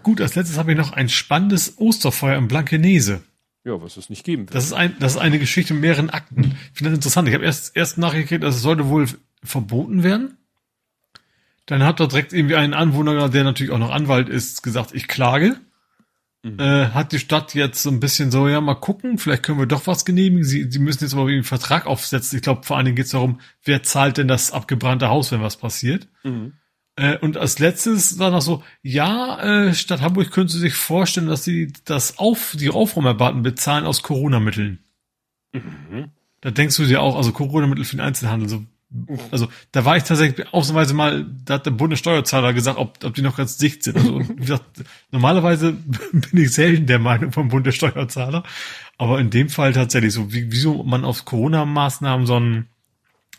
Gut, 0.01 0.21
als 0.21 0.35
letztes 0.35 0.57
habe 0.57 0.71
ich 0.71 0.77
noch 0.77 0.93
ein 0.93 1.09
spannendes 1.09 1.77
Osterfeuer 1.77 2.37
im 2.37 2.47
Blankenese. 2.47 3.21
Ja, 3.65 3.81
was 3.81 3.97
es 3.97 4.09
nicht 4.09 4.23
geben 4.23 4.43
wird. 4.43 4.55
Das 4.55 4.63
ist 4.63 4.73
ein, 4.73 4.95
das 4.99 5.13
ist 5.13 5.17
eine 5.19 5.37
Geschichte 5.37 5.73
mit 5.73 5.81
mehreren 5.81 6.09
Akten. 6.09 6.57
Ich 6.71 6.77
finde 6.77 6.91
das 6.91 6.97
interessant. 6.97 7.27
Ich 7.27 7.33
habe 7.33 7.43
erst, 7.43 7.75
erst 7.75 7.97
nachgekriegt, 7.97 8.43
dass 8.43 8.55
es 8.55 8.61
sollte 8.61 8.87
wohl 8.87 9.07
verboten 9.43 10.03
werden. 10.03 10.37
Dann 11.69 11.83
hat 11.83 11.99
da 11.99 12.07
direkt 12.07 12.33
irgendwie 12.33 12.55
ein 12.55 12.73
Anwohner, 12.73 13.29
der 13.29 13.43
natürlich 13.43 13.71
auch 13.71 13.77
noch 13.77 13.91
Anwalt 13.91 14.27
ist, 14.27 14.63
gesagt, 14.63 14.89
ich 14.95 15.07
klage. 15.07 15.55
Mhm. 16.41 16.59
Äh, 16.59 16.87
hat 16.87 17.11
die 17.11 17.19
Stadt 17.19 17.53
jetzt 17.53 17.83
so 17.83 17.91
ein 17.91 17.99
bisschen 17.99 18.31
so, 18.31 18.47
ja, 18.47 18.59
mal 18.59 18.73
gucken, 18.73 19.19
vielleicht 19.19 19.43
können 19.43 19.59
wir 19.59 19.67
doch 19.67 19.85
was 19.85 20.03
genehmigen. 20.03 20.43
Sie, 20.43 20.63
sie 20.63 20.79
müssen 20.79 21.03
jetzt 21.03 21.13
aber 21.13 21.27
einen 21.27 21.43
Vertrag 21.43 21.85
aufsetzen. 21.85 22.37
Ich 22.37 22.41
glaube, 22.41 22.63
vor 22.63 22.75
allen 22.75 22.87
Dingen 22.87 22.95
geht 22.95 23.05
es 23.05 23.11
darum, 23.11 23.39
wer 23.63 23.83
zahlt 23.83 24.17
denn 24.17 24.27
das 24.27 24.51
abgebrannte 24.51 25.09
Haus, 25.09 25.31
wenn 25.31 25.43
was 25.43 25.57
passiert. 25.57 26.07
Mhm. 26.23 26.53
Äh, 26.95 27.19
und 27.19 27.37
als 27.37 27.59
letztes 27.59 28.17
war 28.17 28.31
noch 28.31 28.41
so, 28.41 28.63
ja, 28.81 29.67
äh, 29.67 29.75
Stadt 29.75 30.01
Hamburg 30.01 30.31
könnte 30.31 30.57
sich 30.57 30.73
vorstellen, 30.73 31.27
dass 31.27 31.43
sie 31.43 31.71
das 31.85 32.17
auf, 32.17 32.55
die 32.57 32.71
Aufräumerbaten 32.71 33.43
bezahlen 33.43 33.85
aus 33.85 34.01
Corona-Mitteln. 34.01 34.79
Mhm. 35.53 36.09
Da 36.41 36.49
denkst 36.49 36.77
du 36.77 36.85
dir 36.85 37.03
auch, 37.03 37.15
also 37.15 37.31
Corona-Mittel 37.31 37.85
für 37.85 37.97
den 37.97 38.05
Einzelhandel, 38.05 38.49
so 38.49 38.65
also 39.31 39.47
da 39.71 39.85
war 39.85 39.97
ich 39.97 40.03
tatsächlich 40.03 40.51
ausnahmsweise 40.51 40.93
mal, 40.95 41.25
da 41.45 41.55
hat 41.55 41.65
der 41.65 41.71
Bundessteuerzahler 41.71 42.53
gesagt, 42.53 42.79
ob, 42.79 43.03
ob 43.03 43.13
die 43.13 43.21
noch 43.21 43.37
ganz 43.37 43.57
dicht 43.57 43.83
sind. 43.83 43.97
Also 43.97 44.19
wie 44.19 44.35
gesagt, 44.35 44.63
normalerweise 45.11 45.73
bin 46.11 46.43
ich 46.43 46.51
selten 46.51 46.87
der 46.87 46.99
Meinung 46.99 47.31
vom 47.31 47.49
Bundessteuerzahler, 47.49 48.43
aber 48.97 49.19
in 49.19 49.29
dem 49.29 49.49
Fall 49.49 49.73
tatsächlich 49.73 50.13
so, 50.13 50.33
wie, 50.33 50.51
wieso 50.51 50.83
man 50.83 51.05
auf 51.05 51.25
Corona-Maßnahmen 51.25 52.25
so 52.25 52.39
ein 52.39 52.67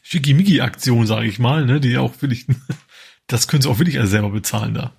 Schickimicki-Aktion, 0.03 1.07
sage 1.07 1.27
ich 1.27 1.39
mal, 1.39 1.67
ne, 1.67 1.81
die 1.81 1.99
auch 1.99 2.13
wirklich, 2.21 2.47
das 3.27 3.49
können 3.49 3.63
sie 3.63 3.69
auch 3.69 3.79
wirklich 3.79 3.99
selber 4.05 4.31
bezahlen 4.31 4.75
da. 4.75 4.93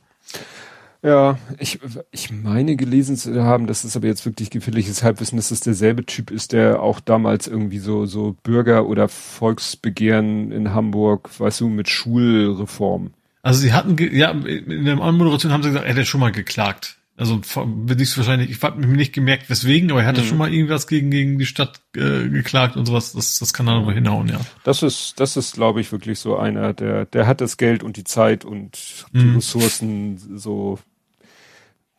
Ja, 1.03 1.39
ich, 1.57 1.79
ich 2.11 2.31
meine 2.31 2.75
gelesen 2.75 3.17
zu 3.17 3.43
haben, 3.43 3.65
dass 3.65 3.83
es 3.83 3.97
aber 3.97 4.05
jetzt 4.05 4.23
wirklich 4.25 4.51
gefährliches 4.51 5.01
Halbwissen, 5.01 5.37
dass 5.37 5.49
es 5.49 5.59
derselbe 5.61 6.05
Typ 6.05 6.29
ist, 6.29 6.53
der 6.53 6.81
auch 6.81 6.99
damals 6.99 7.47
irgendwie 7.47 7.79
so, 7.79 8.05
so 8.05 8.35
Bürger- 8.43 8.85
oder 8.85 9.09
Volksbegehren 9.09 10.51
in 10.51 10.73
Hamburg, 10.73 11.29
weißt 11.39 11.61
du, 11.61 11.69
mit 11.69 11.89
Schulreform. 11.89 13.13
Also 13.41 13.61
sie 13.61 13.73
hatten, 13.73 13.97
ja, 14.15 14.29
in 14.29 14.85
der 14.85 15.01
Anmoderation 15.01 15.51
haben 15.51 15.63
sie 15.63 15.69
gesagt, 15.69 15.85
er 15.85 15.91
hätte 15.91 16.05
schon 16.05 16.19
mal 16.19 16.31
geklagt. 16.31 16.97
Also 17.17 17.35
nicht 17.35 18.17
wahrscheinlich, 18.17 18.49
ich 18.49 18.61
habe 18.61 18.79
mir 18.79 18.95
nicht 18.95 19.13
gemerkt, 19.13 19.49
weswegen, 19.49 19.91
aber 19.91 20.01
er 20.01 20.07
hatte 20.07 20.21
mhm. 20.21 20.25
schon 20.25 20.37
mal 20.37 20.53
irgendwas 20.53 20.87
gegen, 20.87 21.11
gegen 21.11 21.37
die 21.37 21.45
Stadt 21.45 21.81
äh, 21.95 22.27
geklagt 22.29 22.77
und 22.77 22.85
sowas. 22.85 23.13
Das, 23.13 23.39
das 23.39 23.53
kann 23.53 23.65
dann 23.65 23.81
aber 23.81 23.93
hinhauen, 23.93 24.27
ja. 24.27 24.39
Das 24.63 24.81
ist, 24.81 25.19
das 25.19 25.37
ist, 25.37 25.53
glaube 25.55 25.81
ich, 25.81 25.91
wirklich 25.91 26.19
so 26.19 26.37
einer, 26.37 26.73
der, 26.73 27.05
der 27.05 27.27
hat 27.27 27.41
das 27.41 27.57
Geld 27.57 27.83
und 27.83 27.97
die 27.97 28.03
Zeit 28.03 28.45
und 28.45 29.05
die 29.13 29.25
mhm. 29.25 29.35
Ressourcen 29.35 30.17
so 30.37 30.79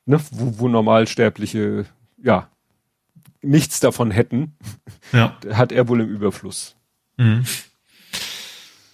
ne, 0.07 0.21
wo, 0.31 0.59
wo 0.59 0.69
Normalsterbliche 0.69 1.87
ja 2.23 2.49
nichts 3.43 3.81
davon 3.81 4.11
hätten, 4.11 4.57
ja. 5.13 5.37
hat 5.53 5.73
er 5.73 5.89
wohl 5.89 6.01
im 6.01 6.09
Überfluss. 6.09 6.77
Mhm. 7.17 7.45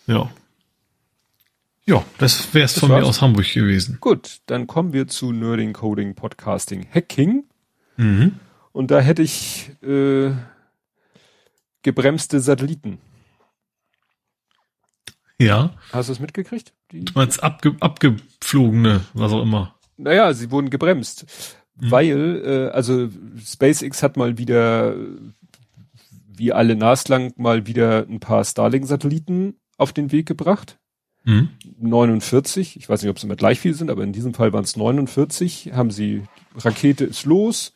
Ja. 0.07 0.31
Ja, 1.85 2.05
das 2.19 2.53
wäre 2.53 2.67
es 2.67 2.79
von 2.79 2.91
war's. 2.91 3.01
mir 3.01 3.07
aus 3.07 3.23
Hamburg 3.23 3.51
gewesen. 3.53 3.99
Gut, 4.01 4.41
dann 4.47 4.67
kommen 4.67 4.93
wir 4.93 5.09
zu 5.09 5.33
Nerding, 5.33 5.73
Coding, 5.73 6.15
Podcasting, 6.15 6.87
Hacking. 6.93 7.45
Mhm. 7.97 8.33
Und 8.73 8.91
da 8.91 9.01
hätte 9.01 9.23
ich 9.23 9.71
äh, 9.83 10.33
gebremste 11.83 12.41
Satelliten. 12.41 12.99
Ja. 15.41 15.73
Hast 15.93 16.09
du 16.09 16.13
es 16.13 16.21
mitgekriegt? 16.21 16.75
Die 16.93 17.05
du 17.05 17.13
meinst 17.15 17.43
abge 17.43 17.77
abgeflogene, 17.81 19.05
was 19.15 19.33
auch 19.33 19.43
immer. 19.43 19.78
Naja, 19.99 20.33
sie 20.33 20.51
wurden 20.51 20.71
gebremst. 20.71 21.27
Mhm. 21.81 21.91
Weil, 21.91 22.43
äh, 22.45 22.69
also 22.75 23.09
SpaceX 23.45 24.03
hat 24.03 24.17
mal 24.17 24.39
wieder, 24.39 24.97
wie 26.27 26.53
alle 26.53 26.77
naslang, 26.77 27.33
mal 27.37 27.67
wieder 27.67 28.07
ein 28.09 28.21
paar 28.21 28.45
Starlink-Satelliten 28.45 29.57
auf 29.77 29.93
den 29.93 30.11
Weg 30.13 30.27
gebracht. 30.27 30.79
Mhm. 31.25 31.51
49, 31.79 32.77
ich 32.77 32.89
weiß 32.89 33.03
nicht, 33.03 33.11
ob 33.11 33.17
es 33.17 33.25
immer 33.25 33.37
gleich 33.37 33.61
viel 33.61 33.75
sind, 33.75 33.91
aber 33.91 34.03
in 34.03 34.13
diesem 34.13 34.35
Fall 34.35 34.53
waren 34.53 34.65
es 34.65 34.77
49, 34.77 35.73
haben 35.75 35.91
sie, 35.91 36.23
Rakete 36.57 37.05
ist 37.05 37.27
los, 37.27 37.73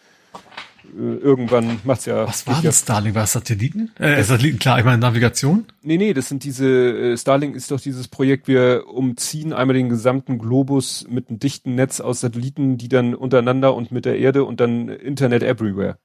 irgendwann 0.95 1.81
macht's 1.85 2.07
ja. 2.07 2.27
Was 2.27 2.47
war 2.47 2.61
denn 2.61 2.73
Starlink? 2.73 3.15
War 3.15 3.25
es 3.25 3.33
Satelliten? 3.33 3.91
Äh, 3.99 4.23
Satelliten, 4.23 4.59
klar, 4.59 4.79
ich 4.79 4.85
meine 4.85 4.99
Navigation? 4.99 5.67
Nee, 5.83 5.97
nee, 5.97 6.13
das 6.15 6.29
sind 6.29 6.45
diese, 6.45 6.67
äh, 6.67 7.17
Starlink 7.17 7.57
ist 7.57 7.71
doch 7.71 7.81
dieses 7.81 8.09
Projekt, 8.09 8.49
wir 8.49 8.85
umziehen 8.89 9.53
einmal 9.53 9.75
den 9.75 9.89
gesamten 9.89 10.39
Globus 10.39 11.07
mit 11.09 11.29
einem 11.29 11.39
dichten 11.39 11.75
Netz 11.75 12.01
aus 12.01 12.21
Satelliten, 12.21 12.79
die 12.79 12.89
dann 12.89 13.15
untereinander 13.15 13.75
und 13.75 13.93
mit 13.93 14.05
der 14.05 14.19
Erde 14.19 14.45
und 14.45 14.61
dann 14.61 14.89
Internet 14.89 15.43
everywhere. 15.43 15.99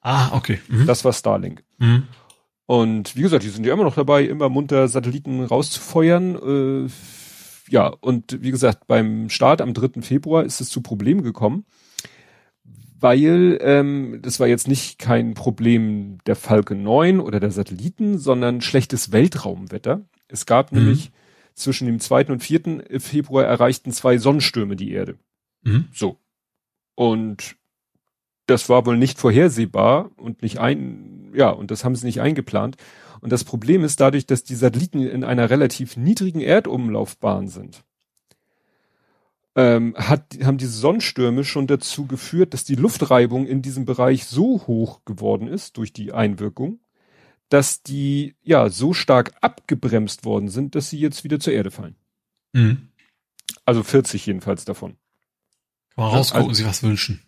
Ah, 0.00 0.30
okay. 0.32 0.60
Mhm. 0.68 0.86
Das 0.86 1.04
war 1.04 1.12
Starlink. 1.12 1.62
Mhm. 1.78 2.04
Und 2.66 3.16
wie 3.16 3.22
gesagt, 3.22 3.44
die 3.44 3.48
sind 3.48 3.64
ja 3.64 3.72
immer 3.72 3.84
noch 3.84 3.94
dabei, 3.94 4.24
immer 4.24 4.48
munter 4.48 4.88
Satelliten 4.88 5.44
rauszufeuern. 5.44 6.86
Äh, 6.86 6.90
ja, 7.70 7.88
und 7.88 8.42
wie 8.42 8.50
gesagt, 8.50 8.86
beim 8.86 9.30
Start 9.30 9.60
am 9.60 9.74
3. 9.74 10.02
Februar 10.02 10.44
ist 10.44 10.60
es 10.60 10.68
zu 10.68 10.80
Problemen 10.80 11.22
gekommen 11.22 11.64
weil 13.06 13.58
ähm, 13.60 14.18
das 14.20 14.40
war 14.40 14.48
jetzt 14.48 14.66
nicht 14.66 14.98
kein 14.98 15.34
Problem 15.34 16.18
der 16.26 16.34
Falcon 16.34 16.82
9 16.82 17.20
oder 17.20 17.38
der 17.38 17.52
Satelliten, 17.52 18.18
sondern 18.18 18.60
schlechtes 18.60 19.12
Weltraumwetter. 19.12 20.00
Es 20.26 20.44
gab 20.44 20.72
mhm. 20.72 20.78
nämlich 20.78 21.12
zwischen 21.54 21.86
dem 21.86 22.00
2. 22.00 22.26
und 22.32 22.42
4. 22.42 22.82
Februar 22.98 23.44
erreichten 23.44 23.92
zwei 23.92 24.18
Sonnenstürme 24.18 24.74
die 24.74 24.90
Erde. 24.90 25.20
Mhm. 25.62 25.84
So. 25.92 26.18
Und 26.96 27.54
das 28.46 28.68
war 28.68 28.84
wohl 28.86 28.96
nicht 28.96 29.20
vorhersehbar 29.20 30.10
und 30.16 30.42
nicht 30.42 30.58
ein, 30.58 31.30
ja, 31.32 31.50
und 31.50 31.70
das 31.70 31.84
haben 31.84 31.94
sie 31.94 32.06
nicht 32.06 32.20
eingeplant. 32.20 32.76
Und 33.20 33.30
das 33.30 33.44
Problem 33.44 33.84
ist 33.84 34.00
dadurch, 34.00 34.26
dass 34.26 34.42
die 34.42 34.56
Satelliten 34.56 35.00
in 35.00 35.22
einer 35.22 35.48
relativ 35.48 35.96
niedrigen 35.96 36.40
Erdumlaufbahn 36.40 37.46
sind 37.46 37.84
ähm, 39.56 39.94
hat, 39.96 40.36
haben 40.44 40.58
diese 40.58 40.72
Sonnenstürme 40.72 41.42
schon 41.42 41.66
dazu 41.66 42.06
geführt, 42.06 42.52
dass 42.52 42.64
die 42.64 42.74
Luftreibung 42.74 43.46
in 43.46 43.62
diesem 43.62 43.86
Bereich 43.86 44.26
so 44.26 44.66
hoch 44.66 45.04
geworden 45.06 45.48
ist 45.48 45.78
durch 45.78 45.94
die 45.94 46.12
Einwirkung, 46.12 46.78
dass 47.48 47.82
die 47.82 48.36
ja 48.42 48.68
so 48.68 48.92
stark 48.92 49.32
abgebremst 49.40 50.26
worden 50.26 50.48
sind, 50.48 50.74
dass 50.74 50.90
sie 50.90 50.98
jetzt 50.98 51.24
wieder 51.24 51.40
zur 51.40 51.54
Erde 51.54 51.70
fallen. 51.70 51.96
Mhm. 52.52 52.88
Also 53.64 53.82
40 53.82 54.26
jedenfalls 54.26 54.66
davon. 54.66 54.96
Mal 55.96 56.08
rausgucken, 56.08 56.48
also, 56.48 56.62
sie 56.62 56.68
was 56.68 56.82
wünschen. 56.82 57.22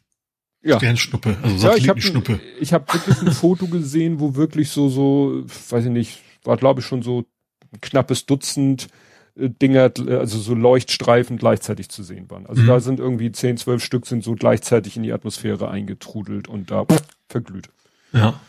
Ja. 0.60 0.76
Sternschnuppe, 0.76 1.38
also 1.42 1.56
Satellitenschnuppe. 1.56 2.32
Ja, 2.32 2.38
ich 2.60 2.72
habe 2.74 2.84
hab 2.84 2.94
wirklich 2.94 3.22
ein 3.22 3.32
Foto 3.32 3.68
gesehen, 3.68 4.20
wo 4.20 4.34
wirklich 4.34 4.68
so, 4.68 4.90
so, 4.90 5.44
weiß 5.70 5.86
ich 5.86 5.90
nicht, 5.90 6.20
war 6.44 6.58
glaube 6.58 6.80
ich 6.80 6.86
schon 6.86 7.00
so 7.00 7.24
ein 7.72 7.80
knappes 7.80 8.26
Dutzend 8.26 8.88
Dinger, 9.38 9.92
also 10.08 10.38
so 10.38 10.54
Leuchtstreifen 10.54 11.38
gleichzeitig 11.38 11.88
zu 11.88 12.02
sehen 12.02 12.28
waren. 12.30 12.46
Also 12.46 12.62
mhm. 12.62 12.66
da 12.66 12.80
sind 12.80 12.98
irgendwie 12.98 13.30
10, 13.30 13.56
12 13.56 13.84
Stück 13.84 14.06
sind 14.06 14.24
so 14.24 14.34
gleichzeitig 14.34 14.96
in 14.96 15.04
die 15.04 15.12
Atmosphäre 15.12 15.68
eingetrudelt 15.68 16.48
und 16.48 16.70
da 16.70 16.84
pff, 16.84 17.02
verglüht. 17.28 17.68
Ja. 18.12 18.40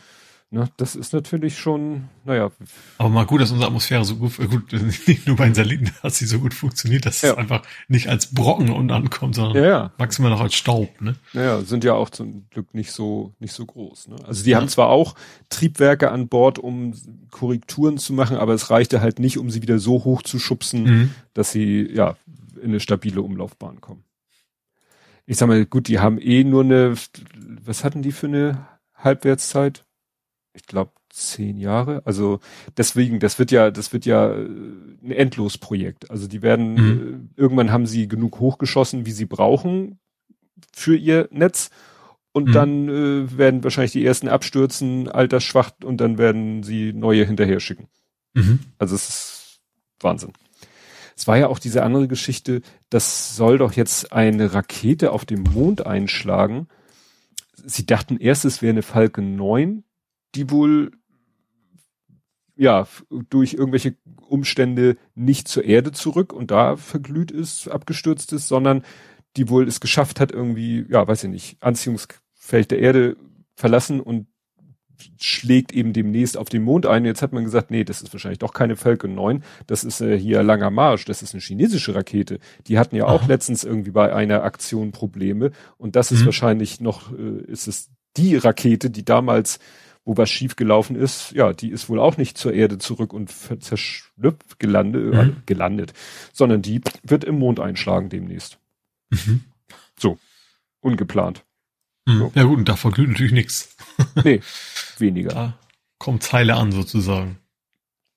Ne, 0.52 0.68
das 0.78 0.96
ist 0.96 1.12
natürlich 1.12 1.56
schon, 1.58 2.08
naja. 2.24 2.50
Aber 2.98 3.08
mal 3.08 3.24
gut, 3.24 3.40
dass 3.40 3.52
unsere 3.52 3.68
Atmosphäre 3.68 4.04
so 4.04 4.16
gut, 4.16 4.36
gut 4.36 4.72
nicht 5.06 5.28
nur 5.28 5.36
bei 5.36 5.44
den 5.44 5.54
Satelliten, 5.54 5.92
dass 6.02 6.18
sie 6.18 6.26
so 6.26 6.40
gut 6.40 6.54
funktioniert, 6.54 7.06
dass 7.06 7.22
ja. 7.22 7.30
es 7.30 7.38
einfach 7.38 7.62
nicht 7.86 8.08
als 8.08 8.34
Brocken 8.34 8.70
und 8.70 8.90
ankommt, 8.90 9.36
sondern 9.36 9.62
ja, 9.62 9.68
ja. 9.68 9.92
maximal 9.96 10.28
noch 10.28 10.40
als 10.40 10.56
Staub. 10.56 11.00
Ne? 11.00 11.14
Naja, 11.34 11.60
sind 11.60 11.84
ja 11.84 11.94
auch 11.94 12.10
zum 12.10 12.48
Glück 12.50 12.74
nicht 12.74 12.90
so 12.90 13.32
nicht 13.38 13.52
so 13.52 13.64
groß. 13.64 14.08
Ne? 14.08 14.16
Also 14.26 14.42
die 14.42 14.56
haben 14.56 14.66
zwar 14.66 14.88
auch 14.88 15.14
Triebwerke 15.50 16.10
an 16.10 16.26
Bord, 16.26 16.58
um 16.58 16.94
Korrekturen 17.30 17.98
zu 17.98 18.12
machen, 18.12 18.36
aber 18.36 18.52
es 18.52 18.70
reichte 18.70 19.00
halt 19.00 19.20
nicht, 19.20 19.38
um 19.38 19.50
sie 19.50 19.62
wieder 19.62 19.78
so 19.78 20.02
hoch 20.02 20.22
zu 20.22 20.40
schubsen, 20.40 20.82
mhm. 20.82 21.10
dass 21.32 21.52
sie 21.52 21.88
ja 21.94 22.16
in 22.56 22.70
eine 22.70 22.80
stabile 22.80 23.22
Umlaufbahn 23.22 23.80
kommen. 23.80 24.02
Ich 25.26 25.36
sag 25.36 25.46
mal, 25.46 25.64
gut, 25.64 25.86
die 25.86 26.00
haben 26.00 26.18
eh 26.20 26.42
nur 26.42 26.64
eine, 26.64 26.94
was 27.64 27.84
hatten 27.84 28.02
die 28.02 28.10
für 28.10 28.26
eine 28.26 28.66
Halbwertszeit? 28.96 29.84
Ich 30.52 30.66
glaube, 30.66 30.92
zehn 31.10 31.56
Jahre. 31.56 32.02
Also 32.04 32.40
deswegen, 32.76 33.20
das 33.20 33.38
wird 33.38 33.50
ja, 33.50 33.70
das 33.70 33.92
wird 33.92 34.06
ja 34.06 34.32
äh, 34.32 34.44
ein 34.44 35.10
Endlosprojekt. 35.10 36.10
Also 36.10 36.28
die 36.28 36.42
werden, 36.42 36.74
mhm. 36.74 37.30
äh, 37.36 37.40
irgendwann 37.40 37.72
haben 37.72 37.86
sie 37.86 38.08
genug 38.08 38.40
hochgeschossen, 38.40 39.06
wie 39.06 39.12
sie 39.12 39.26
brauchen 39.26 39.98
für 40.72 40.96
ihr 40.96 41.28
Netz. 41.30 41.70
Und 42.32 42.48
mhm. 42.48 42.52
dann 42.52 42.88
äh, 42.88 43.38
werden 43.38 43.64
wahrscheinlich 43.64 43.92
die 43.92 44.04
ersten 44.04 44.28
abstürzen, 44.28 45.08
altersschwach, 45.08 45.72
und 45.82 46.00
dann 46.00 46.16
werden 46.16 46.62
sie 46.62 46.92
neue 46.92 47.24
hinterher 47.24 47.58
schicken. 47.58 47.88
Mhm. 48.34 48.60
Also 48.78 48.94
es 48.94 49.08
ist 49.08 49.60
Wahnsinn. 49.98 50.32
Es 51.16 51.26
war 51.26 51.36
ja 51.36 51.48
auch 51.48 51.58
diese 51.58 51.82
andere 51.82 52.08
Geschichte, 52.08 52.62
das 52.88 53.36
soll 53.36 53.58
doch 53.58 53.72
jetzt 53.72 54.12
eine 54.12 54.54
Rakete 54.54 55.10
auf 55.12 55.24
dem 55.24 55.42
Mond 55.42 55.86
einschlagen. 55.86 56.68
Sie 57.56 57.84
dachten 57.84 58.16
erst, 58.16 58.44
es 58.44 58.62
wäre 58.62 58.70
eine 58.70 58.82
Falcon 58.82 59.36
9, 59.36 59.84
die 60.34 60.50
wohl 60.50 60.92
ja 62.56 62.86
durch 63.30 63.54
irgendwelche 63.54 63.96
Umstände 64.20 64.96
nicht 65.14 65.48
zur 65.48 65.64
Erde 65.64 65.92
zurück 65.92 66.32
und 66.32 66.50
da 66.50 66.76
verglüht 66.76 67.30
ist, 67.30 67.68
abgestürzt 67.68 68.32
ist, 68.32 68.48
sondern 68.48 68.82
die 69.36 69.48
wohl 69.48 69.66
es 69.66 69.80
geschafft 69.80 70.20
hat, 70.20 70.32
irgendwie, 70.32 70.84
ja, 70.88 71.06
weiß 71.06 71.24
ich 71.24 71.30
nicht, 71.30 71.62
Anziehungsfeld 71.62 72.70
der 72.70 72.80
Erde 72.80 73.16
verlassen 73.54 74.00
und 74.00 74.26
schlägt 75.18 75.72
eben 75.72 75.92
demnächst 75.92 76.36
auf 76.36 76.48
den 76.48 76.62
Mond 76.62 76.86
ein. 76.86 77.04
Jetzt 77.04 77.22
hat 77.22 77.32
man 77.32 77.44
gesagt, 77.44 77.70
nee, 77.70 77.84
das 77.84 78.02
ist 78.02 78.12
wahrscheinlich 78.12 78.38
doch 78.38 78.52
keine 78.52 78.76
Falcon 78.76 79.14
9, 79.14 79.42
das 79.66 79.84
ist 79.84 80.00
äh, 80.00 80.18
hier 80.18 80.42
langer 80.42 80.70
Marsch, 80.70 81.04
das 81.06 81.22
ist 81.22 81.34
eine 81.34 81.40
chinesische 81.40 81.94
Rakete. 81.94 82.38
Die 82.66 82.78
hatten 82.78 82.96
ja 82.96 83.06
auch 83.06 83.22
Aha. 83.22 83.28
letztens 83.28 83.64
irgendwie 83.64 83.90
bei 83.92 84.14
einer 84.14 84.42
Aktion 84.42 84.92
Probleme 84.92 85.52
und 85.78 85.96
das 85.96 86.12
ist 86.12 86.22
mhm. 86.22 86.26
wahrscheinlich 86.26 86.80
noch, 86.80 87.12
äh, 87.12 87.44
ist 87.46 87.68
es 87.68 87.90
die 88.16 88.36
Rakete, 88.36 88.90
die 88.90 89.04
damals 89.04 89.58
wo 90.10 90.16
was 90.16 90.28
schiefgelaufen 90.28 90.96
ist, 90.96 91.30
ja, 91.32 91.52
die 91.52 91.70
ist 91.70 91.88
wohl 91.88 92.00
auch 92.00 92.16
nicht 92.16 92.36
zur 92.36 92.52
Erde 92.52 92.78
zurück 92.78 93.12
und 93.12 93.30
zerschlüpft, 93.30 94.58
gelandet, 94.58 95.14
mhm. 95.14 95.20
äh, 95.20 95.32
gelandet, 95.46 95.92
sondern 96.32 96.62
die 96.62 96.80
wird 97.04 97.22
im 97.22 97.38
Mond 97.38 97.60
einschlagen 97.60 98.08
demnächst. 98.08 98.58
Mhm. 99.10 99.44
So, 99.96 100.18
ungeplant. 100.80 101.44
Mhm. 102.06 102.18
So. 102.18 102.32
Ja 102.34 102.42
gut, 102.42 102.58
und 102.58 102.68
da 102.68 102.74
verglüht 102.74 103.08
natürlich 103.08 103.30
nichts. 103.30 103.76
nee, 104.24 104.40
weniger. 104.98 105.30
Da 105.30 105.58
kommt 105.98 106.32
Heile 106.32 106.56
an 106.56 106.72
sozusagen. 106.72 107.38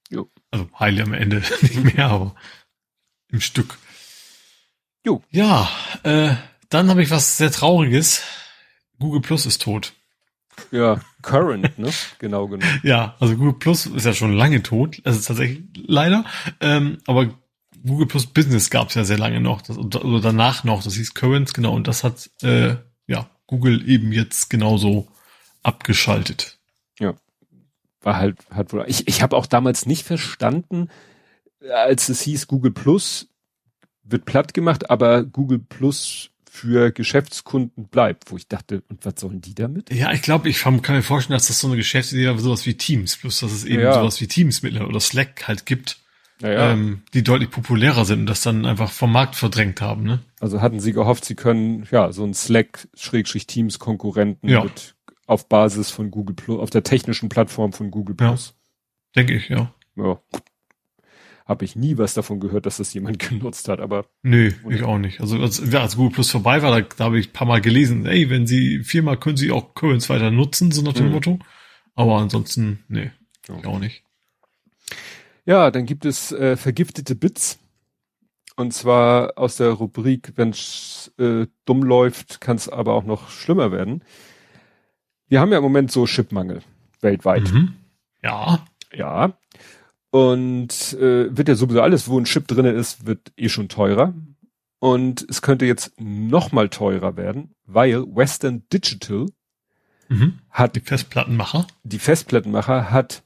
Jo. 0.09 0.31
Also 0.49 0.67
Heile 0.79 1.03
am 1.03 1.13
Ende 1.13 1.43
nicht 1.61 1.95
mehr, 1.95 2.07
aber 2.09 2.35
im 3.27 3.39
Stück. 3.39 3.77
Jo. 5.05 5.21
Ja, 5.29 5.69
äh, 6.01 6.33
dann 6.69 6.89
habe 6.89 7.03
ich 7.03 7.11
was 7.11 7.37
sehr 7.37 7.51
Trauriges. 7.51 8.23
Google 8.97 9.21
Plus 9.21 9.45
ist 9.45 9.61
tot. 9.61 9.93
Ja, 10.71 11.01
Current, 11.23 11.79
ne? 11.79 11.89
Genau, 12.19 12.47
genau. 12.47 12.65
ja, 12.83 13.15
also 13.19 13.35
Google 13.35 13.53
Plus 13.53 13.87
ist 13.87 14.05
ja 14.05 14.13
schon 14.13 14.33
lange 14.33 14.61
tot. 14.61 15.01
Also 15.03 15.19
tatsächlich 15.21 15.63
leider. 15.75 16.25
Ähm, 16.59 16.99
aber 17.07 17.29
Google 17.83 18.07
Plus 18.07 18.27
Business 18.27 18.69
gab 18.69 18.89
es 18.89 18.95
ja 18.95 19.03
sehr 19.03 19.17
lange 19.17 19.41
noch. 19.41 19.61
Das, 19.61 19.77
oder 19.77 20.21
danach 20.21 20.63
noch. 20.63 20.83
Das 20.83 20.95
hieß 20.95 21.15
Current, 21.15 21.53
genau. 21.53 21.73
Und 21.73 21.87
das 21.87 22.03
hat 22.03 22.29
äh, 22.43 22.75
ja 23.07 23.27
Google 23.47 23.89
eben 23.89 24.11
jetzt 24.11 24.49
genauso 24.49 25.07
abgeschaltet. 25.63 26.59
Ja. 26.99 27.13
War 28.01 28.17
halt, 28.17 28.37
hat 28.51 28.73
wohl. 28.73 28.85
Ich, 28.87 29.07
ich 29.07 29.21
habe 29.21 29.35
auch 29.35 29.47
damals 29.47 29.85
nicht 29.85 30.05
verstanden, 30.05 30.89
als 31.71 32.09
es 32.09 32.21
hieß, 32.21 32.47
Google 32.47 32.71
Plus 32.71 33.29
wird 34.03 34.25
platt 34.25 34.53
gemacht, 34.53 34.89
aber 34.89 35.23
Google 35.23 35.59
Plus 35.59 36.29
für 36.53 36.91
Geschäftskunden 36.91 37.87
bleibt, 37.87 38.31
wo 38.31 38.37
ich 38.37 38.47
dachte, 38.47 38.83
und 38.87 39.03
was 39.03 39.15
sollen 39.19 39.41
die 39.41 39.55
damit? 39.55 39.91
Ja, 39.91 40.13
ich 40.13 40.21
glaube, 40.21 40.49
ich 40.49 40.61
kann 40.61 40.81
mir 40.87 41.01
vorstellen, 41.01 41.35
dass 41.35 41.47
das 41.47 41.59
so 41.59 41.65
eine 41.65 41.77
Geschäftsidee 41.77 42.27
war, 42.27 42.37
sowas 42.37 42.67
wie 42.67 42.75
Teams, 42.75 43.17
plus 43.17 43.39
dass 43.39 43.51
es 43.51 43.65
eben 43.65 43.81
ja. 43.81 43.95
sowas 43.95 44.21
wie 44.21 44.27
Teams 44.27 44.61
mittlerweile 44.61 44.89
oder 44.89 44.99
Slack 44.99 45.47
halt 45.47 45.65
gibt, 45.65 45.97
ja, 46.41 46.71
ähm, 46.71 47.01
die 47.15 47.23
deutlich 47.23 47.49
populärer 47.49 48.05
sind 48.05 48.19
und 48.19 48.27
das 48.27 48.43
dann 48.43 48.67
einfach 48.67 48.91
vom 48.91 49.11
Markt 49.11 49.35
verdrängt 49.35 49.81
haben. 49.81 50.03
Ne? 50.03 50.19
Also 50.39 50.61
hatten 50.61 50.79
sie 50.79 50.93
gehofft, 50.93 51.25
sie 51.25 51.33
können 51.33 51.87
ja 51.89 52.11
so 52.11 52.23
ein 52.23 52.35
Slack-Teams-Konkurrenten 52.35 54.47
ja. 54.47 54.63
mit 54.63 54.93
auf 55.25 55.49
Basis 55.49 55.89
von 55.89 56.11
Google 56.11 56.35
Plus, 56.35 56.59
auf 56.59 56.69
der 56.69 56.83
technischen 56.83 57.29
Plattform 57.29 57.73
von 57.73 57.89
Google 57.89 58.13
Plus. 58.15 58.53
Ja, 59.15 59.23
denke 59.23 59.33
ich, 59.33 59.49
ja. 59.49 59.73
Ja. 59.95 60.21
Habe 61.45 61.65
ich 61.65 61.75
nie 61.75 61.97
was 61.97 62.13
davon 62.13 62.39
gehört, 62.39 62.65
dass 62.65 62.77
das 62.77 62.93
jemand 62.93 63.19
genutzt 63.29 63.67
hat, 63.67 63.79
aber. 63.79 64.05
Nö, 64.21 64.51
ich 64.69 64.83
auch 64.83 64.97
nicht. 64.97 65.21
Also 65.21 65.37
als, 65.39 65.61
ja, 65.71 65.81
als 65.81 65.95
Google 65.95 66.13
Plus 66.13 66.31
vorbei 66.31 66.61
war, 66.61 66.79
da, 66.79 66.87
da 66.97 67.05
habe 67.05 67.19
ich 67.19 67.29
ein 67.29 67.33
paar 67.33 67.47
Mal 67.47 67.61
gelesen, 67.61 68.05
ey, 68.05 68.29
wenn 68.29 68.47
Sie 68.47 68.79
viermal 68.83 69.17
können 69.17 69.37
Sie 69.37 69.51
auch 69.51 69.73
Currents 69.73 70.09
weiter 70.09 70.31
nutzen, 70.31 70.71
so 70.71 70.81
nach 70.81 70.93
dem 70.93 71.07
mhm. 71.07 71.11
Motto. 71.13 71.39
Aber 71.95 72.17
ansonsten, 72.17 72.83
nee, 72.87 73.11
ich 73.47 73.65
auch 73.65 73.79
nicht. 73.79 74.03
Ja, 75.45 75.71
dann 75.71 75.85
gibt 75.85 76.05
es 76.05 76.31
äh, 76.31 76.55
vergiftete 76.55 77.15
Bits. 77.15 77.59
Und 78.55 78.73
zwar 78.73 79.37
aus 79.37 79.57
der 79.57 79.71
Rubrik, 79.71 80.33
wenn 80.35 80.51
es 80.51 81.11
äh, 81.17 81.47
dumm 81.65 81.83
läuft, 81.83 82.39
kann 82.39 82.55
es 82.55 82.69
aber 82.69 82.93
auch 82.93 83.03
noch 83.03 83.29
schlimmer 83.29 83.71
werden. 83.71 84.03
Wir 85.27 85.39
haben 85.39 85.51
ja 85.51 85.57
im 85.57 85.63
Moment 85.63 85.91
so 85.91 86.05
Chipmangel 86.05 86.61
weltweit. 87.01 87.51
Mhm. 87.51 87.73
Ja. 88.21 88.63
Ja. 88.93 89.37
Und 90.13 90.93
äh, 90.99 91.35
wird 91.35 91.47
ja 91.47 91.55
sowieso 91.55 91.81
alles, 91.81 92.07
wo 92.07 92.19
ein 92.19 92.25
Chip 92.25 92.47
drinne 92.47 92.69
ist, 92.69 93.07
wird 93.07 93.33
eh 93.35 93.49
schon 93.49 93.67
teurer. 93.67 94.13
Und 94.77 95.25
es 95.27 95.41
könnte 95.41 95.65
jetzt 95.65 95.99
noch 95.99 96.51
mal 96.51 96.69
teurer 96.69 97.17
werden, 97.17 97.55
weil 97.65 98.03
Western 98.03 98.61
Digital 98.71 99.25
mhm. 100.09 100.37
hat 100.51 100.75
die 100.75 100.81
Festplattenmacher. 100.81 101.65
Die 101.81 101.97
Festplattenmacher 101.97 102.91
hat 102.91 103.23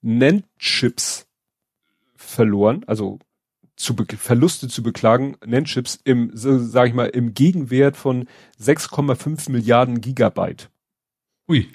NAND-Chips 0.00 1.26
verloren, 2.16 2.82
also 2.86 3.18
zu 3.76 3.94
Verluste 4.16 4.68
zu 4.68 4.82
beklagen, 4.82 5.36
NAND-Chips 5.44 6.00
im, 6.02 6.30
so, 6.32 6.58
sag 6.58 6.88
ich 6.88 6.94
mal, 6.94 7.08
im 7.08 7.34
Gegenwert 7.34 7.98
von 7.98 8.26
6,5 8.58 9.50
Milliarden 9.50 10.00
Gigabyte. 10.00 10.70
Ui. 11.46 11.68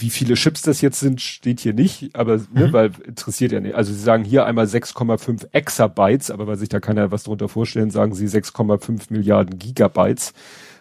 Wie 0.00 0.10
viele 0.10 0.34
Chips 0.34 0.62
das 0.62 0.80
jetzt 0.80 1.00
sind, 1.00 1.20
steht 1.20 1.58
hier 1.58 1.74
nicht, 1.74 2.14
aber 2.14 2.36
ne, 2.52 2.68
mhm. 2.68 2.72
weil 2.72 2.92
interessiert 3.04 3.50
ja 3.50 3.58
nicht. 3.58 3.74
Also 3.74 3.92
sie 3.92 3.98
sagen 3.98 4.22
hier 4.24 4.46
einmal 4.46 4.66
6,5 4.66 5.48
Exabytes, 5.52 6.30
aber 6.30 6.46
weil 6.46 6.56
sich 6.56 6.68
da 6.68 6.78
keiner 6.78 7.10
was 7.10 7.24
drunter 7.24 7.48
vorstellen, 7.48 7.90
sagen 7.90 8.14
sie 8.14 8.26
6,5 8.26 9.12
Milliarden 9.12 9.58
Gigabytes. 9.58 10.34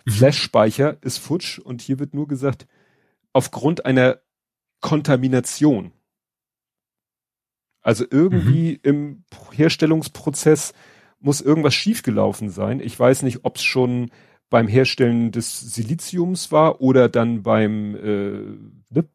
Mhm. 0.05 0.11
Flash-Speicher 0.11 0.97
ist 1.01 1.17
futsch 1.17 1.57
und 1.57 1.81
hier 1.81 1.97
wird 1.97 2.13
nur 2.13 2.27
gesagt, 2.27 2.67
aufgrund 3.33 3.87
einer 3.87 4.19
Kontamination. 4.81 5.91
Also 7.81 8.05
irgendwie 8.07 8.73
mhm. 8.73 8.79
im 8.83 9.23
Herstellungsprozess 9.51 10.73
muss 11.19 11.41
irgendwas 11.41 11.73
schiefgelaufen 11.73 12.49
sein. 12.49 12.81
Ich 12.81 12.99
weiß 12.99 13.23
nicht, 13.23 13.45
ob 13.45 13.55
es 13.55 13.63
schon 13.63 14.11
beim 14.49 14.67
Herstellen 14.67 15.31
des 15.31 15.59
Siliziums 15.59 16.51
war 16.51 16.81
oder 16.81 17.09
dann 17.09 17.43
beim 17.43 17.95
äh, 17.95 18.31
ne, 18.89 19.05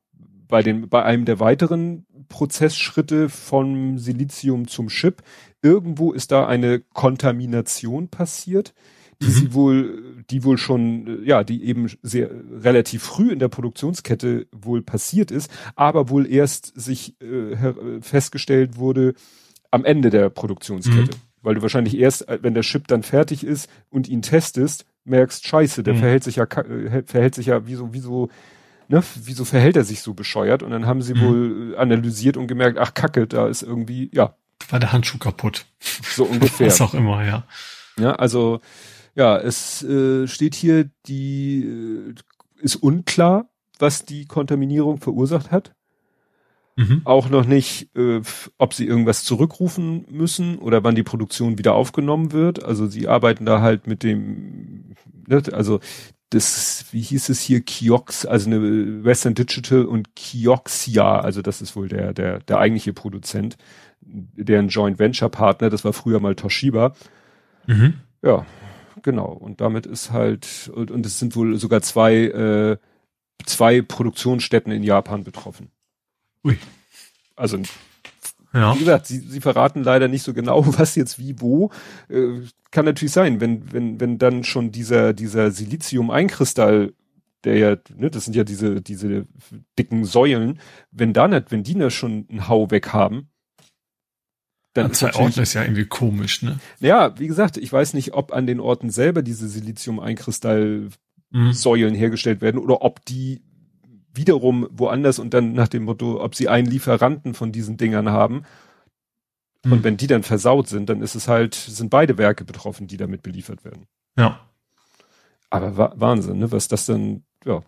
bei 0.49 0.63
den 0.63 0.89
bei 0.89 1.03
einem 1.03 1.25
der 1.25 1.41
weiteren 1.41 2.07
Prozessschritte 2.29 3.29
vom 3.29 3.99
Silizium 3.99 4.69
zum 4.69 4.89
Chip. 4.89 5.23
Irgendwo 5.63 6.13
ist 6.13 6.33
da 6.33 6.47
eine 6.47 6.81
Kontamination 6.81 8.09
passiert, 8.09 8.75
die 9.21 9.27
mhm. 9.27 9.31
sie 9.31 9.55
wohl, 9.55 10.25
die 10.31 10.45
wohl 10.45 10.59
schon, 10.59 11.25
ja, 11.25 11.45
die 11.45 11.65
eben 11.65 11.91
sehr 12.03 12.31
relativ 12.51 13.03
früh 13.03 13.31
in 13.31 13.39
der 13.39 13.49
Produktionskette 13.49 14.47
wohl 14.51 14.83
passiert 14.83 15.31
ist, 15.31 15.51
aber 15.77 16.09
wohl 16.09 16.27
erst 16.27 16.73
sich 16.75 17.21
äh, 17.21 18.01
festgestellt 18.01 18.77
wurde 18.77 19.15
am 19.71 19.85
Ende 19.85 20.11
der 20.11 20.31
Produktionskette. 20.31 21.17
Mhm. 21.17 21.21
Weil 21.43 21.57
du 21.57 21.63
wahrscheinlich 21.63 21.99
erst, 21.99 22.29
äh, 22.29 22.39
wenn 22.43 22.55
der 22.55 22.63
Chip 22.63 22.89
dann 22.89 23.03
fertig 23.03 23.45
ist 23.45 23.69
und 23.91 24.09
ihn 24.09 24.23
testest, 24.23 24.87
merkst, 25.05 25.47
scheiße, 25.47 25.83
der 25.83 25.95
mhm. 25.95 25.99
verhält 25.99 26.25
sich 26.25 26.37
ja, 26.37 26.45
äh, 26.45 27.03
verhält 27.05 27.35
sich 27.35 27.47
ja 27.47 27.67
wie 27.67 27.75
so, 27.75 27.93
wie 27.93 28.01
so, 28.01 28.29
ne, 28.89 29.03
wieso 29.25 29.45
verhält 29.45 29.77
er 29.77 29.85
sich 29.85 30.03
so 30.03 30.15
bescheuert? 30.15 30.63
Und 30.63 30.71
dann 30.71 30.87
haben 30.87 31.03
sie 31.03 31.15
mhm. 31.15 31.21
wohl 31.21 31.77
analysiert 31.77 32.37
und 32.37 32.47
gemerkt, 32.47 32.79
ach 32.79 32.95
Kacke, 32.95 33.27
da 33.27 33.49
ist 33.49 33.63
irgendwie, 33.63 34.11
ja. 34.13 34.37
War 34.71 34.81
der 34.81 34.93
Handschuh 34.93 35.19
kaputt. 35.19 35.67
So 36.15 36.25
ungefähr. 36.25 36.67
Was 36.67 36.81
auch 36.81 36.95
immer, 36.95 37.25
ja. 37.25 37.47
Ja, 37.99 38.13
also, 38.13 38.61
ja, 39.15 39.39
es 39.39 39.83
äh, 39.83 40.27
steht 40.27 40.55
hier, 40.55 40.91
die 41.07 41.65
äh, 41.65 42.15
ist 42.63 42.77
unklar, 42.77 43.49
was 43.79 44.05
die 44.05 44.27
Kontaminierung 44.27 44.99
verursacht 44.99 45.51
hat. 45.51 45.75
Mhm. 46.77 47.03
Auch 47.05 47.29
noch 47.29 47.45
nicht, 47.45 47.95
äh, 47.97 48.23
ob 48.57 48.73
sie 48.73 48.87
irgendwas 48.87 49.25
zurückrufen 49.25 50.07
müssen 50.11 50.59
oder 50.59 50.83
wann 50.85 50.95
die 50.95 51.03
Produktion 51.03 51.59
wieder 51.59 51.75
aufgenommen 51.75 52.33
wird. 52.33 52.65
Also 52.65 52.87
sie 52.87 53.09
arbeiten 53.09 53.45
da 53.45 53.61
halt 53.61 53.87
mit 53.87 54.03
dem, 54.03 54.95
ne, 55.27 55.43
also 55.53 55.81
das, 56.31 56.87
wie 56.93 57.03
hieß 57.03 57.29
es 57.29 57.43
hier, 57.43 57.61
Kiox, 57.61 58.25
also 58.25 58.49
eine 58.49 59.05
Western 59.05 59.35
Digital 59.35 59.85
und 59.85 60.17
Kioxia, 60.17 61.21
also 61.21 61.43
das 61.43 61.61
ist 61.61 61.77
wohl 61.77 61.89
der, 61.89 62.15
der, 62.15 62.39
der 62.41 62.59
eigentliche 62.59 62.95
Produzent, 62.95 63.57
deren 64.01 64.69
Joint 64.69 64.99
Venture 64.99 65.29
Partner, 65.29 65.69
das 65.69 65.85
war 65.85 65.93
früher 65.93 66.21
mal 66.21 66.35
Toshiba. 66.35 66.95
Mhm. 67.67 67.95
Ja, 68.23 68.47
genau. 69.03 69.29
Und 69.29 69.61
damit 69.61 69.85
ist 69.85 70.11
halt, 70.11 70.71
und, 70.75 70.91
und 70.91 71.05
es 71.05 71.19
sind 71.19 71.37
wohl 71.37 71.59
sogar 71.59 71.83
zwei, 71.83 72.15
äh, 72.15 72.77
zwei 73.45 73.83
Produktionsstätten 73.83 74.73
in 74.73 74.83
Japan 74.83 75.25
betroffen. 75.25 75.71
Ui. 76.45 76.59
Also, 77.37 77.59
ja. 78.53 78.75
wie 78.75 78.81
gesagt, 78.81 79.07
sie, 79.07 79.19
sie 79.19 79.41
verraten 79.41 79.83
leider 79.83 80.09
nicht 80.09 80.23
so 80.23 80.35
genau, 80.35 80.65
was 80.79 80.95
jetzt 80.95 81.19
wie 81.19 81.41
wo. 81.41 81.71
Äh, 82.09 82.41
kann 82.71 82.85
natürlich 82.85 83.13
sein, 83.13 83.41
wenn, 83.41 83.73
wenn, 83.73 84.01
wenn 84.01 84.19
dann 84.19 84.45
schon 84.45 84.73
dieser, 84.73 85.13
dieser 85.13 85.51
Silizium-Einkristall, 85.51 86.95
der 87.45 87.59
ja, 87.59 87.77
ne, 87.95 88.11
das 88.11 88.25
sind 88.25 88.35
ja 88.35 88.45
diese, 88.45 88.81
diese 88.81 89.27
dicken 89.79 90.05
Säulen, 90.05 90.61
wenn 90.91 91.13
da 91.13 91.29
nicht, 91.29 91.51
wenn 91.51 91.65
die 91.65 91.75
da 91.75 91.91
schon 91.91 92.27
einen 92.31 92.49
Hau 92.49 92.71
weg 92.71 92.93
haben, 92.93 93.29
dann 94.75 94.87
an 94.87 94.95
zwei 94.95 95.13
Orten 95.15 95.41
ist 95.41 95.53
ja 95.53 95.63
irgendwie 95.63 95.85
komisch, 95.85 96.41
ne? 96.43 96.59
Ja, 96.81 97.19
wie 97.19 97.27
gesagt, 97.27 97.59
ich 97.59 97.71
weiß 97.71 97.93
nicht, 97.95 98.15
ob 98.15 98.33
an 98.33 98.47
den 98.47 98.59
Orten 98.59 98.89
selber 98.91 99.21
diese 99.23 99.47
Silizium-Einkristall-Säulen 99.49 101.93
mhm. 101.93 101.99
hergestellt 101.99 102.41
werden 102.41 102.59
oder 102.59 102.81
ob 102.81 103.05
die 103.05 103.43
wiederum 104.15 104.69
woanders 104.71 105.19
und 105.19 105.33
dann 105.35 105.53
nach 105.53 105.69
dem 105.69 105.85
Motto, 105.85 106.23
ob 106.23 106.35
sie 106.35 106.49
einen 106.49 106.67
Lieferanten 106.67 107.35
von 107.35 107.53
diesen 107.53 107.77
Dingern 107.77 108.11
haben. 108.11 108.45
Und 109.65 109.73
hm. 109.73 109.85
wenn 109.85 109.97
die 109.97 110.07
dann 110.07 110.23
versaut 110.23 110.69
sind, 110.69 110.89
dann 110.89 111.03
ist 111.03 111.15
es 111.15 111.29
halt, 111.29 111.55
sind 111.55 111.91
beide 111.91 112.19
Werke 112.19 112.45
betroffen, 112.45 112.89
die 112.89 112.97
damit 112.97 113.23
beliefert 113.23 113.65
werden. 113.65 113.87
Ja. 114.17 114.41
Aber 115.51 115.77
wa 115.77 115.93
Wahnsinn, 115.97 116.39
ne? 116.39 116.51
Was 116.51 116.69
das 116.69 116.87
dann, 116.87 117.25
ja. 117.45 117.63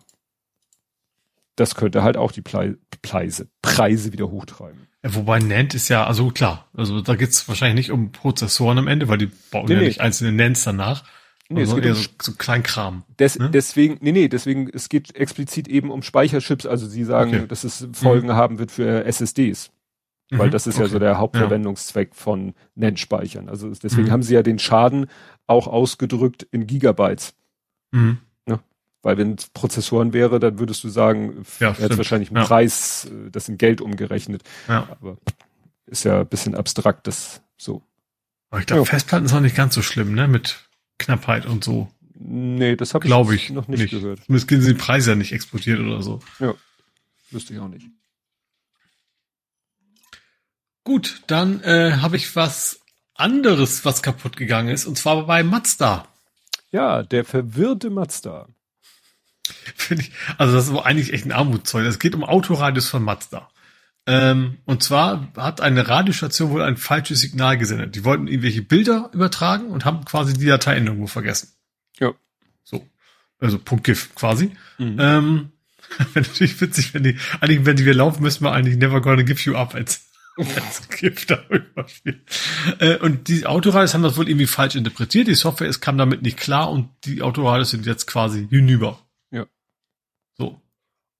Das 1.55 1.75
könnte 1.75 2.03
halt 2.03 2.17
auch 2.17 2.33
die 2.33 2.41
Ple 2.41 2.77
Preise, 3.01 3.47
Preise 3.61 4.11
wieder 4.11 4.29
hochtreiben. 4.29 4.87
Ja, 5.03 5.13
wobei 5.15 5.39
NAND 5.39 5.75
ist 5.75 5.87
ja, 5.89 6.05
also 6.05 6.31
klar, 6.31 6.67
also 6.73 6.99
da 7.01 7.15
geht's 7.15 7.47
wahrscheinlich 7.47 7.87
nicht 7.87 7.91
um 7.91 8.11
Prozessoren 8.11 8.79
am 8.79 8.87
Ende, 8.87 9.07
weil 9.07 9.19
die 9.19 9.31
bauen 9.51 9.65
nee, 9.67 9.75
ja 9.75 9.79
nee. 9.79 9.85
nicht 9.85 10.01
einzelne 10.01 10.31
NANDs 10.31 10.63
danach, 10.63 11.03
Nee, 11.47 11.61
also 11.61 11.77
es 11.77 11.83
geht 11.83 11.91
um, 11.91 11.97
so, 11.97 12.09
so 12.21 12.31
Kleinkram. 12.33 13.03
Des, 13.19 13.37
ne? 13.37 13.51
Deswegen, 13.51 13.97
nee, 14.01 14.11
nee, 14.11 14.27
deswegen, 14.27 14.69
es 14.73 14.89
geht 14.89 15.15
explizit 15.15 15.67
eben 15.67 15.91
um 15.91 16.01
Speicherchips. 16.01 16.65
Also 16.65 16.87
sie 16.87 17.03
sagen, 17.03 17.35
okay. 17.35 17.47
dass 17.47 17.63
es 17.63 17.87
Folgen 17.93 18.27
mhm. 18.27 18.33
haben 18.33 18.59
wird 18.59 18.71
für 18.71 19.05
SSDs. 19.05 19.71
Weil 20.31 20.47
mhm, 20.47 20.51
das 20.51 20.65
ist 20.65 20.75
okay. 20.75 20.85
ja 20.85 20.89
so 20.89 20.99
der 20.99 21.17
Hauptverwendungszweck 21.19 22.09
ja. 22.09 22.15
von 22.15 22.55
NAND-Speichern. 22.73 23.47
Also 23.47 23.69
deswegen 23.69 24.07
mhm. 24.07 24.11
haben 24.11 24.23
sie 24.23 24.33
ja 24.33 24.41
den 24.41 24.57
Schaden 24.57 25.07
auch 25.45 25.67
ausgedrückt 25.67 26.47
in 26.51 26.65
Gigabytes. 26.65 27.35
Mhm. 27.91 28.17
Ja? 28.47 28.59
Weil 29.03 29.17
wenn 29.17 29.35
es 29.35 29.47
Prozessoren 29.49 30.13
wäre, 30.13 30.39
dann 30.39 30.57
würdest 30.57 30.83
du 30.83 30.89
sagen, 30.89 31.45
ja, 31.59 31.77
hätte 31.77 31.97
wahrscheinlich 31.97 32.29
einen 32.29 32.37
ja. 32.37 32.45
Preis, 32.45 33.05
äh, 33.05 33.29
das 33.29 33.47
in 33.49 33.59
Geld 33.59 33.81
umgerechnet. 33.81 34.41
Ja. 34.67 34.87
Aber 34.89 35.17
ist 35.85 36.05
ja 36.05 36.21
ein 36.21 36.27
bisschen 36.27 36.55
abstrakt, 36.55 37.05
das 37.05 37.43
so. 37.55 37.83
Aber 38.49 38.61
ich 38.61 38.65
glaube. 38.65 38.85
Festplatten 38.87 39.27
sind 39.27 39.37
auch 39.37 39.41
nicht 39.41 39.55
ganz 39.55 39.75
so 39.75 39.83
schlimm, 39.83 40.15
ne? 40.15 40.27
Mit 40.27 40.67
Knappheit 40.97 41.45
und 41.45 41.63
so. 41.63 41.91
Nee, 42.17 42.75
das 42.75 42.93
habe 42.93 43.05
ich, 43.05 43.43
ich 43.43 43.49
noch 43.49 43.67
nicht, 43.67 43.79
nicht. 43.79 43.91
gehört. 43.91 44.23
Zumindest 44.25 44.49
sind 44.49 44.65
die 44.65 44.73
Preise 44.73 45.11
ja 45.11 45.15
nicht 45.15 45.33
explodiert 45.33 45.79
oder 45.79 46.01
so. 46.01 46.21
Ja, 46.39 46.55
wüsste 47.31 47.53
ich 47.53 47.59
auch 47.59 47.67
nicht. 47.67 47.87
Gut, 50.83 51.21
dann 51.27 51.61
äh, 51.63 51.97
habe 51.97 52.15
ich 52.15 52.35
was 52.35 52.79
anderes, 53.15 53.85
was 53.85 54.03
kaputt 54.03 54.37
gegangen 54.37 54.69
ist, 54.69 54.85
und 54.85 54.97
zwar 54.97 55.25
bei 55.25 55.43
Mazda. 55.43 56.07
Ja, 56.71 57.03
der 57.03 57.25
verwirrte 57.25 57.89
Mazda. 57.89 58.47
Finde 59.75 60.03
ich, 60.03 60.11
also 60.37 60.55
das 60.55 60.67
ist 60.67 60.75
eigentlich 60.77 61.13
echt 61.13 61.25
ein 61.25 61.31
Armutszeug. 61.31 61.85
Es 61.85 61.99
geht 61.99 62.15
um 62.15 62.23
Autoradios 62.23 62.89
von 62.89 63.03
Mazda. 63.03 63.49
Ähm, 64.07 64.57
und 64.65 64.83
zwar 64.83 65.31
hat 65.35 65.61
eine 65.61 65.87
Radiostation 65.87 66.51
wohl 66.51 66.61
ein 66.61 66.77
falsches 66.77 67.21
Signal 67.21 67.57
gesendet. 67.57 67.95
Die 67.95 68.03
wollten 68.03 68.27
irgendwelche 68.27 68.61
Bilder 68.61 69.09
übertragen 69.13 69.67
und 69.67 69.83
haben 69.83 70.05
quasi 70.05 70.33
die 70.33 70.45
Datei 70.45 70.77
irgendwo 70.77 71.07
vergessen. 71.07 71.49
Ja. 71.99 72.13
So. 72.63 72.87
Also 73.39 73.59
.gif 73.59 74.13
quasi. 74.15 74.51
Mhm. 74.77 74.97
Ähm, 74.99 75.51
Wäre 76.13 76.25
natürlich 76.25 76.59
witzig, 76.61 76.93
wenn 76.93 77.03
die, 77.03 77.17
eigentlich, 77.41 77.65
wenn 77.65 77.75
die 77.75 77.85
wir 77.85 77.93
laufen, 77.93 78.21
müssen 78.21 78.43
wir 78.43 78.51
eigentlich 78.51 78.77
Never 78.77 79.01
Gonna 79.01 79.23
Give 79.23 79.39
You 79.41 79.55
Up 79.55 79.75
als, 79.75 80.05
als 80.37 80.87
GIF 80.89 81.25
darüber 81.25 81.87
spielen. 81.87 82.21
Äh, 82.79 82.97
und 82.97 83.27
die 83.27 83.45
Autoradios 83.45 83.93
haben 83.93 84.03
das 84.03 84.17
wohl 84.17 84.27
irgendwie 84.29 84.47
falsch 84.47 84.75
interpretiert. 84.75 85.27
Die 85.27 85.35
Software 85.35 85.67
ist, 85.67 85.81
kam 85.81 85.97
damit 85.97 86.21
nicht 86.21 86.37
klar 86.37 86.69
und 86.69 86.89
die 87.05 87.21
Autoradios 87.21 87.71
sind 87.71 87.85
jetzt 87.85 88.05
quasi 88.07 88.47
hinüber. 88.49 88.99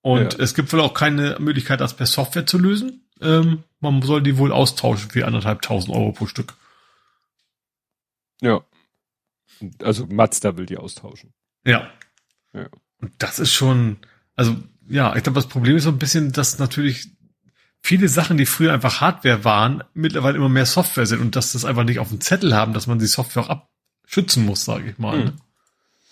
Und 0.06 0.34
ja. 0.34 0.40
es 0.40 0.53
gibt 0.53 0.72
wohl 0.72 0.82
auch 0.82 0.93
keine 0.93 1.35
Möglichkeit, 1.40 1.82
das 1.82 1.95
per 1.95 2.06
Software 2.06 2.45
zu 2.45 2.59
lösen, 2.59 3.09
ähm, 3.22 3.64
man 3.80 4.03
soll 4.03 4.22
die 4.22 4.38
wohl 4.38 4.51
austauschen 4.51 5.09
für 5.09 5.25
anderthalb 5.25 5.64
tausend 5.64 5.95
Euro 5.95 6.11
pro 6.11 6.27
Stück. 6.27 6.53
Ja. 8.40 8.64
Also 9.82 10.06
Mazda 10.06 10.58
will 10.58 10.67
die 10.67 10.77
austauschen. 10.77 11.34
Ja. 11.66 11.90
ja. 12.53 12.69
Und 13.01 13.14
das 13.17 13.40
ist 13.40 13.51
schon, 13.51 13.98
also 14.35 14.56
ja, 14.88 15.16
ich 15.16 15.24
glaube, 15.24 15.40
das 15.40 15.48
Problem 15.48 15.75
ist 15.75 15.85
so 15.85 15.90
ein 15.90 15.98
bisschen, 15.98 16.32
dass 16.32 16.59
natürlich 16.59 17.08
viele 17.82 18.08
Sachen, 18.08 18.38
die 18.38 18.45
früher 18.45 18.74
einfach 18.74 19.01
Hardware 19.01 19.43
waren, 19.43 19.84
mittlerweile 19.95 20.38
immer 20.38 20.50
mehr 20.50 20.67
Software 20.67 21.08
sind 21.08 21.19
und 21.19 21.35
dass 21.35 21.53
das 21.53 21.66
einfach 21.66 21.84
nicht 21.84 21.98
auf 21.98 22.09
dem 22.09 22.22
Zettel 22.22 22.53
haben, 22.53 22.74
dass 22.74 22.85
man 22.85 23.00
die 23.00 23.08
Software 23.08 23.50
auch 23.50 23.66
abschützen 24.03 24.45
muss, 24.45 24.66
sage 24.66 24.88
ich 24.88 25.00
mal. 25.00 25.25
Mhm. 25.25 25.34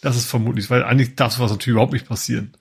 Das 0.01 0.15
ist 0.15 0.25
vermutlich, 0.25 0.71
weil 0.71 0.83
eigentlich 0.83 1.15
darf 1.15 1.33
sowas 1.33 1.51
natürlich 1.51 1.73
überhaupt 1.73 1.93
nicht 1.93 2.07
passieren. 2.07 2.57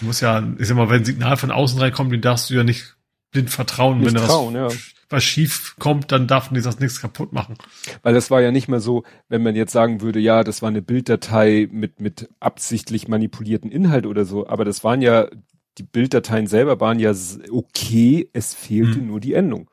Du 0.00 0.06
musst 0.06 0.22
ja, 0.22 0.42
ich 0.58 0.66
sag 0.66 0.76
mal, 0.76 0.88
wenn 0.88 1.02
ein 1.02 1.04
Signal 1.04 1.36
von 1.36 1.50
außen 1.50 1.78
reinkommt, 1.78 2.12
den 2.12 2.20
darfst 2.20 2.50
du 2.50 2.54
ja 2.54 2.64
nicht 2.64 2.96
blind 3.30 3.50
vertrauen. 3.50 3.98
Nicht 3.98 4.08
wenn 4.08 4.14
da 4.14 4.26
trauen, 4.26 4.54
was, 4.54 4.74
ja. 4.74 4.80
was 5.08 5.24
schief 5.24 5.76
kommt, 5.78 6.10
dann 6.10 6.26
darf 6.26 6.50
man 6.50 6.62
das 6.62 6.80
nichts 6.80 7.00
kaputt 7.00 7.32
machen. 7.32 7.56
Weil 8.02 8.14
das 8.14 8.30
war 8.30 8.40
ja 8.40 8.50
nicht 8.50 8.68
mehr 8.68 8.80
so, 8.80 9.04
wenn 9.28 9.42
man 9.42 9.54
jetzt 9.54 9.72
sagen 9.72 10.00
würde, 10.00 10.18
ja, 10.18 10.42
das 10.42 10.62
war 10.62 10.68
eine 10.68 10.82
Bilddatei 10.82 11.68
mit, 11.70 12.00
mit 12.00 12.28
absichtlich 12.40 13.08
manipulierten 13.08 13.70
Inhalt 13.70 14.06
oder 14.06 14.24
so, 14.24 14.46
aber 14.46 14.64
das 14.64 14.82
waren 14.84 15.02
ja, 15.02 15.28
die 15.78 15.82
Bilddateien 15.82 16.46
selber 16.46 16.80
waren 16.80 16.98
ja 16.98 17.12
okay, 17.50 18.28
es 18.32 18.54
fehlte 18.54 18.96
hm. 18.96 19.06
nur 19.06 19.20
die 19.20 19.34
Endung. 19.34 19.70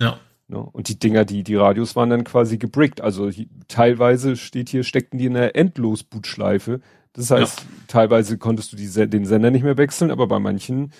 Ja. 0.00 0.18
Ne? 0.48 0.58
Und 0.58 0.88
die 0.88 0.98
Dinger, 0.98 1.24
die, 1.24 1.42
die 1.42 1.56
Radios 1.56 1.96
waren 1.96 2.10
dann 2.10 2.24
quasi 2.24 2.58
gebrickt. 2.58 3.00
Also 3.00 3.30
teilweise 3.68 4.36
steht 4.36 4.68
hier, 4.68 4.84
steckten 4.84 5.18
die 5.18 5.26
in 5.26 5.36
einer 5.36 5.54
Endlos-Bootschleife. 5.54 6.80
Das 7.16 7.30
heißt, 7.30 7.60
ja. 7.60 7.66
teilweise 7.88 8.38
konntest 8.38 8.72
du 8.72 8.76
die, 8.76 9.08
den 9.08 9.24
Sender 9.24 9.50
nicht 9.50 9.62
mehr 9.62 9.78
wechseln, 9.78 10.10
aber 10.10 10.26
bei 10.26 10.38
manchen, 10.38 10.92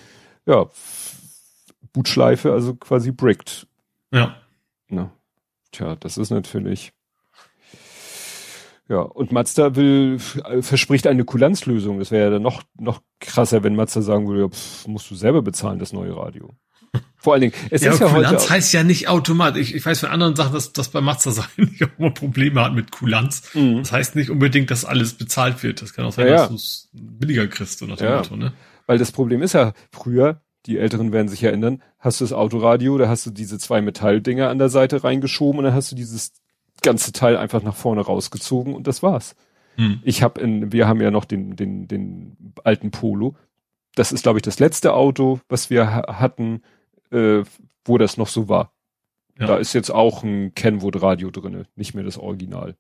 ja, 0.47 0.67
Bootschleife, 1.93 2.53
also 2.53 2.75
quasi 2.75 3.13
bricked. 3.13 3.67
Ja. 4.13 4.37
Na, 4.89 5.11
tja, 5.73 5.97
das 5.97 6.19
ist 6.19 6.31
natürlich. 6.31 6.93
Ja, 8.89 9.01
und 9.01 9.33
Mazda 9.33 9.75
will, 9.75 10.19
verspricht 10.19 11.07
eine 11.09 11.25
Kulanzlösung. 11.25 11.99
Das 11.99 12.13
wäre 12.13 12.27
ja 12.27 12.31
dann 12.31 12.43
noch, 12.43 12.63
noch 12.79 13.03
krasser, 13.19 13.65
wenn 13.65 13.75
Mazda 13.75 14.01
sagen 14.01 14.29
würde, 14.29 14.43
ja, 14.43 14.49
pff, 14.49 14.87
musst 14.87 15.11
du 15.11 15.17
selber 15.17 15.43
bezahlen, 15.43 15.79
das 15.79 15.93
neue 15.93 16.17
Radio. 16.17 16.55
Vor 17.27 17.33
allen 17.33 17.41
Dingen, 17.41 17.55
es 17.71 17.83
ja, 17.83 17.93
ist 17.93 17.99
ja 17.99 18.07
Kulanz 18.07 18.43
heute. 18.43 18.51
heißt 18.51 18.73
ja 18.73 18.85
nicht 18.85 19.09
automatisch. 19.09 19.71
Ich, 19.71 19.75
ich 19.75 19.85
weiß 19.85 19.99
von 19.99 20.11
anderen 20.11 20.37
Sachen, 20.37 20.53
dass, 20.53 20.73
dass 20.73 20.91
bei 20.91 21.01
Mazda 21.01 21.33
sein 21.33 21.47
auch 21.59 21.99
immer 21.99 22.13
Probleme 22.13 22.65
hat 22.65 22.73
mit 22.73 22.93
Kulanz. 22.93 23.53
Mhm. 23.53 23.79
Das 23.79 23.91
heißt 23.91 24.15
nicht 24.15 24.31
unbedingt, 24.31 24.71
dass 24.71 24.85
alles 24.85 25.15
bezahlt 25.15 25.65
wird. 25.65 25.83
Das 25.83 25.93
kann 25.93 26.05
auch 26.05 26.13
sein, 26.13 26.29
ja, 26.29 26.37
dass 26.37 26.49
du 26.51 26.55
es 26.55 26.89
billiger 26.93 27.49
kriegst 27.49 27.83
oder 27.83 27.97
ja. 27.97 28.19
Motto, 28.19 28.37
ne? 28.37 28.53
Weil 28.87 28.99
das 28.99 29.11
Problem 29.11 29.43
ist 29.43 29.55
ja, 29.55 29.73
früher, 29.91 30.41
die 30.67 30.79
Älteren 30.79 31.11
werden 31.11 31.27
sich 31.27 31.43
erinnern, 31.43 31.83
hast 31.99 32.21
du 32.21 32.25
das 32.25 32.33
Autoradio, 32.33 32.97
da 32.97 33.09
hast 33.09 33.27
du 33.27 33.33
diese 33.33 33.59
zwei 33.59 33.81
Metalldinger 33.81 34.49
an 34.49 34.59
der 34.59 34.69
Seite 34.69 35.03
reingeschoben 35.03 35.59
und 35.59 35.65
dann 35.65 35.75
hast 35.75 35.91
du 35.91 35.97
dieses 35.97 36.33
ganze 36.81 37.11
Teil 37.11 37.37
einfach 37.37 37.61
nach 37.61 37.75
vorne 37.75 38.03
rausgezogen 38.03 38.73
und 38.73 38.87
das 38.87 39.03
war's. 39.03 39.35
Hm. 39.75 39.99
Ich 40.05 40.23
habe 40.23 40.41
in, 40.41 40.71
wir 40.71 40.87
haben 40.87 41.01
ja 41.01 41.11
noch 41.11 41.25
den, 41.25 41.57
den, 41.57 41.89
den 41.89 42.37
alten 42.63 42.93
Polo. 42.93 43.35
Das 43.97 44.13
ist, 44.13 44.23
glaube 44.23 44.39
ich, 44.39 44.45
das 44.45 44.61
letzte 44.61 44.95
Auto, 44.95 45.41
was 45.49 45.71
wir 45.71 45.93
ha 45.93 46.21
hatten, 46.21 46.63
äh, 47.11 47.43
wo 47.85 47.99
das 47.99 48.17
noch 48.17 48.29
so 48.29 48.49
war. 48.49 48.73
Ja. 49.39 49.47
Da 49.47 49.57
ist 49.59 49.73
jetzt 49.75 49.91
auch 49.91 50.23
ein 50.23 50.55
Kenwood-Radio 50.55 51.31
drinne, 51.31 51.67
nicht 51.77 51.95
mehr 51.95 52.05
das 52.05 52.19
Original. 52.19 52.77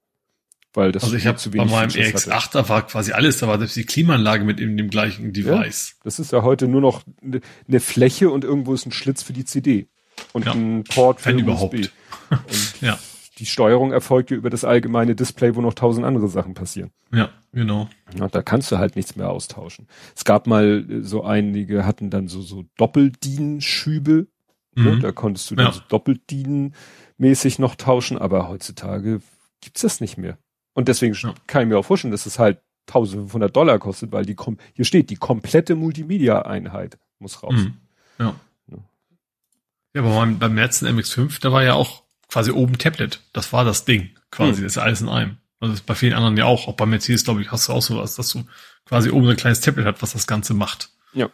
Weil 0.73 0.93
das 0.93 1.05
also 1.05 1.17
ich 1.17 1.27
habe 1.27 1.39
bei 1.51 1.65
meinem 1.65 1.89
EX8, 1.89 2.53
da 2.53 2.69
war 2.69 2.87
quasi 2.87 3.13
alles, 3.13 3.39
da 3.39 3.49
war 3.49 3.59
selbst 3.59 3.77
die 3.77 3.87
Klimaanlage 3.87 4.45
mit 4.45 4.61
in 4.61 4.77
dem 4.77 4.91
gleichen 4.91 5.33
Device. 5.33 5.95
Ja, 5.97 6.01
das 6.05 6.19
ist 6.19 6.33
ja 6.33 6.43
heute 6.43 6.69
nur 6.69 6.83
noch 6.83 7.03
eine 7.23 7.41
ne 7.67 7.81
Fläche 7.81 8.31
und 8.31 8.45
irgendwo 8.45 8.75
ist 8.75 8.85
ein 8.85 8.93
Schlitz 8.93 9.23
für 9.23 9.33
die 9.33 9.47
CD 9.47 9.89
und 10.35 10.45
ja. 10.45 10.53
ein 10.53 10.85
Port 10.85 11.23
für 11.23 11.31
Wenn 11.31 11.39
überhaupt. 11.39 11.75
Und 12.31 12.81
ja. 12.81 12.99
Die 13.39 13.47
Steuerung 13.47 13.93
erfolgt 13.93 14.31
ja 14.31 14.37
über 14.37 14.51
das 14.51 14.65
allgemeine 14.65 15.15
Display, 15.15 15.55
wo 15.55 15.61
noch 15.61 15.75
tausend 15.75 16.07
andere 16.07 16.29
Sachen 16.29 16.55
passieren. 16.55 16.91
Ja, 17.13 17.31
genau. 17.53 17.89
Ja, 18.19 18.29
da 18.29 18.43
kannst 18.43 18.73
du 18.73 18.79
halt 18.79 18.97
nichts 18.97 19.17
mehr 19.17 19.31
austauschen. 19.31 19.87
Es 20.15 20.25
gab 20.25 20.47
mal 20.47 20.85
äh, 20.89 21.03
so 21.03 21.23
einige 21.25 21.85
hatten 21.85 22.11
dann 22.11 22.29
so 22.29 22.41
so 22.41 22.65
Doppeldienschübe, 22.77 24.29
ne? 24.75 24.83
mhm. 24.83 24.85
ne? 24.85 24.99
da 25.01 25.13
konntest 25.13 25.51
du 25.51 25.57
dann 25.57 25.67
ja. 25.67 25.73
so 25.73 25.81
Doppeldienen-mäßig 25.89 27.59
noch 27.59 27.75
tauschen, 27.75 28.19
aber 28.19 28.49
heutzutage 28.49 29.21
gibt's 29.61 29.83
das 29.83 30.01
nicht 30.01 30.17
mehr. 30.17 30.39
Und 30.75 30.89
deswegen 30.89 31.15
ja. 31.15 31.35
kann 31.47 31.63
ich 31.63 31.69
mir 31.69 31.79
auch 31.79 31.85
vorstellen, 31.85 32.13
dass 32.13 32.27
es 32.27 32.39
halt 32.39 32.61
1500 32.89 33.55
Dollar 33.55 33.79
kostet, 33.79 34.13
weil 34.13 34.25
die 34.25 34.37
hier 34.75 34.85
steht, 34.85 35.11
die 35.11 35.17
komplette 35.17 35.75
Multimedia-Einheit 35.75 36.99
muss 37.19 37.43
raus. 37.43 37.55
Mhm. 37.55 37.75
Ja. 38.19 38.35
ja. 38.69 40.01
Aber 40.01 40.15
beim, 40.15 40.39
beim 40.39 40.55
letzten 40.55 40.87
MX5, 40.87 41.41
da 41.41 41.53
war 41.53 41.65
ja 41.65 41.75
auch 41.75 42.06
quasi 42.37 42.51
oben 42.51 42.77
Tablet. 42.77 43.23
Das 43.33 43.55
war 43.55 43.65
das 43.65 43.87
Ding, 43.87 44.11
quasi. 44.31 44.61
Mhm. 44.61 44.65
Das 44.65 44.73
ist 44.73 44.79
alles 44.79 45.01
in 45.01 45.09
einem. 45.09 45.39
Also 45.59 45.73
das 45.73 45.81
ist 45.81 45.87
bei 45.87 45.95
vielen 45.95 46.13
anderen 46.13 46.37
ja 46.37 46.45
auch. 46.45 46.69
Auch 46.69 46.75
bei 46.75 46.85
Mercedes, 46.85 47.25
glaube 47.25 47.41
ich, 47.41 47.51
hast 47.51 47.67
du 47.67 47.73
auch 47.73 47.81
sowas, 47.81 48.15
dass 48.15 48.29
du 48.29 48.45
quasi 48.85 49.09
oben 49.09 49.27
ein 49.27 49.39
kleines 49.39 49.63
Tablet 49.63 49.87
hast, 49.87 50.03
was 50.03 50.13
das 50.13 50.27
Ganze 50.27 50.53
macht. 50.53 50.91
Ja. 51.15 51.31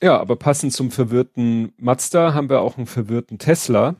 Ja, 0.00 0.20
aber 0.20 0.36
passend 0.36 0.72
zum 0.72 0.92
verwirrten 0.92 1.72
Mazda 1.76 2.34
haben 2.34 2.48
wir 2.48 2.60
auch 2.60 2.76
einen 2.76 2.86
verwirrten 2.86 3.40
Tesla. 3.40 3.96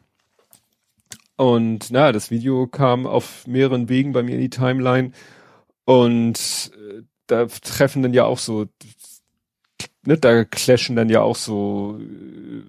Und 1.34 1.90
na, 1.90 2.12
das 2.12 2.30
Video 2.30 2.68
kam 2.68 3.04
auf 3.04 3.48
mehreren 3.48 3.88
Wegen 3.88 4.12
bei 4.12 4.22
mir 4.22 4.36
in 4.36 4.42
die 4.42 4.50
Timeline. 4.50 5.10
Und 5.86 6.70
äh, 6.76 7.02
da 7.26 7.46
treffen 7.46 8.04
dann 8.04 8.14
ja 8.14 8.26
auch 8.26 8.38
so, 8.38 8.68
ne, 10.10 10.18
da 10.18 10.44
clashen 10.44 10.96
dann 10.96 11.08
ja 11.08 11.22
auch 11.22 11.36
so 11.36 11.98
äh, 12.00 12.62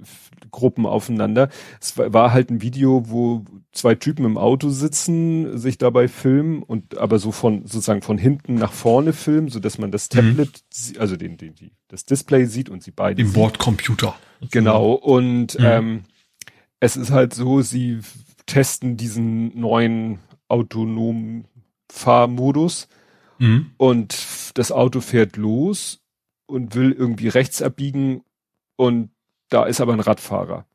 Gruppen 0.51 0.85
aufeinander. 0.85 1.49
Es 1.79 1.97
war, 1.97 2.13
war, 2.13 2.33
halt 2.33 2.51
ein 2.51 2.61
Video, 2.61 3.09
wo 3.09 3.45
zwei 3.71 3.95
Typen 3.95 4.25
im 4.25 4.37
Auto 4.37 4.69
sitzen, 4.69 5.57
sich 5.57 5.77
dabei 5.77 6.07
filmen 6.07 6.61
und 6.61 6.97
aber 6.97 7.19
so 7.19 7.31
von 7.31 7.65
sozusagen 7.65 8.01
von 8.01 8.17
hinten 8.17 8.55
nach 8.55 8.73
vorne 8.73 9.13
filmen, 9.13 9.49
so 9.49 9.59
dass 9.59 9.77
man 9.77 9.91
das 9.91 10.09
mhm. 10.11 10.15
Tablet, 10.15 10.63
mhm. 10.89 10.99
also 11.01 11.15
den, 11.15 11.37
den, 11.37 11.55
die, 11.55 11.71
das 11.87 12.05
Display 12.05 12.45
sieht 12.45 12.69
und 12.69 12.83
sie 12.83 12.91
beide. 12.91 13.21
Im 13.21 13.33
Bordcomputer. 13.33 14.15
Genau. 14.51 14.93
Und 14.93 15.57
mhm. 15.57 15.65
ähm, 15.65 16.03
es 16.79 16.95
ist 16.97 17.11
halt 17.11 17.33
so, 17.33 17.61
sie 17.61 17.99
testen 18.45 18.97
diesen 18.97 19.59
neuen 19.59 20.19
autonomen 20.47 21.45
Fahrmodus 21.89 22.87
mhm. 23.39 23.71
und 23.77 24.15
das 24.55 24.71
Auto 24.71 24.99
fährt 25.01 25.37
los 25.37 26.00
und 26.51 26.75
will 26.75 26.91
irgendwie 26.91 27.29
rechts 27.29 27.61
abbiegen 27.61 28.23
und 28.75 29.09
da 29.49 29.65
ist 29.65 29.81
aber 29.81 29.93
ein 29.93 29.99
Radfahrer. 29.99 30.65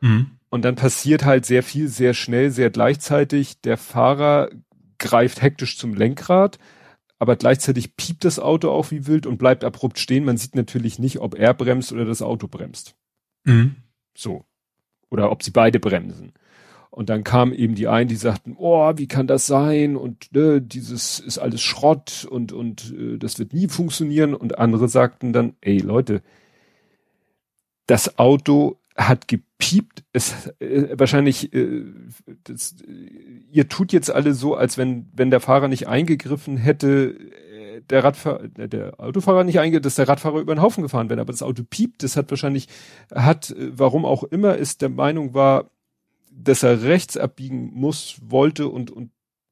Mhm. 0.00 0.32
Und 0.50 0.64
dann 0.64 0.76
passiert 0.76 1.24
halt 1.24 1.46
sehr 1.46 1.62
viel, 1.62 1.88
sehr 1.88 2.14
schnell, 2.14 2.50
sehr 2.50 2.70
gleichzeitig. 2.70 3.60
Der 3.62 3.76
Fahrer 3.76 4.50
greift 4.98 5.42
hektisch 5.42 5.76
zum 5.76 5.94
Lenkrad, 5.94 6.58
aber 7.18 7.36
gleichzeitig 7.36 7.96
piept 7.96 8.24
das 8.24 8.38
Auto 8.38 8.70
auch 8.70 8.90
wie 8.90 9.06
wild 9.06 9.26
und 9.26 9.38
bleibt 9.38 9.64
abrupt 9.64 9.98
stehen. 9.98 10.24
Man 10.24 10.36
sieht 10.36 10.54
natürlich 10.54 10.98
nicht, 10.98 11.18
ob 11.18 11.34
er 11.34 11.54
bremst 11.54 11.92
oder 11.92 12.04
das 12.04 12.22
Auto 12.22 12.46
bremst. 12.46 12.94
Mhm. 13.44 13.76
So. 14.16 14.44
Oder 15.10 15.30
ob 15.30 15.42
sie 15.42 15.50
beide 15.50 15.80
bremsen. 15.80 16.32
Und 16.94 17.08
dann 17.08 17.24
kamen 17.24 17.52
eben 17.52 17.74
die 17.74 17.88
einen, 17.88 18.08
die 18.08 18.14
sagten, 18.14 18.54
oh, 18.56 18.92
wie 18.94 19.08
kann 19.08 19.26
das 19.26 19.48
sein? 19.48 19.96
Und 19.96 20.32
ne, 20.32 20.62
dieses 20.62 21.18
ist 21.18 21.38
alles 21.38 21.60
Schrott 21.60 22.24
und, 22.30 22.52
und 22.52 22.94
äh, 22.96 23.18
das 23.18 23.40
wird 23.40 23.52
nie 23.52 23.66
funktionieren. 23.66 24.32
Und 24.32 24.60
andere 24.60 24.88
sagten 24.88 25.32
dann, 25.32 25.54
ey 25.60 25.78
Leute, 25.78 26.22
das 27.86 28.16
Auto 28.20 28.78
hat 28.96 29.26
gepiept. 29.26 30.04
Es 30.12 30.52
äh, 30.60 30.96
wahrscheinlich, 30.96 31.52
äh, 31.52 31.82
das, 32.44 32.76
ihr 33.50 33.68
tut 33.68 33.92
jetzt 33.92 34.12
alle 34.12 34.32
so, 34.32 34.54
als 34.54 34.78
wenn, 34.78 35.10
wenn 35.16 35.32
der 35.32 35.40
Fahrer 35.40 35.66
nicht 35.66 35.88
eingegriffen 35.88 36.56
hätte, 36.56 37.18
äh, 37.18 37.80
der 37.90 38.04
Radfahrer, 38.04 38.44
äh, 38.56 38.68
der 38.68 39.00
Autofahrer 39.00 39.42
nicht 39.42 39.58
eingegriffen, 39.58 39.82
dass 39.82 39.96
der 39.96 40.06
Radfahrer 40.06 40.38
über 40.38 40.54
den 40.54 40.62
Haufen 40.62 40.84
gefahren 40.84 41.10
wäre. 41.10 41.20
Aber 41.20 41.32
das 41.32 41.42
Auto 41.42 41.64
piept, 41.68 42.04
das 42.04 42.16
hat 42.16 42.30
wahrscheinlich, 42.30 42.68
hat, 43.12 43.50
äh, 43.50 43.72
warum 43.76 44.04
auch 44.04 44.22
immer, 44.22 44.54
ist 44.54 44.80
der 44.80 44.90
Meinung 44.90 45.34
war, 45.34 45.70
dass 46.36 46.62
er 46.62 46.82
rechts 46.82 47.16
abbiegen 47.16 47.70
muss, 47.74 48.16
wollte 48.22 48.68
und, 48.68 48.90
und 48.90 49.10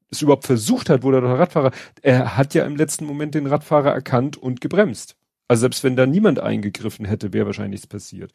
es 0.09 0.21
überhaupt 0.21 0.45
versucht 0.45 0.89
hat, 0.89 1.03
wo 1.03 1.11
der 1.11 1.23
Radfahrer, 1.23 1.71
er 2.01 2.37
hat 2.37 2.53
ja 2.53 2.65
im 2.65 2.75
letzten 2.75 3.05
Moment 3.05 3.35
den 3.35 3.47
Radfahrer 3.47 3.91
erkannt 3.91 4.37
und 4.37 4.61
gebremst. 4.61 5.15
Also 5.47 5.61
selbst 5.61 5.83
wenn 5.83 5.95
da 5.95 6.05
niemand 6.05 6.39
eingegriffen 6.39 7.05
hätte, 7.05 7.33
wäre 7.33 7.45
wahrscheinlich 7.45 7.71
nichts 7.71 7.87
passiert. 7.87 8.31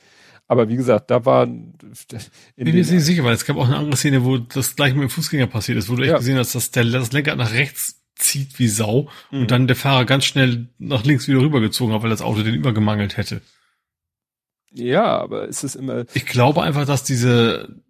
Aber 0.47 0.69
wie 0.69 0.77
gesagt, 0.77 1.11
da 1.11 1.25
war. 1.25 1.45
In 1.45 1.75
ich 1.83 2.65
bin 2.65 2.67
mir 2.67 2.75
nicht 2.75 2.89
sicher, 2.89 3.25
weil 3.25 3.35
es 3.35 3.45
gab 3.45 3.57
auch 3.57 3.67
eine 3.67 3.77
andere 3.77 3.97
Szene, 3.97 4.25
wo 4.25 4.39
das 4.39 4.77
gleich 4.77 4.95
mit 4.95 5.03
dem 5.03 5.11
Fußgänger 5.11 5.47
passiert 5.47 5.79
ist, 5.79 5.89
wo 5.89 5.97
du 5.97 6.03
echt 6.03 6.13
ja. 6.13 6.19
gesehen 6.19 6.39
hast, 6.39 6.55
dass 6.55 6.71
der 6.71 6.85
das 6.85 7.13
Lenkrad 7.13 7.37
nach 7.37 7.53
rechts 7.53 8.03
zieht 8.15 8.59
wie 8.59 8.69
Sau 8.69 9.09
mhm. 9.31 9.43
und 9.43 9.51
dann 9.51 9.67
der 9.67 9.77
Fahrer 9.77 10.05
ganz 10.05 10.25
schnell 10.25 10.69
nach 10.79 11.05
links 11.05 11.29
wieder 11.29 11.41
rübergezogen 11.41 11.95
hat, 11.95 12.03
weil 12.03 12.11
das 12.11 12.23
Auto 12.23 12.43
den 12.43 12.55
übergemangelt 12.55 13.17
hätte. 13.17 13.43
Ja, 14.73 15.19
aber 15.19 15.49
ist 15.49 15.65
es 15.65 15.75
immer. 15.75 16.05
Ich 16.15 16.27
glaube 16.27 16.63
einfach, 16.63 16.85
dass 16.85 17.05
diese, 17.05 17.81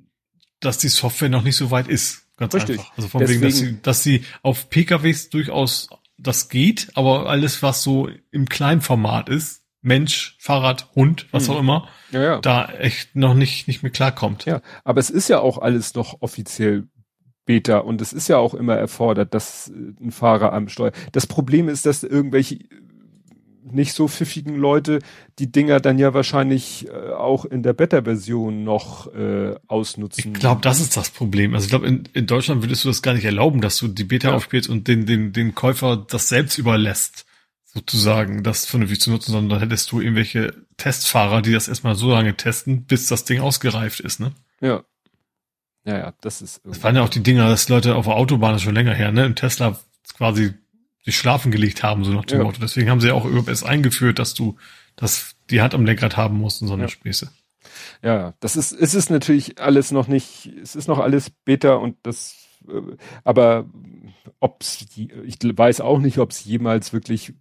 dass 0.61 0.79
die 0.79 0.89
Software 0.89 1.29
noch 1.29 1.43
nicht 1.43 1.57
so 1.57 1.71
weit 1.71 1.89
ist. 1.89 2.23
Ganz 2.37 2.55
Richtig. 2.55 2.79
einfach. 2.81 2.97
Also 2.97 3.09
von 3.09 3.21
Deswegen, 3.21 3.41
wegen, 3.43 3.51
dass 3.51 3.59
sie, 3.59 3.83
dass 3.83 4.03
sie 4.03 4.25
auf 4.43 4.71
PKWs 4.71 5.29
durchaus 5.31 5.89
das 6.17 6.49
geht, 6.49 6.89
aber 6.95 7.29
alles, 7.29 7.63
was 7.63 7.83
so 7.83 8.09
im 8.31 8.49
kleinen 8.49 8.81
Format 8.81 9.29
ist, 9.29 9.63
Mensch, 9.83 10.37
Fahrrad, 10.41 10.89
Hund, 10.97 11.27
was 11.31 11.47
Mhm. 11.49 11.55
auch 11.55 11.59
immer, 11.61 11.89
Ja, 12.11 12.23
ja. 12.23 12.41
da 12.41 12.69
echt 12.73 13.15
noch 13.15 13.35
nicht, 13.35 13.69
nicht 13.69 13.83
mehr 13.85 13.93
klarkommt. 13.93 14.45
Ja, 14.45 14.61
aber 14.85 14.99
es 15.01 15.11
ist 15.11 15.29
ja 15.29 15.39
auch 15.41 15.59
alles 15.59 15.95
noch 15.95 16.21
offiziell 16.21 16.89
Beta 17.45 17.79
und 17.79 18.01
es 18.03 18.13
ist 18.13 18.29
ja 18.29 18.37
auch 18.39 18.55
immer 18.55 18.75
erfordert, 18.75 19.33
dass 19.35 19.69
äh, 19.69 19.73
ein 20.05 20.11
Fahrer 20.11 20.53
am 20.53 20.69
Steuer. 20.69 20.93
Das 21.13 21.27
Problem 21.27 21.69
ist, 21.69 21.87
dass 21.87 22.03
irgendwelche 22.03 22.59
nicht 23.73 23.93
so 23.93 24.09
pfiffigen 24.09 24.57
Leute 24.57 25.01
die 25.39 25.51
Dinger 25.51 25.81
dann 25.81 25.99
ja 25.99 26.15
wahrscheinlich 26.15 26.89
äh, 26.89 27.11
auch 27.13 27.45
in 27.45 27.63
der 27.63 27.73
Beta-Version 27.73 28.65
noch 28.65 29.13
äh, 29.15 29.55
ausnutzen. 29.67 30.33
Ich 30.35 30.41
glaube, 30.41 30.61
das 30.63 30.81
ist 30.81 30.97
das 30.97 31.11
Problem. 31.11 31.55
Also 31.55 31.65
ich 31.65 31.71
glaube, 31.71 31.87
in, 31.87 32.09
in 32.13 32.27
Deutschland 32.27 32.63
würdest 32.63 32.85
du 32.85 32.89
das 32.89 33.03
gar 33.03 33.15
nicht 33.15 33.25
erlauben, 33.25 33.61
dass 33.61 33.79
du 33.79 33.89
die 33.89 34.05
Beta 34.05 34.29
Ja. 34.29 34.35
aufspielst 34.35 34.69
und 34.69 34.89
den, 34.89 35.07
den, 35.07 35.33
den 35.33 35.55
Käufer 35.55 35.97
das 36.09 36.29
selbst 36.29 36.59
überlässt, 36.59 37.25
sozusagen, 37.65 38.43
das 38.43 38.65
vernünftig 38.67 39.01
zu 39.01 39.11
nutzen, 39.11 39.33
sondern 39.33 39.51
dann 39.61 39.69
hättest 39.69 39.93
du 39.93 40.01
irgendwelche 40.01 40.55
Testfahrer, 40.79 41.43
die 41.43 41.53
das 41.53 41.69
erstmal 41.69 41.95
so 41.95 42.11
lange 42.11 42.37
testen, 42.37 42.85
bis 42.85 43.07
das 43.07 43.25
Ding 43.25 43.41
ausgereift 43.41 44.01
ist, 44.01 44.21
ne? 44.21 44.33
Ja. 44.61 44.83
Ja, 45.85 45.99
ja, 45.99 46.15
das 46.21 46.43
ist. 46.43 46.61
Das 46.65 46.83
waren 46.83 46.97
ja 46.97 47.03
auch 47.03 47.09
die 47.09 47.23
Dinger, 47.23 47.49
dass 47.49 47.69
Leute 47.69 47.95
auf 47.95 48.07
der 48.07 48.17
Autobahn 48.17 48.55
ist 48.57 48.63
schon 48.63 48.75
länger 48.75 48.95
her, 48.95 49.13
ne? 49.13 49.25
Im 49.27 49.35
Tesla 49.35 49.79
quasi 50.15 50.55
sich 51.09 51.19
schlafen 51.19 51.51
gelegt 51.51 51.83
haben, 51.83 52.05
so 52.05 52.13
nach 52.13 52.27
dem 52.27 52.39
Ja. 52.39 52.45
Motto. 52.45 52.61
Deswegen 52.61 52.91
haben 52.91 53.01
sie 53.01 53.09
ja 53.09 53.15
auch 53.15 53.25
überhaupt 53.25 53.65
eingeführt, 53.65 54.19
dass 54.19 54.35
du 54.35 54.57
das 54.97 55.37
die 55.51 55.63
Hand 55.63 55.75
am 55.75 55.87
Lenkrad 55.87 56.17
haben 56.17 56.37
musst 56.37 56.61
und 56.61 56.69
so 56.69 56.75
eine 56.75 56.85
Ja. 56.85 56.89
Späße. 56.89 57.31
Ja, 58.03 58.15
ja, 58.15 58.35
das 58.41 58.57
ist, 58.57 58.73
es 58.73 58.95
ist 58.95 59.11
natürlich 59.11 59.61
alles 59.61 59.91
noch 59.91 60.09
nicht, 60.09 60.47
es 60.63 60.77
ist 60.77 60.87
noch 60.89 60.99
alles 60.99 61.31
Beta 61.31 61.75
und 61.75 61.97
das, 62.03 62.37
äh, 62.69 62.97
aber 63.25 63.67
ob's, 64.41 64.87
ich 64.97 65.39
weiß 65.43 65.81
auch 65.81 65.99
nicht, 65.99 66.19
ob 66.19 66.31
es 66.31 66.45
jemals 66.45 66.93
wirklich, 66.93 67.35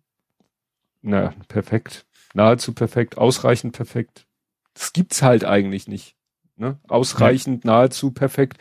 na, 1.02 1.34
perfekt, 1.48 2.06
nahezu 2.34 2.74
perfekt, 2.74 3.18
ausreichend 3.18 3.76
perfekt, 3.76 4.26
das 4.74 4.94
gibt's 4.94 5.22
halt 5.22 5.46
eigentlich 5.46 5.88
nicht, 5.88 6.16
ne? 6.56 6.80
Ausreichend, 6.88 7.66
nahezu 7.66 8.12
perfekt. 8.12 8.58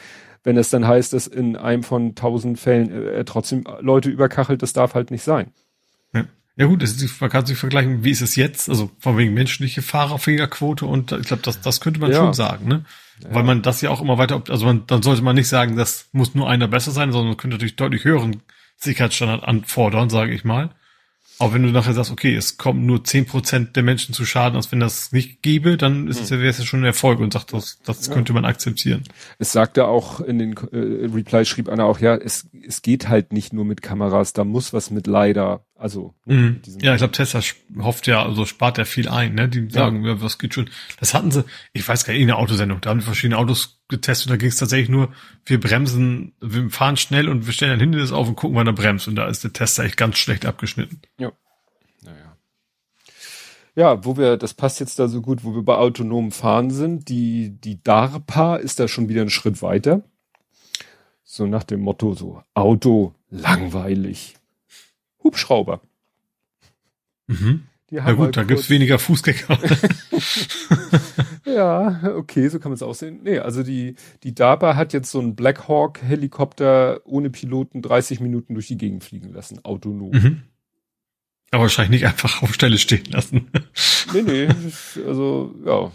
Wenn 0.47 0.57
es 0.57 0.71
dann 0.71 0.87
heißt, 0.87 1.13
dass 1.13 1.27
in 1.27 1.57
einem 1.57 1.83
von 1.83 2.15
tausend 2.15 2.61
Fällen 2.61 2.93
äh, 2.93 3.17
er 3.17 3.25
trotzdem 3.25 3.65
Leute 3.81 4.11
überkachelt, 4.11 4.63
das 4.63 4.73
darf 4.73 4.95
halt 4.95 5.11
nicht 5.11 5.25
sein. 5.25 5.51
Ja 6.59 6.65
gut, 6.65 6.83
das 6.83 6.93
ist, 6.93 7.21
man 7.21 7.29
kann 7.29 7.45
sich 7.45 7.59
vergleichen, 7.59 8.03
wie 8.03 8.11
ist 8.11 8.23
es 8.23 8.35
jetzt, 8.35 8.71
also 8.71 8.91
von 8.99 9.19
wegen 9.19 9.35
menschliche 9.35 9.83
Fahrerfehlerquote 9.83 10.87
und 10.87 11.13
ich 11.13 11.27
glaube, 11.27 11.43
das, 11.43 11.61
das 11.61 11.83
könnte 11.83 12.01
man 12.01 12.11
Ja. 12.11 12.17
schon 12.17 12.33
sagen, 12.33 12.67
ne? 12.67 12.85
Weil 13.29 13.43
man 13.43 13.61
das 13.61 13.83
ja 13.83 13.91
auch 13.91 14.01
immer 14.01 14.17
weiter, 14.17 14.43
also 14.49 14.65
man, 14.65 14.87
dann 14.87 15.03
sollte 15.03 15.21
man 15.21 15.37
nicht 15.37 15.49
sagen, 15.49 15.77
das 15.77 16.09
muss 16.13 16.35
nur 16.35 16.49
einer 16.49 16.67
besser 16.67 16.93
sein, 16.93 17.13
sondern 17.13 17.29
man 17.29 17.37
könnte 17.37 17.57
natürlich 17.57 17.77
deutlich 17.77 18.05
höheren 18.05 18.41
Sicherheitsstandard 18.79 19.45
anfordern, 19.45 20.09
sage 20.09 20.33
ich 20.33 20.45
mal. 20.45 20.71
Aber 21.39 21.53
wenn 21.53 21.63
du 21.63 21.71
nachher 21.71 21.93
sagst, 21.93 22.11
okay, 22.11 22.35
es 22.35 22.57
kommen 22.57 22.87
nur 22.87 23.05
zehn 23.05 23.27
Prozent 23.27 23.77
der 23.77 23.83
Menschen 23.83 24.15
zu 24.15 24.25
Schaden, 24.25 24.57
als 24.57 24.73
wenn 24.73 24.81
das 24.81 25.13
nicht 25.13 25.43
gäbe, 25.43 25.77
dann 25.77 26.09
ist 26.09 26.21
es 26.21 26.31
wäre 26.31 26.47
es 26.47 26.59
ja 26.59 26.65
schon 26.65 26.81
ein 26.81 26.87
Erfolg 26.87 27.21
und 27.21 27.33
sagt, 27.33 27.53
das, 27.53 27.79
das 27.85 28.11
könnte 28.11 28.33
man 28.33 28.45
akzeptieren. 28.45 29.05
Es 29.39 29.53
sagte 29.53 29.87
auch 29.87 30.21
in 30.21 30.39
den 30.39 30.53
äh, 30.73 31.07
Reply 31.15 31.45
schrieb 31.45 31.69
einer 31.69 31.85
auch, 31.85 31.99
ja, 32.01 32.15
es, 32.15 32.49
es 32.67 32.81
geht 32.81 33.09
halt 33.09 33.33
nicht 33.33 33.53
nur 33.53 33.67
mit 33.67 33.83
Kameras, 33.83 34.33
da 34.33 34.45
muss 34.45 34.73
was 34.73 34.91
mit 34.91 35.07
leider, 35.07 35.65
also 35.79 36.15
Mhm. 36.25 36.45
mit 36.55 36.67
diesen- 36.67 36.81
Ja, 36.81 36.93
ich 36.95 36.99
glaube, 36.99 37.13
Tesla 37.13 37.41
hofft 37.79 38.07
ja, 38.07 38.25
also 38.25 38.45
spart 38.47 38.79
ja 38.79 38.85
viel 38.85 39.09
ein, 39.09 39.35
ne? 39.35 39.49
Die 39.49 39.69
sagen, 39.71 40.05
ja. 40.05 40.21
was 40.23 40.39
geht 40.39 40.55
schon. 40.55 40.71
Das 41.01 41.13
hatten 41.15 41.31
sie, 41.31 41.45
ich 41.73 41.87
weiß 41.87 42.05
gar 42.05 42.13
nicht, 42.13 42.23
in 42.23 42.29
der 42.29 42.39
Autosendung, 42.39 42.81
da 42.81 42.91
haben 42.91 43.01
die 43.01 43.05
verschiedene 43.05 43.37
Autos 43.39 43.81
getestet, 43.89 44.31
da 44.31 44.37
ging 44.37 44.49
es 44.49 44.57
tatsächlich 44.57 44.89
nur, 44.89 45.13
wir 45.45 45.61
bremsen, 45.61 46.33
wir 46.41 46.71
fahren 46.71 46.97
schnell 46.97 47.29
und 47.29 47.47
wir 47.47 47.53
stellen 47.53 47.73
ein 47.73 47.81
Hindernis 47.81 48.11
auf 48.13 48.27
und 48.29 48.37
gucken, 48.37 48.57
wann 48.57 48.67
er 48.67 48.73
bremst. 48.73 49.07
Und 49.07 49.17
da 49.17 49.27
ist 49.29 49.45
der 49.45 49.53
Tester 49.53 49.85
echt 49.85 49.97
ganz 49.97 50.17
schlecht 50.19 50.47
abgeschnitten. 50.47 51.01
Ja. 51.19 51.31
Naja. 52.03 52.37
Ja, 53.75 54.05
wo 54.05 54.17
wir, 54.17 54.39
das 54.39 54.55
passt 54.55 54.81
jetzt 54.81 54.99
da 54.99 55.07
so 55.09 55.21
gut, 55.21 55.45
wo 55.45 55.55
wir 55.55 55.63
bei 55.63 55.75
autonomem 55.77 56.33
Fahren 56.33 56.71
sind, 56.71 57.09
die, 57.11 57.51
die 57.61 57.83
DARPA 57.83 58.57
ist 58.57 58.81
da 58.81 58.89
schon 58.89 59.09
wieder 59.11 59.21
einen 59.21 59.31
Schritt 59.31 59.61
weiter. 59.61 60.03
So 61.25 61.47
nach 61.47 61.65
dem 61.65 61.81
Motto 61.81 62.15
so, 62.15 62.43
Auto, 62.55 63.15
langweilig. 63.31 64.37
Hubschrauber. 65.27 65.81
Mhm. 67.27 67.65
Mal 67.91 68.17
gut, 68.17 68.37
da 68.37 68.41
kurz- 68.43 68.49
gibt's 68.49 68.71
weniger 68.71 68.99
Fußgänger. 68.99 69.59
Ja, 71.45 72.03
okay, 72.17 72.49
so 72.49 72.59
kann 72.59 72.71
man 72.71 72.75
es 72.77 72.83
aussehen. 72.83 73.21
Nee, 73.23 73.39
also 73.39 73.63
die, 73.63 73.95
die 74.25 74.35
DARPA 74.35 74.75
hat 74.77 74.93
jetzt 74.93 75.11
so 75.11 75.21
einen 75.21 75.37
Black 75.37 75.69
Hawk 75.69 76.03
Helikopter 76.03 77.01
ohne 77.05 77.31
Piloten 77.31 77.83
30 77.83 78.21
Minuten 78.21 78.55
durch 78.55 78.67
die 78.67 78.77
Gegend 78.77 79.05
fliegen 79.05 79.33
lassen, 79.33 79.65
autonom. 79.65 80.11
mhm. 80.11 80.43
Aber 81.53 81.63
wahrscheinlich 81.63 82.03
nicht 82.03 82.07
einfach 82.11 82.43
auf 82.43 82.53
Stelle 82.53 82.79
stehen 82.79 83.07
lassen. 83.07 83.49
Nee, 84.13 84.23
nee, 84.23 84.49
also 85.05 85.53
ja, 85.65 85.91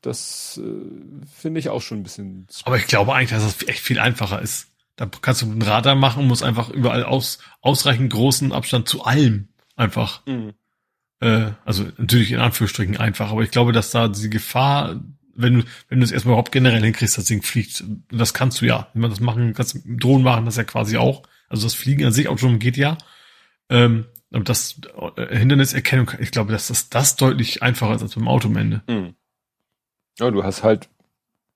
das 0.00 0.60
äh, 0.60 1.24
finde 1.32 1.60
ich 1.60 1.68
auch 1.68 1.80
schon 1.80 1.98
ein 2.00 2.02
bisschen. 2.02 2.48
Aber 2.64 2.76
ich 2.76 2.88
glaube 2.88 3.14
eigentlich, 3.14 3.30
dass 3.30 3.44
das 3.44 3.68
echt 3.68 3.78
viel 3.78 4.00
einfacher 4.00 4.42
ist. 4.42 4.71
Da 4.96 5.06
kannst 5.06 5.42
du 5.42 5.46
einen 5.46 5.62
Radar 5.62 5.94
machen, 5.94 6.26
musst 6.26 6.42
einfach 6.42 6.68
überall 6.68 7.04
aus, 7.04 7.38
ausreichend 7.60 8.12
großen 8.12 8.52
Abstand 8.52 8.88
zu 8.88 9.04
allem 9.04 9.48
einfach 9.74 10.24
Mhm. 10.26 10.52
äh, 11.20 11.52
also 11.64 11.84
natürlich 11.96 12.32
in 12.32 12.40
Anführungsstrichen 12.40 12.98
einfach, 12.98 13.30
aber 13.30 13.42
ich 13.42 13.50
glaube, 13.50 13.72
dass 13.72 13.90
da 13.90 14.08
die 14.08 14.28
Gefahr, 14.30 15.00
wenn 15.34 15.60
du, 15.60 15.64
wenn 15.88 16.00
du 16.00 16.04
es 16.04 16.12
erstmal 16.12 16.32
überhaupt 16.34 16.52
generell 16.52 16.82
hinkriegst, 16.82 17.16
das 17.16 17.24
Ding 17.24 17.42
fliegt, 17.42 17.84
das 18.10 18.34
kannst 18.34 18.60
du 18.60 18.66
ja. 18.66 18.88
Wenn 18.92 19.02
man 19.02 19.10
das 19.10 19.20
machen, 19.20 19.54
kannst 19.54 19.80
Drohnen 19.86 20.24
machen, 20.24 20.44
das 20.44 20.56
ja 20.56 20.64
quasi 20.64 20.98
auch. 20.98 21.22
Also 21.48 21.64
das 21.64 21.74
Fliegen 21.74 22.04
an 22.04 22.12
sich 22.12 22.28
auch 22.28 22.38
schon 22.38 22.58
geht 22.58 22.76
ja. 22.76 22.98
Ähm, 23.70 24.06
aber 24.30 24.44
das 24.44 24.78
äh, 25.16 25.36
Hinderniserkennung, 25.38 26.10
ich 26.18 26.30
glaube, 26.32 26.52
dass 26.52 26.68
das, 26.68 26.90
das 26.90 27.16
deutlich 27.16 27.62
einfacher 27.62 27.94
ist 27.94 28.02
als 28.02 28.14
beim 28.14 28.28
Auto 28.28 28.48
am 28.48 28.56
Ende. 28.56 28.82
Mhm. 28.88 29.14
Ja, 30.18 30.30
du 30.30 30.44
hast 30.44 30.62
halt 30.62 30.90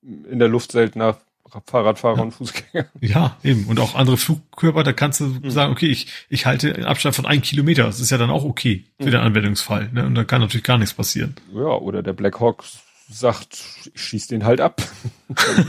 in 0.01 0.39
der 0.39 0.47
Luft 0.47 0.71
seltener 0.71 1.19
Fahrradfahrer 1.65 2.17
Ja. 2.17 2.23
und 2.23 2.31
Fußgänger. 2.31 2.85
Ja, 3.01 3.37
eben. 3.43 3.65
Und 3.67 3.79
auch 3.79 3.95
andere 3.95 4.17
Flugkörper, 4.17 4.83
da 4.83 4.93
kannst 4.93 5.19
du 5.21 5.49
sagen, 5.49 5.71
okay, 5.71 5.87
ich, 5.87 6.07
ich 6.29 6.45
halte 6.45 6.73
einen 6.73 6.85
Abstand 6.85 7.15
von 7.15 7.25
einem 7.25 7.41
Kilometer. 7.41 7.83
Das 7.83 7.99
ist 7.99 8.09
ja 8.09 8.17
dann 8.17 8.29
auch 8.29 8.43
okay 8.43 8.85
für 8.99 9.09
den 9.11 9.19
Anwendungsfall. 9.21 9.89
Ne? 9.93 10.05
Und 10.05 10.15
da 10.15 10.23
kann 10.23 10.41
natürlich 10.41 10.63
gar 10.65 10.77
nichts 10.77 10.93
passieren. 10.93 11.35
Ja, 11.53 11.61
oder 11.61 12.03
der 12.03 12.13
Black 12.13 12.39
Hawk 12.39 12.63
sagt, 13.09 13.59
ich 13.93 14.01
schieß 14.01 14.27
den 14.27 14.43
halt 14.45 14.59
ab. 14.61 14.81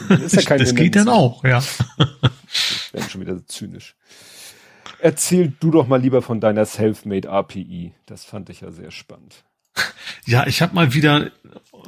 Dann 0.09 0.21
ist 0.23 0.35
ja 0.35 0.43
kein 0.43 0.59
das 0.59 0.75
geht 0.75 0.97
dann 0.97 1.09
auch, 1.09 1.45
ja. 1.45 1.63
Werden 2.93 3.09
schon 3.11 3.21
wieder 3.21 3.47
zynisch. 3.47 3.95
Erzähl 5.01 5.53
du 5.61 5.71
doch 5.71 5.87
mal 5.87 6.01
lieber 6.01 6.23
von 6.23 6.41
deiner 6.41 6.65
Selfmade 6.65 7.31
API. 7.31 7.93
Das 8.07 8.25
fand 8.25 8.51
ich 8.51 8.63
ja 8.63 8.73
sehr 8.73 8.91
spannend. 8.91 9.45
Ja, 10.27 10.49
ich 10.49 10.61
habe 10.61 10.75
mal 10.75 10.93
wieder 10.93 11.31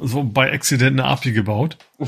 so 0.01 0.23
bei 0.23 0.53
Accident 0.53 1.01
eine 1.01 1.09
API 1.09 1.33
gebaut. 1.33 1.77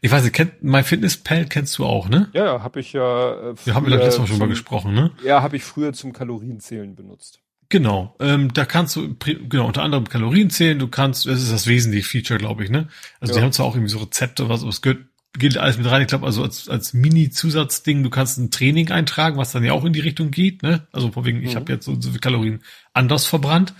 Ich 0.00 0.10
weiß 0.10 0.22
nicht, 0.24 0.32
kennt, 0.34 0.62
MyFitnessPal 0.62 1.46
kennst 1.46 1.78
du 1.78 1.84
auch, 1.84 2.08
ne? 2.08 2.28
Ja, 2.32 2.44
ja, 2.44 2.62
habe 2.62 2.80
ich 2.80 2.92
ja. 2.92 3.50
Äh, 3.50 3.54
Wir 3.64 3.74
haben 3.74 3.86
wir 3.86 3.96
letztes 3.96 4.18
Mal 4.18 4.26
schon 4.26 4.38
mal 4.38 4.48
gesprochen, 4.48 4.94
ne? 4.94 5.10
Ja, 5.24 5.42
habe 5.42 5.56
ich 5.56 5.64
früher 5.64 5.92
zum 5.92 6.12
Kalorienzählen 6.12 6.94
benutzt. 6.94 7.40
Genau, 7.68 8.16
ähm, 8.18 8.52
da 8.52 8.64
kannst 8.64 8.96
du 8.96 9.14
genau 9.48 9.66
unter 9.66 9.82
anderem 9.82 10.08
Kalorien 10.08 10.50
zählen. 10.50 10.78
Du 10.78 10.88
kannst, 10.88 11.26
das 11.26 11.40
ist 11.40 11.52
das 11.52 11.68
wesentliche 11.68 12.08
Feature, 12.08 12.38
glaube 12.38 12.64
ich, 12.64 12.70
ne? 12.70 12.88
Also 13.20 13.32
die 13.32 13.38
Ja. 13.38 13.44
haben 13.44 13.52
zwar 13.52 13.66
auch 13.66 13.76
irgendwie 13.76 13.92
so 13.92 13.98
Rezepte, 13.98 14.48
was, 14.48 14.62
aber 14.62 14.70
es 14.70 14.82
gehört, 14.82 15.04
gilt 15.38 15.56
alles 15.56 15.78
mit 15.78 15.88
rein. 15.88 16.02
Ich 16.02 16.08
glaube, 16.08 16.26
also 16.26 16.42
als, 16.42 16.68
als 16.68 16.92
Mini-Zusatzding, 16.94 18.02
du 18.02 18.10
kannst 18.10 18.38
ein 18.38 18.50
Training 18.50 18.90
eintragen, 18.90 19.36
was 19.36 19.52
dann 19.52 19.62
ja 19.62 19.72
auch 19.72 19.84
in 19.84 19.92
die 19.92 20.00
Richtung 20.00 20.32
geht, 20.32 20.64
ne? 20.64 20.88
Also 20.90 21.12
vor 21.12 21.24
wegen, 21.24 21.42
ich 21.44 21.52
Mhm. 21.54 21.58
habe 21.60 21.72
jetzt 21.74 21.84
so, 21.84 21.94
so 22.00 22.08
viele 22.08 22.18
Kalorien 22.20 22.64
anders 22.92 23.26
verbrannt. 23.26 23.72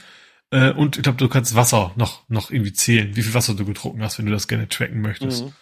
Äh, 0.53 0.71
und 0.71 0.97
ich 0.97 1.03
glaube, 1.03 1.19
du 1.19 1.29
kannst 1.29 1.57
Wasser 1.57 1.93
noch 1.97 2.29
noch 2.29 2.51
irgendwie 2.53 2.73
zählen, 2.73 3.17
wie 3.17 3.23
viel 3.23 3.35
Wasser 3.35 3.55
du 3.55 3.65
getrunken 3.65 4.03
hast, 4.03 4.19
wenn 4.19 4.27
du 4.27 4.33
das 4.33 4.47
gerne 4.47 4.69
tracken 4.69 5.01
möchtest. 5.01 5.45
Mhm. 5.47 5.53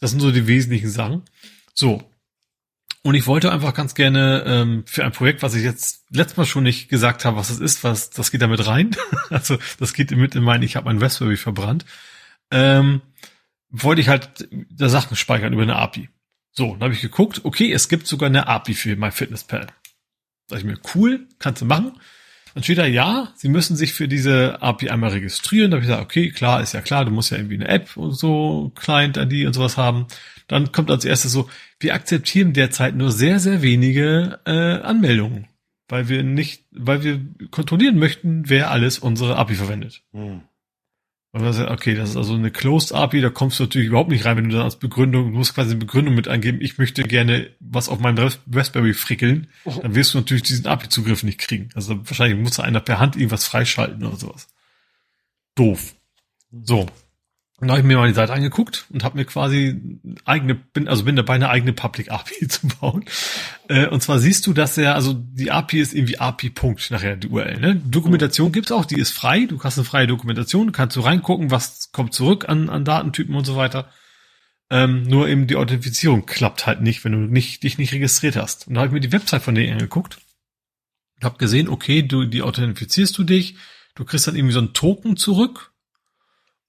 Das 0.00 0.10
sind 0.10 0.20
so 0.20 0.30
die 0.30 0.46
wesentlichen 0.46 0.90
Sachen. 0.90 1.22
So. 1.74 2.02
Und 3.02 3.14
ich 3.14 3.26
wollte 3.26 3.52
einfach 3.52 3.74
ganz 3.74 3.94
gerne 3.94 4.42
ähm, 4.46 4.84
für 4.86 5.04
ein 5.04 5.12
Projekt, 5.12 5.42
was 5.42 5.54
ich 5.54 5.62
jetzt 5.62 6.04
letztes 6.10 6.36
Mal 6.36 6.46
schon 6.46 6.64
nicht 6.64 6.88
gesagt 6.88 7.24
habe, 7.24 7.36
was 7.36 7.50
es 7.50 7.60
ist, 7.60 7.84
was 7.84 8.10
das 8.10 8.30
geht 8.30 8.42
damit 8.42 8.66
rein. 8.66 8.96
also 9.30 9.58
das 9.78 9.94
geht 9.94 10.10
mit 10.10 10.34
in 10.34 10.42
mein, 10.42 10.62
ich 10.62 10.76
habe 10.76 10.86
mein 10.86 10.98
Raspberry 10.98 11.36
verbrannt. 11.36 11.84
Ähm, 12.50 13.00
wollte 13.70 14.00
ich 14.00 14.08
halt 14.08 14.48
da 14.70 14.88
Sachen 14.88 15.16
speichern 15.16 15.52
über 15.52 15.62
eine 15.62 15.76
API. 15.76 16.08
So, 16.52 16.72
dann 16.72 16.82
habe 16.82 16.94
ich 16.94 17.00
geguckt, 17.00 17.44
okay, 17.44 17.72
es 17.72 17.88
gibt 17.88 18.06
sogar 18.06 18.28
eine 18.28 18.46
API 18.46 18.74
für 18.74 18.96
MyFitnessPal. 18.96 19.68
Sag 20.48 20.58
ich 20.58 20.64
mir, 20.64 20.78
cool, 20.94 21.28
kannst 21.38 21.62
du 21.62 21.66
machen. 21.66 21.92
Dann 22.58 22.64
steht 22.64 22.78
da, 22.78 22.86
ja, 22.86 23.32
Sie 23.36 23.48
müssen 23.48 23.76
sich 23.76 23.92
für 23.92 24.08
diese 24.08 24.60
API 24.60 24.90
einmal 24.90 25.10
registrieren. 25.10 25.70
Da 25.70 25.76
habe 25.76 25.84
ich 25.84 25.88
gesagt, 25.88 26.02
okay, 26.02 26.30
klar, 26.30 26.60
ist 26.60 26.74
ja 26.74 26.80
klar, 26.80 27.04
du 27.04 27.12
musst 27.12 27.30
ja 27.30 27.36
irgendwie 27.36 27.54
eine 27.54 27.68
App 27.68 27.96
und 27.96 28.14
so, 28.14 28.72
Client-ID 28.74 29.46
und 29.46 29.52
sowas 29.52 29.76
haben. 29.76 30.08
Dann 30.48 30.72
kommt 30.72 30.90
als 30.90 31.04
erstes 31.04 31.30
so, 31.30 31.48
wir 31.78 31.94
akzeptieren 31.94 32.54
derzeit 32.54 32.96
nur 32.96 33.12
sehr, 33.12 33.38
sehr 33.38 33.62
wenige 33.62 34.40
äh, 34.44 34.50
Anmeldungen, 34.50 35.46
weil 35.86 36.08
wir 36.08 36.24
nicht, 36.24 36.64
weil 36.72 37.04
wir 37.04 37.20
kontrollieren 37.52 37.96
möchten, 37.96 38.48
wer 38.48 38.72
alles 38.72 38.98
unsere 38.98 39.36
API 39.36 39.54
verwendet. 39.54 40.02
Mhm. 40.10 40.40
Und 41.32 41.42
dann 41.42 41.52
sagt, 41.52 41.70
okay, 41.70 41.94
das 41.94 42.10
ist 42.10 42.16
also 42.16 42.34
eine 42.34 42.50
Closed 42.50 42.94
API, 42.94 43.20
da 43.20 43.28
kommst 43.28 43.58
du 43.58 43.64
natürlich 43.64 43.88
überhaupt 43.88 44.08
nicht 44.10 44.24
rein, 44.24 44.38
wenn 44.38 44.48
du 44.48 44.56
dann 44.56 44.64
als 44.64 44.76
Begründung, 44.76 45.30
du 45.32 45.36
musst 45.38 45.54
quasi 45.54 45.70
eine 45.72 45.78
Begründung 45.78 46.14
mit 46.14 46.26
eingeben, 46.26 46.60
ich 46.62 46.78
möchte 46.78 47.02
gerne 47.02 47.50
was 47.60 47.90
auf 47.90 48.00
meinem 48.00 48.16
Ras- 48.16 48.40
Raspberry 48.50 48.94
frickeln, 48.94 49.48
dann 49.82 49.94
wirst 49.94 50.14
du 50.14 50.18
natürlich 50.18 50.42
diesen 50.44 50.66
API-Zugriff 50.66 51.22
nicht 51.24 51.38
kriegen. 51.38 51.68
Also 51.74 51.98
wahrscheinlich 52.08 52.38
muss 52.38 52.56
da 52.56 52.62
einer 52.62 52.80
per 52.80 52.98
Hand 52.98 53.14
irgendwas 53.16 53.44
freischalten 53.46 54.04
oder 54.04 54.16
sowas. 54.16 54.48
doof. 55.54 55.94
So. 56.62 56.86
Und 57.60 57.66
da 57.66 57.72
habe 57.72 57.80
ich 57.80 57.86
mir 57.86 57.96
mal 57.96 58.06
die 58.06 58.14
Seite 58.14 58.32
angeguckt 58.32 58.86
und 58.90 59.02
habe 59.02 59.18
mir 59.18 59.24
quasi 59.24 59.80
eigene, 60.24 60.54
bin, 60.54 60.86
also 60.86 61.02
bin 61.02 61.16
dabei, 61.16 61.34
eine 61.34 61.48
eigene 61.48 61.72
Public 61.72 62.12
API 62.12 62.46
zu 62.48 62.68
bauen. 62.68 63.04
Äh, 63.68 63.88
und 63.88 64.00
zwar 64.00 64.20
siehst 64.20 64.46
du, 64.46 64.52
dass 64.52 64.78
er, 64.78 64.94
also 64.94 65.12
die 65.12 65.50
API 65.50 65.80
ist 65.80 65.92
irgendwie 65.92 66.18
API 66.18 66.50
Punkt 66.50 66.88
nachher 66.92 67.16
die 67.16 67.26
URL. 67.26 67.58
Ne? 67.58 67.74
Dokumentation 67.74 68.52
gibt's 68.52 68.70
auch, 68.70 68.84
die 68.84 69.00
ist 69.00 69.10
frei. 69.10 69.46
Du 69.46 69.60
hast 69.60 69.76
eine 69.76 69.84
freie 69.84 70.06
Dokumentation, 70.06 70.68
du 70.68 70.72
kannst 70.72 70.94
so 70.94 71.00
reingucken, 71.00 71.50
was 71.50 71.90
kommt 71.90 72.14
zurück 72.14 72.48
an, 72.48 72.68
an 72.68 72.84
Datentypen 72.84 73.34
und 73.34 73.44
so 73.44 73.56
weiter. 73.56 73.90
Ähm, 74.70 75.02
nur 75.02 75.28
eben 75.28 75.48
die 75.48 75.56
Authentifizierung 75.56 76.26
klappt 76.26 76.66
halt 76.66 76.80
nicht, 76.80 77.04
wenn 77.04 77.12
du 77.12 77.18
nicht, 77.18 77.64
dich 77.64 77.76
nicht 77.76 77.92
registriert 77.92 78.36
hast. 78.36 78.68
Und 78.68 78.74
da 78.74 78.80
habe 78.80 78.88
ich 78.88 78.92
mir 78.92 79.00
die 79.00 79.12
Website 79.12 79.42
von 79.42 79.56
denen 79.56 79.72
angeguckt. 79.72 80.18
Hab 81.20 81.40
gesehen, 81.40 81.68
okay, 81.68 82.02
du, 82.02 82.24
die 82.24 82.42
authentifizierst 82.42 83.18
du 83.18 83.24
dich, 83.24 83.56
du 83.96 84.04
kriegst 84.04 84.28
dann 84.28 84.36
irgendwie 84.36 84.52
so 84.52 84.60
einen 84.60 84.74
Token 84.74 85.16
zurück 85.16 85.72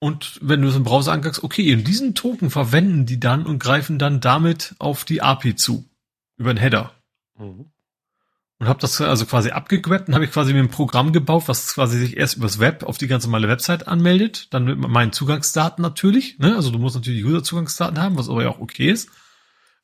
und 0.00 0.38
wenn 0.40 0.62
du 0.62 0.68
es 0.68 0.76
im 0.76 0.82
Browser 0.82 1.12
anguckst, 1.12 1.44
okay, 1.44 1.70
in 1.70 1.84
diesen 1.84 2.14
Token 2.14 2.50
verwenden 2.50 3.04
die 3.04 3.20
dann 3.20 3.44
und 3.44 3.58
greifen 3.58 3.98
dann 3.98 4.20
damit 4.20 4.74
auf 4.78 5.04
die 5.04 5.20
API 5.20 5.54
zu. 5.54 5.84
Über 6.38 6.54
den 6.54 6.58
Header. 6.58 6.94
Mhm. 7.38 7.66
Und 8.58 8.68
habe 8.68 8.80
das 8.80 8.98
also 9.00 9.26
quasi 9.26 9.50
abgegrabt 9.50 10.08
und 10.08 10.14
habe 10.14 10.24
ich 10.24 10.30
quasi 10.30 10.54
mir 10.54 10.60
ein 10.60 10.70
Programm 10.70 11.12
gebaut, 11.12 11.44
was 11.46 11.74
quasi 11.74 11.98
sich 11.98 12.16
erst 12.16 12.38
übers 12.38 12.58
Web 12.58 12.82
auf 12.82 12.96
die 12.96 13.08
ganz 13.08 13.24
normale 13.24 13.48
Website 13.48 13.88
anmeldet, 13.88 14.48
dann 14.52 14.64
mit 14.64 14.78
meinen 14.78 15.12
Zugangsdaten 15.12 15.82
natürlich, 15.82 16.38
ne? 16.38 16.56
also 16.56 16.70
du 16.70 16.78
musst 16.78 16.94
natürlich 16.94 17.24
User-Zugangsdaten 17.24 17.98
haben, 17.98 18.18
was 18.18 18.28
aber 18.28 18.42
ja 18.42 18.48
auch 18.48 18.60
okay 18.60 18.90
ist. 18.90 19.10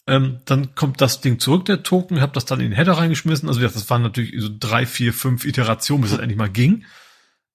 Ähm, 0.07 0.41
dann 0.45 0.75
kommt 0.75 1.01
das 1.01 1.21
Ding 1.21 1.39
zurück, 1.39 1.65
der 1.67 1.83
Token, 1.83 2.21
habe 2.21 2.33
das 2.33 2.45
dann 2.45 2.61
in 2.61 2.71
den 2.71 2.77
Header 2.77 2.95
reingeschmissen, 2.95 3.49
also 3.49 3.61
das 3.61 3.89
waren 3.91 4.03
natürlich 4.03 4.35
so 4.39 4.51
drei, 4.59 4.87
vier, 4.87 5.13
fünf 5.13 5.45
Iterationen, 5.45 6.03
bis 6.03 6.13
es 6.13 6.19
endlich 6.19 6.39
mal 6.39 6.51
ging. 6.51 6.85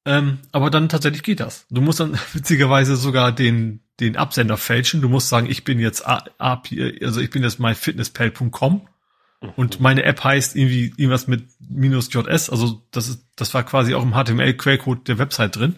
Ähm, 0.06 0.40
aber 0.52 0.72
dann 0.72 0.90
tatsächlich 0.90 1.24
geht 1.24 1.40
das. 1.40 1.66
Du 1.70 1.82
musst 1.82 2.00
dann 2.00 2.18
witzigerweise 2.34 2.96
sogar 2.96 3.32
den, 3.32 3.82
den 4.00 4.18
Absender 4.18 4.58
fälschen. 4.58 5.02
Du 5.02 5.10
musst 5.10 5.30
sagen, 5.30 5.50
ich 5.50 5.64
bin 5.64 5.80
jetzt 5.80 6.06
API, 6.06 7.00
also 7.04 7.22
ich 7.22 7.30
bin 7.30 7.44
jetzt 7.44 7.60
myfitnesspal.com 7.60 8.88
und 9.56 9.78
mhm. 9.78 9.84
meine 9.84 10.04
App 10.04 10.24
heißt 10.24 10.56
irgendwie 10.56 10.94
irgendwas 10.98 11.28
mit 11.28 11.48
minus 11.60 12.12
JS. 12.12 12.50
Also 12.50 12.84
das 12.92 13.10
ist, 13.10 13.26
das 13.36 13.54
war 13.54 13.64
quasi 13.64 13.94
auch 13.94 14.04
im 14.04 14.14
HTML-Quellcode 14.14 15.08
der 15.08 15.20
Website 15.20 15.56
drin. 15.56 15.76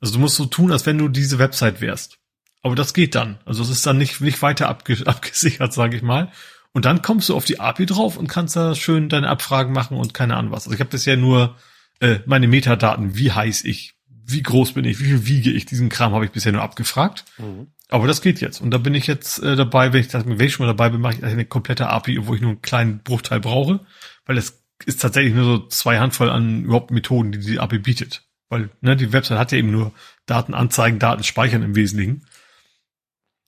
Also 0.00 0.14
du 0.14 0.20
musst 0.20 0.36
so 0.36 0.46
tun, 0.46 0.72
als 0.72 0.86
wenn 0.86 0.98
du 0.98 1.08
diese 1.08 1.38
Website 1.38 1.80
wärst. 1.80 2.18
Aber 2.62 2.74
das 2.74 2.94
geht 2.94 3.14
dann. 3.14 3.38
Also 3.44 3.62
es 3.62 3.70
ist 3.70 3.86
dann 3.86 3.98
nicht, 3.98 4.20
nicht 4.20 4.42
weiter 4.42 4.68
abgesichert, 5.06 5.72
sage 5.72 5.96
ich 5.96 6.02
mal. 6.02 6.30
Und 6.72 6.84
dann 6.84 7.02
kommst 7.02 7.28
du 7.28 7.34
auf 7.34 7.44
die 7.44 7.58
API 7.58 7.86
drauf 7.86 8.16
und 8.16 8.28
kannst 8.28 8.54
da 8.54 8.76
schön 8.76 9.08
deine 9.08 9.28
Abfragen 9.28 9.72
machen 9.72 9.96
und 9.96 10.14
keine 10.14 10.36
Ahnung 10.36 10.52
was. 10.52 10.66
Also 10.66 10.74
ich 10.74 10.80
habe 10.80 10.90
bisher 10.90 11.16
nur 11.16 11.56
äh, 12.00 12.20
meine 12.26 12.48
Metadaten, 12.48 13.16
wie 13.16 13.32
heiß 13.32 13.64
ich, 13.64 13.94
wie 14.08 14.42
groß 14.42 14.72
bin 14.72 14.84
ich, 14.84 15.00
wie 15.00 15.04
viel 15.04 15.26
wiege 15.26 15.50
ich, 15.50 15.66
diesen 15.66 15.88
Kram 15.88 16.12
habe 16.12 16.24
ich 16.24 16.30
bisher 16.30 16.52
nur 16.52 16.62
abgefragt. 16.62 17.24
Mhm. 17.38 17.68
Aber 17.88 18.06
das 18.06 18.22
geht 18.22 18.40
jetzt. 18.40 18.60
Und 18.60 18.70
da 18.70 18.78
bin 18.78 18.94
ich 18.94 19.06
jetzt 19.06 19.42
äh, 19.42 19.56
dabei, 19.56 19.92
wenn 19.92 20.00
ich, 20.00 20.08
das, 20.08 20.24
wenn 20.26 20.40
ich 20.40 20.52
schon 20.52 20.66
mal 20.66 20.72
dabei 20.72 20.90
bin, 20.90 21.00
mache 21.00 21.14
ich 21.14 21.24
eine 21.24 21.44
komplette 21.44 21.88
API, 21.88 22.26
wo 22.26 22.34
ich 22.34 22.40
nur 22.40 22.52
einen 22.52 22.62
kleinen 22.62 23.02
Bruchteil 23.02 23.40
brauche, 23.40 23.80
weil 24.26 24.38
es 24.38 24.62
ist 24.86 25.00
tatsächlich 25.00 25.34
nur 25.34 25.44
so 25.44 25.66
zwei 25.66 25.98
Handvoll 25.98 26.30
an 26.30 26.64
überhaupt 26.64 26.90
Methoden, 26.90 27.32
die 27.32 27.40
die 27.40 27.58
API 27.58 27.78
bietet. 27.78 28.22
Weil 28.48 28.70
ne, 28.80 28.96
die 28.96 29.12
Website 29.12 29.38
hat 29.38 29.52
ja 29.52 29.58
eben 29.58 29.70
nur 29.70 29.92
Daten 30.26 30.54
anzeigen, 30.54 30.98
Daten 30.98 31.24
speichern 31.24 31.62
im 31.62 31.74
Wesentlichen. 31.74 32.26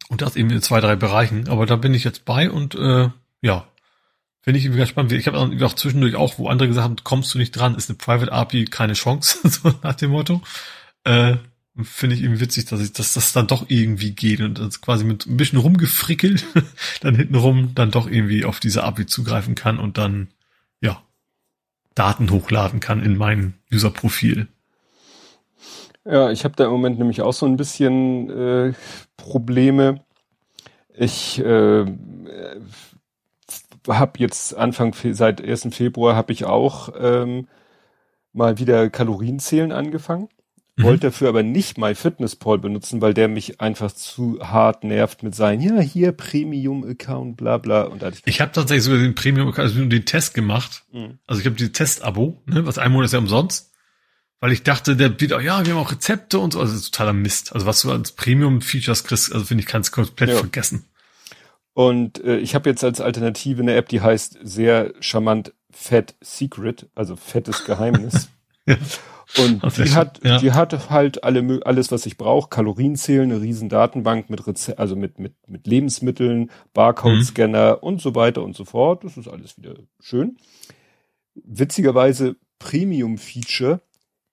Und 0.09 0.21
das 0.21 0.37
eben 0.37 0.51
in 0.51 0.61
zwei, 0.61 0.81
drei 0.81 0.97
Bereichen. 0.97 1.49
Aber 1.49 1.65
da 1.65 1.77
bin 1.77 1.95
ich 1.95 2.05
jetzt 2.05 2.25
bei 2.25 2.51
und 2.51 2.75
äh, 2.75 3.09
ja, 3.41 3.67
Finde 4.43 4.59
ich 4.59 4.65
irgendwie 4.65 4.85
spannend. 4.87 5.13
Ich 5.13 5.29
habe 5.29 5.39
auch 5.39 5.73
zwischendurch 5.75 6.17
auch, 6.17 6.39
wo 6.39 6.49
andere 6.49 6.69
gesagt 6.69 6.85
haben, 6.85 6.97
kommst 7.05 7.33
du 7.33 7.39
nicht 7.39 7.53
dran, 7.53 7.77
ist 7.77 7.89
eine 7.89 7.97
Private 7.97 8.33
API 8.33 8.65
keine 8.65 8.95
Chance, 8.95 9.39
so 9.49 9.73
nach 9.83 9.95
dem 9.95 10.11
Motto. 10.11 10.43
Äh, 11.05 11.37
Finde 11.81 12.17
ich 12.17 12.23
irgendwie 12.23 12.41
witzig, 12.41 12.67
dass, 12.67 12.81
ich, 12.83 12.93
dass 12.93 13.15
das 13.15 13.33
dann 13.33 13.47
doch 13.47 13.65
irgendwie 13.69 14.11
geht 14.11 14.41
und 14.43 14.59
das 14.59 14.83
quasi 14.83 15.05
mit 15.05 15.25
ein 15.27 15.39
bisschen 15.39 15.59
rumgefrickelt 15.59 16.45
dann 17.01 17.15
hintenrum 17.15 17.75
dann 17.75 17.91
doch 17.91 18.07
irgendwie 18.07 18.45
auf 18.45 18.61
diese 18.61 18.85
API 18.85 19.07
zugreifen 19.07 19.55
kann 19.55 19.79
und 19.79 19.97
dann, 19.97 20.29
ja, 20.83 21.03
Daten 21.95 22.31
hochladen 22.31 22.81
kann 22.81 23.03
in 23.03 23.17
mein 23.17 23.55
User-Profil. 23.73 24.49
Ja, 26.05 26.31
ich 26.31 26.45
habe 26.45 26.57
da 26.57 26.65
im 26.65 26.73
Moment 26.73 26.99
nämlich 26.99 27.23
auch 27.23 27.33
so 27.33 27.47
ein 27.47 27.57
bisschen 27.57 28.29
äh, 28.29 28.73
Probleme. 29.17 30.05
Ich 30.95 31.39
äh, 31.39 31.87
habe 33.89 34.19
jetzt 34.19 34.57
Anfang, 34.57 34.95
seit 35.13 35.43
1. 35.43 35.69
Februar 35.75 36.17
habe 36.17 36.33
ich 36.33 36.45
auch 36.45 36.91
ähm, 36.99 37.49
mal 38.33 38.59
wieder 38.59 38.91
Kalorienzählen 38.91 39.73
angefangen. 39.73 40.29
Mhm. 40.77 40.85
Wollte 40.85 41.09
dafür 41.09 41.29
aber 41.29 41.43
nicht 41.43 41.77
MyFitnessPal 41.77 42.59
benutzen, 42.59 43.03
weil 43.03 43.13
der 43.13 43.29
mich 43.29 43.61
einfach 43.61 43.93
zu 43.93 44.39
hart 44.41 44.85
nervt 44.85 45.23
mit 45.23 45.35
seinen, 45.35 45.61
ja, 45.61 45.81
hier 45.81 46.13
Premium-Account, 46.13 47.37
bla 47.37 47.59
bla. 47.59 47.83
Und 47.83 48.03
ich 48.03 48.23
ich 48.25 48.41
habe 48.41 48.53
tatsächlich 48.53 48.85
sogar 48.85 49.01
den 49.01 49.15
Premium-Account, 49.15 49.69
also 49.69 49.85
den 49.85 50.07
Test 50.07 50.33
gemacht. 50.33 50.85
Mhm. 50.93 51.19
Also 51.27 51.41
ich 51.41 51.47
habe 51.47 51.57
die 51.57 51.73
Test-Abo, 51.73 52.43
ne, 52.47 52.65
was 52.67 52.79
ein 52.79 52.91
Monat 52.91 53.07
ist 53.07 53.13
ja 53.13 53.19
umsonst. 53.19 53.71
Weil 54.41 54.51
ich 54.51 54.65
dachte, 54.65 54.97
der 54.97 55.09
bietet 55.09 55.35
auch, 55.35 55.41
ja, 55.41 55.65
wir 55.65 55.75
haben 55.75 55.81
auch 55.81 55.93
Rezepte 55.93 56.41
und 56.41 56.55
so. 56.55 56.61
Also 56.61 56.77
totaler 56.81 57.13
Mist. 57.13 57.53
Also 57.53 57.65
was 57.67 57.83
du 57.83 57.93
als 57.93 58.13
Premium-Features 58.13 59.05
kriegst, 59.05 59.33
also 59.33 59.45
finde 59.45 59.63
ich, 59.63 59.69
kannst 59.69 59.93
komplett 59.93 60.31
ja. 60.31 60.37
vergessen. 60.37 60.87
Und 61.75 62.23
äh, 62.23 62.39
ich 62.39 62.55
habe 62.55 62.69
jetzt 62.69 62.85
als 62.85 63.01
Alternative 63.01 63.63
eine 63.63 63.75
App, 63.75 63.89
die 63.89 64.01
heißt 64.01 64.39
sehr 64.43 64.93
charmant 65.01 65.55
Fat 65.71 66.15
Secret, 66.21 66.89
also 66.95 67.17
fettes 67.17 67.65
Geheimnis. 67.65 68.29
ja. 68.67 68.77
Und 69.39 69.63
die 69.79 69.91
hat, 69.93 70.23
ja. 70.25 70.39
die 70.39 70.53
hat 70.53 70.91
halt 70.91 71.25
alle, 71.25 71.61
alles, 71.65 71.91
was 71.91 72.05
ich 72.05 72.19
brauche. 72.19 72.51
Kalorien 72.51 72.97
zählen, 72.97 73.31
eine 73.33 73.41
riesen 73.41 73.71
Datenbank 73.71 74.29
mit 74.29 74.47
Reze 74.47 74.79
also 74.79 74.95
mit, 74.95 75.19
mit, 75.19 75.35
mit 75.49 75.67
Lebensmitteln, 75.67 76.51
Barcode-Scanner 76.75 77.77
mhm. 77.77 77.79
und 77.81 78.03
so 78.03 78.15
weiter 78.15 78.43
und 78.43 78.55
so 78.55 78.67
fort. 78.67 79.05
Das 79.05 79.17
ist 79.17 79.29
alles 79.29 79.57
wieder 79.57 79.75
schön. 80.01 80.37
Witzigerweise 81.35 82.37
Premium-Feature, 82.59 83.81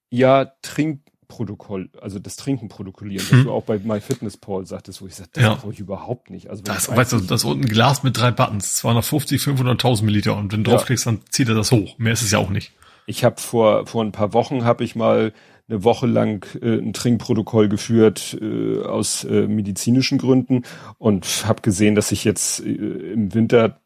ja, 0.09 0.45
trink, 0.61 1.01
Protokoll, 1.29 1.89
also 2.01 2.19
das 2.19 2.35
Trinken 2.35 2.67
protokollieren, 2.67 3.25
hm. 3.25 3.37
was 3.37 3.45
du 3.45 3.51
auch 3.51 3.63
bei 3.63 3.79
MyFitnessPal 3.79 4.65
sagtest, 4.65 5.01
wo 5.01 5.07
ich 5.07 5.15
sagte, 5.15 5.39
das 5.39 5.43
ja. 5.43 5.55
brauche 5.55 5.71
ich 5.71 5.79
überhaupt 5.79 6.29
nicht. 6.29 6.49
Also 6.49 6.63
das, 6.63 6.89
weißt 6.89 7.13
du, 7.13 7.19
das 7.19 7.41
ist 7.41 7.45
unten 7.45 7.63
ein 7.65 7.69
Glas 7.69 8.03
mit 8.03 8.17
drei 8.17 8.31
Buttons, 8.31 8.75
250, 8.75 9.41
500.000 9.41 10.03
Milliliter 10.03 10.35
und 10.35 10.51
wenn 10.51 10.65
du 10.65 10.71
ja. 10.71 10.77
draufklickst, 10.77 11.05
dann 11.05 11.21
zieht 11.29 11.47
er 11.47 11.55
das 11.55 11.71
hoch. 11.71 11.97
Mehr 11.97 12.13
ist 12.13 12.23
es 12.23 12.31
ja 12.31 12.39
auch 12.39 12.49
nicht. 12.49 12.73
Ich 13.05 13.23
habe 13.23 13.39
vor 13.39 13.87
vor 13.87 14.03
ein 14.03 14.11
paar 14.11 14.33
Wochen 14.33 14.65
habe 14.65 14.83
ich 14.83 14.95
mal 14.95 15.31
eine 15.69 15.83
Woche 15.83 16.07
lang 16.07 16.45
äh, 16.61 16.79
ein 16.79 16.93
Trinkprotokoll 16.93 17.69
geführt 17.69 18.37
äh, 18.41 18.81
aus 18.81 19.23
äh, 19.23 19.47
medizinischen 19.47 20.17
Gründen 20.17 20.63
und 20.97 21.45
habe 21.45 21.61
gesehen, 21.61 21.95
dass 21.95 22.11
ich 22.11 22.23
jetzt 22.23 22.59
äh, 22.59 22.71
im 22.71 23.33
Winter 23.33 23.79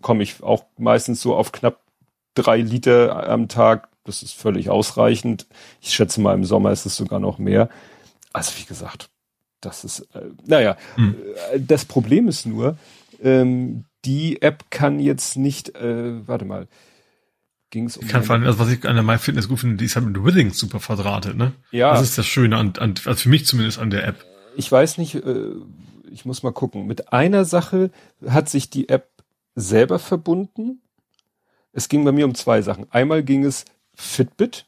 komme 0.00 0.24
ich 0.24 0.42
auch 0.42 0.64
meistens 0.76 1.22
so 1.22 1.36
auf 1.36 1.52
knapp 1.52 1.78
drei 2.34 2.58
Liter 2.58 3.28
am 3.28 3.48
Tag 3.48 3.88
das 4.04 4.22
ist 4.22 4.34
völlig 4.34 4.70
ausreichend. 4.70 5.46
Ich 5.80 5.94
schätze 5.94 6.20
mal, 6.20 6.34
im 6.34 6.44
Sommer 6.44 6.72
ist 6.72 6.86
es 6.86 6.96
sogar 6.96 7.20
noch 7.20 7.38
mehr. 7.38 7.68
Also 8.32 8.52
wie 8.58 8.64
gesagt, 8.64 9.10
das 9.60 9.84
ist, 9.84 10.00
äh, 10.14 10.30
naja, 10.44 10.76
hm. 10.96 11.14
Äh, 11.52 11.60
das 11.60 11.84
Problem 11.84 12.28
ist 12.28 12.46
nur, 12.46 12.76
ähm, 13.22 13.84
die 14.04 14.42
App 14.42 14.64
kann 14.70 14.98
jetzt 14.98 15.36
nicht, 15.36 15.76
äh, 15.76 16.26
warte 16.26 16.44
mal, 16.44 16.66
ging 17.70 17.86
es 17.86 17.96
um. 17.96 18.04
Ich 18.04 18.10
kann 18.10 18.22
vor 18.22 18.34
allem, 18.34 18.44
also 18.44 18.58
was 18.58 18.70
ich 18.70 18.86
an 18.86 18.94
der 18.94 19.04
MyFitness 19.04 19.48
gut 19.48 19.60
finde, 19.60 19.76
die 19.76 19.84
ist 19.84 19.96
halt 19.96 20.06
mit 20.06 20.22
Withing 20.22 20.52
super 20.52 20.80
verdrahtet, 20.80 21.36
ne? 21.36 21.52
Ja. 21.70 21.92
Das 21.92 22.02
ist 22.02 22.18
das 22.18 22.26
Schöne 22.26 22.56
an, 22.56 22.74
an 22.78 22.94
also 23.04 23.14
für 23.14 23.28
mich 23.28 23.46
zumindest 23.46 23.78
an 23.78 23.90
der 23.90 24.06
App. 24.06 24.24
Ich 24.56 24.70
weiß 24.70 24.98
nicht, 24.98 25.14
äh, 25.14 25.50
ich 26.10 26.24
muss 26.24 26.42
mal 26.42 26.52
gucken. 26.52 26.86
Mit 26.86 27.12
einer 27.12 27.44
Sache 27.44 27.90
hat 28.26 28.48
sich 28.48 28.70
die 28.70 28.88
App 28.88 29.10
selber 29.54 29.98
verbunden. 29.98 30.82
Es 31.72 31.88
ging 31.88 32.04
bei 32.04 32.12
mir 32.12 32.26
um 32.26 32.34
zwei 32.34 32.62
Sachen. 32.62 32.86
Einmal 32.90 33.22
ging 33.22 33.44
es, 33.44 33.64
Fitbit, 33.94 34.66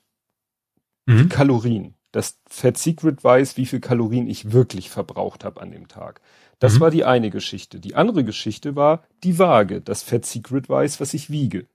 mhm. 1.07 1.29
Kalorien. 1.29 1.95
Das 2.13 2.39
Fat 2.47 2.79
Secret 2.79 3.25
weiß, 3.25 3.57
wie 3.57 3.67
viel 3.67 3.81
Kalorien 3.81 4.29
ich 4.29 4.53
wirklich 4.53 4.89
verbraucht 4.89 5.45
habe 5.45 5.61
an 5.61 5.73
dem 5.73 5.89
Tag. 5.89 6.21
Das 6.61 6.75
mhm. 6.75 6.81
war 6.81 6.91
die 6.93 7.05
eine 7.05 7.31
Geschichte. 7.31 7.81
Die 7.81 7.97
andere 7.97 8.23
Geschichte 8.23 8.77
war 8.77 9.03
die 9.25 9.39
Waage. 9.41 9.81
Das 9.81 10.05
Fat 10.05 10.25
Secret 10.25 10.69
weiß, 10.69 11.01
was 11.01 11.13
ich 11.13 11.31
wiege. 11.31 11.67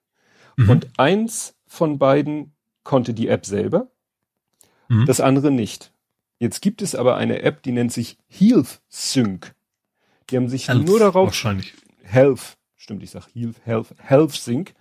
Mhm. 0.55 0.69
Und 0.69 0.87
eins 0.97 1.55
von 1.67 1.99
beiden 1.99 2.53
konnte 2.83 3.13
die 3.13 3.27
App 3.27 3.45
selber, 3.45 3.91
mhm. 4.87 5.05
das 5.05 5.19
andere 5.19 5.51
nicht. 5.51 5.91
Jetzt 6.39 6.61
gibt 6.61 6.81
es 6.81 6.95
aber 6.95 7.17
eine 7.17 7.41
App, 7.41 7.61
die 7.63 7.73
nennt 7.73 7.91
sich 7.91 8.17
Health 8.27 8.81
Sync. 8.87 9.53
Die 10.29 10.37
haben 10.37 10.47
sich 10.47 10.69
Health, 10.69 10.85
nur 10.85 10.99
darauf 10.99 11.27
wahrscheinlich 11.27 11.73
Health, 12.01 12.57
stimmt, 12.77 13.03
ich 13.03 13.11
sag 13.11 13.27
Health 13.33 13.57
Health 13.65 13.95
Health 13.99 14.31
Sync 14.31 14.73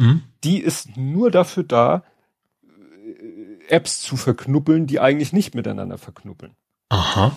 Mhm. 0.00 0.22
Die 0.44 0.58
ist 0.58 0.96
nur 0.96 1.30
dafür 1.30 1.62
da, 1.62 2.04
äh, 2.62 3.68
Apps 3.68 4.00
zu 4.00 4.16
verknuppeln, 4.16 4.86
die 4.86 4.98
eigentlich 4.98 5.32
nicht 5.32 5.54
miteinander 5.54 5.98
verknuppeln. 5.98 6.54
Aha. 6.88 7.36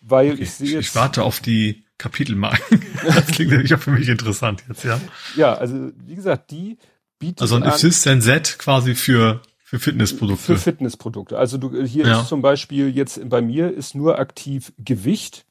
Weil 0.00 0.32
okay. 0.32 0.42
ich 0.42 0.52
sehe 0.52 0.70
jetzt, 0.70 0.88
Ich 0.88 0.94
warte 0.94 1.22
auf 1.22 1.40
die 1.40 1.84
Kapitelmarken. 1.98 2.82
das 3.06 3.26
klingt 3.28 3.52
nämlich 3.52 3.72
auch 3.74 3.80
für 3.80 3.92
mich 3.92 4.08
interessant 4.08 4.64
jetzt, 4.68 4.84
ja. 4.84 5.00
Ja, 5.36 5.54
also 5.54 5.92
wie 6.06 6.14
gesagt, 6.14 6.50
die 6.50 6.78
bietet 7.18 7.42
Also 7.42 7.56
ein 7.56 7.62
Assistant 7.62 8.22
Z 8.22 8.58
quasi 8.58 8.94
für 8.94 9.42
Für 9.62 9.78
Fitnessprodukte. 9.78 10.42
Für 10.42 10.56
Fitnessprodukte. 10.56 11.38
Also 11.38 11.56
du, 11.56 11.84
hier 11.84 12.04
ja. 12.04 12.20
ist 12.20 12.28
zum 12.28 12.42
Beispiel 12.42 12.88
jetzt 12.88 13.28
bei 13.28 13.40
mir 13.40 13.72
ist 13.72 13.94
nur 13.94 14.18
aktiv 14.18 14.72
Gewicht 14.78 15.46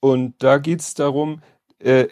und 0.00 0.34
da 0.42 0.58
geht's 0.58 0.94
darum, 0.94 1.42
äh, 1.78 2.08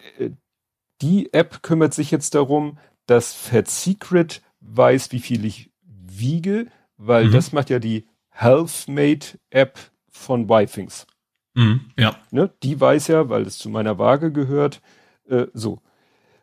die 1.03 1.33
App 1.33 1.63
kümmert 1.63 1.95
sich 1.95 2.11
jetzt 2.11 2.35
darum, 2.37 2.79
dass 3.11 3.35
Fat 3.35 3.69
Secret 3.69 4.43
weiß, 4.61 5.13
wie 5.13 5.21
viel 5.21 5.45
ich 5.45 5.71
wiege, 5.83 6.67
weil 6.97 7.27
mhm. 7.27 7.33
das 7.33 7.53
macht 7.53 7.71
ja 7.71 7.79
die 7.79 8.07
HealthMate 8.31 9.39
App 9.51 9.79
von 10.09 10.49
Wifings. 10.49 11.07
Mhm, 11.55 11.81
ja. 11.99 12.17
Ne? 12.31 12.53
Die 12.63 12.81
weiß 12.81 13.09
ja, 13.09 13.29
weil 13.29 13.43
es 13.43 13.59
zu 13.59 13.69
meiner 13.69 13.99
Waage 13.99 14.33
gehört, 14.33 14.81
äh, 15.29 15.47
so. 15.53 15.81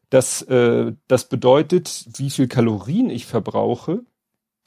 Das, 0.09 0.41
äh, 0.43 0.93
das 1.07 1.27
bedeutet, 1.27 2.05
wie 2.17 2.29
viel 2.29 2.47
Kalorien 2.47 3.09
ich 3.09 3.25
verbrauche 3.25 4.03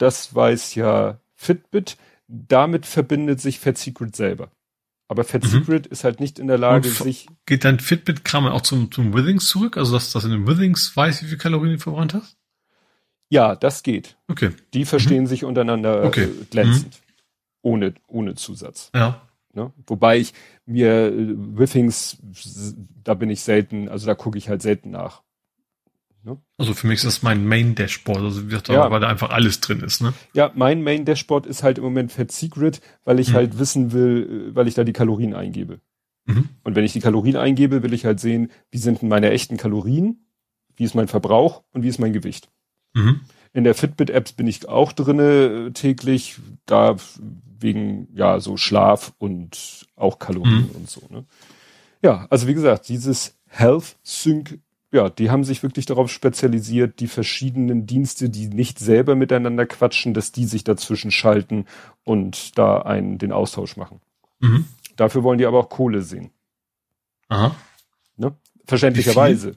das 0.01 0.33
weiß 0.33 0.75
ja 0.75 1.19
Fitbit. 1.35 1.97
Damit 2.27 2.85
verbindet 2.85 3.39
sich 3.39 3.59
Fat 3.59 3.77
Secret 3.77 4.15
selber. 4.15 4.51
Aber 5.11 5.25
Fat 5.25 5.43
mhm. 5.43 5.47
Secret 5.47 5.87
ist 5.87 6.05
halt 6.05 6.21
nicht 6.21 6.39
in 6.39 6.47
der 6.47 6.57
Lage, 6.57 6.87
sich. 6.87 7.27
Geht 7.45 7.65
dein 7.65 7.81
Fitbit-Kram 7.81 8.47
auch 8.47 8.61
zum, 8.61 8.93
zum 8.93 9.13
Withings 9.13 9.45
zurück? 9.45 9.75
Also, 9.75 9.91
dass 9.91 10.13
das 10.13 10.23
in 10.23 10.31
den 10.31 10.47
Withings 10.47 10.95
weiß, 10.95 11.21
wie 11.21 11.27
viel 11.27 11.37
Kalorien 11.37 11.73
du 11.73 11.79
verbrannt 11.79 12.13
hast? 12.13 12.37
Ja, 13.27 13.57
das 13.57 13.83
geht. 13.83 14.15
Okay. 14.29 14.51
Die 14.73 14.85
verstehen 14.85 15.23
mhm. 15.23 15.27
sich 15.27 15.43
untereinander 15.43 16.05
okay. 16.05 16.23
Äh, 16.23 16.45
glänzend. 16.49 17.01
Mhm. 17.01 17.59
Ohne, 17.61 17.93
ohne 18.07 18.35
Zusatz. 18.35 18.89
Ja. 18.95 19.21
Ne? 19.51 19.73
Wobei 19.85 20.17
ich 20.17 20.33
mir 20.65 21.07
äh, 21.07 21.35
Withings, 21.35 22.17
da 23.03 23.13
bin 23.13 23.29
ich 23.29 23.41
selten, 23.41 23.89
also 23.89 24.05
da 24.07 24.15
gucke 24.15 24.37
ich 24.37 24.47
halt 24.47 24.61
selten 24.61 24.91
nach. 24.91 25.23
Ne? 26.23 26.37
Also 26.57 26.73
für 26.73 26.87
mich 26.87 26.97
ist 26.97 27.05
das 27.05 27.23
mein 27.23 27.47
Main 27.47 27.73
Dashboard, 27.73 28.19
also 28.19 28.51
wird 28.51 28.69
da, 28.69 28.73
ja. 28.73 28.91
weil 28.91 28.99
da 28.99 29.07
einfach 29.07 29.31
alles 29.31 29.59
drin 29.59 29.81
ist, 29.81 30.01
ne? 30.01 30.13
Ja, 30.33 30.51
mein 30.53 30.83
Main 30.83 31.05
Dashboard 31.05 31.47
ist 31.47 31.63
halt 31.63 31.79
im 31.79 31.83
Moment 31.83 32.11
Fat 32.11 32.31
Secret, 32.31 32.81
weil 33.03 33.19
ich 33.19 33.29
mhm. 33.29 33.33
halt 33.33 33.59
wissen 33.59 33.91
will, 33.91 34.49
äh, 34.51 34.55
weil 34.55 34.67
ich 34.67 34.75
da 34.75 34.83
die 34.83 34.93
Kalorien 34.93 35.33
eingebe. 35.33 35.79
Mhm. 36.25 36.49
Und 36.63 36.75
wenn 36.75 36.83
ich 36.85 36.93
die 36.93 36.99
Kalorien 36.99 37.35
eingebe, 37.35 37.81
will 37.81 37.93
ich 37.93 38.05
halt 38.05 38.19
sehen, 38.19 38.51
wie 38.69 38.77
sind 38.77 39.01
denn 39.01 39.09
meine 39.09 39.31
echten 39.31 39.57
Kalorien, 39.57 40.25
wie 40.75 40.83
ist 40.83 40.95
mein 40.95 41.07
Verbrauch 41.07 41.63
und 41.71 41.83
wie 41.83 41.87
ist 41.87 41.99
mein 41.99 42.13
Gewicht. 42.13 42.49
Mhm. 42.93 43.21
In 43.53 43.63
der 43.63 43.75
Fitbit-Apps 43.75 44.33
bin 44.33 44.47
ich 44.47 44.67
auch 44.69 44.93
drinne 44.93 45.67
äh, 45.67 45.71
täglich, 45.71 46.37
da 46.65 46.95
wegen 47.59 48.07
ja 48.13 48.39
so 48.39 48.57
Schlaf 48.57 49.13
und 49.17 49.87
auch 49.95 50.19
Kalorien 50.19 50.69
mhm. 50.69 50.75
und 50.75 50.89
so. 50.89 51.01
Ne? 51.09 51.25
Ja, 52.01 52.27
also 52.29 52.47
wie 52.47 52.53
gesagt, 52.53 52.89
dieses 52.89 53.37
Health 53.47 53.97
Sync 54.03 54.59
ja, 54.91 55.09
die 55.09 55.29
haben 55.29 55.43
sich 55.43 55.63
wirklich 55.63 55.85
darauf 55.85 56.11
spezialisiert, 56.11 56.99
die 56.99 57.07
verschiedenen 57.07 57.85
Dienste, 57.85 58.29
die 58.29 58.47
nicht 58.47 58.77
selber 58.79 59.15
miteinander 59.15 59.65
quatschen, 59.65 60.13
dass 60.13 60.31
die 60.31 60.45
sich 60.45 60.63
dazwischen 60.63 61.11
schalten 61.11 61.65
und 62.03 62.57
da 62.57 62.79
einen 62.79 63.17
den 63.17 63.31
Austausch 63.31 63.77
machen. 63.77 64.01
Mhm. 64.39 64.65
Dafür 64.97 65.23
wollen 65.23 65.37
die 65.37 65.45
aber 65.45 65.59
auch 65.59 65.69
Kohle 65.69 66.01
sehen. 66.01 66.31
Aha. 67.29 67.55
Ne? 68.17 68.35
Verständlicherweise. 68.65 69.55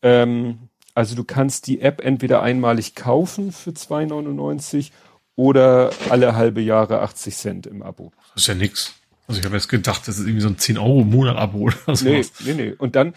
Ähm, 0.00 0.70
also 0.94 1.14
du 1.14 1.24
kannst 1.24 1.66
die 1.66 1.80
App 1.80 2.00
entweder 2.02 2.42
einmalig 2.42 2.94
kaufen 2.94 3.52
für 3.52 3.70
2,99 3.70 4.90
oder 5.36 5.90
alle 6.08 6.36
halbe 6.36 6.60
Jahre 6.60 7.00
80 7.00 7.36
Cent 7.36 7.66
im 7.66 7.82
Abo. 7.82 8.12
Das 8.34 8.44
ist 8.44 8.46
ja 8.46 8.54
nix. 8.54 8.94
Also 9.26 9.40
ich 9.40 9.46
habe 9.46 9.56
jetzt 9.56 9.68
gedacht, 9.68 10.06
das 10.06 10.18
ist 10.18 10.26
irgendwie 10.26 10.42
so 10.42 10.48
ein 10.48 10.58
10 10.58 10.78
Euro 10.78 11.02
Monat-Abo 11.04 11.58
oder 11.58 11.96
so. 11.96 12.04
Nee, 12.04 12.24
nee, 12.40 12.54
nee. 12.54 12.72
Und 12.72 12.94
dann, 12.94 13.14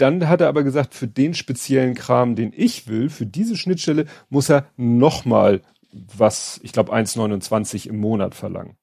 dann 0.00 0.28
hat 0.28 0.40
er 0.40 0.48
aber 0.48 0.62
gesagt, 0.62 0.94
für 0.94 1.08
den 1.08 1.34
speziellen 1.34 1.94
Kram, 1.94 2.34
den 2.34 2.52
ich 2.56 2.86
will, 2.86 3.08
für 3.10 3.26
diese 3.26 3.56
Schnittstelle, 3.56 4.06
muss 4.28 4.48
er 4.48 4.66
nochmal 4.76 5.62
was, 5.92 6.60
ich 6.62 6.72
glaube 6.72 6.92
1,29 6.92 7.88
im 7.88 7.98
Monat 7.98 8.34
verlangen. 8.34 8.76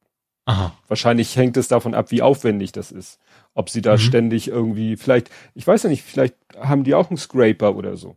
Aha. 0.45 0.73
Wahrscheinlich 0.87 1.35
hängt 1.35 1.57
es 1.57 1.67
davon 1.67 1.93
ab, 1.93 2.11
wie 2.11 2.21
aufwendig 2.21 2.71
das 2.71 2.91
ist. 2.91 3.19
Ob 3.53 3.69
sie 3.69 3.81
da 3.81 3.93
mhm. 3.93 3.99
ständig 3.99 4.47
irgendwie, 4.47 4.95
vielleicht, 4.95 5.29
ich 5.53 5.67
weiß 5.67 5.83
ja 5.83 5.89
nicht, 5.89 6.03
vielleicht 6.03 6.35
haben 6.57 6.83
die 6.83 6.95
auch 6.95 7.09
einen 7.09 7.17
Scraper 7.17 7.75
oder 7.75 7.97
so. 7.97 8.15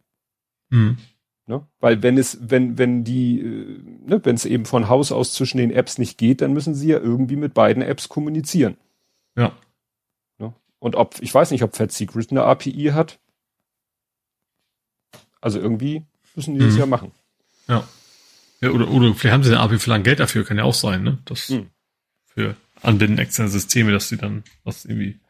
Mhm. 0.71 0.99
Ne? 1.47 1.67
Weil 1.81 2.03
wenn 2.05 2.17
es, 2.17 2.39
wenn, 2.41 2.79
wenn 2.79 3.03
die, 3.03 3.41
äh, 3.41 3.83
ne, 4.07 4.21
wenn 4.23 4.37
es 4.37 4.45
eben 4.45 4.65
von 4.65 4.89
Haus 4.89 5.11
aus 5.11 5.33
zwischen 5.35 5.59
den 5.59 5.73
Apps 5.73 5.99
nicht 5.99 6.19
geht, 6.19 6.41
dann 6.41 6.53
müssen 6.53 6.77
sie 6.77 6.89
ja 6.89 6.99
irgendwie 6.99 7.35
mit 7.35 7.55
beiden 7.55 7.83
Apps 7.83 8.09
kommunizieren. 8.09 8.77
Ja. 9.37 9.53
Und 10.81 10.97
ob, 10.97 11.17
ich 11.21 11.33
weiß 11.33 11.53
nicht, 11.53 11.63
ob 11.63 11.77
Fat 11.77 11.93
Secret 11.93 12.31
eine 12.31 12.43
API 12.43 12.91
hat. 12.93 13.19
Also 15.41 15.61
irgendwie 15.61 16.03
müssen 16.35 16.55
die 16.55 16.63
mhm. 16.63 16.67
das 16.67 16.77
ja 16.77 16.87
machen. 16.87 17.13
Ja. 17.69 17.87
ja 18.61 18.71
oder, 18.71 18.91
oder 18.91 19.15
vielleicht 19.15 19.35
haben 19.35 19.45
sie 19.45 19.51
eine 19.51 19.61
API 19.61 19.79
für 19.79 19.91
lang 19.91 20.03
Geld 20.03 20.21
dafür, 20.21 20.45
kann 20.45 20.59
ja 20.59 20.65
auch 20.65 20.75
sein, 20.75 21.03
ne? 21.03 21.19
Das 21.27 21.51
mhm. 21.51 21.69
für 22.27 22.57
Anbinden 22.83 23.19
externe 23.19 23.51
Systeme, 23.51 23.93
dass 23.93 24.09
sie 24.09 24.17
dann 24.17 24.43
was 24.65 24.85
irgendwie 24.85 25.21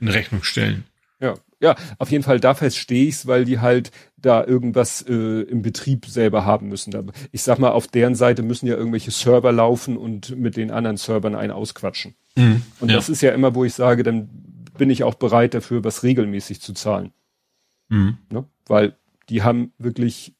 in 0.00 0.08
Rechnung 0.08 0.42
stellen. 0.42 0.84
Ja, 1.20 1.34
ja, 1.60 1.76
auf 1.98 2.10
jeden 2.10 2.24
Fall 2.24 2.40
da 2.40 2.54
verstehe 2.54 3.06
ich's, 3.06 3.26
weil 3.26 3.44
die 3.44 3.60
halt 3.60 3.92
da 4.16 4.44
irgendwas 4.44 5.02
äh, 5.02 5.42
im 5.42 5.62
Betrieb 5.62 6.06
selber 6.06 6.44
haben 6.44 6.68
müssen. 6.68 6.92
Ich 7.30 7.42
sag 7.42 7.58
mal, 7.60 7.70
auf 7.70 7.86
deren 7.86 8.16
Seite 8.16 8.42
müssen 8.42 8.66
ja 8.66 8.74
irgendwelche 8.74 9.12
Server 9.12 9.52
laufen 9.52 9.96
und 9.96 10.36
mit 10.36 10.56
den 10.56 10.72
anderen 10.72 10.96
Servern 10.96 11.36
einen 11.36 11.52
ausquatschen. 11.52 12.14
Mhm, 12.34 12.62
und 12.80 12.90
ja. 12.90 12.96
das 12.96 13.08
ist 13.08 13.20
ja 13.20 13.30
immer, 13.30 13.54
wo 13.54 13.64
ich 13.64 13.74
sage, 13.74 14.02
dann 14.02 14.28
bin 14.82 14.90
ich 14.90 15.04
auch 15.04 15.14
bereit 15.14 15.54
dafür, 15.54 15.84
was 15.84 16.02
regelmäßig 16.02 16.60
zu 16.60 16.72
zahlen. 16.72 17.12
Mhm. 17.88 18.18
Ne? 18.30 18.46
Weil 18.66 18.96
die 19.28 19.44
haben 19.44 19.72
wirklich 19.78 20.34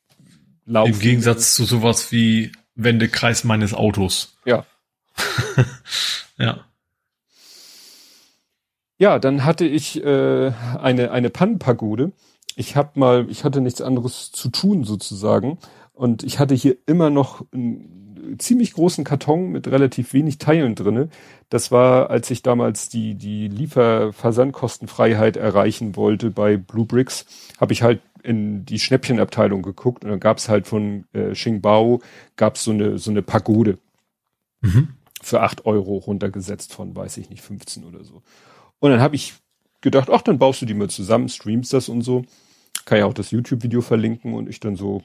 laufen. 0.66 0.94
Im 0.94 0.98
Gegensatz 0.98 1.54
zu 1.54 1.64
sowas 1.64 2.10
wie 2.10 2.50
Wendekreis 2.74 3.44
meines 3.44 3.72
Autos. 3.72 4.36
Ja. 4.44 4.66
ja. 6.38 6.64
Ja, 8.98 9.20
dann 9.20 9.44
hatte 9.44 9.64
ich 9.64 10.02
äh, 10.02 10.52
eine 10.80 11.12
eine 11.12 11.30
Pannenpagode. 11.30 12.10
Ich 12.56 12.74
habe 12.74 12.98
mal, 12.98 13.30
ich 13.30 13.44
hatte 13.44 13.60
nichts 13.60 13.80
anderes 13.80 14.32
zu 14.32 14.48
tun 14.48 14.82
sozusagen 14.82 15.60
und 15.92 16.24
ich 16.24 16.40
hatte 16.40 16.56
hier 16.56 16.78
immer 16.86 17.10
noch 17.10 17.46
ein 17.54 18.01
ziemlich 18.38 18.72
großen 18.72 19.04
Karton 19.04 19.50
mit 19.50 19.68
relativ 19.68 20.12
wenig 20.12 20.38
Teilen 20.38 20.74
drinne. 20.74 21.08
Das 21.48 21.70
war, 21.70 22.10
als 22.10 22.30
ich 22.30 22.42
damals 22.42 22.88
die, 22.88 23.14
die 23.14 23.48
Lieferversandkostenfreiheit 23.48 25.36
erreichen 25.36 25.96
wollte 25.96 26.30
bei 26.30 26.56
Blue 26.56 26.86
Bricks, 26.86 27.26
habe 27.60 27.72
ich 27.72 27.82
halt 27.82 28.00
in 28.22 28.64
die 28.64 28.78
Schnäppchenabteilung 28.78 29.62
geguckt 29.62 30.04
und 30.04 30.10
dann 30.10 30.20
gab's 30.20 30.48
halt 30.48 30.66
von 30.66 31.04
äh, 31.12 31.32
Xingbao 31.32 32.00
gab's 32.36 32.64
so 32.64 32.70
eine, 32.70 32.98
so 32.98 33.10
eine 33.10 33.22
Pagode. 33.22 33.78
Mhm. 34.60 34.88
Für 35.20 35.42
acht 35.42 35.66
Euro 35.66 35.96
runtergesetzt 35.96 36.72
von, 36.72 36.96
weiß 36.96 37.16
ich 37.16 37.30
nicht, 37.30 37.42
15 37.42 37.84
oder 37.84 38.04
so. 38.04 38.22
Und 38.78 38.90
dann 38.90 39.00
habe 39.00 39.16
ich 39.16 39.34
gedacht, 39.80 40.08
ach, 40.10 40.22
dann 40.22 40.38
baust 40.38 40.62
du 40.62 40.66
die 40.66 40.74
mal 40.74 40.90
zusammen, 40.90 41.28
streamst 41.28 41.72
das 41.72 41.88
und 41.88 42.02
so. 42.02 42.24
Kann 42.84 42.98
ja 42.98 43.06
auch 43.06 43.14
das 43.14 43.30
YouTube-Video 43.30 43.80
verlinken 43.80 44.34
und 44.34 44.48
ich 44.48 44.60
dann 44.60 44.76
so 44.76 45.02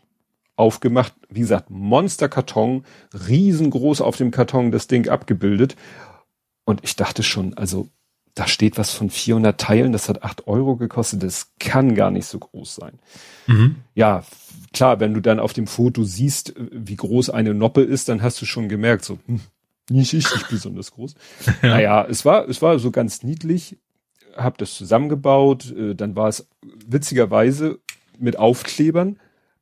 aufgemacht. 0.57 1.13
Wie 1.29 1.39
gesagt, 1.39 1.69
Monsterkarton, 1.69 2.83
riesengroß 3.27 4.01
auf 4.01 4.17
dem 4.17 4.31
Karton 4.31 4.71
das 4.71 4.87
Ding 4.87 5.07
abgebildet. 5.07 5.77
Und 6.65 6.83
ich 6.83 6.97
dachte 6.97 7.23
schon, 7.23 7.53
also 7.53 7.87
da 8.33 8.47
steht 8.47 8.77
was 8.77 8.91
von 8.91 9.09
400 9.09 9.59
Teilen, 9.59 9.91
das 9.93 10.09
hat 10.09 10.23
8 10.23 10.47
Euro 10.47 10.75
gekostet, 10.75 11.23
das 11.23 11.53
kann 11.59 11.95
gar 11.95 12.11
nicht 12.11 12.25
so 12.25 12.37
groß 12.37 12.75
sein. 12.75 12.99
Mhm. 13.47 13.77
Ja, 13.95 14.23
klar, 14.73 14.99
wenn 14.99 15.13
du 15.13 15.21
dann 15.21 15.39
auf 15.39 15.53
dem 15.53 15.65
Foto 15.65 16.03
siehst, 16.03 16.53
wie 16.71 16.95
groß 16.95 17.31
eine 17.31 17.53
Noppe 17.53 17.81
ist, 17.81 18.09
dann 18.09 18.21
hast 18.21 18.39
du 18.41 18.45
schon 18.45 18.69
gemerkt, 18.69 19.05
so, 19.05 19.17
hm, 19.25 19.39
nicht 19.89 20.13
richtig 20.13 20.45
besonders 20.49 20.91
groß. 20.91 21.15
ja. 21.63 21.69
Naja, 21.69 22.05
es 22.07 22.25
war, 22.25 22.47
es 22.47 22.61
war 22.61 22.77
so 22.77 22.91
ganz 22.91 23.23
niedlich, 23.23 23.77
hab 24.35 24.59
das 24.59 24.75
zusammengebaut, 24.75 25.71
äh, 25.71 25.95
dann 25.95 26.15
war 26.15 26.27
es 26.27 26.47
witzigerweise 26.85 27.79
mit 28.19 28.37
Aufklebern, 28.37 29.17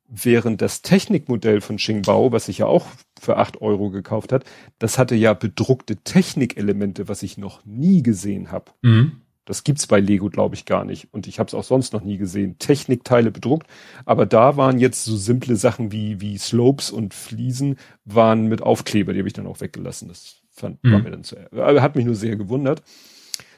Während 0.08 0.62
das 0.62 0.82
Technikmodell 0.82 1.60
von 1.60 1.76
Xingbao, 1.76 2.30
was 2.30 2.48
ich 2.48 2.58
ja 2.58 2.66
auch 2.66 2.86
für 3.20 3.38
acht 3.38 3.60
Euro 3.60 3.90
gekauft 3.90 4.32
hat, 4.32 4.44
das 4.78 4.98
hatte 4.98 5.16
ja 5.16 5.34
bedruckte 5.34 5.96
Technikelemente, 5.96 7.08
was 7.08 7.22
ich 7.22 7.38
noch 7.38 7.64
nie 7.64 8.02
gesehen 8.02 8.52
habe. 8.52 8.70
Mhm. 8.82 9.20
Das 9.46 9.62
gibt's 9.62 9.86
bei 9.86 10.00
Lego, 10.00 10.28
glaube 10.28 10.56
ich, 10.56 10.64
gar 10.64 10.84
nicht. 10.84 11.08
Und 11.12 11.28
ich 11.28 11.38
habe 11.38 11.46
es 11.46 11.54
auch 11.54 11.62
sonst 11.64 11.92
noch 11.92 12.02
nie 12.02 12.18
gesehen. 12.18 12.58
Technikteile 12.58 13.30
bedruckt. 13.30 13.68
Aber 14.04 14.26
da 14.26 14.56
waren 14.56 14.78
jetzt 14.78 15.04
so 15.04 15.16
simple 15.16 15.54
Sachen 15.54 15.92
wie, 15.92 16.20
wie 16.20 16.36
Slopes 16.36 16.90
und 16.90 17.14
Fliesen 17.14 17.76
waren 18.04 18.46
mit 18.46 18.60
Aufkleber. 18.60 19.12
Die 19.12 19.20
habe 19.20 19.28
ich 19.28 19.34
dann 19.34 19.46
auch 19.46 19.60
weggelassen. 19.60 20.08
Das 20.08 20.42
fand, 20.50 20.82
mhm. 20.82 20.92
war 20.92 20.98
mir 20.98 21.10
dann 21.12 21.22
zu, 21.24 21.36
hat 21.52 21.94
mich 21.94 22.04
nur 22.04 22.16
sehr 22.16 22.34
gewundert. 22.34 22.82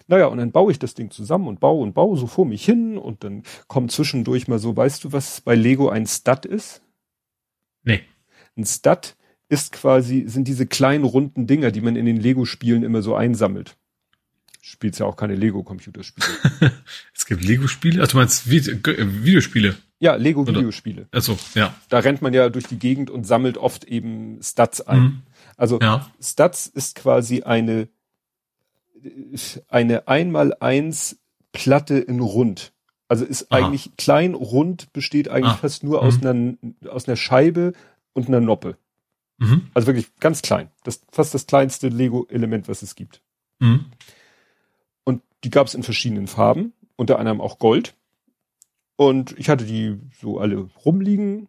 Naja, 0.08 0.26
und 0.26 0.38
dann 0.38 0.52
baue 0.52 0.72
ich 0.72 0.78
das 0.78 0.94
Ding 0.94 1.10
zusammen 1.10 1.46
und 1.46 1.60
baue 1.60 1.82
und 1.82 1.92
baue 1.92 2.16
so 2.16 2.26
vor 2.26 2.46
mich 2.46 2.64
hin 2.64 2.96
und 2.96 3.22
dann 3.24 3.42
kommt 3.68 3.92
zwischendurch 3.92 4.48
mal 4.48 4.58
so, 4.58 4.74
weißt 4.74 5.04
du, 5.04 5.12
was 5.12 5.42
bei 5.42 5.54
Lego 5.54 5.90
ein 5.90 6.06
Stud 6.06 6.46
ist? 6.46 6.82
Nee. 7.84 8.00
Ein 8.56 8.64
Stud 8.64 9.16
ist 9.50 9.72
quasi, 9.72 10.24
sind 10.26 10.48
diese 10.48 10.66
kleinen 10.66 11.04
runden 11.04 11.46
Dinger, 11.46 11.70
die 11.70 11.82
man 11.82 11.94
in 11.94 12.06
den 12.06 12.16
Lego-Spielen 12.16 12.82
immer 12.82 13.02
so 13.02 13.14
einsammelt. 13.14 13.76
spielst 14.62 14.98
ja 14.98 15.06
auch 15.06 15.16
keine 15.16 15.34
Lego-Computerspiele. 15.34 16.26
es 17.14 17.26
gibt 17.26 17.44
Lego-Spiele? 17.44 18.00
Also 18.00 18.12
du 18.12 18.16
meinst 18.18 18.48
Videospiele? 18.48 19.76
Ja, 20.00 20.14
Lego-Videospiele. 20.14 21.08
Also 21.10 21.38
ja. 21.54 21.74
Da 21.90 21.98
rennt 21.98 22.22
man 22.22 22.32
ja 22.32 22.48
durch 22.48 22.66
die 22.66 22.78
Gegend 22.78 23.10
und 23.10 23.24
sammelt 23.24 23.58
oft 23.58 23.84
eben 23.84 24.40
Stats 24.42 24.80
ein. 24.80 25.00
Mhm. 25.00 25.22
Also 25.58 25.78
ja. 25.80 26.10
Stats 26.18 26.66
ist 26.66 26.94
quasi 26.94 27.42
eine 27.42 27.88
eine 29.68 30.08
einmal 30.08 30.54
eins 30.60 31.18
Platte 31.52 31.98
in 31.98 32.20
rund. 32.20 32.72
Also 33.08 33.24
ist 33.24 33.50
Aha. 33.50 33.66
eigentlich 33.66 33.96
klein, 33.96 34.34
rund, 34.34 34.92
besteht 34.92 35.28
eigentlich 35.28 35.54
ah. 35.54 35.56
fast 35.56 35.82
nur 35.82 36.02
mhm. 36.02 36.06
aus 36.06 36.22
einer 36.22 36.92
aus 36.92 37.08
einer 37.08 37.16
Scheibe 37.16 37.72
und 38.12 38.28
einer 38.28 38.40
Noppe. 38.40 38.76
Mhm. 39.38 39.70
Also 39.72 39.86
wirklich 39.86 40.14
ganz 40.16 40.42
klein. 40.42 40.70
Das 40.84 41.04
fast 41.10 41.32
das 41.34 41.46
kleinste 41.46 41.88
Lego-Element, 41.88 42.68
was 42.68 42.82
es 42.82 42.94
gibt. 42.94 43.22
Mhm. 43.60 43.86
Und 45.04 45.22
die 45.44 45.50
gab 45.50 45.66
es 45.66 45.74
in 45.74 45.82
verschiedenen 45.82 46.26
Farben, 46.26 46.72
unter 46.96 47.18
anderem 47.18 47.40
auch 47.40 47.58
Gold. 47.58 47.94
Und 48.96 49.38
ich 49.38 49.48
hatte 49.48 49.64
die 49.64 49.98
so 50.20 50.38
alle 50.38 50.68
rumliegen. 50.84 51.48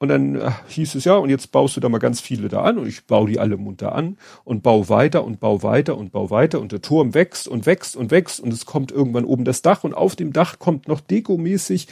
Und 0.00 0.08
dann 0.08 0.36
äh, 0.36 0.50
hieß 0.68 0.94
es 0.94 1.04
ja, 1.04 1.16
und 1.16 1.28
jetzt 1.28 1.50
baust 1.50 1.76
du 1.76 1.80
da 1.80 1.88
mal 1.88 1.98
ganz 1.98 2.20
viele 2.20 2.48
da 2.48 2.62
an 2.62 2.78
und 2.78 2.86
ich 2.86 3.06
baue 3.06 3.28
die 3.28 3.40
alle 3.40 3.56
munter 3.56 3.94
an 3.94 4.16
und 4.44 4.62
baue 4.62 4.88
weiter 4.88 5.24
und 5.24 5.40
baue 5.40 5.62
weiter 5.64 5.98
und 5.98 6.12
baue 6.12 6.30
weiter 6.30 6.60
und 6.60 6.70
der 6.70 6.82
Turm 6.82 7.14
wächst 7.14 7.48
und 7.48 7.66
wächst 7.66 7.96
und 7.96 8.12
wächst 8.12 8.38
und 8.38 8.52
es 8.52 8.64
kommt 8.64 8.92
irgendwann 8.92 9.24
oben 9.24 9.44
das 9.44 9.60
Dach 9.60 9.82
und 9.82 9.94
auf 9.94 10.14
dem 10.14 10.32
Dach 10.32 10.60
kommt 10.60 10.86
noch 10.86 11.00
dekomäßig 11.00 11.88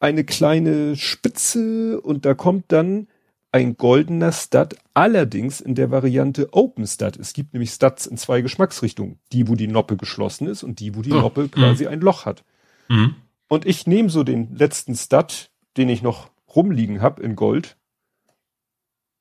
eine 0.00 0.24
kleine 0.24 0.96
Spitze 0.96 2.00
und 2.00 2.24
da 2.24 2.34
kommt 2.34 2.64
dann 2.68 3.06
ein 3.52 3.76
goldener 3.76 4.32
Stud, 4.32 4.74
allerdings 4.94 5.60
in 5.60 5.76
der 5.76 5.92
Variante 5.92 6.52
Open 6.52 6.88
Stud. 6.88 7.16
Es 7.16 7.34
gibt 7.34 7.54
nämlich 7.54 7.70
Studs 7.70 8.04
in 8.04 8.16
zwei 8.16 8.40
Geschmacksrichtungen. 8.40 9.20
Die, 9.32 9.46
wo 9.46 9.54
die 9.54 9.68
Noppe 9.68 9.96
geschlossen 9.96 10.48
ist 10.48 10.64
und 10.64 10.80
die, 10.80 10.96
wo 10.96 11.02
die 11.02 11.12
oh. 11.12 11.20
Noppe 11.20 11.48
quasi 11.48 11.84
mhm. 11.84 11.90
ein 11.90 12.00
Loch 12.00 12.26
hat. 12.26 12.42
Mhm. 12.88 13.14
Und 13.46 13.64
ich 13.64 13.86
nehme 13.86 14.10
so 14.10 14.24
den 14.24 14.56
letzten 14.56 14.96
Stud, 14.96 15.50
den 15.76 15.88
ich 15.88 16.02
noch 16.02 16.30
rumliegen 16.54 17.00
habe 17.00 17.22
in 17.22 17.36
Gold. 17.36 17.76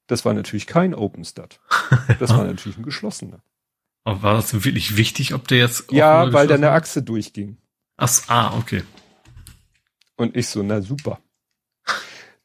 Das 0.08 0.26
war 0.26 0.34
natürlich 0.34 0.68
kein 0.68 0.94
Open 0.94 1.24
Stud. 1.24 1.60
Das 2.20 2.30
war 2.32 2.44
natürlich 2.46 2.78
ein 2.78 2.84
geschlossener. 2.84 3.42
Aber 4.04 4.22
war 4.22 4.34
das 4.36 4.54
wirklich 4.66 4.98
wichtig, 4.98 5.34
ob 5.34 5.48
der 5.48 5.60
jetzt... 5.60 5.92
Ja, 5.92 6.34
weil 6.34 6.48
da 6.48 6.56
eine 6.56 6.72
Achse 6.72 7.02
durchging. 7.04 7.58
Ach, 7.96 8.12
ah, 8.28 8.58
okay. 8.58 8.84
Und 10.18 10.36
ich 10.36 10.48
so, 10.48 10.62
na 10.62 10.82
super 10.82 11.20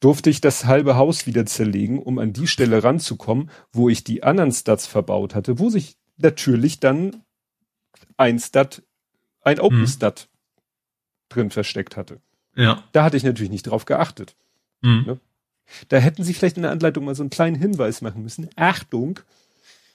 durfte 0.00 0.30
ich 0.30 0.40
das 0.40 0.64
halbe 0.64 0.96
Haus 0.96 1.26
wieder 1.26 1.46
zerlegen, 1.46 1.98
um 1.98 2.18
an 2.18 2.32
die 2.32 2.46
Stelle 2.46 2.82
ranzukommen, 2.82 3.50
wo 3.72 3.88
ich 3.88 4.04
die 4.04 4.22
anderen 4.22 4.52
Stats 4.52 4.86
verbaut 4.86 5.34
hatte, 5.34 5.58
wo 5.58 5.70
sich 5.70 5.96
natürlich 6.16 6.80
dann 6.80 7.24
ein 8.16 8.38
Stat, 8.38 8.82
ein 9.40 9.60
Open 9.60 9.80
mhm. 9.80 9.86
Stat 9.86 10.28
drin 11.28 11.50
versteckt 11.50 11.96
hatte. 11.96 12.20
Ja. 12.54 12.84
Da 12.92 13.04
hatte 13.04 13.16
ich 13.16 13.24
natürlich 13.24 13.50
nicht 13.50 13.64
drauf 13.64 13.84
geachtet. 13.84 14.36
Mhm. 14.80 15.04
Ne? 15.06 15.20
Da 15.88 15.98
hätten 15.98 16.24
sie 16.24 16.34
vielleicht 16.34 16.56
in 16.56 16.62
der 16.62 16.72
Anleitung 16.72 17.04
mal 17.04 17.14
so 17.14 17.22
einen 17.22 17.30
kleinen 17.30 17.56
Hinweis 17.56 18.00
machen 18.00 18.22
müssen. 18.22 18.48
Achtung, 18.56 19.20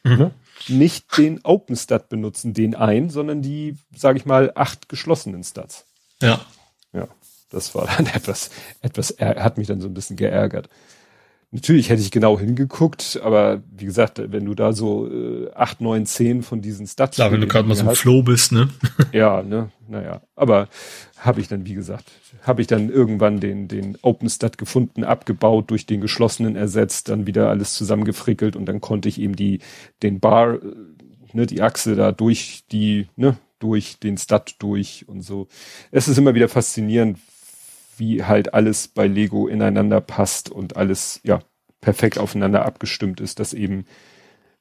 mhm. 0.04 0.18
ne? 0.18 0.32
nicht 0.68 1.18
den 1.18 1.40
Open 1.44 1.76
Stat 1.76 2.10
benutzen, 2.10 2.54
den 2.54 2.76
ein, 2.76 3.10
sondern 3.10 3.42
die, 3.42 3.78
sage 3.96 4.18
ich 4.18 4.26
mal, 4.26 4.52
acht 4.56 4.90
geschlossenen 4.90 5.44
Stats. 5.44 5.86
Ja. 6.22 6.46
Ja. 6.94 7.08
Das 7.50 7.76
war 7.76 7.88
dann 7.98 8.08
etwas, 8.08 8.50
etwas, 8.82 9.16
hat 9.20 9.58
mich 9.58 9.68
dann 9.68 9.82
so 9.82 9.88
ein 9.88 9.94
bisschen 9.94 10.18
geärgert. 10.18 10.70
Natürlich 11.54 11.90
hätte 11.90 12.02
ich 12.02 12.10
genau 12.10 12.40
hingeguckt, 12.40 13.20
aber 13.24 13.62
wie 13.70 13.86
gesagt, 13.86 14.20
wenn 14.32 14.44
du 14.44 14.56
da 14.56 14.74
so 14.74 15.08
äh, 15.08 15.52
8, 15.54 15.82
9, 15.82 16.08
10 16.08 16.42
von 16.42 16.64
diesen 16.64 16.88
Stats 16.88 17.18
Klar, 17.18 17.32
wenn 17.32 17.42
du 17.42 17.48
gerade 17.48 17.68
mal 17.68 17.76
so 17.76 17.88
ein 17.88 17.96
Flow 17.96 18.24
bist, 18.24 18.52
ne? 18.52 18.70
ja, 19.12 19.44
ne, 19.44 19.70
naja. 19.88 20.24
Aber 20.36 20.68
habe 21.20 21.42
ich 21.42 21.48
dann, 21.48 21.68
wie 21.68 21.76
gesagt, 21.76 22.06
habe 22.42 22.62
ich 22.62 22.68
dann 22.68 22.90
irgendwann 22.90 23.40
den, 23.40 23.68
den 23.68 24.00
Open 24.02 24.32
Stat 24.32 24.58
gefunden, 24.58 25.04
abgebaut, 25.04 25.70
durch 25.70 25.86
den 25.86 26.02
geschlossenen 26.02 26.56
ersetzt, 26.56 27.10
dann 27.10 27.28
wieder 27.28 27.50
alles 27.50 27.76
zusammengefrickelt 27.76 28.56
und 28.56 28.66
dann 28.66 28.82
konnte 28.82 29.08
ich 29.08 29.22
eben 29.22 29.36
die, 29.36 29.60
den 30.02 30.20
Bar, 30.20 30.56
äh, 30.56 30.60
ne, 31.34 31.46
die 31.46 31.62
Achse 31.62 31.96
da 31.96 32.12
durch 32.12 32.64
die, 32.72 33.10
ne, 33.16 33.38
durch 33.60 34.00
den 34.00 34.18
Stat 34.18 34.56
durch 34.58 35.08
und 35.08 35.22
so. 35.22 35.48
Es 35.92 36.08
ist 36.08 36.18
immer 36.18 36.34
wieder 36.34 36.50
faszinierend, 36.50 37.20
wie 37.98 38.24
halt 38.24 38.54
alles 38.54 38.88
bei 38.88 39.08
Lego 39.08 39.48
ineinander 39.48 40.02
passt 40.02 40.50
und 40.50 40.78
alles, 40.78 41.20
ja, 41.24 41.40
perfekt 41.82 42.18
aufeinander 42.18 42.66
abgestimmt 42.66 43.20
ist, 43.20 43.40
dass 43.40 43.54
eben 43.54 43.86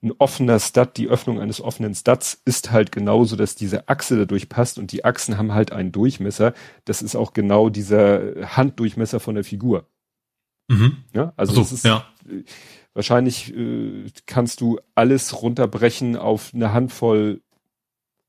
ein 0.03 0.13
offener 0.19 0.59
Stud, 0.59 0.97
die 0.97 1.09
Öffnung 1.09 1.41
eines 1.41 1.61
offenen 1.61 1.95
Studs 1.95 2.41
ist 2.45 2.73
halt 2.73 2.91
genauso, 2.91 3.37
dass 3.37 3.55
diese 3.55 3.89
Achse 3.89 4.17
dadurch 4.17 4.49
passt 4.49 4.79
und 4.79 4.91
die 4.91 5.05
Achsen 5.05 5.39
haben 5.39 5.55
halt 5.55 5.73
einen 5.73 5.93
Durchmesser. 5.93 6.55
Das 6.85 7.03
ist 7.03 7.15
auch 7.15 7.33
genau 7.33 7.69
dieser 7.69 8.57
Handdurchmesser 8.57 9.21
von 9.21 9.37
der 9.37 9.45
Figur. 9.45 9.87
Mhm. 10.69 10.97
Ja, 11.15 11.33
also, 11.37 11.61
also 11.61 11.75
ist, 11.75 11.85
ja. 11.85 12.05
wahrscheinlich 12.95 13.55
äh, 13.57 14.07
kannst 14.27 14.61
du 14.61 14.81
alles 14.97 15.41
runterbrechen 15.41 16.17
auf 16.17 16.51
eine 16.53 16.73
Handvoll 16.73 17.41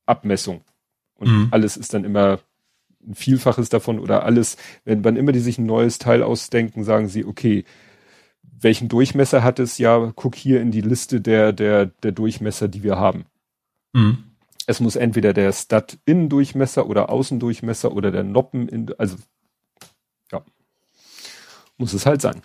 Abmessung. 0.06 0.62
Und 1.14 1.28
mhm. 1.28 1.48
alles 1.50 1.76
ist 1.76 1.94
dann 1.94 2.04
immer 2.04 2.38
ein 3.06 3.14
Vielfaches 3.14 3.68
davon 3.68 3.98
oder 3.98 4.24
alles, 4.24 4.56
wenn 4.84 5.04
wann 5.04 5.16
immer 5.16 5.32
die 5.32 5.40
sich 5.40 5.58
ein 5.58 5.66
neues 5.66 5.98
Teil 5.98 6.22
ausdenken, 6.22 6.84
sagen 6.84 7.08
sie, 7.08 7.24
okay, 7.24 7.64
welchen 8.42 8.88
Durchmesser 8.88 9.42
hat 9.42 9.58
es? 9.58 9.78
Ja, 9.78 10.12
guck 10.14 10.34
hier 10.34 10.60
in 10.60 10.70
die 10.70 10.80
Liste 10.80 11.20
der, 11.20 11.52
der, 11.52 11.86
der 11.86 12.12
Durchmesser, 12.12 12.68
die 12.68 12.82
wir 12.82 12.96
haben. 12.96 13.26
Mhm. 13.92 14.24
Es 14.66 14.80
muss 14.80 14.96
entweder 14.96 15.32
der 15.32 15.52
Stud-Innendurchmesser 15.52 16.86
oder 16.86 17.10
Außendurchmesser 17.10 17.92
oder 17.92 18.10
der 18.10 18.24
Noppen 18.24 18.68
in, 18.68 18.92
also, 18.98 19.16
ja. 20.32 20.42
Muss 21.76 21.92
es 21.92 22.06
halt 22.06 22.22
sein. 22.22 22.42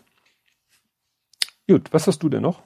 Gut, 1.68 1.94
was 1.94 2.08
hast 2.08 2.20
du 2.20 2.30
denn 2.30 2.42
noch? 2.42 2.62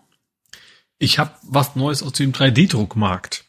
Ich 0.97 1.19
habe 1.19 1.31
was 1.43 1.75
Neues 1.75 2.01
aus 2.01 2.13
dem 2.13 2.31
3D-Druckmarkt. 2.31 3.42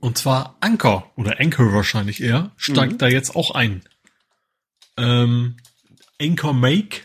Und 0.00 0.16
zwar 0.16 0.56
Anker 0.60 1.10
oder 1.16 1.40
Anchor 1.40 1.72
wahrscheinlich 1.72 2.22
eher, 2.22 2.50
steigt 2.56 2.94
mhm. 2.94 2.98
da 2.98 3.08
jetzt 3.08 3.36
auch 3.36 3.52
ein. 3.52 3.82
Ähm, 4.96 5.56
Anchor 6.20 6.54
Make. 6.54 7.02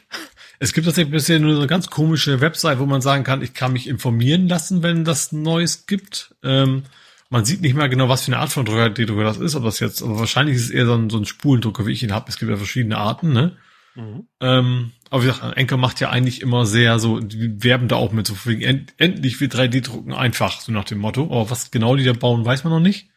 Es 0.59 0.73
gibt 0.73 0.85
tatsächlich 0.85 1.11
bisher 1.11 1.39
nur 1.39 1.53
so 1.53 1.59
eine 1.59 1.67
ganz 1.67 1.89
komische 1.89 2.39
Website, 2.39 2.79
wo 2.79 2.85
man 2.85 3.01
sagen 3.01 3.25
kann, 3.25 3.41
ich 3.41 3.53
kann 3.53 3.73
mich 3.73 3.87
informieren 3.87 4.47
lassen, 4.47 4.83
wenn 4.83 5.03
das 5.03 5.33
Neues 5.33 5.85
gibt. 5.85 6.33
Ähm, 6.43 6.83
man 7.29 7.43
sieht 7.43 7.61
nicht 7.61 7.75
mehr 7.75 7.89
genau, 7.89 8.07
was 8.07 8.23
für 8.23 8.31
eine 8.31 8.39
Art 8.39 8.51
von 8.51 8.65
Drucker, 8.65 8.89
Drucker 8.89 9.23
das 9.23 9.37
ist, 9.37 9.55
ob 9.55 9.63
das 9.63 9.79
jetzt, 9.79 10.01
aber 10.01 10.19
wahrscheinlich 10.19 10.55
ist 10.55 10.65
es 10.65 10.69
eher 10.69 10.85
so 10.85 10.93
ein, 10.93 11.09
so 11.09 11.17
ein 11.17 11.25
Spulendrucker, 11.25 11.85
wie 11.85 11.91
ich 11.91 12.03
ihn 12.03 12.13
habe. 12.13 12.29
Es 12.29 12.37
gibt 12.37 12.49
ja 12.49 12.57
verschiedene 12.57 12.97
Arten, 12.97 13.33
ne? 13.33 13.57
Mhm. 13.95 14.27
Ähm, 14.41 14.91
aber 15.09 15.23
wie 15.23 15.27
gesagt, 15.27 15.57
Anker 15.57 15.77
macht 15.77 15.99
ja 15.99 16.09
eigentlich 16.09 16.41
immer 16.41 16.65
sehr 16.65 16.99
so, 16.99 17.19
die 17.19 17.63
werben 17.63 17.87
da 17.87 17.95
auch 17.95 18.11
mit 18.11 18.27
so 18.27 18.35
wegen, 18.45 18.61
end, 18.61 18.93
endlich 18.97 19.39
wird 19.39 19.55
3D-Drucken 19.55 20.13
einfach, 20.13 20.61
so 20.61 20.71
nach 20.71 20.83
dem 20.83 20.99
Motto. 20.99 21.23
Aber 21.25 21.49
was 21.49 21.71
genau 21.71 21.95
die 21.95 22.03
da 22.03 22.13
bauen, 22.13 22.45
weiß 22.45 22.63
man 22.63 22.73
noch 22.73 22.79
nicht. 22.79 23.09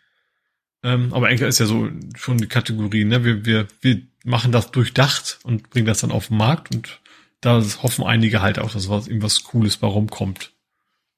Ähm, 0.83 1.13
aber 1.13 1.29
Anker 1.29 1.49
ist 1.49 1.59
ja 1.59 1.67
so 1.67 1.89
schon 2.17 2.39
die 2.39 2.47
Kategorie, 2.47 3.05
ne? 3.05 3.25
Wir, 3.25 3.45
wir, 3.45 3.67
wir 3.81 4.03
machen 4.25 4.53
das 4.53 4.71
durchdacht 4.71 5.41
und 5.43 5.71
bringen 5.71 5.87
das 5.87 6.01
dann 6.01 6.13
auf 6.13 6.29
den 6.29 6.37
Markt 6.37 6.75
und 6.75 7.01
da 7.41 7.63
hoffen 7.83 8.05
einige 8.05 8.43
halt 8.43 8.59
auch, 8.59 8.71
dass 8.71 8.89
was 8.89 9.09
irgendwas 9.09 9.43
Cooles 9.45 9.77
bei 9.77 9.87
rumkommt 9.87 10.53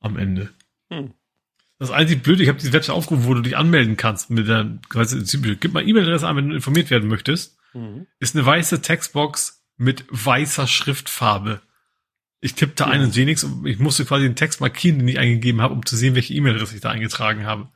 am 0.00 0.16
Ende. 0.16 0.50
Hm. 0.90 1.12
Das 1.78 1.90
einzige 1.90 2.20
Blöde, 2.20 2.42
ich 2.42 2.48
habe 2.48 2.58
diese 2.58 2.72
Website 2.72 2.94
aufgerufen, 2.94 3.26
wo 3.26 3.34
du 3.34 3.40
dich 3.40 3.56
anmelden 3.56 3.96
kannst 3.96 4.28
mit 4.30 4.48
der, 4.48 4.78
weißt 4.92 5.34
du, 5.34 5.56
gib 5.56 5.72
mal 5.72 5.86
E-Mail-Adresse 5.86 6.28
an, 6.28 6.36
wenn 6.36 6.48
du 6.50 6.54
informiert 6.54 6.90
werden 6.90 7.08
möchtest. 7.08 7.58
Mhm. 7.74 8.06
Ist 8.18 8.34
eine 8.34 8.44
weiße 8.44 8.82
Textbox 8.82 9.62
mit 9.76 10.04
weißer 10.10 10.66
Schriftfarbe. 10.66 11.60
Ich 12.40 12.54
tippte 12.54 12.84
ja. 12.84 12.90
ein 12.90 13.02
und 13.02 13.12
sehe 13.12 13.26
nichts 13.26 13.44
und 13.44 13.66
ich 13.66 13.78
musste 13.78 14.04
quasi 14.04 14.24
den 14.24 14.36
Text 14.36 14.60
markieren, 14.60 14.98
den 14.98 15.08
ich 15.08 15.18
eingegeben 15.18 15.60
habe, 15.60 15.74
um 15.74 15.84
zu 15.84 15.96
sehen, 15.96 16.14
welche 16.14 16.34
E-Mail-Adresse 16.34 16.74
ich 16.74 16.80
da 16.80 16.90
eingetragen 16.90 17.44
habe. 17.44 17.68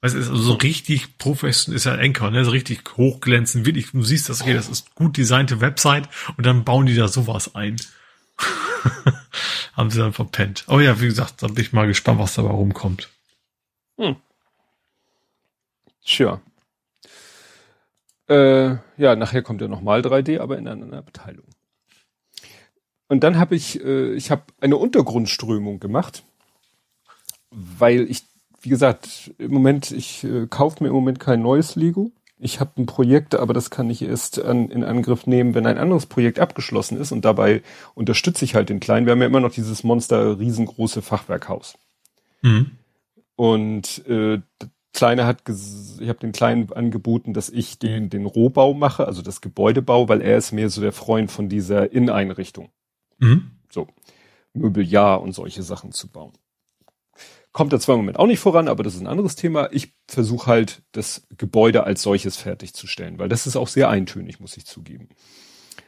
Weißt 0.00 0.14
du, 0.14 0.18
ist 0.18 0.28
also 0.28 0.42
so 0.42 0.54
richtig 0.54 1.18
professionell, 1.18 1.76
ist 1.76 1.84
ja 1.84 1.94
Anchor, 1.94 2.30
ne, 2.30 2.44
so 2.44 2.50
richtig 2.50 2.82
hochglänzend, 2.96 3.66
wirklich, 3.66 3.92
du 3.92 4.02
siehst 4.02 4.28
das, 4.28 4.40
okay, 4.40 4.52
das 4.52 4.68
ist 4.68 4.94
gut 4.94 5.16
designte 5.16 5.60
Website 5.60 6.08
und 6.36 6.44
dann 6.44 6.64
bauen 6.64 6.86
die 6.86 6.96
da 6.96 7.06
sowas 7.06 7.54
ein. 7.54 7.76
Haben 9.74 9.90
sie 9.90 9.98
dann 9.98 10.12
verpennt. 10.12 10.64
Oh 10.66 10.80
ja, 10.80 11.00
wie 11.00 11.06
gesagt, 11.06 11.42
da 11.42 11.46
bin 11.46 11.62
ich 11.62 11.72
mal 11.72 11.86
gespannt, 11.86 12.18
was 12.18 12.34
dabei 12.34 12.50
rumkommt. 12.50 13.10
Hm. 13.96 14.16
Sure. 16.04 16.40
Äh, 18.32 18.78
ja, 18.96 19.14
nachher 19.14 19.42
kommt 19.42 19.60
ja 19.60 19.68
nochmal 19.68 20.00
3D, 20.00 20.40
aber 20.40 20.56
in 20.56 20.66
einer 20.66 20.96
Abteilung. 20.96 21.44
Und 23.08 23.24
dann 23.24 23.36
habe 23.36 23.54
ich, 23.54 23.84
äh, 23.84 24.14
ich 24.14 24.30
habe 24.30 24.44
eine 24.58 24.78
Untergrundströmung 24.78 25.80
gemacht, 25.80 26.24
weil 27.50 28.10
ich, 28.10 28.22
wie 28.62 28.70
gesagt, 28.70 29.34
im 29.36 29.52
Moment, 29.52 29.90
ich 29.90 30.24
äh, 30.24 30.46
kaufe 30.46 30.82
mir 30.82 30.88
im 30.88 30.94
Moment 30.94 31.20
kein 31.20 31.42
neues 31.42 31.76
Lego. 31.76 32.10
Ich 32.38 32.58
habe 32.58 32.80
ein 32.80 32.86
Projekt, 32.86 33.34
aber 33.34 33.52
das 33.52 33.68
kann 33.68 33.90
ich 33.90 34.00
erst 34.00 34.42
an, 34.42 34.70
in 34.70 34.82
Angriff 34.82 35.26
nehmen, 35.26 35.54
wenn 35.54 35.66
ein 35.66 35.76
anderes 35.76 36.06
Projekt 36.06 36.38
abgeschlossen 36.38 36.98
ist. 36.98 37.12
Und 37.12 37.26
dabei 37.26 37.62
unterstütze 37.94 38.46
ich 38.46 38.54
halt 38.54 38.70
den 38.70 38.80
Kleinen. 38.80 39.04
Wir 39.04 39.10
haben 39.10 39.20
ja 39.20 39.26
immer 39.26 39.40
noch 39.40 39.52
dieses 39.52 39.84
Monster 39.84 40.38
riesengroße 40.38 41.02
Fachwerkhaus. 41.02 41.76
Mhm. 42.40 42.70
Und 43.36 44.06
äh, 44.08 44.40
Kleine 44.92 45.26
hat, 45.26 45.42
ich 45.48 46.08
habe 46.08 46.18
den 46.18 46.32
Kleinen 46.32 46.72
angeboten, 46.72 47.32
dass 47.32 47.48
ich 47.48 47.78
den, 47.78 48.10
den 48.10 48.26
Rohbau 48.26 48.74
mache, 48.74 49.06
also 49.06 49.22
das 49.22 49.40
Gebäudebau, 49.40 50.08
weil 50.08 50.20
er 50.20 50.36
ist 50.36 50.52
mehr 50.52 50.68
so 50.68 50.80
der 50.80 50.92
Freund 50.92 51.30
von 51.30 51.48
dieser 51.48 51.92
Inneneinrichtung. 51.92 52.70
Mhm. 53.18 53.52
So. 53.70 53.88
Möbeljahr 54.52 55.22
und 55.22 55.32
solche 55.32 55.62
Sachen 55.62 55.92
zu 55.92 56.08
bauen. 56.08 56.32
Kommt 57.52 57.72
da 57.72 57.80
zwar 57.80 57.94
im 57.94 58.00
Moment 58.00 58.18
auch 58.18 58.26
nicht 58.26 58.40
voran, 58.40 58.68
aber 58.68 58.82
das 58.82 58.94
ist 58.94 59.00
ein 59.00 59.06
anderes 59.06 59.36
Thema. 59.36 59.68
Ich 59.72 59.94
versuche 60.08 60.46
halt, 60.46 60.82
das 60.92 61.26
Gebäude 61.36 61.84
als 61.84 62.02
solches 62.02 62.36
fertigzustellen, 62.36 63.18
weil 63.18 63.28
das 63.28 63.46
ist 63.46 63.56
auch 63.56 63.68
sehr 63.68 63.88
eintönig, 63.88 64.40
muss 64.40 64.56
ich 64.56 64.64
zugeben. 64.64 65.08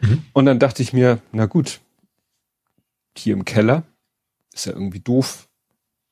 Mhm. 0.01 0.25
Und 0.33 0.47
dann 0.47 0.59
dachte 0.59 0.83
ich 0.83 0.93
mir, 0.93 1.21
na 1.33 1.47
gut, 1.47 1.81
hier 3.17 3.35
im 3.35 3.45
Keller 3.45 3.85
ist 4.53 4.67
ja 4.67 4.73
irgendwie 4.73 5.01
doof, 5.01 5.49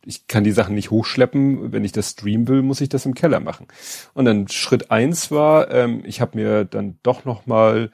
ich 0.04 0.26
kann 0.26 0.44
die 0.44 0.52
Sachen 0.52 0.74
nicht 0.74 0.90
hochschleppen. 0.90 1.72
Wenn 1.72 1.84
ich 1.84 1.92
das 1.92 2.10
streamen 2.10 2.48
will, 2.48 2.62
muss 2.62 2.80
ich 2.80 2.88
das 2.88 3.06
im 3.06 3.14
Keller 3.14 3.40
machen. 3.40 3.66
Und 4.14 4.24
dann 4.24 4.48
Schritt 4.48 4.90
eins 4.90 5.30
war, 5.30 5.70
ähm, 5.70 6.02
ich 6.04 6.20
habe 6.20 6.38
mir 6.38 6.64
dann 6.64 6.98
doch 7.02 7.24
noch 7.24 7.46
mal 7.46 7.90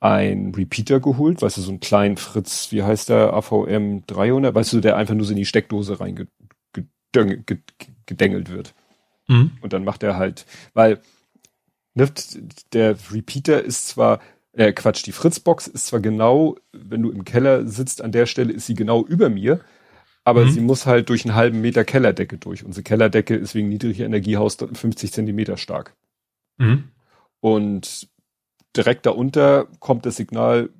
ein 0.00 0.54
Repeater 0.54 1.00
geholt, 1.00 1.42
weißt 1.42 1.58
du, 1.58 1.60
so 1.60 1.70
einen 1.70 1.80
kleinen 1.80 2.16
Fritz, 2.16 2.72
wie 2.72 2.82
heißt 2.82 3.10
der, 3.10 3.34
AVM 3.34 4.06
300, 4.06 4.54
weißt 4.54 4.72
du, 4.72 4.80
der 4.80 4.96
einfach 4.96 5.14
nur 5.14 5.26
so 5.26 5.32
in 5.32 5.36
die 5.36 5.44
Steckdose 5.44 6.00
reingedengelt 6.00 8.50
wird. 8.50 8.74
Mhm. 9.28 9.52
Und 9.60 9.74
dann 9.74 9.84
macht 9.84 10.02
er 10.02 10.16
halt, 10.16 10.46
weil 10.72 11.00
ne, 11.94 12.08
der 12.72 12.96
Repeater 13.12 13.62
ist 13.62 13.88
zwar, 13.88 14.20
äh, 14.52 14.72
Quatsch, 14.72 15.04
die 15.04 15.12
Fritzbox 15.12 15.66
ist 15.66 15.88
zwar 15.88 16.00
genau, 16.00 16.56
wenn 16.72 17.02
du 17.02 17.10
im 17.10 17.24
Keller 17.24 17.66
sitzt, 17.66 18.00
an 18.02 18.12
der 18.12 18.24
Stelle 18.24 18.54
ist 18.54 18.64
sie 18.66 18.74
genau 18.74 19.04
über 19.04 19.28
mir, 19.28 19.60
aber 20.24 20.44
mhm. 20.44 20.50
sie 20.50 20.60
muss 20.60 20.86
halt 20.86 21.08
durch 21.08 21.24
einen 21.24 21.34
halben 21.34 21.60
Meter 21.60 21.84
Kellerdecke 21.84 22.38
durch. 22.38 22.64
Unsere 22.64 22.82
Kellerdecke 22.82 23.34
ist 23.34 23.54
wegen 23.54 23.68
niedriger 23.68 24.04
Energiehaus 24.04 24.56
50 24.56 25.12
Zentimeter 25.12 25.56
stark. 25.56 25.96
Mhm. 26.58 26.84
Und 27.40 28.08
direkt 28.76 29.06
darunter 29.06 29.66
kommt 29.78 30.06
das 30.06 30.16
Signal 30.16 30.70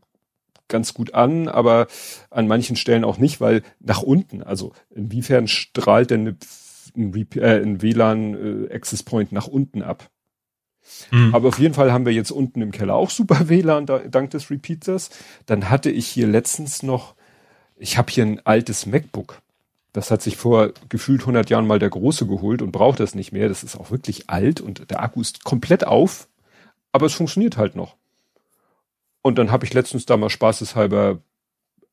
ganz 0.68 0.94
gut 0.94 1.14
an, 1.14 1.48
aber 1.48 1.88
an 2.30 2.46
manchen 2.46 2.76
Stellen 2.76 3.04
auch 3.04 3.18
nicht, 3.18 3.40
weil 3.40 3.62
nach 3.80 4.02
unten, 4.02 4.42
also 4.42 4.72
inwiefern 4.90 5.48
strahlt 5.48 6.10
denn 6.10 6.38
ein, 6.96 7.14
äh, 7.36 7.60
ein 7.60 7.82
WLAN 7.82 8.68
äh, 8.68 8.74
Access 8.74 9.02
Point 9.02 9.32
nach 9.32 9.48
unten 9.48 9.82
ab? 9.82 10.08
Mhm. 11.10 11.34
Aber 11.34 11.48
auf 11.48 11.58
jeden 11.58 11.74
Fall 11.74 11.92
haben 11.92 12.06
wir 12.06 12.12
jetzt 12.12 12.30
unten 12.30 12.62
im 12.62 12.70
Keller 12.70 12.94
auch 12.94 13.10
super 13.10 13.48
WLAN 13.48 13.86
da, 13.86 13.98
dank 13.98 14.30
des 14.30 14.50
Repeaters. 14.50 15.10
Dann 15.46 15.68
hatte 15.68 15.90
ich 15.90 16.06
hier 16.06 16.26
letztens 16.26 16.82
noch 16.82 17.14
ich 17.80 17.98
habe 17.98 18.12
hier 18.12 18.24
ein 18.24 18.44
altes 18.44 18.86
MacBook. 18.86 19.40
Das 19.92 20.10
hat 20.10 20.22
sich 20.22 20.36
vor 20.36 20.72
gefühlt 20.88 21.22
100 21.22 21.50
Jahren 21.50 21.66
mal 21.66 21.80
der 21.80 21.90
Große 21.90 22.26
geholt 22.26 22.62
und 22.62 22.70
braucht 22.70 23.00
das 23.00 23.14
nicht 23.14 23.32
mehr. 23.32 23.48
Das 23.48 23.64
ist 23.64 23.76
auch 23.76 23.90
wirklich 23.90 24.30
alt 24.30 24.60
und 24.60 24.90
der 24.90 25.02
Akku 25.02 25.20
ist 25.20 25.42
komplett 25.42 25.84
auf, 25.84 26.28
aber 26.92 27.06
es 27.06 27.14
funktioniert 27.14 27.56
halt 27.56 27.74
noch. 27.74 27.96
Und 29.22 29.38
dann 29.38 29.50
habe 29.50 29.64
ich 29.64 29.74
letztens 29.74 30.06
da 30.06 30.16
mal 30.16 30.30
spaßeshalber 30.30 31.18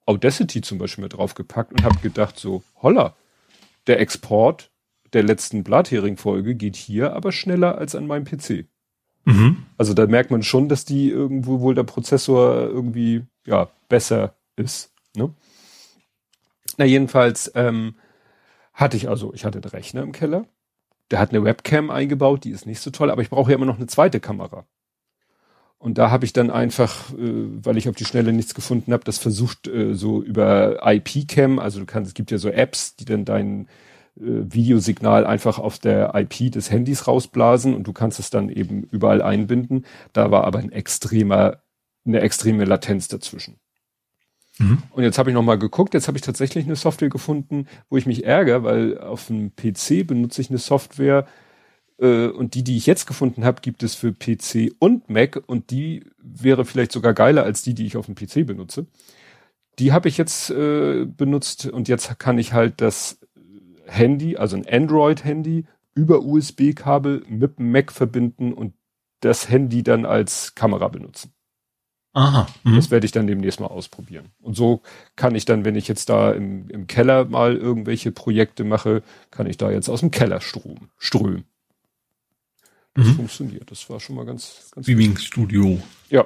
Audacity 0.05 0.61
zum 0.61 0.77
Beispiel 0.77 1.03
mit 1.03 1.13
draufgepackt 1.13 1.73
und 1.73 1.83
habe 1.83 1.97
gedacht 1.99 2.37
so, 2.37 2.63
holla, 2.81 3.15
der 3.87 3.99
Export 3.99 4.69
der 5.13 5.23
letzten 5.23 5.63
Blathering-Folge 5.63 6.55
geht 6.55 6.75
hier 6.75 7.13
aber 7.13 7.31
schneller 7.31 7.77
als 7.77 7.95
an 7.95 8.07
meinem 8.07 8.25
PC. 8.25 8.65
Mhm. 9.25 9.65
Also 9.77 9.93
da 9.93 10.05
merkt 10.05 10.31
man 10.31 10.43
schon, 10.43 10.69
dass 10.69 10.85
die 10.85 11.09
irgendwo 11.09 11.61
wohl 11.61 11.75
der 11.75 11.83
Prozessor 11.83 12.67
irgendwie 12.67 13.23
ja 13.45 13.69
besser 13.89 14.35
ist. 14.55 14.91
Ne? 15.15 15.33
Na, 16.77 16.85
jedenfalls 16.85 17.51
ähm, 17.55 17.95
hatte 18.73 18.97
ich 18.97 19.09
also, 19.09 19.33
ich 19.33 19.45
hatte 19.45 19.61
den 19.61 19.71
Rechner 19.71 20.03
im 20.03 20.11
Keller. 20.11 20.45
Der 21.11 21.19
hat 21.19 21.31
eine 21.31 21.43
Webcam 21.43 21.89
eingebaut, 21.89 22.43
die 22.43 22.51
ist 22.51 22.65
nicht 22.65 22.81
so 22.81 22.91
toll, 22.91 23.11
aber 23.11 23.21
ich 23.21 23.29
brauche 23.29 23.51
ja 23.51 23.57
immer 23.57 23.65
noch 23.65 23.77
eine 23.77 23.87
zweite 23.87 24.19
Kamera. 24.19 24.67
Und 25.79 25.97
da 25.99 26.09
habe 26.11 26.25
ich 26.25 26.33
dann 26.33 26.49
einfach, 26.49 27.13
äh, 27.13 27.17
weil 27.17 27.77
ich 27.77 27.87
auf 27.89 27.95
die 27.95 28.05
Schnelle 28.05 28.33
nichts 28.33 28.53
gefunden 28.55 28.93
habe, 28.93 29.03
das 29.03 29.17
versucht 29.19 29.67
äh, 29.67 29.93
so 29.93 30.23
über 30.23 30.79
IP-Cam, 30.83 31.59
also 31.59 31.79
du 31.79 31.85
kannst, 31.85 32.09
es 32.09 32.13
gibt 32.15 32.31
ja 32.31 32.37
so 32.37 32.49
Apps, 32.49 32.95
die 32.95 33.05
dann 33.05 33.25
dein 33.25 33.67
äh, 34.17 34.21
Videosignal 34.21 35.25
einfach 35.25 35.59
auf 35.59 35.79
der 35.79 36.13
IP 36.15 36.51
des 36.51 36.71
Handys 36.71 37.07
rausblasen 37.07 37.75
und 37.75 37.85
du 37.85 37.93
kannst 37.93 38.19
es 38.19 38.29
dann 38.31 38.49
eben 38.49 38.83
überall 38.83 39.21
einbinden. 39.21 39.85
Da 40.13 40.31
war 40.31 40.45
aber 40.45 40.59
ein 40.59 40.71
extremer, 40.71 41.61
eine 42.05 42.21
extreme 42.21 42.65
Latenz 42.65 43.07
dazwischen. 43.07 43.59
Mhm. 44.59 44.79
Und 44.91 45.03
jetzt 45.03 45.17
habe 45.17 45.29
ich 45.29 45.33
nochmal 45.33 45.59
geguckt, 45.59 45.93
jetzt 45.93 46.07
habe 46.07 46.17
ich 46.17 46.23
tatsächlich 46.23 46.65
eine 46.65 46.75
Software 46.75 47.09
gefunden, 47.09 47.67
wo 47.89 47.97
ich 47.97 48.05
mich 48.05 48.25
ärgere, 48.25 48.63
weil 48.63 48.97
auf 48.97 49.27
dem 49.27 49.55
PC 49.55 50.05
benutze 50.05 50.41
ich 50.41 50.49
eine 50.49 50.59
Software 50.59 51.27
äh, 51.99 52.27
und 52.27 52.55
die, 52.55 52.63
die 52.63 52.77
ich 52.77 52.85
jetzt 52.85 53.05
gefunden 53.05 53.45
habe, 53.45 53.61
gibt 53.61 53.83
es 53.83 53.95
für 53.95 54.13
PC 54.13 54.73
und 54.79 55.09
Mac 55.09 55.41
und 55.47 55.71
die 55.71 56.05
wäre 56.17 56.65
vielleicht 56.65 56.91
sogar 56.91 57.13
geiler 57.13 57.43
als 57.43 57.61
die, 57.61 57.73
die 57.73 57.85
ich 57.85 57.97
auf 57.97 58.05
dem 58.05 58.15
PC 58.15 58.45
benutze. 58.45 58.87
Die 59.79 59.91
habe 59.91 60.09
ich 60.09 60.17
jetzt 60.17 60.49
äh, 60.49 61.05
benutzt 61.05 61.67
und 61.67 61.87
jetzt 61.87 62.17
kann 62.19 62.37
ich 62.37 62.53
halt 62.53 62.81
das 62.81 63.19
Handy, 63.85 64.37
also 64.37 64.57
ein 64.57 64.67
Android-Handy, 64.67 65.65
über 65.93 66.21
USB-Kabel 66.23 67.23
mit 67.27 67.57
dem 67.57 67.71
Mac 67.71 67.91
verbinden 67.91 68.53
und 68.53 68.73
das 69.21 69.49
Handy 69.49 69.81
dann 69.81 70.05
als 70.05 70.53
Kamera 70.53 70.87
benutzen. 70.89 71.33
Aha. 72.17 72.47
Mhm. 72.63 72.75
Das 72.75 72.89
werde 72.89 73.05
ich 73.05 73.11
dann 73.11 73.27
demnächst 73.27 73.59
mal 73.59 73.67
ausprobieren. 73.67 74.31
Und 74.41 74.55
so 74.55 74.81
kann 75.15 75.35
ich 75.35 75.45
dann, 75.45 75.65
wenn 75.65 75.75
ich 75.75 75.87
jetzt 75.87 76.09
da 76.09 76.31
im, 76.31 76.67
im 76.69 76.87
Keller 76.87 77.25
mal 77.25 77.55
irgendwelche 77.55 78.11
Projekte 78.11 78.63
mache, 78.63 79.03
kann 79.29 79.45
ich 79.45 79.57
da 79.57 79.69
jetzt 79.69 79.87
aus 79.87 79.99
dem 79.99 80.09
Keller 80.09 80.41
strom, 80.41 80.89
strömen. 80.97 81.43
Das 82.95 83.05
mhm. 83.05 83.13
funktioniert. 83.13 83.69
Das 83.69 83.87
war 83.91 83.99
schon 83.99 84.15
mal 84.15 84.25
ganz, 84.25 84.71
ganz 84.73 84.87
Streaming-Studio. 84.87 85.79
Ja. 86.09 86.25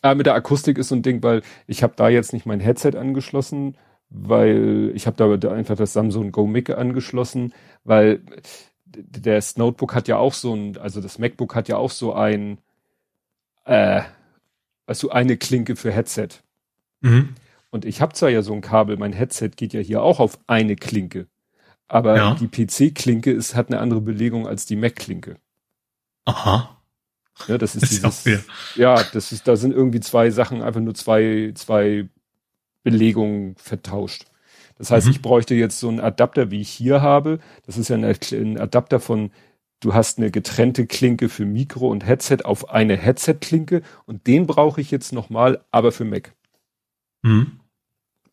Aber 0.00 0.14
mit 0.14 0.26
der 0.26 0.34
Akustik 0.34 0.78
ist 0.78 0.90
so 0.90 0.94
ein 0.94 1.02
Ding, 1.02 1.24
weil 1.24 1.42
ich 1.66 1.82
habe 1.82 1.94
da 1.96 2.08
jetzt 2.08 2.32
nicht 2.32 2.46
mein 2.46 2.60
Headset 2.60 2.96
angeschlossen, 2.96 3.76
weil 4.10 4.92
ich 4.94 5.08
habe 5.08 5.16
da 5.16 5.50
einfach 5.50 5.74
das 5.74 5.92
Samsung 5.92 6.30
Go 6.30 6.46
Mic 6.46 6.72
angeschlossen, 6.72 7.52
weil 7.82 8.20
das 8.86 9.56
Notebook 9.56 9.92
hat 9.92 10.06
ja 10.06 10.18
auch 10.18 10.34
so 10.34 10.54
ein, 10.54 10.76
also 10.76 11.00
das 11.00 11.18
MacBook 11.18 11.56
hat 11.56 11.66
ja 11.66 11.78
auch 11.78 11.90
so 11.90 12.14
ein, 12.14 12.58
äh, 13.64 14.02
weißt 14.92 15.02
du, 15.04 15.10
eine 15.10 15.38
Klinke 15.38 15.74
für 15.74 15.90
Headset. 15.90 16.28
Mhm. 17.00 17.30
Und 17.70 17.86
ich 17.86 18.02
habe 18.02 18.12
zwar 18.12 18.28
ja 18.28 18.42
so 18.42 18.52
ein 18.52 18.60
Kabel, 18.60 18.98
mein 18.98 19.14
Headset 19.14 19.52
geht 19.56 19.72
ja 19.72 19.80
hier 19.80 20.02
auch 20.02 20.20
auf 20.20 20.38
eine 20.46 20.76
Klinke. 20.76 21.28
Aber 21.88 22.14
ja. 22.14 22.34
die 22.34 22.46
PC-Klinke 22.46 23.32
ist, 23.32 23.54
hat 23.54 23.68
eine 23.68 23.80
andere 23.80 24.02
Belegung 24.02 24.46
als 24.46 24.66
die 24.66 24.76
Mac-Klinke. 24.76 25.36
Aha. 26.26 26.76
Ja, 27.48 27.56
das 27.56 27.74
ist, 27.74 27.84
ist 27.90 28.04
dieses, 28.04 28.44
ja, 28.74 29.02
das 29.02 29.32
ist, 29.32 29.48
da 29.48 29.56
sind 29.56 29.72
irgendwie 29.72 30.00
zwei 30.00 30.28
Sachen, 30.28 30.60
einfach 30.60 30.82
nur 30.82 30.94
zwei, 30.94 31.52
zwei 31.54 32.06
Belegungen 32.82 33.56
vertauscht. 33.56 34.26
Das 34.76 34.90
heißt, 34.90 35.06
mhm. 35.06 35.12
ich 35.12 35.22
bräuchte 35.22 35.54
jetzt 35.54 35.80
so 35.80 35.88
einen 35.88 36.00
Adapter, 36.00 36.50
wie 36.50 36.60
ich 36.60 36.68
hier 36.68 37.00
habe. 37.00 37.38
Das 37.64 37.78
ist 37.78 37.88
ja 37.88 37.96
ein, 37.96 38.04
ein 38.04 38.58
Adapter 38.60 39.00
von 39.00 39.30
du 39.82 39.94
hast 39.94 40.18
eine 40.18 40.30
getrennte 40.30 40.86
Klinke 40.86 41.28
für 41.28 41.44
Mikro 41.44 41.88
und 41.88 42.06
Headset 42.06 42.38
auf 42.44 42.70
eine 42.70 42.96
Headset-Klinke 42.96 43.82
und 44.06 44.26
den 44.26 44.46
brauche 44.46 44.80
ich 44.80 44.90
jetzt 44.90 45.12
nochmal, 45.12 45.64
aber 45.70 45.92
für 45.92 46.04
Mac. 46.04 46.34
Hm. 47.22 47.58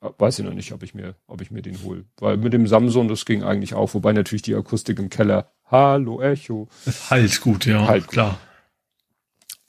Weiß 0.02 0.40
ich 0.40 0.46
noch 0.46 0.54
nicht, 0.54 0.72
ob 0.72 0.84
ich 0.84 0.94
mir, 0.94 1.16
ob 1.28 1.42
ich 1.42 1.52
mir 1.52 1.62
den 1.62 1.84
hole. 1.84 2.06
Weil 2.18 2.38
mit 2.38 2.54
dem 2.54 2.68
Samsung, 2.68 3.10
das 3.10 3.26
ging 3.26 3.44
eigentlich 3.44 3.74
auch, 3.74 3.94
wobei 3.94 4.14
natürlich 4.14 4.44
die 4.44 4.56
Akustik 4.56 4.98
im 4.98 5.10
Keller, 5.10 5.52
hallo 5.66 6.22
Echo. 6.22 6.70
Halt 7.10 7.42
gut, 7.42 7.66
ja. 7.66 7.86
Halt 7.86 8.08
klar. 8.08 8.40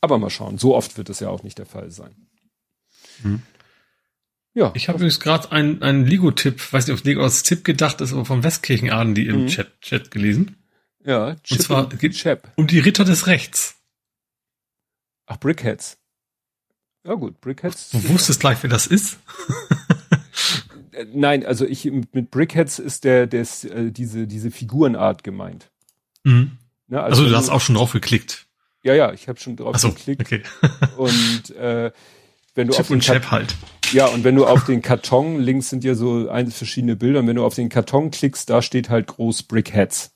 Aber 0.00 0.18
mal 0.18 0.30
schauen, 0.30 0.56
so 0.56 0.76
oft 0.76 0.96
wird 0.96 1.08
das 1.08 1.20
ja 1.20 1.28
auch 1.28 1.42
nicht 1.42 1.58
der 1.58 1.66
Fall 1.66 1.90
sein. 1.90 2.14
Hm. 3.22 3.42
Ja. 4.54 4.72
Ich 4.74 4.88
habe 4.88 4.98
übrigens 4.98 5.20
gerade 5.20 5.52
einen, 5.52 5.82
einen 5.82 6.06
Lego-Tipp, 6.06 6.72
weiß 6.72 6.86
nicht, 6.86 6.98
ob 6.98 7.04
Lego 7.04 7.22
als 7.22 7.42
Tipp 7.42 7.64
gedacht 7.64 8.00
ist, 8.00 8.12
aber 8.12 8.24
vom 8.24 8.42
Westkirchen 8.42 9.14
die 9.14 9.26
im 9.26 9.42
mhm. 9.42 9.46
Chat, 9.46 9.80
Chat 9.80 10.10
gelesen. 10.10 10.59
Ja, 11.04 11.34
Chip 11.36 11.58
und 11.58 11.64
zwar 11.64 11.90
und 11.90 12.12
Chap. 12.12 12.52
um 12.56 12.66
die 12.66 12.78
Ritter 12.78 13.04
des 13.04 13.26
Rechts. 13.26 13.76
Ach, 15.26 15.38
Brickheads. 15.38 15.98
Ja 17.06 17.14
gut, 17.14 17.40
Brickheads. 17.40 17.90
Du 17.90 18.08
wusstest 18.10 18.40
gleich, 18.40 18.62
wer 18.62 18.70
das 18.70 18.86
ist? 18.86 19.18
Nein, 21.14 21.46
also 21.46 21.64
ich 21.64 21.84
mit 21.84 22.30
Brickheads 22.30 22.78
ist 22.78 23.04
der, 23.04 23.26
der 23.26 23.42
ist, 23.42 23.64
äh, 23.64 23.90
diese 23.90 24.26
diese 24.26 24.50
Figurenart 24.50 25.24
gemeint. 25.24 25.70
Mhm. 26.24 26.58
Na, 26.88 27.02
also, 27.02 27.22
also 27.22 27.30
du 27.30 27.36
hast 27.36 27.48
auch 27.48 27.60
schon 27.60 27.76
drauf 27.76 27.92
geklickt. 27.92 28.46
Ja, 28.82 28.94
ja, 28.94 29.12
ich 29.12 29.28
habe 29.28 29.38
schon 29.38 29.56
drauf 29.56 29.78
so, 29.78 29.92
geklickt. 29.92 30.20
Okay. 30.20 30.42
und 30.96 31.56
äh, 31.56 31.92
wenn 32.54 32.66
du 32.66 32.72
Chip 32.72 32.80
auf 32.80 32.86
den 32.88 32.94
und 32.94 33.00
Chap 33.04 33.30
halt. 33.30 33.54
Ja, 33.92 34.06
und 34.06 34.24
wenn 34.24 34.36
du 34.36 34.46
auf 34.46 34.64
den 34.64 34.82
Karton, 34.82 35.40
links 35.40 35.70
sind 35.70 35.84
ja 35.84 35.94
so 35.94 36.28
ein, 36.28 36.50
verschiedene 36.50 36.96
Bilder, 36.96 37.20
und 37.20 37.26
wenn 37.26 37.36
du 37.36 37.44
auf 37.44 37.54
den 37.54 37.68
Karton 37.68 38.10
klickst, 38.10 38.50
da 38.50 38.62
steht 38.62 38.88
halt 38.88 39.06
groß 39.08 39.44
Brickheads. 39.44 40.12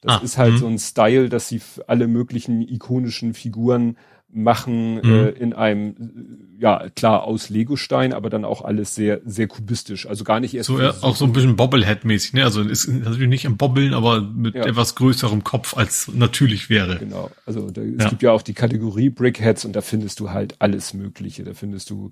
Das 0.00 0.20
ah, 0.20 0.24
ist 0.24 0.38
halt 0.38 0.54
mh. 0.54 0.58
so 0.58 0.66
ein 0.66 0.78
Style, 0.78 1.28
dass 1.28 1.48
sie 1.48 1.60
alle 1.86 2.06
möglichen 2.06 2.62
ikonischen 2.62 3.34
Figuren 3.34 3.96
machen 4.30 4.96
mhm. 4.96 5.12
äh, 5.12 5.28
in 5.30 5.52
einem 5.54 6.48
ja, 6.60 6.88
klar, 6.94 7.22
aus 7.22 7.50
Legostein, 7.50 8.12
aber 8.12 8.30
dann 8.30 8.44
auch 8.44 8.62
alles 8.62 8.94
sehr, 8.94 9.20
sehr 9.24 9.46
kubistisch. 9.46 10.06
Also 10.06 10.24
gar 10.24 10.40
nicht 10.40 10.54
erst. 10.54 10.66
So, 10.66 10.80
ja, 10.80 10.92
auch 11.02 11.14
so 11.14 11.24
ein 11.24 11.32
bisschen 11.32 11.56
Bobblehead-mäßig, 11.56 12.34
ne? 12.34 12.44
Also 12.44 12.62
ist 12.62 12.88
natürlich 12.88 13.28
nicht 13.28 13.44
im 13.44 13.56
Bobbeln, 13.56 13.94
aber 13.94 14.20
mit 14.20 14.56
ja. 14.56 14.66
etwas 14.66 14.96
größerem 14.96 15.44
Kopf 15.44 15.76
als 15.76 16.10
natürlich 16.12 16.68
wäre. 16.68 16.98
Genau. 16.98 17.30
Also 17.46 17.70
da, 17.70 17.80
es 17.80 18.02
ja. 18.02 18.08
gibt 18.10 18.22
ja 18.22 18.32
auch 18.32 18.42
die 18.42 18.54
Kategorie 18.54 19.08
Brickheads 19.08 19.64
und 19.64 19.76
da 19.76 19.80
findest 19.82 20.20
du 20.20 20.30
halt 20.30 20.56
alles 20.58 20.94
Mögliche. 20.94 21.44
Da 21.44 21.54
findest 21.54 21.90
du 21.90 22.10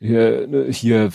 hier, 0.00 0.46
ne, 0.48 0.66
hier 0.70 1.10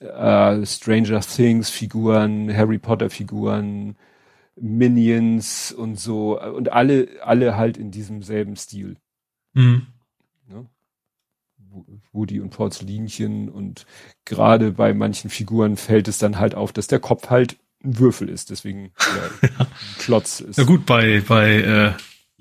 äh, 0.00 0.66
Stranger 0.66 1.20
Things 1.20 1.70
Figuren, 1.70 2.54
Harry 2.54 2.78
Potter 2.78 3.10
Figuren, 3.10 3.94
Minions 4.56 5.72
und 5.72 5.98
so 5.98 6.40
und 6.40 6.72
alle, 6.72 7.08
alle 7.22 7.56
halt 7.56 7.76
in 7.76 7.90
diesem 7.90 8.22
selben 8.22 8.56
Stil. 8.56 8.96
Mhm. 9.52 9.86
Ne? 10.46 10.66
Woody 12.12 12.40
und 12.40 12.50
Porzellinchen 12.50 13.48
und 13.48 13.86
gerade 14.24 14.72
bei 14.72 14.94
manchen 14.94 15.30
Figuren 15.30 15.76
fällt 15.76 16.08
es 16.08 16.18
dann 16.18 16.38
halt 16.38 16.54
auf, 16.54 16.72
dass 16.72 16.86
der 16.86 17.00
Kopf 17.00 17.30
halt 17.30 17.56
ein 17.82 17.98
Würfel 17.98 18.28
ist, 18.28 18.50
deswegen 18.50 18.92
ja, 19.42 19.58
ein 19.58 19.68
Klotz 19.98 20.40
ist. 20.40 20.56
Na 20.56 20.64
gut, 20.64 20.86
bei, 20.86 21.20
bei 21.20 21.60
äh, 21.60 21.92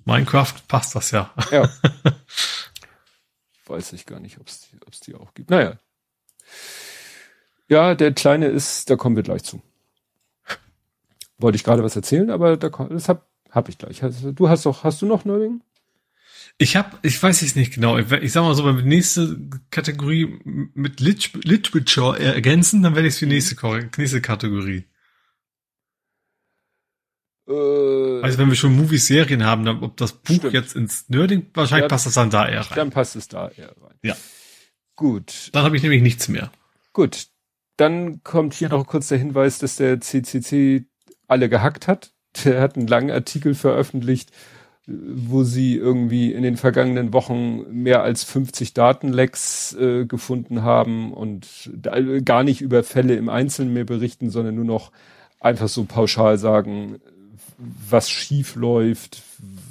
Minecraft 0.06 0.54
passt 0.68 0.96
das 0.96 1.12
ja. 1.12 1.34
Ja. 1.52 1.70
Weiß 3.66 3.94
ich 3.94 4.06
gar 4.06 4.20
nicht, 4.20 4.40
ob 4.40 4.48
es 4.48 4.62
die, 4.62 4.78
die 5.06 5.16
auch 5.16 5.34
gibt. 5.34 5.50
Naja. 5.50 5.80
Ja, 7.70 7.96
der 7.96 8.14
Kleine 8.14 8.48
ist, 8.48 8.90
da 8.90 8.96
kommen 8.96 9.16
wir 9.16 9.24
gleich 9.24 9.44
zu. 9.44 9.62
Wollte 11.38 11.56
ich 11.56 11.64
gerade 11.64 11.84
was 11.84 11.96
erzählen, 11.96 12.30
aber 12.30 12.58
da, 12.58 12.70
das 12.70 13.10
hab, 13.10 13.28
hab 13.50 13.70
ich 13.70 13.78
gleich. 13.78 14.02
Du 14.36 14.50
hast 14.50 14.66
doch, 14.66 14.84
hast 14.84 15.02
du 15.02 15.06
noch 15.06 15.26
Neuling? 15.26 15.62
Ich 16.58 16.76
habe, 16.76 16.98
ich 17.02 17.22
weiß 17.22 17.42
es 17.42 17.56
nicht 17.56 17.74
genau. 17.74 17.98
Ich, 17.98 18.12
ich 18.12 18.32
sag 18.32 18.44
mal 18.44 18.54
so, 18.54 18.66
wenn 18.66 18.76
wir 18.76 18.84
die 18.84 18.90
nächste 18.90 19.40
Kategorie 19.72 20.40
mit 20.44 21.00
Lit 21.00 21.32
Literature 21.44 22.20
ergänzen, 22.20 22.84
dann 22.84 22.96
werde 22.96 23.08
ich 23.08 23.16
es 23.16 23.20
für 23.20 23.26
die 23.26 23.34
nächste, 23.34 23.90
nächste 23.98 24.22
Kategorie. 24.22 24.86
Äh, 27.48 28.22
also 28.22 28.38
wenn 28.38 28.50
wir 28.50 28.56
schon 28.56 28.76
Movies, 28.76 29.08
Serien 29.08 29.44
haben, 29.44 29.66
dann 29.66 29.84
ob 29.84 29.98
das 29.98 30.14
Buch 30.14 30.36
stimmt. 30.36 30.54
jetzt 30.54 30.76
ins 30.76 31.10
Nerding, 31.10 31.48
wahrscheinlich 31.54 31.84
ja, 31.84 31.90
passt 31.90 32.06
das 32.06 32.14
dann 32.14 32.30
da 32.30 32.48
eher 32.48 32.62
rein. 32.62 32.76
Dann 32.76 32.90
passt 32.92 33.16
es 33.16 33.28
da 33.28 33.50
eher 33.50 33.76
rein. 33.82 33.98
Ja. 34.04 34.16
Gut. 34.96 35.50
Dann 35.54 35.64
habe 35.64 35.76
ich 35.76 35.84
nämlich 35.84 36.02
nichts 36.02 36.28
mehr. 36.28 36.52
Gut. 36.94 37.28
Dann 37.78 38.22
kommt 38.24 38.54
hier 38.54 38.70
noch 38.70 38.86
kurz 38.86 39.08
der 39.08 39.18
Hinweis, 39.18 39.58
dass 39.58 39.78
der 39.78 40.00
CCC 40.00 40.86
alle 41.28 41.50
gehackt 41.50 41.88
hat. 41.88 42.12
Der 42.46 42.62
hat 42.62 42.78
einen 42.78 42.88
langen 42.88 43.12
Artikel 43.12 43.54
veröffentlicht, 43.54 44.32
wo 44.86 45.44
sie 45.44 45.76
irgendwie 45.76 46.34
in 46.34 46.44
den 46.44 46.58
vergangenen 46.58 47.14
Wochen 47.14 47.64
mehr 47.72 48.04
als 48.04 48.24
50 48.24 48.74
Datenlecks 48.74 49.74
äh, 49.76 50.06
gefunden 50.06 50.64
haben 50.64 51.14
und 51.14 51.70
da, 51.74 52.00
gar 52.20 52.44
nicht 52.44 52.62
über 52.62 52.84
Fälle 52.84 53.16
im 53.16 53.30
Einzelnen 53.30 53.74
mehr 53.74 53.86
berichten, 53.86 54.30
sondern 54.30 54.56
nur 54.56 54.66
noch 54.66 54.92
einfach 55.40 55.70
so 55.70 55.86
pauschal 55.86 56.38
sagen, 56.38 57.00
was 57.58 58.10
schief 58.10 58.56
läuft, 58.56 59.22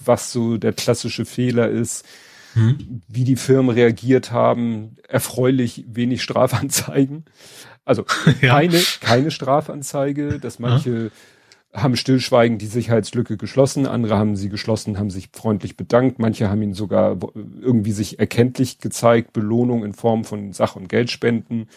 was 0.05 0.33
so 0.33 0.57
der 0.57 0.73
klassische 0.73 1.27
Fehler 1.27 1.69
ist, 1.69 2.07
hm. 2.55 3.03
wie 3.09 3.25
die 3.25 3.37
Firmen 3.37 3.75
reagiert 3.75 4.33
haben, 4.33 4.97
erfreulich 5.09 5.85
wenig 5.89 6.23
Strafanzeigen. 6.23 7.25
Also 7.85 8.05
ja. 8.41 8.55
keine, 8.55 8.81
keine 9.01 9.31
Strafanzeige, 9.31 10.39
dass 10.39 10.59
manche 10.59 11.11
haben 11.73 11.97
stillschweigend 11.97 12.61
die 12.61 12.67
Sicherheitslücke 12.67 13.37
geschlossen, 13.37 13.87
andere 13.87 14.19
haben 14.19 14.37
sie 14.37 14.51
geschlossen, 14.51 14.99
haben 14.99 15.11
sich 15.11 15.31
freundlich 15.33 15.77
bedankt, 15.77 16.19
manche 16.19 16.51
haben 16.51 16.63
ihn 16.63 16.75
sogar 16.75 17.17
irgendwie 17.61 17.93
sich 17.93 18.19
erkenntlich 18.19 18.79
gezeigt, 18.79 19.33
Belohnung 19.33 19.85
in 19.85 19.95
Form 19.95 20.25
von 20.25 20.53
Sach- 20.53 20.77
und 20.77 20.89
Geldspenden. 20.89 21.69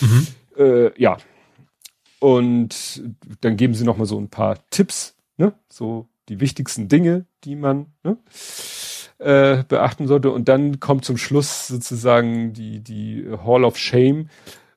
Mhm. 0.00 0.26
Äh, 0.56 1.00
ja. 1.00 1.18
Und 2.18 3.02
dann 3.42 3.56
geben 3.56 3.74
sie 3.74 3.84
nochmal 3.84 4.06
so 4.06 4.18
ein 4.18 4.28
paar 4.28 4.58
Tipps, 4.70 5.14
ne? 5.36 5.52
so 5.68 6.08
die 6.28 6.40
wichtigsten 6.40 6.88
Dinge, 6.88 7.26
die 7.44 7.54
man 7.54 7.86
ne? 8.02 8.16
äh, 9.18 9.62
beachten 9.68 10.08
sollte. 10.08 10.30
Und 10.30 10.48
dann 10.48 10.80
kommt 10.80 11.04
zum 11.04 11.16
Schluss 11.16 11.68
sozusagen 11.68 12.52
die, 12.54 12.80
die 12.80 13.24
Hall 13.44 13.64
of 13.64 13.78
Shame 13.78 14.28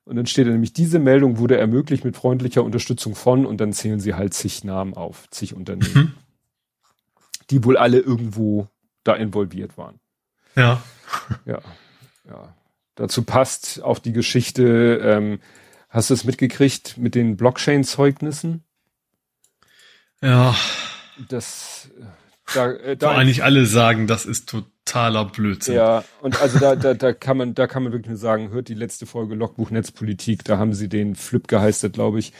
und 0.08 0.16
dann 0.16 0.26
steht 0.26 0.48
da 0.48 0.52
nämlich, 0.52 0.72
diese 0.72 1.00
Meldung 1.00 1.38
wurde 1.38 1.58
ermöglicht 1.58 2.06
mit 2.06 2.16
freundlicher 2.16 2.64
Unterstützung 2.64 3.14
von 3.14 3.45
und 3.45 3.58
dann 3.60 3.74
zählen 3.74 4.00
sie 4.00 4.14
halt 4.14 4.34
zig 4.34 4.64
Namen 4.64 4.94
auf, 4.94 5.30
zig 5.32 5.53
Unternehmen, 5.53 5.94
mhm. 5.94 6.14
die 7.50 7.64
wohl 7.64 7.77
alle 7.77 8.00
irgendwo 8.00 8.69
da 9.03 9.16
involviert 9.16 9.77
waren. 9.77 10.00
Ja. 10.56 10.82
Ja, 11.45 11.61
ja. 12.26 12.56
Dazu 12.95 13.24
passt 13.24 13.84
auch 13.84 14.00
die 14.00 14.14
Geschichte, 14.14 15.00
ähm, 15.03 15.40
hast 15.90 16.10
du 16.10 16.14
es 16.14 16.24
mitgekriegt 16.24 16.98
mit 16.98 17.14
den 17.14 17.36
Blockchain-Zeugnissen? 17.36 18.64
Ja. 20.22 20.56
Das, 21.30 21.90
äh, 22.00 22.06
da, 22.53 22.72
äh, 22.72 22.98
da 22.98 23.11
eigentlich 23.11 23.44
alle 23.44 23.66
sagen, 23.66 24.08
das 24.08 24.26
ist 24.26 24.50
total 24.50 24.72
totaler 24.88 25.25
Blödsinn. 25.25 25.75
Ja, 25.75 26.03
und 26.22 26.41
also 26.41 26.59
da, 26.59 26.75
da, 26.75 26.93
da 26.93 27.14
kann 27.14 27.38
man, 27.38 27.53
da 27.53 27.67
kann 27.67 27.83
man 27.83 27.91
wirklich 27.91 28.09
nur 28.09 28.17
sagen, 28.17 28.49
hört 28.49 28.69
die 28.69 28.74
letzte 28.74 29.06
Folge 29.06 29.35
Logbuch 29.35 29.69
Netzpolitik, 29.69 30.43
da 30.43 30.57
haben 30.57 30.74
sie 30.74 30.90
den 30.90 31.16
Flip 31.16 31.48
geheistet, 31.48 31.93
glaube 31.93 32.19
ich, 32.19 32.33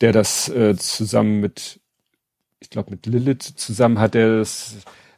der 0.00 0.12
das 0.12 0.48
äh, 0.48 0.76
zusammen 0.76 1.40
mit, 1.40 1.80
ich 2.60 2.70
glaube 2.70 2.90
mit 2.90 3.06
Lilith 3.06 3.42
zusammen 3.42 3.98
hat 3.98 4.14
er 4.14 4.38
das, 4.38 4.76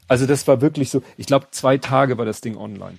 also 0.08 0.26
das 0.26 0.46
war 0.48 0.60
wirklich 0.60 0.90
so, 0.90 1.02
ich 1.16 1.26
glaube 1.26 1.48
zwei 1.52 1.78
Tage 1.78 2.18
war 2.18 2.24
das 2.24 2.40
Ding 2.40 2.56
online. 2.56 2.98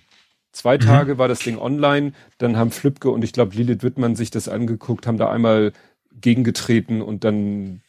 Zwei 0.52 0.78
mhm. 0.78 0.82
Tage 0.82 1.18
war 1.18 1.28
das 1.28 1.40
Ding 1.40 1.58
online, 1.58 2.14
dann 2.38 2.58
haben 2.58 2.72
Flipke 2.72 3.10
und 3.10 3.24
ich 3.24 3.34
glaube 3.34 3.56
Lilith 3.56 3.84
Wittmann 3.84 4.16
sich 4.16 4.32
das 4.32 4.48
angeguckt, 4.48 5.08
haben 5.08 5.18
da 5.18 5.30
einmal 5.30 5.74
gegengetreten 6.22 7.02
und 7.02 7.24
dann 7.24 7.82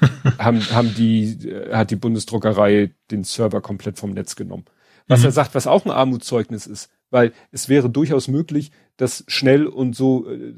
haben, 0.38 0.60
haben 0.70 0.94
die, 0.94 1.48
äh, 1.48 1.74
hat 1.74 1.90
die 1.90 1.96
Bundesdruckerei 1.96 2.92
den 3.10 3.24
Server 3.24 3.60
komplett 3.60 3.98
vom 3.98 4.10
Netz 4.10 4.36
genommen. 4.36 4.64
Was 5.10 5.20
mhm. 5.20 5.26
er 5.26 5.32
sagt, 5.32 5.56
was 5.56 5.66
auch 5.66 5.84
ein 5.84 5.90
Armutszeugnis 5.90 6.68
ist, 6.68 6.88
weil 7.10 7.32
es 7.50 7.68
wäre 7.68 7.90
durchaus 7.90 8.28
möglich, 8.28 8.70
das 8.96 9.24
schnell 9.26 9.66
und 9.66 9.96
so 9.96 10.30
äh, 10.30 10.54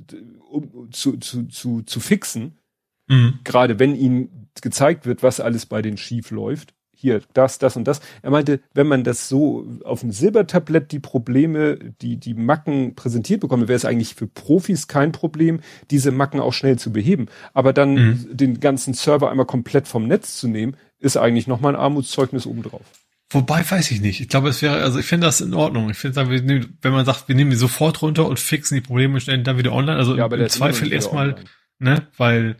um, 0.51 0.91
zu, 0.93 1.17
zu, 1.17 1.45
zu, 1.45 1.81
zu 1.81 2.01
fixen, 2.01 2.59
mhm. 3.09 3.39
gerade 3.45 3.79
wenn 3.79 3.97
ihm 3.97 4.29
gezeigt 4.61 5.07
wird, 5.07 5.23
was 5.23 5.41
alles 5.41 5.65
bei 5.65 5.81
den 5.81 5.97
schief 5.97 6.31
läuft. 6.31 6.75
Hier, 6.95 7.23
das, 7.33 7.59
das 7.59 7.77
und 7.77 7.89
das. 7.89 8.01
Er 8.21 8.31
meinte, 8.31 8.61
wenn 8.75 8.87
man 8.87 9.05
das 9.05 9.29
so 9.29 9.67
auf 9.85 10.01
dem 10.01 10.13
Silbertablett 10.13 10.93
die 10.93 11.01
Probleme, 11.01 11.79
die, 12.03 12.19
die 12.19 12.35
Macken 12.35 12.95
präsentiert 12.95 13.41
bekomme, 13.41 13.67
wäre 13.67 13.77
es 13.77 13.87
eigentlich 13.87 14.15
für 14.15 14.29
Profis 14.29 14.87
kein 14.87 15.13
Problem, 15.13 15.61
diese 15.91 16.13
Macken 16.13 16.41
auch 16.41 16.53
schnell 16.53 16.79
zu 16.79 16.93
beheben. 16.93 17.27
Aber 17.55 17.73
dann 17.73 17.95
mhm. 17.95 18.29
den 18.31 18.61
ganzen 18.61 18.93
Server 18.93 19.31
einmal 19.31 19.47
komplett 19.47 19.89
vom 19.89 20.07
Netz 20.07 20.39
zu 20.39 20.47
nehmen, 20.47 20.77
ist 21.01 21.17
eigentlich 21.17 21.49
nochmal 21.49 21.75
ein 21.75 21.81
Armutszeugnis 21.81 22.47
obendrauf. 22.47 22.85
Wobei 23.33 23.69
weiß 23.69 23.91
ich 23.91 24.01
nicht. 24.01 24.21
Ich 24.21 24.29
glaube, 24.29 24.51
es 24.51 24.61
wäre, 24.63 24.83
also 24.83 24.99
ich 24.99 25.07
finde 25.07 25.27
das 25.27 25.41
in 25.41 25.55
Ordnung. 25.55 25.91
Ich 25.91 25.97
finde, 25.97 26.29
wenn 26.29 26.93
man 26.93 27.07
sagt, 27.07 27.29
wir 27.29 27.35
nehmen 27.35 27.51
die 27.51 27.57
sofort 27.57 28.03
runter 28.03 28.27
und 28.27 28.39
fixen 28.39 28.75
die 28.75 28.81
Probleme 28.81 29.15
und 29.15 29.21
stellen 29.21 29.45
dann 29.45 29.59
wieder 29.59 29.73
online. 29.73 29.97
Also 29.99 30.17
ja, 30.17 30.27
im 30.27 30.49
Zweifel 30.49 30.93
erstmal, 30.93 31.37
ne, 31.79 32.07
weil 32.17 32.57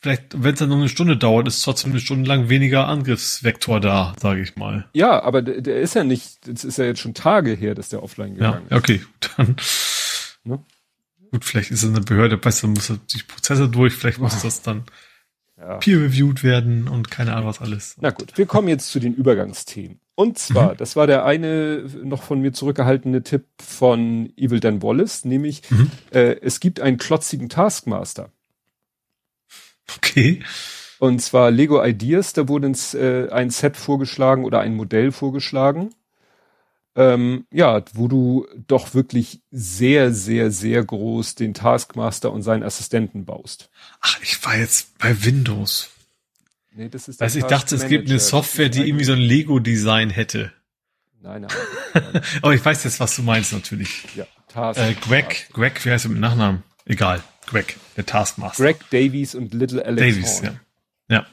vielleicht, 0.00 0.42
wenn 0.42 0.52
es 0.52 0.58
dann 0.58 0.68
nur 0.68 0.78
eine 0.78 0.88
Stunde 0.88 1.16
dauert, 1.16 1.48
ist 1.48 1.62
trotzdem 1.62 1.92
eine 1.92 2.00
Stunde 2.00 2.28
lang 2.28 2.48
weniger 2.48 2.86
Angriffsvektor 2.86 3.80
da, 3.80 4.14
sage 4.20 4.42
ich 4.42 4.56
mal. 4.56 4.88
Ja, 4.92 5.22
aber 5.22 5.42
der, 5.42 5.60
der 5.62 5.80
ist 5.80 5.94
ja 5.94 6.04
nicht, 6.04 6.46
das 6.46 6.64
ist 6.64 6.78
ja 6.78 6.84
jetzt 6.84 7.00
schon 7.00 7.14
Tage 7.14 7.52
her, 7.52 7.74
dass 7.74 7.88
der 7.88 8.02
offline 8.02 8.34
gegangen 8.34 8.66
ja, 8.70 8.76
okay, 8.76 8.98
gut, 8.98 9.30
dann. 9.36 9.56
Ne? 10.44 10.64
Gut, 11.32 11.44
vielleicht 11.44 11.70
ist 11.70 11.82
es 11.82 11.88
eine 11.88 12.02
Behörde 12.02 12.36
besser, 12.36 12.68
muss 12.68 12.92
die 13.12 13.22
Prozesse 13.26 13.68
durch, 13.68 13.94
vielleicht 13.94 14.18
muss 14.18 14.42
das 14.42 14.62
dann 14.62 14.84
ja. 15.58 15.78
peer-reviewed 15.78 16.42
werden 16.42 16.88
und 16.88 17.10
keine 17.10 17.34
Ahnung 17.34 17.48
was 17.48 17.60
alles. 17.60 17.96
Na 18.00 18.10
gut, 18.10 18.36
wir 18.36 18.46
kommen 18.46 18.68
jetzt 18.68 18.90
zu 18.90 19.00
den 19.00 19.14
Übergangsthemen. 19.14 20.00
Und 20.14 20.38
zwar, 20.38 20.72
mhm. 20.72 20.76
das 20.78 20.96
war 20.96 21.06
der 21.06 21.24
eine 21.24 21.84
noch 22.02 22.22
von 22.22 22.40
mir 22.40 22.52
zurückgehaltene 22.52 23.22
Tipp 23.22 23.44
von 23.58 24.32
Evil 24.36 24.60
Dan 24.60 24.82
Wallace, 24.82 25.24
nämlich 25.24 25.62
mhm. 25.70 25.90
äh, 26.10 26.36
es 26.40 26.60
gibt 26.60 26.80
einen 26.80 26.96
klotzigen 26.96 27.48
Taskmaster. 27.48 28.30
Okay. 29.96 30.42
Und 30.98 31.20
zwar 31.20 31.50
Lego 31.50 31.84
Ideas, 31.84 32.32
da 32.32 32.48
wurde 32.48 32.66
uns 32.66 32.94
äh, 32.94 33.28
ein 33.30 33.50
Set 33.50 33.76
vorgeschlagen 33.76 34.44
oder 34.44 34.60
ein 34.60 34.74
Modell 34.74 35.12
vorgeschlagen 35.12 35.90
ähm, 36.96 37.46
ja, 37.52 37.82
wo 37.92 38.08
du 38.08 38.46
doch 38.66 38.94
wirklich 38.94 39.42
sehr, 39.50 40.12
sehr, 40.12 40.50
sehr 40.50 40.82
groß 40.82 41.34
den 41.34 41.54
Taskmaster 41.54 42.32
und 42.32 42.42
seinen 42.42 42.62
Assistenten 42.62 43.24
baust. 43.26 43.70
Ach, 44.00 44.18
ich 44.22 44.44
war 44.44 44.56
jetzt 44.56 44.98
bei 44.98 45.24
Windows. 45.24 45.90
Nee, 46.74 46.88
das 46.88 47.08
ist 47.08 47.22
also 47.22 47.38
ich 47.38 47.44
dachte, 47.44 47.74
es 47.74 47.86
gibt 47.86 48.08
eine 48.08 48.18
Software, 48.18 48.68
die 48.68 48.86
irgendwie 48.86 49.04
so 49.04 49.12
ein 49.12 49.20
Lego-Design 49.20 50.10
hätte. 50.10 50.52
Nein, 51.22 51.42
nein. 51.42 51.50
nein. 51.94 52.22
Aber 52.42 52.54
ich 52.54 52.64
weiß 52.64 52.84
jetzt, 52.84 53.00
was 53.00 53.16
du 53.16 53.22
meinst 53.22 53.52
natürlich. 53.52 54.04
Ja, 54.14 54.26
Task. 54.48 54.80
Äh, 54.80 54.94
Greg, 54.94 55.48
Greg, 55.52 55.84
wie 55.84 55.90
heißt 55.90 56.06
er 56.06 56.10
mit 56.10 56.20
Nachnamen? 56.20 56.62
Egal. 56.84 57.22
Greg, 57.46 57.76
der 57.96 58.06
Taskmaster. 58.06 58.62
Greg 58.62 58.90
Davies 58.90 59.34
und 59.34 59.54
Little 59.54 59.84
Alex 59.84 60.00
Davies, 60.00 60.42
Horn. 60.42 60.60
ja. 61.08 61.16
Ja. 61.18 61.26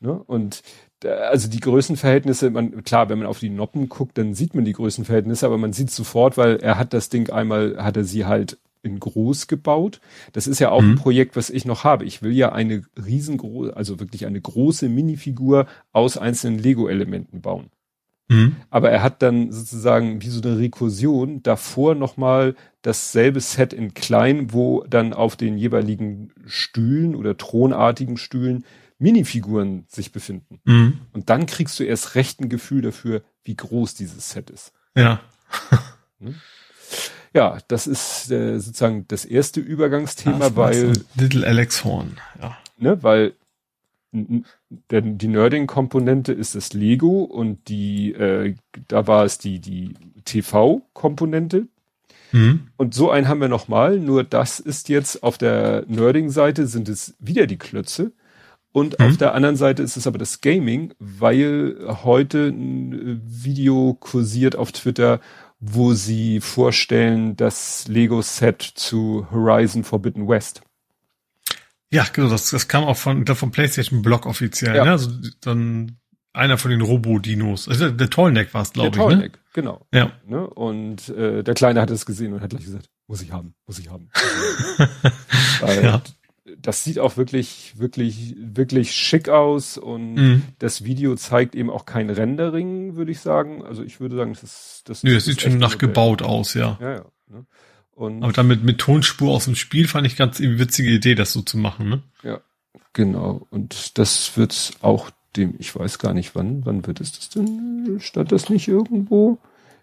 Ne? 0.00 0.12
Und 0.12 0.62
also 1.06 1.48
die 1.48 1.60
Größenverhältnisse, 1.60 2.50
man, 2.50 2.82
klar, 2.84 3.08
wenn 3.08 3.18
man 3.18 3.26
auf 3.26 3.38
die 3.38 3.50
Noppen 3.50 3.88
guckt, 3.88 4.18
dann 4.18 4.34
sieht 4.34 4.54
man 4.54 4.64
die 4.64 4.72
Größenverhältnisse, 4.72 5.46
aber 5.46 5.58
man 5.58 5.72
sieht 5.72 5.90
sofort, 5.90 6.36
weil 6.36 6.56
er 6.56 6.78
hat 6.78 6.92
das 6.92 7.08
Ding 7.08 7.30
einmal, 7.30 7.76
hat 7.78 7.96
er 7.96 8.04
sie 8.04 8.24
halt 8.24 8.58
in 8.82 9.00
groß 9.00 9.48
gebaut. 9.48 10.00
Das 10.32 10.46
ist 10.46 10.60
ja 10.60 10.70
auch 10.70 10.80
mhm. 10.80 10.92
ein 10.92 10.96
Projekt, 10.96 11.36
was 11.36 11.50
ich 11.50 11.64
noch 11.64 11.84
habe. 11.84 12.04
Ich 12.04 12.22
will 12.22 12.32
ja 12.32 12.52
eine 12.52 12.82
riesengroße, 13.04 13.76
also 13.76 14.00
wirklich 14.00 14.26
eine 14.26 14.40
große 14.40 14.88
Minifigur 14.88 15.66
aus 15.92 16.16
einzelnen 16.16 16.58
Lego-Elementen 16.58 17.40
bauen. 17.40 17.70
Mhm. 18.28 18.56
Aber 18.70 18.90
er 18.90 19.02
hat 19.02 19.22
dann 19.22 19.52
sozusagen 19.52 20.22
wie 20.22 20.28
so 20.28 20.40
eine 20.40 20.58
Rekursion 20.58 21.42
davor 21.42 21.94
nochmal 21.94 22.54
dasselbe 22.82 23.40
Set 23.40 23.72
in 23.72 23.94
klein, 23.94 24.52
wo 24.52 24.84
dann 24.88 25.12
auf 25.12 25.36
den 25.36 25.58
jeweiligen 25.58 26.30
Stühlen 26.46 27.14
oder 27.14 27.36
thronartigen 27.36 28.16
Stühlen 28.16 28.64
Minifiguren 28.98 29.84
sich 29.88 30.12
befinden. 30.12 30.60
Mhm. 30.64 31.00
Und 31.12 31.28
dann 31.28 31.46
kriegst 31.46 31.78
du 31.78 31.84
erst 31.84 32.14
recht 32.14 32.40
ein 32.40 32.48
Gefühl 32.48 32.82
dafür, 32.82 33.22
wie 33.44 33.56
groß 33.56 33.94
dieses 33.94 34.30
Set 34.30 34.50
ist. 34.50 34.72
Ja. 34.94 35.20
Hm? 36.20 36.34
ja, 37.34 37.58
das 37.68 37.86
ist 37.86 38.30
äh, 38.30 38.58
sozusagen 38.58 39.06
das 39.08 39.24
erste 39.24 39.60
Übergangsthema, 39.60 40.50
das 40.50 40.56
weil 40.56 40.92
Little 41.14 41.46
Alex 41.46 41.84
Horn, 41.84 42.18
ja. 42.40 42.56
Ne, 42.78 43.02
weil 43.02 43.34
denn 44.90 45.18
die 45.18 45.28
Nerding-Komponente 45.28 46.32
ist 46.32 46.54
das 46.54 46.72
Lego 46.72 47.22
und 47.22 47.68
die, 47.68 48.12
äh, 48.12 48.54
da 48.88 49.06
war 49.06 49.24
es 49.24 49.38
die, 49.38 49.58
die 49.58 49.94
TV-Komponente. 50.24 51.66
Mhm. 52.32 52.68
Und 52.76 52.94
so 52.94 53.10
einen 53.10 53.28
haben 53.28 53.40
wir 53.40 53.48
nochmal, 53.48 53.98
nur 53.98 54.24
das 54.24 54.58
ist 54.58 54.88
jetzt 54.88 55.22
auf 55.22 55.38
der 55.38 55.84
Nerding-Seite 55.86 56.66
sind 56.66 56.88
es 56.88 57.14
wieder 57.18 57.46
die 57.46 57.58
Klötze. 57.58 58.12
Und 58.76 58.98
mhm. 58.98 59.06
auf 59.06 59.16
der 59.16 59.32
anderen 59.32 59.56
Seite 59.56 59.82
ist 59.82 59.96
es 59.96 60.06
aber 60.06 60.18
das 60.18 60.42
Gaming, 60.42 60.92
weil 60.98 61.78
heute 62.04 62.48
ein 62.48 63.22
Video 63.24 63.96
kursiert 63.98 64.54
auf 64.54 64.70
Twitter, 64.70 65.18
wo 65.60 65.94
sie 65.94 66.42
vorstellen 66.42 67.36
das 67.36 67.88
Lego-Set 67.88 68.60
zu 68.60 69.28
Horizon 69.30 69.82
Forbidden 69.82 70.28
West. 70.28 70.60
Ja, 71.90 72.04
genau, 72.12 72.28
das, 72.28 72.50
das 72.50 72.68
kam 72.68 72.84
auch 72.84 72.98
von, 72.98 73.24
vom 73.26 73.50
PlayStation 73.50 74.02
Blog 74.02 74.26
offiziell, 74.26 74.76
ja. 74.76 74.84
ne? 74.84 74.90
Also 74.90 75.10
dann 75.40 75.96
einer 76.34 76.58
von 76.58 76.70
den 76.70 76.82
Robo-Dinos. 76.82 77.70
Also 77.70 77.90
der 77.90 78.10
Tollneck 78.10 78.52
war 78.52 78.60
es, 78.60 78.74
glaube 78.74 78.88
ich. 78.88 78.94
Der 78.96 79.02
Tollneck, 79.02 79.32
ne? 79.32 79.38
genau. 79.54 79.86
Ja. 79.94 80.12
Ne? 80.26 80.46
Und 80.46 81.08
äh, 81.08 81.42
der 81.42 81.54
Kleine 81.54 81.80
hat 81.80 81.90
es 81.90 82.04
gesehen 82.04 82.34
und 82.34 82.42
hat 82.42 82.50
gleich 82.50 82.66
gesagt, 82.66 82.90
muss 83.06 83.22
ich 83.22 83.32
haben, 83.32 83.54
muss 83.66 83.78
ich 83.78 83.88
haben. 83.88 84.10
Weil 85.60 85.82
ja. 85.82 86.02
Das 86.66 86.82
sieht 86.82 86.98
auch 86.98 87.16
wirklich, 87.16 87.74
wirklich, 87.76 88.34
wirklich 88.38 88.90
schick 88.90 89.28
aus 89.28 89.78
und 89.78 90.14
mhm. 90.14 90.42
das 90.58 90.82
Video 90.82 91.14
zeigt 91.14 91.54
eben 91.54 91.70
auch 91.70 91.86
kein 91.86 92.10
Rendering, 92.10 92.96
würde 92.96 93.12
ich 93.12 93.20
sagen. 93.20 93.64
Also 93.64 93.84
ich 93.84 94.00
würde 94.00 94.16
sagen, 94.16 94.32
das 94.32 94.42
ist 94.42 94.82
das. 94.86 95.04
Nö, 95.04 95.14
es 95.14 95.26
sieht 95.26 95.40
schon 95.40 95.58
nachgebaut 95.58 96.22
aus, 96.22 96.54
ja. 96.54 96.76
Ja, 96.80 96.94
ja. 96.94 97.04
Ne? 97.28 97.46
Und 97.92 98.24
Aber 98.24 98.32
damit 98.32 98.64
mit 98.64 98.78
Tonspur 98.78 99.32
aus 99.32 99.44
dem 99.44 99.54
Spiel 99.54 99.86
fand 99.86 100.08
ich 100.08 100.16
ganz 100.16 100.40
eine 100.40 100.58
witzige 100.58 100.90
Idee, 100.90 101.14
das 101.14 101.32
so 101.32 101.40
zu 101.40 101.56
machen, 101.56 101.88
ne? 101.88 102.02
Ja, 102.24 102.40
genau. 102.92 103.46
Und 103.50 103.96
das 103.96 104.36
wird 104.36 104.72
auch 104.80 105.10
dem, 105.36 105.54
ich 105.60 105.72
weiß 105.72 106.00
gar 106.00 106.14
nicht 106.14 106.34
wann, 106.34 106.66
wann 106.66 106.84
wird 106.84 107.00
es 107.00 107.12
das 107.12 107.28
denn? 107.28 107.98
Stand 108.00 108.32
das 108.32 108.50
nicht 108.50 108.66
irgendwo? 108.66 109.38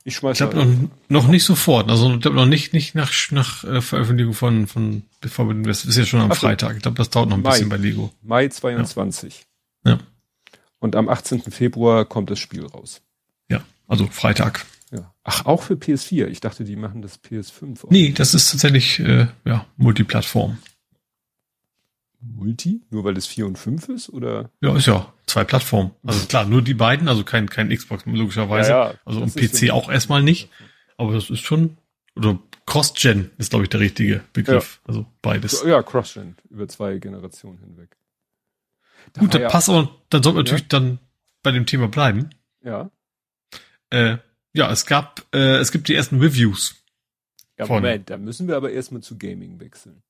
Ich 0.05 0.15
schmeiß 0.15 0.39
Ich 0.39 0.49
glaube 0.49 0.65
noch, 0.65 0.89
noch 1.07 1.27
nicht 1.27 1.45
sofort, 1.45 1.89
also 1.89 2.13
ich 2.13 2.21
glaube 2.21 2.35
noch 2.35 2.45
nicht 2.45 2.73
nicht 2.73 2.93
nach 2.93 3.11
nach 3.31 3.63
äh, 3.63 3.81
Veröffentlichung 3.81 4.33
von 4.33 4.67
von 4.67 5.03
bevor 5.21 5.47
wir 5.47 5.55
das 5.63 5.85
ist 5.85 5.97
ja 5.97 6.05
schon 6.05 6.19
am 6.19 6.31
Ach 6.31 6.37
Freitag. 6.37 6.75
Ich 6.75 6.81
glaube, 6.81 6.97
das 6.97 7.09
dauert 7.09 7.29
noch 7.29 7.37
ein 7.37 7.43
Mai, 7.43 7.51
bisschen 7.51 7.69
bei 7.69 7.77
Lego. 7.77 8.11
Mai 8.21 8.49
22. 8.49 9.45
Ja. 9.85 9.91
ja. 9.93 9.99
Und 10.79 10.97
am 10.97 11.07
18. 11.07 11.43
Februar 11.43 12.03
kommt 12.03 12.29
das 12.29 12.39
Spiel 12.39 12.65
raus. 12.65 13.01
Ja, 13.49 13.63
also 13.87 14.07
Freitag. 14.07 14.65
Ja. 14.91 15.13
Ach, 15.23 15.45
auch 15.45 15.63
für 15.63 15.75
PS4. 15.75 16.27
Ich 16.27 16.41
dachte, 16.41 16.65
die 16.65 16.75
machen 16.75 17.01
das 17.01 17.23
PS5. 17.23 17.85
Auch. 17.85 17.89
Nee, 17.89 18.11
das 18.11 18.33
ist 18.33 18.51
tatsächlich 18.51 18.99
äh, 18.99 19.27
ja, 19.45 19.65
Multiplattform. 19.77 20.57
Multi? 22.23 22.81
Nur 22.89 23.03
weil 23.03 23.17
es 23.17 23.27
4 23.27 23.45
und 23.45 23.57
5 23.57 23.89
ist? 23.89 24.09
Oder? 24.09 24.49
Ja, 24.61 24.75
ist 24.75 24.87
ja 24.87 25.11
zwei 25.25 25.43
Plattformen. 25.43 25.91
Also 26.05 26.25
klar, 26.27 26.45
nur 26.45 26.61
die 26.61 26.73
beiden, 26.73 27.07
also 27.07 27.23
kein, 27.23 27.49
kein 27.49 27.69
Xbox 27.69 28.05
logischerweise. 28.05 28.69
Ja, 28.69 28.91
ja, 28.91 28.99
also 29.05 29.21
und 29.21 29.35
PC 29.35 29.71
auch 29.71 29.89
erstmal 29.89 30.23
nicht. 30.23 30.49
Aber 30.97 31.13
das 31.13 31.29
ist 31.29 31.41
schon, 31.41 31.77
oder 32.15 32.39
Cross-Gen 32.65 33.31
ist, 33.37 33.49
glaube 33.49 33.63
ich, 33.63 33.69
der 33.69 33.79
richtige 33.79 34.23
Begriff. 34.33 34.79
Ja. 34.83 34.89
Also 34.89 35.05
beides. 35.21 35.63
Ja, 35.65 35.81
Cross-Gen, 35.81 36.35
über 36.49 36.67
zwei 36.67 36.97
Generationen 36.97 37.59
hinweg. 37.59 37.97
Da 39.13 39.21
Gut, 39.21 39.33
dann 39.33 39.47
passt 39.49 39.69
aber, 39.69 39.89
dann 40.09 40.23
sollte 40.23 40.35
man 40.37 40.45
natürlich 40.45 40.67
dann 40.67 40.99
bei 41.41 41.51
dem 41.51 41.65
Thema 41.65 41.87
bleiben. 41.87 42.29
Ja. 42.63 42.89
Äh, 43.89 44.17
ja, 44.53 44.71
es 44.71 44.85
gab, 44.85 45.25
äh, 45.33 45.57
es 45.57 45.71
gibt 45.71 45.87
die 45.87 45.95
ersten 45.95 46.19
Reviews. 46.19 46.75
Ja. 47.57 47.67
Moment, 47.67 48.09
da 48.09 48.17
müssen 48.17 48.47
wir 48.47 48.55
aber 48.55 48.71
erstmal 48.71 49.01
zu 49.01 49.17
Gaming 49.17 49.59
wechseln. 49.59 50.01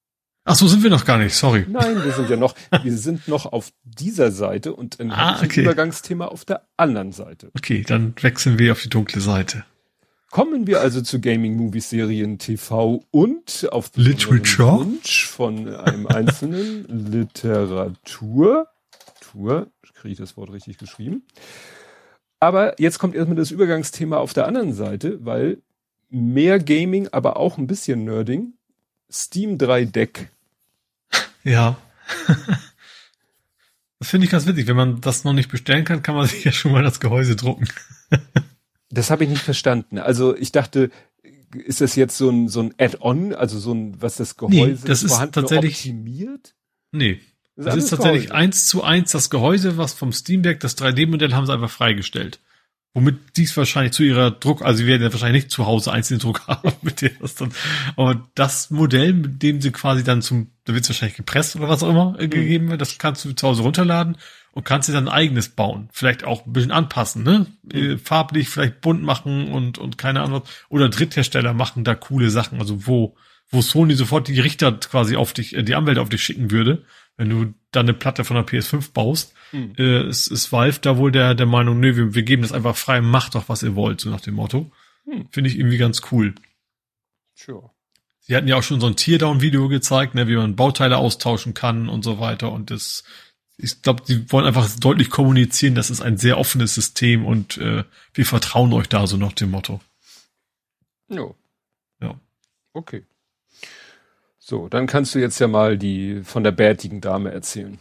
Ach 0.46 0.56
so, 0.56 0.68
sind 0.68 0.84
wir 0.84 0.90
noch 0.90 1.06
gar 1.06 1.18
nicht, 1.18 1.36
sorry. 1.36 1.66
Nein, 1.70 2.04
wir 2.04 2.12
sind 2.12 2.30
ja 2.30 2.36
noch, 2.36 2.54
wir 2.84 2.98
sind 2.98 3.28
noch 3.30 3.46
auf 3.46 3.72
dieser 3.84 4.32
Seite 4.32 4.74
und 4.76 5.00
ein 5.00 5.12
ah, 5.12 5.42
okay. 5.42 5.62
Übergangsthema 5.62 6.26
auf 6.26 6.44
der 6.44 6.68
anderen 6.76 7.14
Seite. 7.14 7.50
Okay, 7.56 7.84
dann 7.88 8.14
wechseln 8.22 8.60
wir 8.60 8.74
auf 8.74 8.82
die 8.82 8.90
dunkle 8.90 9.22
Seite. 9.22 9.64
Kommen 10.32 10.68
wir 10.68 10.82
also 10.82 11.02
zu 11.02 11.22
Gaming 11.22 11.56
Movies 11.56 11.92
Serien 11.92 12.40
TV 12.40 13.04
und 13.12 13.70
auf 13.72 13.92
Literature 13.96 14.80
Wunsch 14.80 15.28
von 15.28 15.74
einem 15.76 16.08
einzelnen 16.08 16.88
Literatur. 17.12 18.68
Tour, 19.22 19.68
kriege 19.94 20.12
ich 20.12 20.18
das 20.18 20.36
Wort 20.36 20.52
richtig 20.52 20.78
geschrieben? 20.78 21.24
Aber 22.40 22.80
jetzt 22.82 23.00
kommt 23.00 23.16
erstmal 23.16 23.38
das 23.38 23.52
Übergangsthema 23.52 24.18
auf 24.18 24.34
der 24.34 24.48
anderen 24.48 24.74
Seite, 24.74 25.24
weil 25.24 25.62
mehr 26.10 26.60
Gaming, 26.60 27.08
aber 27.12 27.38
auch 27.38 27.58
ein 27.58 27.68
bisschen 27.68 28.04
Nerding. 28.04 28.54
Steam 29.14 29.58
3 29.58 29.86
Deck. 29.86 30.30
Ja. 31.44 31.78
das 34.00 34.10
finde 34.10 34.26
ich 34.26 34.32
ganz 34.32 34.48
witzig. 34.48 34.68
Wenn 34.68 34.76
man 34.76 35.02
das 35.02 35.24
noch 35.24 35.34
nicht 35.34 35.52
bestellen 35.52 35.86
kann, 35.86 36.02
kann 36.02 36.16
man 36.16 36.28
sich 36.28 36.44
ja 36.44 36.52
schon 36.52 36.72
mal 36.72 36.84
das 36.84 37.00
Gehäuse 37.00 37.36
drucken. 37.36 37.68
das 38.90 39.12
habe 39.12 39.24
ich 39.24 39.30
nicht 39.30 39.44
verstanden. 39.44 40.00
Also 40.00 40.36
ich 40.36 40.52
dachte, 40.52 40.90
ist 41.54 41.82
das 41.82 41.96
jetzt 41.96 42.18
so 42.18 42.30
ein, 42.30 42.48
so 42.48 42.62
ein 42.62 42.74
Add-on, 42.80 43.36
also 43.36 43.60
so 43.60 43.74
ein, 43.74 44.02
was 44.02 44.16
das 44.16 44.38
Gehäuse 44.38 44.82
nee, 44.82 44.88
das 44.88 45.04
ist 45.04 45.18
tatsächlich 45.32 45.78
optimiert? 45.78 46.56
Nee, 46.92 47.22
das, 47.56 47.66
das 47.66 47.76
ist 47.76 47.90
tatsächlich 47.92 48.32
eins 48.32 48.66
zu 48.66 48.84
eins 48.84 49.12
das 49.12 49.30
Gehäuse, 49.30 49.78
was 49.78 49.94
vom 49.94 50.12
Steam 50.12 50.42
Deck, 50.42 50.60
das 50.60 50.78
3D-Modell 50.78 51.34
haben 51.34 51.46
sie 51.46 51.54
einfach 51.54 51.70
freigestellt. 51.70 52.40
Womit 52.96 53.38
dies 53.38 53.58
wahrscheinlich 53.58 53.94
zu 53.94 54.04
ihrer 54.04 54.30
Druck, 54.30 54.62
also 54.62 54.78
sie 54.78 54.86
werden 54.86 55.02
ja 55.02 55.12
wahrscheinlich 55.12 55.46
nicht 55.46 55.52
zu 55.52 55.66
Hause 55.66 55.92
einzelnen 55.92 56.20
Druck 56.20 56.42
haben, 56.48 56.72
mit 56.84 57.02
dem 57.02 57.12
das 57.20 57.34
dann, 57.34 57.52
aber 57.96 58.28
das 58.36 58.70
Modell, 58.70 59.14
mit 59.14 59.42
dem 59.42 59.62
sie 59.62 59.72
quasi 59.72 60.04
dann 60.04 60.22
zum, 60.22 60.52
da 60.66 60.74
wird 60.74 60.84
es 60.84 60.90
wahrscheinlich 60.90 61.18
gepresst 61.18 61.56
oder 61.56 61.68
was 61.68 61.82
auch 61.82 61.90
immer 61.90 62.16
äh, 62.20 62.26
mhm. 62.26 62.30
gegeben 62.30 62.70
wird, 62.70 62.82
das 62.82 63.00
kannst 63.00 63.26
du 63.26 63.34
zu 63.34 63.48
Hause 63.48 63.64
runterladen 63.64 64.18
und 64.52 64.64
kannst 64.64 64.90
dir 64.90 64.94
dann 64.94 65.08
ein 65.08 65.14
eigenes 65.14 65.50
bauen. 65.50 65.90
Vielleicht 65.92 66.24
auch 66.24 66.46
ein 66.46 66.54
bisschen 66.54 66.72
anpassen, 66.72 67.24
ne? 67.24 67.48
Mhm. 67.64 67.98
Farblich 67.98 68.50
vielleicht 68.50 68.82
bunt 68.82 69.02
machen 69.02 69.48
und, 69.48 69.80
und 69.80 69.98
keine 69.98 70.22
Ahnung. 70.22 70.44
Oder 70.70 70.90
Dritthersteller 70.90 71.54
machen 71.54 71.84
da 71.84 71.96
coole 71.96 72.30
Sachen, 72.30 72.60
also 72.60 72.86
wo, 72.86 73.16
wo 73.50 73.64
Sony 73.64 73.96
sofort 73.96 74.28
die 74.28 74.40
Richter 74.40 74.72
quasi 74.72 75.16
auf 75.16 75.34
dich, 75.34 75.56
äh, 75.56 75.64
die 75.64 75.74
Anwälte 75.74 76.02
auf 76.02 76.10
dich 76.10 76.24
schicken 76.24 76.52
würde 76.52 76.86
wenn 77.18 77.30
du 77.30 77.54
dann 77.72 77.86
eine 77.86 77.94
Platte 77.94 78.24
von 78.24 78.36
der 78.36 78.46
PS5 78.46 78.92
baust, 78.94 79.34
mhm. 79.52 79.74
äh, 79.78 80.08
ist, 80.08 80.28
ist 80.28 80.52
Valve 80.52 80.80
da 80.82 80.98
wohl 80.98 81.12
der, 81.12 81.36
der 81.36 81.46
Meinung, 81.46 81.80
nö, 81.80 81.96
wir, 81.96 82.14
wir 82.16 82.24
geben 82.24 82.42
das 82.42 82.52
einfach 82.52 82.76
frei, 82.76 83.02
macht 83.02 83.36
doch, 83.36 83.50
was 83.50 83.64
ihr 83.64 83.76
wollt, 83.76 84.02
so 84.02 84.10
nach 84.10 84.22
dem 84.22 84.36
Motto. 84.36 84.72
Mhm. 85.06 85.28
Finde 85.30 85.50
ich 85.50 85.58
irgendwie 85.58 85.78
ganz 85.78 86.02
cool. 86.12 86.34
Sure. 87.36 87.70
Sie 88.22 88.36
hatten 88.36 88.48
ja 88.48 88.56
auch 88.56 88.64
schon 88.64 88.80
so 88.80 88.88
ein 88.88 88.96
Teardown-Video 88.96 89.68
gezeigt, 89.68 90.16
ne, 90.16 90.28
wie 90.28 90.36
man 90.36 90.56
Bauteile 90.56 90.98
austauschen 90.98 91.54
kann 91.54 91.90
und 91.90 92.04
so 92.04 92.20
weiter. 92.20 92.52
Und 92.52 92.72
das, 92.72 93.04
ich 93.58 93.82
glaube, 93.82 94.04
sie 94.06 94.32
wollen 94.32 94.46
einfach 94.46 94.70
deutlich 94.80 95.10
kommunizieren, 95.10 95.76
das 95.76 95.90
ist 95.90 96.02
ein 96.02 96.18
sehr 96.18 96.38
offenes 96.38 96.74
System 96.74 97.26
und 97.26 97.58
äh, 97.58 97.84
wir 98.14 98.26
vertrauen 98.26 98.72
euch 98.74 98.88
da 98.88 99.08
so 99.08 99.18
nach 99.18 99.34
dem 99.34 99.52
Motto. 99.52 99.82
Jo. 101.10 101.36
Ja. 102.02 102.18
Okay. 102.74 103.04
So, 104.46 104.68
dann 104.68 104.88
kannst 104.88 105.16
du 105.16 105.20
jetzt 105.20 105.40
ja 105.40 105.48
mal 105.48 105.78
die 105.78 106.20
von 106.26 106.44
der 106.44 106.52
bärtigen 106.52 107.00
Dame 107.00 107.32
erzählen. 107.32 107.80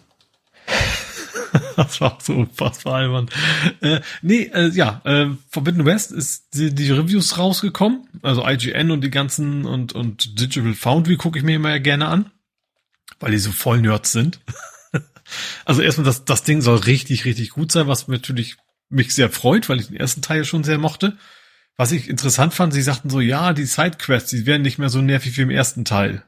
das 1.76 2.00
war 2.00 2.18
so 2.22 2.34
unfassbar 2.34 2.94
albern. 2.94 3.28
Äh, 3.80 4.00
nee, 4.22 4.44
äh, 4.54 4.68
ja, 4.68 5.02
äh, 5.04 5.30
Forbidden 5.50 5.84
West 5.84 6.12
ist 6.12 6.54
die, 6.54 6.72
die 6.72 6.92
Reviews 6.92 7.36
rausgekommen. 7.36 8.06
Also 8.22 8.46
IGN 8.46 8.92
und 8.92 9.00
die 9.00 9.10
ganzen 9.10 9.64
und, 9.64 9.92
und 9.92 10.38
Digital 10.38 10.74
Foundry 10.74 11.16
gucke 11.16 11.36
ich 11.36 11.44
mir 11.44 11.56
immer 11.56 11.80
gerne 11.80 12.06
an, 12.06 12.30
weil 13.18 13.32
die 13.32 13.38
so 13.38 13.50
voll 13.50 13.80
Nerds 13.80 14.12
sind. 14.12 14.38
also 15.64 15.82
erstmal, 15.82 16.04
das, 16.04 16.24
das 16.24 16.44
Ding 16.44 16.60
soll 16.60 16.76
richtig, 16.76 17.24
richtig 17.24 17.50
gut 17.50 17.72
sein, 17.72 17.88
was 17.88 18.06
natürlich 18.06 18.54
mich 18.88 19.16
sehr 19.16 19.30
freut, 19.30 19.68
weil 19.68 19.80
ich 19.80 19.88
den 19.88 19.96
ersten 19.96 20.22
Teil 20.22 20.44
schon 20.44 20.62
sehr 20.62 20.78
mochte. 20.78 21.18
Was 21.76 21.90
ich 21.90 22.08
interessant 22.08 22.54
fand, 22.54 22.72
sie 22.72 22.82
sagten 22.82 23.10
so, 23.10 23.18
ja, 23.18 23.52
die 23.52 23.64
Sidequests, 23.64 24.30
die 24.30 24.46
werden 24.46 24.62
nicht 24.62 24.78
mehr 24.78 24.90
so 24.90 25.02
nervig 25.02 25.36
wie 25.36 25.42
im 25.42 25.50
ersten 25.50 25.84
Teil. 25.84 26.22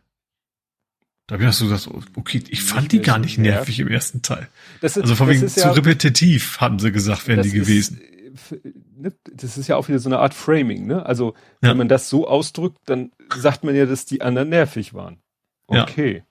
Da 1.27 1.35
habe 1.35 1.44
ich 1.44 1.53
so 1.53 1.67
gesagt, 1.67 1.89
okay, 2.17 2.43
ich 2.49 2.62
fand 2.62 2.93
die 2.93 3.01
gar 3.01 3.19
nicht 3.19 3.39
nervig 3.39 3.81
im 3.81 3.89
ersten 3.89 4.20
Teil. 4.20 4.49
Ist, 4.83 4.99
also 4.99 5.15
von 5.15 5.28
wegen 5.28 5.49
zu 5.49 5.61
ja, 5.61 5.70
repetitiv, 5.70 6.61
hatten 6.61 6.78
sie 6.78 6.93
gesagt, 6.93 7.27
wären 7.27 7.43
die 7.43 7.51
gewesen. 7.51 7.99
Ist, 7.99 8.62
ne, 8.94 9.12
das 9.33 9.57
ist 9.57 9.69
ja 9.69 9.77
auch 9.77 9.89
wieder 9.89 9.99
so 9.99 10.09
eine 10.11 10.19
Art 10.19 10.35
Framing, 10.35 10.86
ne? 10.86 11.07
Also, 11.07 11.35
wenn 11.61 11.70
ja. 11.70 11.75
man 11.75 11.89
das 11.89 12.11
so 12.11 12.28
ausdrückt, 12.28 12.78
dann 12.85 13.11
sagt 13.35 13.65
man 13.65 13.75
ja, 13.75 13.86
dass 13.86 14.05
die 14.05 14.20
anderen 14.20 14.51
nervig 14.51 14.93
waren. 14.93 15.19
Okay. 15.67 16.17
Ja. 16.19 16.23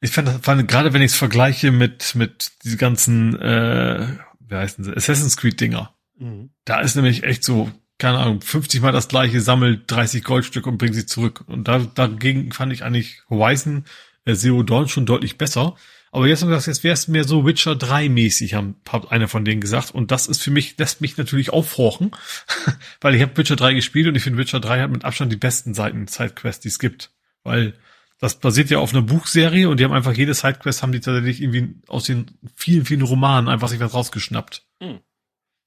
Ich 0.00 0.10
fand, 0.10 0.28
fand 0.44 0.68
gerade 0.68 0.92
wenn 0.92 1.02
ich 1.02 1.12
es 1.12 1.18
vergleiche 1.18 1.70
mit, 1.70 2.14
mit 2.14 2.52
diese 2.64 2.76
ganzen, 2.76 3.38
äh, 3.38 4.06
wie 4.40 4.54
heißen 4.54 4.84
sie, 4.84 4.96
Assassin's 4.96 5.36
Creed 5.36 5.60
Dinger. 5.60 5.94
Mhm. 6.18 6.50
Da 6.64 6.80
ist 6.80 6.94
nämlich 6.94 7.24
echt 7.24 7.44
so, 7.44 7.70
keine 7.98 8.18
Ahnung, 8.18 8.40
50 8.40 8.80
mal 8.80 8.92
das 8.92 9.08
gleiche, 9.08 9.40
sammelt 9.40 9.82
30 9.88 10.22
Goldstücke 10.22 10.68
und 10.68 10.78
bringt 10.78 10.94
sie 10.94 11.06
zurück. 11.06 11.44
Und 11.46 11.66
da, 11.66 11.78
dagegen 11.78 12.52
fand 12.52 12.72
ich 12.72 12.84
eigentlich 12.84 13.22
Horizon 13.28 13.84
äh, 14.24 14.34
Zero 14.34 14.62
Dawn 14.62 14.88
schon 14.88 15.06
deutlich 15.06 15.36
besser. 15.36 15.76
Aber 16.10 16.26
jetzt 16.26 16.40
haben 16.40 16.48
wir 16.48 16.56
gesagt, 16.56 16.68
jetzt 16.68 16.84
wäre 16.84 16.94
es 16.94 17.08
mehr 17.08 17.24
so 17.24 17.44
Witcher 17.44 17.76
3 17.76 18.08
mäßig, 18.08 18.54
haben, 18.54 18.76
hat 18.88 19.10
einer 19.10 19.28
von 19.28 19.44
denen 19.44 19.60
gesagt. 19.60 19.90
Und 19.90 20.10
das 20.10 20.26
ist 20.26 20.42
für 20.42 20.50
mich, 20.50 20.78
lässt 20.78 21.00
mich 21.00 21.16
natürlich 21.18 21.50
aufhorchen, 21.52 22.12
weil 23.00 23.14
ich 23.14 23.22
habe 23.22 23.36
Witcher 23.36 23.56
3 23.56 23.74
gespielt 23.74 24.06
und 24.06 24.14
ich 24.14 24.22
finde 24.22 24.38
Witcher 24.38 24.60
3 24.60 24.80
hat 24.82 24.90
mit 24.90 25.04
Abstand 25.04 25.32
die 25.32 25.36
besten 25.36 25.74
Seiten 25.74 26.06
Sidequests, 26.06 26.60
die 26.60 26.68
es 26.68 26.78
gibt. 26.78 27.10
Weil 27.42 27.74
das 28.20 28.38
basiert 28.38 28.70
ja 28.70 28.78
auf 28.78 28.92
einer 28.92 29.02
Buchserie 29.02 29.68
und 29.68 29.78
die 29.78 29.84
haben 29.84 29.92
einfach 29.92 30.14
jede 30.14 30.34
Sidequest 30.34 30.82
haben 30.82 30.92
die 30.92 31.00
tatsächlich 31.00 31.42
irgendwie 31.42 31.74
aus 31.86 32.04
den 32.04 32.30
vielen, 32.56 32.84
vielen 32.84 33.02
Romanen 33.02 33.48
einfach 33.48 33.68
sich 33.68 33.80
was 33.80 33.94
rausgeschnappt. 33.94 34.64
Mhm. 34.80 35.00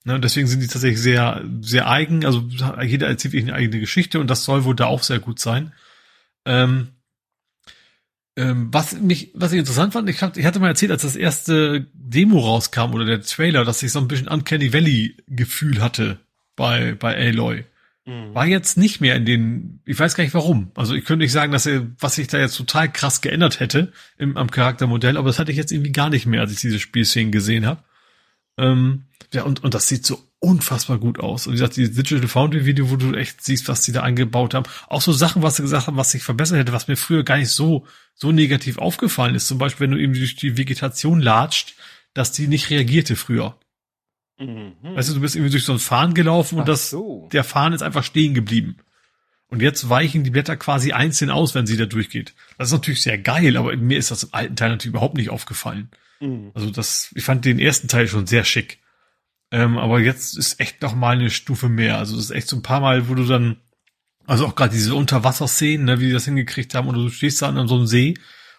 Ne, 0.03 0.19
deswegen 0.19 0.47
sind 0.47 0.61
die 0.61 0.67
tatsächlich 0.67 0.99
sehr, 0.99 1.43
sehr 1.61 1.87
eigen. 1.87 2.25
Also 2.25 2.47
jeder 2.83 3.07
erzählt 3.07 3.35
eine 3.35 3.53
eigene 3.53 3.79
Geschichte 3.79 4.19
und 4.19 4.27
das 4.29 4.43
soll 4.43 4.63
wohl 4.63 4.75
da 4.75 4.85
auch 4.85 5.03
sehr 5.03 5.19
gut 5.19 5.39
sein. 5.39 5.73
Ähm, 6.45 6.87
ähm, 8.35 8.69
was 8.71 8.99
mich, 8.99 9.31
was 9.35 9.51
ich 9.51 9.59
interessant 9.59 9.93
fand, 9.93 10.09
ich, 10.09 10.23
hab, 10.23 10.37
ich 10.37 10.45
hatte 10.45 10.59
mal 10.59 10.69
erzählt, 10.69 10.91
als 10.91 11.03
das 11.03 11.15
erste 11.15 11.85
Demo 11.93 12.39
rauskam 12.39 12.93
oder 12.93 13.05
der 13.05 13.21
Trailer, 13.21 13.63
dass 13.65 13.83
ich 13.83 13.91
so 13.91 13.99
ein 13.99 14.07
bisschen 14.07 14.27
Uncanny 14.27 14.73
Valley 14.73 15.17
Gefühl 15.27 15.81
hatte 15.81 16.19
bei, 16.55 16.95
bei 16.95 17.15
Aloy. 17.15 17.65
Mhm. 18.05 18.33
War 18.33 18.47
jetzt 18.47 18.77
nicht 18.77 19.01
mehr 19.01 19.15
in 19.15 19.25
den, 19.25 19.81
ich 19.85 19.99
weiß 19.99 20.15
gar 20.15 20.23
nicht 20.23 20.33
warum. 20.33 20.71
Also 20.75 20.95
ich 20.95 21.05
könnte 21.05 21.23
nicht 21.23 21.31
sagen, 21.31 21.51
dass 21.51 21.67
er, 21.67 21.85
was 21.99 22.15
sich 22.15 22.27
da 22.27 22.39
jetzt 22.39 22.57
total 22.57 22.91
krass 22.91 23.21
geändert 23.21 23.59
hätte 23.59 23.91
im, 24.17 24.37
am 24.37 24.49
Charaktermodell, 24.49 25.17
aber 25.17 25.27
das 25.27 25.37
hatte 25.37 25.51
ich 25.51 25.57
jetzt 25.57 25.71
irgendwie 25.71 25.91
gar 25.91 26.09
nicht 26.09 26.25
mehr, 26.25 26.41
als 26.41 26.53
ich 26.53 26.61
diese 26.61 26.79
Spielszenen 26.79 27.31
gesehen 27.31 27.67
habe. 27.67 27.83
Ähm, 28.57 29.03
ja, 29.33 29.43
und, 29.43 29.63
und 29.63 29.73
das 29.73 29.87
sieht 29.87 30.05
so 30.05 30.21
unfassbar 30.39 30.97
gut 30.97 31.19
aus. 31.19 31.47
Und 31.47 31.53
wie 31.53 31.57
gesagt, 31.57 31.77
die 31.77 31.89
Digital 31.89 32.27
Foundry 32.27 32.65
Video, 32.65 32.89
wo 32.89 32.97
du 32.97 33.13
echt 33.13 33.43
siehst, 33.43 33.67
was 33.67 33.83
die 33.83 33.91
da 33.91 34.01
eingebaut 34.01 34.53
haben. 34.53 34.65
Auch 34.87 35.01
so 35.01 35.13
Sachen, 35.13 35.41
was 35.41 35.55
sie 35.55 35.61
gesagt 35.61 35.87
haben, 35.87 35.97
was 35.97 36.11
sich 36.11 36.23
verbessert 36.23 36.57
hätte, 36.57 36.73
was 36.73 36.87
mir 36.87 36.97
früher 36.97 37.23
gar 37.23 37.37
nicht 37.37 37.51
so, 37.51 37.85
so 38.13 38.31
negativ 38.31 38.77
aufgefallen 38.77 39.35
ist. 39.35 39.47
Zum 39.47 39.57
Beispiel, 39.57 39.85
wenn 39.85 39.91
du 39.91 40.01
eben 40.01 40.13
durch 40.13 40.35
die 40.35 40.57
Vegetation 40.57 41.21
latscht, 41.21 41.75
dass 42.13 42.31
die 42.33 42.47
nicht 42.47 42.69
reagierte 42.69 43.15
früher. 43.15 43.57
Mhm. 44.37 44.73
Weißt 44.81 45.09
du, 45.09 45.13
du 45.13 45.21
bist 45.21 45.35
irgendwie 45.35 45.51
durch 45.51 45.65
so 45.65 45.73
ein 45.73 45.79
Fahnen 45.79 46.13
gelaufen 46.13 46.59
und 46.59 46.67
das, 46.67 46.89
so. 46.89 47.29
der 47.31 47.43
Fahnen 47.43 47.73
ist 47.73 47.83
einfach 47.83 48.03
stehen 48.03 48.33
geblieben. 48.33 48.77
Und 49.47 49.61
jetzt 49.61 49.89
weichen 49.89 50.23
die 50.23 50.29
Blätter 50.29 50.55
quasi 50.55 50.93
einzeln 50.93 51.29
aus, 51.29 51.53
wenn 51.55 51.67
sie 51.67 51.77
da 51.77 51.85
durchgeht. 51.85 52.33
Das 52.57 52.69
ist 52.69 52.73
natürlich 52.73 53.01
sehr 53.01 53.17
geil, 53.17 53.57
aber 53.57 53.75
mir 53.75 53.97
ist 53.97 54.09
das 54.09 54.23
im 54.23 54.29
alten 54.31 54.55
Teil 54.55 54.69
natürlich 54.69 54.93
überhaupt 54.93 55.15
nicht 55.15 55.29
aufgefallen. 55.29 55.89
Mhm. 56.19 56.51
Also 56.53 56.69
das, 56.71 57.11
ich 57.15 57.23
fand 57.23 57.45
den 57.45 57.59
ersten 57.59 57.87
Teil 57.87 58.07
schon 58.07 58.27
sehr 58.27 58.43
schick. 58.43 58.80
Ähm, 59.51 59.77
aber 59.77 59.99
jetzt 59.99 60.37
ist 60.37 60.59
echt 60.59 60.81
noch 60.81 60.95
mal 60.95 61.11
eine 61.11 61.29
Stufe 61.29 61.69
mehr. 61.69 61.97
Also 61.97 62.15
das 62.15 62.25
ist 62.25 62.31
echt 62.31 62.47
so 62.47 62.55
ein 62.55 62.63
paar 62.63 62.79
Mal, 62.79 63.09
wo 63.09 63.15
du 63.15 63.25
dann, 63.25 63.57
also 64.25 64.47
auch 64.47 64.55
gerade 64.55 64.73
diese 64.73 64.95
Unterwasserszenen, 64.95 65.85
ne, 65.85 65.99
wie 65.99 66.07
die 66.07 66.13
das 66.13 66.25
hingekriegt 66.25 66.73
haben, 66.73 66.87
und 66.87 66.95
du 66.95 67.09
stehst 67.09 67.41
da 67.41 67.49
an 67.49 67.67
so 67.67 67.75
einem 67.75 67.87
See 67.87 68.15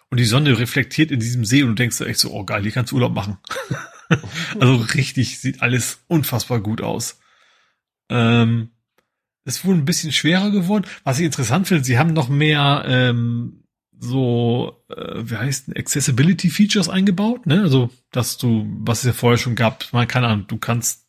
und 0.09 0.19
die 0.19 0.25
Sonne 0.25 0.57
reflektiert 0.59 1.09
in 1.09 1.19
diesem 1.19 1.45
See 1.45 1.63
und 1.63 1.69
du 1.69 1.75
denkst 1.75 1.97
da 1.97 2.05
echt 2.05 2.19
so, 2.19 2.31
oh 2.31 2.43
geil, 2.43 2.61
hier 2.61 2.71
kannst 2.71 2.91
du 2.91 2.95
Urlaub 2.95 3.15
machen. 3.15 3.37
also 4.59 4.75
richtig, 4.75 5.39
sieht 5.39 5.61
alles 5.63 6.03
unfassbar 6.07 6.59
gut 6.61 6.81
aus. 6.81 7.19
Ähm, 8.09 8.69
es 9.45 9.65
wurde 9.65 9.79
ein 9.79 9.85
bisschen 9.85 10.11
schwerer 10.11 10.51
geworden. 10.51 10.85
Was 11.03 11.19
ich 11.19 11.25
interessant 11.25 11.67
finde, 11.67 11.83
sie 11.83 11.97
haben 11.97 12.13
noch 12.13 12.29
mehr 12.29 12.85
ähm, 12.87 13.62
so, 14.03 14.83
äh, 14.89 15.21
wie 15.23 15.37
heißt 15.37 15.67
denn, 15.67 15.77
Accessibility 15.77 16.49
Features 16.49 16.89
eingebaut, 16.89 17.45
ne? 17.45 17.61
Also, 17.61 17.89
dass 18.11 18.37
du, 18.37 18.67
was 18.79 18.99
es 18.99 19.05
ja 19.05 19.13
vorher 19.13 19.37
schon 19.37 19.55
gab, 19.55 19.91
mal 19.93 20.05
keine 20.05 20.27
Ahnung, 20.27 20.45
du 20.47 20.57
kannst, 20.57 21.05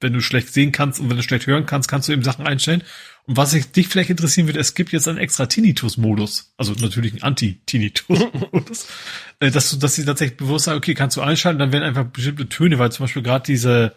wenn 0.00 0.14
du 0.14 0.20
schlecht 0.20 0.48
sehen 0.48 0.72
kannst 0.72 0.98
und 0.98 1.10
wenn 1.10 1.16
du 1.16 1.22
schlecht 1.22 1.46
hören 1.46 1.66
kannst, 1.66 1.88
kannst 1.88 2.08
du 2.08 2.12
eben 2.12 2.22
Sachen 2.22 2.46
einstellen. 2.46 2.82
Und 3.26 3.36
was 3.36 3.50
sich 3.50 3.70
dich 3.70 3.88
vielleicht 3.88 4.08
interessieren 4.08 4.46
würde, 4.46 4.60
es 4.60 4.74
gibt 4.74 4.92
jetzt 4.92 5.08
einen 5.08 5.18
extra 5.18 5.44
Tinnitus-Modus, 5.44 6.54
also 6.56 6.72
natürlich 6.72 7.12
einen 7.12 7.22
Anti-Tinnitus-Modus, 7.22 8.86
äh, 9.40 9.50
dass 9.50 9.70
du, 9.70 9.76
dass 9.76 9.94
sie 9.94 10.06
tatsächlich 10.06 10.38
bewusst 10.38 10.64
sagen, 10.64 10.78
okay, 10.78 10.94
kannst 10.94 11.18
du 11.18 11.20
einschalten, 11.20 11.58
dann 11.58 11.72
werden 11.72 11.84
einfach 11.84 12.04
bestimmte 12.04 12.48
Töne, 12.48 12.78
weil 12.78 12.90
zum 12.92 13.04
Beispiel 13.04 13.22
gerade 13.22 13.44
diese, 13.44 13.94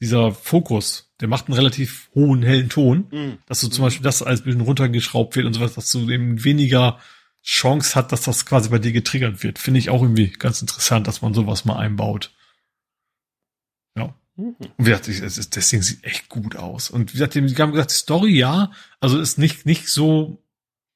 dieser 0.00 0.32
Fokus, 0.32 1.14
der 1.22 1.28
macht 1.28 1.46
einen 1.46 1.56
relativ 1.56 2.10
hohen, 2.14 2.42
hellen 2.42 2.68
Ton, 2.68 3.06
mhm. 3.10 3.38
dass 3.46 3.60
du 3.62 3.68
zum 3.68 3.84
Beispiel 3.84 4.04
das 4.04 4.22
alles 4.22 4.42
ein 4.42 4.44
bisschen 4.44 4.60
runtergeschraubt 4.60 5.36
wird 5.36 5.46
und 5.46 5.54
sowas, 5.54 5.74
dass 5.74 5.90
du 5.90 6.10
eben 6.10 6.44
weniger 6.44 6.98
Chance 7.44 7.94
hat, 7.94 8.10
dass 8.10 8.22
das 8.22 8.46
quasi 8.46 8.70
bei 8.70 8.78
dir 8.78 8.92
getriggert 8.92 9.42
wird. 9.42 9.58
Finde 9.58 9.78
ich 9.78 9.90
auch 9.90 10.00
irgendwie 10.00 10.30
ganz 10.30 10.62
interessant, 10.62 11.06
dass 11.06 11.20
man 11.20 11.34
sowas 11.34 11.66
mal 11.66 11.76
einbaut. 11.76 12.32
Ja. 13.96 14.14
Mhm. 14.36 14.56
Und 14.58 14.74
wie 14.78 14.90
gesagt, 14.90 15.08
das, 15.56 15.68
Ding 15.68 15.82
sieht 15.82 16.02
echt 16.04 16.30
gut 16.30 16.56
aus. 16.56 16.88
Und 16.88 17.10
wie 17.10 17.18
gesagt, 17.18 17.34
die 17.34 17.40
haben 17.40 17.72
gesagt, 17.72 17.90
die 17.90 17.94
Story, 17.94 18.34
ja, 18.34 18.72
also 18.98 19.20
ist 19.20 19.38
nicht, 19.38 19.66
nicht 19.66 19.88
so, 19.88 20.42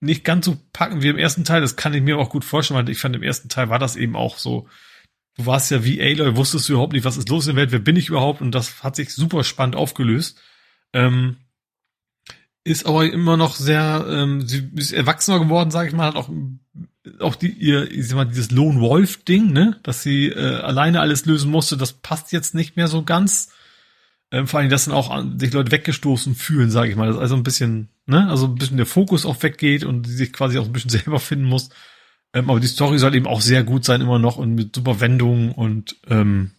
nicht 0.00 0.24
ganz 0.24 0.46
so 0.46 0.56
packen 0.72 1.02
wie 1.02 1.08
im 1.08 1.18
ersten 1.18 1.44
Teil. 1.44 1.60
Das 1.60 1.76
kann 1.76 1.92
ich 1.92 2.02
mir 2.02 2.16
auch 2.16 2.30
gut 2.30 2.46
vorstellen, 2.46 2.80
weil 2.80 2.88
ich 2.88 2.98
fand, 2.98 3.14
im 3.14 3.22
ersten 3.22 3.50
Teil 3.50 3.68
war 3.68 3.78
das 3.78 3.96
eben 3.96 4.16
auch 4.16 4.38
so. 4.38 4.66
Du 5.36 5.44
warst 5.44 5.70
ja 5.70 5.84
wie 5.84 6.00
Aloy, 6.00 6.34
wusstest 6.34 6.68
du 6.68 6.72
überhaupt 6.72 6.94
nicht, 6.94 7.04
was 7.04 7.18
ist 7.18 7.28
los 7.28 7.46
in 7.46 7.54
der 7.54 7.62
Welt, 7.62 7.72
wer 7.72 7.78
bin 7.78 7.96
ich 7.96 8.08
überhaupt? 8.08 8.40
Und 8.40 8.52
das 8.52 8.82
hat 8.82 8.96
sich 8.96 9.12
super 9.12 9.44
spannend 9.44 9.76
aufgelöst. 9.76 10.40
Ähm, 10.94 11.36
ist 12.68 12.86
aber 12.86 13.10
immer 13.10 13.36
noch 13.36 13.56
sehr, 13.56 14.06
ähm, 14.08 14.46
sie 14.46 14.70
ist 14.76 14.92
erwachsener 14.92 15.40
geworden, 15.40 15.70
sage 15.70 15.88
ich 15.88 15.94
mal, 15.94 16.06
hat 16.06 16.16
auch 16.16 16.30
auch 17.20 17.36
die 17.36 17.48
ihr, 17.48 17.90
ich 17.90 18.08
sag 18.08 18.16
mal, 18.16 18.24
dieses 18.26 18.50
Lone 18.50 18.80
Wolf 18.80 19.24
Ding, 19.24 19.52
ne, 19.52 19.78
dass 19.82 20.02
sie 20.02 20.28
äh, 20.28 20.56
alleine 20.56 21.00
alles 21.00 21.26
lösen 21.26 21.50
musste, 21.50 21.76
das 21.76 21.94
passt 21.94 22.32
jetzt 22.32 22.54
nicht 22.54 22.76
mehr 22.76 22.88
so 22.88 23.02
ganz. 23.02 23.50
Ähm, 24.30 24.46
vor 24.46 24.60
allem, 24.60 24.68
dass 24.68 24.84
dann 24.84 24.94
auch 24.94 25.24
sich 25.38 25.52
Leute 25.54 25.72
weggestoßen 25.72 26.34
fühlen, 26.34 26.70
sage 26.70 26.90
ich 26.90 26.96
mal, 26.96 27.08
dass 27.08 27.16
also 27.16 27.34
ein 27.34 27.42
bisschen, 27.42 27.88
ne, 28.06 28.28
also 28.28 28.46
ein 28.46 28.56
bisschen 28.56 28.76
der 28.76 28.86
Fokus 28.86 29.24
auch 29.24 29.42
weggeht 29.42 29.84
und 29.84 30.06
sie 30.06 30.16
sich 30.16 30.32
quasi 30.32 30.58
auch 30.58 30.66
ein 30.66 30.72
bisschen 30.72 30.90
selber 31.00 31.18
finden 31.18 31.46
muss. 31.46 31.70
Ähm, 32.34 32.50
aber 32.50 32.60
die 32.60 32.66
Story 32.66 32.98
soll 32.98 33.14
eben 33.14 33.26
auch 33.26 33.40
sehr 33.40 33.64
gut 33.64 33.84
sein 33.84 34.02
immer 34.02 34.18
noch 34.18 34.36
und 34.36 34.54
mit 34.54 34.76
super 34.76 35.00
Wendungen 35.00 35.52
und 35.52 35.96
ähm, 36.08 36.50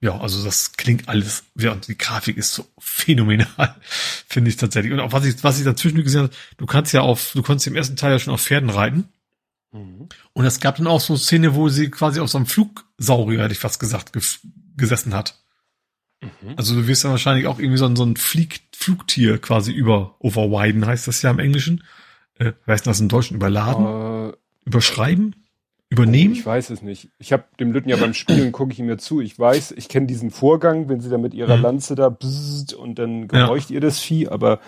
ja, 0.00 0.20
also 0.20 0.44
das 0.44 0.72
klingt 0.72 1.08
alles, 1.08 1.44
ja, 1.56 1.72
und 1.72 1.88
die 1.88 1.98
Grafik 1.98 2.36
ist 2.36 2.52
so 2.52 2.66
phänomenal, 2.78 3.74
finde 4.28 4.50
ich 4.50 4.56
tatsächlich. 4.56 4.92
Und 4.92 5.00
auch 5.00 5.12
was 5.12 5.24
ich, 5.24 5.42
was 5.42 5.58
ich 5.58 5.64
dazwischen 5.64 6.02
gesehen 6.04 6.22
habe, 6.22 6.34
du 6.56 6.66
kannst 6.66 6.92
ja 6.92 7.00
auf, 7.00 7.32
du 7.34 7.42
konntest 7.42 7.66
im 7.66 7.74
ersten 7.74 7.96
Teil 7.96 8.12
ja 8.12 8.18
schon 8.18 8.34
auf 8.34 8.42
Pferden 8.42 8.70
reiten. 8.70 9.08
Mhm. 9.72 10.08
Und 10.32 10.44
es 10.44 10.60
gab 10.60 10.76
dann 10.76 10.86
auch 10.86 11.00
so 11.00 11.14
eine 11.14 11.20
Szene, 11.20 11.54
wo 11.54 11.68
sie 11.68 11.90
quasi 11.90 12.20
auf 12.20 12.28
so 12.28 12.38
einem 12.38 12.46
Flugsaurier, 12.46 13.42
hätte 13.42 13.52
ich 13.52 13.58
fast 13.58 13.80
gesagt, 13.80 14.16
gesessen 14.76 15.14
hat. 15.14 15.42
Mhm. 16.20 16.54
Also 16.56 16.74
du 16.74 16.86
wirst 16.86 17.04
dann 17.04 17.10
wahrscheinlich 17.10 17.48
auch 17.48 17.58
irgendwie 17.58 17.78
so 17.78 17.86
ein, 17.86 17.96
so 17.96 18.04
ein 18.04 18.16
Flieg, 18.16 18.60
Flugtier 18.76 19.38
quasi 19.38 19.72
über 19.72 20.14
overwiden, 20.20 20.86
heißt 20.86 21.08
das 21.08 21.22
ja 21.22 21.30
im 21.30 21.40
Englischen. 21.40 21.82
Äh, 22.38 22.52
heißt 22.68 22.86
das 22.86 23.00
im 23.00 23.08
Deutschen 23.08 23.36
überladen? 23.36 24.30
Äh, 24.30 24.36
Überschreiben? 24.64 25.34
Übernehmen? 25.90 26.34
Oh, 26.34 26.38
ich 26.38 26.46
weiß 26.46 26.70
es 26.70 26.82
nicht. 26.82 27.10
Ich 27.18 27.32
habe 27.32 27.44
dem 27.58 27.72
Lütten 27.72 27.88
ja 27.88 27.96
beim 27.96 28.14
Spielen 28.14 28.52
gucke 28.52 28.72
ich 28.72 28.78
ihm 28.78 28.88
ja 28.88 28.98
zu. 28.98 29.20
Ich 29.20 29.38
weiß, 29.38 29.72
ich 29.72 29.88
kenne 29.88 30.06
diesen 30.06 30.30
Vorgang, 30.30 30.88
wenn 30.88 31.00
sie 31.00 31.08
da 31.10 31.18
mit 31.18 31.34
ihrer 31.34 31.56
mhm. 31.56 31.62
Lanze 31.62 31.94
da 31.94 32.08
bzzzt 32.08 32.74
und 32.74 32.98
dann 32.98 33.28
gehorcht 33.28 33.70
ja. 33.70 33.74
ihr 33.74 33.80
das 33.80 33.98
Vieh, 33.98 34.28
aber 34.28 34.60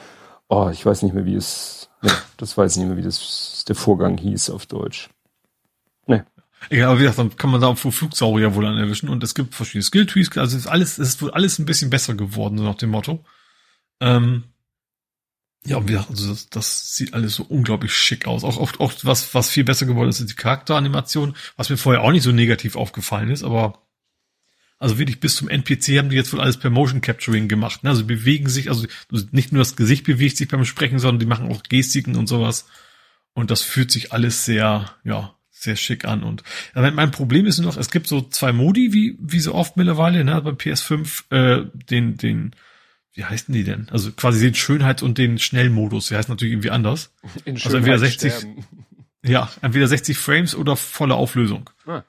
oh, 0.48 0.70
ich 0.72 0.84
weiß 0.84 1.02
nicht 1.02 1.14
mehr, 1.14 1.26
wie 1.26 1.34
es, 1.34 1.90
ne, 2.02 2.10
das 2.36 2.56
weiß 2.56 2.72
ich 2.72 2.78
nicht 2.78 2.88
mehr, 2.88 2.96
wie 2.96 3.02
das 3.02 3.64
der 3.68 3.76
Vorgang 3.76 4.16
hieß 4.18 4.50
auf 4.50 4.66
Deutsch. 4.66 5.10
Ne. 6.06 6.24
Egal, 6.68 6.88
aber 6.88 6.98
wie 6.98 7.02
gesagt, 7.02 7.18
dann 7.18 7.36
kann 7.36 7.50
man 7.50 7.60
da 7.60 7.68
auch 7.68 7.78
Flugsaurier 7.78 8.54
wohl 8.54 8.64
dann 8.64 8.76
erwischen 8.76 9.08
und 9.08 9.22
es 9.22 9.34
gibt 9.34 9.54
verschiedene 9.54 9.82
Skill-Tweaks, 9.82 10.36
also 10.36 10.56
es 10.56 10.64
ist 10.64 10.70
alles, 10.70 10.98
es 10.98 11.08
ist 11.08 11.22
wohl 11.22 11.30
alles 11.30 11.58
ein 11.58 11.66
bisschen 11.66 11.88
besser 11.88 12.14
geworden, 12.14 12.58
so 12.58 12.64
nach 12.64 12.74
dem 12.74 12.90
Motto. 12.90 13.24
Ähm, 14.00 14.44
ja, 15.64 15.76
und 15.76 15.86
gesagt, 15.86 16.10
also 16.10 16.28
das, 16.28 16.48
das 16.48 16.96
sieht 16.96 17.12
alles 17.12 17.34
so 17.34 17.44
unglaublich 17.44 17.92
schick 17.92 18.26
aus. 18.26 18.44
Auch, 18.44 18.58
auch, 18.58 18.80
auch 18.80 18.92
was, 19.02 19.34
was 19.34 19.50
viel 19.50 19.64
besser 19.64 19.86
geworden 19.86 20.08
ist, 20.08 20.20
ist 20.20 20.30
die 20.30 20.34
Charakteranimation, 20.34 21.36
was 21.56 21.68
mir 21.68 21.76
vorher 21.76 22.02
auch 22.02 22.12
nicht 22.12 22.22
so 22.22 22.32
negativ 22.32 22.76
aufgefallen 22.76 23.30
ist, 23.30 23.42
aber 23.42 23.86
also 24.78 24.98
wirklich 24.98 25.20
bis 25.20 25.36
zum 25.36 25.50
NPC 25.50 25.98
haben 25.98 26.08
die 26.08 26.16
jetzt 26.16 26.32
wohl 26.32 26.40
alles 26.40 26.56
per 26.56 26.70
Motion 26.70 27.02
Capturing 27.02 27.48
gemacht. 27.48 27.84
Ne? 27.84 27.90
Also 27.90 28.06
bewegen 28.06 28.48
sich, 28.48 28.70
also 28.70 28.86
nicht 29.30 29.52
nur 29.52 29.60
das 29.60 29.76
Gesicht 29.76 30.06
bewegt 30.06 30.38
sich 30.38 30.48
beim 30.48 30.64
Sprechen, 30.64 30.98
sondern 30.98 31.20
die 31.20 31.26
machen 31.26 31.52
auch 31.52 31.62
Gestiken 31.64 32.16
und 32.16 32.26
sowas. 32.26 32.66
Und 33.34 33.50
das 33.50 33.60
fühlt 33.60 33.90
sich 33.90 34.12
alles 34.12 34.46
sehr, 34.46 34.90
ja, 35.04 35.36
sehr 35.50 35.76
schick 35.76 36.06
an. 36.06 36.22
Und 36.22 36.42
mein 36.74 37.10
Problem 37.10 37.44
ist 37.44 37.58
nur 37.58 37.66
noch, 37.66 37.76
es 37.76 37.90
gibt 37.90 38.06
so 38.06 38.22
zwei 38.22 38.54
Modi, 38.54 38.94
wie, 38.94 39.18
wie 39.20 39.40
so 39.40 39.54
oft 39.54 39.76
mittlerweile, 39.76 40.24
ne, 40.24 40.40
beim 40.40 40.56
PS5, 40.56 41.30
äh, 41.30 41.66
den, 41.90 42.16
den 42.16 42.56
wie 43.14 43.24
heißen 43.24 43.52
die 43.52 43.64
denn? 43.64 43.88
Also 43.90 44.12
quasi 44.12 44.40
den 44.40 44.54
Schönheits- 44.54 45.02
und 45.02 45.18
den 45.18 45.38
Schnellmodus. 45.38 46.08
Der 46.08 46.18
heißt 46.18 46.28
natürlich 46.28 46.52
irgendwie 46.52 46.70
anders. 46.70 47.12
In 47.44 47.56
also 47.56 47.76
entweder 47.76 47.98
60, 47.98 48.32
sterben. 48.32 48.66
Ja, 49.22 49.50
entweder 49.60 49.86
60 49.86 50.16
Frames 50.16 50.54
oder 50.54 50.76
volle 50.76 51.14
Auflösung. 51.14 51.68
Ah. 51.86 52.04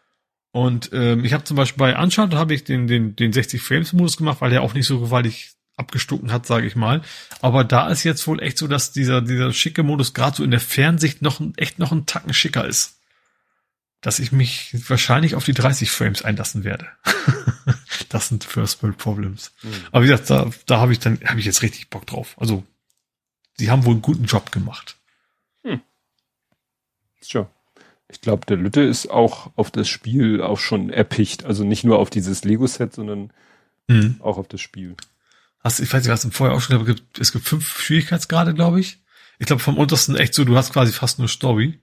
Und 0.53 0.91
ähm, 0.93 1.25
ich 1.25 1.33
habe 1.33 1.43
zum 1.43 1.57
Beispiel 1.57 1.80
bei 1.80 2.01
Uncharted 2.01 2.38
habe 2.38 2.53
ich 2.53 2.63
den, 2.63 2.88
den, 2.88 3.17
den 3.17 3.33
60 3.33 3.61
Frames 3.61 3.91
Modus 3.91 4.15
gemacht, 4.15 4.39
weil 4.39 4.49
der 4.49 4.61
auch 4.61 4.73
nicht 4.73 4.85
so 4.85 5.01
gewaltig 5.01 5.51
abgestucken 5.75 6.31
hat, 6.31 6.45
sage 6.45 6.67
ich 6.67 6.75
mal. 6.77 7.01
Aber 7.41 7.65
da 7.65 7.89
ist 7.89 8.03
jetzt 8.03 8.25
wohl 8.27 8.41
echt 8.41 8.57
so, 8.57 8.67
dass 8.67 8.93
dieser, 8.93 9.21
dieser 9.21 9.51
schicke 9.51 9.83
Modus 9.83 10.13
gerade 10.13 10.38
so 10.38 10.43
in 10.43 10.51
der 10.51 10.59
Fernsicht 10.61 11.21
noch 11.21 11.41
echt 11.57 11.80
noch 11.80 11.91
ein 11.91 12.05
Tacken 12.05 12.33
schicker 12.33 12.65
ist. 12.65 13.00
Dass 14.01 14.19
ich 14.19 14.31
mich 14.31 14.75
wahrscheinlich 14.89 15.35
auf 15.35 15.45
die 15.45 15.53
30 15.53 15.91
Frames 15.91 16.23
einlassen 16.23 16.63
werde. 16.63 16.88
das 18.09 18.30
sind 18.30 18.43
First 18.43 18.81
World 18.81 18.97
Problems. 18.97 19.53
Mhm. 19.61 19.69
Aber 19.91 20.03
wie 20.03 20.07
gesagt, 20.07 20.30
da, 20.30 20.49
da 20.65 20.80
habe 20.80 20.91
ich 20.91 20.99
dann, 20.99 21.19
habe 21.23 21.39
ich 21.39 21.45
jetzt 21.45 21.61
richtig 21.61 21.89
Bock 21.89 22.07
drauf. 22.07 22.35
Also, 22.39 22.63
die 23.59 23.69
haben 23.69 23.85
wohl 23.85 23.93
einen 23.93 24.01
guten 24.01 24.25
Job 24.25 24.51
gemacht. 24.51 24.97
Hm. 25.63 25.81
Sure. 27.21 27.49
Ich 28.11 28.19
glaube, 28.21 28.45
der 28.45 28.57
Lütte 28.57 28.81
ist 28.81 29.09
auch 29.09 29.51
auf 29.55 29.71
das 29.71 29.88
Spiel 29.88 30.41
auch 30.41 30.59
schon 30.59 30.89
erpicht. 30.89 31.45
Also 31.45 31.63
nicht 31.63 31.83
nur 31.83 31.99
auf 31.99 32.09
dieses 32.09 32.43
Lego-Set, 32.43 32.93
sondern 32.93 33.31
mhm. 33.88 34.17
auch 34.19 34.38
auf 34.38 34.47
das 34.47 34.61
Spiel. 34.61 34.95
Hast, 35.63 35.80
ich 35.80 35.93
weiß 35.93 36.03
nicht, 36.03 36.11
was 36.11 36.25
im 36.25 36.31
Vorher 36.31 36.55
auch 36.55 36.61
schon, 36.61 36.75
aber 36.75 36.93
es 37.19 37.31
gibt 37.31 37.47
fünf 37.47 37.80
Schwierigkeitsgrade, 37.80 38.53
glaube 38.53 38.80
ich. 38.80 38.99
Ich 39.39 39.47
glaube, 39.47 39.61
vom 39.61 39.77
untersten 39.77 40.15
echt 40.15 40.33
so, 40.33 40.43
du 40.43 40.57
hast 40.57 40.73
quasi 40.73 40.91
fast 40.91 41.19
nur 41.19 41.27
Story. 41.27 41.80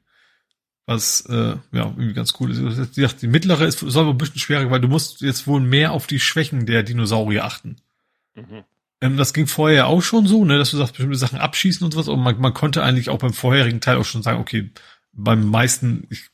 Was, 0.88 1.20
äh, 1.26 1.34
ja, 1.34 1.60
irgendwie 1.72 2.14
ganz 2.14 2.32
cool 2.40 2.50
ist. 2.50 2.96
Die, 2.96 3.06
die 3.06 3.26
mittlere 3.26 3.66
ist, 3.66 3.80
soll 3.80 4.06
wohl 4.06 4.14
ein 4.14 4.18
bisschen 4.18 4.38
schwerer, 4.38 4.70
weil 4.70 4.80
du 4.80 4.88
musst 4.88 5.20
jetzt 5.20 5.46
wohl 5.46 5.60
mehr 5.60 5.92
auf 5.92 6.06
die 6.06 6.18
Schwächen 6.18 6.64
der 6.64 6.82
Dinosaurier 6.82 7.44
achten. 7.44 7.76
Mhm. 8.34 8.64
Ähm, 9.02 9.18
das 9.18 9.34
ging 9.34 9.46
vorher 9.46 9.88
auch 9.88 10.00
schon 10.00 10.26
so, 10.26 10.46
ne, 10.46 10.56
dass 10.56 10.70
du 10.70 10.78
sagst, 10.78 10.94
bestimmte 10.94 11.18
Sachen 11.18 11.40
abschießen 11.40 11.84
und 11.84 11.92
sowas, 11.92 12.08
aber 12.08 12.16
man, 12.16 12.40
man 12.40 12.54
konnte 12.54 12.82
eigentlich 12.82 13.10
auch 13.10 13.18
beim 13.18 13.34
vorherigen 13.34 13.82
Teil 13.82 13.98
auch 13.98 14.06
schon 14.06 14.22
sagen, 14.22 14.40
okay, 14.40 14.70
beim 15.12 15.46
meisten, 15.46 16.06
ich, 16.08 16.30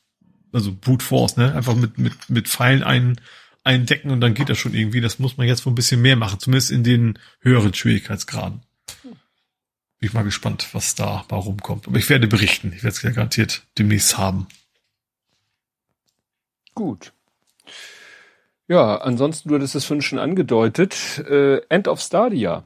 also 0.53 0.73
Brute 0.73 1.03
Force, 1.03 1.35
ne, 1.35 1.53
einfach 1.53 1.75
mit, 1.75 1.97
mit, 1.97 2.13
mit 2.29 2.47
Pfeilen 2.47 2.81
ein, 2.81 3.19
eindecken 3.65 4.09
und 4.09 4.21
dann 4.21 4.35
geht 4.35 4.47
das 4.47 4.57
schon 4.57 4.73
irgendwie. 4.73 5.01
Das 5.01 5.19
muss 5.19 5.35
man 5.35 5.47
jetzt 5.47 5.65
wohl 5.65 5.73
ein 5.73 5.75
bisschen 5.75 6.01
mehr 6.01 6.15
machen, 6.15 6.39
zumindest 6.39 6.71
in 6.71 6.85
den 6.85 7.19
höheren 7.41 7.73
Schwierigkeitsgraden. 7.73 8.61
Bin 10.05 10.11
ich 10.11 10.13
mal 10.13 10.23
gespannt, 10.23 10.67
was 10.73 10.93
da 10.93 11.25
bei 11.29 11.35
rumkommt. 11.35 11.87
Aber 11.87 11.97
ich 11.97 12.07
werde 12.11 12.27
berichten. 12.27 12.71
Ich 12.75 12.83
werde 12.83 12.95
es 12.95 13.01
ja 13.01 13.09
garantiert 13.09 13.63
demnächst 13.79 14.19
haben. 14.19 14.45
Gut. 16.75 17.11
Ja, 18.67 18.97
ansonsten, 18.97 19.49
du 19.49 19.55
hattest 19.55 19.73
es 19.73 19.85
vorhin 19.85 20.03
schon 20.03 20.19
angedeutet. 20.19 21.23
Äh, 21.27 21.61
End 21.69 21.87
of 21.87 21.99
Stadia. 21.99 22.63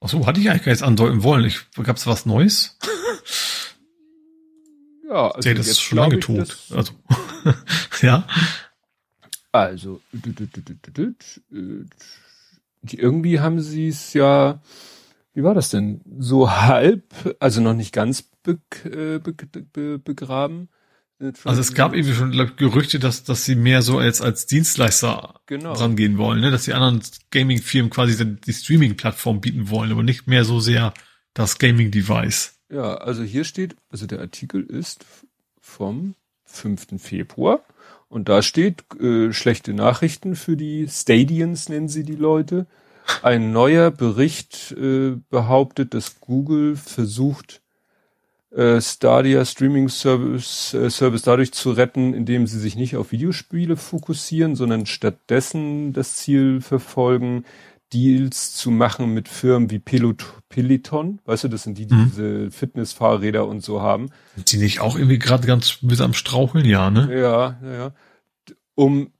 Ach 0.00 0.08
so, 0.08 0.26
hatte 0.26 0.40
ich 0.40 0.48
eigentlich 0.48 0.64
gar 0.64 0.72
jetzt 0.72 0.82
andeuten 0.82 1.22
wollen. 1.22 1.44
Ich, 1.44 1.60
gab's 1.82 2.06
was 2.06 2.24
Neues? 2.24 2.78
ja, 5.10 5.30
also. 5.30 5.46
Der 5.46 5.58
ist 5.58 5.82
schon 5.82 5.98
lange 5.98 6.20
tot. 6.20 6.56
Also, 6.70 6.94
ja. 8.00 8.26
Also, 9.52 10.00
irgendwie 12.82 13.40
haben 13.40 13.60
sie 13.60 13.88
es 13.88 14.14
ja, 14.14 14.58
wie 15.36 15.42
war 15.42 15.54
das 15.54 15.68
denn? 15.68 16.00
So 16.18 16.50
halb, 16.50 17.04
also 17.40 17.60
noch 17.60 17.74
nicht 17.74 17.92
ganz 17.92 18.22
be, 18.22 18.58
äh, 18.84 19.18
be, 19.18 19.34
be, 19.34 19.98
begraben. 19.98 20.70
Also 21.44 21.60
es 21.60 21.74
gab 21.74 21.94
irgendwie 21.94 22.14
schon 22.14 22.30
glaub, 22.30 22.56
Gerüchte, 22.56 22.98
dass, 22.98 23.22
dass 23.22 23.44
sie 23.44 23.54
mehr 23.54 23.82
so 23.82 23.98
als, 23.98 24.22
als 24.22 24.46
Dienstleister 24.46 25.40
genau. 25.44 25.74
rangehen 25.74 26.16
wollen, 26.16 26.40
ne? 26.40 26.50
dass 26.50 26.64
die 26.64 26.72
anderen 26.72 27.02
Gaming-Firmen 27.30 27.90
quasi 27.90 28.16
die, 28.16 28.40
die 28.40 28.52
Streaming-Plattform 28.52 29.42
bieten 29.42 29.68
wollen, 29.68 29.92
aber 29.92 30.02
nicht 30.02 30.26
mehr 30.26 30.44
so 30.44 30.58
sehr 30.58 30.94
das 31.34 31.58
Gaming-Device. 31.58 32.58
Ja, 32.70 32.94
also 32.94 33.22
hier 33.22 33.44
steht, 33.44 33.76
also 33.90 34.06
der 34.06 34.20
Artikel 34.20 34.62
ist 34.62 35.04
vom 35.60 36.14
5. 36.44 36.98
Februar. 36.98 37.60
Und 38.08 38.30
da 38.30 38.40
steht 38.40 38.84
äh, 39.00 39.34
schlechte 39.34 39.74
Nachrichten 39.74 40.34
für 40.34 40.56
die 40.56 40.88
Stadians, 40.88 41.68
nennen 41.68 41.88
sie 41.88 42.04
die 42.04 42.14
Leute. 42.14 42.66
Ein 43.22 43.52
neuer 43.52 43.90
Bericht 43.90 44.72
äh, 44.72 45.16
behauptet, 45.30 45.94
dass 45.94 46.20
Google 46.20 46.76
versucht, 46.76 47.60
äh, 48.50 48.80
Stadia 48.80 49.44
Streaming 49.44 49.88
Service, 49.88 50.74
äh, 50.74 50.90
Service 50.90 51.22
dadurch 51.22 51.52
zu 51.52 51.72
retten, 51.72 52.14
indem 52.14 52.46
sie 52.46 52.58
sich 52.58 52.76
nicht 52.76 52.96
auf 52.96 53.12
Videospiele 53.12 53.76
fokussieren, 53.76 54.56
sondern 54.56 54.86
stattdessen 54.86 55.92
das 55.92 56.16
Ziel 56.16 56.60
verfolgen, 56.60 57.44
Deals 57.92 58.54
zu 58.54 58.70
machen 58.70 59.14
mit 59.14 59.28
Firmen 59.28 59.70
wie 59.70 59.78
Pelot 59.78 60.24
Peloton, 60.48 61.20
weißt 61.24 61.44
du, 61.44 61.48
das 61.48 61.62
sind 61.62 61.78
die, 61.78 61.86
die 61.86 61.94
mhm. 61.94 62.04
diese 62.06 62.50
Fitnessfahrräder 62.50 63.46
und 63.46 63.62
so 63.62 63.80
haben. 63.80 64.10
Sind 64.34 64.52
die 64.52 64.56
nicht 64.58 64.80
auch 64.80 64.96
irgendwie 64.96 65.18
gerade 65.18 65.46
ganz 65.46 65.78
bis 65.82 66.00
am 66.00 66.14
Straucheln, 66.14 66.64
ja, 66.64 66.90
ne? 66.90 67.08
Ja, 67.12 67.58
ja, 67.62 67.72
ja. 67.72 67.92
Um 68.74 69.12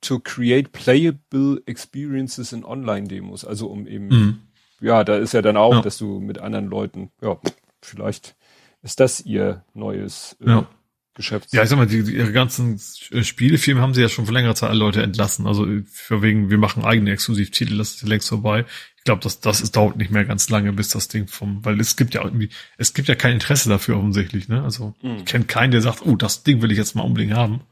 to 0.00 0.20
create 0.20 0.72
playable 0.72 1.60
experiences 1.66 2.52
in 2.52 2.64
Online-Demos, 2.64 3.44
also 3.44 3.68
um 3.68 3.86
eben, 3.86 4.08
mhm. 4.08 4.38
ja, 4.80 5.04
da 5.04 5.16
ist 5.16 5.32
ja 5.32 5.42
dann 5.42 5.56
auch, 5.56 5.74
ja. 5.74 5.82
dass 5.82 5.98
du 5.98 6.20
mit 6.20 6.38
anderen 6.38 6.66
Leuten, 6.66 7.10
ja, 7.20 7.38
vielleicht 7.82 8.36
ist 8.82 9.00
das 9.00 9.20
ihr 9.20 9.64
neues 9.74 10.36
äh, 10.40 10.50
ja. 10.50 10.68
Geschäfts. 11.14 11.52
Ja, 11.52 11.64
ich 11.64 11.68
sag 11.68 11.76
mal, 11.76 11.86
die, 11.86 11.98
ihre 11.98 12.32
ganzen 12.32 12.80
äh, 13.10 13.24
Spielefirmen 13.24 13.82
haben 13.82 13.92
sie 13.92 14.02
ja 14.02 14.08
schon 14.08 14.26
vor 14.26 14.34
längerer 14.34 14.54
Zeit 14.54 14.70
alle 14.70 14.78
Leute 14.78 15.02
entlassen. 15.02 15.48
Also 15.48 15.66
äh, 15.66 15.82
für 15.90 16.22
wegen, 16.22 16.48
wir 16.48 16.58
machen 16.58 16.84
eigene 16.84 17.10
Exklusivtitel, 17.10 17.76
das 17.76 17.96
ist 17.96 18.06
längst 18.06 18.28
vorbei. 18.28 18.66
Ich 18.98 19.04
glaube, 19.04 19.22
das, 19.22 19.40
das 19.40 19.60
ist, 19.60 19.74
dauert 19.74 19.96
nicht 19.96 20.12
mehr 20.12 20.24
ganz 20.24 20.48
lange, 20.48 20.72
bis 20.72 20.90
das 20.90 21.08
Ding 21.08 21.26
vom, 21.26 21.64
weil 21.64 21.80
es 21.80 21.96
gibt 21.96 22.14
ja 22.14 22.22
irgendwie, 22.22 22.50
es 22.76 22.94
gibt 22.94 23.08
ja 23.08 23.16
kein 23.16 23.34
Interesse 23.34 23.68
dafür 23.68 23.96
offensichtlich, 23.96 24.48
ne? 24.48 24.62
Also 24.62 24.94
mhm. 25.02 25.16
ich 25.16 25.24
kenne 25.24 25.46
keinen, 25.46 25.72
der 25.72 25.82
sagt, 25.82 26.06
oh, 26.06 26.14
das 26.14 26.44
Ding 26.44 26.62
will 26.62 26.70
ich 26.70 26.78
jetzt 26.78 26.94
mal 26.94 27.02
unbedingt 27.02 27.34
haben. 27.34 27.62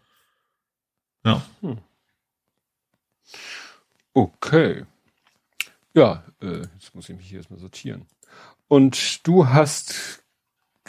Ja. 1.25 1.43
Hm. 1.61 1.79
Okay. 4.17 4.87
Ja, 5.93 6.25
äh, 6.41 6.63
jetzt 6.79 6.95
muss 6.95 7.07
ich 7.11 7.17
mich 7.17 7.29
hier 7.29 7.37
erstmal 7.37 7.61
sortieren. 7.61 8.07
Und 8.67 9.27
du 9.27 9.49
hast 9.51 10.25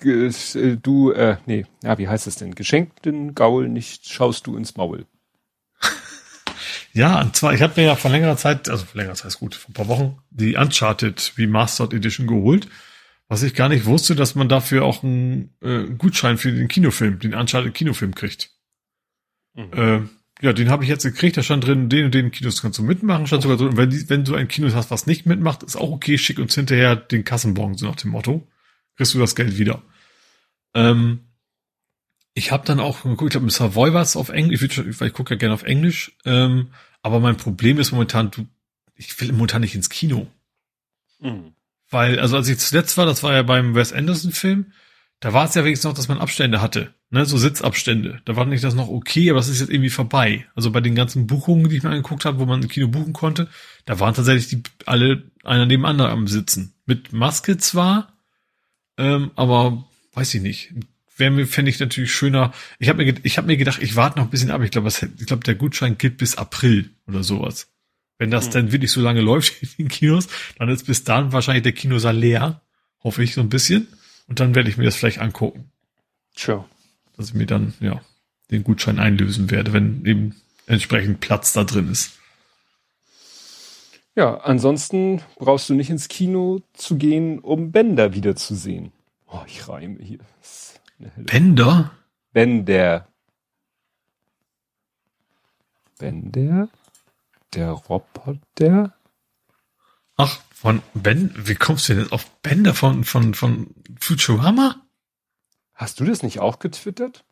äh, 0.01 0.77
du, 0.81 1.11
äh, 1.11 1.35
nee, 1.45 1.65
ja, 1.83 1.97
wie 1.97 2.07
heißt 2.07 2.25
es 2.27 2.37
denn? 2.37 2.55
Geschenkten 2.55 3.35
Gaul 3.35 3.67
nicht 3.67 4.07
schaust 4.07 4.47
du 4.47 4.55
ins 4.55 4.77
Maul. 4.77 5.05
Ja, 6.93 7.21
und 7.21 7.35
zwar, 7.35 7.53
ich 7.53 7.61
habe 7.61 7.73
mir 7.79 7.85
ja 7.85 7.95
vor 7.95 8.09
längerer 8.09 8.37
Zeit, 8.37 8.69
also 8.69 8.85
vor 8.85 8.97
längerer 8.97 9.13
Zeit 9.13 9.27
ist 9.27 9.39
gut, 9.39 9.53
vor 9.53 9.69
ein 9.69 9.73
paar 9.73 9.87
Wochen, 9.87 10.17
die 10.31 10.55
Uncharted 10.55 11.33
Remastered 11.37 11.93
Edition 11.93 12.25
geholt. 12.25 12.69
Was 13.27 13.43
ich 13.43 13.53
gar 13.53 13.69
nicht 13.69 13.85
wusste, 13.85 14.15
dass 14.15 14.33
man 14.33 14.49
dafür 14.49 14.83
auch 14.83 15.03
einen 15.03 15.53
äh, 15.61 15.83
Gutschein 15.83 16.39
für 16.39 16.51
den 16.51 16.69
Kinofilm, 16.69 17.19
den 17.19 17.35
Uncharted 17.35 17.75
Kinofilm 17.75 18.15
kriegt. 18.15 18.49
Mhm. 19.53 19.73
Äh, 19.73 20.07
ja, 20.41 20.53
den 20.53 20.69
habe 20.69 20.83
ich 20.83 20.89
jetzt 20.89 21.03
gekriegt, 21.03 21.35
da 21.37 21.43
stand 21.43 21.65
drin, 21.65 21.89
den 21.89 22.05
und 22.05 22.13
den 22.13 22.31
Kinos 22.31 22.61
kannst 22.61 22.77
du 22.77 22.83
mitmachen, 22.83 23.25
stand 23.25 23.43
sogar 23.43 23.57
drin, 23.57 23.75
wenn, 23.75 24.09
wenn 24.09 24.23
du 24.23 24.35
ein 24.35 24.47
Kino 24.47 24.71
hast, 24.73 24.91
was 24.91 25.07
nicht 25.07 25.25
mitmacht, 25.25 25.63
ist 25.63 25.75
auch 25.75 25.89
okay, 25.89 26.17
schick 26.17 26.37
uns 26.37 26.53
hinterher 26.53 26.95
den 26.95 27.23
Kassenbon, 27.23 27.75
so 27.75 27.87
nach 27.87 27.95
dem 27.95 28.11
Motto 28.11 28.47
kriegst 28.95 29.13
du 29.13 29.19
das 29.19 29.35
Geld 29.35 29.57
wieder. 29.57 29.81
Ähm, 30.73 31.21
ich 32.33 32.51
habe 32.51 32.65
dann 32.65 32.79
auch 32.79 33.03
geguckt, 33.03 33.33
ich 33.33 33.41
habe 33.41 33.49
Savoy 33.49 33.93
was 33.93 34.15
auf 34.15 34.29
Englisch, 34.29 34.61
ich, 34.61 34.77
ich, 34.77 35.01
ich 35.01 35.13
gucke 35.13 35.33
ja 35.33 35.37
gerne 35.39 35.53
auf 35.53 35.63
Englisch, 35.63 36.11
ähm, 36.25 36.69
aber 37.01 37.19
mein 37.19 37.37
Problem 37.37 37.79
ist 37.79 37.91
momentan, 37.91 38.31
du, 38.31 38.45
ich 38.95 39.19
will 39.19 39.31
momentan 39.31 39.61
nicht 39.61 39.75
ins 39.75 39.89
Kino. 39.89 40.27
Mhm. 41.19 41.53
Weil, 41.89 42.19
also 42.19 42.35
als 42.35 42.47
ich 42.47 42.59
zuletzt 42.59 42.97
war, 42.97 43.05
das 43.05 43.23
war 43.23 43.33
ja 43.33 43.43
beim 43.43 43.73
Wes 43.73 43.93
Anderson-Film, 43.93 44.73
da 45.19 45.33
war 45.33 45.45
es 45.45 45.55
ja 45.55 45.63
wenigstens 45.63 45.89
noch, 45.89 45.95
dass 45.95 46.09
man 46.09 46.19
Abstände 46.19 46.61
hatte, 46.61 46.93
ne, 47.09 47.25
so 47.25 47.37
Sitzabstände. 47.37 48.21
Da 48.25 48.35
war 48.35 48.45
nicht 48.45 48.63
das 48.63 48.75
noch 48.75 48.89
okay, 48.89 49.29
aber 49.29 49.39
es 49.39 49.47
ist 49.47 49.59
jetzt 49.59 49.69
irgendwie 49.69 49.89
vorbei. 49.89 50.45
Also 50.55 50.71
bei 50.71 50.81
den 50.81 50.95
ganzen 50.95 51.27
Buchungen, 51.27 51.69
die 51.69 51.77
ich 51.77 51.83
mir 51.83 51.89
angeguckt 51.89 52.25
habe, 52.25 52.39
wo 52.39 52.45
man 52.45 52.61
ein 52.61 52.67
Kino 52.67 52.87
buchen 52.87 53.13
konnte, 53.13 53.47
da 53.85 53.99
waren 53.99 54.13
tatsächlich 54.13 54.47
die 54.47 54.63
alle 54.85 55.23
einer 55.43 55.65
neben 55.65 55.85
anderen 55.85 56.11
am 56.11 56.27
Sitzen. 56.27 56.73
Mit 56.85 57.13
Maske 57.13 57.57
zwar, 57.57 58.13
ähm, 58.97 59.31
aber 59.35 59.85
weiß 60.13 60.33
ich 60.35 60.41
nicht. 60.41 60.73
Wäre 61.15 61.31
mir, 61.31 61.47
fände 61.47 61.71
ich 61.71 61.79
natürlich 61.79 62.11
schöner. 62.11 62.53
Ich 62.79 62.89
habe 62.89 63.03
mir, 63.03 63.15
ich 63.23 63.37
hab 63.37 63.45
mir 63.45 63.57
gedacht, 63.57 63.81
ich 63.81 63.95
warte 63.95 64.19
noch 64.19 64.25
ein 64.25 64.29
bisschen 64.29 64.51
ab. 64.51 64.61
Ich 64.61 64.71
glaube, 64.71 64.89
ich 64.89 65.25
glaube, 65.25 65.43
der 65.43 65.55
Gutschein 65.55 65.97
gilt 65.97 66.17
bis 66.17 66.35
April 66.35 66.91
oder 67.07 67.23
sowas. 67.23 67.71
Wenn 68.19 68.31
das 68.31 68.47
mhm. 68.47 68.51
dann 68.51 68.71
wirklich 68.71 68.91
so 68.91 69.01
lange 69.01 69.21
läuft 69.31 69.61
in 69.61 69.69
den 69.77 69.87
Kinos, 69.87 70.27
dann 70.57 70.69
ist 70.69 70.85
bis 70.85 71.03
dann 71.03 71.31
wahrscheinlich 71.31 71.63
der 71.63 71.71
Kinosaal 71.71 72.15
leer. 72.15 72.61
Hoffe 73.03 73.23
ich 73.23 73.33
so 73.33 73.41
ein 73.41 73.49
bisschen. 73.49 73.87
Und 74.27 74.39
dann 74.39 74.55
werde 74.55 74.69
ich 74.69 74.77
mir 74.77 74.83
das 74.83 74.95
vielleicht 74.95 75.19
angucken. 75.19 75.71
Sure. 76.35 76.65
Dass 77.17 77.29
ich 77.29 77.33
mir 77.33 77.47
dann, 77.47 77.73
ja, 77.79 78.01
den 78.51 78.63
Gutschein 78.63 78.99
einlösen 78.99 79.51
werde, 79.51 79.73
wenn 79.73 80.05
eben 80.05 80.35
entsprechend 80.67 81.19
Platz 81.19 81.53
da 81.53 81.63
drin 81.63 81.91
ist. 81.91 82.19
Ja, 84.15 84.37
ansonsten 84.37 85.21
brauchst 85.37 85.69
du 85.69 85.75
nicht 85.75 85.89
ins 85.89 86.07
Kino 86.07 86.61
zu 86.73 86.97
gehen, 86.97 87.39
um 87.39 87.71
Bänder 87.71 88.13
wiederzusehen. 88.13 88.91
Oh, 89.27 89.41
ich 89.45 89.67
reime 89.67 89.99
hier. 90.01 90.19
Bänder? 91.17 91.91
Bänder. 92.33 93.07
Bänder? 95.99 96.69
Der 97.53 97.71
Roboter? 97.71 98.95
Ach, 100.15 100.41
von 100.51 100.81
Ben, 100.95 101.31
wie 101.37 101.55
kommst 101.55 101.89
du 101.89 101.93
denn 101.93 102.11
auf 102.11 102.25
Bänder 102.41 102.73
von, 102.73 103.03
von, 103.03 103.35
von 103.35 103.75
Futurama? 103.99 104.81
Hast 105.77 105.99
du 105.99 106.05
das 106.05 106.23
nicht 106.23 106.39
auch 106.39 106.57
getwittert? 106.57 107.23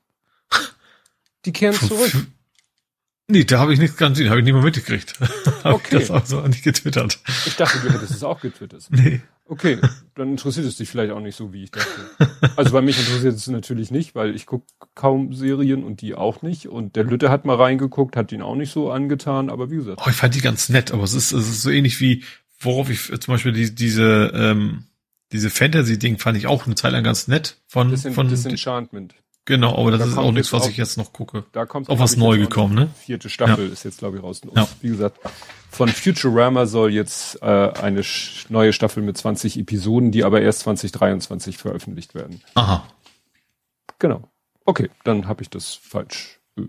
Die 1.46 1.52
kehren 1.52 1.74
zurück. 1.76 2.12
Nee, 3.28 3.44
da 3.44 3.58
habe 3.58 3.74
ich 3.74 3.80
nichts 3.80 3.98
ganz, 3.98 4.20
habe 4.20 4.38
ich 4.38 4.46
nicht 4.46 4.54
mal 4.54 4.62
mitgekriegt. 4.62 5.16
okay. 5.64 5.98
ich 5.98 6.08
das 6.08 6.12
also 6.12 6.42
nicht 6.42 6.64
getwittert. 6.64 7.20
Ich 7.48 7.56
dachte, 7.56 7.80
du 7.80 7.92
hättest 7.92 8.12
es 8.12 8.24
auch 8.24 8.40
getwittert. 8.40 8.88
Nee. 8.92 9.22
Okay, 9.48 9.80
dann 10.16 10.32
interessiert 10.32 10.66
es 10.66 10.78
dich 10.78 10.90
vielleicht 10.90 11.12
auch 11.12 11.20
nicht 11.20 11.36
so, 11.36 11.54
wie 11.54 11.66
ich 11.66 11.72
dachte. 11.72 11.90
Also 12.56 12.72
bei 12.72 12.82
mich 12.82 12.98
interessiert 12.98 13.36
es 13.36 13.46
natürlich 13.48 13.92
nicht, 13.92 14.16
weil 14.16 14.36
ich 14.36 14.48
gucke 14.48 14.66
kaum 14.96 15.34
Serien 15.34 15.84
und 15.84 16.02
die 16.02 16.16
auch 16.16 16.42
nicht. 16.42 16.68
Und 16.68 16.96
der 16.96 17.04
Lütte 17.04 17.30
hat 17.30 17.46
mal 17.46 17.56
reingeguckt, 17.56 18.16
hat 18.16 18.32
ihn 18.32 18.42
auch 18.42 18.56
nicht 18.56 18.72
so 18.72 18.90
angetan, 18.92 19.52
aber 19.52 19.70
wie 19.70 19.76
gesagt. 19.76 20.02
Oh, 20.04 20.10
ich 20.10 20.16
fand 20.16 20.34
die 20.34 20.42
ganz 20.42 20.70
nett, 20.70 20.92
aber 20.92 21.04
es 21.04 21.14
ist, 21.14 21.32
es 21.32 21.48
ist 21.48 21.62
so 21.62 21.70
ähnlich 21.70 22.00
wie, 22.00 22.24
worauf 22.60 22.90
ich 22.90 23.08
zum 23.22 23.34
Beispiel 23.34 23.52
die, 23.52 23.76
diese, 23.76 24.32
ähm, 24.34 24.86
diese 25.36 25.50
Fantasy-Ding 25.50 26.18
fand 26.18 26.38
ich 26.38 26.48
auch 26.48 26.66
eine 26.66 26.76
Zeit 26.76 26.94
lang 26.94 27.04
ganz 27.04 27.28
nett 27.28 27.58
von, 27.68 27.90
Disin 27.90 28.14
von 28.14 28.30
Disenchantment. 28.30 29.16
Genau, 29.44 29.78
aber 29.78 29.92
das 29.92 30.00
da 30.00 30.06
ist 30.08 30.18
auch 30.18 30.32
nichts, 30.32 30.54
was 30.54 30.64
auch, 30.64 30.70
ich 30.70 30.78
jetzt 30.78 30.98
noch 30.98 31.12
gucke. 31.12 31.44
Da 31.52 31.66
kommt 31.66 31.90
auch 31.90 32.00
was 32.00 32.16
neu 32.16 32.38
gekommen, 32.38 32.74
ne? 32.74 32.90
Vierte 32.96 33.30
Staffel 33.30 33.68
ja. 33.68 33.74
ist 33.74 33.84
jetzt, 33.84 34.00
glaube 34.00 34.16
ich, 34.16 34.24
raus. 34.24 34.40
Und 34.44 34.56
ja. 34.56 34.66
wie 34.80 34.88
gesagt, 34.88 35.20
von 35.70 35.90
Futurama 35.90 36.66
soll 36.68 36.94
jetzt 36.94 37.42
äh, 37.42 37.46
eine 37.46 38.02
neue 38.48 38.72
Staffel 38.72 39.04
mit 39.04 39.18
20 39.18 39.60
Episoden, 39.60 40.12
die 40.12 40.24
aber 40.24 40.42
erst 40.42 40.62
2023 40.62 41.58
veröffentlicht 41.58 42.16
werden. 42.16 42.42
Aha. 42.54 42.88
Genau. 44.00 44.24
Okay, 44.64 44.90
dann 45.04 45.28
habe 45.28 45.44
ich 45.44 45.50
das 45.50 45.76
falsch. 45.76 46.40
Äh. 46.58 46.62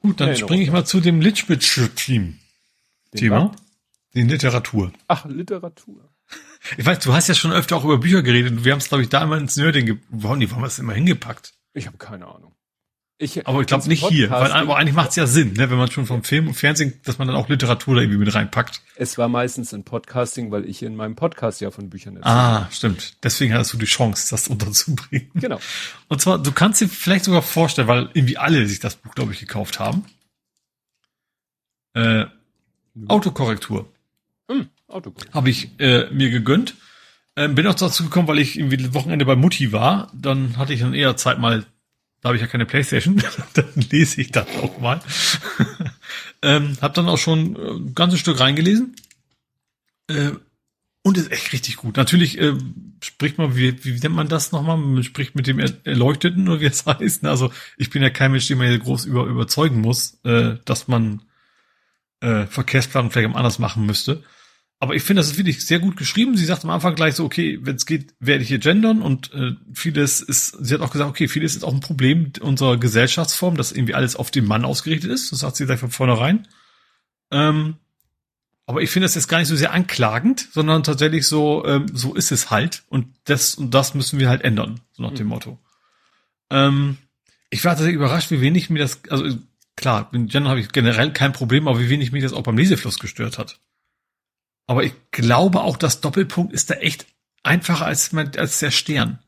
Gut, 0.00 0.20
dann 0.20 0.34
springe 0.34 0.64
ich 0.64 0.72
mal 0.72 0.84
zu 0.84 1.00
dem 1.00 1.20
Litschbitsch-Team. 1.20 2.40
Thema? 3.14 3.52
Die 4.14 4.22
Literatur. 4.22 4.92
Ach, 5.06 5.24
Literatur. 5.24 6.10
Ich 6.76 6.84
weiß, 6.84 6.98
du 7.00 7.12
hast 7.12 7.28
ja 7.28 7.34
schon 7.34 7.52
öfter 7.52 7.76
auch 7.76 7.84
über 7.84 7.98
Bücher 7.98 8.22
geredet 8.22 8.52
und 8.52 8.64
wir 8.64 8.72
haben 8.72 8.78
es, 8.78 8.88
glaube 8.88 9.02
ich, 9.02 9.08
da 9.08 9.22
immer 9.22 9.36
ins 9.36 9.56
Nerding 9.56 10.00
gehauen. 10.10 10.40
Die 10.40 10.50
haben 10.50 10.64
es 10.64 10.78
immer 10.78 10.94
hingepackt. 10.94 11.54
Ich 11.72 11.86
habe 11.86 11.96
keine 11.98 12.26
Ahnung. 12.26 12.54
Ich, 13.20 13.48
aber 13.48 13.60
ich 13.60 13.66
glaube 13.66 13.88
nicht 13.88 14.06
hier, 14.06 14.30
weil 14.30 14.52
aber 14.52 14.76
eigentlich 14.76 14.94
macht 14.94 15.10
es 15.10 15.16
ja 15.16 15.26
Sinn, 15.26 15.54
ne, 15.54 15.68
wenn 15.70 15.76
man 15.76 15.90
schon 15.90 16.06
vom 16.06 16.22
Film 16.22 16.46
und 16.46 16.54
Fernsehen, 16.54 17.00
dass 17.04 17.18
man 17.18 17.26
dann 17.26 17.36
auch 17.36 17.48
Literatur 17.48 17.96
da 17.96 18.00
irgendwie 18.00 18.20
mit 18.20 18.32
reinpackt. 18.32 18.80
Es 18.94 19.18
war 19.18 19.28
meistens 19.28 19.72
in 19.72 19.82
Podcasting, 19.82 20.52
weil 20.52 20.64
ich 20.64 20.84
in 20.84 20.94
meinem 20.94 21.16
Podcast 21.16 21.60
ja 21.60 21.72
von 21.72 21.90
Büchern 21.90 22.16
erzähle. 22.16 22.32
Ah, 22.32 22.68
stimmt. 22.70 23.16
Deswegen 23.24 23.54
hattest 23.54 23.72
du 23.72 23.76
die 23.76 23.86
Chance, 23.86 24.30
das 24.30 24.46
unterzubringen. 24.46 25.30
Genau. 25.34 25.58
Und 26.06 26.20
zwar, 26.20 26.38
du 26.38 26.52
kannst 26.52 26.80
dir 26.80 26.88
vielleicht 26.88 27.24
sogar 27.24 27.42
vorstellen, 27.42 27.88
weil 27.88 28.08
irgendwie 28.14 28.38
alle 28.38 28.64
sich 28.68 28.78
das 28.78 28.94
Buch, 28.94 29.16
glaube 29.16 29.32
ich, 29.32 29.40
gekauft 29.40 29.80
haben. 29.80 30.04
Äh, 31.94 32.26
Autokorrektur. 33.08 33.92
Hm, 34.48 34.68
Autokorrektur. 34.88 35.34
Habe 35.34 35.50
ich 35.50 35.78
äh, 35.78 36.10
mir 36.10 36.30
gegönnt. 36.30 36.74
Ähm, 37.36 37.54
bin 37.54 37.66
auch 37.66 37.74
dazu 37.74 38.04
gekommen, 38.04 38.26
weil 38.26 38.38
ich 38.38 38.58
irgendwie 38.58 38.78
das 38.78 38.94
Wochenende 38.94 39.24
bei 39.24 39.36
Mutti 39.36 39.72
war. 39.72 40.10
Dann 40.14 40.56
hatte 40.56 40.72
ich 40.72 40.80
dann 40.80 40.94
eher 40.94 41.16
Zeit 41.16 41.38
mal 41.38 41.64
da 42.20 42.28
habe 42.28 42.36
ich 42.36 42.42
ja 42.42 42.48
keine 42.48 42.66
Playstation, 42.66 43.22
dann 43.54 43.68
lese 43.90 44.20
ich 44.20 44.32
das 44.32 44.46
auch 44.60 44.80
mal. 44.80 45.00
ähm, 46.42 46.76
hab 46.80 46.94
dann 46.94 47.08
auch 47.08 47.18
schon 47.18 47.56
äh, 47.56 47.70
ein 47.76 47.94
ganzes 47.94 48.20
Stück 48.20 48.40
reingelesen. 48.40 48.96
Äh, 50.08 50.32
und 51.02 51.16
ist 51.16 51.30
echt 51.30 51.52
richtig 51.52 51.76
gut. 51.76 51.96
Natürlich 51.96 52.38
äh, 52.38 52.54
spricht 53.02 53.38
man, 53.38 53.56
wie, 53.56 53.84
wie 53.84 53.98
nennt 54.00 54.16
man 54.16 54.28
das 54.28 54.50
nochmal? 54.50 54.76
Man 54.76 55.04
spricht 55.04 55.36
mit 55.36 55.46
dem 55.46 55.60
Erleuchteten 55.60 56.48
oder 56.48 56.60
wie 56.60 56.66
es 56.66 56.86
heißt. 56.86 57.24
Also 57.24 57.52
ich 57.76 57.90
bin 57.90 58.02
ja 58.02 58.10
kein 58.10 58.32
Mensch, 58.32 58.48
den 58.48 58.58
man 58.58 58.66
hier 58.66 58.78
groß 58.78 59.04
über, 59.04 59.24
überzeugen 59.24 59.80
muss, 59.80 60.18
äh, 60.24 60.56
dass 60.64 60.88
man 60.88 61.22
äh, 62.20 62.46
Verkehrsplanung 62.46 63.12
vielleicht 63.12 63.34
anders 63.34 63.60
machen 63.60 63.86
müsste. 63.86 64.24
Aber 64.80 64.94
ich 64.94 65.02
finde, 65.02 65.20
das 65.20 65.30
ist 65.30 65.38
wirklich 65.38 65.66
sehr 65.66 65.80
gut 65.80 65.96
geschrieben. 65.96 66.36
Sie 66.36 66.44
sagt 66.44 66.64
am 66.64 66.70
Anfang 66.70 66.94
gleich 66.94 67.14
so, 67.14 67.24
okay, 67.24 67.58
wenn 67.62 67.76
es 67.76 67.84
geht, 67.84 68.14
werde 68.20 68.42
ich 68.42 68.48
hier 68.48 68.58
gendern 68.58 69.02
und 69.02 69.32
äh, 69.34 69.56
vieles 69.74 70.20
ist, 70.20 70.56
sie 70.60 70.72
hat 70.72 70.80
auch 70.82 70.92
gesagt, 70.92 71.10
okay, 71.10 71.26
vieles 71.26 71.56
ist 71.56 71.64
auch 71.64 71.74
ein 71.74 71.80
Problem 71.80 72.32
unserer 72.40 72.76
Gesellschaftsform, 72.76 73.56
dass 73.56 73.72
irgendwie 73.72 73.94
alles 73.94 74.14
auf 74.14 74.30
den 74.30 74.46
Mann 74.46 74.64
ausgerichtet 74.64 75.10
ist. 75.10 75.32
Das 75.32 75.40
sagt 75.40 75.56
sie 75.56 75.66
gleich 75.66 75.80
von 75.80 75.90
vornherein. 75.90 76.46
Ähm, 77.32 77.76
aber 78.66 78.82
ich 78.82 78.90
finde 78.90 79.06
das 79.06 79.16
jetzt 79.16 79.28
gar 79.28 79.38
nicht 79.38 79.48
so 79.48 79.56
sehr 79.56 79.72
anklagend, 79.72 80.48
sondern 80.52 80.84
tatsächlich 80.84 81.26
so, 81.26 81.64
ähm, 81.66 81.86
so 81.92 82.14
ist 82.14 82.30
es 82.30 82.50
halt 82.50 82.84
und 82.88 83.08
das 83.24 83.54
und 83.54 83.72
das 83.74 83.94
müssen 83.94 84.20
wir 84.20 84.28
halt 84.28 84.42
ändern, 84.42 84.80
so 84.92 85.02
nach 85.02 85.10
mhm. 85.10 85.16
dem 85.16 85.26
Motto. 85.26 85.58
Ähm, 86.50 86.98
ich 87.50 87.64
war 87.64 87.72
tatsächlich 87.72 87.96
überrascht, 87.96 88.30
wie 88.30 88.42
wenig 88.42 88.70
mir 88.70 88.80
das, 88.80 89.00
also 89.08 89.38
klar, 89.74 90.08
mit 90.12 90.30
Gender 90.30 90.50
habe 90.50 90.60
ich 90.60 90.70
generell 90.70 91.12
kein 91.12 91.32
Problem, 91.32 91.66
aber 91.66 91.80
wie 91.80 91.88
wenig 91.88 92.12
mich 92.12 92.22
das 92.22 92.32
auch 92.32 92.42
beim 92.42 92.58
Lesefluss 92.58 92.98
gestört 92.98 93.38
hat. 93.38 93.58
Aber 94.68 94.84
ich 94.84 94.92
glaube 95.10 95.62
auch, 95.62 95.76
das 95.76 96.00
Doppelpunkt 96.00 96.52
ist 96.52 96.70
da 96.70 96.74
echt 96.74 97.06
einfacher 97.42 97.86
als, 97.86 98.14
als 98.14 98.60
der 98.60 98.70
Stern. 98.70 99.18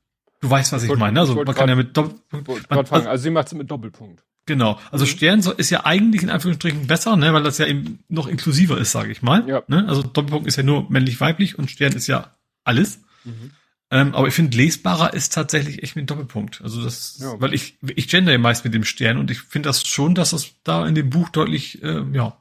Du 0.40 0.48
weißt, 0.48 0.72
was 0.72 0.84
ich, 0.84 0.90
ich 0.90 0.96
meine. 0.96 1.14
Ne? 1.14 1.20
Also 1.20 1.34
man 1.34 1.54
kann 1.54 1.68
ja 1.68 1.74
mit 1.74 1.96
Doppelpunkt. 1.96 2.70
Man, 2.70 2.78
also, 2.78 3.08
also 3.08 3.22
sie 3.22 3.30
macht 3.30 3.48
es 3.48 3.54
mit 3.54 3.70
Doppelpunkt. 3.70 4.22
Genau. 4.46 4.78
Also 4.90 5.04
mhm. 5.04 5.08
Stern 5.08 5.40
ist 5.56 5.70
ja 5.70 5.84
eigentlich 5.84 6.22
in 6.22 6.30
Anführungsstrichen 6.30 6.86
besser, 6.86 7.16
ne, 7.16 7.32
weil 7.32 7.42
das 7.42 7.58
ja 7.58 7.66
eben 7.66 8.00
noch 8.08 8.26
inklusiver 8.26 8.78
ist, 8.78 8.92
sage 8.92 9.12
ich 9.12 9.22
mal. 9.22 9.48
Ja. 9.48 9.62
Ne? 9.66 9.86
Also 9.88 10.02
Doppelpunkt 10.02 10.46
ist 10.46 10.56
ja 10.56 10.62
nur 10.62 10.90
männlich-weiblich 10.90 11.58
und 11.58 11.70
Stern 11.70 11.92
ist 11.92 12.06
ja 12.06 12.34
alles. 12.64 13.00
Mhm. 13.24 13.52
Ähm, 13.92 14.14
aber 14.14 14.28
ich 14.28 14.34
finde, 14.34 14.56
lesbarer 14.56 15.14
ist 15.14 15.34
tatsächlich 15.34 15.82
echt 15.82 15.96
mit 15.96 16.08
Doppelpunkt. 16.08 16.62
Also 16.62 16.82
das, 16.82 17.18
ja. 17.20 17.40
weil 17.40 17.54
ich, 17.54 17.78
ich 17.94 18.08
gender 18.08 18.32
ja 18.32 18.38
meist 18.38 18.64
mit 18.64 18.72
dem 18.72 18.84
Stern 18.84 19.18
und 19.18 19.30
ich 19.30 19.40
finde 19.40 19.68
das 19.68 19.86
schon, 19.86 20.14
dass 20.14 20.32
es 20.32 20.54
da 20.62 20.86
in 20.86 20.94
dem 20.94 21.10
Buch 21.10 21.28
deutlich, 21.28 21.82
äh, 21.82 22.02
ja, 22.12 22.39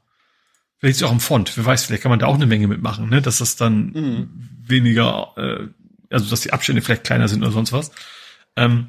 Vielleicht 0.80 0.96
ist 0.96 1.02
es 1.02 1.08
auch 1.08 1.12
im 1.12 1.20
Font. 1.20 1.56
Wer 1.56 1.66
weiß, 1.66 1.84
vielleicht 1.84 2.02
kann 2.02 2.10
man 2.10 2.18
da 2.18 2.26
auch 2.26 2.34
eine 2.34 2.46
Menge 2.46 2.66
mitmachen, 2.66 3.10
ne? 3.10 3.20
Dass 3.20 3.38
das 3.38 3.56
dann 3.56 3.90
mhm. 3.90 4.48
weniger, 4.62 5.34
äh, 5.36 5.66
also 6.08 6.30
dass 6.30 6.40
die 6.40 6.54
Abstände 6.54 6.80
vielleicht 6.80 7.04
kleiner 7.04 7.28
sind 7.28 7.42
oder 7.42 7.52
sonst 7.52 7.72
was. 7.72 7.90
Ähm, 8.56 8.88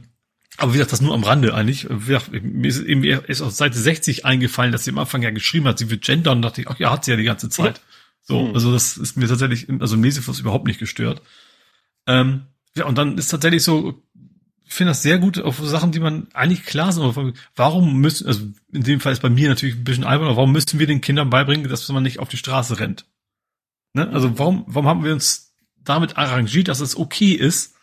aber 0.55 0.71
wie 0.71 0.77
gesagt, 0.77 0.93
das 0.93 1.01
nur 1.01 1.13
am 1.13 1.23
Rande 1.23 1.53
eigentlich. 1.53 1.87
Wie 1.89 2.13
gesagt, 2.13 2.31
mir 2.31 2.67
ist 2.67 2.81
eben 2.81 3.03
erst 3.03 3.41
auf 3.41 3.51
Seite 3.51 3.77
60 3.77 4.25
eingefallen, 4.25 4.71
dass 4.71 4.85
sie 4.85 4.91
am 4.91 4.99
Anfang 4.99 5.21
ja 5.21 5.31
geschrieben 5.31 5.67
hat, 5.67 5.79
sie 5.79 5.89
wird 5.89 6.03
gendern 6.03 6.37
und 6.37 6.41
dachte 6.43 6.61
ich, 6.61 6.67
ach 6.69 6.79
ja, 6.79 6.91
hat 6.91 7.03
sie 7.03 7.11
ja 7.11 7.17
die 7.17 7.23
ganze 7.23 7.49
Zeit. 7.49 7.81
So, 8.21 8.47
mhm. 8.47 8.53
also 8.53 8.71
das 8.71 8.97
ist 8.97 9.17
mir 9.17 9.27
tatsächlich, 9.27 9.67
also 9.79 9.95
im 9.95 10.03
Lesefluss 10.03 10.39
überhaupt 10.39 10.67
nicht 10.67 10.79
gestört. 10.79 11.21
Ähm, 12.07 12.43
ja, 12.75 12.85
und 12.85 12.97
dann 12.97 13.17
ist 13.17 13.27
tatsächlich 13.27 13.63
so, 13.63 14.01
finde 14.73 14.91
das 14.91 15.03
sehr 15.03 15.19
gut 15.19 15.39
auf 15.39 15.59
Sachen, 15.59 15.91
die 15.91 15.99
man 15.99 16.27
eigentlich 16.33 16.63
klar 16.63 16.91
sind. 16.91 17.35
Warum 17.55 17.97
müssen, 17.97 18.27
also 18.27 18.41
in 18.71 18.83
dem 18.83 18.99
Fall 18.99 19.11
ist 19.11 19.21
bei 19.21 19.29
mir 19.29 19.49
natürlich 19.49 19.75
ein 19.75 19.83
bisschen 19.83 20.03
albern, 20.03 20.27
aber 20.27 20.37
warum 20.37 20.51
müssen 20.51 20.79
wir 20.79 20.87
den 20.87 21.01
Kindern 21.01 21.29
beibringen, 21.29 21.67
dass 21.69 21.89
man 21.89 22.03
nicht 22.03 22.19
auf 22.19 22.29
die 22.29 22.37
Straße 22.37 22.79
rennt? 22.79 23.05
Ne? 23.93 24.09
Also 24.09 24.39
warum, 24.39 24.63
warum 24.67 24.87
haben 24.87 25.03
wir 25.03 25.13
uns 25.13 25.53
damit 25.83 26.17
arrangiert, 26.17 26.67
dass 26.67 26.79
es 26.79 26.95
okay 26.95 27.33
ist, 27.33 27.75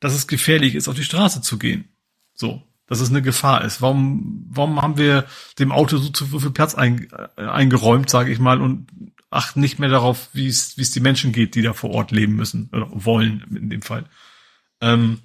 dass 0.00 0.14
es 0.14 0.28
gefährlich 0.28 0.74
ist, 0.74 0.88
auf 0.88 0.94
die 0.94 1.04
Straße 1.04 1.42
zu 1.42 1.58
gehen? 1.58 1.88
So, 2.34 2.62
dass 2.86 3.00
es 3.00 3.10
eine 3.10 3.22
Gefahr 3.22 3.64
ist. 3.64 3.82
Warum, 3.82 4.46
warum 4.48 4.80
haben 4.80 4.96
wir 4.96 5.24
dem 5.58 5.72
Auto 5.72 5.98
so 5.98 6.08
zu 6.10 6.38
viel 6.38 6.50
Platz 6.50 6.74
ein, 6.74 7.08
äh, 7.36 7.42
eingeräumt, 7.42 8.08
sage 8.08 8.30
ich 8.30 8.38
mal, 8.38 8.60
und 8.60 8.86
achten 9.30 9.60
nicht 9.60 9.78
mehr 9.78 9.90
darauf, 9.90 10.28
wie 10.32 10.46
es, 10.46 10.78
wie 10.78 10.82
es 10.82 10.92
die 10.92 11.00
Menschen 11.00 11.32
geht, 11.32 11.54
die 11.54 11.62
da 11.62 11.72
vor 11.72 11.90
Ort 11.90 12.12
leben 12.12 12.36
müssen 12.36 12.70
oder 12.72 12.88
wollen 12.92 13.44
in 13.54 13.70
dem 13.70 13.82
Fall. 13.82 14.04
Ähm, 14.80 15.20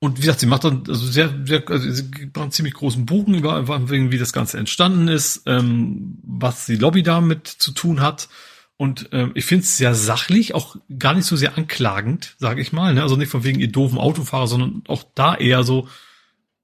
und 0.00 0.18
wie 0.18 0.22
gesagt, 0.22 0.40
sie 0.40 0.46
macht 0.46 0.64
dann 0.64 0.84
also 0.86 1.06
sehr, 1.06 1.34
sehr, 1.44 1.68
also 1.68 1.90
sie 1.90 2.04
macht 2.26 2.36
einen 2.36 2.50
ziemlich 2.52 2.74
großen 2.74 3.04
Bogen 3.04 3.34
über, 3.34 3.88
wie 3.88 4.18
das 4.18 4.32
Ganze 4.32 4.58
entstanden 4.58 5.08
ist, 5.08 5.42
ähm, 5.46 6.18
was 6.22 6.66
die 6.66 6.76
Lobby 6.76 7.02
damit 7.02 7.48
zu 7.48 7.72
tun 7.72 8.00
hat. 8.00 8.28
Und 8.76 9.08
ähm, 9.10 9.32
ich 9.34 9.44
finde 9.44 9.64
es 9.64 9.76
sehr 9.76 9.96
sachlich, 9.96 10.54
auch 10.54 10.76
gar 11.00 11.14
nicht 11.14 11.26
so 11.26 11.34
sehr 11.34 11.58
anklagend, 11.58 12.36
sage 12.38 12.60
ich 12.60 12.72
mal. 12.72 12.94
Ne? 12.94 13.02
Also 13.02 13.16
nicht 13.16 13.30
von 13.30 13.42
wegen 13.42 13.58
ihr 13.58 13.72
doofen 13.72 13.98
Autofahrer, 13.98 14.46
sondern 14.46 14.84
auch 14.86 15.02
da 15.16 15.34
eher 15.34 15.64
so, 15.64 15.88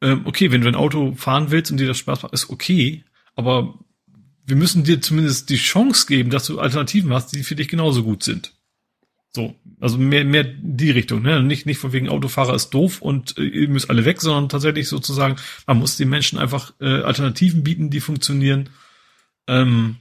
ähm, 0.01 0.23
okay, 0.27 0.53
wenn 0.53 0.61
du 0.61 0.69
ein 0.69 0.77
Auto 0.77 1.15
fahren 1.17 1.51
willst 1.51 1.73
und 1.73 1.79
dir 1.79 1.89
das 1.89 1.99
Spaß 1.99 2.23
macht, 2.23 2.33
ist 2.33 2.51
okay, 2.51 3.05
aber 3.35 3.81
wir 4.47 4.55
müssen 4.55 4.85
dir 4.85 5.01
zumindest 5.01 5.51
die 5.51 5.57
Chance 5.57 6.07
geben, 6.07 6.31
dass 6.31 6.47
du 6.47 6.61
Alternativen 6.61 7.13
hast, 7.13 7.35
die 7.35 7.43
für 7.43 7.57
dich 7.57 7.67
genauso 7.67 8.05
gut 8.05 8.23
sind. 8.23 8.53
So, 9.35 9.57
also 9.81 9.99
mehr, 9.99 10.25
mehr 10.25 10.45
die 10.45 10.93
Richtung, 10.93 11.23
ne? 11.23 11.43
Nicht, 11.43 11.67
nicht 11.67 11.79
von 11.79 11.93
wegen 11.93 12.09
Autofahrer 12.09 12.55
ist 12.55 12.71
doof 12.71 13.03
und 13.03 13.37
äh, 13.37 13.43
ihr 13.43 13.69
müsst 13.69 13.91
alle 13.91 14.05
weg, 14.05 14.21
sondern 14.21 14.49
tatsächlich 14.49 14.89
sozusagen, 14.89 15.37
man 15.67 15.79
muss 15.79 15.97
den 15.97 16.09
Menschen 16.09 16.39
einfach 16.39 16.73
äh, 16.81 17.03
Alternativen 17.03 17.65
bieten, 17.65 17.91
die 17.91 18.01
funktionieren. 18.01 18.71
Ähm, 19.49 19.97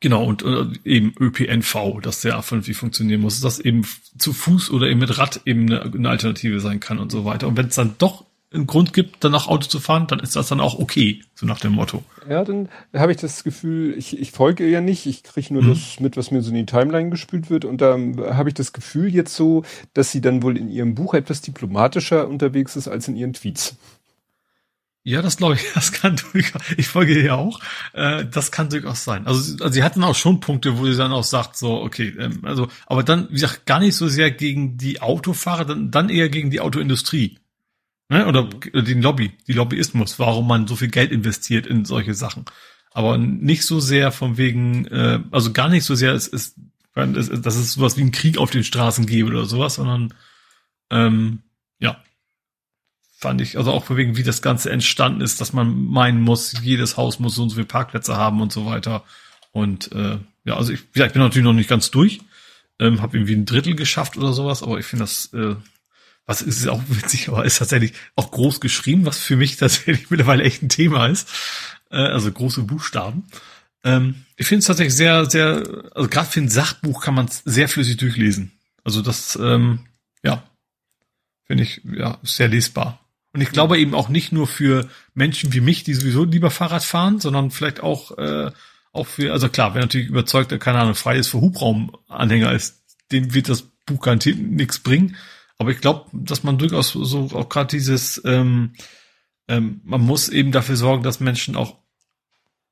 genau, 0.00 0.24
und 0.24 0.42
äh, 0.44 0.64
eben 0.84 1.14
ÖPNV, 1.20 2.00
dass 2.00 2.22
der 2.22 2.40
vernünftig 2.40 2.78
funktionieren 2.78 3.20
muss, 3.20 3.40
dass 3.40 3.60
eben 3.60 3.82
zu 4.16 4.32
Fuß 4.32 4.70
oder 4.70 4.88
eben 4.88 5.00
mit 5.00 5.18
Rad 5.18 5.42
eben 5.44 5.70
eine, 5.70 5.82
eine 5.82 6.08
Alternative 6.08 6.58
sein 6.60 6.80
kann 6.80 6.98
und 6.98 7.12
so 7.12 7.26
weiter. 7.26 7.48
Und 7.48 7.58
wenn 7.58 7.66
es 7.66 7.74
dann 7.74 7.96
doch 7.98 8.24
einen 8.52 8.66
Grund 8.66 8.92
gibt, 8.92 9.24
danach 9.24 9.48
Auto 9.48 9.66
zu 9.66 9.80
fahren, 9.80 10.06
dann 10.06 10.20
ist 10.20 10.36
das 10.36 10.48
dann 10.48 10.60
auch 10.60 10.78
okay, 10.78 11.22
so 11.34 11.46
nach 11.46 11.60
dem 11.60 11.72
Motto. 11.72 12.02
Ja, 12.28 12.44
dann 12.44 12.68
habe 12.94 13.12
ich 13.12 13.18
das 13.18 13.44
Gefühl, 13.44 13.96
ich, 13.96 14.18
ich 14.18 14.32
folge 14.32 14.66
ja 14.68 14.80
nicht, 14.80 15.06
ich 15.06 15.22
kriege 15.22 15.52
nur 15.54 15.62
mhm. 15.62 15.68
das 15.70 16.00
mit, 16.00 16.16
was 16.16 16.30
mir 16.30 16.42
so 16.42 16.50
in 16.50 16.56
die 16.56 16.66
Timeline 16.66 17.10
gespült 17.10 17.50
wird 17.50 17.64
und 17.64 17.80
da 17.80 17.98
habe 18.34 18.48
ich 18.48 18.54
das 18.54 18.72
Gefühl 18.72 19.12
jetzt 19.12 19.34
so, 19.34 19.64
dass 19.94 20.10
sie 20.10 20.20
dann 20.20 20.42
wohl 20.42 20.56
in 20.56 20.68
ihrem 20.68 20.94
Buch 20.94 21.14
etwas 21.14 21.40
diplomatischer 21.40 22.28
unterwegs 22.28 22.76
ist 22.76 22.88
als 22.88 23.08
in 23.08 23.16
ihren 23.16 23.32
Tweets. 23.32 23.76
Ja, 25.04 25.20
das 25.20 25.36
glaube 25.36 25.54
ich, 25.54 25.64
das 25.74 25.92
kann 25.92 26.16
durchaus, 26.32 26.62
ich 26.76 26.86
folge 26.86 27.14
dir 27.14 27.24
ja 27.24 27.34
auch, 27.34 27.60
äh, 27.92 28.24
das 28.24 28.52
kann 28.52 28.68
durchaus 28.68 29.04
sein. 29.04 29.26
Also, 29.26 29.62
also 29.62 29.72
sie 29.72 29.82
hatten 29.82 30.04
auch 30.04 30.14
schon 30.14 30.40
Punkte, 30.40 30.78
wo 30.78 30.86
sie 30.86 30.96
dann 30.96 31.12
auch 31.12 31.24
sagt, 31.24 31.56
so, 31.56 31.82
okay, 31.82 32.14
ähm, 32.18 32.40
also, 32.44 32.68
aber 32.86 33.02
dann, 33.02 33.28
wie 33.28 33.34
gesagt, 33.34 33.66
gar 33.66 33.80
nicht 33.80 33.96
so 33.96 34.08
sehr 34.08 34.30
gegen 34.30 34.76
die 34.76 35.00
Autofahrer, 35.00 35.64
dann, 35.64 35.90
dann 35.90 36.08
eher 36.08 36.28
gegen 36.28 36.50
die 36.50 36.60
Autoindustrie. 36.60 37.38
Ne? 38.12 38.26
Oder 38.26 38.44
den 38.44 39.00
Lobby, 39.00 39.32
die 39.48 39.54
Lobbyismus, 39.54 40.18
warum 40.18 40.46
man 40.46 40.66
so 40.66 40.76
viel 40.76 40.88
Geld 40.88 41.12
investiert 41.12 41.66
in 41.66 41.86
solche 41.86 42.12
Sachen. 42.12 42.44
Aber 42.90 43.16
nicht 43.16 43.64
so 43.64 43.80
sehr 43.80 44.12
von 44.12 44.36
wegen, 44.36 44.86
äh, 44.88 45.20
also 45.30 45.54
gar 45.54 45.70
nicht 45.70 45.84
so 45.84 45.94
sehr, 45.94 46.12
es 46.12 46.28
ist, 46.28 46.56
dass 46.94 47.56
es 47.56 47.72
sowas 47.72 47.96
wie 47.96 48.02
einen 48.02 48.12
Krieg 48.12 48.36
auf 48.36 48.50
den 48.50 48.64
Straßen 48.64 49.06
gäbe 49.06 49.30
oder 49.30 49.46
sowas, 49.46 49.76
sondern 49.76 50.12
ähm, 50.90 51.38
ja, 51.78 52.02
fand 53.16 53.40
ich, 53.40 53.56
also 53.56 53.72
auch 53.72 53.88
wegen, 53.88 54.18
wie 54.18 54.24
das 54.24 54.42
Ganze 54.42 54.70
entstanden 54.70 55.22
ist, 55.22 55.40
dass 55.40 55.54
man 55.54 55.86
meinen 55.86 56.20
muss, 56.20 56.60
jedes 56.60 56.98
Haus 56.98 57.18
muss 57.18 57.36
so 57.36 57.44
und 57.44 57.48
so 57.48 57.54
viele 57.54 57.66
Parkplätze 57.66 58.18
haben 58.18 58.42
und 58.42 58.52
so 58.52 58.66
weiter. 58.66 59.04
Und 59.52 59.90
äh, 59.92 60.18
ja, 60.44 60.56
also 60.58 60.74
ich, 60.74 60.80
ja, 60.94 61.06
ich 61.06 61.14
bin 61.14 61.22
natürlich 61.22 61.46
noch 61.46 61.54
nicht 61.54 61.70
ganz 61.70 61.90
durch, 61.90 62.20
ähm, 62.78 63.00
habe 63.00 63.16
irgendwie 63.16 63.36
ein 63.36 63.46
Drittel 63.46 63.74
geschafft 63.74 64.18
oder 64.18 64.34
sowas, 64.34 64.62
aber 64.62 64.78
ich 64.78 64.84
finde 64.84 65.04
das, 65.04 65.32
äh, 65.32 65.56
was 66.26 66.42
ist 66.42 66.66
auch 66.68 66.82
witzig, 66.88 67.28
aber 67.28 67.44
ist 67.44 67.58
tatsächlich 67.58 67.94
auch 68.16 68.30
groß 68.30 68.60
geschrieben, 68.60 69.04
was 69.06 69.18
für 69.18 69.36
mich 69.36 69.56
tatsächlich 69.56 70.10
mittlerweile 70.10 70.44
echt 70.44 70.62
ein 70.62 70.68
Thema 70.68 71.06
ist. 71.06 71.28
Äh, 71.90 71.96
also 71.96 72.30
große 72.30 72.62
Buchstaben. 72.62 73.24
Ähm, 73.84 74.24
ich 74.36 74.46
finde 74.46 74.60
es 74.60 74.66
tatsächlich 74.66 74.94
sehr, 74.94 75.26
sehr, 75.26 75.62
also 75.94 76.08
gerade 76.08 76.28
für 76.28 76.40
ein 76.40 76.48
Sachbuch 76.48 77.02
kann 77.02 77.14
man 77.14 77.26
es 77.26 77.42
sehr 77.44 77.68
flüssig 77.68 77.96
durchlesen. 77.96 78.52
Also 78.84 79.02
das, 79.02 79.36
ähm, 79.40 79.80
ja, 80.22 80.44
finde 81.44 81.64
ich 81.64 81.82
ja 81.84 82.18
sehr 82.22 82.48
lesbar. 82.48 83.00
Und 83.32 83.40
ich 83.40 83.50
glaube 83.50 83.78
eben 83.78 83.94
auch 83.94 84.08
nicht 84.08 84.30
nur 84.30 84.46
für 84.46 84.88
Menschen 85.14 85.52
wie 85.52 85.60
mich, 85.60 85.84
die 85.84 85.94
sowieso 85.94 86.24
lieber 86.24 86.50
Fahrrad 86.50 86.84
fahren, 86.84 87.18
sondern 87.18 87.50
vielleicht 87.50 87.80
auch, 87.80 88.16
äh, 88.18 88.50
auch 88.92 89.06
für, 89.06 89.32
also 89.32 89.48
klar, 89.48 89.74
wer 89.74 89.80
natürlich 89.80 90.08
überzeugt, 90.08 90.58
keine 90.60 90.78
Ahnung, 90.78 90.94
frei 90.94 91.16
ist 91.16 91.28
für 91.28 91.40
Hubraumanhänger 91.40 92.52
ist, 92.52 92.82
dem 93.10 93.32
wird 93.32 93.48
das 93.48 93.62
Buch 93.86 94.00
garantiert 94.00 94.38
nichts 94.38 94.78
bringen. 94.80 95.16
Aber 95.62 95.70
ich 95.70 95.80
glaube, 95.80 96.10
dass 96.12 96.42
man 96.42 96.58
durchaus 96.58 96.90
so 96.90 97.30
auch 97.34 97.48
gerade 97.48 97.68
dieses, 97.68 98.20
ähm, 98.24 98.72
ähm, 99.46 99.80
man 99.84 100.00
muss 100.00 100.28
eben 100.28 100.50
dafür 100.50 100.74
sorgen, 100.74 101.04
dass 101.04 101.20
Menschen 101.20 101.54
auch 101.54 101.76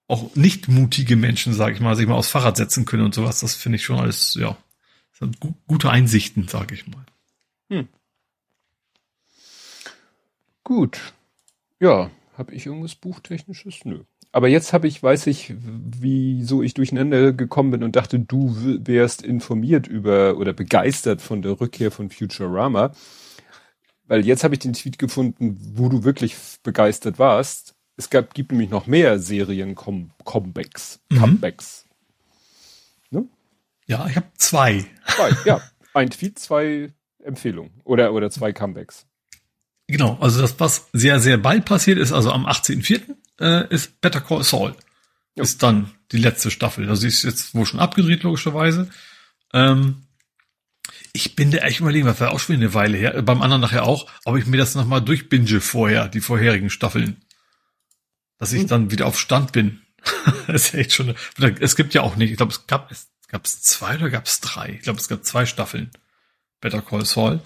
auch 0.08 0.34
nicht 0.34 0.66
mutige 0.66 1.14
Menschen, 1.14 1.54
sage 1.54 1.74
ich 1.74 1.80
mal, 1.80 1.94
sich 1.94 2.08
mal 2.08 2.16
aufs 2.16 2.30
Fahrrad 2.30 2.56
setzen 2.56 2.86
können 2.86 3.04
und 3.04 3.14
sowas. 3.14 3.38
Das 3.38 3.54
finde 3.54 3.76
ich 3.76 3.84
schon 3.84 4.00
alles, 4.00 4.34
ja, 4.34 4.56
gute 5.68 5.88
Einsichten, 5.88 6.48
sage 6.48 6.74
ich 6.74 6.88
mal. 6.88 7.06
Hm. 7.68 7.88
Gut. 10.64 11.14
Ja, 11.78 12.10
habe 12.36 12.52
ich 12.56 12.66
irgendwas 12.66 12.96
Buchtechnisches? 12.96 13.84
Nö. 13.84 14.02
Aber 14.32 14.48
jetzt 14.48 14.72
habe 14.72 14.86
ich, 14.86 15.02
weiß 15.02 15.26
ich, 15.26 15.54
wieso 15.58 16.62
ich 16.62 16.74
durcheinander 16.74 17.32
gekommen 17.32 17.72
bin 17.72 17.82
und 17.82 17.96
dachte, 17.96 18.20
du 18.20 18.54
wärst 18.86 19.22
informiert 19.22 19.88
über 19.88 20.36
oder 20.36 20.52
begeistert 20.52 21.20
von 21.20 21.42
der 21.42 21.60
Rückkehr 21.60 21.90
von 21.90 22.10
Futurama. 22.10 22.92
Weil 24.06 24.24
jetzt 24.24 24.44
habe 24.44 24.54
ich 24.54 24.60
den 24.60 24.72
Tweet 24.72 24.98
gefunden, 24.98 25.56
wo 25.74 25.88
du 25.88 26.04
wirklich 26.04 26.36
begeistert 26.62 27.18
warst. 27.18 27.74
Es 27.96 28.08
gab, 28.08 28.34
gibt 28.34 28.52
nämlich 28.52 28.70
noch 28.70 28.86
mehr 28.86 29.18
Serien-Comebacks. 29.18 31.00
Mhm. 31.10 31.18
Comebacks. 31.18 31.86
Ne? 33.10 33.26
Ja, 33.86 34.06
ich 34.08 34.16
habe 34.16 34.26
zwei. 34.36 34.84
Zwei, 35.06 35.30
ja. 35.44 35.60
Ein 35.94 36.10
Tweet, 36.10 36.38
zwei 36.38 36.92
Empfehlungen. 37.22 37.72
Oder, 37.84 38.12
oder 38.12 38.30
zwei 38.30 38.52
Comebacks. 38.52 39.06
Genau, 39.88 40.16
also 40.20 40.40
das, 40.40 40.58
was 40.60 40.88
sehr, 40.92 41.18
sehr 41.18 41.36
bald 41.36 41.64
passiert 41.64 41.98
ist, 41.98 42.12
also 42.12 42.30
am 42.30 42.46
18.04. 42.46 43.16
Äh, 43.40 43.66
ist 43.72 44.00
Better 44.00 44.20
Call 44.20 44.44
Saul. 44.44 44.74
Ja. 45.34 45.42
Ist 45.42 45.62
dann 45.62 45.92
die 46.12 46.18
letzte 46.18 46.50
Staffel. 46.50 46.88
Also 46.88 47.02
sie 47.02 47.08
ist 47.08 47.22
jetzt 47.22 47.54
wohl 47.54 47.66
schon 47.66 47.80
abgedreht, 47.80 48.22
logischerweise. 48.22 48.90
Ähm, 49.52 50.06
ich 51.12 51.34
bin 51.34 51.50
da 51.50 51.58
echt 51.58 51.80
überlegen, 51.80 52.06
was 52.06 52.20
war 52.20 52.32
auch 52.32 52.40
schon 52.40 52.56
eine 52.56 52.74
Weile 52.74 52.96
her, 52.96 53.22
beim 53.22 53.42
anderen 53.42 53.60
nachher 53.60 53.84
auch, 53.84 54.08
ob 54.24 54.36
ich 54.36 54.46
mir 54.46 54.58
das 54.58 54.74
nochmal 54.74 55.02
durchbinge 55.02 55.60
vorher, 55.60 56.08
die 56.08 56.20
vorherigen 56.20 56.70
Staffeln. 56.70 57.22
Dass 58.38 58.52
ich 58.52 58.62
hm. 58.62 58.68
dann 58.68 58.90
wieder 58.90 59.06
auf 59.06 59.18
Stand 59.18 59.52
bin. 59.52 59.80
das 60.46 60.66
ist 60.66 60.74
echt 60.74 60.92
schon, 60.92 61.14
es 61.38 61.76
gibt 61.76 61.94
ja 61.94 62.02
auch 62.02 62.16
nicht, 62.16 62.30
ich 62.30 62.36
glaube, 62.36 62.52
es 62.52 62.66
gab, 62.66 62.90
es 62.90 63.08
gab 63.28 63.44
es 63.44 63.62
zwei 63.62 63.96
oder 63.96 64.10
gab 64.10 64.26
es 64.26 64.40
drei? 64.40 64.70
Ich 64.70 64.82
glaube, 64.82 64.98
es 64.98 65.08
gab 65.08 65.24
zwei 65.24 65.46
Staffeln. 65.46 65.90
Better 66.60 66.82
Call 66.82 67.04
Saul. 67.04 67.40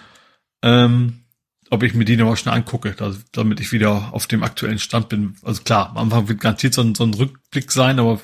Ähm, 0.62 1.23
ob 1.70 1.82
ich 1.82 1.94
mir 1.94 2.04
die 2.04 2.16
nochmal 2.16 2.36
schnell 2.36 2.54
angucke, 2.54 2.94
damit 3.32 3.60
ich 3.60 3.72
wieder 3.72 4.12
auf 4.12 4.26
dem 4.26 4.42
aktuellen 4.42 4.78
Stand 4.78 5.08
bin. 5.08 5.36
Also 5.42 5.62
klar, 5.62 5.90
am 5.90 5.98
Anfang 5.98 6.28
wird 6.28 6.40
garantiert 6.40 6.74
so 6.74 6.82
ein, 6.82 6.94
so 6.94 7.04
ein 7.04 7.14
Rückblick 7.14 7.72
sein, 7.72 7.98
aber 7.98 8.20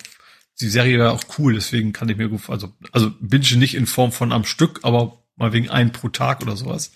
die 0.61 0.69
Serie 0.69 0.99
war 0.99 1.13
auch 1.13 1.25
cool, 1.39 1.55
deswegen 1.55 1.93
kann 1.93 2.09
ich 2.09 2.17
mir 2.17 2.29
gut, 2.29 2.49
also, 2.49 2.73
also 2.93 3.11
binge 3.21 3.57
nicht 3.57 3.75
in 3.75 3.87
Form 3.87 4.13
von 4.13 4.33
am 4.33 4.45
Stück, 4.45 4.81
aber 4.83 5.23
mal 5.37 5.53
wegen 5.53 5.71
ein 5.71 5.93
pro 5.93 6.09
Tag 6.11 6.43
oder 6.43 6.57
sowas. 6.57 6.93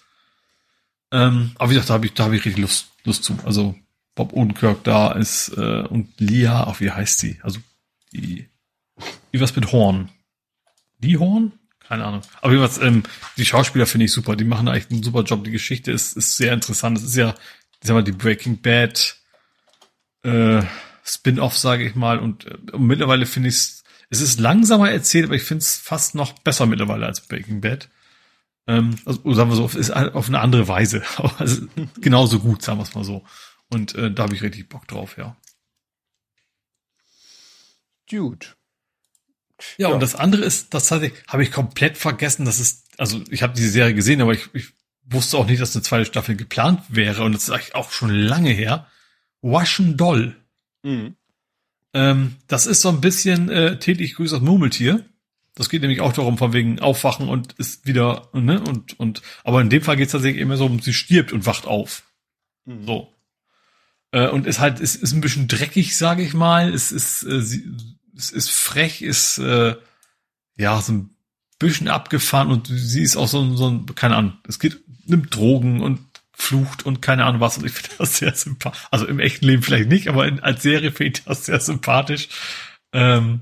Ähm, 1.12 1.52
aber 1.56 1.70
wie 1.70 1.74
gesagt, 1.74 1.90
da 1.90 1.94
habe 1.94 2.06
ich, 2.06 2.14
da 2.14 2.24
habe 2.24 2.36
ich 2.36 2.44
richtig 2.44 2.60
Lust, 2.60 2.88
Lust 3.04 3.24
zu. 3.24 3.38
Also 3.44 3.74
Bob 4.14 4.32
Odenkirk 4.32 4.84
da 4.84 5.12
ist 5.12 5.48
äh, 5.56 5.82
und 5.82 6.20
Lia, 6.20 6.64
auch 6.64 6.80
wie 6.80 6.90
heißt 6.90 7.18
sie? 7.18 7.40
Also 7.42 7.60
die, 8.12 8.48
wie 9.30 9.40
was 9.40 9.56
mit 9.56 9.72
Horn? 9.72 10.10
Die 10.98 11.18
Horn? 11.18 11.52
Keine 11.94 12.06
Ahnung. 12.06 12.22
Aber 12.40 12.52
jedenfalls, 12.52 12.84
ähm, 12.84 13.04
die 13.36 13.44
Schauspieler 13.44 13.86
finde 13.86 14.06
ich 14.06 14.12
super. 14.12 14.34
Die 14.34 14.42
machen 14.42 14.66
eigentlich 14.66 14.90
einen 14.90 15.04
super 15.04 15.22
Job. 15.22 15.44
Die 15.44 15.52
Geschichte 15.52 15.92
ist, 15.92 16.16
ist 16.16 16.36
sehr 16.36 16.52
interessant. 16.52 16.98
Es 16.98 17.04
ist 17.04 17.14
ja, 17.14 17.36
ich 17.80 17.86
sag 17.86 17.94
mal, 17.94 18.02
die 18.02 18.10
Breaking 18.10 18.60
Bad 18.60 19.16
äh, 20.24 20.62
Spin-off, 21.04 21.56
sage 21.56 21.86
ich 21.86 21.94
mal. 21.94 22.18
Und, 22.18 22.46
äh, 22.46 22.56
und 22.72 22.88
mittlerweile 22.88 23.26
finde 23.26 23.48
ich 23.48 23.54
es, 23.54 23.84
es 24.10 24.20
ist 24.20 24.40
langsamer 24.40 24.90
erzählt, 24.90 25.26
aber 25.26 25.36
ich 25.36 25.44
finde 25.44 25.62
es 25.62 25.76
fast 25.76 26.16
noch 26.16 26.32
besser 26.40 26.66
mittlerweile 26.66 27.06
als 27.06 27.20
Breaking 27.20 27.60
Bad. 27.60 27.88
Ähm, 28.66 28.96
also 29.04 29.32
sagen 29.32 29.50
wir 29.50 29.56
so, 29.56 29.68
ist 29.68 29.92
auf 29.92 30.26
eine 30.26 30.40
andere 30.40 30.66
Weise. 30.66 31.04
also, 31.38 31.68
genauso 32.00 32.40
gut, 32.40 32.62
sagen 32.62 32.80
wir 32.80 32.82
es 32.82 32.96
mal 32.96 33.04
so. 33.04 33.24
Und 33.70 33.94
äh, 33.94 34.10
da 34.10 34.24
habe 34.24 34.34
ich 34.34 34.42
richtig 34.42 34.68
Bock 34.68 34.88
drauf, 34.88 35.16
ja. 35.16 35.36
Dude. 38.10 38.46
Ja, 39.76 39.88
ja, 39.88 39.94
und 39.94 40.02
das 40.02 40.14
andere 40.14 40.42
ist, 40.42 40.74
das 40.74 40.90
habe 40.90 41.12
ich 41.42 41.52
komplett 41.52 41.96
vergessen, 41.96 42.44
dass 42.44 42.58
es, 42.58 42.84
also 42.98 43.22
ich 43.30 43.42
habe 43.42 43.54
diese 43.54 43.70
Serie 43.70 43.94
gesehen, 43.94 44.20
aber 44.20 44.32
ich, 44.32 44.48
ich 44.52 44.72
wusste 45.04 45.38
auch 45.38 45.46
nicht, 45.46 45.60
dass 45.60 45.74
eine 45.74 45.82
zweite 45.82 46.06
Staffel 46.06 46.36
geplant 46.36 46.82
wäre 46.88 47.22
und 47.22 47.32
das 47.32 47.44
ist 47.44 47.50
eigentlich 47.50 47.74
auch 47.74 47.92
schon 47.92 48.10
lange 48.10 48.50
her. 48.50 48.88
Waschen 49.42 49.96
Doll. 49.96 50.36
Mhm. 50.82 51.16
Ähm, 51.92 52.36
das 52.48 52.66
ist 52.66 52.82
so 52.82 52.88
ein 52.88 53.00
bisschen 53.00 53.48
äh, 53.48 53.78
täglich 53.78 54.14
grüßt 54.14 54.32
das 54.32 54.40
Murmeltier. 54.40 55.04
Das 55.54 55.68
geht 55.68 55.82
nämlich 55.82 56.00
auch 56.00 56.12
darum, 56.12 56.36
von 56.36 56.52
wegen 56.52 56.80
aufwachen 56.80 57.28
und 57.28 57.52
ist 57.52 57.86
wieder, 57.86 58.28
ne, 58.32 58.60
und, 58.60 58.98
und, 58.98 59.22
aber 59.44 59.60
in 59.60 59.70
dem 59.70 59.82
Fall 59.82 59.96
geht 59.96 60.06
es 60.06 60.12
tatsächlich 60.12 60.42
immer 60.42 60.56
so 60.56 60.66
um, 60.66 60.80
sie 60.80 60.92
stirbt 60.92 61.32
und 61.32 61.46
wacht 61.46 61.66
auf. 61.66 62.02
Mhm. 62.64 62.86
So. 62.86 63.14
Äh, 64.10 64.28
und 64.28 64.46
ist 64.46 64.58
halt, 64.58 64.80
ist, 64.80 64.96
ist 64.96 65.12
ein 65.12 65.20
bisschen 65.20 65.46
dreckig, 65.46 65.96
sage 65.96 66.22
ich 66.24 66.34
mal. 66.34 66.72
Es 66.74 66.90
ist, 66.90 67.22
äh, 67.22 67.40
sie, 67.40 67.64
es 68.16 68.30
ist 68.30 68.50
frech, 68.50 69.02
ist 69.02 69.38
äh, 69.38 69.76
ja 70.56 70.80
so 70.80 70.92
ein 70.92 71.10
bisschen 71.58 71.88
abgefahren 71.88 72.50
und 72.50 72.68
sie 72.68 73.02
ist 73.02 73.16
auch 73.16 73.28
so, 73.28 73.56
so 73.56 73.68
ein, 73.68 73.86
keine 73.94 74.16
Ahnung, 74.16 74.34
es 74.46 74.58
geht, 74.58 74.80
nimmt 75.06 75.34
Drogen 75.34 75.80
und 75.80 76.00
flucht 76.32 76.84
und 76.84 77.00
keine 77.00 77.24
Ahnung 77.24 77.40
was 77.40 77.58
und 77.58 77.66
ich 77.66 77.72
finde 77.72 77.96
das 77.98 78.18
sehr 78.18 78.34
sympathisch. 78.34 78.86
Also 78.90 79.06
im 79.06 79.20
echten 79.20 79.46
Leben 79.46 79.62
vielleicht 79.62 79.88
nicht, 79.88 80.08
aber 80.08 80.26
in, 80.26 80.40
als 80.40 80.62
Serie 80.62 80.92
finde 80.92 81.18
ich 81.18 81.24
das 81.24 81.46
sehr 81.46 81.60
sympathisch. 81.60 82.28
Ähm, 82.92 83.40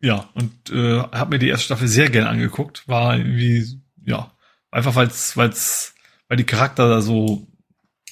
ja, 0.00 0.28
und 0.34 0.70
äh, 0.70 1.00
habe 1.00 1.30
mir 1.30 1.38
die 1.38 1.48
erste 1.48 1.66
Staffel 1.66 1.88
sehr 1.88 2.10
gern 2.10 2.26
angeguckt. 2.26 2.86
War 2.86 3.16
irgendwie, 3.16 3.80
ja, 4.04 4.32
einfach 4.70 4.94
weil's, 4.94 5.36
weil's, 5.36 5.94
weil 6.28 6.36
die 6.36 6.44
Charakter 6.44 6.88
da 6.88 7.00
so, 7.00 7.46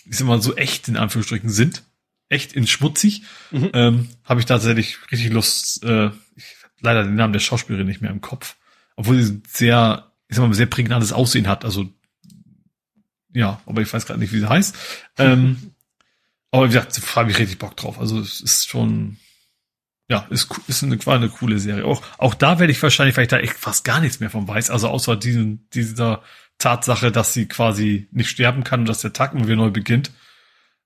ich 0.05 0.17
sag 0.17 0.27
mal, 0.27 0.41
so 0.41 0.55
echt 0.57 0.89
in 0.89 0.97
Anführungsstrichen 0.97 1.51
sind 1.51 1.83
echt 2.29 2.53
in 2.53 2.67
schmutzig, 2.67 3.23
mhm. 3.51 3.71
ähm, 3.73 4.09
habe 4.25 4.41
ich 4.41 4.47
tatsächlich 4.47 4.99
richtig 5.13 5.33
Lust, 5.33 5.85
äh, 5.85 6.11
ich 6.37 6.57
leider 6.81 7.05
den 7.05 7.15
Namen 7.15 7.33
der 7.33 7.41
Schauspielerin 7.41 7.87
nicht 7.87 8.01
mehr 8.01 8.11
im 8.11 8.21
Kopf, 8.21 8.57
obwohl 8.97 9.21
sie 9.21 9.43
sehr, 9.49 10.13
ich 10.29 10.37
sag 10.37 10.47
mal, 10.47 10.55
sehr 10.55 10.67
prägnantes 10.67 11.13
Aussehen 11.13 11.49
hat, 11.49 11.65
also 11.65 11.89
ja, 13.35 13.61
aber 13.67 13.83
ich 13.83 13.93
weiß 13.93 14.07
gerade 14.07 14.21
nicht, 14.21 14.33
wie 14.33 14.39
sie 14.39 14.49
heißt. 14.49 14.77
Ähm, 15.19 15.75
aber 16.53 16.65
wie 16.65 16.69
gesagt, 16.69 17.17
habe 17.17 17.31
ich 17.31 17.39
richtig 17.39 17.59
Bock 17.59 17.77
drauf. 17.77 17.99
Also 17.99 18.21
es 18.21 18.41
ist 18.41 18.69
schon, 18.69 19.17
ja, 20.09 20.27
ist, 20.31 20.49
ist 20.69 20.85
eine, 20.85 21.05
war 21.05 21.17
eine 21.17 21.29
coole 21.29 21.59
Serie. 21.59 21.85
Auch, 21.85 22.03
auch 22.17 22.35
da 22.35 22.61
werde 22.61 22.73
ich 22.73 22.83
wahrscheinlich, 22.83 23.17
weil 23.17 23.25
ich 23.25 23.31
da 23.31 23.39
echt 23.39 23.55
fast 23.55 23.85
gar 23.85 24.01
nichts 24.01 24.21
mehr 24.21 24.31
von 24.31 24.47
weiß, 24.47 24.71
also 24.71 24.89
außer 24.89 25.17
diesen, 25.17 25.69
dieser 25.71 26.23
Tatsache, 26.59 27.11
dass 27.11 27.33
sie 27.33 27.47
quasi 27.47 28.09
nicht 28.13 28.31
sterben 28.31 28.63
kann 28.63 28.81
und 28.81 28.89
dass 28.89 29.01
der 29.01 29.13
Tag 29.13 29.33
immer 29.33 29.47
wieder 29.47 29.57
neu 29.57 29.71
beginnt. 29.71 30.13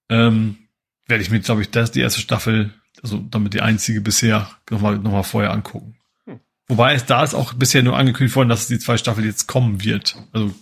Ähm, 0.09 0.68
werde 1.09 1.23
ich 1.23 1.31
mir, 1.31 1.41
glaube 1.41 1.63
ich, 1.63 1.71
das 1.71 1.91
die 1.91 2.01
erste 2.01 2.21
Staffel, 2.21 2.73
also 3.03 3.19
damit 3.19 3.55
die 3.55 3.63
einzige 3.63 4.01
bisher, 4.01 4.51
nochmal 4.71 4.99
noch 4.99 5.11
mal 5.11 5.23
vorher 5.23 5.53
angucken. 5.53 5.97
Hm. 6.27 6.41
Wobei 6.69 6.95
es 6.95 7.07
da 7.07 7.25
ist 7.25 7.35
auch 7.35 7.55
bisher 7.55 7.83
nur 7.83 7.97
angekündigt 7.97 8.37
worden, 8.37 8.51
dass 8.51 8.69
die 8.69 8.79
zwei 8.79 8.97
Staffel 8.97 9.25
jetzt 9.25 9.47
kommen 9.47 9.83
wird. 9.83 10.17
Also 10.33 10.53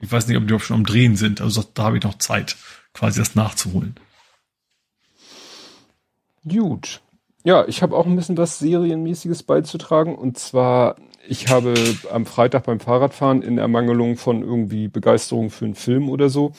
ich 0.00 0.10
weiß 0.10 0.28
nicht, 0.28 0.36
ob 0.36 0.46
die 0.46 0.54
auch 0.54 0.60
schon 0.60 0.76
am 0.76 0.86
Drehen 0.86 1.16
sind. 1.16 1.40
Also 1.40 1.64
da 1.74 1.84
habe 1.84 1.98
ich 1.98 2.04
noch 2.04 2.18
Zeit, 2.18 2.56
quasi 2.94 3.18
das 3.18 3.34
nachzuholen. 3.34 3.96
Gut. 6.46 7.00
Ja, 7.44 7.66
ich 7.66 7.82
habe 7.82 7.96
auch 7.96 8.06
ein 8.06 8.16
bisschen 8.16 8.36
was 8.36 8.58
Serienmäßiges 8.58 9.42
beizutragen. 9.42 10.14
Und 10.14 10.38
zwar, 10.38 10.96
ich 11.26 11.48
habe 11.48 11.74
am 12.12 12.26
Freitag 12.26 12.64
beim 12.64 12.80
Fahrradfahren 12.80 13.42
in 13.42 13.58
Ermangelung 13.58 14.16
von 14.16 14.42
irgendwie 14.42 14.88
Begeisterung 14.88 15.50
für 15.50 15.64
einen 15.64 15.74
Film 15.74 16.08
oder 16.08 16.28
so, 16.28 16.52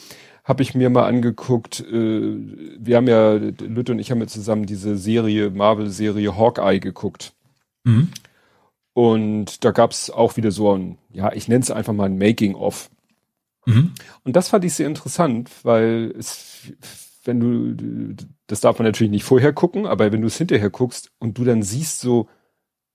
habe 0.44 0.62
ich 0.62 0.74
mir 0.74 0.90
mal 0.90 1.06
angeguckt, 1.06 1.80
äh, 1.80 2.36
wir 2.78 2.96
haben 2.96 3.08
ja, 3.08 3.32
Lütte 3.34 3.92
und 3.92 3.98
ich 3.98 4.10
haben 4.10 4.20
ja 4.20 4.26
zusammen 4.26 4.66
diese 4.66 4.96
Serie, 4.96 5.50
Marvel-Serie 5.50 6.36
Hawkeye 6.36 6.80
geguckt. 6.80 7.32
Mhm. 7.84 8.08
Und 8.92 9.64
da 9.64 9.70
gab's 9.70 10.10
auch 10.10 10.36
wieder 10.36 10.50
so 10.50 10.76
ein, 10.76 10.98
ja, 11.12 11.32
ich 11.32 11.48
nenne 11.48 11.62
es 11.62 11.70
einfach 11.70 11.92
mal 11.92 12.04
ein 12.04 12.18
Making-of. 12.18 12.90
Mhm. 13.66 13.92
Und 14.24 14.36
das 14.36 14.48
fand 14.48 14.64
ich 14.64 14.74
sehr 14.74 14.86
interessant, 14.86 15.50
weil 15.62 16.14
es, 16.18 16.72
wenn 17.24 17.40
du, 17.40 18.26
das 18.46 18.60
darf 18.60 18.78
man 18.78 18.86
natürlich 18.86 19.10
nicht 19.10 19.24
vorher 19.24 19.52
gucken, 19.52 19.86
aber 19.86 20.10
wenn 20.12 20.22
du 20.22 20.26
es 20.26 20.38
hinterher 20.38 20.70
guckst 20.70 21.12
und 21.18 21.38
du 21.38 21.44
dann 21.44 21.62
siehst 21.62 22.00
so, 22.00 22.28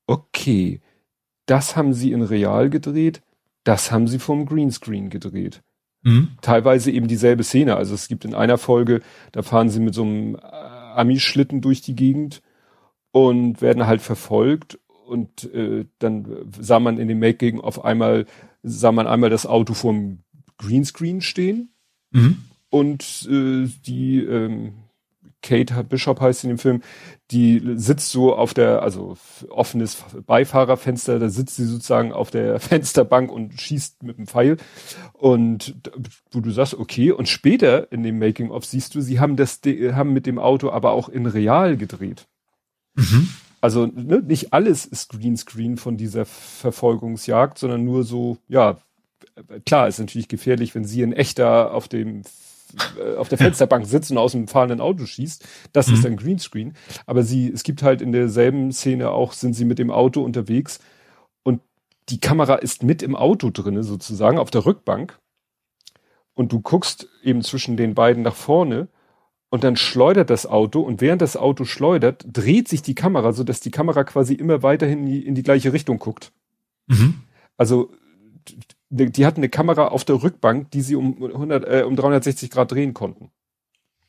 okay, 0.07 0.81
das 1.45 1.75
haben 1.75 1.93
sie 1.93 2.11
in 2.11 2.21
real 2.21 2.69
gedreht, 2.69 3.21
das 3.63 3.91
haben 3.91 4.07
sie 4.07 4.19
vom 4.19 4.45
Greenscreen 4.45 5.09
gedreht. 5.09 5.61
Mhm. 6.05 6.29
Teilweise 6.41 6.91
eben 6.91 7.07
dieselbe 7.07 7.43
Szene. 7.43 7.75
Also 7.75 7.95
es 7.95 8.07
gibt 8.07 8.25
in 8.25 8.35
einer 8.35 8.59
Folge, 8.59 9.01
da 9.31 9.41
fahren 9.41 9.69
sie 9.69 9.79
mit 9.79 9.95
so 9.95 10.03
einem 10.03 10.35
Ami-Schlitten 10.35 11.61
durch 11.61 11.81
die 11.81 11.95
Gegend 11.95 12.43
und 13.11 13.61
werden 13.61 13.87
halt 13.87 14.01
verfolgt 14.01 14.79
und 15.07 15.51
äh, 15.53 15.85
dann 15.97 16.51
sah 16.59 16.79
man 16.79 16.99
in 16.99 17.07
dem 17.07 17.19
Making 17.19 17.59
auf 17.59 17.83
einmal, 17.83 18.27
sah 18.61 18.91
man 18.91 19.07
einmal 19.07 19.31
das 19.31 19.47
Auto 19.47 19.73
vorm 19.73 20.19
Greenscreen 20.57 21.21
stehen 21.21 21.73
mhm. 22.11 22.37
und 22.69 23.27
äh, 23.29 23.67
die 23.85 24.19
ähm, 24.19 24.73
Kate 25.45 25.83
Bishop 25.83 26.19
heißt 26.19 26.43
in 26.43 26.49
dem 26.49 26.57
Film, 26.57 26.81
die 27.31 27.61
sitzt 27.75 28.09
so 28.09 28.35
auf 28.35 28.53
der, 28.53 28.81
also 28.81 29.15
offenes 29.49 29.97
Beifahrerfenster, 30.25 31.19
da 31.19 31.29
sitzt 31.29 31.55
sie 31.55 31.65
sozusagen 31.65 32.11
auf 32.11 32.31
der 32.31 32.59
Fensterbank 32.59 33.31
und 33.31 33.59
schießt 33.59 34.03
mit 34.03 34.17
dem 34.17 34.27
Pfeil. 34.27 34.57
Und 35.13 35.75
wo 36.31 36.39
du 36.39 36.49
sagst, 36.51 36.73
okay, 36.73 37.11
und 37.11 37.29
später 37.29 37.91
in 37.91 38.03
dem 38.03 38.19
Making-of 38.19 38.65
siehst 38.65 38.95
du, 38.95 39.01
sie 39.01 39.19
haben 39.19 39.35
das, 39.35 39.61
haben 39.63 40.13
mit 40.13 40.25
dem 40.25 40.39
Auto 40.39 40.71
aber 40.71 40.91
auch 40.91 41.09
in 41.09 41.27
real 41.27 41.77
gedreht. 41.77 42.27
Mhm. 42.95 43.29
Also 43.61 43.85
ne, 43.85 44.21
nicht 44.21 44.53
alles 44.53 44.85
ist 44.85 45.09
Greenscreen 45.09 45.77
von 45.77 45.97
dieser 45.97 46.25
Verfolgungsjagd, 46.25 47.57
sondern 47.57 47.83
nur 47.83 48.03
so, 48.03 48.37
ja, 48.47 48.77
klar, 49.65 49.87
ist 49.87 49.99
natürlich 49.99 50.27
gefährlich, 50.27 50.75
wenn 50.75 50.85
sie 50.85 51.01
in 51.01 51.13
echter 51.13 51.73
auf 51.73 51.87
dem 51.87 52.23
auf 53.17 53.29
der 53.29 53.37
Fensterbank 53.37 53.85
sitzt 53.85 54.11
und 54.11 54.17
aus 54.17 54.33
dem 54.33 54.47
fahrenden 54.47 54.81
Auto 54.81 55.05
schießt. 55.05 55.45
Das 55.73 55.87
mhm. 55.87 55.93
ist 55.93 56.05
dann 56.05 56.17
Greenscreen. 56.17 56.73
Aber 57.05 57.23
sie, 57.23 57.49
es 57.51 57.63
gibt 57.63 57.83
halt 57.83 58.01
in 58.01 58.11
derselben 58.11 58.71
Szene 58.71 59.11
auch, 59.11 59.33
sind 59.33 59.53
sie 59.53 59.65
mit 59.65 59.79
dem 59.79 59.91
Auto 59.91 60.21
unterwegs 60.23 60.79
und 61.43 61.61
die 62.09 62.19
Kamera 62.19 62.55
ist 62.55 62.83
mit 62.83 63.01
im 63.01 63.15
Auto 63.15 63.49
drinne 63.49 63.83
sozusagen 63.83 64.37
auf 64.37 64.51
der 64.51 64.65
Rückbank. 64.65 65.19
Und 66.33 66.51
du 66.51 66.59
guckst 66.59 67.07
eben 67.23 67.41
zwischen 67.41 67.77
den 67.77 67.93
beiden 67.93 68.23
nach 68.23 68.35
vorne 68.35 68.89
und 69.49 69.63
dann 69.63 69.77
schleudert 69.77 70.29
das 70.29 70.45
Auto 70.45 70.81
und 70.81 70.99
während 70.99 71.21
das 71.21 71.37
Auto 71.37 71.63
schleudert, 71.63 72.25
dreht 72.27 72.67
sich 72.67 72.81
die 72.81 72.95
Kamera, 72.95 73.31
so 73.31 73.45
dass 73.45 73.61
die 73.61 73.71
Kamera 73.71 74.03
quasi 74.03 74.33
immer 74.33 74.63
weiterhin 74.63 74.99
in 74.99 75.05
die, 75.05 75.25
in 75.25 75.35
die 75.35 75.43
gleiche 75.43 75.71
Richtung 75.71 75.97
guckt. 75.97 76.33
Mhm. 76.87 77.21
Also 77.57 77.89
die 78.95 79.25
hatten 79.25 79.39
eine 79.39 79.49
Kamera 79.49 79.87
auf 79.87 80.05
der 80.05 80.21
Rückbank, 80.23 80.71
die 80.71 80.81
sie 80.81 80.95
um 80.95 81.21
100, 81.23 81.67
äh, 81.67 81.83
um 81.83 81.95
360 81.95 82.49
Grad 82.49 82.71
drehen 82.71 82.93
konnten. 82.93 83.31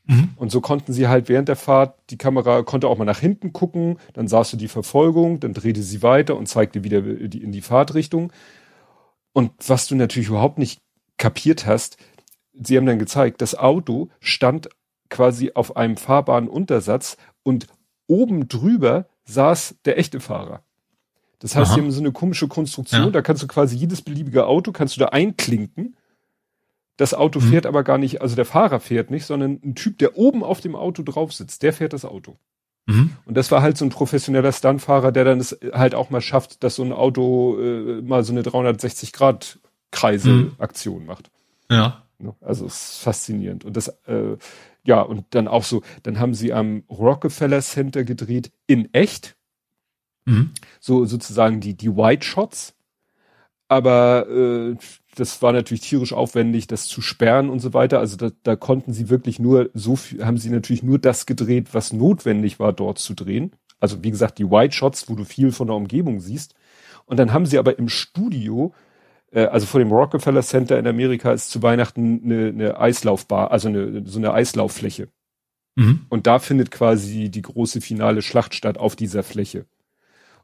Mhm. 0.06 0.30
Und 0.36 0.50
so 0.50 0.60
konnten 0.60 0.92
sie 0.92 1.08
halt 1.08 1.28
während 1.28 1.48
der 1.48 1.56
Fahrt, 1.56 1.98
die 2.10 2.18
Kamera 2.18 2.62
konnte 2.62 2.88
auch 2.88 2.96
mal 2.96 3.04
nach 3.04 3.18
hinten 3.18 3.52
gucken, 3.52 3.98
dann 4.14 4.28
sahst 4.28 4.52
du 4.52 4.56
die 4.56 4.68
Verfolgung, 4.68 5.40
dann 5.40 5.52
drehte 5.52 5.82
sie 5.82 6.02
weiter 6.02 6.36
und 6.36 6.46
zeigte 6.46 6.84
wieder 6.84 7.02
die, 7.02 7.42
in 7.42 7.52
die 7.52 7.62
Fahrtrichtung. 7.62 8.32
Und 9.32 9.52
was 9.66 9.86
du 9.86 9.96
natürlich 9.96 10.28
überhaupt 10.28 10.58
nicht 10.58 10.80
kapiert 11.18 11.66
hast, 11.66 11.98
sie 12.52 12.76
haben 12.76 12.86
dann 12.86 12.98
gezeigt, 12.98 13.42
das 13.42 13.56
Auto 13.56 14.08
stand 14.20 14.68
quasi 15.10 15.52
auf 15.54 15.76
einem 15.76 15.96
Fahrbahnuntersatz 15.96 17.16
und 17.42 17.66
oben 18.06 18.48
drüber 18.48 19.08
saß 19.24 19.76
der 19.84 19.98
echte 19.98 20.20
Fahrer. 20.20 20.62
Das 21.38 21.54
heißt, 21.54 21.70
Aha. 21.70 21.74
sie 21.74 21.80
haben 21.82 21.90
so 21.90 22.00
eine 22.00 22.12
komische 22.12 22.48
Konstruktion, 22.48 23.04
ja. 23.04 23.10
da 23.10 23.22
kannst 23.22 23.42
du 23.42 23.46
quasi 23.46 23.76
jedes 23.76 24.02
beliebige 24.02 24.46
Auto, 24.46 24.72
kannst 24.72 24.96
du 24.96 25.00
da 25.00 25.06
einklinken. 25.06 25.96
Das 26.96 27.12
Auto 27.12 27.40
mhm. 27.40 27.50
fährt 27.50 27.66
aber 27.66 27.84
gar 27.84 27.98
nicht, 27.98 28.22
also 28.22 28.36
der 28.36 28.46
Fahrer 28.46 28.80
fährt 28.80 29.10
nicht, 29.10 29.26
sondern 29.26 29.60
ein 29.62 29.74
Typ, 29.74 29.98
der 29.98 30.16
oben 30.16 30.42
auf 30.42 30.60
dem 30.60 30.74
Auto 30.74 31.02
drauf 31.02 31.32
sitzt, 31.34 31.62
der 31.62 31.74
fährt 31.74 31.92
das 31.92 32.06
Auto. 32.06 32.38
Mhm. 32.86 33.10
Und 33.26 33.36
das 33.36 33.50
war 33.50 33.60
halt 33.60 33.76
so 33.76 33.84
ein 33.84 33.90
professioneller 33.90 34.52
Stuntfahrer, 34.52 35.12
der 35.12 35.24
dann 35.24 35.40
es 35.40 35.58
halt 35.72 35.94
auch 35.94 36.08
mal 36.08 36.22
schafft, 36.22 36.62
dass 36.64 36.76
so 36.76 36.84
ein 36.84 36.92
Auto 36.92 37.60
äh, 37.60 38.00
mal 38.00 38.24
so 38.24 38.32
eine 38.32 38.42
360 38.42 39.12
Grad 39.12 39.58
Kreise 39.90 40.30
mhm. 40.30 40.52
Aktion 40.58 41.06
macht. 41.06 41.30
Ja. 41.70 42.02
Ne? 42.18 42.34
Also 42.40 42.66
es 42.66 42.92
ist 42.92 43.02
faszinierend. 43.02 43.64
Und 43.64 43.76
das, 43.76 43.88
äh, 44.06 44.36
ja, 44.84 45.00
und 45.00 45.24
dann 45.30 45.48
auch 45.48 45.64
so, 45.64 45.82
dann 46.04 46.18
haben 46.18 46.34
sie 46.34 46.52
am 46.52 46.84
Rockefeller 46.88 47.60
Center 47.60 48.04
gedreht 48.04 48.52
in 48.66 48.92
echt. 48.94 49.35
Mhm. 50.26 50.50
So 50.80 51.04
sozusagen 51.06 51.60
die, 51.60 51.74
die 51.74 51.96
White 51.96 52.26
Shots. 52.26 52.74
Aber 53.68 54.28
äh, 54.28 54.76
das 55.16 55.42
war 55.42 55.52
natürlich 55.52 55.80
tierisch 55.80 56.12
aufwendig, 56.12 56.66
das 56.66 56.86
zu 56.86 57.00
sperren 57.00 57.48
und 57.48 57.60
so 57.60 57.74
weiter. 57.74 57.98
Also 57.98 58.16
da, 58.16 58.30
da 58.42 58.54
konnten 58.54 58.92
sie 58.92 59.08
wirklich 59.08 59.38
nur 59.38 59.70
so 59.74 59.96
viel, 59.96 60.24
haben 60.24 60.36
sie 60.36 60.50
natürlich 60.50 60.82
nur 60.82 60.98
das 60.98 61.26
gedreht, 61.26 61.68
was 61.72 61.92
notwendig 61.92 62.60
war, 62.60 62.72
dort 62.72 62.98
zu 62.98 63.14
drehen. 63.14 63.52
Also 63.80 64.04
wie 64.04 64.10
gesagt, 64.10 64.38
die 64.38 64.50
White 64.50 64.74
Shots, 64.74 65.08
wo 65.08 65.14
du 65.14 65.24
viel 65.24 65.52
von 65.52 65.66
der 65.66 65.76
Umgebung 65.76 66.20
siehst. 66.20 66.54
Und 67.06 67.18
dann 67.18 67.32
haben 67.32 67.46
sie 67.46 67.58
aber 67.58 67.78
im 67.78 67.88
Studio, 67.88 68.72
äh, 69.32 69.46
also 69.46 69.66
vor 69.66 69.80
dem 69.80 69.90
Rockefeller 69.90 70.42
Center 70.42 70.78
in 70.78 70.86
Amerika 70.86 71.32
ist 71.32 71.50
zu 71.50 71.62
Weihnachten 71.62 72.22
eine, 72.24 72.48
eine 72.48 72.80
Eislaufbar, 72.80 73.50
also 73.50 73.68
eine, 73.68 74.06
so 74.06 74.18
eine 74.18 74.32
Eislauffläche. 74.32 75.08
Mhm. 75.76 76.06
Und 76.08 76.26
da 76.26 76.38
findet 76.38 76.70
quasi 76.70 77.30
die 77.30 77.42
große 77.42 77.80
finale 77.80 78.22
Schlacht 78.22 78.54
statt 78.54 78.78
auf 78.78 78.96
dieser 78.96 79.22
Fläche. 79.22 79.66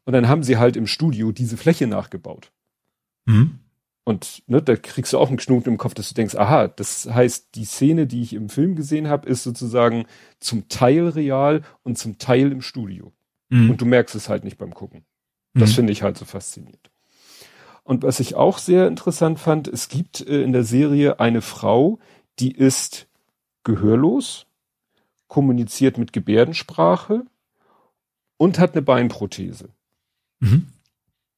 Und 0.05 0.13
dann 0.13 0.29
haben 0.29 0.43
sie 0.43 0.59
halt 0.59 0.77
im 0.77 0.87
Studio 0.87 1.33
diese 1.33 1.57
Fläche 1.57 1.87
nachgebaut. 1.87 2.53
Mhm. 3.25 3.61
Und 4.05 4.43
ne, 4.49 4.61
da 4.61 4.75
kriegst 4.75 5.13
du 5.13 5.19
auch 5.19 5.29
einen 5.29 5.37
Knoten 5.37 5.69
im 5.69 5.79
Kopf, 5.79 5.95
dass 5.95 6.09
du 6.09 6.15
denkst, 6.15 6.35
aha, 6.35 6.67
das 6.67 7.07
heißt, 7.07 7.55
die 7.55 7.65
Szene, 7.65 8.07
die 8.09 8.23
ich 8.23 8.33
im 8.33 8.49
Film 8.49 8.75
gesehen 8.75 9.09
habe, 9.09 9.29
ist 9.29 9.45
sozusagen 9.45 10.07
zum 10.41 10.69
Teil 10.69 11.09
real 11.09 11.63
und 11.85 11.99
zum 11.99 12.19
Teil 12.19 12.51
im 12.51 12.63
Studio. 12.63 13.13
Mhm. 13.49 13.71
Und 13.71 13.81
du 13.81 13.85
merkst 13.85 14.17
es 14.17 14.29
halt 14.29 14.43
nicht 14.43 14.59
beim 14.59 14.75
Gucken. 14.75 15.05
Das 15.55 15.71
mhm. 15.71 15.75
finde 15.75 15.93
ich 15.93 16.03
halt 16.03 16.19
so 16.19 16.25
faszinierend. 16.25 16.91
Und 17.85 18.03
was 18.03 18.21
ich 18.21 18.35
auch 18.35 18.59
sehr 18.59 18.89
interessant 18.89 19.39
fand, 19.39 19.69
es 19.69 19.89
gibt 19.89 20.21
äh, 20.21 20.43
in 20.43 20.53
der 20.53 20.65
Serie 20.65 21.21
eine 21.21 21.43
Frau, 21.43 21.99
die 22.39 22.53
ist 22.53 23.07
gehörlos, 23.65 24.47
kommuniziert 25.29 25.99
mit 25.99 26.13
Gebärdensprache 26.13 27.25
und 28.37 28.59
hat 28.59 28.73
eine 28.73 28.83
Beinprothese. 28.83 29.69
Mhm. 30.43 30.67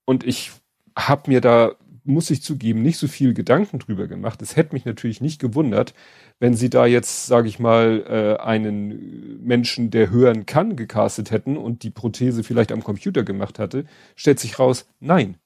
Und 0.07 0.25
ich 0.25 0.53
habe 0.97 1.31
mir 1.31 1.41
da, 1.41 1.73
muss 2.05 2.31
ich 2.31 2.43
zugeben, 2.43 2.83
nicht 2.83 2.99
so 2.99 3.09
viel 3.09 3.35
Gedanken 3.35 3.79
drüber 3.79 4.07
gemacht. 4.07 4.43
Es 4.43 4.57
hätte 4.57 4.75
mich 4.75 4.85
natürlich 4.85 5.21
nicht 5.21 5.41
gewundert, 5.41 5.95
wenn 6.39 6.55
sie 6.55 6.71
da 6.71 6.87
jetzt, 6.87 7.27
sage 7.27 7.49
ich 7.49 7.59
mal, 7.59 8.05
äh, 8.09 8.43
einen 8.43 9.43
Menschen, 9.45 9.91
der 9.91 10.11
hören 10.11 10.47
kann, 10.47 10.77
gecastet 10.77 11.31
hätten 11.31 11.57
und 11.57 11.83
die 11.83 11.91
Prothese 11.91 12.45
vielleicht 12.45 12.73
am 12.73 12.85
Computer 12.85 13.23
gemacht 13.23 13.59
hatte. 13.59 13.85
Stellt 14.17 14.41
sich 14.41 14.59
raus, 14.59 14.87
nein. 15.01 15.37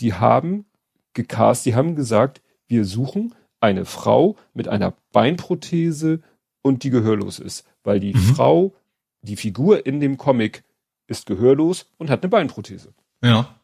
Die 0.00 0.14
haben 0.14 0.64
gecast, 1.14 1.66
die 1.66 1.74
haben 1.74 1.94
gesagt, 1.94 2.40
wir 2.66 2.84
suchen 2.84 3.34
eine 3.60 3.84
Frau 3.84 4.36
mit 4.54 4.68
einer 4.68 4.94
Beinprothese 5.12 6.20
und 6.62 6.82
die 6.82 6.90
gehörlos 6.90 7.38
ist, 7.38 7.66
weil 7.82 8.00
die 8.00 8.14
mhm. 8.14 8.18
Frau, 8.18 8.74
die 9.22 9.36
Figur 9.36 9.86
in 9.86 10.00
dem 10.00 10.16
Comic 10.16 10.64
ist 11.06 11.26
gehörlos 11.26 11.90
und 11.98 12.10
hat 12.10 12.22
eine 12.22 12.30
Beinprothese. 12.30 12.94
Ja. 13.22 13.54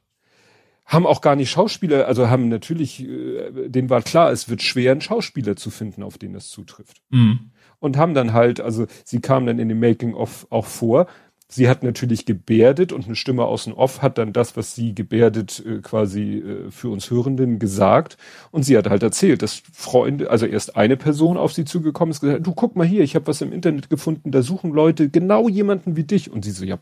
Haben 0.85 1.07
auch 1.07 1.21
gar 1.21 1.35
nicht 1.35 1.51
Schauspieler, 1.51 2.07
also 2.07 2.29
haben 2.29 2.49
natürlich, 2.49 3.03
äh, 3.03 3.69
denen 3.69 3.91
war 3.91 4.03
klar, 4.03 4.31
es 4.31 4.49
wird 4.49 4.63
schwer, 4.63 4.93
einen 4.93 5.01
Schauspieler 5.01 5.57
zu 5.57 5.71
finden, 5.71 6.03
auf 6.03 6.17
den 6.17 6.33
das 6.33 6.49
zutrifft. 6.49 7.03
Mhm. 7.11 7.51
Und 7.81 7.97
haben 7.97 8.15
dann 8.15 8.33
halt, 8.33 8.61
also 8.61 8.87
sie 9.05 9.21
kam 9.21 9.47
dann 9.47 9.59
in 9.59 9.69
dem 9.69 9.81
Making-of 9.81 10.47
auch 10.51 10.67
vor, 10.67 11.09
sie 11.49 11.69
hat 11.69 11.83
natürlich 11.83 12.27
gebärdet 12.27 12.93
und 12.93 13.07
eine 13.07 13.17
Stimme 13.17 13.45
aus 13.45 13.65
dem 13.65 13.73
Off 13.75 14.03
hat 14.03 14.19
dann 14.19 14.33
das, 14.33 14.57
was 14.57 14.75
sie 14.75 14.95
gebärdet, 14.95 15.63
äh, 15.65 15.79
quasi 15.81 16.39
äh, 16.39 16.71
für 16.71 16.89
uns 16.89 17.11
Hörenden 17.11 17.59
gesagt. 17.59 18.17
Und 18.51 18.65
sie 18.65 18.77
hat 18.77 18.89
halt 18.89 19.03
erzählt, 19.03 19.43
dass 19.43 19.63
Freunde, 19.73 20.31
also 20.31 20.47
erst 20.47 20.77
eine 20.77 20.97
Person 20.97 21.37
auf 21.37 21.53
sie 21.53 21.65
zugekommen 21.65 22.13
ist, 22.13 22.21
gesagt, 22.21 22.47
du 22.47 22.53
guck 22.53 22.77
mal 22.77 22.87
hier, 22.87 23.03
ich 23.03 23.15
habe 23.15 23.27
was 23.27 23.41
im 23.41 23.53
Internet 23.53 23.91
gefunden, 23.91 24.31
da 24.31 24.43
suchen 24.43 24.73
Leute 24.73 25.09
genau 25.09 25.49
jemanden 25.49 25.97
wie 25.97 26.05
dich. 26.05 26.31
Und 26.31 26.45
sie 26.45 26.51
so, 26.51 26.65
ja, 26.65 26.79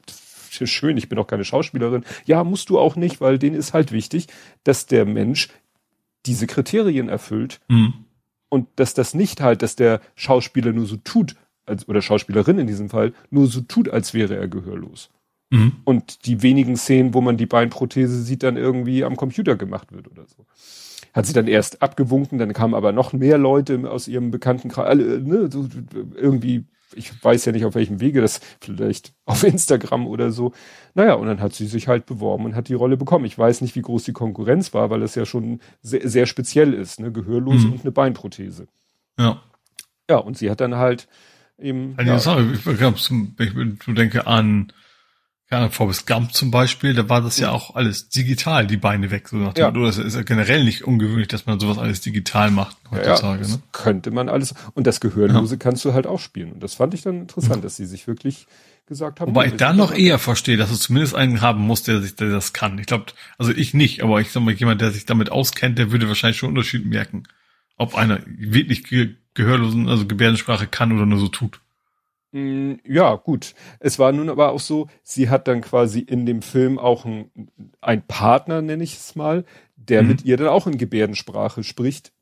schön, 0.54 0.96
ich 0.96 1.08
bin 1.08 1.18
auch 1.18 1.26
keine 1.26 1.44
Schauspielerin. 1.44 2.04
Ja, 2.24 2.44
musst 2.44 2.70
du 2.70 2.78
auch 2.78 2.96
nicht, 2.96 3.20
weil 3.20 3.38
denen 3.38 3.56
ist 3.56 3.74
halt 3.74 3.92
wichtig, 3.92 4.28
dass 4.64 4.86
der 4.86 5.04
Mensch 5.04 5.48
diese 6.26 6.46
Kriterien 6.46 7.08
erfüllt. 7.08 7.60
Mhm. 7.68 7.94
Und 8.48 8.68
dass 8.76 8.94
das 8.94 9.14
nicht 9.14 9.40
halt, 9.40 9.62
dass 9.62 9.76
der 9.76 10.00
Schauspieler 10.14 10.72
nur 10.72 10.86
so 10.86 10.96
tut, 10.96 11.36
als, 11.66 11.88
oder 11.88 12.02
Schauspielerin 12.02 12.58
in 12.58 12.66
diesem 12.66 12.88
Fall, 12.88 13.12
nur 13.30 13.46
so 13.46 13.60
tut, 13.62 13.88
als 13.88 14.14
wäre 14.14 14.36
er 14.36 14.48
gehörlos. 14.48 15.10
Mhm. 15.50 15.72
Und 15.84 16.26
die 16.26 16.42
wenigen 16.42 16.76
Szenen, 16.76 17.14
wo 17.14 17.20
man 17.20 17.36
die 17.36 17.46
Beinprothese 17.46 18.22
sieht, 18.22 18.42
dann 18.42 18.56
irgendwie 18.56 19.04
am 19.04 19.16
Computer 19.16 19.56
gemacht 19.56 19.92
wird 19.92 20.10
oder 20.10 20.26
so. 20.26 20.46
Hat 21.12 21.26
sie 21.26 21.32
dann 21.32 21.46
erst 21.46 21.82
abgewunken, 21.82 22.38
dann 22.38 22.52
kamen 22.52 22.74
aber 22.74 22.92
noch 22.92 23.12
mehr 23.12 23.38
Leute 23.38 23.90
aus 23.90 24.08
ihrem 24.08 24.30
Bekanntenkreis, 24.30 24.86
alle, 24.86 25.20
ne, 25.20 25.48
so, 25.50 25.68
irgendwie, 26.16 26.64
ich 26.96 27.24
weiß 27.24 27.44
ja 27.44 27.52
nicht 27.52 27.64
auf 27.64 27.74
welchem 27.74 28.00
Wege, 28.00 28.20
das 28.20 28.40
vielleicht 28.60 29.12
auf 29.24 29.42
Instagram 29.42 30.06
oder 30.06 30.30
so. 30.30 30.52
Naja, 30.94 31.14
und 31.14 31.26
dann 31.26 31.40
hat 31.40 31.54
sie 31.54 31.66
sich 31.66 31.88
halt 31.88 32.06
beworben 32.06 32.44
und 32.44 32.54
hat 32.54 32.68
die 32.68 32.74
Rolle 32.74 32.96
bekommen. 32.96 33.24
Ich 33.24 33.38
weiß 33.38 33.60
nicht, 33.60 33.74
wie 33.74 33.82
groß 33.82 34.04
die 34.04 34.12
Konkurrenz 34.12 34.74
war, 34.74 34.90
weil 34.90 35.02
es 35.02 35.14
ja 35.14 35.26
schon 35.26 35.60
sehr, 35.82 36.08
sehr 36.08 36.26
speziell 36.26 36.72
ist, 36.72 37.00
ne, 37.00 37.12
gehörlos 37.12 37.64
mhm. 37.64 37.72
und 37.72 37.80
eine 37.82 37.92
Beinprothese. 37.92 38.66
Ja. 39.18 39.42
Ja, 40.08 40.18
und 40.18 40.36
sie 40.36 40.50
hat 40.50 40.60
dann 40.60 40.76
halt 40.76 41.08
eben. 41.58 41.96
Ja, 41.98 42.16
ich, 42.16 42.66
ich, 42.66 43.86
ich 43.88 43.94
denke 43.94 44.26
an 44.26 44.72
ja, 45.54 45.68
Forrest 45.68 46.06
Gump 46.06 46.32
zum 46.32 46.50
Beispiel, 46.50 46.94
da 46.94 47.08
war 47.08 47.20
das 47.20 47.38
ja 47.38 47.50
auch 47.50 47.74
alles 47.74 48.08
digital, 48.08 48.66
die 48.66 48.76
Beine 48.76 49.10
weg. 49.10 49.28
So 49.28 49.36
nach 49.36 49.52
dem, 49.52 49.62
ja. 49.62 49.70
Oder 49.70 49.86
das 49.86 49.98
ist 49.98 50.16
ja 50.16 50.22
generell 50.22 50.64
nicht 50.64 50.84
ungewöhnlich, 50.84 51.28
dass 51.28 51.46
man 51.46 51.60
sowas 51.60 51.78
alles 51.78 52.00
digital 52.00 52.50
macht 52.50 52.76
heutzutage. 52.90 53.42
Ja. 53.42 53.48
Ne? 53.48 53.62
Könnte 53.72 54.10
man 54.10 54.28
alles. 54.28 54.54
Und 54.74 54.86
das 54.86 55.00
Gehörlose 55.00 55.54
ja. 55.54 55.58
kannst 55.58 55.84
du 55.84 55.94
halt 55.94 56.06
auch 56.06 56.20
spielen. 56.20 56.52
Und 56.52 56.62
das 56.62 56.74
fand 56.74 56.94
ich 56.94 57.02
dann 57.02 57.20
interessant, 57.20 57.64
dass 57.64 57.76
sie 57.76 57.86
sich 57.86 58.06
wirklich 58.06 58.46
gesagt 58.86 59.20
haben. 59.20 59.30
Wobei 59.30 59.46
ich 59.46 59.56
da 59.56 59.72
noch 59.72 59.94
eher 59.94 60.18
verstehe, 60.18 60.56
dass 60.56 60.70
du 60.70 60.76
zumindest 60.76 61.14
einen 61.14 61.40
haben 61.40 61.62
musst, 61.62 61.88
der 61.88 62.02
sich, 62.02 62.16
der 62.16 62.30
das 62.30 62.52
kann. 62.52 62.78
Ich 62.78 62.86
glaube, 62.86 63.06
also 63.38 63.52
ich 63.52 63.74
nicht, 63.74 64.02
aber 64.02 64.20
ich 64.20 64.30
sag 64.30 64.42
mal, 64.42 64.54
jemand, 64.54 64.80
der 64.80 64.90
sich 64.90 65.06
damit 65.06 65.30
auskennt, 65.30 65.78
der 65.78 65.92
würde 65.92 66.08
wahrscheinlich 66.08 66.38
schon 66.38 66.50
Unterschied 66.50 66.84
merken, 66.84 67.24
ob 67.76 67.94
einer 67.94 68.20
wirklich 68.26 68.84
Gehörlosen, 69.34 69.88
also 69.88 70.06
Gebärdensprache 70.06 70.66
kann 70.66 70.92
oder 70.92 71.06
nur 71.06 71.18
so 71.18 71.28
tut. 71.28 71.60
Mm, 72.34 72.80
ja, 72.84 73.14
gut. 73.14 73.54
Es 73.78 74.00
war 74.00 74.10
nun 74.10 74.28
aber 74.28 74.50
auch 74.50 74.58
so, 74.58 74.88
sie 75.04 75.30
hat 75.30 75.46
dann 75.46 75.60
quasi 75.60 76.00
in 76.00 76.26
dem 76.26 76.42
Film 76.42 76.80
auch 76.80 77.04
ein, 77.04 77.30
ein 77.80 78.04
Partner, 78.04 78.60
nenne 78.60 78.82
ich 78.82 78.96
es 78.96 79.14
mal, 79.14 79.44
der 79.76 80.02
mhm. 80.02 80.08
mit 80.08 80.24
ihr 80.24 80.36
dann 80.36 80.48
auch 80.48 80.66
in 80.66 80.76
Gebärdensprache 80.76 81.62
spricht. 81.62 82.12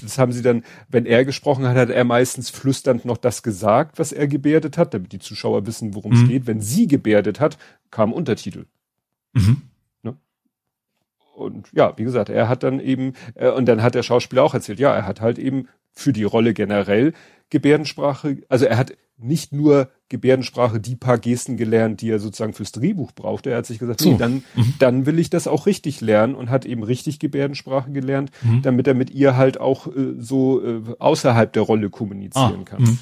Das 0.00 0.16
haben 0.16 0.32
sie 0.32 0.40
dann, 0.40 0.64
wenn 0.88 1.04
er 1.04 1.26
gesprochen 1.26 1.68
hat, 1.68 1.76
hat 1.76 1.90
er 1.90 2.04
meistens 2.04 2.48
flüsternd 2.48 3.04
noch 3.04 3.18
das 3.18 3.42
gesagt, 3.42 3.98
was 3.98 4.12
er 4.12 4.26
gebärdet 4.26 4.78
hat, 4.78 4.94
damit 4.94 5.12
die 5.12 5.18
Zuschauer 5.18 5.66
wissen, 5.66 5.94
worum 5.94 6.12
es 6.12 6.20
mhm. 6.20 6.28
geht. 6.28 6.46
Wenn 6.46 6.62
sie 6.62 6.86
gebärdet 6.86 7.40
hat, 7.40 7.58
kam 7.90 8.14
Untertitel. 8.14 8.64
Mhm. 9.34 9.60
Ne? 10.02 10.16
Und 11.36 11.68
ja, 11.72 11.92
wie 11.98 12.04
gesagt, 12.04 12.30
er 12.30 12.48
hat 12.48 12.62
dann 12.62 12.80
eben, 12.80 13.12
äh, 13.34 13.50
und 13.50 13.66
dann 13.66 13.82
hat 13.82 13.94
der 13.94 14.02
Schauspieler 14.02 14.44
auch 14.44 14.54
erzählt, 14.54 14.80
ja, 14.80 14.94
er 14.94 15.04
hat 15.04 15.20
halt 15.20 15.38
eben 15.38 15.68
für 15.92 16.12
die 16.12 16.24
Rolle 16.24 16.54
generell 16.54 17.12
Gebärdensprache, 17.50 18.38
also 18.48 18.64
er 18.64 18.78
hat 18.78 18.92
nicht 19.22 19.52
nur 19.52 19.90
Gebärdensprache, 20.08 20.80
die 20.80 20.96
paar 20.96 21.18
Gesten 21.18 21.56
gelernt, 21.56 22.00
die 22.00 22.10
er 22.10 22.18
sozusagen 22.18 22.54
fürs 22.54 22.72
Drehbuch 22.72 23.12
brauchte. 23.12 23.50
Er 23.50 23.58
hat 23.58 23.66
sich 23.66 23.78
gesagt, 23.78 24.00
so. 24.00 24.12
nee, 24.12 24.16
dann, 24.16 24.42
mhm. 24.54 24.74
dann 24.78 25.06
will 25.06 25.18
ich 25.18 25.30
das 25.30 25.46
auch 25.46 25.66
richtig 25.66 26.00
lernen 26.00 26.34
und 26.34 26.48
hat 26.48 26.64
eben 26.64 26.82
richtig 26.82 27.18
Gebärdensprache 27.18 27.90
gelernt, 27.92 28.30
mhm. 28.42 28.62
damit 28.62 28.86
er 28.86 28.94
mit 28.94 29.10
ihr 29.10 29.36
halt 29.36 29.60
auch 29.60 29.86
äh, 29.88 30.14
so 30.18 30.64
äh, 30.64 30.80
außerhalb 30.98 31.52
der 31.52 31.62
Rolle 31.62 31.90
kommunizieren 31.90 32.62
ah. 32.62 32.64
kann. 32.64 32.82
Mhm. 32.82 32.98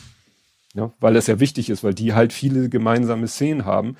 Ja, 0.75 0.93
weil 1.01 1.15
das 1.15 1.27
ja 1.27 1.41
wichtig 1.41 1.71
ist, 1.71 1.85
weil 1.85 1.95
die 1.95 2.15
halt 2.15 2.33
viele 2.33 2.69
gemeinsame 2.69 3.29
Szenen 3.29 3.65
haben. 3.65 3.97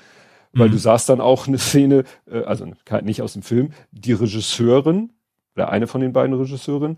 Weil 0.51 0.69
du 0.69 0.75
mhm. 0.75 0.79
sahst 0.79 1.09
dann 1.09 1.21
auch 1.21 1.47
eine 1.47 1.59
Szene, 1.59 2.05
äh, 2.29 2.41
also 2.41 2.65
nicht 3.03 3.21
aus 3.21 3.33
dem 3.33 3.43
Film, 3.43 3.71
die 3.91 4.13
Regisseurin, 4.13 5.11
oder 5.55 5.69
eine 5.69 5.87
von 5.87 6.01
den 6.01 6.11
beiden 6.11 6.35
Regisseuren, 6.35 6.97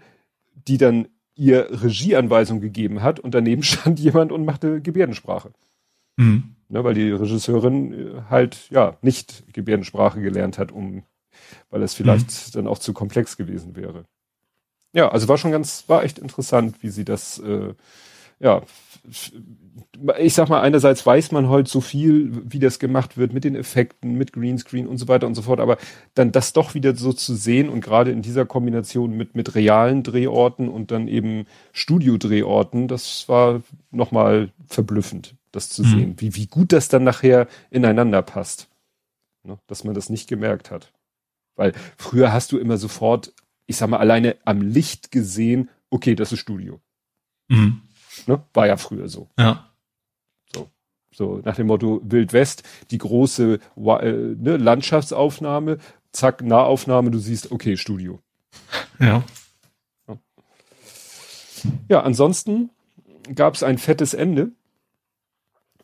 die 0.67 0.77
dann 0.77 1.07
ihr 1.35 1.67
Regieanweisung 1.83 2.61
gegeben 2.61 3.01
hat 3.01 3.19
und 3.19 3.33
daneben 3.33 3.63
stand 3.63 3.99
jemand 3.99 4.31
und 4.31 4.45
machte 4.45 4.81
Gebärdensprache. 4.81 5.51
Mhm. 6.17 6.55
Ne, 6.69 6.83
weil 6.83 6.93
die 6.93 7.11
Regisseurin 7.11 7.93
äh, 7.93 8.21
halt 8.29 8.69
ja 8.69 8.97
nicht 9.01 9.43
Gebärdensprache 9.53 10.21
gelernt 10.21 10.57
hat, 10.57 10.71
um 10.71 11.03
weil 11.69 11.83
es 11.83 11.93
vielleicht 11.93 12.29
mhm. 12.29 12.51
dann 12.53 12.67
auch 12.67 12.79
zu 12.79 12.93
komplex 12.93 13.37
gewesen 13.37 13.75
wäre. 13.75 14.05
Ja, 14.93 15.09
also 15.09 15.27
war 15.27 15.37
schon 15.37 15.51
ganz, 15.51 15.85
war 15.87 16.03
echt 16.03 16.19
interessant, 16.19 16.83
wie 16.83 16.89
sie 16.89 17.05
das 17.05 17.39
äh, 17.39 17.73
ja 18.41 18.61
ich 20.19 20.33
sag 20.33 20.49
mal, 20.49 20.61
einerseits 20.61 21.05
weiß 21.05 21.31
man 21.31 21.49
heute 21.49 21.69
so 21.69 21.81
viel, 21.81 22.31
wie 22.51 22.59
das 22.59 22.79
gemacht 22.79 23.17
wird 23.17 23.33
mit 23.33 23.43
den 23.43 23.55
Effekten, 23.55 24.15
mit 24.15 24.33
Greenscreen 24.33 24.87
und 24.87 24.97
so 24.97 25.07
weiter 25.07 25.27
und 25.27 25.35
so 25.35 25.43
fort, 25.43 25.59
aber 25.59 25.77
dann 26.13 26.31
das 26.31 26.53
doch 26.53 26.73
wieder 26.73 26.95
so 26.95 27.13
zu 27.13 27.35
sehen 27.35 27.69
und 27.69 27.81
gerade 27.81 28.11
in 28.11 28.21
dieser 28.21 28.45
Kombination 28.45 29.15
mit, 29.15 29.35
mit 29.35 29.55
realen 29.55 30.03
Drehorten 30.03 30.69
und 30.69 30.91
dann 30.91 31.07
eben 31.07 31.45
Studiodrehorten, 31.71 32.87
das 32.87 33.27
war 33.29 33.61
nochmal 33.91 34.51
verblüffend, 34.67 35.35
das 35.51 35.69
zu 35.69 35.83
mhm. 35.83 35.87
sehen, 35.87 36.15
wie, 36.17 36.35
wie 36.35 36.47
gut 36.47 36.73
das 36.73 36.87
dann 36.87 37.03
nachher 37.03 37.47
ineinander 37.69 38.21
passt. 38.21 38.69
Ne? 39.43 39.57
Dass 39.67 39.83
man 39.83 39.93
das 39.93 40.09
nicht 40.09 40.27
gemerkt 40.27 40.71
hat. 40.71 40.91
Weil 41.55 41.73
früher 41.97 42.33
hast 42.33 42.51
du 42.51 42.57
immer 42.57 42.77
sofort, 42.77 43.33
ich 43.67 43.77
sag 43.77 43.89
mal, 43.89 43.97
alleine 43.97 44.37
am 44.45 44.61
Licht 44.61 45.11
gesehen, 45.11 45.69
okay, 45.89 46.15
das 46.15 46.31
ist 46.31 46.39
Studio. 46.39 46.79
Mhm. 47.49 47.81
Ne? 48.27 48.41
War 48.53 48.67
ja 48.67 48.77
früher 48.77 49.07
so. 49.09 49.29
Ja. 49.37 49.67
So, 50.53 50.69
so 51.13 51.41
nach 51.43 51.55
dem 51.55 51.67
Motto 51.67 52.01
Wild 52.03 52.33
West, 52.33 52.63
die 52.91 52.97
große 52.97 53.59
äh, 53.75 54.11
ne, 54.11 54.57
Landschaftsaufnahme, 54.57 55.77
zack, 56.11 56.41
Nahaufnahme, 56.41 57.11
du 57.11 57.19
siehst, 57.19 57.51
okay, 57.51 57.77
Studio. 57.77 58.19
Ja. 58.99 59.23
Ja, 61.89 62.01
ansonsten 62.01 62.71
gab 63.35 63.53
es 63.55 63.63
ein 63.63 63.77
fettes 63.77 64.13
Ende. 64.13 64.51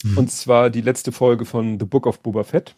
Mhm. 0.03 0.17
Und 0.17 0.31
zwar 0.31 0.69
die 0.69 0.81
letzte 0.81 1.11
Folge 1.11 1.45
von 1.45 1.79
The 1.79 1.85
Book 1.85 2.05
of 2.05 2.19
Boba 2.19 2.43
Fett. 2.43 2.75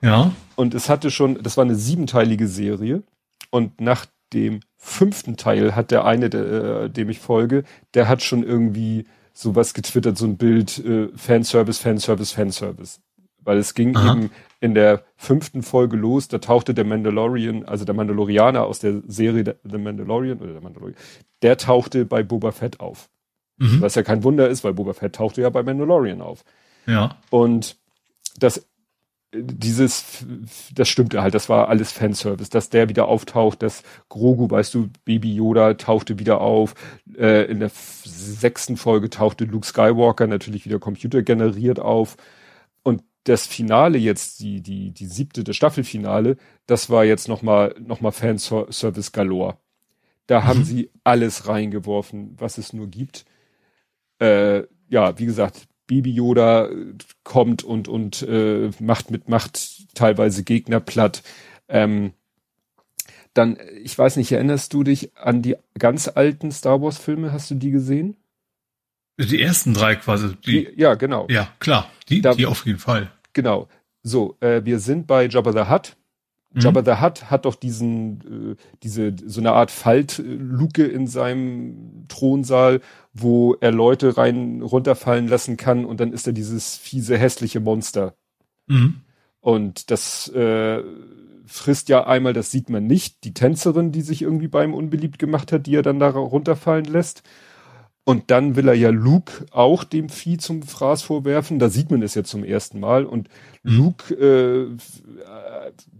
Ja. 0.00 0.32
Und 0.56 0.74
es 0.74 0.88
hatte 0.88 1.10
schon, 1.10 1.42
das 1.42 1.56
war 1.56 1.64
eine 1.64 1.74
siebenteilige 1.74 2.46
Serie. 2.46 3.02
Und 3.50 3.80
nach 3.80 4.06
dem 4.34 4.60
fünften 4.76 5.36
Teil 5.36 5.74
hat 5.74 5.90
der 5.90 6.04
eine, 6.04 6.28
der, 6.28 6.44
äh, 6.44 6.90
dem 6.90 7.08
ich 7.08 7.20
folge, 7.20 7.64
der 7.94 8.08
hat 8.08 8.22
schon 8.22 8.42
irgendwie 8.42 9.06
sowas 9.32 9.74
getwittert, 9.74 10.18
so 10.18 10.26
ein 10.26 10.36
Bild, 10.36 10.84
äh, 10.84 11.08
Fanservice, 11.16 11.80
Fanservice, 11.80 12.32
Fanservice. 12.32 13.00
Weil 13.40 13.58
es 13.58 13.74
ging 13.74 13.96
Aha. 13.96 14.12
eben 14.12 14.30
in 14.60 14.74
der 14.74 15.04
fünften 15.16 15.62
Folge 15.62 15.96
los, 15.96 16.28
da 16.28 16.38
tauchte 16.38 16.72
der 16.72 16.84
Mandalorian, 16.84 17.64
also 17.64 17.84
der 17.84 17.94
Mandalorianer 17.94 18.64
aus 18.64 18.78
der 18.78 19.02
Serie 19.06 19.56
The 19.64 19.78
Mandalorian, 19.78 20.38
oder 20.38 20.52
der 20.52 20.62
Mandalorian, 20.62 20.96
der 21.42 21.58
tauchte 21.58 22.04
bei 22.04 22.22
Boba 22.22 22.52
Fett 22.52 22.80
auf. 22.80 23.10
Mhm. 23.58 23.80
Was 23.80 23.94
ja 23.94 24.02
kein 24.02 24.24
Wunder 24.24 24.48
ist, 24.48 24.64
weil 24.64 24.74
Boba 24.74 24.94
Fett 24.94 25.14
tauchte 25.14 25.42
ja 25.42 25.50
bei 25.50 25.62
Mandalorian 25.62 26.20
auf. 26.20 26.44
Ja. 26.86 27.16
Und 27.30 27.76
das 28.38 28.66
dieses, 29.34 30.24
das 30.74 30.88
stimmte 30.88 31.22
halt, 31.22 31.34
das 31.34 31.48
war 31.48 31.68
alles 31.68 31.92
Fanservice, 31.92 32.50
dass 32.50 32.70
der 32.70 32.88
wieder 32.88 33.08
auftaucht, 33.08 33.62
dass 33.62 33.82
Grogu, 34.08 34.50
weißt 34.50 34.74
du, 34.74 34.88
Baby 35.04 35.34
Yoda 35.34 35.74
tauchte 35.74 36.18
wieder 36.18 36.40
auf, 36.40 36.74
äh, 37.16 37.44
in 37.50 37.60
der 37.60 37.70
sechsten 37.74 38.76
Folge 38.76 39.10
tauchte 39.10 39.44
Luke 39.44 39.66
Skywalker 39.66 40.26
natürlich 40.26 40.64
wieder 40.64 40.78
computergeneriert 40.78 41.80
auf 41.80 42.16
und 42.82 43.02
das 43.24 43.46
Finale 43.46 43.98
jetzt, 43.98 44.40
die, 44.40 44.60
die, 44.60 44.90
die 44.90 45.06
siebte, 45.06 45.44
das 45.44 45.56
Staffelfinale, 45.56 46.36
das 46.66 46.90
war 46.90 47.04
jetzt 47.04 47.28
nochmal, 47.28 47.74
nochmal 47.78 48.12
Fanservice 48.12 49.12
galore. 49.12 49.56
Da 50.26 50.40
mhm. 50.40 50.44
haben 50.44 50.64
sie 50.64 50.90
alles 51.04 51.48
reingeworfen, 51.48 52.34
was 52.38 52.58
es 52.58 52.72
nur 52.72 52.88
gibt. 52.88 53.24
Äh, 54.20 54.64
ja, 54.88 55.18
wie 55.18 55.26
gesagt, 55.26 55.66
Baby 55.86 56.12
Yoda 56.12 56.66
äh, 56.66 56.94
kommt 57.22 57.62
und 57.62 57.88
und 57.88 58.22
äh, 58.22 58.70
macht 58.80 59.10
mit 59.10 59.28
Macht 59.28 59.94
teilweise 59.94 60.44
Gegner 60.44 60.80
platt. 60.80 61.22
Ähm, 61.68 62.12
dann, 63.34 63.58
ich 63.82 63.98
weiß 63.98 64.16
nicht, 64.16 64.30
erinnerst 64.30 64.72
du 64.72 64.84
dich 64.84 65.16
an 65.16 65.42
die 65.42 65.56
ganz 65.78 66.08
alten 66.08 66.52
Star 66.52 66.80
Wars 66.80 66.98
Filme? 66.98 67.32
Hast 67.32 67.50
du 67.50 67.56
die 67.56 67.72
gesehen? 67.72 68.16
Die 69.18 69.42
ersten 69.42 69.74
drei 69.74 69.96
quasi. 69.96 70.36
Die, 70.44 70.66
die 70.66 70.80
ja, 70.80 70.94
genau. 70.94 71.26
Ja, 71.28 71.48
klar. 71.58 71.90
Die, 72.08 72.20
da, 72.20 72.34
die 72.34 72.46
auf 72.46 72.64
jeden 72.66 72.78
Fall. 72.78 73.10
Genau. 73.32 73.68
So, 74.02 74.36
äh, 74.40 74.64
wir 74.64 74.78
sind 74.78 75.06
bei 75.06 75.26
Jabba 75.26 75.52
the 75.52 75.70
Hutt. 75.70 75.96
Mhm. 76.54 76.60
Jabba 76.60 76.82
the 76.84 77.02
Hutt 77.02 77.30
hat 77.30 77.44
doch 77.44 77.56
diesen, 77.56 78.52
äh, 78.52 78.56
diese, 78.82 79.14
so 79.26 79.40
eine 79.40 79.52
Art 79.52 79.70
Faltluke 79.70 80.84
in 80.84 81.06
seinem 81.06 82.06
Thronsaal, 82.08 82.80
wo 83.12 83.54
er 83.54 83.72
Leute 83.72 84.16
rein 84.16 84.62
runterfallen 84.62 85.28
lassen 85.28 85.56
kann 85.56 85.84
und 85.84 86.00
dann 86.00 86.12
ist 86.12 86.26
er 86.26 86.32
dieses 86.32 86.76
fiese, 86.76 87.18
hässliche 87.18 87.60
Monster. 87.60 88.14
Mhm. 88.66 89.00
Und 89.40 89.90
das 89.90 90.28
äh, 90.28 90.82
frisst 91.46 91.88
ja 91.88 92.06
einmal, 92.06 92.32
das 92.32 92.50
sieht 92.50 92.70
man 92.70 92.86
nicht, 92.86 93.24
die 93.24 93.34
Tänzerin, 93.34 93.92
die 93.92 94.02
sich 94.02 94.22
irgendwie 94.22 94.48
bei 94.48 94.64
ihm 94.64 94.74
unbeliebt 94.74 95.18
gemacht 95.18 95.52
hat, 95.52 95.66
die 95.66 95.74
er 95.74 95.82
dann 95.82 95.98
da 95.98 96.08
runterfallen 96.10 96.86
lässt. 96.86 97.22
Und 98.06 98.30
dann 98.30 98.54
will 98.54 98.68
er 98.68 98.74
ja 98.74 98.90
Luke 98.90 99.46
auch 99.50 99.82
dem 99.82 100.10
Vieh 100.10 100.36
zum 100.36 100.62
Fraß 100.62 101.02
vorwerfen. 101.02 101.58
Da 101.58 101.70
sieht 101.70 101.90
man 101.90 102.02
es 102.02 102.14
ja 102.14 102.22
zum 102.22 102.44
ersten 102.44 102.78
Mal. 102.78 103.06
Und 103.06 103.28
mhm. 103.62 103.76
Luke 103.76 104.14
äh, 104.14 104.76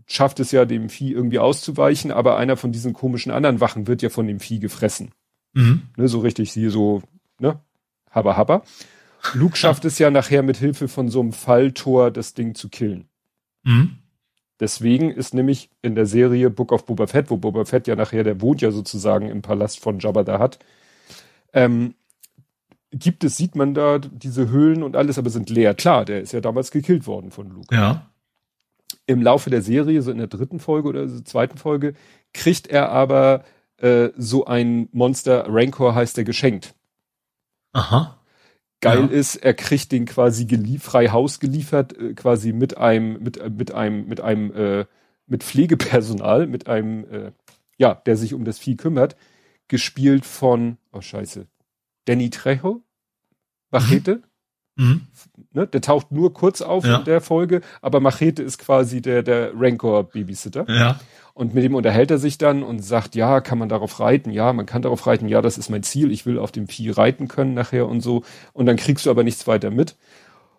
schafft 0.06 0.38
es 0.38 0.52
ja, 0.52 0.66
dem 0.66 0.90
Vieh 0.90 1.12
irgendwie 1.12 1.38
auszuweichen, 1.38 2.12
aber 2.12 2.36
einer 2.36 2.58
von 2.58 2.72
diesen 2.72 2.92
komischen 2.92 3.32
anderen 3.32 3.60
Wachen 3.60 3.86
wird 3.86 4.02
ja 4.02 4.10
von 4.10 4.26
dem 4.26 4.38
Vieh 4.38 4.58
gefressen. 4.58 5.12
Mhm. 5.54 5.82
Ne, 5.96 6.08
so 6.08 6.18
richtig, 6.18 6.52
sie 6.52 6.68
so, 6.68 7.02
ne? 7.38 7.58
habba 8.10 8.36
habba. 8.36 8.62
Luke 9.32 9.56
schafft 9.56 9.86
es 9.86 9.98
ja 9.98 10.10
nachher 10.10 10.42
mit 10.42 10.58
Hilfe 10.58 10.88
von 10.88 11.08
so 11.08 11.20
einem 11.20 11.32
Falltor, 11.32 12.10
das 12.10 12.34
Ding 12.34 12.54
zu 12.54 12.68
killen. 12.68 13.08
Mhm. 13.62 13.96
Deswegen 14.60 15.10
ist 15.10 15.34
nämlich 15.34 15.70
in 15.80 15.94
der 15.94 16.06
Serie 16.06 16.50
Book 16.50 16.70
of 16.70 16.84
Boba 16.84 17.06
Fett, 17.06 17.30
wo 17.30 17.38
Boba 17.38 17.64
Fett 17.64 17.86
ja 17.86 17.96
nachher, 17.96 18.22
der 18.24 18.40
wohnt 18.40 18.60
ja 18.60 18.70
sozusagen 18.70 19.28
im 19.28 19.42
Palast 19.42 19.80
von 19.80 19.98
Jabba 19.98 20.22
da 20.22 20.38
hat, 20.38 20.58
ähm, 21.54 21.94
gibt 22.90 23.24
es, 23.24 23.36
sieht 23.36 23.56
man 23.56 23.74
da 23.74 23.98
diese 23.98 24.50
Höhlen 24.50 24.82
und 24.82 24.96
alles, 24.96 25.18
aber 25.18 25.30
sind 25.30 25.50
leer. 25.50 25.74
Klar, 25.74 26.04
der 26.04 26.20
ist 26.20 26.32
ja 26.32 26.40
damals 26.40 26.70
gekillt 26.70 27.06
worden 27.06 27.30
von 27.30 27.50
Luke. 27.50 27.74
Ja. 27.74 28.10
Im 29.06 29.22
Laufe 29.22 29.50
der 29.50 29.62
Serie, 29.62 30.02
so 30.02 30.10
in 30.10 30.18
der 30.18 30.26
dritten 30.26 30.60
Folge 30.60 30.88
oder 30.88 31.08
so 31.08 31.20
zweiten 31.20 31.58
Folge, 31.58 31.94
kriegt 32.32 32.66
er 32.66 32.90
aber 32.90 33.44
äh, 33.78 34.10
so 34.16 34.46
ein 34.46 34.88
Monster, 34.92 35.46
Rancor 35.48 35.94
heißt 35.94 36.16
der, 36.16 36.24
geschenkt. 36.24 36.74
Aha. 37.72 38.18
Geil 38.80 39.08
ja. 39.10 39.18
ist, 39.18 39.36
er 39.36 39.54
kriegt 39.54 39.92
den 39.92 40.04
quasi 40.04 40.46
frei 40.78 41.08
Haus 41.08 41.40
geliefert, 41.40 41.98
äh, 41.98 42.14
quasi 42.14 42.52
mit 42.52 42.78
einem, 42.78 43.22
mit, 43.22 43.38
äh, 43.38 43.50
mit 43.50 43.72
einem, 43.72 44.06
mit 44.06 44.20
einem, 44.20 44.52
äh, 44.52 44.84
mit 45.26 45.42
Pflegepersonal, 45.42 46.46
mit 46.46 46.68
einem, 46.68 47.04
äh, 47.10 47.32
ja, 47.78 47.94
der 47.94 48.16
sich 48.16 48.34
um 48.34 48.44
das 48.44 48.58
Vieh 48.58 48.76
kümmert, 48.76 49.16
gespielt 49.68 50.26
von, 50.26 50.78
oh 50.92 51.00
scheiße, 51.00 51.46
Danny 52.04 52.30
Trejo, 52.30 52.82
Machete. 53.70 54.22
Mhm. 54.76 54.84
mhm. 54.86 55.00
Ne, 55.52 55.68
der 55.68 55.80
taucht 55.80 56.10
nur 56.10 56.34
kurz 56.34 56.62
auf 56.62 56.84
ja. 56.84 56.98
in 56.98 57.04
der 57.04 57.20
Folge, 57.20 57.60
aber 57.80 58.00
Machete 58.00 58.42
ist 58.42 58.58
quasi 58.58 59.00
der, 59.00 59.22
der 59.22 59.52
Rancor-Babysitter. 59.54 60.64
Ja. 60.68 61.00
Und 61.32 61.54
mit 61.54 61.62
dem 61.62 61.74
unterhält 61.74 62.10
er 62.10 62.18
sich 62.18 62.38
dann 62.38 62.62
und 62.62 62.80
sagt, 62.80 63.14
ja, 63.14 63.40
kann 63.40 63.58
man 63.58 63.68
darauf 63.68 64.00
reiten? 64.00 64.30
Ja, 64.30 64.52
man 64.52 64.66
kann 64.66 64.82
darauf 64.82 65.06
reiten. 65.06 65.28
Ja, 65.28 65.42
das 65.42 65.58
ist 65.58 65.68
mein 65.68 65.82
Ziel. 65.82 66.10
Ich 66.12 66.26
will 66.26 66.38
auf 66.38 66.52
dem 66.52 66.68
Vieh 66.68 66.90
reiten 66.90 67.28
können 67.28 67.54
nachher 67.54 67.88
und 67.88 68.00
so. 68.00 68.24
Und 68.52 68.66
dann 68.66 68.76
kriegst 68.76 69.06
du 69.06 69.10
aber 69.10 69.24
nichts 69.24 69.46
weiter 69.46 69.70
mit. 69.70 69.96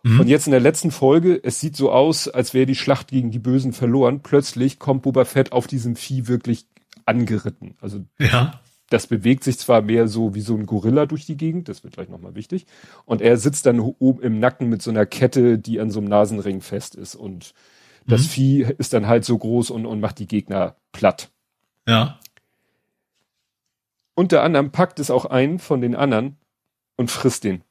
Mhm. 0.03 0.21
Und 0.21 0.27
jetzt 0.27 0.47
in 0.47 0.51
der 0.51 0.59
letzten 0.61 0.91
Folge, 0.91 1.39
es 1.41 1.59
sieht 1.59 1.75
so 1.75 1.91
aus, 1.91 2.27
als 2.27 2.53
wäre 2.53 2.65
die 2.65 2.75
Schlacht 2.75 3.09
gegen 3.09 3.31
die 3.31 3.39
Bösen 3.39 3.73
verloren. 3.73 4.21
Plötzlich 4.21 4.79
kommt 4.79 5.03
Boba 5.03 5.25
Fett 5.25 5.51
auf 5.51 5.67
diesem 5.67 5.95
Vieh 5.95 6.27
wirklich 6.27 6.67
angeritten. 7.05 7.75
Also 7.81 8.03
ja 8.19 8.59
das 8.95 9.07
bewegt 9.07 9.43
sich 9.43 9.59
zwar 9.59 9.81
mehr 9.81 10.07
so 10.07 10.35
wie 10.35 10.39
so 10.39 10.55
ein 10.55 10.65
Gorilla 10.65 11.05
durch 11.05 11.25
die 11.25 11.35
Gegend, 11.35 11.67
das 11.67 11.83
wird 11.83 11.95
gleich 11.95 12.07
nochmal 12.07 12.33
wichtig. 12.33 12.65
Und 13.03 13.21
er 13.21 13.35
sitzt 13.35 13.65
dann 13.65 13.81
oben 13.81 14.21
im 14.21 14.39
Nacken 14.39 14.69
mit 14.69 14.81
so 14.81 14.89
einer 14.89 15.05
Kette, 15.05 15.59
die 15.59 15.81
an 15.81 15.91
so 15.91 15.99
einem 15.99 16.07
Nasenring 16.07 16.61
fest 16.61 16.95
ist. 16.95 17.13
Und 17.13 17.53
das 18.07 18.21
mhm. 18.21 18.25
Vieh 18.27 18.61
ist 18.77 18.93
dann 18.93 19.07
halt 19.07 19.25
so 19.25 19.37
groß 19.37 19.69
und, 19.71 19.85
und 19.85 19.99
macht 19.99 20.17
die 20.19 20.27
Gegner 20.27 20.77
platt. 20.93 21.29
Ja. 21.85 22.17
Unter 24.13 24.43
anderem 24.43 24.71
packt 24.71 25.01
es 25.01 25.11
auch 25.11 25.25
einen 25.25 25.59
von 25.59 25.81
den 25.81 25.93
anderen 25.93 26.37
und 26.95 27.11
frisst 27.11 27.43
den. 27.43 27.65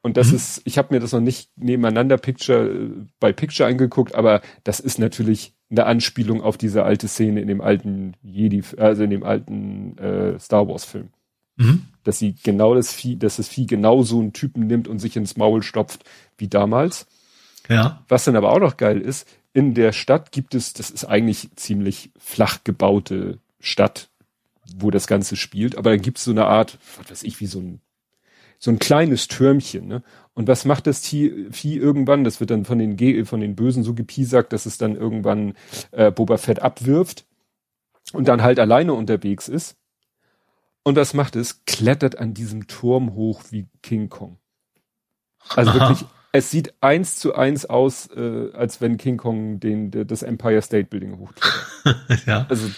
Und 0.00 0.16
das 0.16 0.30
mhm. 0.30 0.36
ist, 0.36 0.62
ich 0.64 0.78
habe 0.78 0.94
mir 0.94 1.00
das 1.00 1.12
noch 1.12 1.20
nicht 1.20 1.50
nebeneinander 1.56 2.16
Picture 2.16 2.70
äh, 2.70 2.90
bei 3.20 3.34
Picture 3.34 3.68
angeguckt, 3.68 4.14
aber 4.14 4.40
das 4.62 4.80
ist 4.80 4.98
natürlich 4.98 5.53
eine 5.70 5.86
Anspielung 5.86 6.42
auf 6.42 6.56
diese 6.56 6.84
alte 6.84 7.08
Szene 7.08 7.40
in 7.40 7.48
dem 7.48 7.60
alten 7.60 8.14
Jedi, 8.22 8.62
also 8.76 9.04
in 9.04 9.10
dem 9.10 9.22
alten 9.22 9.98
äh, 9.98 10.38
Star 10.38 10.68
Wars 10.68 10.84
Film. 10.84 11.08
Mhm. 11.56 11.86
Dass 12.02 12.18
sie 12.18 12.34
genau 12.42 12.74
das 12.74 12.92
Vieh, 12.92 13.16
dass 13.16 13.36
das 13.36 13.48
Vieh 13.48 13.66
genau 13.66 14.02
so 14.02 14.20
einen 14.20 14.32
Typen 14.32 14.66
nimmt 14.66 14.88
und 14.88 14.98
sich 14.98 15.16
ins 15.16 15.36
Maul 15.36 15.62
stopft 15.62 16.04
wie 16.36 16.48
damals. 16.48 17.06
Ja. 17.68 18.02
Was 18.08 18.24
dann 18.24 18.36
aber 18.36 18.52
auch 18.52 18.60
noch 18.60 18.76
geil 18.76 19.00
ist, 19.00 19.26
in 19.52 19.74
der 19.74 19.92
Stadt 19.92 20.32
gibt 20.32 20.54
es, 20.54 20.72
das 20.72 20.90
ist 20.90 21.04
eigentlich 21.04 21.48
ziemlich 21.56 22.10
flach 22.18 22.58
gebaute 22.64 23.38
Stadt, 23.60 24.08
wo 24.76 24.90
das 24.90 25.06
Ganze 25.06 25.36
spielt, 25.36 25.78
aber 25.78 25.90
dann 25.90 26.02
gibt 26.02 26.18
es 26.18 26.24
so 26.24 26.32
eine 26.32 26.46
Art, 26.46 26.78
was 26.98 27.10
weiß 27.10 27.22
ich, 27.22 27.40
wie 27.40 27.46
so 27.46 27.60
ein 27.60 27.80
so 28.58 28.70
ein 28.70 28.78
kleines 28.78 29.28
Türmchen, 29.28 29.86
ne? 29.86 30.02
Und 30.34 30.48
was 30.48 30.64
macht 30.64 30.86
das 30.86 31.00
Vieh, 31.00 31.46
Vieh 31.50 31.76
irgendwann? 31.76 32.24
Das 32.24 32.40
wird 32.40 32.50
dann 32.50 32.64
von 32.64 32.78
den, 32.78 32.96
Ge 32.96 33.24
von 33.24 33.40
den 33.40 33.54
Bösen 33.54 33.84
so 33.84 33.94
gepiesackt, 33.94 34.52
dass 34.52 34.66
es 34.66 34.78
dann 34.78 34.96
irgendwann 34.96 35.54
äh, 35.92 36.10
Boba 36.10 36.38
Fett 36.38 36.60
abwirft 36.60 37.24
und 38.12 38.26
dann 38.26 38.42
halt 38.42 38.58
alleine 38.58 38.94
unterwegs 38.94 39.48
ist. 39.48 39.76
Und 40.82 40.96
was 40.96 41.14
macht 41.14 41.36
es? 41.36 41.64
Klettert 41.64 42.18
an 42.18 42.34
diesem 42.34 42.66
Turm 42.66 43.14
hoch 43.14 43.42
wie 43.50 43.68
King 43.82 44.10
Kong. 44.10 44.38
Also 45.48 45.70
Aha. 45.70 45.80
wirklich, 45.80 46.08
es 46.32 46.50
sieht 46.50 46.74
eins 46.80 47.16
zu 47.18 47.34
eins 47.34 47.64
aus, 47.64 48.08
äh, 48.14 48.50
als 48.54 48.80
wenn 48.80 48.96
King 48.96 49.16
Kong 49.16 49.60
den, 49.60 49.90
das 49.90 50.22
Empire 50.22 50.60
State 50.62 50.88
Building 50.88 51.18
hochklettert. 51.18 52.26
ja. 52.26 52.46
Also 52.48 52.68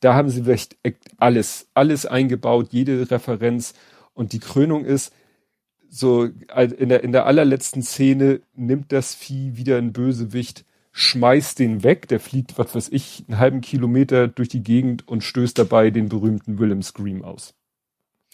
da 0.00 0.14
haben 0.14 0.28
sie 0.28 0.48
echt 0.50 0.76
alles, 1.16 1.68
alles 1.72 2.04
eingebaut, 2.04 2.68
jede 2.70 3.10
Referenz. 3.10 3.74
Und 4.12 4.32
die 4.32 4.38
Krönung 4.38 4.84
ist, 4.84 5.12
so 5.88 6.24
in 6.24 6.88
der, 6.88 7.02
in 7.02 7.12
der 7.12 7.26
allerletzten 7.26 7.82
Szene 7.82 8.40
nimmt 8.54 8.92
das 8.92 9.14
Vieh 9.14 9.56
wieder 9.56 9.78
ein 9.78 9.92
Bösewicht, 9.92 10.64
schmeißt 10.92 11.58
den 11.58 11.82
weg, 11.82 12.08
der 12.08 12.20
fliegt, 12.20 12.58
was 12.58 12.74
weiß 12.74 12.88
ich, 12.90 13.24
einen 13.28 13.38
halben 13.38 13.60
Kilometer 13.60 14.28
durch 14.28 14.48
die 14.48 14.62
Gegend 14.62 15.06
und 15.06 15.22
stößt 15.22 15.58
dabei 15.58 15.90
den 15.90 16.08
berühmten 16.08 16.58
Willem 16.58 16.82
Scream 16.82 17.22
aus. 17.22 17.54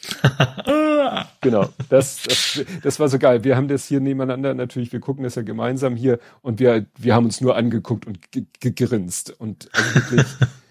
genau, 1.41 1.69
das, 1.89 2.23
das, 2.23 2.65
das 2.83 3.01
war 3.01 3.09
so 3.09 3.19
geil. 3.19 3.45
Wir 3.45 3.57
haben 3.57 3.69
das 3.69 3.87
hier 3.87 4.01
nebeneinander 4.01 4.55
natürlich, 4.55 4.93
wir 4.93 5.01
gucken 5.01 5.25
das 5.25 5.35
ja 5.35 5.43
gemeinsam 5.43 5.97
hier 5.97 6.19
und 6.41 6.61
wir, 6.61 6.87
wir 6.97 7.15
haben 7.15 7.25
uns 7.25 7.41
nur 7.41 7.57
angeguckt 7.57 8.07
und 8.07 8.19
gegrinst. 8.61 9.31
Und 9.41 9.69
also 9.73 9.95
wirklich, 9.95 10.27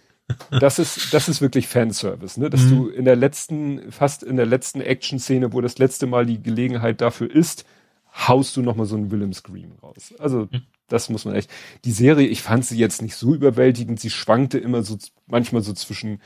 das 0.52 0.80
ist, 0.80 1.14
das 1.14 1.30
ist 1.30 1.42
wirklich 1.42 1.68
Fanservice, 1.68 2.40
ne? 2.40 2.50
Dass 2.50 2.64
mhm. 2.64 2.70
du 2.70 2.88
in 2.90 3.06
der 3.06 3.16
letzten, 3.16 3.92
fast 3.92 4.24
in 4.24 4.36
der 4.36 4.46
letzten 4.46 4.82
Action-Szene, 4.82 5.54
wo 5.54 5.62
das 5.62 5.78
letzte 5.78 6.08
Mal 6.08 6.26
die 6.26 6.42
Gelegenheit 6.42 7.02
dafür 7.02 7.30
ist, 7.34 7.66
haust 8.14 8.58
du 8.58 8.62
nochmal 8.62 8.86
so 8.86 8.96
einen 8.96 9.12
Willem 9.12 9.34
Scream 9.34 9.74
raus. 9.82 10.14
Also, 10.20 10.48
mhm. 10.52 10.64
das 10.88 11.10
muss 11.10 11.26
man 11.26 11.36
echt. 11.36 11.50
Die 11.86 11.92
Serie, 11.92 12.28
ich 12.28 12.42
fand 12.42 12.66
sie 12.66 12.78
jetzt 12.78 13.02
nicht 13.02 13.16
so 13.16 13.34
überwältigend. 13.34 14.00
Sie 14.00 14.10
schwankte 14.10 14.58
immer 14.58 14.84
so, 14.84 14.98
manchmal 15.28 15.62
so 15.62 15.74
zwischen, 15.74 16.22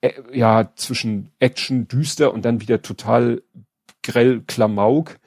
äh, 0.00 0.12
ja, 0.32 0.70
zwischen 0.76 1.30
Action, 1.38 1.88
düster 1.88 2.32
und 2.32 2.44
dann 2.44 2.60
wieder 2.60 2.82
total 2.82 3.42
grell, 4.02 4.42
Klamauk. 4.46 5.18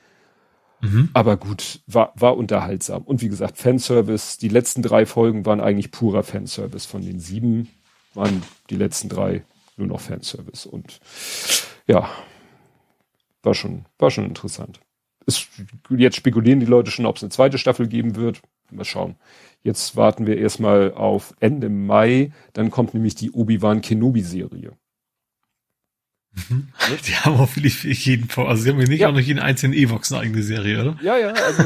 Mhm. 0.82 1.10
Aber 1.14 1.38
gut, 1.38 1.82
war, 1.88 2.14
war 2.16 2.38
unterhaltsam. 2.38 3.04
Und 3.04 3.22
wie 3.22 3.30
gesagt, 3.30 3.58
Fanservice, 3.58 4.38
die 4.38 4.50
letzten 4.50 4.82
drei 4.84 5.06
Folgen 5.06 5.46
waren 5.46 5.60
eigentlich 5.60 5.92
purer 5.92 6.24
Fanservice 6.24 6.86
von 6.86 7.02
den 7.02 7.20
sieben 7.20 7.70
waren 8.18 8.44
die 8.70 8.76
letzten 8.76 9.08
drei 9.08 9.46
nur 9.78 9.88
noch 9.88 10.02
Fanservice. 10.02 10.68
Und 10.68 11.00
ja, 11.88 12.10
war 13.44 13.54
schon, 13.54 13.86
war 13.98 14.12
schon 14.12 14.26
interessant. 14.26 14.82
Ist, 15.26 15.48
jetzt 15.90 16.18
spekulieren 16.18 16.60
die 16.60 16.66
Leute 16.66 16.92
schon, 16.92 17.06
ob 17.06 17.18
es 17.18 17.24
eine 17.24 17.30
zweite 17.30 17.58
Staffel 17.58 17.88
geben 17.88 18.16
wird. 18.16 18.42
Mal 18.72 18.84
schauen. 18.84 19.16
Jetzt 19.62 19.96
warten 19.96 20.28
wir 20.28 20.38
erstmal 20.38 20.94
auf 20.94 21.34
Ende 21.40 21.70
Mai. 21.70 22.32
Dann 22.54 22.72
kommt 22.72 22.94
nämlich 22.94 23.16
die 23.16 23.32
Obi-Wan 23.32 23.82
Kenobi-Serie. 23.82 24.74
Mhm. 26.50 26.68
Die 27.08 27.16
haben 27.16 27.36
auch 27.38 27.56
wirklich 27.56 28.06
jeden 28.06 28.30
Fall, 28.30 28.48
also 28.48 28.62
sie 28.62 28.70
haben 28.70 28.80
ja 28.80 28.88
nicht 28.88 29.00
ja. 29.02 29.10
auch 29.10 29.14
noch 29.14 29.20
jeden 29.20 29.40
einzelnen 29.40 29.74
Evox 29.74 30.12
eine 30.12 30.22
eigene 30.22 30.44
Serie, 30.44 30.82
oder? 30.82 31.00
Ja, 31.02 31.18
ja, 31.18 31.34
also 31.34 31.64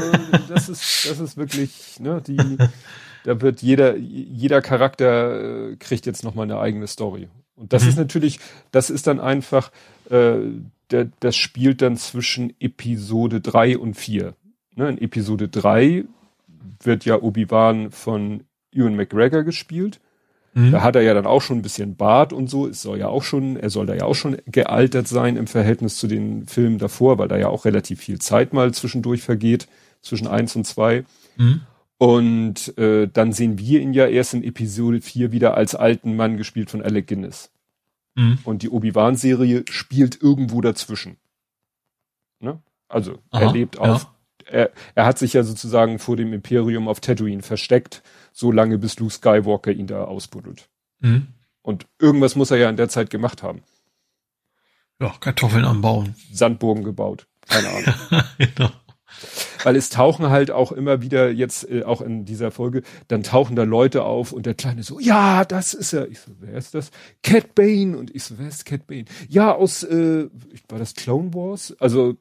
das 0.48 0.68
ist, 0.68 1.10
das 1.10 1.20
ist 1.20 1.36
wirklich, 1.36 2.00
ne, 2.00 2.22
die, 2.26 2.36
da 3.24 3.40
wird 3.40 3.62
jeder, 3.62 3.96
jeder 3.96 4.60
Charakter 4.62 5.70
äh, 5.70 5.76
kriegt 5.76 6.06
jetzt 6.06 6.24
nochmal 6.24 6.44
eine 6.44 6.58
eigene 6.58 6.86
Story. 6.86 7.28
Und 7.54 7.72
das 7.72 7.84
mhm. 7.84 7.88
ist 7.90 7.98
natürlich, 7.98 8.40
das 8.70 8.90
ist 8.90 9.06
dann 9.06 9.20
einfach, 9.20 9.70
äh, 10.10 10.36
der, 10.90 11.08
das 11.20 11.36
spielt 11.36 11.82
dann 11.82 11.96
zwischen 11.96 12.54
Episode 12.60 13.40
drei 13.40 13.78
und 13.78 13.94
vier. 13.94 14.34
Ne, 14.74 14.88
in 14.88 14.98
Episode 14.98 15.48
drei 15.48 16.04
wird 16.82 17.04
ja 17.04 17.20
Obi-Wan 17.20 17.90
von 17.90 18.44
Ewan 18.72 18.96
McGregor 18.96 19.42
gespielt. 19.42 20.00
Mhm. 20.54 20.72
Da 20.72 20.82
hat 20.82 20.96
er 20.96 21.02
ja 21.02 21.14
dann 21.14 21.26
auch 21.26 21.40
schon 21.40 21.58
ein 21.58 21.62
bisschen 21.62 21.96
Bart 21.96 22.32
und 22.32 22.48
so. 22.48 22.66
Es 22.66 22.82
soll 22.82 22.98
ja 22.98 23.08
auch 23.08 23.22
schon, 23.22 23.56
er 23.56 23.70
soll 23.70 23.86
da 23.86 23.94
ja 23.94 24.04
auch 24.04 24.14
schon 24.14 24.36
gealtert 24.46 25.08
sein 25.08 25.36
im 25.36 25.46
Verhältnis 25.46 25.96
zu 25.96 26.06
den 26.06 26.46
Filmen 26.46 26.78
davor, 26.78 27.18
weil 27.18 27.28
da 27.28 27.36
ja 27.38 27.48
auch 27.48 27.64
relativ 27.64 28.00
viel 28.00 28.18
Zeit 28.18 28.52
mal 28.52 28.72
zwischendurch 28.72 29.22
vergeht, 29.22 29.68
zwischen 30.02 30.26
eins 30.26 30.56
und 30.56 30.66
zwei. 30.66 31.04
Mhm. 31.36 31.62
Und 32.02 32.76
äh, 32.78 33.06
dann 33.06 33.30
sehen 33.30 33.58
wir 33.58 33.80
ihn 33.80 33.92
ja 33.92 34.08
erst 34.08 34.34
in 34.34 34.42
Episode 34.42 35.00
4 35.00 35.30
wieder 35.30 35.56
als 35.56 35.76
alten 35.76 36.16
Mann 36.16 36.36
gespielt 36.36 36.68
von 36.68 36.82
Alec 36.82 37.06
Guinness. 37.06 37.52
Mhm. 38.16 38.40
Und 38.42 38.64
die 38.64 38.70
Obi-Wan-Serie 38.70 39.64
spielt 39.70 40.20
irgendwo 40.20 40.60
dazwischen. 40.60 41.16
Ne? 42.40 42.60
Also 42.88 43.20
Aha, 43.30 43.42
er 43.42 43.52
lebt 43.52 43.78
auf, 43.78 44.08
ja. 44.46 44.50
er, 44.50 44.70
er 44.96 45.06
hat 45.06 45.20
sich 45.20 45.34
ja 45.34 45.44
sozusagen 45.44 46.00
vor 46.00 46.16
dem 46.16 46.32
Imperium 46.32 46.88
auf 46.88 46.98
Tatooine 46.98 47.42
versteckt, 47.42 48.02
so 48.32 48.50
lange 48.50 48.78
bis 48.78 48.98
Luke 48.98 49.12
Skywalker 49.12 49.70
ihn 49.70 49.86
da 49.86 50.02
ausbuddelt. 50.02 50.70
Mhm. 50.98 51.28
Und 51.62 51.86
irgendwas 52.00 52.34
muss 52.34 52.50
er 52.50 52.56
ja 52.56 52.68
in 52.68 52.76
der 52.76 52.88
Zeit 52.88 53.10
gemacht 53.10 53.44
haben. 53.44 53.62
Ja, 55.00 55.14
Kartoffeln 55.20 55.64
anbauen. 55.64 56.16
Sandburgen 56.32 56.82
gebaut. 56.82 57.28
Keine 57.46 57.68
Ahnung. 58.10 58.24
genau. 58.38 58.70
Weil 59.64 59.76
es 59.76 59.90
tauchen 59.90 60.30
halt 60.30 60.50
auch 60.50 60.72
immer 60.72 61.02
wieder 61.02 61.30
jetzt, 61.30 61.68
äh, 61.70 61.84
auch 61.84 62.00
in 62.00 62.24
dieser 62.24 62.50
Folge, 62.50 62.82
dann 63.08 63.22
tauchen 63.22 63.56
da 63.56 63.64
Leute 63.64 64.04
auf 64.04 64.32
und 64.32 64.46
der 64.46 64.54
Kleine 64.54 64.82
so, 64.82 64.98
ja, 65.00 65.44
das 65.44 65.74
ist 65.74 65.92
er. 65.92 66.08
Ich 66.08 66.20
so, 66.20 66.32
wer 66.40 66.54
ist 66.54 66.74
das? 66.74 66.90
Cat 67.22 67.54
Bane. 67.54 67.96
Und 67.96 68.14
ich 68.14 68.24
so, 68.24 68.38
wer 68.38 68.48
ist 68.48 68.64
Cat 68.64 68.86
Bane? 68.86 69.04
Ja, 69.28 69.54
aus, 69.54 69.82
äh, 69.82 70.28
war 70.68 70.78
das 70.78 70.94
Clone 70.94 71.34
Wars? 71.34 71.74
Also, 71.78 72.16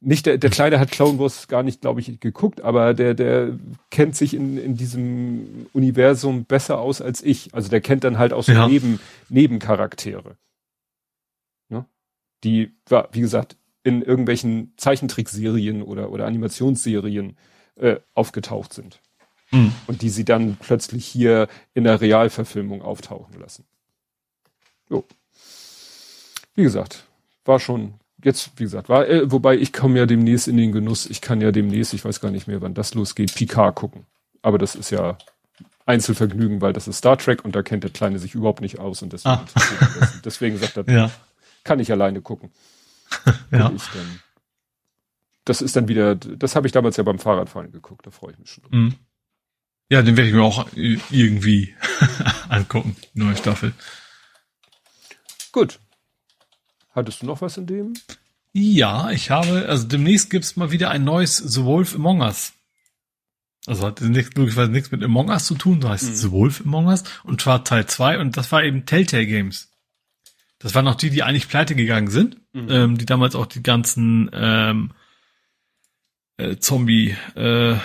nicht 0.00 0.26
der, 0.26 0.38
der 0.38 0.50
Kleine 0.50 0.78
hat 0.78 0.90
Clone 0.90 1.18
Wars 1.18 1.48
gar 1.48 1.62
nicht, 1.62 1.80
glaube 1.80 2.00
ich, 2.00 2.20
geguckt, 2.20 2.60
aber 2.60 2.94
der, 2.94 3.14
der 3.14 3.58
kennt 3.90 4.14
sich 4.14 4.34
in, 4.34 4.58
in 4.58 4.76
diesem 4.76 5.66
Universum 5.72 6.44
besser 6.44 6.78
aus 6.78 7.00
als 7.00 7.22
ich. 7.22 7.54
Also 7.54 7.70
der 7.70 7.80
kennt 7.80 8.04
dann 8.04 8.18
halt 8.18 8.32
auch 8.32 8.44
so 8.44 8.52
ja. 8.52 8.68
Neben, 8.68 9.00
Nebencharaktere. 9.28 10.36
Ne? 11.68 11.86
Die, 12.44 12.72
wie 13.12 13.20
gesagt, 13.20 13.56
in 13.86 14.02
irgendwelchen 14.02 14.72
Zeichentrickserien 14.76 15.80
oder, 15.80 16.10
oder 16.10 16.26
Animationsserien 16.26 17.36
äh, 17.76 17.98
aufgetaucht 18.14 18.72
sind. 18.72 19.00
Mhm. 19.52 19.72
Und 19.86 20.02
die 20.02 20.08
sie 20.08 20.24
dann 20.24 20.56
plötzlich 20.56 21.06
hier 21.06 21.46
in 21.72 21.84
der 21.84 22.00
Realverfilmung 22.00 22.82
auftauchen 22.82 23.38
lassen. 23.38 23.64
Jo. 24.90 25.04
Wie 26.56 26.64
gesagt, 26.64 27.04
war 27.44 27.60
schon 27.60 27.94
jetzt, 28.24 28.50
wie 28.56 28.64
gesagt, 28.64 28.88
war, 28.88 29.06
äh, 29.06 29.30
wobei 29.30 29.56
ich 29.56 29.72
komme 29.72 30.00
ja 30.00 30.06
demnächst 30.06 30.48
in 30.48 30.56
den 30.56 30.72
Genuss, 30.72 31.06
ich 31.06 31.20
kann 31.20 31.40
ja 31.40 31.52
demnächst, 31.52 31.94
ich 31.94 32.04
weiß 32.04 32.20
gar 32.20 32.32
nicht 32.32 32.48
mehr, 32.48 32.60
wann 32.62 32.74
das 32.74 32.94
losgeht, 32.94 33.36
Picard 33.36 33.76
gucken. 33.76 34.04
Aber 34.42 34.58
das 34.58 34.74
ist 34.74 34.90
ja 34.90 35.16
Einzelvergnügen, 35.84 36.60
weil 36.60 36.72
das 36.72 36.88
ist 36.88 36.98
Star 36.98 37.18
Trek 37.18 37.44
und 37.44 37.54
da 37.54 37.62
kennt 37.62 37.84
der 37.84 37.92
Kleine 37.92 38.18
sich 38.18 38.34
überhaupt 38.34 38.62
nicht 38.62 38.80
aus 38.80 39.02
und 39.02 39.12
deswegen, 39.12 39.36
ah. 39.36 39.46
deswegen 40.24 40.58
sagt 40.58 40.76
er, 40.76 40.88
ja. 40.92 41.10
kann 41.62 41.78
ich 41.78 41.92
alleine 41.92 42.20
gucken. 42.20 42.50
ja. 43.50 43.72
Ich 43.74 43.82
dann, 43.88 44.20
das 45.44 45.62
ist 45.62 45.76
dann 45.76 45.88
wieder, 45.88 46.14
das 46.14 46.56
habe 46.56 46.66
ich 46.66 46.72
damals 46.72 46.96
ja 46.96 47.02
beim 47.02 47.18
Fahrradfahren 47.18 47.72
geguckt, 47.72 48.06
da 48.06 48.10
freue 48.10 48.32
ich 48.32 48.38
mich 48.38 48.50
schon. 48.50 48.64
Mhm. 48.70 48.94
Ja, 49.88 50.02
den 50.02 50.16
werde 50.16 50.28
ich 50.28 50.34
mir 50.34 50.42
auch 50.42 50.66
irgendwie 50.74 51.76
angucken, 52.48 52.96
neue 53.14 53.36
Staffel. 53.36 53.72
Gut, 55.52 55.78
Hattest 56.96 57.20
du 57.20 57.26
noch 57.26 57.42
was 57.42 57.58
in 57.58 57.66
dem? 57.66 57.92
Ja, 58.54 59.10
ich 59.10 59.30
habe, 59.30 59.66
also 59.68 59.86
demnächst 59.86 60.30
gibt's 60.30 60.56
mal 60.56 60.70
wieder 60.70 60.90
ein 60.90 61.04
neues 61.04 61.36
The 61.36 61.62
Wolf 61.64 61.94
Among 61.94 62.22
Us. 62.22 62.54
Also 63.66 63.86
hat 63.86 64.00
nichts, 64.00 64.34
möglicherweise 64.34 64.72
nichts 64.72 64.90
mit 64.90 65.04
Among 65.04 65.28
Us 65.28 65.44
zu 65.44 65.56
tun, 65.56 65.80
da 65.80 65.90
heißt 65.90 66.08
mhm. 66.08 66.14
The 66.14 66.30
Wolf 66.30 66.62
Among 66.64 66.86
Us 66.86 67.04
und 67.22 67.42
zwar 67.42 67.64
Teil 67.64 67.84
2 67.84 68.18
und 68.18 68.38
das 68.38 68.50
war 68.50 68.64
eben 68.64 68.86
Telltale 68.86 69.26
Games. 69.26 69.70
Das 70.58 70.74
waren 70.74 70.88
auch 70.88 70.94
die, 70.94 71.10
die 71.10 71.22
eigentlich 71.22 71.48
pleite 71.48 71.74
gegangen 71.74 72.08
sind, 72.08 72.38
mhm. 72.52 72.70
ähm, 72.70 72.98
die 72.98 73.06
damals 73.06 73.34
auch 73.34 73.46
die 73.46 73.62
ganzen 73.62 74.30
ähm, 74.32 74.92
äh, 76.38 76.56
Zombie, 76.56 77.16
äh, 77.34 77.76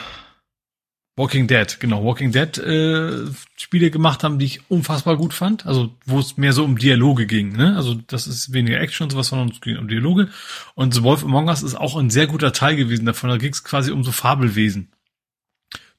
Walking 1.17 1.47
Dead, 1.47 1.79
genau, 1.79 2.05
Walking 2.05 2.31
Dead 2.31 2.57
äh, 2.57 3.25
Spiele 3.57 3.91
gemacht 3.91 4.23
haben, 4.23 4.39
die 4.39 4.45
ich 4.45 4.71
unfassbar 4.71 5.17
gut 5.17 5.33
fand. 5.33 5.65
Also 5.65 5.95
wo 6.05 6.19
es 6.19 6.37
mehr 6.37 6.53
so 6.53 6.63
um 6.63 6.77
Dialoge 6.77 7.27
ging. 7.27 7.51
Ne? 7.51 7.75
Also 7.75 7.95
das 8.07 8.27
ist 8.27 8.53
weniger 8.53 8.79
Action 8.79 9.05
und 9.05 9.11
sowas, 9.11 9.27
sondern 9.27 9.49
es 9.49 9.59
ging 9.59 9.77
um 9.77 9.89
Dialoge. 9.89 10.29
Und 10.73 10.93
The 10.93 11.03
Wolf 11.03 11.23
Among 11.23 11.49
Us 11.49 11.63
ist 11.63 11.75
auch 11.75 11.97
ein 11.97 12.09
sehr 12.09 12.27
guter 12.27 12.53
Teil 12.53 12.77
gewesen 12.77 13.05
davon. 13.05 13.29
Da 13.29 13.37
ging 13.37 13.51
es 13.51 13.63
quasi 13.63 13.91
um 13.91 14.03
so 14.03 14.11
Fabelwesen. 14.11 14.93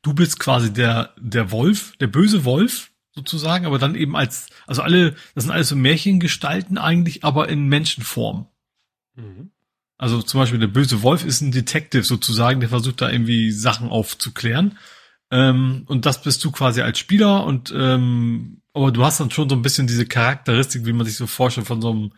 Du 0.01 0.15
bist 0.15 0.41
quasi 0.41 0.73
der 0.73 1.11
der 1.19 1.53
Wolf, 1.53 1.95
der 2.01 2.07
böse 2.07 2.45
Wolf 2.45 2.92
sozusagen, 3.15 3.67
aber 3.67 3.79
dann 3.79 3.95
eben 3.95 4.17
als 4.17 4.49
also 4.67 4.83
alle, 4.83 5.15
das 5.35 5.45
sind 5.45 5.53
alles 5.53 5.69
so 5.69 5.77
Märchengestalten 5.77 6.79
eigentlich, 6.79 7.25
aber 7.25 7.49
in 7.49 7.67
Menschenform. 7.67 8.47
Mhm. 9.15 9.51
Also 9.99 10.23
zum 10.23 10.41
Beispiel 10.41 10.59
der 10.59 10.67
böse 10.67 11.03
Wolf 11.03 11.25
ist 11.25 11.43
ein 11.43 11.53
Detective 11.53 12.03
sozusagen, 12.03 12.61
der 12.61 12.71
versucht 12.71 13.01
da 13.01 13.11
irgendwie 13.11 13.53
Sachen 13.53 13.89
aufzuklären. 13.89 14.79
Ähm, 15.31 15.85
und 15.87 16.07
das 16.07 16.23
bist 16.23 16.45
du 16.45 16.51
quasi 16.51 16.83
als 16.83 16.99
Spieler 16.99 17.45
und 17.45 17.73
ähm, 17.77 18.63
aber 18.75 18.91
du 18.91 19.05
hast 19.05 19.21
dann 19.21 19.31
schon 19.31 19.49
so 19.49 19.55
ein 19.55 19.63
bisschen 19.63 19.87
diese 19.87 20.07
Charakteristik, 20.07 20.87
wie 20.87 20.93
man 20.93 21.07
sich 21.07 21.17
so 21.17 21.27
vorstellt 21.27 21.67
von 21.67 21.83
so 21.83 21.91
einem, 21.91 22.13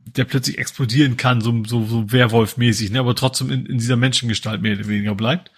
der 0.00 0.24
plötzlich 0.24 0.58
explodieren 0.58 1.16
kann, 1.16 1.40
so, 1.40 1.62
so, 1.64 1.84
so 1.86 2.10
Werwolf-mäßig, 2.10 2.90
ne, 2.90 2.98
aber 2.98 3.14
trotzdem 3.14 3.50
in, 3.50 3.66
in 3.66 3.78
dieser 3.78 3.96
Menschengestalt 3.96 4.62
mehr 4.62 4.76
oder 4.76 4.88
weniger 4.88 5.14
bleibt. 5.14 5.50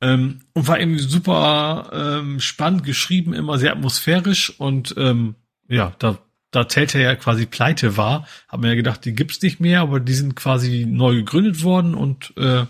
Ähm, 0.00 0.40
und 0.52 0.68
war 0.68 0.78
irgendwie 0.78 1.00
super 1.00 1.90
ähm, 1.92 2.40
spannend 2.40 2.84
geschrieben, 2.84 3.34
immer 3.34 3.58
sehr 3.58 3.72
atmosphärisch 3.72 4.50
und 4.58 4.94
ähm, 4.96 5.34
ja, 5.68 5.92
da 5.98 6.18
da 6.50 6.64
Telltale 6.64 7.04
ja 7.04 7.14
quasi 7.14 7.46
pleite 7.46 7.96
war, 7.96 8.26
haben 8.48 8.62
wir 8.62 8.70
ja 8.70 8.76
gedacht, 8.76 9.04
die 9.04 9.14
gibt's 9.14 9.42
nicht 9.42 9.60
mehr, 9.60 9.80
aber 9.82 10.00
die 10.00 10.14
sind 10.14 10.34
quasi 10.34 10.86
neu 10.88 11.16
gegründet 11.16 11.62
worden 11.62 11.94
und 11.94 12.32
äh, 12.36 12.64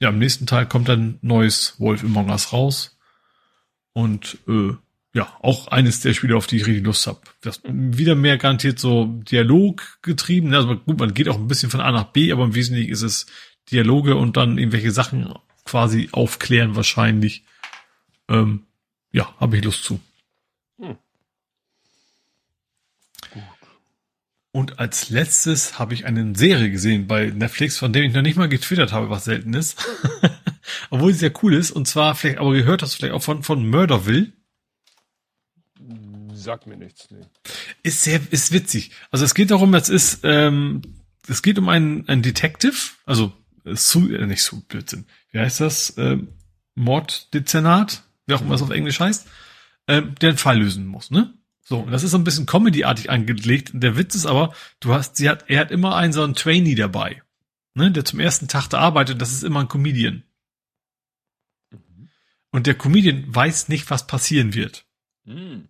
ja, 0.00 0.10
im 0.10 0.18
nächsten 0.18 0.46
Teil 0.46 0.66
kommt 0.66 0.88
dann 0.88 1.18
neues 1.22 1.74
Wolf 1.78 2.04
Among 2.04 2.30
Us 2.30 2.52
raus. 2.52 2.98
Und 3.92 4.38
äh, 4.46 4.74
ja, 5.14 5.36
auch 5.40 5.68
eines 5.68 6.00
der 6.00 6.14
Spiele, 6.14 6.36
auf 6.36 6.46
die 6.46 6.56
ich 6.56 6.66
richtig 6.66 6.84
Lust 6.84 7.06
habe. 7.08 7.18
Das 7.40 7.60
wieder 7.64 8.14
mehr 8.14 8.38
garantiert 8.38 8.78
so 8.78 9.06
Dialog 9.06 9.98
getrieben. 10.02 10.54
Also 10.54 10.76
gut, 10.76 11.00
man 11.00 11.14
geht 11.14 11.28
auch 11.28 11.36
ein 11.36 11.48
bisschen 11.48 11.70
von 11.70 11.80
A 11.80 11.90
nach 11.90 12.12
B, 12.12 12.30
aber 12.30 12.44
im 12.44 12.54
Wesentlichen 12.54 12.92
ist 12.92 13.02
es 13.02 13.26
Dialoge 13.72 14.14
und 14.14 14.36
dann 14.36 14.58
irgendwelche 14.58 14.92
Sachen 14.92 15.34
quasi 15.68 16.08
aufklären 16.12 16.76
wahrscheinlich. 16.76 17.44
Ähm, 18.28 18.66
ja, 19.12 19.34
habe 19.38 19.58
ich 19.58 19.64
Lust 19.64 19.84
zu. 19.84 20.00
Hm. 20.78 20.96
Und 24.50 24.78
als 24.78 25.10
letztes 25.10 25.78
habe 25.78 25.92
ich 25.92 26.06
eine 26.06 26.34
Serie 26.34 26.70
gesehen 26.70 27.06
bei 27.06 27.26
Netflix, 27.26 27.76
von 27.76 27.92
der 27.92 28.02
ich 28.02 28.14
noch 28.14 28.22
nicht 28.22 28.36
mal 28.36 28.48
getwittert 28.48 28.92
habe, 28.92 29.10
was 29.10 29.24
selten 29.24 29.52
ist. 29.52 29.78
Obwohl 30.90 31.12
sie 31.12 31.18
sehr 31.18 31.32
cool 31.42 31.54
ist. 31.54 31.70
Und 31.70 31.86
zwar, 31.86 32.14
vielleicht, 32.14 32.38
aber 32.38 32.52
gehört 32.52 32.82
hast 32.82 32.94
du 32.94 32.96
vielleicht 32.98 33.14
auch 33.14 33.22
von, 33.22 33.42
von 33.42 33.68
Murderville. 33.68 34.32
Sagt 36.32 36.66
mir 36.66 36.76
nichts, 36.76 37.10
nee. 37.10 37.26
Ist 37.82 38.04
sehr, 38.04 38.20
ist 38.30 38.52
witzig. 38.52 38.92
Also 39.10 39.24
es 39.24 39.34
geht 39.34 39.50
darum, 39.50 39.74
es 39.74 39.90
ist, 39.90 40.20
ähm, 40.22 40.80
es 41.28 41.42
geht 41.42 41.58
um 41.58 41.68
einen, 41.68 42.08
einen 42.08 42.22
Detective, 42.22 42.76
also 43.04 43.32
Su, 43.76 44.08
äh, 44.12 44.26
nicht 44.26 44.42
Su, 44.42 44.62
Blödsinn. 44.62 45.06
Wie 45.30 45.38
heißt 45.38 45.60
das? 45.60 45.94
Ähm, 45.98 46.28
Morddezernat, 46.74 48.04
wie 48.26 48.34
auch 48.34 48.40
immer 48.40 48.54
es 48.54 48.62
auf 48.62 48.70
Englisch 48.70 49.00
heißt, 49.00 49.26
ähm, 49.88 50.14
der 50.20 50.30
einen 50.30 50.38
Fall 50.38 50.58
lösen 50.58 50.86
muss, 50.86 51.10
ne? 51.10 51.34
So, 51.62 51.80
und 51.80 51.90
das 51.90 52.02
ist 52.02 52.12
so 52.12 52.18
ein 52.18 52.24
bisschen 52.24 52.46
Comedy-artig 52.46 53.10
angelegt. 53.10 53.72
Der 53.74 53.96
Witz 53.96 54.14
ist 54.14 54.24
aber, 54.24 54.54
du 54.80 54.94
hast, 54.94 55.16
sie 55.16 55.28
hat, 55.28 55.44
er 55.48 55.60
hat 55.60 55.70
immer 55.70 55.96
einen 55.96 56.14
so 56.14 56.22
einen 56.22 56.34
Trainee 56.34 56.74
dabei, 56.74 57.22
ne, 57.74 57.90
der 57.90 58.06
zum 58.06 58.20
ersten 58.20 58.48
Tag 58.48 58.68
da 58.68 58.78
arbeitet, 58.78 59.20
das 59.20 59.32
ist 59.32 59.44
immer 59.44 59.60
ein 59.60 59.68
Comedian. 59.68 60.22
Mhm. 61.70 62.08
Und 62.50 62.66
der 62.66 62.74
Comedian 62.74 63.24
weiß 63.26 63.68
nicht, 63.68 63.90
was 63.90 64.06
passieren 64.06 64.54
wird. 64.54 64.86
Mhm. 65.24 65.68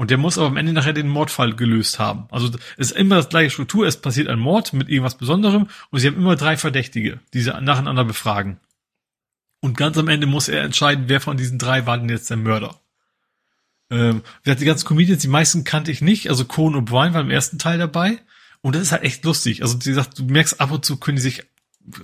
Und 0.00 0.10
der 0.10 0.16
muss 0.16 0.38
aber 0.38 0.46
am 0.46 0.56
Ende 0.56 0.72
nachher 0.72 0.94
den 0.94 1.08
Mordfall 1.08 1.54
gelöst 1.54 1.98
haben. 1.98 2.26
Also 2.30 2.48
es 2.78 2.90
ist 2.90 2.96
immer 2.96 3.16
das 3.16 3.28
gleiche 3.28 3.50
Struktur, 3.50 3.86
es 3.86 3.98
passiert 3.98 4.28
ein 4.28 4.38
Mord 4.38 4.72
mit 4.72 4.88
irgendwas 4.88 5.18
Besonderem 5.18 5.68
und 5.90 5.98
sie 5.98 6.06
haben 6.06 6.16
immer 6.16 6.36
drei 6.36 6.56
Verdächtige, 6.56 7.20
die 7.34 7.42
sie 7.42 7.50
nacheinander 7.60 8.06
befragen. 8.06 8.58
Und 9.60 9.76
ganz 9.76 9.98
am 9.98 10.08
Ende 10.08 10.26
muss 10.26 10.48
er 10.48 10.62
entscheiden, 10.62 11.04
wer 11.08 11.20
von 11.20 11.36
diesen 11.36 11.58
drei 11.58 11.84
war 11.84 11.98
denn 11.98 12.08
jetzt 12.08 12.30
der 12.30 12.38
Mörder. 12.38 12.80
Ähm, 13.90 14.22
die 14.46 14.64
ganzen 14.64 14.88
Comedians, 14.88 15.20
die 15.20 15.28
meisten 15.28 15.64
kannte 15.64 15.92
ich 15.92 16.00
nicht. 16.00 16.30
Also 16.30 16.46
Cohen 16.46 16.76
und 16.76 16.86
Brian 16.86 17.12
waren 17.12 17.26
im 17.26 17.30
ersten 17.30 17.58
Teil 17.58 17.76
dabei. 17.76 18.22
Und 18.62 18.76
das 18.76 18.80
ist 18.80 18.92
halt 18.92 19.02
echt 19.02 19.22
lustig. 19.26 19.60
Also, 19.60 19.84
wie 19.84 19.90
gesagt, 19.90 20.18
du 20.18 20.24
merkst 20.24 20.62
ab 20.62 20.70
und 20.70 20.82
zu 20.82 20.96
können 20.96 21.16
die 21.16 21.22
sich, 21.22 21.42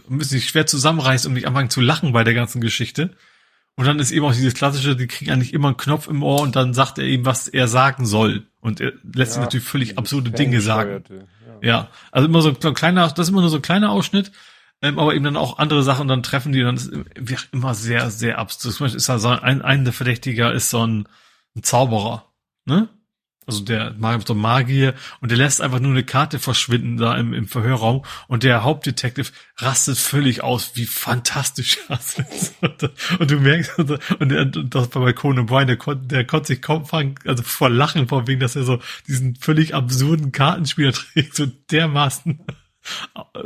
müssen 0.06 0.28
sich 0.28 0.50
schwer 0.50 0.66
zusammenreißen, 0.66 1.28
um 1.28 1.32
nicht 1.32 1.46
anfangen 1.46 1.70
zu 1.70 1.80
lachen 1.80 2.12
bei 2.12 2.24
der 2.24 2.34
ganzen 2.34 2.60
Geschichte. 2.60 3.16
Und 3.76 3.86
dann 3.86 3.98
ist 3.98 4.10
eben 4.10 4.24
auch 4.24 4.32
dieses 4.32 4.54
klassische, 4.54 4.96
die 4.96 5.06
kriegen 5.06 5.30
eigentlich 5.30 5.52
immer 5.52 5.68
einen 5.68 5.76
Knopf 5.76 6.08
im 6.08 6.22
Ohr 6.22 6.40
und 6.40 6.56
dann 6.56 6.72
sagt 6.72 6.98
er 6.98 7.04
eben, 7.04 7.26
was 7.26 7.46
er 7.46 7.68
sagen 7.68 8.06
soll. 8.06 8.46
Und 8.60 8.80
er 8.80 8.92
lässt 9.02 9.32
ja, 9.32 9.34
sich 9.34 9.40
natürlich 9.42 9.66
völlig 9.66 9.98
absurde 9.98 10.30
Dinge 10.30 10.62
sagen. 10.62 11.04
Ja. 11.60 11.68
ja. 11.68 11.88
also 12.10 12.26
immer 12.26 12.40
so 12.40 12.48
ein 12.48 12.74
kleiner, 12.74 13.06
das 13.06 13.26
ist 13.26 13.28
immer 13.28 13.42
nur 13.42 13.50
so 13.50 13.56
ein 13.56 13.62
kleiner 13.62 13.90
Ausschnitt, 13.90 14.32
ähm, 14.80 14.98
aber 14.98 15.14
eben 15.14 15.24
dann 15.24 15.36
auch 15.36 15.58
andere 15.58 15.82
Sachen 15.82 16.08
dann 16.08 16.22
treffen 16.22 16.52
die 16.52 16.62
dann 16.62 16.76
ist 16.76 16.90
immer 17.52 17.74
sehr, 17.74 18.10
sehr 18.10 18.38
abstrus. 18.38 18.76
Zum 18.76 18.84
Beispiel 18.84 18.96
ist 18.96 19.08
da 19.10 19.18
so 19.18 19.28
ein, 19.28 19.60
ein 19.60 19.84
der 19.84 19.92
Verdächtiger 19.92 20.52
ist 20.52 20.70
so 20.70 20.86
ein, 20.86 21.06
ein 21.54 21.62
Zauberer, 21.62 22.32
ne? 22.64 22.88
Also 23.46 23.62
der 23.62 23.94
so 24.26 24.34
Magier 24.34 24.94
und 25.20 25.30
der 25.30 25.38
lässt 25.38 25.60
einfach 25.60 25.78
nur 25.78 25.92
eine 25.92 26.02
Karte 26.02 26.40
verschwinden 26.40 26.96
da 26.96 27.16
im, 27.16 27.32
im 27.32 27.46
Verhörraum 27.46 28.04
und 28.26 28.42
der 28.42 28.64
Hauptdetektiv 28.64 29.32
rastet 29.58 29.98
völlig 29.98 30.42
aus, 30.42 30.72
wie 30.74 30.84
fantastisch 30.84 31.78
das 31.88 32.18
ist. 32.18 32.54
Und 33.20 33.30
du 33.30 33.38
merkst, 33.38 33.78
und, 33.78 34.28
der, 34.30 34.46
das 34.46 34.92
war 34.92 35.02
bei 35.02 35.12
Conan 35.12 35.46
O'Brien, 35.46 35.66
der, 35.66 35.76
konnte, 35.76 36.08
der 36.08 36.24
konnte 36.26 36.48
sich 36.48 36.60
kaum 36.60 36.86
fangen, 36.86 37.14
also 37.24 37.44
vor 37.44 37.70
Lachen, 37.70 38.08
vor 38.08 38.26
wegen, 38.26 38.40
dass 38.40 38.56
er 38.56 38.64
so 38.64 38.80
diesen 39.06 39.36
völlig 39.36 39.74
absurden 39.74 40.32
Kartenspieler 40.32 40.92
trägt, 41.14 41.36
so 41.36 41.46
dermaßen 41.46 42.40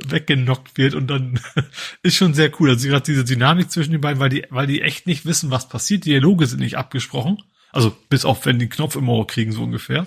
weggenockt 0.06 0.78
wird 0.78 0.94
und 0.94 1.08
dann 1.08 1.40
ist 2.02 2.16
schon 2.16 2.32
sehr 2.32 2.50
cool. 2.58 2.70
Also 2.70 2.88
gerade 2.88 3.04
diese 3.04 3.24
Dynamik 3.24 3.70
zwischen 3.70 3.92
den 3.92 4.00
beiden, 4.00 4.20
weil 4.20 4.30
die, 4.30 4.46
weil 4.48 4.66
die 4.66 4.80
echt 4.80 5.06
nicht 5.06 5.26
wissen, 5.26 5.50
was 5.50 5.68
passiert. 5.68 6.06
Die 6.06 6.10
Dialoge 6.10 6.46
sind 6.46 6.60
nicht 6.60 6.78
abgesprochen 6.78 7.42
also 7.72 7.96
bis 8.08 8.24
auf 8.24 8.46
wenn 8.46 8.58
die 8.58 8.68
Knopf 8.68 8.96
im 8.96 9.08
Ohr 9.08 9.26
kriegen, 9.26 9.52
so 9.52 9.62
ungefähr. 9.62 10.06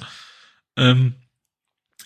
Ähm, 0.76 1.16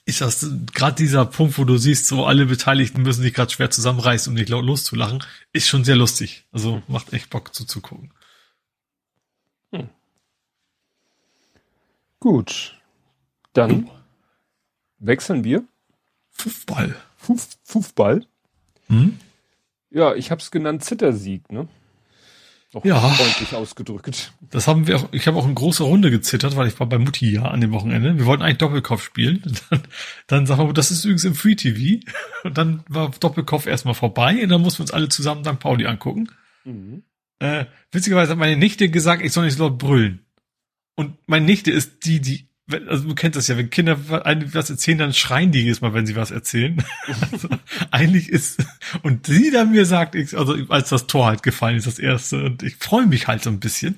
ist 0.05 0.21
das 0.21 0.49
gerade 0.73 0.95
dieser 0.95 1.25
Punkt, 1.25 1.57
wo 1.57 1.65
du 1.65 1.77
siehst, 1.77 2.07
so 2.07 2.25
alle 2.25 2.45
Beteiligten 2.45 3.01
müssen 3.01 3.23
sich 3.23 3.33
gerade 3.33 3.51
schwer 3.51 3.69
zusammenreißen, 3.69 4.31
um 4.31 4.35
nicht 4.35 4.49
laut 4.49 4.63
loszulachen, 4.63 5.23
ist 5.51 5.67
schon 5.67 5.83
sehr 5.83 5.97
lustig. 5.97 6.45
Also 6.51 6.81
macht 6.87 7.11
echt 7.11 7.29
Bock 7.29 7.53
zuzugucken. 7.53 8.13
Hm. 9.71 9.89
Gut. 12.19 12.79
Dann 13.51 13.89
wechseln 14.99 15.43
wir. 15.43 15.65
Fußball. 16.31 16.95
Fußball. 17.63 18.25
Hm? 18.87 19.19
Ja, 19.89 20.15
ich 20.15 20.31
habe 20.31 20.41
es 20.41 20.51
genannt 20.51 20.85
Zittersieg, 20.85 21.51
ne? 21.51 21.67
Auch 22.77 22.85
ja. 22.85 22.99
freundlich 22.99 23.55
ausgedrückt. 23.55 24.31
Das 24.51 24.67
haben 24.67 24.85
wir 24.85 24.97
auch, 24.97 25.09
ich 25.11 25.27
habe 25.27 25.37
auch 25.37 25.47
in 25.47 25.55
großer 25.55 25.83
Runde 25.83 26.11
gezittert, 26.11 26.55
weil 26.55 26.67
ich 26.67 26.79
war 26.79 26.87
bei 26.87 26.99
Mutti 26.99 27.31
ja 27.31 27.43
an 27.43 27.59
dem 27.59 27.71
Wochenende. 27.71 28.17
Wir 28.17 28.25
wollten 28.25 28.43
eigentlich 28.43 28.59
Doppelkopf 28.59 29.03
spielen. 29.03 29.41
Dann, 29.69 29.81
dann 30.27 30.45
sagen 30.45 30.67
wir, 30.67 30.73
das 30.73 30.91
ist 30.91 31.03
übrigens 31.03 31.23
im 31.23 31.35
Free 31.35 31.55
TV. 31.55 31.99
Und 32.43 32.57
dann 32.57 32.83
war 32.87 33.09
Doppelkopf 33.19 33.65
erstmal 33.65 33.95
vorbei 33.95 34.43
und 34.43 34.49
dann 34.49 34.61
mussten 34.61 34.79
wir 34.79 34.83
uns 34.83 34.91
alle 34.91 35.09
zusammen 35.09 35.43
St. 35.43 35.59
Pauli 35.59 35.85
angucken. 35.87 36.29
Mhm. 36.63 37.03
Äh, 37.39 37.65
witzigerweise 37.91 38.31
hat 38.31 38.37
meine 38.37 38.57
Nichte 38.57 38.89
gesagt, 38.89 39.23
ich 39.23 39.33
soll 39.33 39.45
nicht 39.45 39.57
so 39.57 39.67
laut 39.67 39.77
brüllen. 39.77 40.25
Und 40.95 41.15
meine 41.27 41.45
Nichte 41.45 41.71
ist 41.71 42.05
die, 42.05 42.21
die 42.21 42.46
also 42.87 43.07
du 43.07 43.15
kennst 43.15 43.37
das 43.37 43.47
ja, 43.47 43.57
wenn 43.57 43.69
Kinder 43.69 43.97
was 44.07 44.69
erzählen, 44.69 44.97
dann 44.97 45.13
schreien 45.13 45.51
die 45.51 45.61
jedes 45.61 45.81
Mal, 45.81 45.93
wenn 45.93 46.05
sie 46.05 46.15
was 46.15 46.31
erzählen. 46.31 46.83
also, 47.31 47.49
eigentlich 47.91 48.29
ist, 48.29 48.65
und 49.03 49.25
sie 49.27 49.51
dann 49.51 49.71
mir 49.71 49.85
sagt, 49.85 50.15
ich, 50.15 50.37
also 50.37 50.55
als 50.69 50.89
das 50.89 51.07
Tor 51.07 51.27
halt 51.27 51.43
gefallen 51.43 51.77
ist, 51.77 51.87
das 51.87 51.99
erste, 51.99 52.43
und 52.43 52.63
ich 52.63 52.75
freue 52.75 53.07
mich 53.07 53.27
halt 53.27 53.43
so 53.43 53.49
ein 53.49 53.59
bisschen. 53.59 53.95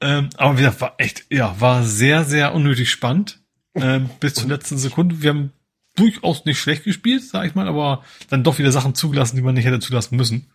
Ähm, 0.00 0.28
aber 0.36 0.58
wie 0.58 0.62
gesagt, 0.62 0.80
war 0.80 0.94
echt, 0.98 1.24
ja, 1.30 1.58
war 1.60 1.82
sehr, 1.82 2.24
sehr 2.24 2.54
unnötig 2.54 2.90
spannend. 2.90 3.40
Ähm, 3.74 4.10
bis 4.20 4.34
zur 4.34 4.48
letzten 4.48 4.78
Sekunde. 4.78 5.22
Wir 5.22 5.30
haben 5.30 5.52
durchaus 5.96 6.44
nicht 6.44 6.58
schlecht 6.58 6.84
gespielt, 6.84 7.24
sag 7.24 7.46
ich 7.46 7.54
mal, 7.54 7.68
aber 7.68 8.04
dann 8.28 8.44
doch 8.44 8.58
wieder 8.58 8.72
Sachen 8.72 8.94
zugelassen, 8.94 9.36
die 9.36 9.42
man 9.42 9.54
nicht 9.54 9.64
hätte 9.64 9.80
zulassen 9.80 10.16
müssen. 10.16 10.50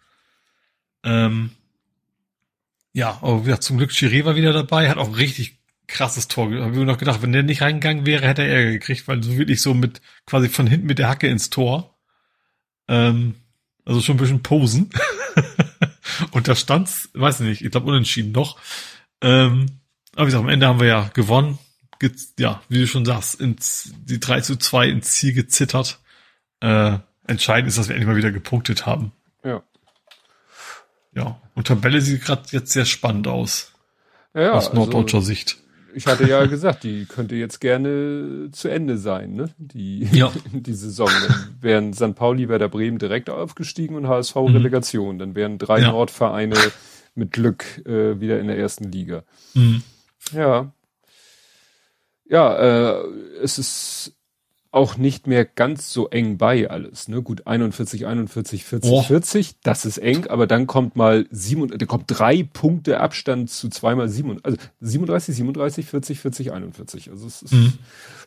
Ähm, 1.04 1.52
ja, 2.94 3.18
aber 3.22 3.42
wie 3.42 3.46
gesagt, 3.46 3.64
zum 3.64 3.78
Glück 3.78 3.92
Chiré 3.92 4.26
war 4.26 4.36
wieder 4.36 4.54
dabei, 4.54 4.90
hat 4.90 4.98
auch 4.98 5.18
richtig 5.18 5.59
krasses 5.90 6.28
Tor. 6.28 6.46
Habe 6.46 6.72
ich 6.72 6.86
noch 6.86 6.98
gedacht, 6.98 7.22
wenn 7.22 7.34
der 7.34 7.44
nicht 7.44 7.62
reingegangen 7.62 8.06
wäre, 8.06 8.28
hätte 8.28 8.44
er 8.44 8.56
Ärger 8.56 8.72
gekriegt, 8.72 9.08
weil 9.08 9.22
so 9.22 9.38
wirklich 9.38 9.62
so 9.62 9.74
mit 9.74 10.02
quasi 10.26 10.50
von 10.50 10.68
hinten 10.68 10.88
mit 10.88 11.00
der 11.00 11.10
Hacke 11.10 11.28
ins 11.28 11.50
Tor. 11.50 11.98
Ähm, 12.88 13.36
also 13.86 14.02
schon 14.02 14.16
ein 14.16 14.20
bisschen 14.20 14.44
posen. 14.44 14.90
und 16.32 16.48
da 16.48 16.56
stand's, 16.56 17.10
weiß 17.14 17.42
nicht, 17.42 17.64
ich 17.64 17.72
glaube 17.72 17.88
unentschieden 17.88 18.32
noch. 18.32 18.60
Ähm, 19.22 19.66
aber 20.14 20.24
wie 20.24 20.26
gesagt, 20.28 20.44
am 20.44 20.50
Ende 20.50 20.68
haben 20.68 20.80
wir 20.80 20.88
ja 20.88 21.10
gewonnen. 21.14 21.60
Ge 22.00 22.12
ja, 22.40 22.62
wie 22.70 22.80
du 22.80 22.88
schon 22.88 23.06
sagst, 23.06 23.42
ins, 23.42 23.92
die 23.98 24.20
3 24.20 24.42
zu 24.42 24.56
2 24.56 24.88
ins 24.90 25.12
Ziel 25.12 25.34
gezittert. 25.34 26.00
Äh, 26.62 27.00
entscheidend 27.28 27.68
ist, 27.68 27.78
dass 27.78 27.90
wir 27.90 27.96
endlich 27.96 28.08
mal 28.08 28.16
wieder 28.16 28.32
gepunktet 28.32 28.86
haben. 28.86 29.12
Ja. 29.44 29.64
Ja. 31.14 31.42
Und 31.56 31.68
Tabelle 31.68 32.02
sieht 32.02 32.24
gerade 32.24 32.44
jetzt 32.52 32.72
sehr 32.72 32.86
spannend 32.86 33.28
aus. 33.28 33.74
Ja, 34.34 34.54
aus 34.54 34.74
norddeutscher 34.74 35.18
also, 35.18 35.28
Sicht 35.28 35.58
ich 35.94 36.08
hatte 36.08 36.28
ja 36.28 36.46
gesagt, 36.46 36.84
die 36.84 37.06
könnte 37.06 37.36
jetzt 37.36 37.60
gerne 37.60 38.50
zu 38.52 38.68
Ende 38.68 38.98
sein, 38.98 39.34
ne? 39.34 39.50
Die, 39.58 40.06
ja. 40.12 40.32
die 40.54 40.74
Saison. 40.74 41.10
Dann 41.10 41.58
wären 41.62 41.94
St. 41.94 42.16
Pauli, 42.16 42.50
Werder 42.50 42.70
Bremen 42.70 42.98
direkt 42.98 43.30
aufgestiegen 43.30 43.96
und 43.96 44.08
HSV 44.08 44.36
mhm. 44.36 44.56
Relegation. 44.56 45.20
Dann 45.20 45.36
wären 45.36 45.58
drei 45.58 45.82
ja. 45.82 45.92
Nordvereine 45.92 46.56
mit 47.16 47.32
Glück 47.32 47.86
äh, 47.86 48.20
wieder 48.20 48.40
in 48.40 48.48
der 48.48 48.58
ersten 48.58 48.92
Liga. 48.92 49.24
Mhm. 49.54 49.84
Ja. 50.34 50.72
Ja, 52.26 52.58
äh, 52.58 53.04
es 53.42 53.58
ist 53.58 54.16
auch 54.72 54.98
nicht 54.98 55.26
mehr 55.26 55.46
ganz 55.46 55.92
so 55.92 56.10
eng 56.10 56.38
bei 56.38 56.70
alles. 56.70 57.08
Ne? 57.08 57.24
Gut, 57.24 57.48
41, 57.48 58.06
41, 58.06 58.66
40, 58.66 58.92
oh. 58.92 59.02
40, 59.02 59.56
das 59.64 59.84
ist 59.86 59.98
eng, 59.98 60.28
aber 60.28 60.46
dann 60.46 60.68
kommt 60.68 60.96
mal 60.96 61.26
sieben, 61.32 61.68
da 61.68 61.86
kommt 61.88 62.06
drei 62.08 62.44
Punkte 62.44 63.00
Abstand 63.00 63.50
zu 63.50 63.70
zweimal 63.70 64.10
sieben, 64.10 64.38
also 64.44 64.58
37, 64.82 65.36
37, 65.36 65.86
40, 65.88 66.20
40, 66.20 66.52
41. 66.52 67.10
Also 67.10 67.26
es 67.26 67.42
ist 67.42 67.54
mhm. 67.54 67.74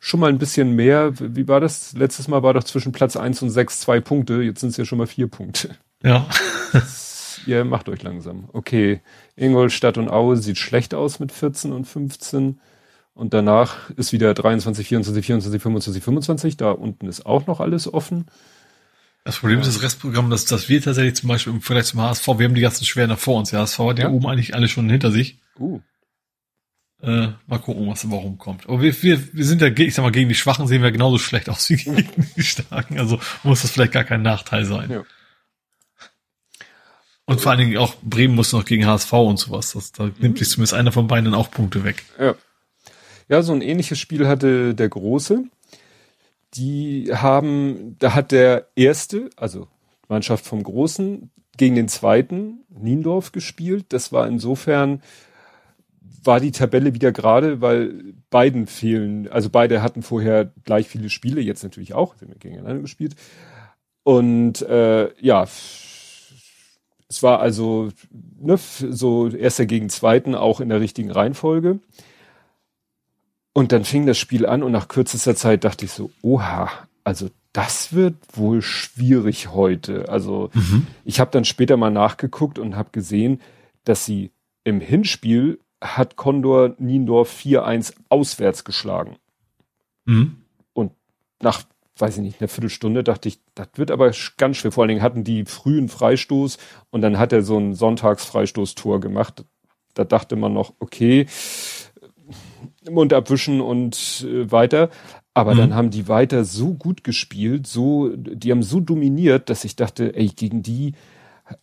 schon 0.00 0.18
mal 0.18 0.30
ein 0.30 0.38
bisschen 0.38 0.74
mehr. 0.74 1.12
Wie 1.18 1.46
war 1.46 1.60
das? 1.60 1.92
Letztes 1.92 2.26
Mal 2.26 2.42
war 2.42 2.54
doch 2.54 2.64
zwischen 2.64 2.90
Platz 2.90 3.16
eins 3.16 3.40
und 3.42 3.50
sechs 3.50 3.78
zwei 3.80 4.00
Punkte, 4.00 4.42
jetzt 4.42 4.60
sind 4.60 4.70
es 4.70 4.76
ja 4.76 4.84
schon 4.84 4.98
mal 4.98 5.06
vier 5.06 5.28
Punkte. 5.28 5.76
Ja. 6.02 6.28
ihr 7.46 7.64
macht 7.64 7.88
euch 7.88 8.02
langsam. 8.02 8.48
Okay, 8.52 9.00
Ingolstadt 9.36 9.96
und 9.96 10.10
Aue 10.10 10.36
sieht 10.36 10.58
schlecht 10.58 10.92
aus 10.92 11.20
mit 11.20 11.30
14 11.30 11.72
und 11.72 11.84
15. 11.84 12.58
Und 13.14 13.34
danach 13.34 13.90
ist 13.90 14.12
wieder 14.12 14.32
23, 14.32 14.88
24, 14.88 15.26
24, 15.26 15.62
25, 15.62 16.02
25. 16.02 16.56
Da 16.56 16.70
unten 16.70 17.08
ist 17.08 17.26
auch 17.26 17.46
noch 17.46 17.60
alles 17.60 17.92
offen. 17.92 18.26
Das 19.24 19.38
Problem 19.38 19.60
ist 19.60 19.68
das 19.68 19.82
Restprogramm, 19.82 20.30
dass, 20.30 20.46
dass 20.46 20.68
wir 20.68 20.82
tatsächlich 20.82 21.14
zum 21.14 21.28
Beispiel 21.28 21.52
im 21.52 21.60
Vergleich 21.60 21.86
zum 21.86 22.00
HSV, 22.00 22.26
wir 22.26 22.46
haben 22.46 22.54
die 22.54 22.60
ganzen 22.60 22.84
schwer 22.84 23.06
nach 23.06 23.18
vor 23.18 23.38
uns. 23.38 23.50
Der 23.50 23.60
HSV 23.60 23.78
hat 23.78 23.98
ja, 23.98 24.08
oben 24.08 24.26
eigentlich 24.26 24.54
alle 24.54 24.68
schon 24.68 24.90
hinter 24.90 25.12
sich. 25.12 25.38
Uh. 25.58 25.80
Äh, 27.02 27.28
mal 27.46 27.58
gucken, 27.58 27.88
was 27.88 28.08
warum 28.10 28.38
kommt. 28.38 28.68
Aber 28.68 28.80
wir, 28.80 29.00
wir, 29.02 29.34
wir 29.34 29.44
sind 29.44 29.60
ja, 29.60 29.68
ich 29.68 29.94
sag 29.94 30.02
mal, 30.02 30.12
gegen 30.12 30.28
die 30.28 30.34
Schwachen 30.34 30.66
sehen 30.66 30.82
wir 30.82 30.92
genauso 30.92 31.18
schlecht 31.18 31.48
aus 31.48 31.68
wie 31.68 31.76
gegen 31.76 32.30
die 32.36 32.42
Starken. 32.42 32.98
Also 32.98 33.20
muss 33.42 33.62
das 33.62 33.70
vielleicht 33.70 33.92
gar 33.92 34.04
kein 34.04 34.22
Nachteil 34.22 34.64
sein. 34.64 34.90
Ja. 34.90 35.04
Und 37.24 37.40
vor 37.40 37.52
allen 37.52 37.60
Dingen 37.60 37.76
auch 37.76 37.94
Bremen 38.02 38.34
muss 38.34 38.52
noch 38.52 38.64
gegen 38.64 38.86
HSV 38.86 39.12
und 39.12 39.38
sowas. 39.38 39.72
Das, 39.72 39.92
da 39.92 40.10
nimmt 40.18 40.38
sich 40.38 40.48
zumindest 40.48 40.74
einer 40.74 40.92
von 40.92 41.06
beiden 41.06 41.26
dann 41.26 41.34
auch 41.34 41.50
Punkte 41.50 41.84
weg. 41.84 42.04
Ja. 42.18 42.34
Ja, 43.28 43.42
so 43.42 43.52
ein 43.52 43.62
ähnliches 43.62 43.98
Spiel 43.98 44.26
hatte 44.26 44.74
der 44.74 44.88
Große. 44.88 45.44
Die 46.54 47.10
haben, 47.12 47.96
da 47.98 48.14
hat 48.14 48.32
der 48.32 48.68
erste, 48.76 49.30
also 49.36 49.68
Mannschaft 50.08 50.44
vom 50.44 50.62
Großen, 50.62 51.30
gegen 51.56 51.74
den 51.74 51.88
zweiten, 51.88 52.64
Niendorf, 52.68 53.32
gespielt. 53.32 53.86
Das 53.90 54.12
war 54.12 54.26
insofern, 54.26 55.02
war 56.24 56.40
die 56.40 56.52
Tabelle 56.52 56.94
wieder 56.94 57.12
gerade, 57.12 57.60
weil 57.60 58.14
beiden 58.30 58.66
fehlen, 58.66 59.28
also 59.28 59.50
beide 59.50 59.82
hatten 59.82 60.02
vorher 60.02 60.52
gleich 60.64 60.88
viele 60.88 61.10
Spiele, 61.10 61.40
jetzt 61.40 61.62
natürlich 61.62 61.94
auch, 61.94 62.14
sie 62.16 62.26
haben 62.26 62.38
gegeneinander 62.38 62.82
gespielt. 62.82 63.14
Und 64.04 64.62
äh, 64.62 65.10
ja, 65.20 65.44
es 65.44 67.22
war 67.22 67.40
also 67.40 67.90
ne, 68.40 68.56
so 68.56 69.28
erster 69.28 69.66
gegen 69.66 69.90
zweiten 69.90 70.34
auch 70.34 70.60
in 70.60 70.68
der 70.70 70.80
richtigen 70.80 71.10
Reihenfolge. 71.10 71.78
Und 73.52 73.72
dann 73.72 73.84
fing 73.84 74.06
das 74.06 74.18
Spiel 74.18 74.46
an 74.46 74.62
und 74.62 74.72
nach 74.72 74.88
kürzester 74.88 75.36
Zeit 75.36 75.64
dachte 75.64 75.84
ich 75.84 75.92
so, 75.92 76.10
oha, 76.22 76.70
also 77.04 77.28
das 77.52 77.92
wird 77.92 78.14
wohl 78.32 78.62
schwierig 78.62 79.52
heute. 79.52 80.08
Also 80.08 80.50
mhm. 80.54 80.86
ich 81.04 81.20
habe 81.20 81.30
dann 81.30 81.44
später 81.44 81.76
mal 81.76 81.90
nachgeguckt 81.90 82.58
und 82.58 82.76
habe 82.76 82.90
gesehen, 82.92 83.40
dass 83.84 84.06
sie 84.06 84.30
im 84.64 84.80
Hinspiel 84.80 85.58
hat 85.82 86.16
Condor 86.16 86.74
Niendorf 86.78 87.36
4-1 87.40 87.94
auswärts 88.08 88.64
geschlagen. 88.64 89.16
Mhm. 90.04 90.36
Und 90.72 90.92
nach, 91.42 91.64
weiß 91.98 92.18
ich 92.18 92.22
nicht, 92.22 92.40
einer 92.40 92.48
Viertelstunde 92.48 93.04
dachte 93.04 93.28
ich, 93.28 93.40
das 93.54 93.68
wird 93.74 93.90
aber 93.90 94.12
ganz 94.38 94.56
schwer. 94.56 94.72
Vor 94.72 94.82
allen 94.82 94.88
Dingen 94.88 95.02
hatten 95.02 95.24
die 95.24 95.44
frühen 95.44 95.88
Freistoß 95.88 96.56
und 96.90 97.02
dann 97.02 97.18
hat 97.18 97.32
er 97.32 97.42
so 97.42 97.58
ein 97.58 97.74
Sonntagsfreistoßtor 97.74 99.00
gemacht. 99.00 99.44
Da 99.94 100.04
dachte 100.04 100.36
man 100.36 100.54
noch, 100.54 100.72
okay, 100.78 101.26
Mund 102.90 103.12
abwischen 103.12 103.60
und 103.60 104.26
äh, 104.28 104.50
weiter. 104.50 104.90
Aber 105.34 105.54
mhm. 105.54 105.58
dann 105.58 105.74
haben 105.74 105.90
die 105.90 106.08
weiter 106.08 106.44
so 106.44 106.74
gut 106.74 107.04
gespielt, 107.04 107.66
so, 107.66 108.10
die 108.14 108.50
haben 108.50 108.62
so 108.62 108.80
dominiert, 108.80 109.48
dass 109.48 109.64
ich 109.64 109.76
dachte, 109.76 110.14
ey, 110.14 110.28
gegen 110.28 110.62
die 110.62 110.92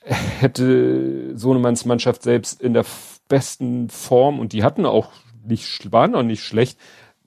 hätte 0.03 1.37
Sohnemanns 1.37 1.85
Mannschaft 1.85 2.23
selbst 2.23 2.61
in 2.61 2.73
der 2.73 2.85
besten 3.27 3.89
Form 3.89 4.39
und 4.39 4.53
die 4.53 4.63
hatten 4.63 4.85
auch 4.85 5.11
nicht, 5.45 5.91
waren 5.91 6.15
auch 6.15 6.23
nicht 6.23 6.43
schlecht, 6.43 6.77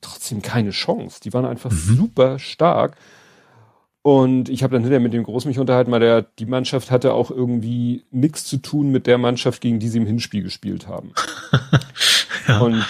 trotzdem 0.01 0.43
keine 0.43 0.71
Chance. 0.71 1.21
Die 1.23 1.33
waren 1.33 1.45
einfach 1.45 1.71
mhm. 1.71 1.97
super 1.97 2.39
stark. 2.39 2.97
Und 4.03 4.49
ich 4.49 4.65
habe 4.65 4.73
dann 4.73 4.83
hinterher 4.83 5.01
mit 5.01 5.13
dem 5.13 5.23
Groß 5.23 5.45
mich 5.45 5.61
unterhalten, 5.61 5.93
weil 5.93 6.01
der, 6.01 6.23
die 6.23 6.47
Mannschaft 6.47 6.91
hatte 6.91 7.15
auch 7.15 7.31
irgendwie 7.31 8.05
nichts 8.11 8.45
zu 8.45 8.57
tun 8.57 8.91
mit 8.91 9.07
der 9.07 9.17
Mannschaft, 9.17 9.61
gegen 9.61 9.79
die 9.79 9.89
sie 9.89 9.99
im 9.99 10.07
Hinspiel 10.07 10.43
gespielt 10.43 10.89
haben. 10.89 11.13
ja. 12.49 12.59
Und 12.59 12.85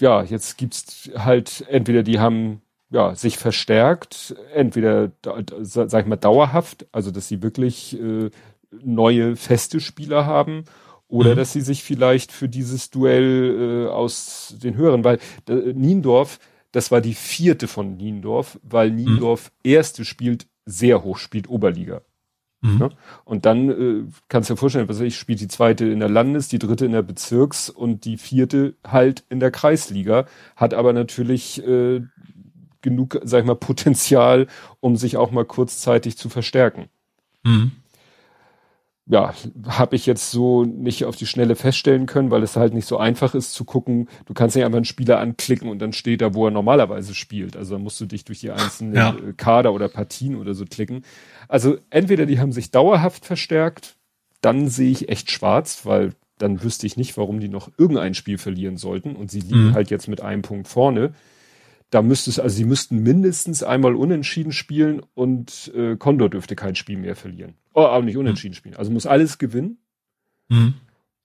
ja, 0.00 0.22
jetzt 0.22 0.58
gibt's 0.58 1.10
halt 1.16 1.64
entweder 1.68 2.02
die 2.02 2.18
haben 2.18 2.62
ja 2.90 3.14
sich 3.14 3.38
verstärkt, 3.38 4.34
entweder 4.52 5.12
sag 5.60 6.02
ich 6.02 6.06
mal 6.06 6.16
dauerhaft, 6.16 6.86
also 6.92 7.10
dass 7.10 7.28
sie 7.28 7.42
wirklich 7.42 8.00
äh, 8.00 8.30
neue 8.82 9.36
feste 9.36 9.80
Spieler 9.80 10.26
haben 10.26 10.64
oder 11.08 11.32
mhm. 11.32 11.36
dass 11.36 11.52
sie 11.52 11.60
sich 11.60 11.82
vielleicht 11.82 12.32
für 12.32 12.48
dieses 12.48 12.90
Duell 12.90 13.86
äh, 13.86 13.90
aus 13.90 14.54
den 14.62 14.76
höheren, 14.76 15.04
weil 15.04 15.18
äh, 15.48 15.72
Niendorf, 15.72 16.38
das 16.72 16.90
war 16.90 17.00
die 17.00 17.14
vierte 17.14 17.68
von 17.68 17.96
Niendorf, 17.96 18.58
weil 18.62 18.90
mhm. 18.90 18.96
Niendorf 18.96 19.50
mhm. 19.64 19.70
erste 19.70 20.04
spielt 20.04 20.46
sehr 20.66 21.04
hoch, 21.04 21.18
spielt 21.18 21.48
Oberliga. 21.48 22.02
Mhm. 22.64 22.80
Ja? 22.80 22.90
Und 23.24 23.44
dann 23.46 23.68
äh, 23.68 24.04
kannst 24.28 24.48
du 24.48 24.54
dir 24.54 24.58
vorstellen, 24.58 24.88
was 24.88 25.00
ich 25.00 25.16
spiele 25.16 25.38
die 25.38 25.48
zweite 25.48 25.84
in 25.86 26.00
der 26.00 26.08
Landes, 26.08 26.48
die 26.48 26.58
dritte 26.58 26.86
in 26.86 26.92
der 26.92 27.02
Bezirks 27.02 27.68
und 27.68 28.06
die 28.06 28.16
vierte 28.16 28.74
halt 28.86 29.24
in 29.28 29.38
der 29.38 29.50
Kreisliga, 29.50 30.26
hat 30.56 30.72
aber 30.72 30.92
natürlich 30.92 31.64
äh, 31.66 32.00
genug, 32.80 33.20
sag 33.22 33.40
ich 33.40 33.46
mal, 33.46 33.54
Potenzial, 33.54 34.46
um 34.80 34.96
sich 34.96 35.16
auch 35.16 35.30
mal 35.30 35.44
kurzzeitig 35.44 36.16
zu 36.16 36.28
verstärken. 36.28 36.86
Mhm. 37.42 37.72
Ja, 39.06 39.34
habe 39.68 39.96
ich 39.96 40.06
jetzt 40.06 40.30
so 40.30 40.64
nicht 40.64 41.04
auf 41.04 41.14
die 41.14 41.26
Schnelle 41.26 41.56
feststellen 41.56 42.06
können, 42.06 42.30
weil 42.30 42.42
es 42.42 42.56
halt 42.56 42.72
nicht 42.72 42.88
so 42.88 42.96
einfach 42.96 43.34
ist 43.34 43.52
zu 43.52 43.66
gucken. 43.66 44.08
Du 44.24 44.32
kannst 44.32 44.56
nicht 44.56 44.64
einfach 44.64 44.78
einen 44.78 44.86
Spieler 44.86 45.20
anklicken 45.20 45.68
und 45.68 45.78
dann 45.80 45.92
steht 45.92 46.22
da, 46.22 46.32
wo 46.32 46.46
er 46.46 46.50
normalerweise 46.50 47.14
spielt. 47.14 47.54
Also 47.54 47.74
dann 47.74 47.82
musst 47.82 48.00
du 48.00 48.06
dich 48.06 48.24
durch 48.24 48.40
die 48.40 48.50
einzelnen 48.50 48.94
ja. 48.94 49.14
Kader 49.36 49.74
oder 49.74 49.90
Partien 49.90 50.36
oder 50.36 50.54
so 50.54 50.64
klicken. 50.64 51.04
Also 51.48 51.76
entweder 51.90 52.24
die 52.24 52.40
haben 52.40 52.52
sich 52.52 52.70
dauerhaft 52.70 53.26
verstärkt, 53.26 53.96
dann 54.40 54.68
sehe 54.68 54.90
ich 54.90 55.10
echt 55.10 55.30
schwarz, 55.30 55.84
weil 55.84 56.14
dann 56.38 56.62
wüsste 56.62 56.86
ich 56.86 56.96
nicht, 56.96 57.16
warum 57.16 57.40
die 57.40 57.48
noch 57.48 57.70
irgendein 57.78 58.14
Spiel 58.14 58.38
verlieren 58.38 58.76
sollten 58.76 59.16
und 59.16 59.30
sie 59.30 59.40
liegen 59.40 59.68
mhm. 59.68 59.74
halt 59.74 59.90
jetzt 59.90 60.08
mit 60.08 60.20
einem 60.22 60.42
Punkt 60.42 60.66
vorne. 60.66 61.12
Da 61.94 62.02
müsste 62.02 62.28
es, 62.28 62.40
also 62.40 62.56
sie 62.56 62.64
müssten 62.64 63.04
mindestens 63.04 63.62
einmal 63.62 63.94
unentschieden 63.94 64.50
spielen 64.50 65.00
und 65.14 65.70
äh, 65.76 65.94
Condor 65.94 66.28
dürfte 66.28 66.56
kein 66.56 66.74
Spiel 66.74 66.98
mehr 66.98 67.14
verlieren. 67.14 67.54
Oh, 67.72 67.82
aber 67.82 68.04
nicht 68.04 68.16
unentschieden 68.16 68.54
mhm. 68.54 68.56
spielen. 68.56 68.74
Also 68.74 68.90
muss 68.90 69.06
alles 69.06 69.38
gewinnen. 69.38 69.78
Mhm. 70.48 70.74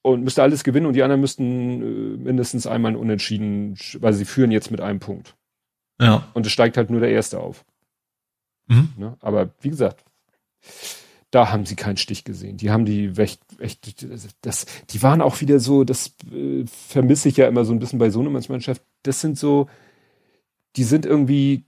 Und 0.03 0.23
müsste 0.23 0.43
alles 0.43 0.63
gewinnen 0.63 0.85
und 0.85 0.93
die 0.93 1.01
anderen 1.01 1.21
müssten 1.21 1.81
äh, 1.81 2.17
mindestens 2.17 2.67
einmal 2.67 2.95
unentschieden, 2.95 3.79
weil 3.99 4.13
sie 4.13 4.25
führen 4.25 4.51
jetzt 4.51 4.69
mit 4.69 4.79
einem 4.79 4.99
Punkt. 4.99 5.35
Ja. 5.99 6.27
Und 6.35 6.45
es 6.45 6.51
steigt 6.51 6.77
halt 6.77 6.91
nur 6.91 6.99
der 6.99 7.09
Erste 7.09 7.39
auf. 7.39 7.65
Mhm. 8.67 8.89
Ne? 8.95 9.17
Aber 9.21 9.49
wie 9.61 9.71
gesagt, 9.71 10.05
da 11.31 11.51
haben 11.51 11.65
sie 11.65 11.77
keinen 11.77 11.97
Stich 11.97 12.25
gesehen. 12.25 12.57
Die 12.57 12.69
haben 12.69 12.85
die 12.85 13.11
echt, 13.17 13.41
echt 13.57 14.05
das, 14.41 14.67
die 14.91 15.01
waren 15.01 15.23
auch 15.23 15.41
wieder 15.41 15.59
so, 15.59 15.83
das 15.83 16.13
äh, 16.31 16.63
vermisse 16.67 17.27
ich 17.27 17.37
ja 17.37 17.47
immer 17.47 17.65
so 17.65 17.73
ein 17.73 17.79
bisschen 17.79 17.97
bei 17.97 18.11
so 18.11 18.19
einer 18.19 18.29
Mannschaft. 18.29 18.83
Das 19.01 19.19
sind 19.19 19.35
so, 19.35 19.67
die 20.75 20.83
sind 20.83 21.05
irgendwie 21.05 21.65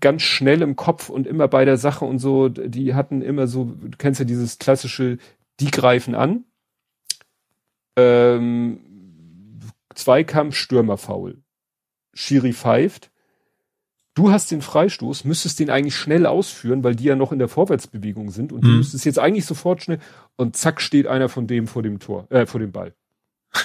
ganz 0.00 0.22
schnell 0.22 0.62
im 0.62 0.76
Kopf 0.76 1.08
und 1.08 1.26
immer 1.26 1.48
bei 1.48 1.64
der 1.64 1.76
Sache 1.76 2.04
und 2.04 2.18
so. 2.18 2.48
Die 2.48 2.94
hatten 2.94 3.22
immer 3.22 3.46
so, 3.46 3.64
du 3.64 3.96
kennst 3.98 4.20
ja 4.20 4.24
dieses 4.24 4.58
klassische, 4.58 5.18
die 5.60 5.70
greifen 5.70 6.14
an. 6.14 6.44
Ähm, 7.96 8.80
Zweikampf, 9.94 10.56
Stürmerfaul. 10.56 11.42
Schiri 12.12 12.52
pfeift 12.52 13.10
du 14.14 14.30
hast 14.30 14.50
den 14.50 14.62
Freistoß, 14.62 15.24
müsstest 15.24 15.58
den 15.58 15.70
eigentlich 15.70 15.96
schnell 15.96 16.26
ausführen, 16.26 16.82
weil 16.82 16.94
die 16.94 17.04
ja 17.04 17.16
noch 17.16 17.32
in 17.32 17.38
der 17.38 17.48
Vorwärtsbewegung 17.48 18.30
sind 18.30 18.52
und 18.52 18.62
mhm. 18.62 18.68
du 18.68 18.76
müsstest 18.76 19.04
jetzt 19.04 19.18
eigentlich 19.18 19.44
sofort 19.44 19.82
schnell 19.82 19.98
und 20.36 20.56
zack 20.56 20.80
steht 20.80 21.06
einer 21.06 21.28
von 21.28 21.46
dem 21.46 21.66
vor 21.66 21.82
dem 21.82 21.98
Tor, 21.98 22.26
äh, 22.30 22.46
vor 22.46 22.60
dem 22.60 22.72
Ball. 22.72 22.94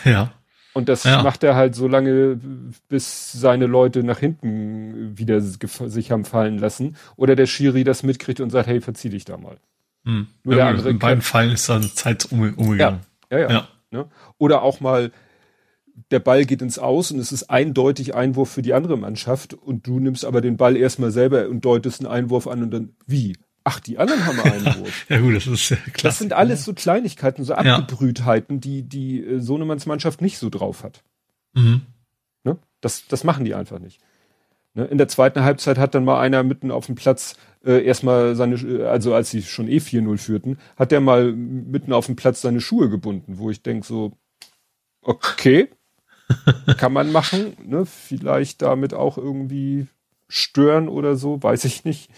Ja. 0.04 0.34
Und 0.80 0.90
das 0.90 1.04
ja. 1.04 1.22
macht 1.22 1.44
er 1.44 1.56
halt 1.56 1.76
so 1.76 1.88
lange, 1.88 2.40
bis 2.88 3.32
seine 3.32 3.68
Leute 3.68 4.04
nach 4.04 4.20
hinten 4.20 5.18
wieder 5.18 5.42
sich 5.42 6.12
haben 6.12 6.26
fallen 6.26 6.58
lassen. 6.58 6.96
Oder 7.16 7.36
der 7.36 7.46
Schiri 7.46 7.84
das 7.84 8.02
mitkriegt 8.04 8.40
und 8.40 8.50
sagt, 8.50 8.68
hey, 8.68 8.82
verzieh 8.82 9.10
dich 9.10 9.26
da 9.26 9.38
mal. 9.38 9.58
Hm. 10.06 10.28
Nur 10.44 10.56
der 10.56 10.66
andere 10.66 10.90
in 10.90 11.00
beiden 11.00 11.22
Fällen 11.22 11.52
ist 11.52 11.70
dann 11.70 11.84
Zeit 11.84 12.32
umgegangen. 12.32 13.02
Ja, 13.32 13.38
ja. 13.38 13.40
ja. 13.40 13.52
ja. 13.52 13.68
Ne? 13.92 14.08
Oder 14.38 14.62
auch 14.62 14.80
mal, 14.80 15.12
der 16.12 16.20
Ball 16.20 16.46
geht 16.46 16.62
ins 16.62 16.80
Aus 16.80 17.12
und 17.12 17.20
es 17.20 17.32
ist 17.32 17.50
eindeutig 17.50 18.16
Einwurf 18.16 18.50
für 18.50 18.62
die 18.62 18.74
andere 18.74 18.98
Mannschaft 18.98 19.54
und 19.54 19.86
du 19.86 20.00
nimmst 20.00 20.26
aber 20.26 20.42
den 20.42 20.58
Ball 20.58 20.78
erstmal 20.78 21.12
selber 21.12 21.48
und 21.50 21.66
deutest 21.66 22.02
einen 22.02 22.12
Einwurf 22.12 22.48
an 22.48 22.64
und 22.64 22.72
dann, 22.72 22.96
wie? 23.06 23.36
Ach, 23.72 23.80
die 23.80 24.00
anderen 24.00 24.26
haben 24.26 24.40
einen 24.40 24.66
Einwurf. 24.66 25.06
ja 25.10 25.20
gut, 25.20 25.36
das 25.36 25.46
ist 25.46 25.70
ja 25.70 25.76
klar. 25.76 25.94
Das 26.02 26.18
sind 26.18 26.34
alles 26.34 26.66
so 26.66 26.74
Kleinigkeiten, 26.74 27.44
so 27.44 27.54
Abgebrühtheiten, 27.54 28.60
die 28.60 28.82
die 28.82 29.24
äh, 29.24 29.40
Sohnemanns 29.40 29.86
Mannschaft 29.86 30.22
nicht 30.22 30.40
so 30.40 30.50
drauf 30.50 30.84
hat. 30.84 31.04
Mhm. 31.54 31.82
Ne? 32.44 32.58
Das, 32.82 33.08
das 33.08 33.24
machen 33.24 33.46
die 33.46 33.54
einfach 33.54 33.78
nicht. 33.78 34.02
Ne? 34.74 34.86
In 34.86 34.98
der 34.98 35.08
zweiten 35.08 35.44
Halbzeit 35.44 35.78
hat 35.78 35.94
dann 35.94 36.04
mal 36.04 36.20
einer 36.20 36.42
mitten 36.42 36.72
auf 36.72 36.88
dem 36.88 36.96
Platz 36.96 37.36
äh, 37.64 37.86
erstmal 37.86 38.36
seine, 38.36 38.56
äh, 38.56 38.86
also 38.86 39.14
als 39.14 39.30
sie 39.30 39.44
schon 39.44 39.68
eh 39.68 39.78
4-0 39.78 40.18
führten, 40.18 40.58
hat 40.76 40.90
der 40.90 41.00
mal 41.00 41.32
mitten 41.32 41.94
auf 41.94 42.08
dem 42.08 42.16
Platz 42.16 42.42
seine 42.42 42.62
Schuhe 42.62 42.90
gebunden, 42.90 43.38
wo 43.38 43.52
ich 43.52 43.62
denk 43.62 43.86
so, 43.86 44.14
okay, 45.04 45.70
kann 46.78 46.92
man 46.92 47.12
machen, 47.12 47.56
ne? 47.64 47.86
Vielleicht 47.86 48.64
damit 48.64 48.96
auch 48.96 49.20
irgendwie 49.20 49.86
stören 50.28 50.90
oder 50.90 51.16
so, 51.16 51.44
weiß 51.44 51.66
ich 51.66 51.86
nicht. 51.86 52.10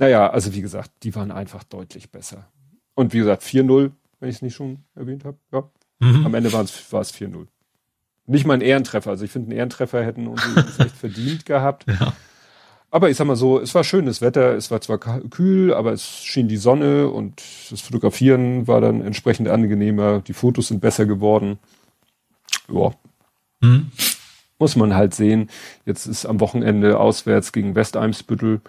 Naja, 0.00 0.30
also 0.30 0.54
wie 0.54 0.62
gesagt, 0.62 0.90
die 1.02 1.14
waren 1.14 1.30
einfach 1.30 1.62
deutlich 1.62 2.10
besser. 2.10 2.48
Und 2.94 3.12
wie 3.12 3.18
gesagt, 3.18 3.42
4-0, 3.42 3.90
wenn 4.18 4.28
ich 4.30 4.36
es 4.36 4.42
nicht 4.42 4.54
schon 4.54 4.78
erwähnt 4.94 5.24
habe. 5.26 5.36
Ja. 5.52 5.70
Mhm. 5.98 6.24
Am 6.24 6.34
Ende 6.34 6.50
war 6.52 6.62
es 6.62 6.72
4-0. 6.90 7.46
Nicht 8.26 8.46
mal 8.46 8.54
ein 8.54 8.62
Ehrentreffer. 8.62 9.10
Also 9.10 9.26
ich 9.26 9.30
finde, 9.30 9.50
einen 9.50 9.58
Ehrentreffer 9.58 10.02
hätten 10.02 10.26
uns 10.26 10.42
echt 10.78 10.96
verdient 10.96 11.46
gehabt. 11.46 11.86
Ja. 12.00 12.14
Aber 12.92 13.08
ich 13.08 13.16
sag 13.16 13.28
mal 13.28 13.36
so, 13.36 13.60
es 13.60 13.72
war 13.76 13.84
schönes 13.84 14.20
Wetter, 14.20 14.56
es 14.56 14.72
war 14.72 14.80
zwar 14.80 14.98
kühl, 14.98 15.72
aber 15.72 15.92
es 15.92 16.24
schien 16.24 16.48
die 16.48 16.56
Sonne 16.56 17.08
und 17.08 17.40
das 17.70 17.82
Fotografieren 17.82 18.66
war 18.66 18.80
dann 18.80 19.00
entsprechend 19.00 19.46
angenehmer, 19.46 20.22
die 20.22 20.32
Fotos 20.32 20.68
sind 20.68 20.80
besser 20.80 21.06
geworden. 21.06 21.60
Ja, 22.68 22.92
hm. 23.62 23.92
Muss 24.58 24.74
man 24.74 24.94
halt 24.94 25.14
sehen. 25.14 25.50
Jetzt 25.86 26.06
ist 26.06 26.26
am 26.26 26.40
Wochenende 26.40 26.98
auswärts 26.98 27.52
gegen 27.52 27.76
Westeimsbüttel. 27.76 28.60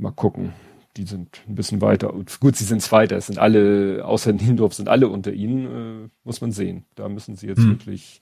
Mal 0.00 0.12
gucken. 0.12 0.52
Die 0.96 1.04
sind 1.04 1.42
ein 1.48 1.54
bisschen 1.54 1.80
weiter. 1.80 2.12
Gut, 2.40 2.56
sie 2.56 2.64
sind 2.64 2.82
Zweiter. 2.82 3.16
Es 3.16 3.26
sind 3.26 3.38
alle, 3.38 4.04
außer 4.04 4.32
Niendorf 4.34 4.74
sind 4.74 4.88
alle 4.88 5.08
unter 5.08 5.32
ihnen. 5.32 6.04
Äh, 6.04 6.08
muss 6.24 6.40
man 6.40 6.52
sehen. 6.52 6.84
Da 6.94 7.08
müssen 7.08 7.36
sie 7.36 7.46
jetzt 7.46 7.62
hm. 7.62 7.70
wirklich, 7.70 8.20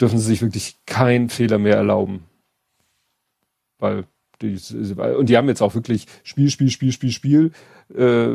dürfen 0.00 0.18
sie 0.18 0.26
sich 0.26 0.42
wirklich 0.42 0.78
keinen 0.86 1.28
Fehler 1.28 1.58
mehr 1.58 1.76
erlauben. 1.76 2.24
Weil 3.78 4.04
die, 4.42 4.58
und 5.16 5.28
die 5.28 5.36
haben 5.36 5.48
jetzt 5.48 5.60
auch 5.60 5.74
wirklich 5.74 6.06
Spiel, 6.22 6.50
Spiel, 6.50 6.70
Spiel, 6.70 6.92
Spiel, 6.92 7.10
Spiel. 7.10 7.52
Äh, 7.94 8.28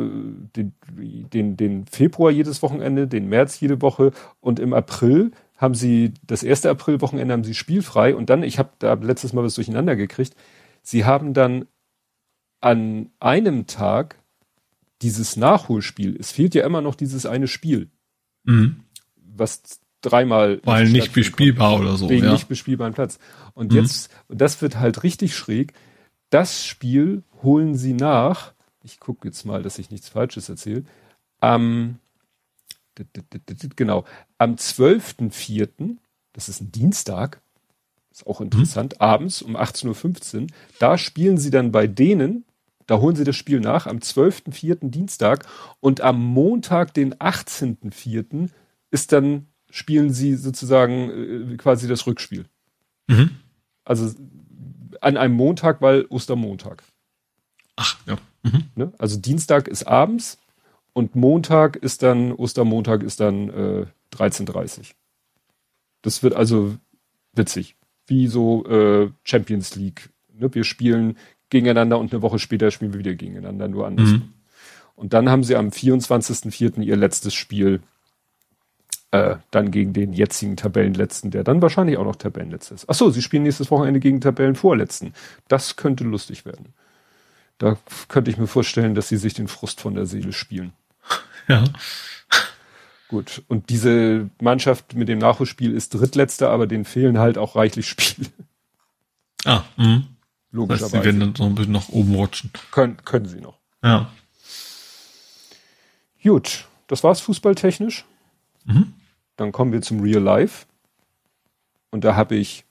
den, 0.54 0.74
den, 1.32 1.56
den 1.56 1.86
Februar 1.86 2.30
jedes 2.30 2.62
Wochenende, 2.62 3.08
den 3.08 3.28
März 3.28 3.58
jede 3.58 3.80
Woche 3.82 4.12
und 4.40 4.60
im 4.60 4.72
April 4.72 5.32
haben 5.56 5.74
sie 5.74 6.12
das 6.26 6.42
erste 6.42 6.68
Aprilwochenende 6.68 7.32
haben 7.32 7.42
sie 7.42 7.54
spielfrei 7.54 8.14
und 8.14 8.28
dann, 8.28 8.42
ich 8.42 8.58
habe 8.58 8.70
da 8.78 8.92
letztes 8.92 9.32
Mal 9.32 9.42
was 9.42 9.54
durcheinander 9.54 9.96
gekriegt, 9.96 10.36
sie 10.82 11.06
haben 11.06 11.32
dann 11.32 11.66
an 12.66 13.10
einem 13.20 13.68
Tag 13.68 14.16
dieses 15.00 15.36
Nachholspiel, 15.36 16.16
es 16.18 16.32
fehlt 16.32 16.52
ja 16.56 16.66
immer 16.66 16.80
noch 16.80 16.96
dieses 16.96 17.24
eine 17.24 17.46
Spiel, 17.46 17.90
mhm. 18.42 18.80
was 19.14 19.78
dreimal 20.00 20.60
weil 20.64 20.88
nicht 20.88 21.12
bespielbar 21.12 21.78
oder 21.78 21.96
so, 21.96 22.08
wegen 22.08 22.24
ja. 22.24 22.32
nicht 22.32 22.48
bespielbaren 22.48 22.92
Platz. 22.92 23.20
Und 23.54 23.70
mhm. 23.70 23.78
jetzt, 23.78 24.10
und 24.26 24.40
das 24.40 24.60
wird 24.62 24.80
halt 24.80 25.04
richtig 25.04 25.36
schräg. 25.36 25.74
Das 26.30 26.64
Spiel 26.66 27.22
holen 27.44 27.76
sie 27.76 27.92
nach. 27.92 28.52
Ich 28.82 28.98
gucke 28.98 29.28
jetzt 29.28 29.44
mal, 29.44 29.62
dass 29.62 29.78
ich 29.78 29.92
nichts 29.92 30.08
Falsches 30.08 30.48
erzähle. 30.48 30.82
Am 31.38 32.00
Genau. 33.76 34.06
Am 34.38 34.54
12.04., 34.54 35.98
das 36.32 36.48
ist 36.48 36.62
ein 36.62 36.72
Dienstag, 36.72 37.40
ist 38.10 38.26
auch 38.26 38.40
interessant, 38.40 38.94
mhm. 38.94 39.00
abends 39.02 39.40
um 39.40 39.56
18.15 39.56 40.40
Uhr, 40.40 40.46
da 40.80 40.98
spielen 40.98 41.38
sie 41.38 41.50
dann 41.50 41.70
bei 41.70 41.86
denen, 41.86 42.44
da 42.86 42.98
holen 43.00 43.16
sie 43.16 43.24
das 43.24 43.36
Spiel 43.36 43.60
nach, 43.60 43.86
am 43.86 43.98
12.04. 43.98 44.90
Dienstag 44.90 45.46
und 45.80 46.00
am 46.00 46.22
Montag, 46.22 46.94
den 46.94 47.14
18.04. 47.14 48.50
ist 48.90 49.12
dann, 49.12 49.46
spielen 49.70 50.12
sie 50.12 50.34
sozusagen 50.34 51.52
äh, 51.52 51.56
quasi 51.56 51.88
das 51.88 52.06
Rückspiel. 52.06 52.46
Mhm. 53.08 53.30
Also 53.84 54.14
an 55.00 55.16
einem 55.16 55.34
Montag, 55.34 55.82
weil 55.82 56.06
Ostermontag. 56.08 56.82
Ach, 57.76 57.96
ja. 58.06 58.16
Mhm. 58.42 58.64
Ne? 58.74 58.92
Also 58.98 59.18
Dienstag 59.18 59.68
ist 59.68 59.86
abends, 59.86 60.38
und 60.96 61.14
Montag 61.14 61.76
ist 61.76 62.02
dann, 62.02 62.32
Ostermontag 62.32 63.02
ist 63.02 63.20
dann 63.20 63.50
äh, 63.50 63.86
13.30 64.14 64.92
Das 66.00 66.22
wird 66.22 66.34
also 66.34 66.78
witzig. 67.34 67.76
Wie 68.06 68.28
so 68.28 68.64
äh, 68.64 69.10
Champions 69.22 69.76
League. 69.76 70.08
Ne? 70.32 70.54
Wir 70.54 70.64
spielen 70.64 71.18
gegeneinander 71.50 71.98
und 71.98 72.12
eine 72.12 72.22
Woche 72.22 72.38
später 72.38 72.70
spielen 72.70 72.92
wir 72.92 73.00
wieder 73.00 73.14
gegeneinander, 73.14 73.68
nur 73.68 73.86
anders. 73.86 74.10
Mhm. 74.10 74.32
Und 74.94 75.12
dann 75.12 75.28
haben 75.28 75.44
sie 75.44 75.56
am 75.56 75.68
24.04. 75.68 76.82
ihr 76.82 76.96
letztes 76.96 77.34
Spiel 77.34 77.80
äh, 79.10 79.36
dann 79.50 79.70
gegen 79.70 79.92
den 79.92 80.12
jetzigen 80.12 80.56
Tabellenletzten, 80.56 81.30
der 81.30 81.44
dann 81.44 81.62
wahrscheinlich 81.62 81.96
auch 81.98 82.04
noch 82.04 82.16
Tabellenletzter 82.16 82.74
ist. 82.74 82.88
Achso, 82.88 83.10
sie 83.10 83.22
spielen 83.22 83.44
nächstes 83.44 83.70
Wochenende 83.70 84.00
gegen 84.00 84.20
Tabellenvorletzten. 84.20 85.14
Das 85.48 85.76
könnte 85.76 86.04
lustig 86.04 86.44
werden. 86.44 86.74
Da 87.58 87.78
könnte 88.08 88.30
ich 88.30 88.36
mir 88.36 88.46
vorstellen, 88.46 88.94
dass 88.94 89.08
sie 89.08 89.16
sich 89.16 89.34
den 89.34 89.48
Frust 89.48 89.80
von 89.80 89.94
der 89.94 90.06
Seele 90.06 90.32
spielen. 90.32 90.72
Ja. 91.48 91.62
Gut. 93.06 93.44
Und 93.46 93.70
diese 93.70 94.30
Mannschaft 94.40 94.94
mit 94.94 95.06
dem 95.06 95.20
Nachholspiel 95.20 95.72
ist 95.72 95.90
drittletzter, 95.90 96.50
aber 96.50 96.66
denen 96.66 96.84
fehlen 96.84 97.18
halt 97.18 97.38
auch 97.38 97.54
reichlich 97.54 97.86
Spiele. 97.88 98.30
Ah, 99.44 99.62
mh. 99.76 100.02
Logischerweise. 100.56 100.84
Das 100.84 100.92
heißt, 100.94 101.02
sie 101.02 101.04
werden 101.04 101.20
dann 101.20 101.34
so 101.34 101.44
ein 101.44 101.54
bisschen 101.54 101.72
nach 101.72 101.88
oben 101.90 102.14
rutschen. 102.14 102.50
Können, 102.70 102.96
können 103.04 103.26
sie 103.26 103.40
noch. 103.40 103.58
Ja. 103.82 104.10
Gut. 106.22 106.66
Das 106.86 107.04
war's 107.04 107.20
fußballtechnisch. 107.20 108.04
Mhm. 108.64 108.94
Dann 109.36 109.52
kommen 109.52 109.72
wir 109.72 109.82
zum 109.82 110.00
Real 110.00 110.22
Life. 110.22 110.66
Und 111.90 112.04
da 112.04 112.16
habe 112.16 112.36
ich, 112.36 112.64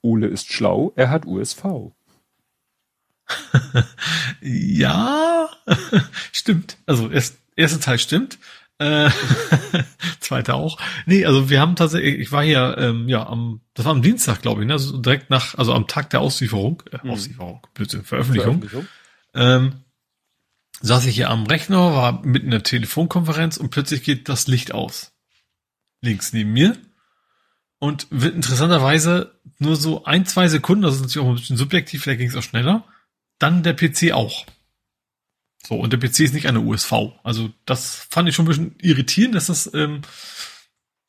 Ole 0.00 0.28
ist 0.28 0.50
schlau, 0.50 0.92
er 0.96 1.10
hat 1.10 1.26
USV. 1.26 1.92
ja, 4.40 5.48
stimmt. 6.32 6.78
Also 6.86 7.10
erst, 7.10 7.36
erster 7.54 7.80
Teil 7.80 7.98
stimmt. 7.98 8.38
Äh, 8.78 9.10
zweiter 10.20 10.54
auch. 10.56 10.78
Nee, 11.06 11.24
also 11.24 11.48
wir 11.48 11.60
haben 11.60 11.76
tatsächlich, 11.76 12.18
ich 12.18 12.32
war 12.32 12.44
hier, 12.44 12.76
ähm, 12.78 13.08
ja, 13.08 13.26
am, 13.26 13.62
das 13.74 13.86
war 13.86 13.92
am 13.92 14.02
Dienstag, 14.02 14.42
glaube 14.42 14.62
ich, 14.62 14.66
ne? 14.66 14.74
also 14.74 14.98
direkt 14.98 15.30
nach, 15.30 15.56
also 15.56 15.72
am 15.72 15.86
Tag 15.86 16.10
der 16.10 16.20
Auslieferung, 16.20 16.82
äh, 16.92 16.98
hm. 16.98 17.10
Auslieferung, 17.10 17.66
bitte, 17.74 18.02
Veröffentlichung, 18.02 18.60
Veröffentlichung. 18.60 18.86
Ähm, 19.34 19.84
saß 20.80 21.06
ich 21.06 21.14
hier 21.14 21.30
am 21.30 21.46
Rechner, 21.46 21.94
war 21.94 22.24
mitten 22.24 22.46
in 22.46 22.50
der 22.50 22.62
Telefonkonferenz 22.62 23.56
und 23.56 23.70
plötzlich 23.70 24.02
geht 24.02 24.28
das 24.28 24.46
Licht 24.46 24.72
aus. 24.72 25.12
Links 26.02 26.32
neben 26.32 26.52
mir. 26.52 26.76
Und 27.78 28.06
wird 28.10 28.34
interessanterweise 28.34 29.38
nur 29.58 29.76
so 29.76 30.04
ein, 30.04 30.24
zwei 30.24 30.48
Sekunden, 30.48 30.82
das 30.82 30.96
ist 30.96 31.02
natürlich 31.02 31.26
auch 31.26 31.30
ein 31.30 31.36
bisschen 31.36 31.58
subjektiv, 31.58 32.02
vielleicht 32.02 32.20
ging 32.20 32.28
es 32.28 32.36
auch 32.36 32.42
schneller, 32.42 32.84
dann 33.38 33.62
der 33.62 33.74
PC 33.74 34.12
auch. 34.12 34.46
So, 35.66 35.74
und 35.74 35.92
der 35.92 35.98
PC 35.98 36.20
ist 36.20 36.34
nicht 36.34 36.46
eine 36.46 36.60
USV. 36.60 36.92
Also 37.24 37.50
das 37.64 38.06
fand 38.08 38.28
ich 38.28 38.36
schon 38.36 38.44
ein 38.44 38.48
bisschen 38.48 38.74
irritierend, 38.80 39.34
dass 39.34 39.46
das, 39.46 39.72
ähm, 39.74 40.02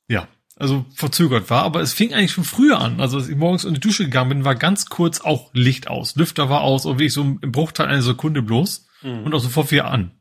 ja, 0.08 0.28
also 0.56 0.86
verzögert 0.96 1.52
war. 1.52 1.62
Aber 1.62 1.82
es 1.82 1.94
fing 1.94 2.12
eigentlich 2.14 2.32
schon 2.32 2.44
früher 2.44 2.80
an. 2.80 3.00
Also 3.00 3.18
als 3.18 3.30
ich 3.30 3.36
morgens 3.36 3.66
in 3.66 3.76
die 3.76 3.80
Dusche 3.80 4.06
gegangen 4.06 4.30
bin, 4.30 4.46
war 4.46 4.56
ganz 4.56 4.88
kurz 4.88 5.22
auch 5.22 5.52
Licht 5.54 5.88
aus. 5.88 6.16
Lüfter 6.16 6.50
war 6.50 6.62
aus, 6.62 6.88
und 6.88 6.96
wirklich 6.98 7.14
so 7.14 7.22
im 7.22 7.52
Bruchteil 7.52 7.88
einer 7.88 8.02
Sekunde 8.02 8.42
bloß. 8.42 8.88
Mhm. 9.04 9.24
Und 9.26 9.36
auch 9.36 9.40
sofort 9.40 9.70
wieder 9.70 9.92
an. 9.92 10.12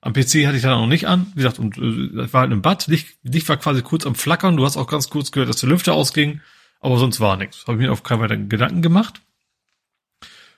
Am 0.00 0.14
PC 0.14 0.46
hatte 0.46 0.56
ich 0.56 0.62
dann 0.62 0.80
noch 0.80 0.86
nicht 0.86 1.06
an. 1.06 1.30
Wie 1.34 1.42
gesagt, 1.42 1.58
und 1.58 1.76
äh, 1.76 2.32
war 2.32 2.40
halt 2.40 2.52
im 2.52 2.62
Bad. 2.62 2.86
Licht, 2.86 3.18
Licht 3.22 3.50
war 3.50 3.58
quasi 3.58 3.82
kurz 3.82 4.06
am 4.06 4.14
Flackern. 4.14 4.56
Du 4.56 4.64
hast 4.64 4.78
auch 4.78 4.88
ganz 4.88 5.10
kurz 5.10 5.30
gehört, 5.30 5.50
dass 5.50 5.60
der 5.60 5.68
Lüfter 5.68 5.92
ausging. 5.92 6.40
Aber 6.80 6.96
sonst 6.96 7.20
war 7.20 7.36
nichts. 7.36 7.66
Habe 7.66 7.74
ich 7.74 7.86
mir 7.86 7.92
auf 7.92 8.02
keinen 8.02 8.20
weiteren 8.20 8.48
Gedanken 8.48 8.80
gemacht. 8.80 9.20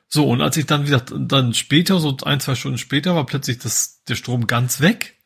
So, 0.09 0.29
und 0.29 0.41
als 0.41 0.57
ich 0.57 0.67
dann, 0.67 0.83
wie 0.83 0.91
gesagt, 0.91 1.13
dann 1.17 1.55
später, 1.55 1.99
so 1.99 2.17
ein, 2.25 2.41
zwei 2.41 2.55
Stunden 2.55 2.79
später, 2.79 3.15
war 3.15 3.27
plötzlich 3.27 3.59
das, 3.59 4.03
der 4.05 4.15
Strom 4.15 4.47
ganz 4.47 4.81
weg. 4.81 5.17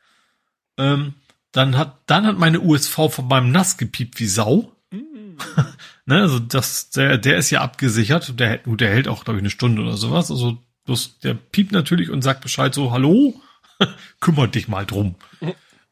Ähm, 0.79 1.15
dann 1.53 1.77
hat, 1.77 1.99
dann 2.07 2.27
hat 2.27 2.39
meine 2.39 2.61
USV 2.61 3.11
von 3.11 3.29
meinem 3.29 3.51
Nass 3.51 3.77
gepiept 3.77 4.19
wie 4.21 4.27
Sau. 4.27 4.73
Mm. 4.91 5.37
ne, 6.07 6.23
also 6.23 6.39
das, 6.39 6.91
der, 6.91 7.19
der 7.19 7.39
ist 7.39 7.51
ja 7.51 7.61
abgesichert. 7.61 8.39
Der, 8.39 8.59
der 8.59 8.91
hält 8.91 9.09
auch, 9.09 9.25
glaube 9.25 9.39
ich, 9.39 9.43
eine 9.43 9.51
Stunde 9.51 9.83
oder 9.83 9.97
sowas. 9.97 10.31
Also 10.31 10.59
bloß 10.85 11.19
der 11.21 11.35
piept 11.35 11.73
natürlich 11.73 12.11
und 12.11 12.23
sagt 12.23 12.41
Bescheid 12.41 12.75
so, 12.75 12.93
hallo, 12.93 13.41
kümmert 14.21 14.55
dich 14.55 14.69
mal 14.69 14.87
drum. 14.87 15.17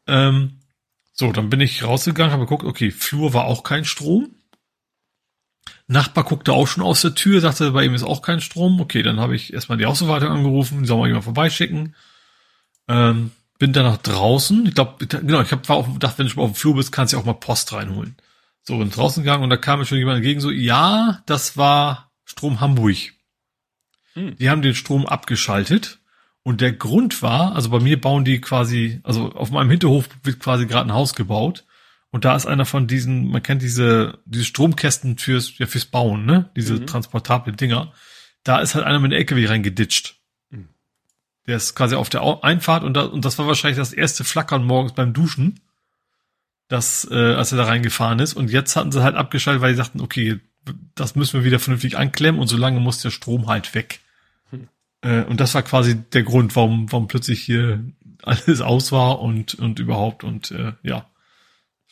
Ähm, 0.07 0.59
so, 1.13 1.31
dann 1.31 1.49
bin 1.49 1.59
ich 1.59 1.83
rausgegangen, 1.83 2.31
habe 2.31 2.45
geguckt, 2.45 2.63
okay, 2.63 2.91
Flur 2.91 3.33
war 3.33 3.45
auch 3.45 3.63
kein 3.63 3.85
Strom. 3.85 4.35
Nachbar 5.87 6.25
guckte 6.25 6.51
auch 6.51 6.67
schon 6.67 6.83
aus 6.83 7.01
der 7.01 7.15
Tür, 7.15 7.39
sagte, 7.39 7.71
bei 7.71 7.85
ihm 7.85 7.93
ist 7.93 8.03
auch 8.03 8.21
kein 8.21 8.41
Strom. 8.41 8.79
Okay, 8.81 9.03
dann 9.03 9.19
habe 9.19 9.35
ich 9.35 9.53
erstmal 9.53 9.77
die 9.77 9.85
Hausverwaltung 9.85 10.29
angerufen, 10.29 10.81
die 10.81 10.87
soll 10.87 10.97
mal 10.97 11.07
jemand 11.07 11.23
vorbeischicken. 11.23 11.95
Ähm, 12.89 13.31
bin 13.57 13.73
dann 13.73 13.85
nach 13.85 13.97
draußen. 13.97 14.65
Ich 14.65 14.75
glaube, 14.75 15.07
genau, 15.07 15.41
ich 15.41 15.51
habe 15.51 15.73
auch 15.73 15.91
gedacht, 15.93 16.17
wenn 16.17 16.27
du 16.27 16.33
schon 16.33 16.43
auf 16.43 16.51
dem 16.51 16.55
Flur 16.55 16.75
bist, 16.75 16.91
kannst 16.91 17.13
du 17.13 17.17
auch 17.17 17.25
mal 17.25 17.33
Post 17.33 17.71
reinholen. 17.73 18.17
So, 18.63 18.77
bin 18.77 18.91
draußen 18.91 19.23
gegangen 19.23 19.43
und 19.43 19.49
da 19.49 19.57
kam 19.57 19.79
mir 19.79 19.85
schon 19.85 19.97
jemand 19.97 20.17
entgegen, 20.17 20.41
so, 20.41 20.51
ja, 20.51 21.21
das 21.25 21.55
war 21.55 22.11
Strom 22.25 22.59
Hamburg. 22.59 22.97
Hm. 24.13 24.35
Die 24.37 24.49
haben 24.49 24.61
den 24.61 24.75
Strom 24.75 25.05
abgeschaltet. 25.05 25.99
Und 26.43 26.61
der 26.61 26.71
Grund 26.71 27.21
war, 27.21 27.55
also 27.55 27.69
bei 27.69 27.79
mir 27.79 27.99
bauen 27.99 28.23
die 28.23 28.39
quasi, 28.39 29.01
also 29.03 29.31
auf 29.33 29.51
meinem 29.51 29.69
Hinterhof 29.69 30.07
wird 30.23 30.39
quasi 30.39 30.65
gerade 30.65 30.89
ein 30.89 30.93
Haus 30.93 31.13
gebaut. 31.13 31.65
Und 32.11 32.25
da 32.25 32.35
ist 32.35 32.45
einer 32.45 32.65
von 32.65 32.87
diesen, 32.87 33.27
man 33.27 33.43
kennt 33.43 33.61
diese, 33.61 34.19
diese 34.25 34.45
Stromkästen 34.45 35.17
fürs, 35.17 35.57
ja, 35.57 35.65
fürs 35.65 35.85
Bauen, 35.85 36.25
ne? 36.25 36.49
Diese 36.55 36.75
mhm. 36.75 36.87
transportable 36.87 37.53
Dinger. 37.53 37.91
Da 38.43 38.59
ist 38.59 38.75
halt 38.75 38.85
einer 38.85 38.99
mit 38.99 39.11
einem 39.11 39.19
LKW 39.19 39.45
reingeditscht. 39.45 40.15
Mhm. 40.49 40.69
Der 41.47 41.57
ist 41.57 41.75
quasi 41.75 41.95
auf 41.95 42.09
der 42.09 42.43
Einfahrt 42.43 42.83
und, 42.83 42.93
da, 42.95 43.03
und 43.03 43.25
das 43.25 43.37
war 43.37 43.47
wahrscheinlich 43.47 43.77
das 43.77 43.93
erste 43.93 44.23
Flackern 44.23 44.63
morgens 44.63 44.93
beim 44.93 45.13
Duschen. 45.13 45.59
Das, 46.69 47.07
äh, 47.09 47.33
als 47.33 47.53
er 47.53 47.57
da 47.57 47.63
reingefahren 47.63 48.19
ist. 48.19 48.33
Und 48.33 48.51
jetzt 48.51 48.75
hatten 48.75 48.91
sie 48.91 49.01
halt 49.01 49.15
abgeschaltet, 49.15 49.61
weil 49.61 49.71
sie 49.71 49.77
sagten, 49.77 50.01
okay, 50.01 50.41
das 50.95 51.15
müssen 51.15 51.39
wir 51.39 51.45
wieder 51.45 51.59
vernünftig 51.59 51.97
anklemmen 51.97 52.41
und 52.41 52.47
solange 52.47 52.81
muss 52.81 53.01
der 53.01 53.09
Strom 53.09 53.47
halt 53.47 53.73
weg. 53.73 54.01
Hm. 54.49 54.67
Äh, 55.01 55.23
und 55.23 55.39
das 55.39 55.55
war 55.55 55.61
quasi 55.61 55.95
der 55.95 56.23
Grund, 56.23 56.57
warum, 56.57 56.91
warum 56.91 57.07
plötzlich 57.07 57.41
hier 57.41 57.85
alles 58.23 58.59
aus 58.59 58.91
war 58.91 59.21
und, 59.21 59.55
und 59.55 59.79
überhaupt 59.79 60.25
und 60.25 60.51
äh, 60.51 60.73
ja 60.83 61.05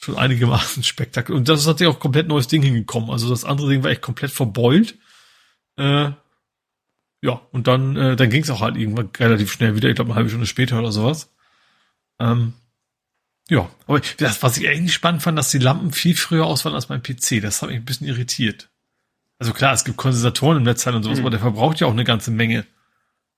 schon 0.05 0.17
einigermaßen 0.17 0.83
spektakulär. 0.83 1.37
Und 1.37 1.49
das 1.49 1.61
ist 1.61 1.67
natürlich 1.67 1.93
auch 1.93 1.99
komplett 1.99 2.27
neues 2.27 2.47
Ding 2.47 2.61
hingekommen. 2.61 3.09
Also 3.09 3.29
das 3.29 3.43
andere 3.43 3.69
Ding 3.69 3.83
war 3.83 3.91
echt 3.91 4.01
komplett 4.01 4.31
verbeult. 4.31 4.95
Äh, 5.77 6.11
ja, 7.21 7.41
und 7.51 7.67
dann, 7.67 7.95
äh, 7.95 8.15
dann 8.15 8.29
ging 8.29 8.43
es 8.43 8.49
auch 8.49 8.61
halt 8.61 8.77
irgendwann 8.77 9.09
relativ 9.17 9.51
schnell 9.51 9.75
wieder, 9.75 9.89
ich 9.89 9.95
glaube 9.95 10.11
eine 10.11 10.15
halbe 10.15 10.29
Stunde 10.29 10.45
später 10.45 10.79
oder 10.79 10.91
sowas. 10.91 11.33
Ähm, 12.19 12.53
ja, 13.49 13.69
aber 13.87 14.01
das, 14.17 14.41
was 14.41 14.57
ich 14.57 14.67
eigentlich 14.67 14.93
spannend 14.93 15.21
fand, 15.21 15.37
dass 15.37 15.51
die 15.51 15.59
Lampen 15.59 15.91
viel 15.91 16.15
früher 16.15 16.45
aus 16.45 16.65
waren 16.65 16.73
als 16.73 16.89
mein 16.89 17.03
PC. 17.03 17.41
Das 17.41 17.61
hat 17.61 17.69
mich 17.69 17.77
ein 17.77 17.85
bisschen 17.85 18.07
irritiert. 18.07 18.69
Also 19.37 19.53
klar, 19.53 19.73
es 19.73 19.83
gibt 19.83 19.97
Kondensatoren 19.97 20.57
im 20.57 20.63
Netzteil 20.63 20.95
und 20.95 21.03
sowas, 21.03 21.17
mhm. 21.17 21.23
aber 21.23 21.29
der 21.31 21.39
verbraucht 21.39 21.79
ja 21.79 21.87
auch 21.87 21.91
eine 21.91 22.05
ganze 22.05 22.31
Menge. 22.31 22.65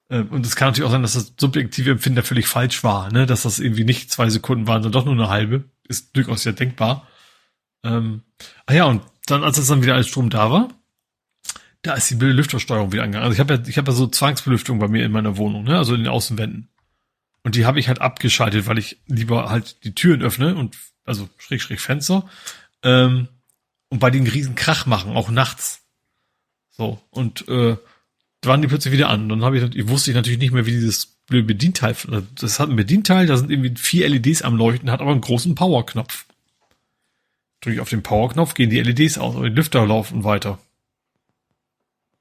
Äh, 0.10 0.22
und 0.22 0.46
es 0.46 0.56
kann 0.56 0.70
natürlich 0.70 0.88
auch 0.88 0.92
sein, 0.92 1.02
dass 1.02 1.14
das 1.14 1.34
subjektive 1.40 1.92
Empfinden 1.92 2.24
völlig 2.24 2.48
falsch 2.48 2.84
war, 2.84 3.12
ne? 3.12 3.26
Dass 3.26 3.44
das 3.44 3.60
irgendwie 3.60 3.84
nicht 3.84 4.12
zwei 4.12 4.30
Sekunden 4.30 4.68
waren, 4.68 4.84
sondern 4.84 5.02
doch 5.02 5.06
nur 5.06 5.16
eine 5.16 5.30
halbe 5.30 5.66
ist 5.88 6.16
durchaus 6.16 6.43
ja 6.43 6.51
denkbar. 6.51 7.07
Ähm, 7.83 8.24
ah 8.66 8.74
ja, 8.74 8.85
und 8.85 9.01
dann, 9.25 9.43
als 9.43 9.57
es 9.57 9.67
dann 9.67 9.83
wieder 9.83 9.95
als 9.95 10.07
Strom 10.07 10.30
da 10.30 10.51
war, 10.51 10.69
da 11.82 11.93
ist 11.93 12.09
die 12.09 12.16
Belüftersteuerung 12.16 12.91
wieder 12.91 13.03
angegangen. 13.03 13.25
Also 13.25 13.33
ich 13.33 13.40
habe 13.40 13.56
ja, 13.56 13.67
ich 13.67 13.77
habe 13.77 13.91
ja 13.91 13.95
so 13.95 14.07
Zwangsbelüftung 14.07 14.80
bei 14.80 14.88
mir 14.88 15.06
in 15.06 15.11
meiner 15.11 15.38
Wohnung, 15.38 15.64
ne? 15.64 15.77
also 15.77 15.93
in 15.93 16.03
den 16.03 16.11
Außenwänden. 16.11 16.69
Und 17.43 17.56
die 17.56 17.66
habe 17.66 17.80
ich 17.80 17.88
halt 17.88 18.01
abgeschaltet, 18.01 18.67
weil 18.67 18.77
ich 18.77 18.99
lieber 19.07 19.49
halt 19.49 19.83
die 19.83 19.95
Türen 19.95 20.22
öffne 20.22 20.56
und 20.56 20.75
also 21.06 21.30
schräg 21.38 21.61
schräg 21.61 21.80
Fenster 21.80 22.27
ähm, 22.83 23.30
und 23.90 23.99
bei 23.99 24.09
den 24.09 24.27
riesen 24.27 24.56
Krach 24.56 24.85
machen, 24.85 25.16
auch 25.16 25.30
nachts. 25.30 25.83
So 26.72 27.01
und 27.09 27.48
äh, 27.48 27.77
waren 28.43 28.61
die 28.61 28.67
plötzlich 28.67 28.93
wieder 28.93 29.09
an. 29.09 29.30
Dann 29.30 29.43
habe 29.43 29.57
ich, 29.57 29.75
ich 29.75 29.88
wusste 29.88 30.11
ich 30.11 30.16
natürlich 30.16 30.40
nicht 30.40 30.51
mehr, 30.51 30.66
wie 30.66 30.72
dieses 30.72 31.17
Bedienteil, 31.27 31.95
das 32.35 32.59
hat 32.59 32.69
ein 32.69 32.75
Bedienteil, 32.75 33.27
da 33.27 33.35
sind 33.35 33.51
irgendwie 33.51 33.75
vier 33.75 34.07
LEDs 34.07 34.41
am 34.41 34.56
Leuchten, 34.56 34.89
hat 34.89 35.01
aber 35.01 35.11
einen 35.11 35.22
großen 35.22 35.56
Powerknopf. 35.56 36.25
Drücke 37.59 37.75
ich 37.75 37.81
auf 37.81 37.89
den 37.89 38.03
Powerknopf, 38.03 38.53
gehen 38.53 38.69
die 38.69 38.80
LEDs 38.80 39.17
aus, 39.17 39.35
aber 39.35 39.49
die 39.49 39.56
Lüfter 39.56 39.85
laufen 39.85 40.23
weiter. 40.23 40.59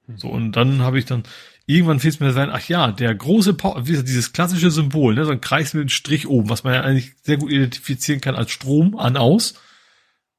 Hm. 0.06 0.18
So, 0.18 0.28
und 0.28 0.52
dann 0.52 0.82
habe 0.82 0.98
ich 0.98 1.04
dann, 1.04 1.22
irgendwann 1.66 1.98
es 1.98 2.20
mir 2.20 2.32
sein, 2.32 2.50
ach 2.50 2.68
ja, 2.68 2.90
der 2.90 3.14
große 3.14 3.54
Power, 3.54 3.82
dieses 3.82 4.32
klassische 4.32 4.72
Symbol, 4.72 5.14
ne, 5.14 5.24
so 5.24 5.30
ein 5.30 5.40
Kreis 5.40 5.72
mit 5.74 5.82
einem 5.82 5.88
Strich 5.88 6.26
oben, 6.26 6.48
was 6.48 6.64
man 6.64 6.74
ja 6.74 6.80
eigentlich 6.80 7.12
sehr 7.22 7.36
gut 7.36 7.52
identifizieren 7.52 8.20
kann 8.20 8.34
als 8.34 8.50
Strom 8.50 8.98
an 8.98 9.16
aus, 9.16 9.54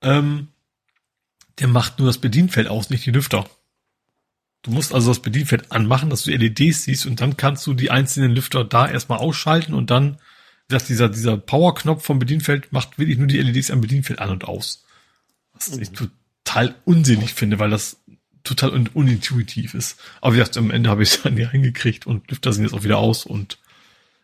ähm, 0.01 0.49
der 1.59 1.69
macht 1.69 1.99
nur 1.99 2.07
das 2.07 2.17
Bedienfeld 2.17 2.67
aus, 2.67 2.89
nicht 2.89 3.05
die 3.05 3.11
Lüfter. 3.11 3.49
Du 4.67 4.73
musst 4.73 4.93
also 4.93 5.11
das 5.11 5.21
Bedienfeld 5.21 5.71
anmachen, 5.71 6.09
dass 6.09 6.23
du 6.23 6.31
LEDs 6.31 6.83
siehst 6.83 7.05
und 7.05 7.21
dann 7.21 7.37
kannst 7.37 7.65
du 7.65 7.73
die 7.73 7.89
einzelnen 7.89 8.35
Lüfter 8.35 8.65
da 8.65 8.85
erstmal 8.85 9.19
ausschalten 9.19 9.73
und 9.73 9.89
dann, 9.91 10.17
dass 10.67 10.83
dieser, 10.83 11.07
dieser 11.07 11.37
Powerknopf 11.37 12.03
vom 12.03 12.19
Bedienfeld 12.19 12.73
macht 12.73 12.99
wirklich 12.99 13.17
nur 13.17 13.27
die 13.27 13.39
LEDs 13.39 13.71
am 13.71 13.79
Bedienfeld 13.79 14.19
an 14.19 14.29
und 14.29 14.43
aus. 14.43 14.83
Was 15.53 15.73
mhm. 15.73 15.83
ich 15.83 15.91
total 15.91 16.75
unsinnig 16.83 17.33
finde, 17.33 17.59
weil 17.59 17.69
das 17.69 18.01
total 18.43 18.71
un 18.71 18.89
unintuitiv 18.93 19.73
ist. 19.73 20.01
Aber 20.19 20.33
wie 20.33 20.39
gesagt, 20.39 20.57
am 20.57 20.69
Ende 20.69 20.89
habe 20.89 21.01
ich 21.01 21.13
es 21.13 21.21
dann 21.21 21.37
hier 21.37 21.49
hingekriegt 21.49 22.05
und 22.05 22.29
Lüfter 22.29 22.51
sind 22.51 22.63
jetzt 22.63 22.73
auch 22.73 22.83
wieder 22.83 22.97
aus 22.97 23.25
und 23.25 23.59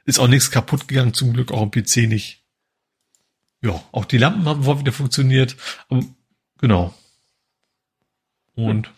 ist 0.04 0.20
auch 0.20 0.28
nichts 0.28 0.52
kaputt 0.52 0.90
gegangen, 0.90 1.14
zum 1.14 1.32
Glück 1.32 1.54
auch 1.54 1.62
am 1.62 1.72
PC 1.72 2.10
nicht. 2.10 2.42
Ja, 3.62 3.82
auch 3.94 4.04
die 4.04 4.18
Lampen 4.18 4.44
haben 4.44 4.80
wieder 4.80 4.92
funktioniert. 4.92 5.56
Aber, 5.88 6.04
genau. 6.60 6.94
Und 8.56 8.92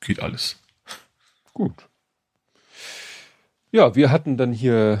geht 0.00 0.20
alles. 0.20 0.56
Gut. 1.54 1.88
Ja, 3.72 3.94
wir 3.94 4.10
hatten 4.10 4.36
dann 4.36 4.52
hier 4.52 5.00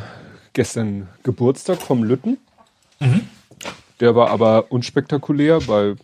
gestern 0.52 1.08
Geburtstag 1.22 1.80
vom 1.80 2.04
Lütten. 2.04 2.38
Mhm. 3.00 3.22
Der 4.00 4.14
war 4.14 4.30
aber 4.30 4.70
unspektakulär, 4.70 5.66
weil 5.68 5.96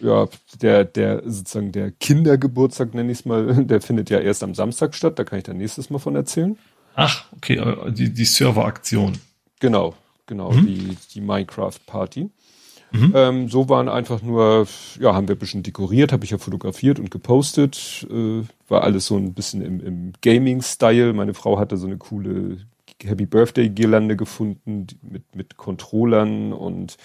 ja, 0.00 0.28
der, 0.60 0.84
der 0.84 1.22
sozusagen 1.24 1.72
der 1.72 1.90
Kindergeburtstag, 1.90 2.94
nenne 2.94 3.12
ich 3.12 3.20
es 3.20 3.24
mal, 3.24 3.64
der 3.64 3.80
findet 3.80 4.10
ja 4.10 4.18
erst 4.18 4.42
am 4.42 4.54
Samstag 4.54 4.94
statt, 4.94 5.18
da 5.18 5.24
kann 5.24 5.38
ich 5.38 5.44
dann 5.44 5.56
nächstes 5.56 5.90
Mal 5.90 5.98
von 5.98 6.14
erzählen. 6.14 6.58
Ach, 6.94 7.26
okay, 7.32 7.60
die, 7.90 8.12
die 8.12 8.24
Serveraktion. 8.24 9.18
Genau, 9.60 9.94
genau, 10.26 10.52
mhm. 10.52 10.66
die, 10.66 10.96
die 11.14 11.20
Minecraft-Party. 11.20 12.30
Mhm. 12.90 13.12
Ähm, 13.14 13.48
so 13.48 13.68
waren 13.68 13.88
einfach 13.88 14.22
nur, 14.22 14.66
ja, 14.98 15.14
haben 15.14 15.28
wir 15.28 15.36
ein 15.36 15.38
bisschen 15.38 15.62
dekoriert, 15.62 16.12
habe 16.12 16.24
ich 16.24 16.30
ja 16.30 16.38
fotografiert 16.38 16.98
und 16.98 17.10
gepostet. 17.10 18.06
Äh, 18.10 18.42
war 18.68 18.82
alles 18.82 19.06
so 19.06 19.16
ein 19.16 19.34
bisschen 19.34 19.62
im, 19.62 19.80
im 19.80 20.12
Gaming-Style. 20.22 21.12
Meine 21.12 21.34
Frau 21.34 21.58
hatte 21.58 21.76
so 21.76 21.86
eine 21.86 21.98
coole 21.98 22.58
Happy 23.02 23.26
Birthday-Girlande 23.26 24.16
gefunden 24.16 24.86
mit, 25.02 25.34
mit 25.34 25.56
Controllern 25.56 26.52
und 26.52 26.96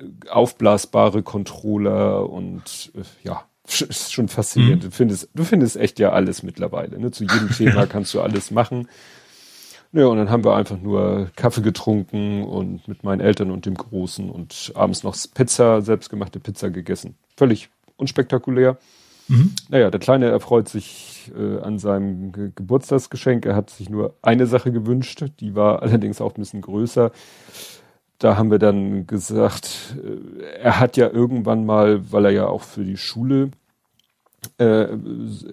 äh, 0.00 0.28
aufblasbare 0.28 1.22
Controller 1.22 2.28
und 2.28 2.92
äh, 2.94 3.02
ja, 3.26 3.44
ist 3.66 4.12
schon 4.12 4.28
faszinierend. 4.28 4.84
Mhm. 4.84 4.88
Du 4.88 4.94
findest, 4.94 5.28
du 5.34 5.44
findest 5.44 5.76
echt 5.76 5.98
ja 5.98 6.12
alles 6.12 6.42
mittlerweile. 6.42 6.98
Ne? 6.98 7.10
Zu 7.10 7.24
jedem 7.24 7.50
Thema 7.56 7.86
kannst 7.86 8.12
du 8.14 8.20
alles 8.20 8.50
machen. 8.50 8.88
Ja, 9.94 10.06
und 10.06 10.18
dann 10.18 10.28
haben 10.28 10.42
wir 10.42 10.56
einfach 10.56 10.76
nur 10.76 11.30
Kaffee 11.36 11.62
getrunken 11.62 12.42
und 12.42 12.88
mit 12.88 13.04
meinen 13.04 13.20
Eltern 13.20 13.52
und 13.52 13.64
dem 13.64 13.74
Großen 13.74 14.28
und 14.28 14.72
abends 14.74 15.04
noch 15.04 15.16
Pizza, 15.34 15.82
selbstgemachte 15.82 16.40
Pizza 16.40 16.70
gegessen. 16.70 17.14
Völlig 17.36 17.70
unspektakulär. 17.96 18.76
Mhm. 19.28 19.54
Naja, 19.68 19.90
der 19.90 20.00
Kleine 20.00 20.30
erfreut 20.30 20.68
sich 20.68 21.30
äh, 21.38 21.60
an 21.60 21.78
seinem 21.78 22.32
Ge 22.32 22.50
Geburtstagsgeschenk. 22.56 23.46
Er 23.46 23.54
hat 23.54 23.70
sich 23.70 23.88
nur 23.88 24.16
eine 24.20 24.48
Sache 24.48 24.72
gewünscht, 24.72 25.24
die 25.38 25.54
war 25.54 25.82
allerdings 25.82 26.20
auch 26.20 26.34
ein 26.34 26.40
bisschen 26.40 26.62
größer. 26.62 27.12
Da 28.18 28.36
haben 28.36 28.50
wir 28.50 28.58
dann 28.58 29.06
gesagt, 29.06 29.96
äh, 30.02 30.42
er 30.60 30.80
hat 30.80 30.96
ja 30.96 31.08
irgendwann 31.08 31.64
mal, 31.66 32.10
weil 32.10 32.24
er 32.24 32.32
ja 32.32 32.46
auch 32.48 32.62
für 32.62 32.84
die 32.84 32.96
Schule 32.96 33.52
äh, 34.58 34.88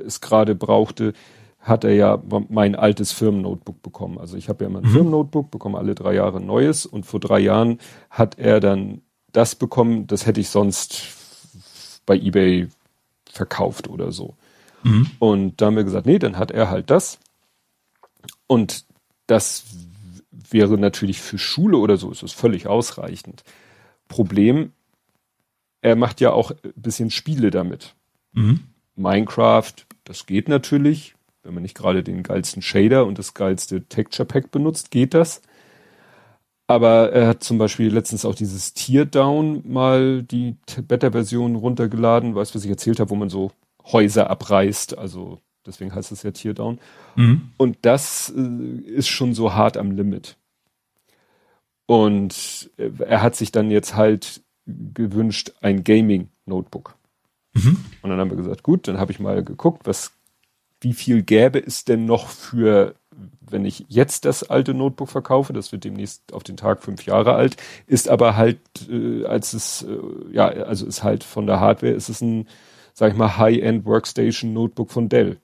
es 0.03 0.19
gerade 0.19 0.55
brauchte, 0.55 1.13
hat 1.61 1.83
er 1.83 1.93
ja 1.93 2.21
mein 2.49 2.75
altes 2.75 3.11
Firmennotebook 3.11 3.81
bekommen. 3.83 4.17
Also 4.17 4.35
ich 4.35 4.49
habe 4.49 4.63
ja 4.63 4.69
mein 4.69 4.83
mhm. 4.83 4.89
Firmennotebook, 4.89 5.51
bekomme 5.51 5.77
alle 5.77 5.95
drei 5.95 6.15
Jahre 6.15 6.37
ein 6.37 6.45
neues 6.45 6.85
und 6.85 7.05
vor 7.05 7.19
drei 7.19 7.39
Jahren 7.39 7.77
hat 8.09 8.39
er 8.39 8.59
dann 8.59 9.01
das 9.31 9.55
bekommen, 9.55 10.07
das 10.07 10.25
hätte 10.25 10.41
ich 10.41 10.49
sonst 10.49 12.01
bei 12.05 12.15
eBay 12.17 12.67
verkauft 13.29 13.87
oder 13.87 14.11
so. 14.11 14.35
Mhm. 14.83 15.07
Und 15.19 15.61
da 15.61 15.67
haben 15.67 15.75
wir 15.75 15.83
gesagt, 15.83 16.07
nee, 16.07 16.19
dann 16.19 16.37
hat 16.37 16.51
er 16.51 16.69
halt 16.69 16.89
das. 16.89 17.19
Und 18.47 18.85
das 19.27 19.65
wäre 20.49 20.77
natürlich 20.77 21.21
für 21.21 21.37
Schule 21.37 21.77
oder 21.77 21.97
so, 21.97 22.11
ist 22.11 22.23
es 22.23 22.33
völlig 22.33 22.67
ausreichend. 22.67 23.43
Problem, 24.07 24.73
er 25.81 25.95
macht 25.95 26.21
ja 26.21 26.33
auch 26.33 26.51
ein 26.51 26.73
bisschen 26.75 27.11
Spiele 27.11 27.51
damit. 27.51 27.95
Mhm. 28.33 28.61
Minecraft, 28.95 29.73
das 30.03 30.25
geht 30.25 30.49
natürlich, 30.49 31.15
wenn 31.43 31.53
man 31.53 31.63
nicht 31.63 31.75
gerade 31.75 32.03
den 32.03 32.23
geilsten 32.23 32.61
Shader 32.61 33.05
und 33.05 33.17
das 33.17 33.33
geilste 33.33 33.83
Texture 33.83 34.25
Pack 34.25 34.51
benutzt, 34.51 34.91
geht 34.91 35.13
das. 35.13 35.41
Aber 36.67 37.11
er 37.11 37.27
hat 37.27 37.43
zum 37.43 37.57
Beispiel 37.57 37.93
letztens 37.93 38.23
auch 38.23 38.35
dieses 38.35 38.73
Teardown 38.73 39.61
mal 39.65 40.23
die 40.23 40.55
Beta-Version 40.87 41.55
runtergeladen, 41.55 42.33
weißt 42.33 42.53
du, 42.53 42.57
was 42.57 42.63
ich 42.63 42.69
erzählt 42.69 42.99
habe, 42.99 43.09
wo 43.09 43.15
man 43.15 43.29
so 43.29 43.51
Häuser 43.83 44.29
abreißt, 44.29 44.97
also 44.97 45.39
deswegen 45.65 45.93
heißt 45.93 46.11
es 46.11 46.23
ja 46.23 46.31
Teardown. 46.31 46.79
Mhm. 47.15 47.49
Und 47.57 47.79
das 47.81 48.33
äh, 48.35 48.41
ist 48.85 49.09
schon 49.09 49.33
so 49.33 49.53
hart 49.53 49.75
am 49.75 49.91
Limit. 49.91 50.37
Und 51.87 52.69
äh, 52.77 52.91
er 52.99 53.21
hat 53.21 53.35
sich 53.35 53.51
dann 53.51 53.69
jetzt 53.69 53.95
halt 53.95 54.41
gewünscht, 54.65 55.51
ein 55.59 55.83
Gaming-Notebook. 55.83 56.95
Mhm. 57.53 57.83
Und 58.01 58.09
dann 58.09 58.19
haben 58.19 58.29
wir 58.29 58.37
gesagt, 58.37 58.63
gut, 58.63 58.87
dann 58.87 58.97
habe 58.97 59.11
ich 59.11 59.19
mal 59.19 59.43
geguckt, 59.43 59.85
was 59.85 60.13
wie 60.81 60.93
viel 60.93 61.23
gäbe 61.23 61.59
es 61.59 61.85
denn 61.85 62.05
noch 62.05 62.27
für, 62.27 62.95
wenn 63.41 63.65
ich 63.65 63.85
jetzt 63.87 64.25
das 64.25 64.43
alte 64.49 64.73
Notebook 64.73 65.09
verkaufe, 65.09 65.53
das 65.53 65.71
wird 65.71 65.83
demnächst 65.83 66.33
auf 66.33 66.43
den 66.43 66.57
Tag 66.57 66.83
fünf 66.83 67.05
Jahre 67.05 67.35
alt, 67.35 67.55
ist 67.87 68.09
aber 68.09 68.35
halt, 68.35 68.59
äh, 68.89 69.25
als 69.25 69.53
es, 69.53 69.83
äh, 69.83 70.33
ja, 70.33 70.47
also 70.47 70.85
ist 70.85 71.03
halt 71.03 71.23
von 71.23 71.45
der 71.47 71.59
Hardware, 71.59 71.93
ist 71.93 72.09
es 72.09 72.21
ein, 72.21 72.47
sag 72.93 73.11
ich 73.11 73.17
mal, 73.17 73.37
High-End 73.37 73.85
Workstation 73.85 74.53
Notebook 74.53 74.91
von 74.91 75.07
Dell. 75.07 75.37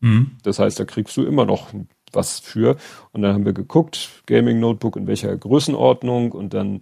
Mhm. 0.00 0.32
Das 0.42 0.58
heißt, 0.58 0.80
da 0.80 0.84
kriegst 0.84 1.16
du 1.16 1.24
immer 1.24 1.44
noch 1.44 1.74
ein 1.74 1.88
was 2.12 2.40
für. 2.40 2.76
Und 3.12 3.22
dann 3.22 3.34
haben 3.34 3.44
wir 3.44 3.52
geguckt, 3.52 4.10
Gaming 4.26 4.60
Notebook 4.60 4.96
in 4.96 5.06
welcher 5.06 5.36
Größenordnung. 5.36 6.32
Und 6.32 6.54
dann 6.54 6.80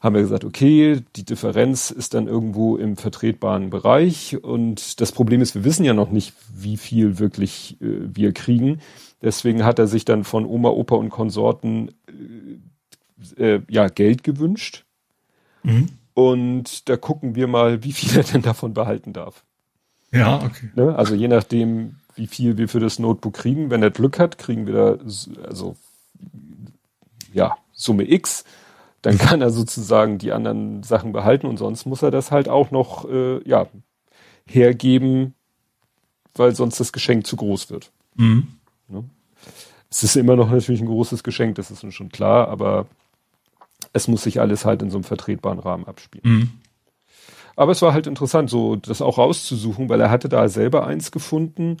haben 0.00 0.14
wir 0.14 0.22
gesagt, 0.22 0.44
okay, 0.44 1.02
die 1.16 1.24
Differenz 1.24 1.90
ist 1.90 2.14
dann 2.14 2.26
irgendwo 2.26 2.76
im 2.76 2.96
vertretbaren 2.96 3.70
Bereich. 3.70 4.42
Und 4.42 5.00
das 5.00 5.12
Problem 5.12 5.40
ist, 5.40 5.54
wir 5.54 5.64
wissen 5.64 5.84
ja 5.84 5.94
noch 5.94 6.10
nicht, 6.10 6.34
wie 6.54 6.76
viel 6.76 7.18
wirklich 7.18 7.80
äh, 7.80 8.00
wir 8.14 8.32
kriegen. 8.32 8.80
Deswegen 9.22 9.64
hat 9.64 9.78
er 9.78 9.86
sich 9.86 10.04
dann 10.04 10.24
von 10.24 10.46
Oma, 10.46 10.70
Opa 10.70 10.96
und 10.96 11.10
Konsorten 11.10 11.92
äh, 13.36 13.54
äh, 13.54 13.62
ja 13.68 13.88
Geld 13.88 14.22
gewünscht. 14.22 14.84
Mhm. 15.62 15.88
Und 16.14 16.88
da 16.88 16.96
gucken 16.96 17.34
wir 17.34 17.46
mal, 17.46 17.84
wie 17.84 17.92
viel 17.92 18.16
er 18.16 18.24
denn 18.24 18.42
davon 18.42 18.74
behalten 18.74 19.12
darf. 19.12 19.44
Ja, 20.10 20.42
okay. 20.42 20.70
Ne? 20.74 20.96
Also 20.96 21.14
je 21.14 21.28
nachdem, 21.28 21.96
wie 22.18 22.26
viel 22.26 22.58
wir 22.58 22.68
für 22.68 22.80
das 22.80 22.98
Notebook 22.98 23.34
kriegen. 23.34 23.70
Wenn 23.70 23.82
er 23.82 23.90
Glück 23.90 24.18
hat, 24.18 24.36
kriegen 24.36 24.66
wir 24.66 24.74
da, 24.74 24.98
also, 25.44 25.76
ja, 27.32 27.56
Summe 27.72 28.10
X. 28.10 28.44
Dann 29.02 29.14
mhm. 29.14 29.18
kann 29.18 29.40
er 29.40 29.50
sozusagen 29.50 30.18
die 30.18 30.32
anderen 30.32 30.82
Sachen 30.82 31.12
behalten 31.12 31.46
und 31.46 31.56
sonst 31.56 31.86
muss 31.86 32.02
er 32.02 32.10
das 32.10 32.30
halt 32.30 32.48
auch 32.48 32.70
noch, 32.70 33.08
äh, 33.08 33.40
ja, 33.48 33.68
hergeben, 34.46 35.34
weil 36.34 36.54
sonst 36.54 36.80
das 36.80 36.92
Geschenk 36.92 37.26
zu 37.26 37.36
groß 37.36 37.70
wird. 37.70 37.92
Mhm. 38.16 38.48
Ne? 38.88 39.04
Es 39.90 40.02
ist 40.02 40.16
immer 40.16 40.36
noch 40.36 40.50
natürlich 40.50 40.80
ein 40.80 40.88
großes 40.88 41.22
Geschenk, 41.22 41.54
das 41.54 41.70
ist 41.70 41.84
uns 41.84 41.94
schon 41.94 42.10
klar, 42.10 42.48
aber 42.48 42.86
es 43.92 44.08
muss 44.08 44.22
sich 44.22 44.40
alles 44.40 44.64
halt 44.64 44.82
in 44.82 44.90
so 44.90 44.98
einem 44.98 45.04
vertretbaren 45.04 45.58
Rahmen 45.58 45.86
abspielen. 45.86 46.24
Mhm. 46.24 46.50
Aber 47.56 47.72
es 47.72 47.82
war 47.82 47.92
halt 47.92 48.06
interessant, 48.06 48.50
so 48.50 48.76
das 48.76 49.02
auch 49.02 49.18
rauszusuchen, 49.18 49.88
weil 49.88 50.00
er 50.00 50.10
hatte 50.10 50.28
da 50.28 50.48
selber 50.48 50.86
eins 50.86 51.10
gefunden, 51.10 51.78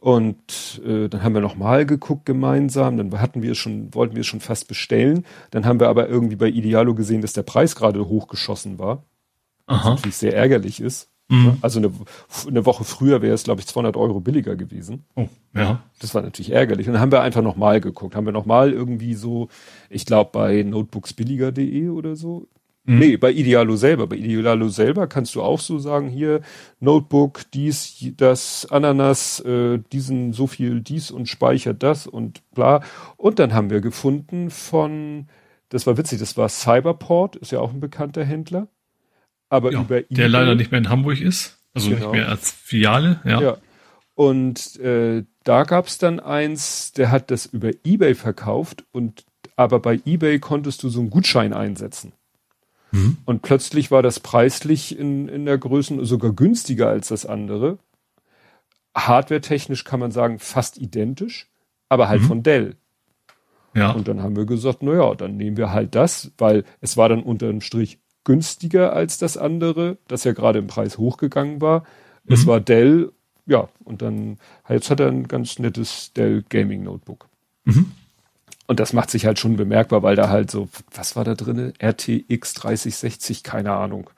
und 0.00 0.80
äh, 0.84 1.08
dann 1.08 1.22
haben 1.22 1.34
wir 1.34 1.42
nochmal 1.42 1.84
geguckt 1.84 2.24
gemeinsam, 2.24 2.96
dann 2.96 3.20
hatten 3.20 3.42
wir 3.42 3.52
es 3.52 3.58
schon, 3.58 3.94
wollten 3.94 4.16
wir 4.16 4.20
es 4.20 4.26
schon 4.26 4.40
fast 4.40 4.66
bestellen. 4.66 5.26
Dann 5.50 5.66
haben 5.66 5.78
wir 5.78 5.88
aber 5.88 6.08
irgendwie 6.08 6.36
bei 6.36 6.48
Idealo 6.48 6.94
gesehen, 6.94 7.20
dass 7.20 7.34
der 7.34 7.42
Preis 7.42 7.76
gerade 7.76 8.08
hochgeschossen 8.08 8.78
war. 8.78 9.04
Aha. 9.66 9.78
Was 9.78 9.84
natürlich 9.84 10.16
sehr 10.16 10.34
ärgerlich 10.34 10.80
ist. 10.80 11.10
Mhm. 11.28 11.58
Also 11.60 11.78
eine, 11.78 11.92
eine 12.48 12.64
Woche 12.66 12.84
früher 12.84 13.20
wäre 13.20 13.34
es, 13.34 13.44
glaube 13.44 13.60
ich, 13.60 13.66
200 13.66 13.96
Euro 13.96 14.20
billiger 14.20 14.56
gewesen. 14.56 15.04
Oh, 15.14 15.28
ja. 15.54 15.82
Das 16.00 16.14
war 16.14 16.22
natürlich 16.22 16.50
ärgerlich. 16.50 16.88
Und 16.88 16.94
dann 16.94 17.02
haben 17.02 17.12
wir 17.12 17.20
einfach 17.20 17.42
nochmal 17.42 17.82
geguckt. 17.82 18.16
Haben 18.16 18.26
wir 18.26 18.32
nochmal 18.32 18.72
irgendwie 18.72 19.14
so, 19.14 19.48
ich 19.90 20.06
glaube 20.06 20.30
bei 20.32 20.62
notebooksbilliger.de 20.62 21.90
oder 21.90 22.16
so, 22.16 22.48
Mhm. 22.84 22.98
Nee, 22.98 23.16
bei 23.16 23.30
Idealo 23.30 23.76
selber. 23.76 24.06
Bei 24.06 24.16
Idealo 24.16 24.68
selber 24.68 25.06
kannst 25.06 25.34
du 25.34 25.42
auch 25.42 25.60
so 25.60 25.78
sagen, 25.78 26.08
hier 26.08 26.40
Notebook, 26.80 27.42
dies, 27.52 28.12
das, 28.16 28.66
Ananas, 28.70 29.40
äh, 29.40 29.78
diesen 29.92 30.32
so 30.32 30.46
viel 30.46 30.80
dies 30.80 31.10
und 31.10 31.28
speichert 31.28 31.82
das 31.82 32.06
und 32.06 32.42
bla. 32.52 32.82
Und 33.16 33.38
dann 33.38 33.52
haben 33.52 33.70
wir 33.70 33.80
gefunden 33.80 34.50
von, 34.50 35.28
das 35.68 35.86
war 35.86 35.98
witzig, 35.98 36.18
das 36.18 36.36
war 36.36 36.48
Cyberport, 36.48 37.36
ist 37.36 37.52
ja 37.52 37.60
auch 37.60 37.72
ein 37.72 37.80
bekannter 37.80 38.24
Händler. 38.24 38.68
Aber 39.50 39.72
ja, 39.72 39.80
über 39.82 40.02
Der 40.02 40.28
leider 40.28 40.54
nicht 40.54 40.70
mehr 40.70 40.78
in 40.78 40.88
Hamburg 40.88 41.20
ist. 41.20 41.58
Also 41.74 41.90
genau. 41.90 42.06
nicht 42.06 42.12
mehr 42.12 42.28
als 42.28 42.50
Filiale, 42.50 43.20
ja. 43.24 43.40
ja. 43.40 43.56
Und 44.14 44.78
äh, 44.80 45.24
da 45.44 45.62
gab's 45.64 45.98
dann 45.98 46.20
eins, 46.20 46.92
der 46.92 47.10
hat 47.10 47.30
das 47.30 47.46
über 47.46 47.70
Ebay 47.84 48.14
verkauft 48.14 48.84
und 48.92 49.24
aber 49.56 49.78
bei 49.78 50.00
Ebay 50.04 50.38
konntest 50.38 50.82
du 50.82 50.88
so 50.88 51.00
einen 51.00 51.10
Gutschein 51.10 51.52
einsetzen. 51.52 52.12
Mhm. 52.92 53.18
Und 53.24 53.42
plötzlich 53.42 53.90
war 53.90 54.02
das 54.02 54.20
preislich 54.20 54.98
in, 54.98 55.28
in 55.28 55.46
der 55.46 55.58
Größen 55.58 56.04
sogar 56.04 56.32
günstiger 56.32 56.88
als 56.88 57.08
das 57.08 57.26
andere. 57.26 57.78
Hardware-technisch 58.96 59.84
kann 59.84 60.00
man 60.00 60.10
sagen 60.10 60.38
fast 60.38 60.78
identisch, 60.78 61.48
aber 61.88 62.08
halt 62.08 62.22
mhm. 62.22 62.26
von 62.26 62.42
Dell. 62.42 62.76
Ja. 63.74 63.92
Und 63.92 64.08
dann 64.08 64.22
haben 64.22 64.36
wir 64.36 64.46
gesagt, 64.46 64.82
na 64.82 64.94
ja, 64.94 65.14
dann 65.14 65.36
nehmen 65.36 65.56
wir 65.56 65.72
halt 65.72 65.94
das, 65.94 66.32
weil 66.38 66.64
es 66.80 66.96
war 66.96 67.08
dann 67.08 67.22
unter 67.22 67.46
dem 67.46 67.60
Strich 67.60 68.00
günstiger 68.24 68.92
als 68.92 69.18
das 69.18 69.36
andere, 69.36 69.98
das 70.08 70.24
ja 70.24 70.32
gerade 70.32 70.58
im 70.58 70.66
Preis 70.66 70.98
hochgegangen 70.98 71.60
war. 71.60 71.84
Mhm. 72.24 72.34
Es 72.34 72.46
war 72.46 72.60
Dell, 72.60 73.12
ja, 73.46 73.68
und 73.84 74.02
dann, 74.02 74.38
jetzt 74.68 74.90
hat 74.90 75.00
er 75.00 75.08
ein 75.08 75.28
ganz 75.28 75.58
nettes 75.58 76.12
Dell 76.12 76.44
Gaming 76.48 76.82
Notebook. 76.82 77.28
Mhm. 77.64 77.92
Und 78.70 78.78
das 78.78 78.92
macht 78.92 79.10
sich 79.10 79.26
halt 79.26 79.40
schon 79.40 79.56
bemerkbar, 79.56 80.04
weil 80.04 80.14
da 80.14 80.28
halt 80.28 80.48
so, 80.48 80.68
was 80.94 81.16
war 81.16 81.24
da 81.24 81.34
drinne? 81.34 81.72
RTX 81.82 82.54
3060, 82.54 83.42
keine 83.42 83.72
Ahnung. 83.72 84.10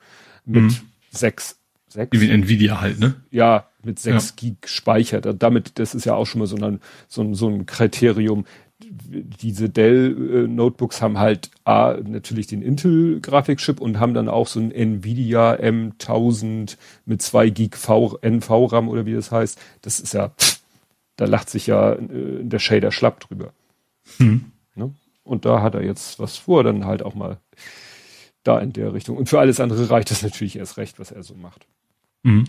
Mit 0.45 0.61
mhm. 0.61 0.77
sechs, 1.09 1.57
sechs. 1.89 2.09
Wie 2.11 2.29
Nvidia 2.29 2.79
halt, 2.79 2.99
ne? 2.99 3.15
Ja, 3.31 3.65
mit 3.81 3.97
sechs 3.97 4.29
ja. 4.29 4.33
Gig 4.35 4.57
Speicher. 4.65 5.21
Damit, 5.21 5.79
das 5.79 5.95
ist 5.95 6.05
ja 6.05 6.13
auch 6.13 6.27
schon 6.27 6.37
mal 6.37 6.45
so 6.45 6.55
ein, 6.57 6.81
so 7.07 7.23
ein, 7.23 7.33
so 7.33 7.49
ein 7.49 7.65
Kriterium. 7.65 8.45
Diese 8.79 9.69
Dell 9.69 10.45
äh, 10.45 10.47
Notebooks 10.47 11.01
haben 11.01 11.17
halt 11.17 11.49
A, 11.63 11.95
natürlich 12.05 12.45
den 12.45 12.61
Intel 12.61 13.21
Grafikchip 13.21 13.81
und 13.81 13.99
haben 13.99 14.13
dann 14.13 14.29
auch 14.29 14.45
so 14.45 14.59
ein 14.59 14.69
Nvidia 14.69 15.55
M1000 15.55 16.77
mit 17.07 17.23
zwei 17.23 17.49
Gig 17.49 17.75
v, 17.75 18.19
NV 18.21 18.71
RAM 18.71 18.87
oder 18.87 19.07
wie 19.07 19.15
das 19.15 19.31
heißt. 19.31 19.59
Das 19.81 19.99
ist 19.99 20.13
ja, 20.13 20.29
pff, 20.29 20.61
da 21.15 21.25
lacht 21.25 21.49
sich 21.49 21.65
ja 21.65 21.93
äh, 21.93 22.43
der 22.43 22.59
Shader 22.59 22.91
schlapp 22.91 23.19
drüber. 23.19 23.51
Hm. 24.17 24.51
Ne? 24.75 24.93
Und 25.23 25.45
da 25.45 25.61
hat 25.61 25.75
er 25.75 25.83
jetzt 25.83 26.19
was 26.19 26.37
vor, 26.37 26.63
dann 26.63 26.85
halt 26.85 27.03
auch 27.03 27.15
mal 27.15 27.37
da 28.43 28.59
in 28.59 28.73
der 28.73 28.93
Richtung. 28.93 29.17
Und 29.17 29.29
für 29.29 29.39
alles 29.39 29.59
andere 29.59 29.89
reicht 29.89 30.11
es 30.11 30.21
natürlich 30.21 30.57
erst 30.57 30.77
recht, 30.77 30.99
was 30.99 31.11
er 31.11 31.23
so 31.23 31.35
macht. 31.35 31.65
Mhm. 32.23 32.45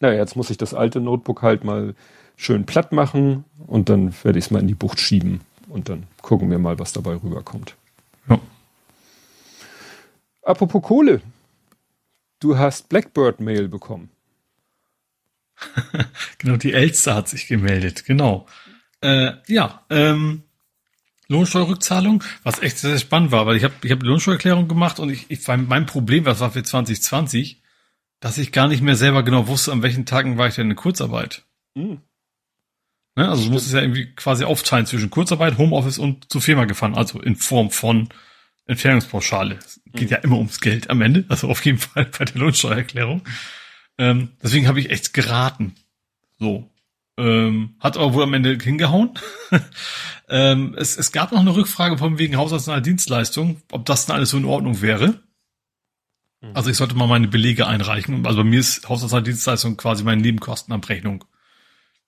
Naja, 0.00 0.18
jetzt 0.18 0.36
muss 0.36 0.50
ich 0.50 0.58
das 0.58 0.74
alte 0.74 1.00
Notebook 1.00 1.42
halt 1.42 1.64
mal 1.64 1.94
schön 2.36 2.66
platt 2.66 2.92
machen 2.92 3.44
und 3.66 3.88
dann 3.88 4.14
werde 4.22 4.38
ich 4.38 4.46
es 4.46 4.50
mal 4.50 4.60
in 4.60 4.68
die 4.68 4.74
Bucht 4.74 5.00
schieben 5.00 5.40
und 5.68 5.88
dann 5.88 6.06
gucken 6.20 6.50
wir 6.50 6.58
mal, 6.58 6.78
was 6.78 6.92
dabei 6.92 7.14
rüberkommt. 7.14 7.76
Ja. 8.28 8.38
Apropos 10.42 10.82
Kohle. 10.82 11.22
Du 12.38 12.58
hast 12.58 12.90
Blackbird 12.90 13.40
Mail 13.40 13.68
bekommen. 13.68 14.10
genau, 16.38 16.56
die 16.56 16.74
Elster 16.74 17.14
hat 17.14 17.28
sich 17.28 17.46
gemeldet, 17.48 18.04
genau. 18.04 18.46
Äh, 19.00 19.32
ja, 19.46 19.82
ähm, 19.88 20.42
Lohnsteuerrückzahlung, 21.28 22.22
was 22.42 22.62
echt 22.62 22.78
sehr, 22.78 22.90
sehr 22.90 23.00
spannend 23.00 23.32
war, 23.32 23.46
weil 23.46 23.56
ich 23.56 23.64
habe 23.64 23.74
ich 23.82 23.90
hab 23.90 24.02
Lohnsteuererklärung 24.02 24.68
gemacht 24.68 25.00
und 25.00 25.10
ich, 25.10 25.26
ich 25.28 25.46
mein 25.48 25.86
Problem, 25.86 26.24
was 26.24 26.40
war 26.40 26.52
für 26.52 26.62
2020, 26.62 27.62
dass 28.20 28.38
ich 28.38 28.52
gar 28.52 28.68
nicht 28.68 28.82
mehr 28.82 28.96
selber 28.96 29.22
genau 29.22 29.48
wusste, 29.48 29.72
an 29.72 29.82
welchen 29.82 30.06
Tagen 30.06 30.38
war 30.38 30.46
ich 30.48 30.54
denn 30.54 30.70
in 30.70 30.76
Kurzarbeit. 30.76 31.44
Mhm. 31.74 32.00
Ne, 33.16 33.28
also 33.28 33.44
du 33.44 33.50
musst 33.50 33.66
es 33.66 33.72
ja 33.72 33.80
irgendwie 33.80 34.14
quasi 34.14 34.44
aufteilen 34.44 34.86
zwischen 34.86 35.10
Kurzarbeit, 35.10 35.58
Homeoffice 35.58 35.98
und 35.98 36.30
zur 36.30 36.42
Firma 36.42 36.66
gefahren, 36.66 36.94
also 36.94 37.20
in 37.20 37.34
Form 37.34 37.70
von 37.70 38.08
Entfernungspauschale. 38.66 39.56
Es 39.56 39.80
geht 39.92 40.10
mhm. 40.10 40.16
ja 40.16 40.18
immer 40.18 40.36
ums 40.36 40.60
Geld 40.60 40.90
am 40.90 41.00
Ende, 41.00 41.24
also 41.28 41.48
auf 41.48 41.64
jeden 41.64 41.78
Fall 41.78 42.04
bei 42.18 42.24
der 42.24 42.36
Lohnsteuererklärung. 42.36 43.22
Ähm, 43.98 44.30
deswegen 44.42 44.68
habe 44.68 44.80
ich 44.80 44.90
echt 44.90 45.14
geraten. 45.14 45.74
So. 46.38 46.70
Ähm, 47.18 47.76
hat 47.80 47.96
aber 47.96 48.12
wohl 48.12 48.24
am 48.24 48.34
Ende 48.34 48.58
hingehauen. 48.62 49.18
ähm, 50.28 50.74
es, 50.76 50.98
es 50.98 51.12
gab 51.12 51.32
noch 51.32 51.40
eine 51.40 51.54
Rückfrage 51.54 51.96
von 51.96 52.18
wegen 52.18 52.36
haushaltsnahe 52.36 52.82
Dienstleistung, 52.82 53.62
ob 53.72 53.86
das 53.86 54.06
dann 54.06 54.16
alles 54.16 54.30
so 54.30 54.36
in 54.36 54.44
Ordnung 54.44 54.82
wäre. 54.82 55.20
Mhm. 56.42 56.50
Also 56.52 56.70
ich 56.70 56.76
sollte 56.76 56.94
mal 56.94 57.06
meine 57.06 57.28
Belege 57.28 57.66
einreichen. 57.66 58.26
Also 58.26 58.38
bei 58.38 58.44
mir 58.44 58.60
ist 58.60 58.88
haushaltsnahe 58.88 59.22
Dienstleistung 59.22 59.76
quasi 59.76 60.04
meine 60.04 60.20
Nebenkostenabrechnung. 60.20 61.24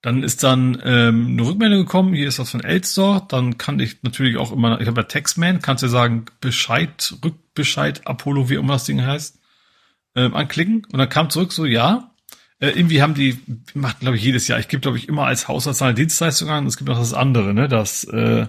Dann 0.03 0.23
ist 0.23 0.45
dann 0.45 0.81
ähm, 0.85 1.27
eine 1.33 1.43
Rückmeldung 1.43 1.81
gekommen, 1.81 2.15
hier 2.15 2.29
ist 2.29 2.39
das 2.39 2.51
von 2.51 2.63
Elster, 2.63 3.27
dann 3.29 3.59
kann 3.59 3.81
ich 3.81 4.03
natürlich 4.05 4.37
auch 4.37 4.53
immer, 4.53 4.81
ich 4.81 4.87
habe 4.87 5.01
ja 5.01 5.07
Textman, 5.09 5.61
kannst 5.61 5.83
du 5.83 5.89
sagen, 5.89 6.27
Bescheid, 6.41 7.15
Rückbescheid, 7.25 8.07
Apollo, 8.07 8.49
wie 8.49 8.55
immer 8.55 8.75
das 8.75 8.85
Ding 8.85 9.03
heißt, 9.03 9.41
ähm, 10.15 10.35
anklicken. 10.35 10.87
Und 10.93 10.99
dann 10.99 11.09
kam 11.09 11.31
zurück 11.31 11.53
so, 11.53 11.65
ja, 11.65 12.08
äh, 12.61 12.69
irgendwie 12.69 13.03
haben 13.03 13.15
die, 13.15 13.39
macht 13.75 14.01
glaube 14.01 14.17
ich 14.17 14.23
jedes 14.23 14.49
Jahr, 14.49 14.59
ich 14.59 14.69
gebe 14.69 14.81
glaube 14.81 14.99
ich 14.99 15.09
immer 15.09 15.27
als 15.27 15.49
Haushaltszahl 15.49 15.95
Dienstleistung 15.95 16.49
an, 16.51 16.67
es 16.67 16.77
gibt 16.77 16.89
noch 16.89 16.99
das 16.99 17.15
andere, 17.15 17.55
ne, 17.55 17.69
das, 17.69 18.05
äh, 18.05 18.47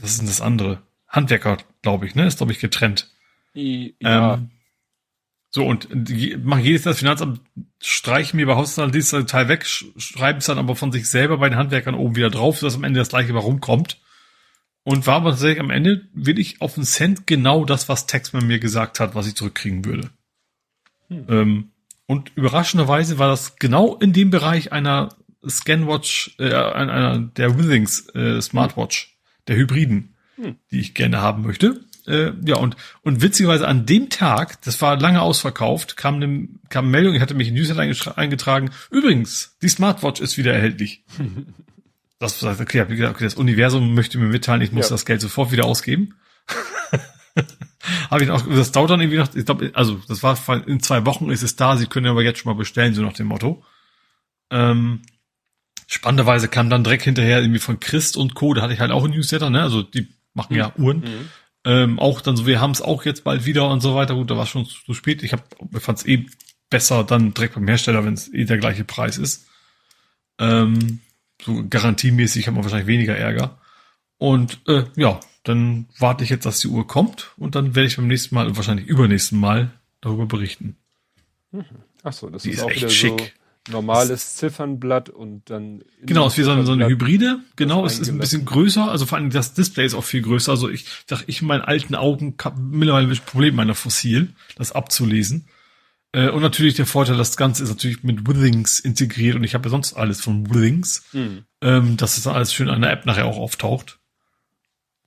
was 0.00 0.10
ist 0.10 0.20
denn 0.20 0.26
das 0.26 0.40
andere? 0.40 0.82
Handwerker, 1.08 1.58
glaube 1.82 2.06
ich, 2.06 2.14
ne, 2.14 2.26
ist 2.26 2.38
glaube 2.38 2.52
ich 2.52 2.58
getrennt. 2.58 3.10
Ja. 3.54 4.34
Ähm, 4.34 4.50
so, 5.54 5.64
und 5.64 5.86
die, 5.92 6.36
machen 6.36 6.64
jedes 6.64 6.84
Jahr 6.84 6.94
das 6.94 6.98
Finanzamt, 6.98 7.40
streichen 7.80 8.38
mir 8.38 8.46
bei 8.46 8.56
Haushaltsdienst 8.56 9.28
Teil 9.28 9.46
weg, 9.46 9.64
schreiben 9.64 10.38
es 10.38 10.46
dann 10.46 10.58
aber 10.58 10.74
von 10.74 10.90
sich 10.90 11.08
selber 11.08 11.38
bei 11.38 11.48
den 11.48 11.56
Handwerkern 11.56 11.94
oben 11.94 12.16
wieder 12.16 12.30
drauf, 12.30 12.58
dass 12.58 12.74
am 12.74 12.82
Ende 12.82 12.98
das 12.98 13.10
gleiche 13.10 13.34
warum 13.34 13.60
kommt. 13.60 14.00
Und 14.82 15.06
war 15.06 15.14
aber 15.14 15.30
tatsächlich 15.30 15.60
am 15.60 15.70
Ende 15.70 16.08
wirklich 16.12 16.60
auf 16.60 16.76
einen 16.76 16.84
Cent 16.84 17.28
genau 17.28 17.64
das, 17.64 17.88
was 17.88 18.06
Textman 18.06 18.48
mir 18.48 18.58
gesagt 18.58 18.98
hat, 18.98 19.14
was 19.14 19.28
ich 19.28 19.36
zurückkriegen 19.36 19.84
würde. 19.84 20.10
Hm. 21.06 21.26
Ähm, 21.28 21.70
und 22.06 22.32
überraschenderweise 22.34 23.18
war 23.18 23.28
das 23.28 23.56
genau 23.56 23.96
in 23.96 24.12
dem 24.12 24.30
Bereich 24.30 24.72
einer 24.72 25.10
Scanwatch, 25.48 26.36
äh, 26.38 26.52
einer 26.54 27.18
der 27.18 27.58
Withings 27.58 28.08
äh, 28.14 28.40
Smartwatch, 28.40 29.16
der 29.48 29.56
Hybriden, 29.56 30.14
hm. 30.36 30.56
die 30.70 30.80
ich 30.80 30.94
gerne 30.94 31.20
haben 31.20 31.42
möchte. 31.42 31.80
Äh, 32.06 32.32
ja, 32.44 32.56
und, 32.56 32.76
und 33.02 33.22
witzigerweise 33.22 33.66
an 33.66 33.86
dem 33.86 34.10
Tag, 34.10 34.60
das 34.62 34.80
war 34.82 34.98
lange 34.98 35.22
ausverkauft, 35.22 35.96
kam 35.96 36.16
eine, 36.16 36.48
kam 36.68 36.84
eine 36.84 36.92
Meldung, 36.92 37.14
ich 37.14 37.22
hatte 37.22 37.34
mich 37.34 37.48
in 37.48 37.54
Newsletter 37.54 38.18
eingetragen, 38.18 38.70
übrigens, 38.90 39.56
die 39.62 39.68
Smartwatch 39.68 40.20
ist 40.20 40.36
wieder 40.36 40.52
erhältlich. 40.52 41.04
das 42.18 42.40
sagt, 42.40 42.60
okay, 42.60 42.82
okay, 42.82 43.06
okay, 43.06 43.24
das 43.24 43.34
Universum 43.34 43.94
möchte 43.94 44.18
mir 44.18 44.26
mitteilen, 44.26 44.60
ich 44.60 44.72
muss 44.72 44.90
ja. 44.90 44.94
das 44.94 45.06
Geld 45.06 45.22
sofort 45.22 45.50
wieder 45.50 45.64
ausgeben. 45.64 46.14
Habe 48.10 48.24
ich 48.24 48.30
auch, 48.30 48.42
das 48.46 48.72
dauert 48.72 48.90
dann 48.90 49.00
irgendwie 49.00 49.18
noch, 49.18 49.34
ich 49.34 49.44
glaube, 49.44 49.70
also 49.74 50.00
das 50.08 50.22
war 50.22 50.36
in 50.66 50.80
zwei 50.80 51.04
Wochen 51.06 51.30
ist 51.30 51.42
es 51.42 51.56
da, 51.56 51.76
Sie 51.76 51.86
können 51.86 52.06
aber 52.06 52.22
jetzt 52.22 52.40
schon 52.40 52.52
mal 52.52 52.58
bestellen, 52.58 52.94
so 52.94 53.02
nach 53.02 53.12
dem 53.12 53.26
Motto. 53.26 53.64
Ähm, 54.50 55.02
spannenderweise 55.86 56.48
kam 56.48 56.70
dann 56.70 56.84
direkt 56.84 57.04
hinterher 57.04 57.40
irgendwie 57.40 57.60
von 57.60 57.80
Christ 57.80 58.16
und 58.16 58.34
Co., 58.34 58.54
da 58.54 58.62
hatte 58.62 58.74
ich 58.74 58.80
halt 58.80 58.90
auch 58.90 59.04
ein 59.04 59.10
Newsletter, 59.10 59.50
ne? 59.50 59.62
Also 59.62 59.82
die 59.82 60.08
machen 60.32 60.56
ja 60.56 60.72
mhm. 60.76 60.84
Uhren. 60.84 60.98
Mhm. 60.98 61.28
Ähm, 61.66 61.98
auch 61.98 62.20
dann 62.20 62.36
so, 62.36 62.46
wir 62.46 62.60
haben 62.60 62.72
es 62.72 62.82
auch 62.82 63.04
jetzt 63.04 63.24
bald 63.24 63.46
wieder 63.46 63.68
und 63.70 63.80
so 63.80 63.94
weiter. 63.94 64.14
Gut, 64.14 64.30
da 64.30 64.36
war 64.36 64.46
schon 64.46 64.66
zu 64.66 64.92
spät. 64.92 65.22
Ich 65.22 65.32
hab, 65.32 65.44
ich 65.74 65.82
fand 65.82 65.98
es 65.98 66.06
eh 66.06 66.26
besser 66.68 67.04
dann 67.04 67.32
direkt 67.32 67.54
beim 67.54 67.66
Hersteller, 67.66 68.04
wenn 68.04 68.14
es 68.14 68.32
eh 68.32 68.44
der 68.44 68.58
gleiche 68.58 68.84
Preis 68.84 69.16
ist. 69.16 69.46
Ähm, 70.38 71.00
so 71.40 71.64
garantiemäßig 71.68 72.46
hat 72.46 72.54
man 72.54 72.64
wahrscheinlich 72.64 72.86
weniger 72.86 73.16
Ärger. 73.16 73.58
Und 74.18 74.60
äh, 74.68 74.84
ja, 74.96 75.20
dann 75.44 75.86
warte 75.98 76.24
ich 76.24 76.30
jetzt, 76.30 76.46
dass 76.46 76.58
die 76.58 76.68
Uhr 76.68 76.86
kommt 76.86 77.32
und 77.36 77.54
dann 77.54 77.74
werde 77.74 77.86
ich 77.86 77.96
beim 77.96 78.08
nächsten 78.08 78.34
Mal, 78.34 78.56
wahrscheinlich 78.56 78.86
übernächsten 78.86 79.38
Mal, 79.38 79.70
darüber 80.00 80.26
berichten. 80.26 80.76
Mhm. 81.52 81.64
Ach 82.02 82.12
so, 82.12 82.28
das 82.28 82.42
die 82.42 82.50
ist, 82.50 82.58
ist 82.58 82.64
auch 82.64 82.70
echt 82.70 82.80
wieder 82.80 82.90
schick. 82.90 83.20
So 83.20 83.44
normales 83.70 84.36
Ziffernblatt 84.36 85.08
und 85.08 85.48
dann. 85.48 85.82
Genau, 86.02 86.26
es 86.26 86.34
ist 86.34 86.38
wie 86.38 86.42
so 86.42 86.50
eine, 86.50 86.66
so 86.66 86.72
eine 86.72 86.86
Hybride. 86.86 87.40
Genau, 87.56 87.86
es 87.86 87.98
ist 87.98 88.08
ein 88.08 88.18
bisschen 88.18 88.44
größer. 88.44 88.90
Also 88.90 89.06
vor 89.06 89.16
allem 89.16 89.30
das 89.30 89.54
Display 89.54 89.86
ist 89.86 89.94
auch 89.94 90.04
viel 90.04 90.22
größer. 90.22 90.52
Also 90.52 90.68
ich 90.68 90.86
sag, 91.08 91.24
ich 91.26 91.40
in 91.40 91.48
meinen 91.48 91.62
alten 91.62 91.94
Augen 91.94 92.36
mittlerweile 92.58 93.08
ein 93.08 93.20
Problem 93.24 93.54
meiner 93.54 93.74
Fossil, 93.74 94.34
das 94.56 94.72
abzulesen. 94.72 95.46
Äh, 96.12 96.28
und 96.28 96.42
natürlich 96.42 96.74
der 96.74 96.86
Vorteil, 96.86 97.16
das 97.16 97.36
Ganze 97.36 97.62
ist 97.62 97.70
natürlich 97.70 98.02
mit 98.02 98.28
Withings 98.28 98.80
integriert 98.80 99.36
und 99.36 99.44
ich 99.44 99.54
habe 99.54 99.64
ja 99.64 99.70
sonst 99.70 99.94
alles 99.94 100.20
von 100.20 100.48
Withings, 100.50 101.04
mhm. 101.12 101.44
ähm, 101.62 101.96
dass 101.96 102.18
es 102.18 102.26
alles 102.26 102.52
schön 102.52 102.68
an 102.68 102.82
der 102.82 102.92
App 102.92 103.06
nachher 103.06 103.24
auch 103.24 103.38
auftaucht. 103.38 103.98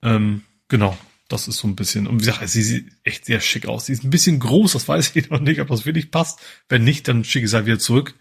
Ähm, 0.02 0.44
genau, 0.68 0.98
das 1.28 1.48
ist 1.48 1.58
so 1.58 1.68
ein 1.68 1.76
bisschen, 1.76 2.08
und 2.08 2.16
wie 2.16 2.26
gesagt, 2.26 2.48
sie 2.48 2.64
sieht 2.64 2.92
echt 3.04 3.26
sehr 3.26 3.42
schick 3.42 3.68
aus. 3.68 3.88
Sie 3.88 3.94
ist 3.94 4.04
ein 4.04 4.10
bisschen 4.10 4.40
groß, 4.40 4.74
das 4.74 4.88
weiß 4.88 5.12
ich 5.16 5.30
noch 5.30 5.40
nicht, 5.40 5.60
ob 5.62 5.68
das 5.68 5.86
wirklich 5.86 6.12
passt. 6.12 6.40
Wenn 6.70 6.84
nicht, 6.84 7.08
dann 7.08 7.24
schicke 7.24 7.46
ich 7.46 7.52
sie 7.52 7.58
halt 7.58 7.66
wieder 7.66 7.80
zurück 7.80 8.16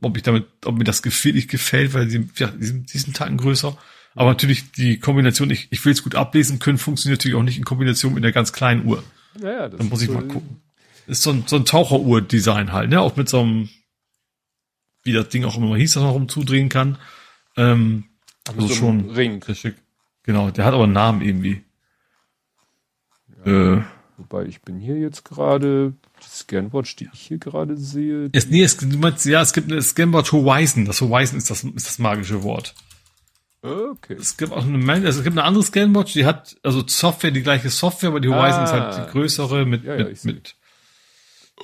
ob 0.00 0.16
ich 0.16 0.22
damit, 0.22 0.46
ob 0.64 0.76
mir 0.76 0.84
das 0.84 1.04
nicht 1.04 1.50
gefällt, 1.50 1.94
weil 1.94 2.08
sie, 2.08 2.28
ja, 2.36 2.48
die 2.48 2.64
sind, 2.64 2.90
sind 2.90 3.16
Tacken 3.16 3.36
größer. 3.36 3.76
Aber 4.14 4.30
natürlich 4.30 4.72
die 4.72 4.98
Kombination, 4.98 5.50
ich, 5.50 5.68
ich 5.70 5.84
will 5.84 5.92
es 5.92 6.02
gut 6.02 6.14
ablesen 6.14 6.58
können, 6.58 6.78
funktioniert 6.78 7.20
natürlich 7.20 7.36
auch 7.36 7.42
nicht 7.42 7.58
in 7.58 7.64
Kombination 7.64 8.14
mit 8.14 8.24
einer 8.24 8.32
ganz 8.32 8.52
kleinen 8.52 8.86
Uhr. 8.86 9.02
Ja, 9.40 9.50
ja, 9.50 9.68
das 9.68 9.78
Dann 9.78 9.88
muss 9.88 10.02
ich 10.02 10.08
so 10.08 10.14
mal 10.14 10.22
gucken. 10.22 10.62
Ist 11.06 11.22
so 11.22 11.30
ein, 11.30 11.44
so 11.46 11.56
ein 11.56 11.64
Taucheruhr-Design 11.64 12.72
halt, 12.72 12.90
ne? 12.90 13.00
Auch 13.00 13.16
mit 13.16 13.28
so 13.28 13.40
einem, 13.40 13.68
wie 15.02 15.12
das 15.12 15.28
Ding 15.28 15.44
auch 15.44 15.56
immer 15.56 15.76
hieß, 15.76 15.94
dass 15.94 16.02
man 16.02 16.12
rumzudrehen 16.12 16.68
kann. 16.68 16.96
Ähm, 17.56 18.04
also 18.48 18.68
so 18.68 18.74
schon 18.74 19.10
Ring. 19.10 19.42
Richtig. 19.42 19.74
Genau, 20.24 20.50
der 20.50 20.64
hat 20.64 20.74
aber 20.74 20.84
einen 20.84 20.92
Namen 20.92 21.22
irgendwie. 21.22 21.62
Ja, 23.44 23.76
äh, 23.76 23.82
wobei 24.16 24.44
ich 24.46 24.62
bin 24.62 24.78
hier 24.78 24.98
jetzt 24.98 25.24
gerade 25.24 25.94
die 26.22 26.28
Scanwatch, 26.28 26.96
die 26.96 27.08
ich 27.12 27.20
hier 27.20 27.38
gerade 27.38 27.76
sehe. 27.76 28.30
Es, 28.32 28.48
nee, 28.48 28.62
es, 28.62 28.76
du 28.76 28.98
meinst, 28.98 29.24
ja, 29.26 29.42
es 29.42 29.52
gibt 29.52 29.70
eine 29.70 29.80
Scanwatch 29.82 30.32
Horizon. 30.32 30.84
Das 30.86 31.00
Horizon 31.00 31.38
ist 31.38 31.50
das, 31.50 31.62
ist 31.64 31.86
das 31.86 31.98
magische 31.98 32.42
Wort. 32.42 32.74
Okay. 33.62 34.16
Es 34.18 34.36
gibt 34.36 34.52
auch 34.52 34.64
eine, 34.64 34.92
also 34.92 35.18
es 35.20 35.24
gibt 35.24 35.38
eine 35.38 35.44
andere 35.44 35.64
Scanwatch, 35.64 36.12
die 36.12 36.26
hat, 36.26 36.56
also 36.62 36.86
Software, 36.86 37.30
die 37.30 37.42
gleiche 37.42 37.70
Software, 37.70 38.10
aber 38.10 38.20
die 38.20 38.28
Horizon 38.28 38.60
ah, 38.60 38.64
ist 38.64 38.72
halt 38.72 38.96
die 38.98 39.12
größere 39.12 39.64
mit, 39.64 39.84
ja, 39.84 39.96
ja, 39.96 40.04
mit, 40.04 40.24
mit, 40.24 40.56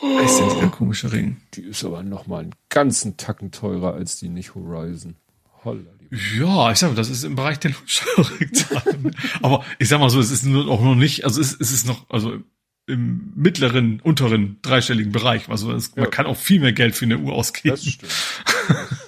Oh, 0.00 0.18
ist 0.20 0.38
denn 0.38 0.60
der 0.60 0.68
komische 0.68 1.12
Ring? 1.12 1.38
Die 1.54 1.62
ist 1.62 1.84
aber 1.84 2.02
noch 2.02 2.26
mal 2.26 2.42
einen 2.42 2.54
ganzen 2.68 3.16
Tacken 3.16 3.50
teurer 3.50 3.94
als 3.94 4.18
die 4.18 4.28
nicht 4.28 4.54
Horizon. 4.54 5.16
Holla. 5.64 5.90
Ja, 6.10 6.72
ich 6.72 6.78
sag 6.78 6.90
mal, 6.90 6.96
das 6.96 7.08
ist 7.08 7.24
im 7.24 7.36
Bereich 7.36 7.58
der 7.60 7.70
Lohnsteuerrückzahlung. 7.72 9.12
aber 9.42 9.64
ich 9.78 9.88
sag 9.88 10.00
mal 10.00 10.10
so, 10.10 10.20
es 10.20 10.30
ist 10.30 10.44
nur 10.44 10.68
auch 10.68 10.82
noch 10.82 10.96
nicht, 10.96 11.24
also 11.24 11.40
es, 11.40 11.56
es 11.58 11.70
ist 11.70 11.86
noch, 11.86 12.08
also 12.10 12.38
im 12.86 13.32
mittleren, 13.36 14.00
unteren 14.00 14.58
dreistelligen 14.62 15.12
Bereich. 15.12 15.48
Also 15.48 15.72
es, 15.72 15.92
ja. 15.94 16.02
man 16.02 16.10
kann 16.10 16.26
auch 16.26 16.36
viel 16.36 16.60
mehr 16.60 16.72
Geld 16.72 16.96
für 16.96 17.04
eine 17.04 17.18
Uhr 17.18 17.32
ausgeben. 17.32 17.76
Das 17.76 17.84
stimmt. 17.86 18.12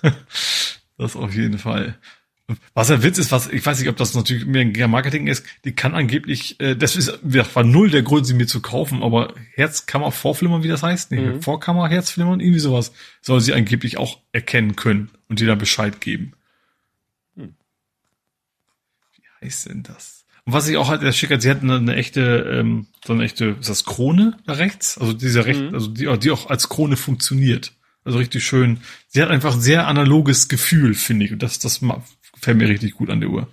das 0.99 1.17
auf 1.17 1.35
jeden 1.35 1.59
Fall. 1.59 1.99
Was 2.75 2.91
ein 2.91 3.03
Witz 3.03 3.19
ist, 3.19 3.33
was 3.33 3.49
ich 3.49 3.65
weiß 3.65 3.79
nicht, 3.79 3.89
ob 3.89 3.97
das 3.97 4.15
natürlich 4.15 4.45
mehr 4.47 4.89
Marketing 4.89 5.27
ist, 5.27 5.45
die 5.65 5.73
kann 5.75 5.95
angeblich, 5.95 6.61
äh, 6.61 6.77
das 6.77 6.97
ist, 6.97 7.19
das 7.23 7.55
war 7.55 7.65
null 7.65 7.91
der 7.91 8.03
Grund, 8.03 8.27
sie 8.27 8.35
mir 8.35 8.47
zu 8.47 8.61
kaufen, 8.61 9.03
aber 9.03 9.35
Herzkammer 9.55 10.13
Vorflimmern, 10.13 10.63
wie 10.63 10.69
das 10.69 10.83
heißt, 10.83 11.13
nee, 11.13 11.21
mhm. 11.21 11.43
Vorkammer 11.43 11.89
Herzflimmern, 11.89 12.41
irgendwie 12.41 12.59
sowas, 12.59 12.93
soll 13.21 13.41
sie 13.41 13.55
angeblich 13.55 13.97
auch 13.97 14.19
erkennen 14.33 14.77
können 14.77 15.11
und 15.29 15.41
dir 15.41 15.47
dann 15.47 15.59
Bescheid 15.59 16.01
geben. 16.01 16.33
Hm. 17.37 17.55
Heißt 19.43 19.69
denn 19.69 19.83
das? 19.83 20.25
Und 20.45 20.53
was 20.53 20.69
ich 20.69 20.77
auch 20.77 20.89
halt, 20.89 21.03
der 21.03 21.13
Schicker, 21.13 21.41
sie 21.41 21.51
hatten 21.51 21.71
eine, 21.71 21.95
echte, 21.95 22.21
ähm, 22.51 22.87
so 23.05 23.13
eine 23.13 23.25
echte, 23.25 23.57
ist 23.61 23.69
das 23.69 23.85
Krone 23.85 24.37
da 24.47 24.55
rechts? 24.55 24.99
Also 24.99 25.13
diese 25.13 25.45
recht, 25.45 25.61
mhm. 25.61 25.75
also 25.75 25.89
die, 25.89 26.19
die 26.19 26.31
auch 26.31 26.51
als 26.51 26.69
Krone 26.69 26.97
funktioniert. 26.97 27.73
Also 28.05 28.19
richtig 28.19 28.45
schön. 28.45 28.81
Sie 29.09 29.23
hat 29.23 29.31
einfach 29.31 29.55
ein 29.55 29.61
sehr 29.61 29.87
analoges 29.87 30.49
Gefühl, 30.49 30.95
finde 30.95 31.27
ich. 31.27 31.33
Und 31.33 31.43
das, 31.43 31.61
das 31.61 31.81
gefällt 32.33 32.59
mir 32.59 32.69
richtig 32.69 32.95
gut 32.95 33.11
an 33.11 33.21
der 33.21 33.31
Uhr. 33.31 33.49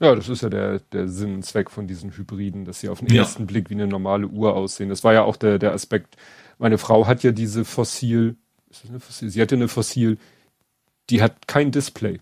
Ja, 0.00 0.14
das 0.14 0.28
ist 0.28 0.42
ja 0.42 0.48
der, 0.48 0.80
der 0.92 1.08
Sinn 1.08 1.34
und 1.34 1.44
Zweck 1.44 1.70
von 1.70 1.86
diesen 1.86 2.16
Hybriden, 2.16 2.64
dass 2.64 2.80
sie 2.80 2.88
auf 2.88 3.00
den 3.00 3.12
ja. 3.12 3.22
ersten 3.22 3.46
Blick 3.46 3.70
wie 3.70 3.74
eine 3.74 3.86
normale 3.86 4.26
Uhr 4.26 4.54
aussehen. 4.54 4.88
Das 4.88 5.02
war 5.02 5.12
ja 5.12 5.22
auch 5.22 5.36
der, 5.36 5.58
der 5.58 5.72
Aspekt. 5.72 6.16
Meine 6.58 6.78
Frau 6.78 7.06
hat 7.06 7.22
ja 7.22 7.32
diese 7.32 7.64
Fossil, 7.64 8.36
ist 8.70 8.84
das 8.84 8.90
eine 8.90 9.00
Fossil? 9.00 9.30
Sie 9.30 9.40
hatte 9.40 9.54
eine 9.56 9.68
Fossil, 9.68 10.18
die 11.10 11.22
hat 11.22 11.48
kein 11.48 11.70
Display. 11.72 12.20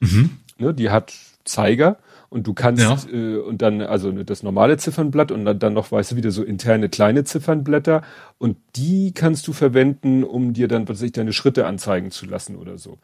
Mhm. 0.00 0.38
Ne, 0.58 0.72
die 0.72 0.90
hat 0.90 1.14
Zeiger 1.44 1.98
und 2.30 2.46
du 2.46 2.54
kannst 2.54 2.82
ja. 2.82 2.98
äh, 3.12 3.36
und 3.38 3.62
dann 3.62 3.80
also 3.80 4.10
das 4.10 4.42
normale 4.42 4.76
Ziffernblatt 4.76 5.30
und 5.30 5.44
dann, 5.44 5.58
dann 5.58 5.72
noch 5.72 5.92
weißt 5.92 6.12
du 6.12 6.16
wieder 6.16 6.30
so 6.30 6.42
interne 6.42 6.88
kleine 6.88 7.24
Ziffernblätter 7.24 8.02
und 8.38 8.56
die 8.76 9.12
kannst 9.12 9.46
du 9.46 9.52
verwenden, 9.52 10.24
um 10.24 10.52
dir 10.52 10.68
dann 10.68 10.88
was 10.88 11.02
ich 11.02 11.12
deine 11.12 11.32
Schritte 11.32 11.66
anzeigen 11.66 12.10
zu 12.10 12.26
lassen 12.26 12.56
oder 12.56 12.78
so. 12.78 12.98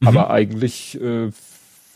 Mhm. 0.00 0.08
Aber 0.08 0.30
eigentlich 0.30 1.00
äh, 1.00 1.30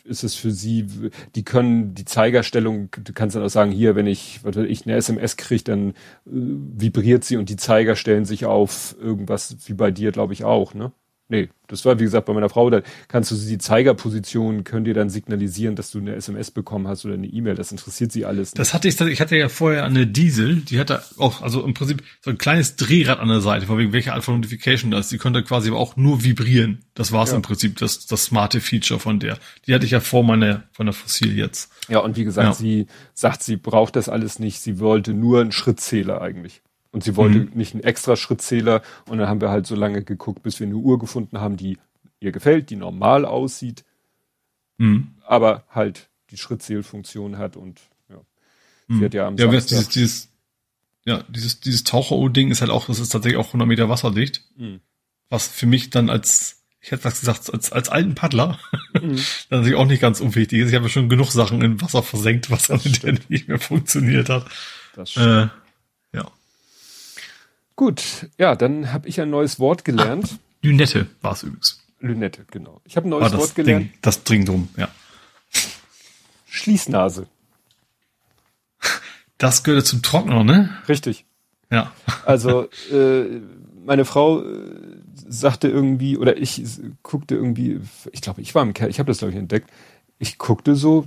ist 0.05 0.23
es 0.23 0.35
für 0.35 0.51
sie, 0.51 0.87
die 1.35 1.45
können 1.45 1.95
die 1.95 2.05
Zeigerstellung, 2.05 2.91
du 3.03 3.13
kannst 3.13 3.37
dann 3.37 3.43
auch 3.43 3.49
sagen, 3.49 3.71
hier, 3.71 3.97
wenn 3.97 4.07
ich, 4.07 4.45
was 4.45 4.57
weiß 4.57 4.67
ich, 4.69 4.87
eine 4.87 4.97
SMS 4.97 5.37
kriege, 5.37 5.65
dann 5.65 5.91
äh, 5.91 5.95
vibriert 6.27 7.25
sie 7.25 7.37
und 7.37 7.49
die 7.49 7.57
Zeiger 7.57 7.97
stellen 7.97 8.27
sich 8.27 8.45
auf 8.45 8.95
irgendwas, 9.01 9.57
wie 9.67 9.75
bei 9.75 9.91
dir, 9.91 10.13
glaube 10.13 10.35
ich, 10.35 10.45
auch, 10.45 10.75
ne? 10.75 10.93
Nee, 11.29 11.49
das 11.69 11.87
war 11.87 11.99
wie 11.99 12.05
gesagt 12.05 12.27
bei 12.27 12.35
meiner 12.35 12.51
Frau, 12.51 12.69
da 12.69 12.83
kannst 13.09 13.31
du 13.31 13.37
die 13.37 13.57
Zeigerposition, 13.57 14.63
können 14.63 14.85
dir 14.85 14.93
dann 14.93 15.09
signalisieren, 15.09 15.75
dass 15.75 15.91
du 15.91 15.99
eine 15.99 16.15
SMS 16.15 16.51
bekommen 16.51 16.87
hast 16.87 17.07
oder 17.07 17.15
eine 17.15 17.27
E-Mail, 17.27 17.55
das 17.55 17.73
interessiert 17.73 18.13
sie 18.13 18.27
alles. 18.27 18.51
Nicht. 18.51 18.59
Das 18.59 18.75
hatte 18.75 18.89
ich, 18.89 19.01
ich 19.01 19.21
hatte 19.23 19.35
ja 19.35 19.49
vorher 19.49 19.85
eine 19.85 20.07
Diesel, 20.07 20.57
die 20.57 20.79
hatte 20.79 21.03
auch, 21.17 21.41
also 21.41 21.65
im 21.65 21.73
Prinzip 21.73 22.03
so 22.21 22.31
ein 22.31 22.37
kleines 22.37 22.77
Drehrad 22.77 23.21
an 23.21 23.29
der 23.29 23.41
Seite, 23.41 23.65
von 23.65 23.79
wegen 23.79 23.95
welcher 23.95 24.13
Art 24.13 24.23
von 24.23 24.35
Notification 24.35 24.91
das 24.91 25.07
ist. 25.07 25.13
Die 25.13 25.19
konnte 25.19 25.43
quasi 25.43 25.71
aber 25.71 25.79
auch 25.79 25.97
nur 25.97 26.23
vibrieren. 26.23 26.85
Das 26.93 27.11
war 27.11 27.25
es 27.25 27.31
ja. 27.31 27.37
im 27.37 27.43
Prinzip, 27.43 27.79
das, 27.79 28.07
das 28.07 28.25
smarte 28.25 28.61
Feature 28.61 29.01
von 29.01 29.19
der. 29.19 29.39
Die 29.67 29.75
hatte 29.75 29.87
ich 29.87 29.93
ja 29.93 30.01
vor 30.01 30.25
meiner, 30.25 30.65
von 30.73 30.85
der 30.85 30.93
Fossil 30.93 31.37
jetzt. 31.39 31.73
Ja, 31.89 32.01
und 32.01 32.17
wie 32.17 32.25
gesagt, 32.25 32.49
ja. 32.49 32.53
sie 32.53 32.87
sagt, 33.15 33.43
sie 33.43 33.57
braucht 33.57 33.97
das 33.97 34.11
alles 34.11 34.39
nicht, 34.39 34.61
sie 34.61 34.79
wollte 34.79 35.15
nur 35.15 35.41
einen 35.41 35.53
Schrittzähler 35.53 36.21
eigentlich. 36.21 36.61
Und 36.95 37.03
sie 37.03 37.17
wollte 37.17 37.41
mhm. 37.41 37.51
nicht 37.55 37.75
einen 37.75 37.83
extra 37.83 38.15
Schrittzähler. 38.15 38.81
Und 39.09 39.19
dann 39.19 39.29
haben 39.29 39.41
wir 39.41 39.51
halt 39.51 39.67
so 39.67 39.75
lange 39.75 40.05
geguckt, 40.05 40.45
bis 40.45 40.61
wir 40.61 40.69
eine 40.69 40.77
Uhr 40.77 40.97
gefunden 41.01 41.41
haben, 41.41 41.57
die 41.57 41.77
ihr 42.21 42.31
gefällt, 42.31 42.71
die 42.71 42.77
normal 42.77 43.25
aussieht, 43.25 43.85
mhm. 44.79 45.09
aber 45.27 45.65
halt 45.69 46.09
die 46.31 46.37
Schrittzählfunktion 46.37 47.37
hat 47.37 47.57
und 47.57 47.81
ja. 48.09 48.21
Mhm. 48.87 48.99
Sie 48.99 49.05
hat 49.05 49.15
ja 49.15 49.27
am 49.27 49.37
ja, 49.37 49.51
Samstag, 49.51 49.69
dieses, 49.69 49.89
dieses, 49.89 50.29
ja, 51.05 51.25
dieses, 51.29 51.59
dieses 51.61 51.83
Taucher-O-Ding 51.83 52.53
ist 52.53 52.61
halt 52.61 52.71
auch, 52.71 52.87
das 52.87 53.01
ist 53.01 53.11
tatsächlich 53.11 53.39
auch 53.41 53.49
100 53.49 53.67
Meter 53.67 53.89
wasserdicht. 53.89 54.45
Mhm. 54.57 54.81
Was 55.29 55.49
für 55.49 55.67
mich 55.67 55.91
dann 55.91 56.09
als, 56.11 56.63
ich 56.81 56.93
hätte 56.93 57.05
was 57.05 57.19
gesagt, 57.19 57.53
als, 57.53 57.73
als 57.73 57.89
alten 57.89 58.15
Paddler, 58.15 58.61
mhm. 58.95 59.17
dann 59.51 59.59
natürlich 59.59 59.75
auch 59.75 59.87
nicht 59.87 60.01
ganz 60.01 60.21
unwichtig 60.21 60.61
ist. 60.61 60.69
Ich 60.69 60.77
habe 60.77 60.89
schon 60.89 61.09
genug 61.09 61.33
Sachen 61.33 61.61
in 61.61 61.81
Wasser 61.83 62.05
versenkt, 62.05 62.53
was 62.53 62.69
dann 62.69 62.81
nicht 63.29 63.49
mehr 63.49 63.59
funktioniert 63.59 64.29
hat. 64.29 64.47
Das 64.95 65.11
stimmt. 65.11 65.51
Äh, 65.51 65.64
Gut, 67.77 68.29
ja, 68.39 68.55
dann 68.55 68.93
habe 68.93 69.09
ich 69.09 69.21
ein 69.21 69.31
neues 69.31 69.59
Wort 69.59 69.85
gelernt. 69.85 70.31
Ah, 70.33 70.39
Lünette 70.63 71.09
war 71.23 71.33
es 71.33 71.43
übrigens. 71.43 71.85
Lünette, 72.01 72.45
genau. 72.51 72.81
Ich 72.85 72.97
habe 72.97 73.09
ein 73.09 73.11
neues 73.11 73.33
Wort 73.37 73.55
gelernt. 73.55 73.87
Ding, 73.87 73.93
das 74.03 74.23
dringt 74.25 74.49
drum, 74.49 74.69
ja. 74.77 74.89
Schließnase. 76.47 77.27
Das 79.39 79.65
gehört 79.65 79.87
zum 79.87 80.03
Trockner, 80.03 80.45
ne? 80.45 80.71
Richtig. 80.89 81.25
Ja. 81.71 81.93
Also 82.25 82.69
äh, 82.93 83.41
meine 83.85 84.05
Frau 84.05 84.43
äh, 84.43 84.45
sagte 85.27 85.69
irgendwie, 85.69 86.17
oder 86.17 86.37
ich 86.37 86.63
guckte 87.03 87.35
irgendwie, 87.35 87.81
ich 88.13 88.21
glaube, 88.21 88.41
ich 88.41 88.55
war 88.55 88.63
im 88.63 88.75
Keller, 88.75 88.91
ich 88.91 88.99
habe 89.01 89.09
das 89.09 89.19
glaube 89.19 89.33
ich 89.33 89.39
entdeckt. 89.39 89.71
Ich 90.19 90.39
guckte 90.39 90.77
so, 90.77 91.07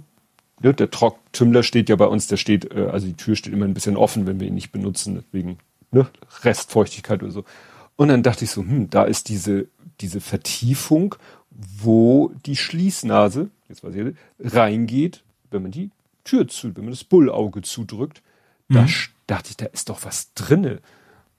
ne, 0.61 0.73
der 0.73 0.91
Trocktümmler 0.91 1.63
steht 1.63 1.89
ja 1.89 1.95
bei 1.95 2.05
uns, 2.05 2.27
der 2.27 2.37
steht, 2.37 2.73
äh, 2.73 2.89
also 2.91 3.07
die 3.07 3.15
Tür 3.15 3.35
steht 3.35 3.53
immer 3.53 3.65
ein 3.65 3.73
bisschen 3.73 3.95
offen, 3.95 4.27
wenn 4.27 4.39
wir 4.39 4.47
ihn 4.47 4.55
nicht 4.55 4.71
benutzen, 4.71 5.15
deswegen 5.15 5.57
ne, 5.91 6.07
Restfeuchtigkeit 6.43 7.23
oder 7.23 7.31
so. 7.31 7.43
Und 7.95 8.09
dann 8.09 8.23
dachte 8.23 8.45
ich 8.45 8.51
so, 8.51 8.61
hm, 8.61 8.89
da 8.89 9.03
ist 9.03 9.29
diese, 9.29 9.67
diese 10.01 10.21
Vertiefung, 10.21 11.15
wo 11.49 12.31
die 12.45 12.55
Schließnase, 12.55 13.49
jetzt 13.69 13.83
weiß 13.83 13.95
ich, 13.95 14.15
reingeht, 14.39 15.23
wenn 15.49 15.63
man 15.63 15.71
die 15.71 15.89
Tür 16.23 16.47
zu, 16.47 16.75
wenn 16.75 16.85
man 16.85 16.93
das 16.93 17.03
Bullauge 17.03 17.61
zudrückt. 17.61 18.21
Mhm. 18.67 18.75
Da 18.75 18.85
dachte 19.27 19.49
ich, 19.51 19.57
da 19.57 19.65
ist 19.65 19.89
doch 19.89 20.05
was 20.05 20.33
drinne. 20.33 20.79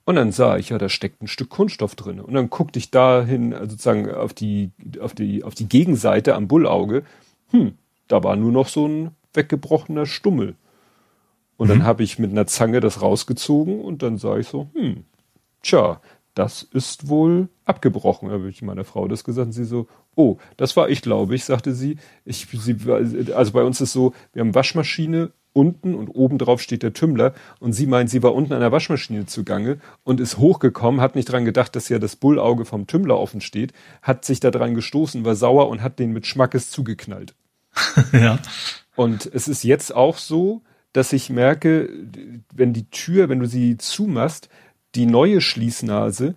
Und 0.03 0.15
dann 0.15 0.31
sah 0.31 0.57
ich, 0.57 0.69
ja, 0.69 0.77
da 0.77 0.89
steckt 0.89 1.21
ein 1.21 1.27
Stück 1.27 1.49
Kunststoff 1.49 1.95
drinne. 1.95 2.23
Und 2.23 2.33
dann 2.33 2.49
guckte 2.49 2.79
ich 2.79 2.89
dahin, 2.89 3.53
also 3.53 3.71
sozusagen 3.71 4.09
auf 4.09 4.33
die, 4.33 4.71
auf 4.99 5.13
die, 5.13 5.43
auf 5.43 5.53
die 5.53 5.69
Gegenseite 5.69 6.35
am 6.35 6.47
Bullauge. 6.47 7.03
Hm, 7.49 7.77
da 8.07 8.23
war 8.23 8.35
nur 8.35 8.51
noch 8.51 8.67
so 8.67 8.87
ein 8.87 9.11
weggebrochener 9.33 10.07
Stummel. 10.07 10.55
Und 11.59 11.67
mhm. 11.67 11.71
dann 11.71 11.83
habe 11.83 12.03
ich 12.03 12.17
mit 12.17 12.31
einer 12.31 12.47
Zange 12.47 12.79
das 12.79 13.01
rausgezogen 13.01 13.81
und 13.81 14.01
dann 14.01 14.17
sah 14.17 14.37
ich 14.37 14.47
so, 14.47 14.69
hm, 14.73 15.03
tja, 15.61 15.99
das 16.33 16.63
ist 16.63 17.09
wohl 17.09 17.49
abgebrochen. 17.65 18.29
Da 18.29 18.35
habe 18.35 18.49
ich 18.49 18.61
meiner 18.61 18.85
Frau 18.85 19.09
das 19.09 19.25
gesagt 19.25 19.47
und 19.47 19.51
sie 19.51 19.65
so, 19.65 19.87
oh, 20.15 20.37
das 20.55 20.77
war 20.77 20.89
ich, 20.89 21.01
glaube 21.01 21.35
ich, 21.35 21.43
sagte 21.43 21.73
sie. 21.73 21.97
Ich, 22.23 22.47
sie. 22.49 22.77
Also 23.35 23.51
bei 23.51 23.63
uns 23.63 23.81
ist 23.81 23.91
so, 23.91 24.13
wir 24.31 24.39
haben 24.39 24.55
Waschmaschine 24.55 25.33
unten 25.51 25.95
und 25.95 26.07
oben 26.07 26.37
drauf 26.37 26.61
steht 26.61 26.81
der 26.81 26.93
Tümmler 26.93 27.33
und 27.59 27.73
sie 27.73 27.87
meint, 27.87 28.09
sie 28.09 28.23
war 28.23 28.33
unten 28.33 28.53
an 28.53 28.61
der 28.61 28.71
Waschmaschine 28.71 29.25
zugange 29.25 29.79
und 30.05 30.21
ist 30.21 30.37
hochgekommen, 30.37 31.01
hat 31.01 31.15
nicht 31.15 31.29
dran 31.29 31.43
gedacht, 31.43 31.75
dass 31.75 31.89
ja 31.89 31.99
das 31.99 32.15
Bullauge 32.15 32.63
vom 32.63 32.87
Tümmler 32.87 33.19
offen 33.19 33.41
steht, 33.41 33.73
hat 34.01 34.23
sich 34.23 34.39
da 34.39 34.49
dran 34.49 34.75
gestoßen, 34.75 35.25
war 35.25 35.35
sauer 35.35 35.67
und 35.67 35.81
hat 35.81 35.99
den 35.99 36.13
mit 36.13 36.25
Schmackes 36.25 36.71
zugeknallt. 36.71 37.35
ja. 38.13 38.39
Und 38.95 39.29
es 39.33 39.49
ist 39.49 39.63
jetzt 39.63 39.93
auch 39.93 40.17
so, 40.17 40.61
dass 40.93 41.13
ich 41.13 41.29
merke, 41.29 41.89
wenn 42.53 42.73
die 42.73 42.89
Tür, 42.89 43.29
wenn 43.29 43.39
du 43.39 43.45
sie 43.45 43.77
zumachst, 43.77 44.49
die 44.95 45.05
neue 45.05 45.41
Schließnase, 45.41 46.35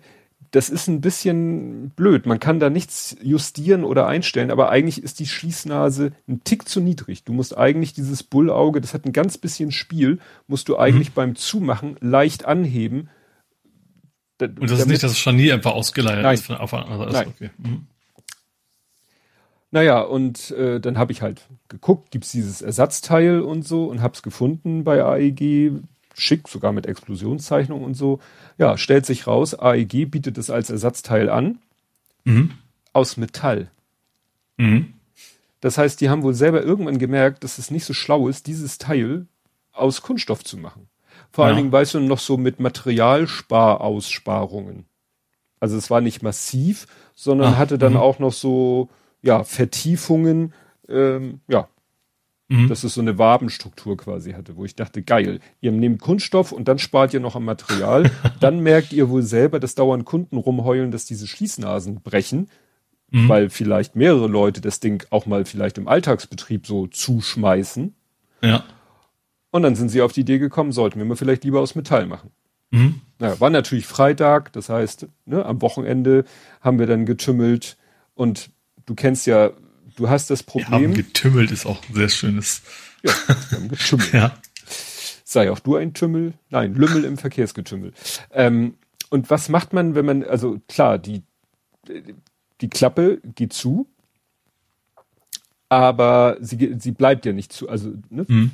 das 0.51 0.69
ist 0.69 0.87
ein 0.87 1.01
bisschen 1.01 1.89
blöd. 1.95 2.27
Man 2.27 2.39
kann 2.39 2.59
da 2.59 2.69
nichts 2.69 3.17
justieren 3.23 3.83
oder 3.83 4.05
einstellen, 4.05 4.51
aber 4.51 4.69
eigentlich 4.69 5.01
ist 5.01 5.19
die 5.19 5.25
Schließnase 5.25 6.11
ein 6.27 6.43
Tick 6.43 6.69
zu 6.69 6.79
niedrig. 6.79 7.23
Du 7.23 7.33
musst 7.33 7.57
eigentlich 7.57 7.93
dieses 7.93 8.21
Bullauge, 8.21 8.79
das 8.79 8.93
hat 8.93 9.05
ein 9.05 9.13
ganz 9.13 9.39
bisschen 9.39 9.71
Spiel, 9.71 10.19
musst 10.45 10.69
du 10.69 10.77
eigentlich 10.77 11.09
mhm. 11.09 11.15
beim 11.15 11.35
Zumachen 11.35 11.95
leicht 12.01 12.45
anheben. 12.45 13.09
Und 14.39 14.69
das 14.69 14.81
ist 14.81 14.87
nicht 14.87 15.01
das 15.01 15.17
Scharnier 15.17 15.55
einfach 15.55 15.71
ausgeleiert 15.71 16.21
Nein. 16.21 16.35
ist 16.35 16.45
von 16.45 16.57
auf, 16.57 16.71
also 16.73 17.05
Nein. 17.05 17.27
Okay. 17.29 17.49
Mhm. 17.57 17.87
Naja, 19.73 19.99
und 20.01 20.51
äh, 20.51 20.79
dann 20.79 20.97
habe 20.99 21.11
ich 21.13 21.23
halt 21.23 21.41
geguckt, 21.67 22.11
gibt's 22.11 22.31
dieses 22.31 22.61
Ersatzteil 22.61 23.41
und 23.41 23.67
so 23.67 23.85
und 23.85 24.03
hab's 24.03 24.21
gefunden 24.21 24.83
bei 24.83 25.03
AEG, 25.03 25.71
schick, 26.13 26.47
sogar 26.47 26.73
mit 26.73 26.85
Explosionszeichnung 26.85 27.83
und 27.83 27.95
so. 27.95 28.19
Ja, 28.59 28.77
stellt 28.77 29.07
sich 29.07 29.25
raus, 29.25 29.57
AEG 29.57 30.11
bietet 30.11 30.37
es 30.37 30.51
als 30.51 30.69
Ersatzteil 30.69 31.27
an. 31.27 31.57
Mhm. 32.23 32.51
Aus 32.93 33.17
Metall. 33.17 33.71
Mhm. 34.57 34.93
Das 35.59 35.79
heißt, 35.79 35.99
die 36.01 36.11
haben 36.11 36.21
wohl 36.21 36.35
selber 36.35 36.61
irgendwann 36.61 36.99
gemerkt, 36.99 37.43
dass 37.43 37.57
es 37.57 37.71
nicht 37.71 37.85
so 37.85 37.95
schlau 37.95 38.27
ist, 38.27 38.45
dieses 38.45 38.77
Teil 38.77 39.25
aus 39.71 40.03
Kunststoff 40.03 40.43
zu 40.43 40.59
machen. 40.59 40.87
Vor 41.31 41.45
ja. 41.45 41.47
allen 41.47 41.57
Dingen, 41.57 41.71
weißt 41.71 41.95
du, 41.95 41.99
noch 41.99 42.19
so 42.19 42.37
mit 42.37 42.59
Materialsparaussparungen. 42.59 44.85
Also 45.59 45.77
es 45.77 45.89
war 45.89 46.01
nicht 46.01 46.21
massiv, 46.21 46.85
sondern 47.15 47.55
Ach, 47.55 47.57
hatte 47.57 47.79
dann 47.79 47.93
mhm. 47.93 47.99
auch 47.99 48.19
noch 48.19 48.33
so 48.33 48.89
ja, 49.23 49.43
Vertiefungen, 49.43 50.53
ähm, 50.87 51.39
ja, 51.47 51.67
mhm. 52.49 52.69
dass 52.69 52.83
es 52.83 52.93
so 52.93 53.01
eine 53.01 53.17
Wabenstruktur 53.17 53.97
quasi 53.97 54.33
hatte, 54.33 54.55
wo 54.55 54.65
ich 54.65 54.75
dachte, 54.75 55.01
geil, 55.01 55.39
ihr 55.61 55.71
nehmt 55.71 56.01
Kunststoff 56.01 56.51
und 56.51 56.67
dann 56.67 56.77
spart 56.77 57.13
ihr 57.13 57.19
noch 57.19 57.35
am 57.35 57.45
Material, 57.45 58.11
dann 58.39 58.59
merkt 58.59 58.93
ihr 58.93 59.09
wohl 59.09 59.23
selber, 59.23 59.59
dass 59.59 59.75
dauernd 59.75 60.05
Kunden 60.05 60.37
rumheulen, 60.37 60.91
dass 60.91 61.05
diese 61.05 61.25
Schließnasen 61.25 62.01
brechen, 62.01 62.49
mhm. 63.09 63.29
weil 63.29 63.49
vielleicht 63.49 63.95
mehrere 63.95 64.27
Leute 64.27 64.61
das 64.61 64.79
Ding 64.79 65.05
auch 65.09 65.25
mal 65.25 65.45
vielleicht 65.45 65.77
im 65.77 65.87
Alltagsbetrieb 65.87 66.67
so 66.67 66.87
zuschmeißen. 66.87 67.95
Ja. 68.41 68.63
Und 69.51 69.63
dann 69.63 69.75
sind 69.75 69.89
sie 69.89 70.01
auf 70.01 70.13
die 70.13 70.21
Idee 70.21 70.39
gekommen, 70.39 70.71
sollten 70.71 70.99
wir 70.99 71.05
mal 71.05 71.15
vielleicht 71.15 71.43
lieber 71.43 71.61
aus 71.61 71.75
Metall 71.75 72.07
machen. 72.07 72.31
Mhm. 72.71 73.01
Naja, 73.19 73.39
war 73.39 73.51
natürlich 73.51 73.85
Freitag, 73.85 74.51
das 74.53 74.67
heißt, 74.67 75.07
ne, 75.25 75.45
am 75.45 75.61
Wochenende 75.61 76.25
haben 76.59 76.79
wir 76.79 76.87
dann 76.87 77.05
getümmelt 77.05 77.77
und 78.15 78.49
du 78.85 78.95
kennst 78.95 79.27
ja, 79.27 79.51
du 79.95 80.09
hast 80.09 80.29
das 80.29 80.43
Problem. 80.43 80.81
Wir 80.81 80.87
haben 80.87 80.93
getümmelt 80.93 81.51
ist 81.51 81.65
auch 81.65 81.81
ein 81.87 81.93
sehr 81.93 82.09
schönes. 82.09 82.61
Ja, 83.03 83.13
wir 83.49 83.57
haben 83.57 83.69
getümmelt. 83.69 84.13
ja. 84.13 84.37
Sei 85.23 85.51
auch 85.51 85.59
du 85.59 85.75
ein 85.75 85.93
Tümmel? 85.93 86.33
Nein, 86.49 86.75
Lümmel 86.75 87.05
im 87.05 87.17
Verkehrsgetümmel. 87.17 87.93
Ähm, 88.31 88.75
und 89.09 89.29
was 89.29 89.49
macht 89.49 89.73
man, 89.73 89.95
wenn 89.95 90.05
man, 90.05 90.23
also 90.23 90.59
klar, 90.67 90.99
die, 90.99 91.23
die 92.61 92.69
Klappe 92.69 93.19
geht 93.35 93.53
zu, 93.53 93.87
aber 95.69 96.37
sie, 96.39 96.75
sie 96.77 96.91
bleibt 96.91 97.25
ja 97.25 97.33
nicht 97.33 97.51
zu. 97.51 97.67
Also 97.67 97.93
ne? 98.09 98.25
Mhm. 98.27 98.51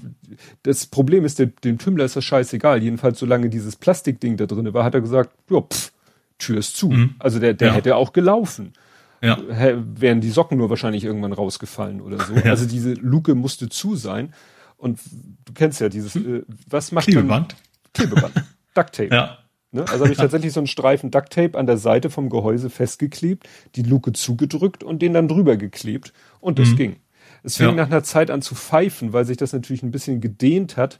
das 0.63 0.85
Problem 0.85 1.25
ist, 1.25 1.39
dem 1.39 1.77
Tümmler 1.77 2.05
ist 2.05 2.15
das 2.15 2.23
scheißegal. 2.23 2.81
Jedenfalls, 2.81 3.19
solange 3.19 3.49
dieses 3.49 3.75
Plastikding 3.75 4.37
da 4.37 4.45
drin 4.45 4.73
war, 4.73 4.85
hat 4.85 4.95
er 4.95 5.01
gesagt, 5.01 5.31
ja, 5.49 5.61
pff, 5.61 5.91
Tür 6.37 6.59
ist 6.59 6.77
zu. 6.77 6.89
Mhm. 6.89 7.15
Also 7.19 7.39
der, 7.39 7.53
der 7.53 7.69
ja. 7.69 7.73
hätte 7.73 7.95
auch 7.97 8.13
gelaufen 8.13 8.73
ja. 9.21 9.37
wären 9.77 10.21
die 10.21 10.29
Socken 10.29 10.57
nur 10.57 10.69
wahrscheinlich 10.69 11.03
irgendwann 11.03 11.33
rausgefallen 11.33 12.01
oder 12.01 12.19
so. 12.19 12.33
Ja. 12.43 12.51
Also 12.51 12.65
diese 12.65 12.93
Luke 12.93 13.35
musste 13.35 13.69
zu 13.69 13.95
sein. 13.95 14.33
Und 14.77 14.99
du 15.45 15.53
kennst 15.53 15.81
ja 15.81 15.89
dieses, 15.89 16.15
äh, 16.15 16.43
was 16.67 16.91
macht 16.91 17.05
Klebeband? 17.05 17.53
Man? 17.53 17.61
Klebeband. 17.93 18.33
Ducktape. 18.73 19.13
Ja. 19.13 19.39
Ne? 19.71 19.81
Also 19.81 20.05
habe 20.05 20.11
ich 20.11 20.17
tatsächlich 20.17 20.53
so 20.53 20.61
einen 20.61 20.67
Streifen 20.67 21.11
Ducktape 21.11 21.57
an 21.57 21.67
der 21.67 21.77
Seite 21.77 22.09
vom 22.09 22.29
Gehäuse 22.29 22.69
festgeklebt, 22.69 23.47
die 23.75 23.83
Luke 23.83 24.13
zugedrückt 24.13 24.83
und 24.83 25.01
den 25.01 25.13
dann 25.13 25.27
drüber 25.27 25.57
geklebt 25.57 26.13
und 26.39 26.57
das 26.57 26.69
mhm. 26.69 26.75
ging. 26.75 26.95
Es 27.43 27.57
fing 27.57 27.67
ja. 27.67 27.73
nach 27.73 27.87
einer 27.87 28.03
Zeit 28.03 28.31
an 28.31 28.41
zu 28.41 28.55
pfeifen, 28.55 29.13
weil 29.13 29.25
sich 29.25 29.37
das 29.37 29.53
natürlich 29.53 29.83
ein 29.83 29.91
bisschen 29.91 30.21
gedehnt 30.21 30.75
hat, 30.77 30.99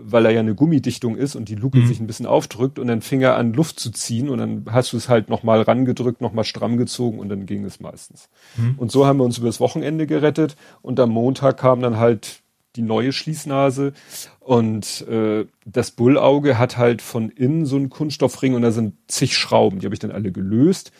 weil 0.00 0.26
er 0.26 0.32
ja 0.32 0.40
eine 0.40 0.54
Gummidichtung 0.54 1.16
ist 1.16 1.36
und 1.36 1.48
die 1.48 1.54
Luke 1.54 1.78
mhm. 1.78 1.86
sich 1.86 2.00
ein 2.00 2.06
bisschen 2.06 2.26
aufdrückt 2.26 2.78
und 2.78 2.86
dann 2.86 3.02
fing 3.02 3.20
er 3.20 3.36
an 3.36 3.52
Luft 3.52 3.80
zu 3.80 3.90
ziehen 3.90 4.28
und 4.28 4.38
dann 4.38 4.64
hast 4.70 4.92
du 4.92 4.96
es 4.96 5.08
halt 5.08 5.28
nochmal 5.28 5.62
rangedrückt, 5.62 6.20
nochmal 6.20 6.44
stramm 6.44 6.76
gezogen 6.76 7.18
und 7.18 7.28
dann 7.28 7.46
ging 7.46 7.64
es 7.64 7.80
meistens. 7.80 8.28
Mhm. 8.56 8.74
Und 8.76 8.92
so 8.92 9.06
haben 9.06 9.18
wir 9.18 9.24
uns 9.24 9.38
übers 9.38 9.60
Wochenende 9.60 10.06
gerettet 10.06 10.56
und 10.82 10.98
am 11.00 11.10
Montag 11.10 11.58
kam 11.58 11.80
dann 11.80 11.98
halt 11.98 12.42
die 12.76 12.82
neue 12.82 13.12
Schließnase 13.12 13.92
und 14.40 15.06
äh, 15.08 15.46
das 15.66 15.90
Bullauge 15.90 16.58
hat 16.58 16.78
halt 16.78 17.02
von 17.02 17.28
innen 17.28 17.66
so 17.66 17.76
einen 17.76 17.90
Kunststoffring 17.90 18.54
und 18.54 18.62
da 18.62 18.70
sind 18.70 18.94
zig 19.08 19.36
Schrauben, 19.36 19.80
die 19.80 19.86
habe 19.86 19.94
ich 19.94 20.00
dann 20.00 20.10
alle 20.10 20.32
gelöst 20.32 20.92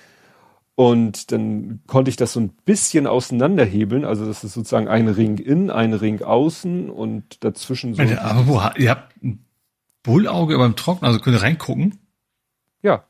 und 0.75 1.33
dann 1.33 1.81
konnte 1.87 2.09
ich 2.09 2.17
das 2.17 2.33
so 2.33 2.41
ein 2.41 2.51
bisschen 2.65 3.07
auseinanderhebeln, 3.07 4.05
also 4.05 4.25
das 4.25 4.43
ist 4.43 4.55
sozusagen 4.55 4.89
ein 4.89 5.09
Ring 5.09 5.39
innen, 5.39 5.71
ein 5.71 5.93
Ring 5.93 6.23
außen 6.23 6.89
und 6.89 7.45
dazwischen 7.45 7.95
so. 7.95 8.03
Aber 8.03 8.47
wo, 8.47 8.63
ihr 8.79 8.91
habt 8.91 9.23
ein 9.23 9.45
Bullauge 10.03 10.57
beim 10.57 10.75
Trockner, 10.75 11.09
also 11.09 11.21
könnt 11.21 11.37
ihr 11.37 11.43
reingucken? 11.43 11.99
Ja. 12.83 13.05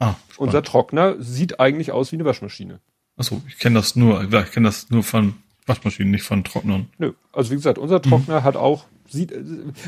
Ah, 0.00 0.14
Unser 0.36 0.62
Trockner 0.62 1.16
sieht 1.20 1.60
eigentlich 1.60 1.92
aus 1.92 2.12
wie 2.12 2.16
eine 2.16 2.24
Waschmaschine. 2.24 2.80
Achso, 3.16 3.42
ich 3.48 3.58
kenne 3.58 3.76
das 3.76 3.96
nur, 3.96 4.22
ich 4.22 4.50
kenne 4.52 4.68
das 4.68 4.90
nur 4.90 5.02
von 5.02 5.34
Waschmaschinen, 5.66 6.10
nicht 6.10 6.22
von 6.22 6.44
Trocknern. 6.44 6.88
Nö, 6.98 7.12
also 7.32 7.50
wie 7.50 7.56
gesagt, 7.56 7.78
unser 7.78 8.02
Trockner 8.02 8.40
mhm. 8.40 8.44
hat 8.44 8.56
auch, 8.56 8.86
sieht, 9.08 9.32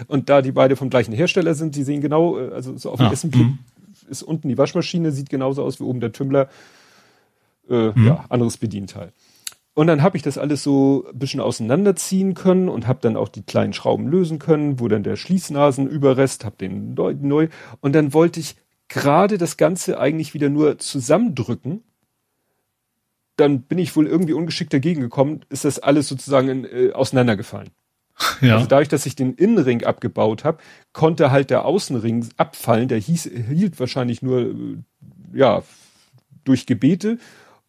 und 0.08 0.28
da 0.28 0.42
die 0.42 0.52
beide 0.52 0.76
vom 0.76 0.90
gleichen 0.90 1.12
Hersteller 1.12 1.54
sind, 1.54 1.74
die 1.74 1.84
sehen 1.84 2.00
genau, 2.00 2.38
äh, 2.38 2.52
also 2.52 2.76
so 2.76 2.90
auf 2.90 2.98
dem 2.98 3.06
ah, 3.06 3.10
ersten 3.10 3.30
Blick 3.30 3.46
mhm. 3.46 3.58
ist 4.08 4.22
unten 4.22 4.48
die 4.48 4.58
Waschmaschine, 4.58 5.12
sieht 5.12 5.30
genauso 5.30 5.62
aus 5.64 5.80
wie 5.80 5.84
oben 5.84 6.00
der 6.00 6.12
Tümmler. 6.12 6.48
Äh, 7.70 7.92
mhm. 7.94 8.06
Ja, 8.06 8.24
anderes 8.28 8.56
Bedienteil. 8.56 9.12
Und 9.72 9.86
dann 9.86 10.02
habe 10.02 10.16
ich 10.16 10.22
das 10.22 10.36
alles 10.36 10.62
so 10.62 11.06
ein 11.10 11.18
bisschen 11.18 11.40
auseinanderziehen 11.40 12.34
können 12.34 12.68
und 12.68 12.86
habe 12.86 12.98
dann 13.00 13.16
auch 13.16 13.28
die 13.28 13.42
kleinen 13.42 13.72
Schrauben 13.72 14.08
lösen 14.08 14.38
können, 14.38 14.80
wo 14.80 14.88
dann 14.88 15.04
der 15.04 15.16
Schließnasenüberrest, 15.16 16.44
habe 16.44 16.56
den 16.56 16.94
neu, 16.94 17.14
neu. 17.18 17.48
Und 17.80 17.94
dann 17.94 18.12
wollte 18.12 18.40
ich 18.40 18.56
gerade 18.88 19.38
das 19.38 19.56
Ganze 19.56 20.00
eigentlich 20.00 20.34
wieder 20.34 20.48
nur 20.48 20.78
zusammendrücken 20.78 21.84
dann 23.40 23.62
bin 23.62 23.78
ich 23.78 23.96
wohl 23.96 24.06
irgendwie 24.06 24.34
ungeschickt 24.34 24.72
dagegen 24.72 25.00
gekommen, 25.00 25.40
ist 25.48 25.64
das 25.64 25.78
alles 25.78 26.08
sozusagen 26.08 26.48
in, 26.48 26.64
äh, 26.64 26.92
auseinandergefallen. 26.92 27.70
Ja. 28.42 28.56
Also 28.56 28.66
dadurch, 28.66 28.88
dass 28.88 29.06
ich 29.06 29.16
den 29.16 29.32
Innenring 29.32 29.82
abgebaut 29.84 30.44
habe, 30.44 30.58
konnte 30.92 31.30
halt 31.30 31.48
der 31.48 31.64
Außenring 31.64 32.28
abfallen. 32.36 32.86
Der 32.88 32.98
hieß, 32.98 33.30
hielt 33.48 33.80
wahrscheinlich 33.80 34.20
nur 34.20 34.40
äh, 34.40 34.76
ja 35.32 35.62
durch 36.44 36.66
Gebete. 36.66 37.16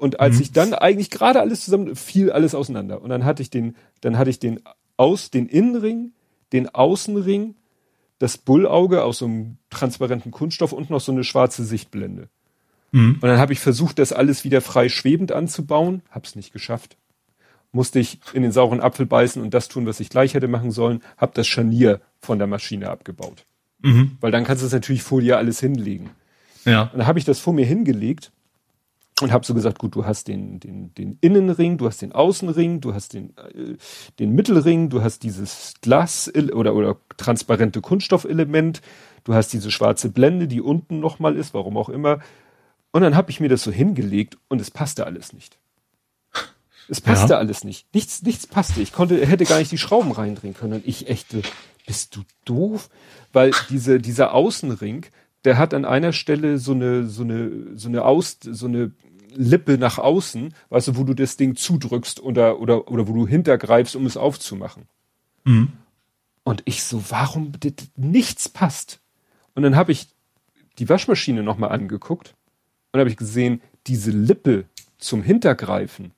Und 0.01 0.19
als 0.19 0.37
mhm. 0.37 0.41
ich 0.41 0.51
dann 0.51 0.73
eigentlich 0.73 1.11
gerade 1.11 1.39
alles 1.39 1.63
zusammen 1.63 1.95
fiel 1.95 2.31
alles 2.31 2.55
auseinander. 2.55 3.03
Und 3.03 3.11
dann 3.11 3.23
hatte 3.23 3.43
ich 3.43 3.51
den, 3.51 3.75
dann 4.01 4.17
hatte 4.17 4.31
ich 4.31 4.39
den 4.39 4.59
aus 4.97 5.29
den 5.29 5.47
Innenring, 5.47 6.13
den 6.53 6.69
Außenring, 6.69 7.53
das 8.17 8.39
Bullauge 8.39 9.03
aus 9.03 9.19
so 9.19 9.25
einem 9.25 9.57
transparenten 9.69 10.31
Kunststoff 10.31 10.73
und 10.73 10.89
noch 10.89 11.01
so 11.01 11.11
eine 11.11 11.23
schwarze 11.23 11.63
Sichtblende. 11.63 12.29
Mhm. 12.91 13.19
Und 13.21 13.23
dann 13.23 13.37
habe 13.37 13.53
ich 13.53 13.59
versucht, 13.59 13.99
das 13.99 14.11
alles 14.11 14.43
wieder 14.43 14.61
frei 14.61 14.89
schwebend 14.89 15.33
anzubauen, 15.33 16.01
hab's 16.09 16.35
nicht 16.35 16.51
geschafft. 16.51 16.97
Musste 17.71 17.99
ich 17.99 18.21
in 18.33 18.41
den 18.41 18.51
sauren 18.51 18.81
Apfel 18.81 19.05
beißen 19.05 19.39
und 19.39 19.53
das 19.53 19.67
tun, 19.67 19.85
was 19.85 19.99
ich 19.99 20.09
gleich 20.09 20.33
hätte 20.33 20.47
machen 20.47 20.71
sollen, 20.71 21.03
hab 21.15 21.35
das 21.35 21.45
Scharnier 21.45 22.01
von 22.19 22.39
der 22.39 22.47
Maschine 22.47 22.89
abgebaut. 22.89 23.45
Mhm. 23.83 24.17
Weil 24.19 24.31
dann 24.31 24.45
kannst 24.45 24.63
du 24.63 24.65
es 24.65 24.73
natürlich 24.73 25.03
vor 25.03 25.21
dir 25.21 25.37
alles 25.37 25.59
hinlegen. 25.59 26.09
Ja. 26.65 26.85
Und 26.85 26.97
dann 26.97 27.07
habe 27.07 27.19
ich 27.19 27.25
das 27.25 27.39
vor 27.39 27.53
mir 27.53 27.67
hingelegt 27.67 28.31
und 29.21 29.31
habe 29.31 29.45
so 29.45 29.53
gesagt, 29.53 29.79
gut, 29.79 29.95
du 29.95 30.05
hast 30.05 30.27
den, 30.27 30.59
den, 30.59 30.93
den 30.93 31.17
Innenring, 31.21 31.77
du 31.77 31.87
hast 31.87 32.01
den 32.01 32.11
Außenring, 32.11 32.81
du 32.81 32.93
hast 32.93 33.13
den, 33.13 33.35
äh, 33.37 33.75
den 34.19 34.33
Mittelring, 34.33 34.89
du 34.89 35.01
hast 35.01 35.23
dieses 35.23 35.73
Glas 35.81 36.31
oder, 36.33 36.75
oder 36.75 36.97
transparente 37.17 37.81
Kunststoffelement, 37.81 38.81
du 39.23 39.33
hast 39.33 39.53
diese 39.53 39.71
schwarze 39.71 40.09
Blende, 40.09 40.47
die 40.47 40.61
unten 40.61 40.99
nochmal 40.99 41.35
ist, 41.35 41.53
warum 41.53 41.77
auch 41.77 41.89
immer. 41.89 42.19
Und 42.91 43.01
dann 43.01 43.15
habe 43.15 43.31
ich 43.31 43.39
mir 43.39 43.49
das 43.49 43.63
so 43.63 43.71
hingelegt 43.71 44.37
und 44.49 44.59
es 44.59 44.71
passte 44.71 45.05
alles 45.05 45.33
nicht. 45.33 45.57
Es 46.91 46.99
passte 46.99 47.33
ja. 47.33 47.39
alles 47.39 47.63
nicht. 47.63 47.93
Nichts, 47.93 48.21
nichts 48.21 48.47
passte. 48.47 48.81
Ich 48.81 48.91
konnte, 48.91 49.25
hätte 49.25 49.45
gar 49.45 49.59
nicht 49.59 49.71
die 49.71 49.77
Schrauben 49.77 50.11
reindrehen 50.11 50.53
können. 50.53 50.73
Und 50.73 50.87
ich 50.87 51.07
echte, 51.07 51.41
bist 51.87 52.17
du 52.17 52.23
doof? 52.43 52.89
Weil 53.31 53.51
diese, 53.69 53.99
dieser 53.99 54.33
Außenring, 54.33 55.05
der 55.45 55.57
hat 55.57 55.73
an 55.73 55.85
einer 55.85 56.11
Stelle 56.11 56.57
so 56.57 56.73
eine, 56.73 57.07
so 57.07 57.23
eine, 57.23 57.77
so 57.77 57.87
eine 57.87 58.03
Aus, 58.03 58.39
so 58.41 58.67
eine 58.67 58.91
Lippe 59.33 59.77
nach 59.77 59.97
außen, 59.97 60.53
weißt 60.69 60.89
du, 60.89 60.97
wo 60.97 61.03
du 61.03 61.13
das 61.13 61.37
Ding 61.37 61.55
zudrückst 61.55 62.21
oder, 62.21 62.59
oder, 62.59 62.89
oder 62.89 63.07
wo 63.07 63.13
du 63.13 63.27
hintergreifst, 63.27 63.95
um 63.95 64.05
es 64.05 64.17
aufzumachen. 64.17 64.83
Mhm. 65.43 65.73
Und 66.43 66.63
ich 66.65 66.83
so, 66.83 67.03
warum 67.09 67.51
nichts 67.95 68.49
passt? 68.49 68.99
Und 69.53 69.63
dann 69.63 69.75
habe 69.75 69.91
ich 69.91 70.07
die 70.79 70.89
Waschmaschine 70.89 71.43
nochmal 71.43 71.71
angeguckt 71.71 72.35
und 72.91 72.99
habe 72.99 73.09
ich 73.09 73.17
gesehen, 73.17 73.61
diese 73.87 74.11
Lippe 74.11 74.65
zum 74.97 75.23
Hintergreifen. 75.23 76.11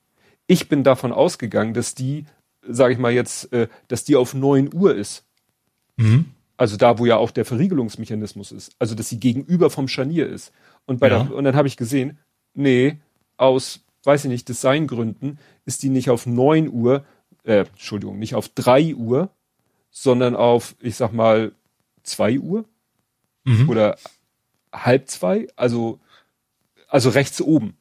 Ich 0.48 0.70
bin 0.70 0.84
davon 0.84 1.12
ausgegangen, 1.12 1.74
dass 1.74 1.96
die, 1.96 2.26
sage 2.68 2.94
ich 2.94 3.00
mal 3.00 3.12
jetzt, 3.12 3.52
äh, 3.54 3.68
dass 3.88 4.04
die 4.04 4.16
auf 4.16 4.34
neun 4.34 4.74
Uhr 4.74 4.96
ist. 4.96 5.26
Mhm. 5.98 6.26
Also 6.58 6.78
da, 6.78 7.00
wo 7.00 7.06
ja 7.06 7.18
auch 7.18 7.32
der 7.32 7.46
Verriegelungsmechanismus 7.46 8.52
ist. 8.52 8.76
Also 8.80 8.96
dass 8.96 9.10
sie 9.10 9.20
gegenüber 9.20 9.70
vom 9.70 9.88
Scharnier 9.88 10.28
ist. 10.28 10.52
Und 10.86 11.00
bei 11.00 11.10
ja. 11.10 11.24
der, 11.24 11.36
und 11.36 11.44
dann 11.44 11.56
habe 11.56 11.68
ich 11.68 11.78
gesehen, 11.78 12.20
nee, 12.54 13.00
aus, 13.38 13.82
weiß 14.04 14.26
ich 14.26 14.30
nicht, 14.30 14.50
Designgründen 14.50 15.40
ist 15.66 15.84
die 15.84 15.90
nicht 15.90 16.10
auf 16.10 16.26
neun 16.26 16.70
Uhr, 16.72 17.06
äh, 17.44 17.66
Entschuldigung, 17.66 18.20
nicht 18.20 18.36
auf 18.36 18.50
drei 18.50 18.96
Uhr, 18.96 19.30
sondern 19.92 20.36
auf, 20.36 20.76
ich 20.80 20.96
sag 20.96 21.14
mal, 21.14 21.52
zwei 22.04 22.40
Uhr 22.40 22.66
mhm. 23.44 23.70
oder 23.70 23.98
halb 24.74 25.10
zwei. 25.10 25.48
Also 25.56 26.00
also 26.94 27.10
rechts 27.10 27.42
oben. 27.42 27.74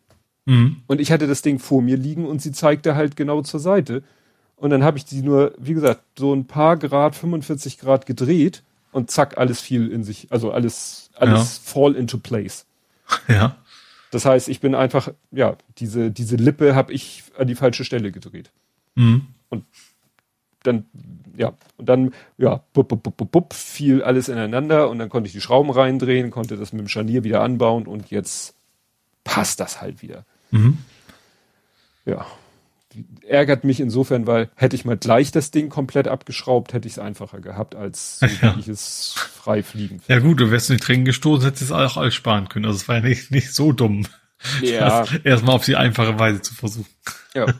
Mhm. 0.46 0.82
Und 0.86 0.98
ich 0.98 1.12
hatte 1.12 1.26
das 1.26 1.42
Ding 1.42 1.58
vor 1.58 1.82
mir 1.82 1.98
liegen 1.98 2.26
und 2.26 2.40
sie 2.40 2.50
zeigte 2.50 2.96
halt 2.96 3.14
genau 3.14 3.42
zur 3.42 3.60
Seite. 3.60 4.02
Und 4.56 4.70
dann 4.70 4.82
habe 4.82 4.96
ich 4.96 5.04
die 5.04 5.20
nur, 5.20 5.54
wie 5.58 5.74
gesagt, 5.74 6.02
so 6.18 6.32
ein 6.34 6.46
paar 6.46 6.78
Grad, 6.78 7.14
45 7.14 7.78
Grad 7.78 8.06
gedreht 8.06 8.62
und 8.90 9.10
zack, 9.10 9.36
alles 9.36 9.60
fiel 9.60 9.92
in 9.92 10.02
sich, 10.02 10.28
also 10.32 10.50
alles, 10.50 11.10
alles 11.14 11.60
ja. 11.62 11.72
fall 11.72 11.94
into 11.94 12.18
place. 12.18 12.66
Ja. 13.28 13.56
Das 14.12 14.26
heißt, 14.26 14.48
ich 14.50 14.60
bin 14.60 14.74
einfach, 14.74 15.08
ja, 15.30 15.56
diese, 15.78 16.10
diese 16.10 16.36
Lippe 16.36 16.74
habe 16.74 16.92
ich 16.92 17.24
an 17.38 17.46
die 17.46 17.54
falsche 17.54 17.82
Stelle 17.82 18.12
gedreht. 18.12 18.50
Mhm. 18.94 19.26
Und 19.48 19.64
dann, 20.64 20.84
ja, 21.34 21.54
und 21.78 21.88
dann, 21.88 22.14
ja, 22.36 22.62
bup, 22.74 22.88
bup, 22.88 23.02
bup, 23.02 23.32
bup, 23.32 23.54
fiel 23.54 24.02
alles 24.02 24.28
ineinander 24.28 24.90
und 24.90 24.98
dann 24.98 25.08
konnte 25.08 25.28
ich 25.28 25.32
die 25.32 25.40
Schrauben 25.40 25.70
reindrehen, 25.70 26.30
konnte 26.30 26.58
das 26.58 26.74
mit 26.74 26.80
dem 26.80 26.88
Scharnier 26.88 27.24
wieder 27.24 27.40
anbauen 27.40 27.86
und 27.86 28.10
jetzt 28.10 28.54
passt 29.24 29.60
das 29.60 29.80
halt 29.80 30.02
wieder. 30.02 30.26
Mhm. 30.50 30.76
Ja. 32.04 32.26
Ärgert 33.26 33.64
mich 33.64 33.80
insofern, 33.80 34.26
weil 34.26 34.50
hätte 34.54 34.76
ich 34.76 34.84
mal 34.84 34.96
gleich 34.96 35.32
das 35.32 35.50
Ding 35.50 35.68
komplett 35.68 36.08
abgeschraubt, 36.08 36.72
hätte 36.72 36.86
ich 36.86 36.94
es 36.94 36.98
einfacher 36.98 37.40
gehabt, 37.40 37.74
als 37.74 38.18
so, 38.20 38.26
ja. 38.26 38.56
ich 38.58 38.68
es 38.68 39.14
frei 39.16 39.62
fliegen. 39.62 40.00
Ja 40.08 40.18
gut, 40.18 40.40
du 40.40 40.50
wärst 40.50 40.70
nicht 40.70 40.86
drin 40.86 41.04
gestoßen, 41.04 41.44
hättest 41.44 41.62
es 41.62 41.72
auch 41.72 41.96
alles 41.96 42.14
sparen 42.14 42.48
können. 42.48 42.66
Also 42.66 42.76
es 42.76 42.88
war 42.88 42.96
ja 42.96 43.02
nicht, 43.02 43.30
nicht 43.30 43.54
so 43.54 43.72
dumm. 43.72 44.06
Ja. 44.60 45.04
Erstmal 45.24 45.54
auf 45.54 45.64
die 45.64 45.76
einfache 45.76 46.18
Weise 46.18 46.42
zu 46.42 46.54
versuchen. 46.54 46.90
Ja. 47.34 47.46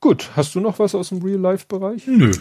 Gut, 0.00 0.30
hast 0.36 0.54
du 0.54 0.60
noch 0.60 0.78
was 0.78 0.94
aus 0.94 1.08
dem 1.08 1.22
Real-Life-Bereich? 1.22 2.06
Nö. 2.06 2.32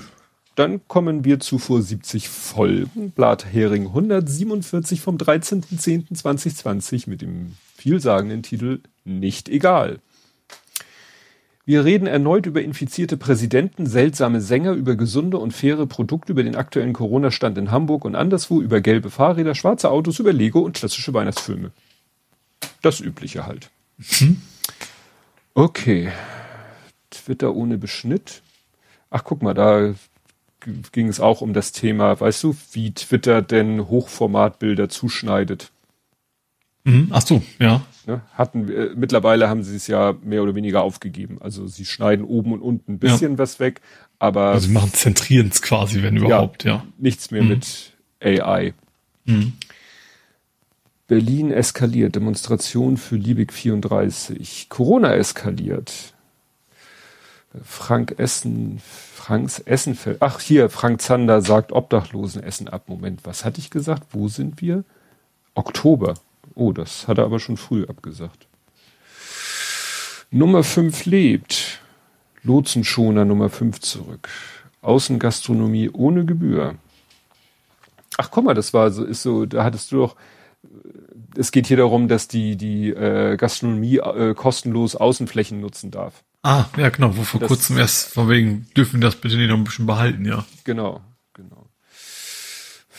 Dann 0.55 0.87
kommen 0.87 1.25
wir 1.25 1.39
zu 1.39 1.57
vor 1.57 1.81
70 1.81 2.29
Folgen. 2.29 3.11
Blathering 3.11 3.87
147 3.87 5.01
vom 5.01 5.17
13.10.2020 5.17 7.09
mit 7.09 7.21
dem 7.21 7.55
vielsagenden 7.75 8.43
Titel 8.43 8.81
Nicht 9.03 9.49
egal. 9.49 9.99
Wir 11.65 11.85
reden 11.85 12.07
erneut 12.07 12.45
über 12.45 12.61
infizierte 12.61 13.15
Präsidenten, 13.15 13.85
seltsame 13.85 14.41
Sänger, 14.41 14.73
über 14.73 14.95
gesunde 14.95 15.37
und 15.37 15.51
faire 15.51 15.87
Produkte, 15.87 16.33
über 16.33 16.43
den 16.43 16.55
aktuellen 16.57 16.91
Corona-Stand 16.91 17.57
in 17.57 17.71
Hamburg 17.71 18.03
und 18.03 18.15
anderswo, 18.15 18.61
über 18.61 18.81
gelbe 18.81 19.09
Fahrräder, 19.09 19.55
schwarze 19.55 19.89
Autos, 19.89 20.19
über 20.19 20.33
Lego 20.33 20.59
und 20.59 20.75
klassische 20.75 21.13
Weihnachtsfilme. 21.13 21.71
Das 22.81 22.99
Übliche 22.99 23.45
halt. 23.45 23.69
Mhm. 23.97 24.41
Okay. 25.53 26.11
Twitter 27.09 27.55
ohne 27.55 27.77
Beschnitt. 27.77 28.41
Ach, 29.09 29.23
guck 29.23 29.41
mal, 29.41 29.53
da 29.53 29.93
ging 30.91 31.07
es 31.07 31.19
auch 31.19 31.41
um 31.41 31.53
das 31.53 31.71
Thema, 31.71 32.19
weißt 32.19 32.43
du, 32.43 32.55
wie 32.73 32.93
Twitter 32.93 33.41
denn 33.41 33.87
Hochformatbilder 33.87 34.89
zuschneidet. 34.89 35.71
Mhm, 36.83 37.07
ach 37.11 37.21
so, 37.21 37.41
ja. 37.59 37.85
Ne, 38.05 38.21
hatten 38.33 38.69
äh, 38.69 38.89
mittlerweile 38.95 39.47
haben 39.47 39.63
sie 39.63 39.75
es 39.75 39.87
ja 39.87 40.15
mehr 40.23 40.43
oder 40.43 40.55
weniger 40.55 40.81
aufgegeben. 40.83 41.37
Also 41.41 41.67
sie 41.67 41.85
schneiden 41.85 42.25
oben 42.25 42.51
und 42.53 42.61
unten 42.61 42.93
ein 42.93 42.99
bisschen 42.99 43.33
ja. 43.33 43.37
was 43.37 43.59
weg, 43.59 43.81
aber 44.19 44.47
also 44.47 44.67
sie 44.67 44.73
machen 44.73 44.91
zentrieren 44.93 45.49
es 45.51 45.61
quasi, 45.61 46.03
wenn 46.03 46.17
überhaupt, 46.17 46.63
ja. 46.65 46.75
ja. 46.75 46.85
Nichts 46.97 47.31
mehr 47.31 47.43
mhm. 47.43 47.49
mit 47.49 47.93
AI. 48.21 48.73
Mhm. 49.25 49.53
Berlin 51.07 51.51
eskaliert, 51.51 52.15
Demonstration 52.15 52.97
für 52.97 53.15
Liebig 53.15 53.53
34. 53.53 54.67
Corona 54.69 55.13
eskaliert. 55.13 56.13
Frank 57.63 58.15
Essen, 58.17 58.81
Franks 59.13 59.59
Essenfeld. 59.59 60.17
Ach, 60.21 60.39
hier, 60.39 60.69
Frank 60.69 61.01
Zander 61.01 61.41
sagt 61.41 61.71
Obdachlosenessen 61.71 62.67
ab. 62.67 62.89
Moment, 62.89 63.25
was 63.25 63.45
hatte 63.45 63.59
ich 63.59 63.69
gesagt? 63.69 64.07
Wo 64.11 64.27
sind 64.27 64.59
wir? 64.61 64.83
Oktober. 65.53 66.15
Oh, 66.55 66.71
das 66.71 67.07
hat 67.07 67.17
er 67.17 67.25
aber 67.25 67.39
schon 67.39 67.57
früh 67.57 67.85
abgesagt. 67.85 68.47
Nummer 70.31 70.63
5 70.63 71.05
lebt. 71.05 71.79
Lotsenschoner 72.43 73.25
Nummer 73.25 73.49
5 73.49 73.79
zurück. 73.79 74.29
Außengastronomie 74.81 75.89
ohne 75.89 76.25
Gebühr. 76.25 76.75
Ach, 78.17 78.29
guck 78.31 78.43
mal, 78.43 78.53
das 78.53 78.73
war 78.73 78.91
so, 78.91 79.03
ist 79.03 79.21
so, 79.21 79.45
da 79.45 79.63
hattest 79.63 79.91
du 79.91 79.97
doch, 79.97 80.15
es 81.35 81.51
geht 81.51 81.67
hier 81.67 81.77
darum, 81.77 82.07
dass 82.07 82.27
die, 82.27 82.57
die 82.57 82.89
äh, 82.89 83.37
Gastronomie 83.37 83.97
äh, 83.97 84.33
kostenlos 84.35 84.95
Außenflächen 84.95 85.59
nutzen 85.59 85.91
darf. 85.91 86.23
Ah, 86.43 86.65
ja, 86.77 86.89
genau, 86.89 87.15
wo 87.15 87.23
vor 87.23 87.39
das, 87.39 87.47
kurzem 87.47 87.77
erst 87.77 88.13
von 88.13 88.29
wegen, 88.29 88.67
dürfen 88.75 89.01
wir 89.01 89.07
das 89.07 89.15
bitte 89.15 89.37
nicht 89.37 89.49
noch 89.49 89.57
ein 89.57 89.63
bisschen 89.63 89.85
behalten, 89.85 90.25
ja. 90.25 90.45
Genau, 90.63 90.91
genau. 90.91 91.01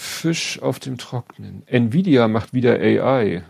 Fisch 0.05 0.61
auf 0.61 0.79
dem 0.79 0.99
Trocknen. 0.99 1.63
Nvidia 1.67 2.29
macht 2.29 2.53
wieder 2.53 2.75
AI. 2.75 3.43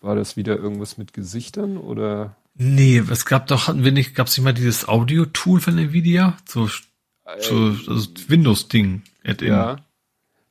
War 0.00 0.14
das 0.14 0.36
wieder 0.36 0.56
irgendwas 0.56 0.98
mit 0.98 1.12
Gesichtern 1.12 1.78
oder? 1.78 2.36
Nee, 2.54 3.02
es 3.10 3.24
gab 3.26 3.46
doch, 3.48 3.68
hatten 3.68 3.84
wir 3.84 3.92
nicht, 3.92 4.14
gab 4.14 4.26
es 4.26 4.36
nicht 4.36 4.44
mal 4.44 4.52
dieses 4.52 4.86
Audio-Tool 4.86 5.60
von 5.60 5.78
Nvidia? 5.78 6.36
So, 6.46 6.68
so 7.38 7.70
das 7.70 8.10
Windows-Ding. 8.28 9.02
Ja. 9.40 9.78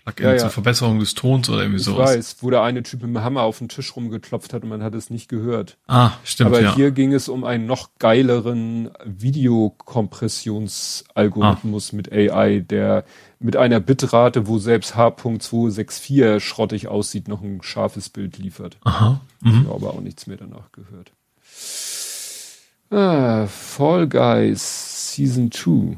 Plugin 0.05 0.25
ja, 0.25 0.33
ja. 0.33 0.39
zur 0.39 0.49
Verbesserung 0.49 0.99
des 0.99 1.13
Tons 1.13 1.49
oder 1.49 1.59
irgendwie 1.59 1.79
ich 1.79 1.85
sowas. 1.85 2.11
Ich 2.11 2.17
weiß, 2.17 2.35
wo 2.41 2.49
der 2.49 2.63
eine 2.63 2.83
Typ 2.83 3.03
mit 3.03 3.09
dem 3.09 3.23
Hammer 3.23 3.43
auf 3.43 3.59
den 3.59 3.69
Tisch 3.69 3.95
rumgeklopft 3.95 4.51
hat 4.53 4.63
und 4.63 4.69
man 4.69 4.83
hat 4.83 4.93
es 4.95 5.09
nicht 5.09 5.29
gehört. 5.29 5.77
Ah, 5.87 6.11
stimmt. 6.25 6.47
Aber 6.47 6.59
ja. 6.61 6.75
hier 6.75 6.91
ging 6.91 7.13
es 7.13 7.29
um 7.29 7.45
einen 7.45 7.65
noch 7.65 7.91
geileren 7.99 8.91
Videokompressionsalgorithmus 9.05 11.93
ah. 11.93 11.95
mit 11.95 12.11
AI, 12.11 12.59
der 12.59 13.05
mit 13.39 13.55
einer 13.55 13.79
Bitrate, 13.79 14.45
wo 14.47 14.59
selbst 14.59 14.95
H.264 14.95 16.39
schrottig 16.39 16.89
aussieht, 16.89 17.27
noch 17.27 17.41
ein 17.41 17.61
scharfes 17.61 18.09
Bild 18.09 18.37
liefert. 18.37 18.77
Aha. 18.83 19.21
Mhm. 19.41 19.51
Ich 19.51 19.57
habe 19.67 19.75
aber 19.75 19.89
auch 19.93 20.01
nichts 20.01 20.25
mehr 20.27 20.37
danach 20.37 20.71
gehört. 20.71 21.11
Ah, 22.89 23.47
Fall 23.47 24.07
Guys 24.07 25.13
Season 25.13 25.51
2. 25.51 25.97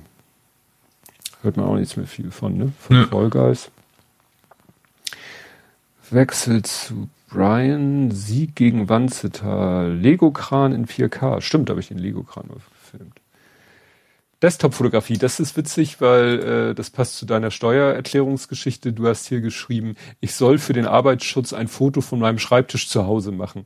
Hört 1.41 1.57
man 1.57 1.65
auch 1.65 1.75
nichts 1.75 1.97
mehr 1.97 2.07
viel 2.07 2.31
von, 2.31 2.57
ne? 2.57 2.71
Von 2.79 2.95
ja. 2.95 3.05
Fall 3.07 3.29
Guys. 3.29 3.69
Wechsel 6.11 6.63
zu 6.63 7.09
Brian, 7.29 8.11
Sieg 8.11 8.55
gegen 8.55 8.87
Wanzeta, 8.89 9.83
Lego-Kran 9.87 10.73
in 10.73 10.87
4K. 10.87 11.41
Stimmt, 11.41 11.69
da 11.69 11.71
habe 11.71 11.81
ich 11.81 11.87
den 11.87 11.97
Lego-Kran 11.97 12.49
gefilmt. 12.49 13.19
Desktop-Fotografie, 14.41 15.17
das 15.17 15.39
ist 15.39 15.57
witzig, 15.57 16.01
weil 16.01 16.39
äh, 16.71 16.75
das 16.75 16.89
passt 16.89 17.17
zu 17.17 17.25
deiner 17.25 17.51
Steuererklärungsgeschichte. 17.51 18.93
Du 18.93 19.07
hast 19.07 19.27
hier 19.27 19.41
geschrieben, 19.41 19.95
ich 20.19 20.35
soll 20.35 20.59
für 20.59 20.73
den 20.73 20.85
Arbeitsschutz 20.85 21.53
ein 21.53 21.67
Foto 21.67 22.01
von 22.01 22.19
meinem 22.19 22.37
Schreibtisch 22.37 22.89
zu 22.89 23.05
Hause 23.05 23.31
machen. 23.31 23.65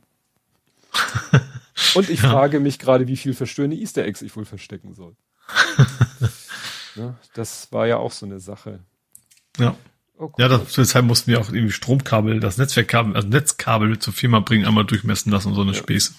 Und 1.94 2.08
ich 2.08 2.22
ja. 2.22 2.30
frage 2.30 2.60
mich 2.60 2.78
gerade, 2.78 3.08
wie 3.08 3.16
viel 3.16 3.34
verstörende 3.34 3.76
Easter 3.76 4.04
Eggs 4.04 4.22
ich 4.22 4.34
wohl 4.36 4.44
verstecken 4.44 4.94
soll. 4.94 5.16
ne? 6.94 7.16
Das 7.34 7.72
war 7.72 7.86
ja 7.86 7.96
auch 7.98 8.12
so 8.12 8.26
eine 8.26 8.40
Sache. 8.40 8.80
Ja. 9.58 9.74
Oh, 10.20 10.30
ja, 10.36 10.48
das, 10.48 10.74
deshalb 10.74 11.06
mussten 11.06 11.30
wir 11.30 11.40
auch 11.40 11.50
irgendwie 11.50 11.72
Stromkabel, 11.72 12.40
das 12.40 12.58
Netzwerkkabel, 12.58 13.16
also 13.16 13.26
Netzkabel 13.26 13.98
zur 13.98 14.12
Firma 14.12 14.40
bringen, 14.40 14.66
einmal 14.66 14.84
durchmessen 14.84 15.32
lassen 15.32 15.48
und 15.48 15.54
so 15.54 15.62
eine 15.62 15.72
ja. 15.72 15.78
Späße. 15.78 16.12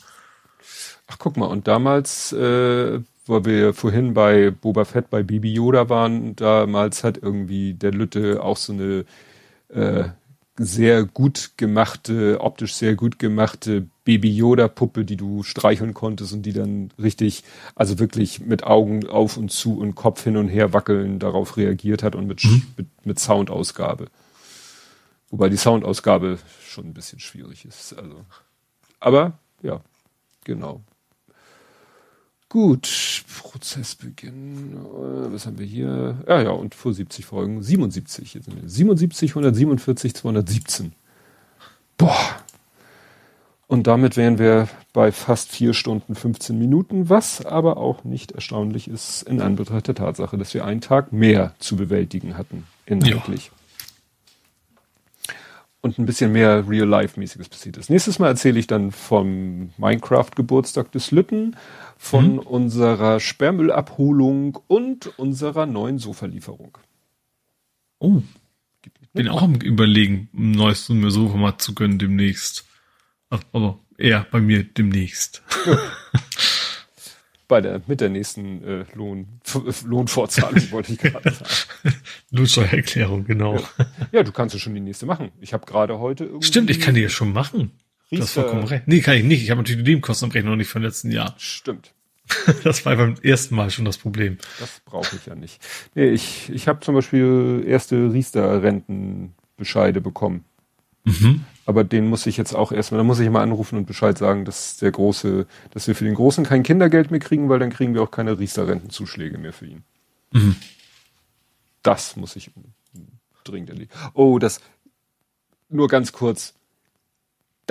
Ach, 1.05 1.17
guck 1.19 1.37
mal, 1.37 1.45
und 1.45 1.67
damals, 1.67 2.33
äh, 2.33 2.99
wo 3.27 3.45
wir 3.45 3.75
vorhin 3.75 4.15
bei 4.15 4.49
Boba 4.49 4.85
Fett 4.85 5.11
bei 5.11 5.21
Baby 5.21 5.53
Yoda 5.53 5.89
waren, 5.89 6.35
damals 6.35 7.03
hat 7.03 7.19
irgendwie 7.21 7.75
der 7.75 7.91
Lütte 7.91 8.41
auch 8.41 8.57
so 8.57 8.73
eine 8.73 9.05
äh, 9.69 10.09
sehr 10.63 11.05
gut 11.05 11.51
gemachte, 11.57 12.39
optisch 12.41 12.75
sehr 12.75 12.95
gut 12.95 13.19
gemachte 13.19 13.87
Baby 14.03 14.35
Yoda 14.35 14.67
Puppe, 14.67 15.05
die 15.05 15.17
du 15.17 15.43
streicheln 15.43 15.93
konntest 15.93 16.33
und 16.33 16.43
die 16.43 16.53
dann 16.53 16.91
richtig, 17.01 17.43
also 17.75 17.99
wirklich 17.99 18.39
mit 18.39 18.63
Augen 18.63 19.07
auf 19.07 19.37
und 19.37 19.51
zu 19.51 19.77
und 19.79 19.95
Kopf 19.95 20.23
hin 20.23 20.37
und 20.37 20.47
her 20.47 20.73
wackeln 20.73 21.19
darauf 21.19 21.57
reagiert 21.57 22.03
hat 22.03 22.15
und 22.15 22.27
mit, 22.27 22.43
mhm. 22.43 22.63
mit, 22.77 22.87
mit 23.05 23.19
Soundausgabe. 23.19 24.07
Wobei 25.29 25.49
die 25.49 25.57
Soundausgabe 25.57 26.39
schon 26.67 26.87
ein 26.87 26.93
bisschen 26.93 27.19
schwierig 27.19 27.65
ist. 27.65 27.93
Also, 27.93 28.25
aber 28.99 29.39
ja, 29.61 29.81
genau. 30.43 30.81
Gut, 32.51 33.23
Prozessbeginn, 33.41 34.73
äh, 34.73 35.31
was 35.31 35.45
haben 35.45 35.57
wir 35.57 35.65
hier? 35.65 36.17
Ja, 36.27 36.41
ja, 36.41 36.49
und 36.49 36.75
vor 36.75 36.93
70 36.93 37.25
Folgen, 37.25 37.63
77, 37.63 38.33
jetzt 38.33 38.43
sind 38.43 38.61
wir 38.61 38.67
77, 38.67 39.31
147, 39.31 40.13
217. 40.13 40.91
Boah. 41.97 42.19
Und 43.67 43.87
damit 43.87 44.17
wären 44.17 44.37
wir 44.37 44.67
bei 44.91 45.13
fast 45.13 45.49
vier 45.49 45.73
Stunden 45.73 46.13
15 46.13 46.59
Minuten, 46.59 47.07
was 47.07 47.45
aber 47.45 47.77
auch 47.77 48.03
nicht 48.03 48.33
erstaunlich 48.33 48.89
ist 48.89 49.23
in 49.23 49.39
Anbetracht 49.39 49.87
der 49.87 49.95
Tatsache, 49.95 50.37
dass 50.37 50.53
wir 50.53 50.65
einen 50.65 50.81
Tag 50.81 51.13
mehr 51.13 51.53
zu 51.59 51.77
bewältigen 51.77 52.37
hatten, 52.37 52.67
inhaltlich. 52.85 53.45
Ja 53.45 53.51
und 55.81 55.97
ein 55.97 56.05
bisschen 56.05 56.31
mehr 56.31 56.67
Real-Life-mäßiges 56.69 57.49
passiert 57.49 57.77
ist. 57.77 57.89
Nächstes 57.89 58.19
Mal 58.19 58.27
erzähle 58.27 58.59
ich 58.59 58.67
dann 58.67 58.91
vom 58.91 59.71
Minecraft-Geburtstag 59.77 60.91
des 60.91 61.11
Lütten, 61.11 61.55
von 62.01 62.33
mhm. 62.33 62.39
unserer 62.39 63.19
Sperrmüllabholung 63.19 64.57
und 64.67 65.19
unserer 65.19 65.67
neuen 65.67 65.99
Sofa-Lieferung. 65.99 66.79
Oh, 67.99 68.23
bin 69.13 69.27
auch 69.27 69.43
am 69.43 69.53
überlegen, 69.53 70.27
ein 70.33 70.49
neues 70.49 70.87
Sofa 70.87 71.37
mal 71.37 71.59
zu 71.59 71.75
gönnen 71.75 71.99
demnächst. 71.99 72.65
Ach, 73.29 73.43
aber 73.53 73.77
eher 73.99 74.25
bei 74.31 74.41
mir 74.41 74.63
demnächst. 74.63 75.43
Bei 77.47 77.59
der, 77.59 77.81
mit 77.85 77.99
der 77.99 78.07
nächsten 78.07 78.63
äh, 78.63 78.85
Lohn, 78.93 79.41
Lohnfortzahlung, 79.85 80.71
wollte 80.71 80.93
ich 80.93 80.99
gerade 80.99 81.31
sagen. 81.31 81.97
Lohnsteuererklärung, 82.31 83.25
genau. 83.25 83.57
Ja. 83.57 83.85
ja. 84.13 84.23
du 84.23 84.31
kannst 84.31 84.55
ja 84.55 84.59
schon 84.59 84.73
die 84.73 84.79
nächste 84.79 85.05
machen. 85.05 85.33
Ich 85.41 85.51
habe 85.51 85.65
gerade 85.65 85.99
heute 85.99 86.23
irgendwie. 86.23 86.47
Stimmt, 86.47 86.69
ich 86.69 86.79
kann 86.79 86.95
die 86.95 87.01
ja 87.01 87.09
schon 87.09 87.33
machen. 87.33 87.71
Riester. 88.11 88.17
Du 88.17 88.23
hast 88.23 88.33
vollkommen 88.33 88.63
recht. 88.65 88.87
Nee, 88.87 89.01
kann 89.01 89.15
ich 89.15 89.23
nicht. 89.23 89.43
Ich 89.43 89.51
habe 89.51 89.61
natürlich 89.61 89.83
die 89.83 89.89
Nebenkostenabrechnung 89.89 90.51
noch 90.53 90.57
nicht 90.57 90.69
vom 90.69 90.81
letzten 90.81 91.11
Jahr. 91.11 91.35
Stimmt. 91.37 91.93
Das 92.63 92.85
war 92.85 92.95
beim 92.95 93.15
ersten 93.21 93.55
Mal 93.55 93.71
schon 93.71 93.85
das 93.85 93.97
Problem. 93.97 94.37
Das 94.59 94.81
brauche 94.85 95.15
ich 95.15 95.25
ja 95.25 95.35
nicht. 95.35 95.59
Nee, 95.95 96.09
ich, 96.09 96.49
ich 96.49 96.67
habe 96.67 96.79
zum 96.79 96.95
Beispiel 96.95 97.63
erste 97.67 98.13
Riester-Rentenbescheide 98.13 100.01
bekommen. 100.01 100.45
Mhm. 101.03 101.43
Aber 101.65 101.83
den 101.83 102.07
muss 102.07 102.25
ich 102.25 102.37
jetzt 102.37 102.53
auch 102.53 102.71
erstmal, 102.71 102.99
da 102.99 103.03
muss 103.03 103.19
ich 103.19 103.29
mal 103.29 103.43
anrufen 103.43 103.77
und 103.77 103.85
Bescheid 103.85 104.17
sagen, 104.17 104.45
dass 104.45 104.77
der 104.77 104.91
große, 104.91 105.47
dass 105.71 105.87
wir 105.87 105.95
für 105.95 106.05
den 106.05 106.15
Großen 106.15 106.45
kein 106.45 106.63
Kindergeld 106.63 107.11
mehr 107.11 107.19
kriegen, 107.19 107.49
weil 107.49 107.59
dann 107.59 107.69
kriegen 107.69 107.93
wir 107.93 108.01
auch 108.01 108.11
keine 108.11 108.39
Riester-Rentenzuschläge 108.39 109.37
mehr 109.37 109.53
für 109.53 109.65
ihn. 109.65 109.83
Mhm. 110.31 110.55
Das 111.83 112.15
muss 112.15 112.35
ich 112.35 112.51
dringend 113.43 113.69
erledigen. 113.69 113.93
Oh, 114.13 114.39
das, 114.39 114.61
nur 115.69 115.87
ganz 115.87 116.11
kurz. 116.11 116.53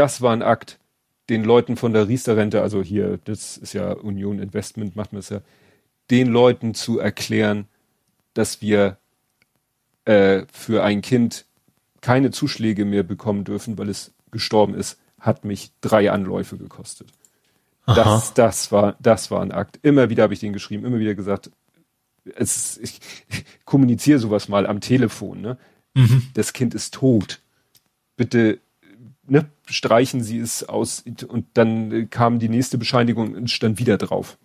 Das 0.00 0.22
war 0.22 0.32
ein 0.32 0.40
Akt, 0.40 0.78
den 1.28 1.44
Leuten 1.44 1.76
von 1.76 1.92
der 1.92 2.08
Riester-Rente, 2.08 2.62
also 2.62 2.82
hier, 2.82 3.18
das 3.26 3.58
ist 3.58 3.74
ja 3.74 3.92
Union 3.92 4.38
Investment, 4.38 4.96
macht 4.96 5.12
man 5.12 5.20
es 5.20 5.28
ja, 5.28 5.42
den 6.10 6.28
Leuten 6.28 6.72
zu 6.72 6.98
erklären, 6.98 7.68
dass 8.32 8.62
wir 8.62 8.96
äh, 10.06 10.46
für 10.50 10.82
ein 10.84 11.02
Kind 11.02 11.44
keine 12.00 12.30
Zuschläge 12.30 12.86
mehr 12.86 13.02
bekommen 13.02 13.44
dürfen, 13.44 13.76
weil 13.76 13.90
es 13.90 14.14
gestorben 14.30 14.72
ist, 14.72 14.98
hat 15.18 15.44
mich 15.44 15.70
drei 15.82 16.10
Anläufe 16.10 16.56
gekostet. 16.56 17.12
Das, 17.84 18.32
das 18.32 18.72
war, 18.72 18.96
das 19.00 19.30
war 19.30 19.42
ein 19.42 19.52
Akt. 19.52 19.78
Immer 19.82 20.08
wieder 20.08 20.22
habe 20.22 20.32
ich 20.32 20.40
den 20.40 20.54
geschrieben, 20.54 20.86
immer 20.86 20.98
wieder 20.98 21.14
gesagt, 21.14 21.50
es, 22.24 22.78
ich, 22.78 23.00
ich 23.28 23.44
kommuniziere 23.66 24.18
sowas 24.18 24.48
mal 24.48 24.66
am 24.66 24.80
Telefon, 24.80 25.42
ne? 25.42 25.58
Mhm. 25.92 26.28
Das 26.32 26.54
Kind 26.54 26.74
ist 26.74 26.94
tot. 26.94 27.42
Bitte, 28.16 28.60
ne, 29.26 29.50
streichen 29.66 30.22
Sie 30.22 30.38
es 30.38 30.68
aus. 30.68 31.04
Und 31.28 31.46
dann 31.54 32.10
kam 32.10 32.38
die 32.38 32.48
nächste 32.48 32.78
Bescheinigung 32.78 33.34
und 33.34 33.50
stand 33.50 33.78
wieder 33.78 33.98
drauf. 33.98 34.38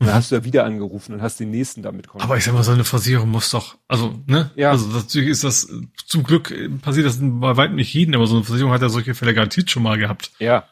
Dann 0.00 0.14
hast 0.14 0.30
du 0.30 0.36
ja 0.36 0.44
wieder 0.44 0.64
angerufen 0.64 1.12
und 1.12 1.22
hast 1.22 1.40
den 1.40 1.50
nächsten 1.50 1.82
damit 1.82 2.06
konfrontiert. 2.06 2.30
Aber 2.30 2.38
ich 2.38 2.44
sag 2.44 2.54
mal, 2.54 2.62
so 2.62 2.70
eine 2.70 2.84
Versicherung 2.84 3.30
muss 3.30 3.50
doch, 3.50 3.78
also, 3.88 4.14
ne? 4.26 4.50
Ja. 4.54 4.70
Also 4.70 4.86
natürlich 4.86 5.30
ist 5.30 5.42
das, 5.42 5.68
zum 6.06 6.22
Glück 6.22 6.54
passiert 6.82 7.06
das 7.06 7.18
bei 7.20 7.56
weitem 7.56 7.74
nicht 7.74 7.92
jeden, 7.92 8.14
aber 8.14 8.28
so 8.28 8.36
eine 8.36 8.44
Versicherung 8.44 8.72
hat 8.72 8.80
ja 8.80 8.90
solche 8.90 9.16
Fälle 9.16 9.34
garantiert 9.34 9.70
schon 9.70 9.82
mal 9.82 9.98
gehabt. 9.98 10.30
Ja. 10.38 10.68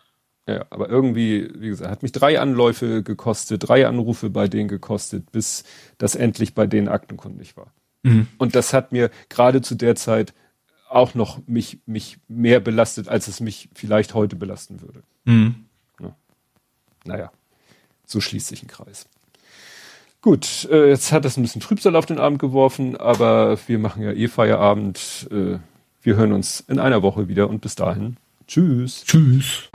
Ja, 0.48 0.64
aber 0.70 0.88
irgendwie, 0.88 1.50
wie 1.56 1.66
gesagt, 1.66 1.90
hat 1.90 2.04
mich 2.04 2.12
drei 2.12 2.38
Anläufe 2.38 3.02
gekostet, 3.02 3.68
drei 3.68 3.88
Anrufe 3.88 4.30
bei 4.30 4.46
denen 4.46 4.68
gekostet, 4.68 5.32
bis 5.32 5.64
das 5.98 6.14
endlich 6.14 6.54
bei 6.54 6.68
denen 6.68 6.86
aktenkundig 6.86 7.56
war. 7.56 7.72
Mhm. 8.04 8.28
Und 8.38 8.54
das 8.54 8.72
hat 8.72 8.92
mir 8.92 9.10
gerade 9.28 9.60
zu 9.60 9.74
der 9.74 9.96
Zeit 9.96 10.34
auch 10.88 11.14
noch 11.14 11.40
mich, 11.46 11.78
mich 11.86 12.18
mehr 12.28 12.60
belastet, 12.60 13.08
als 13.08 13.28
es 13.28 13.40
mich 13.40 13.68
vielleicht 13.74 14.14
heute 14.14 14.36
belasten 14.36 14.80
würde. 14.80 15.02
Mhm. 15.24 15.66
Ja. 16.00 16.14
Naja, 17.04 17.32
so 18.04 18.20
schließt 18.20 18.46
sich 18.46 18.62
ein 18.62 18.68
Kreis. 18.68 19.06
Gut, 20.22 20.68
äh, 20.70 20.88
jetzt 20.88 21.12
hat 21.12 21.24
das 21.24 21.36
ein 21.36 21.42
bisschen 21.42 21.60
Trübsal 21.60 21.94
auf 21.94 22.06
den 22.06 22.18
Abend 22.18 22.38
geworfen, 22.38 22.96
aber 22.96 23.58
wir 23.68 23.78
machen 23.78 24.02
ja 24.02 24.12
eh 24.12 24.28
Feierabend. 24.28 25.28
Äh, 25.30 25.58
wir 26.02 26.16
hören 26.16 26.32
uns 26.32 26.64
in 26.66 26.78
einer 26.78 27.02
Woche 27.02 27.28
wieder 27.28 27.48
und 27.48 27.60
bis 27.60 27.74
dahin. 27.74 28.16
Tschüss. 28.46 29.04
Tschüss. 29.04 29.70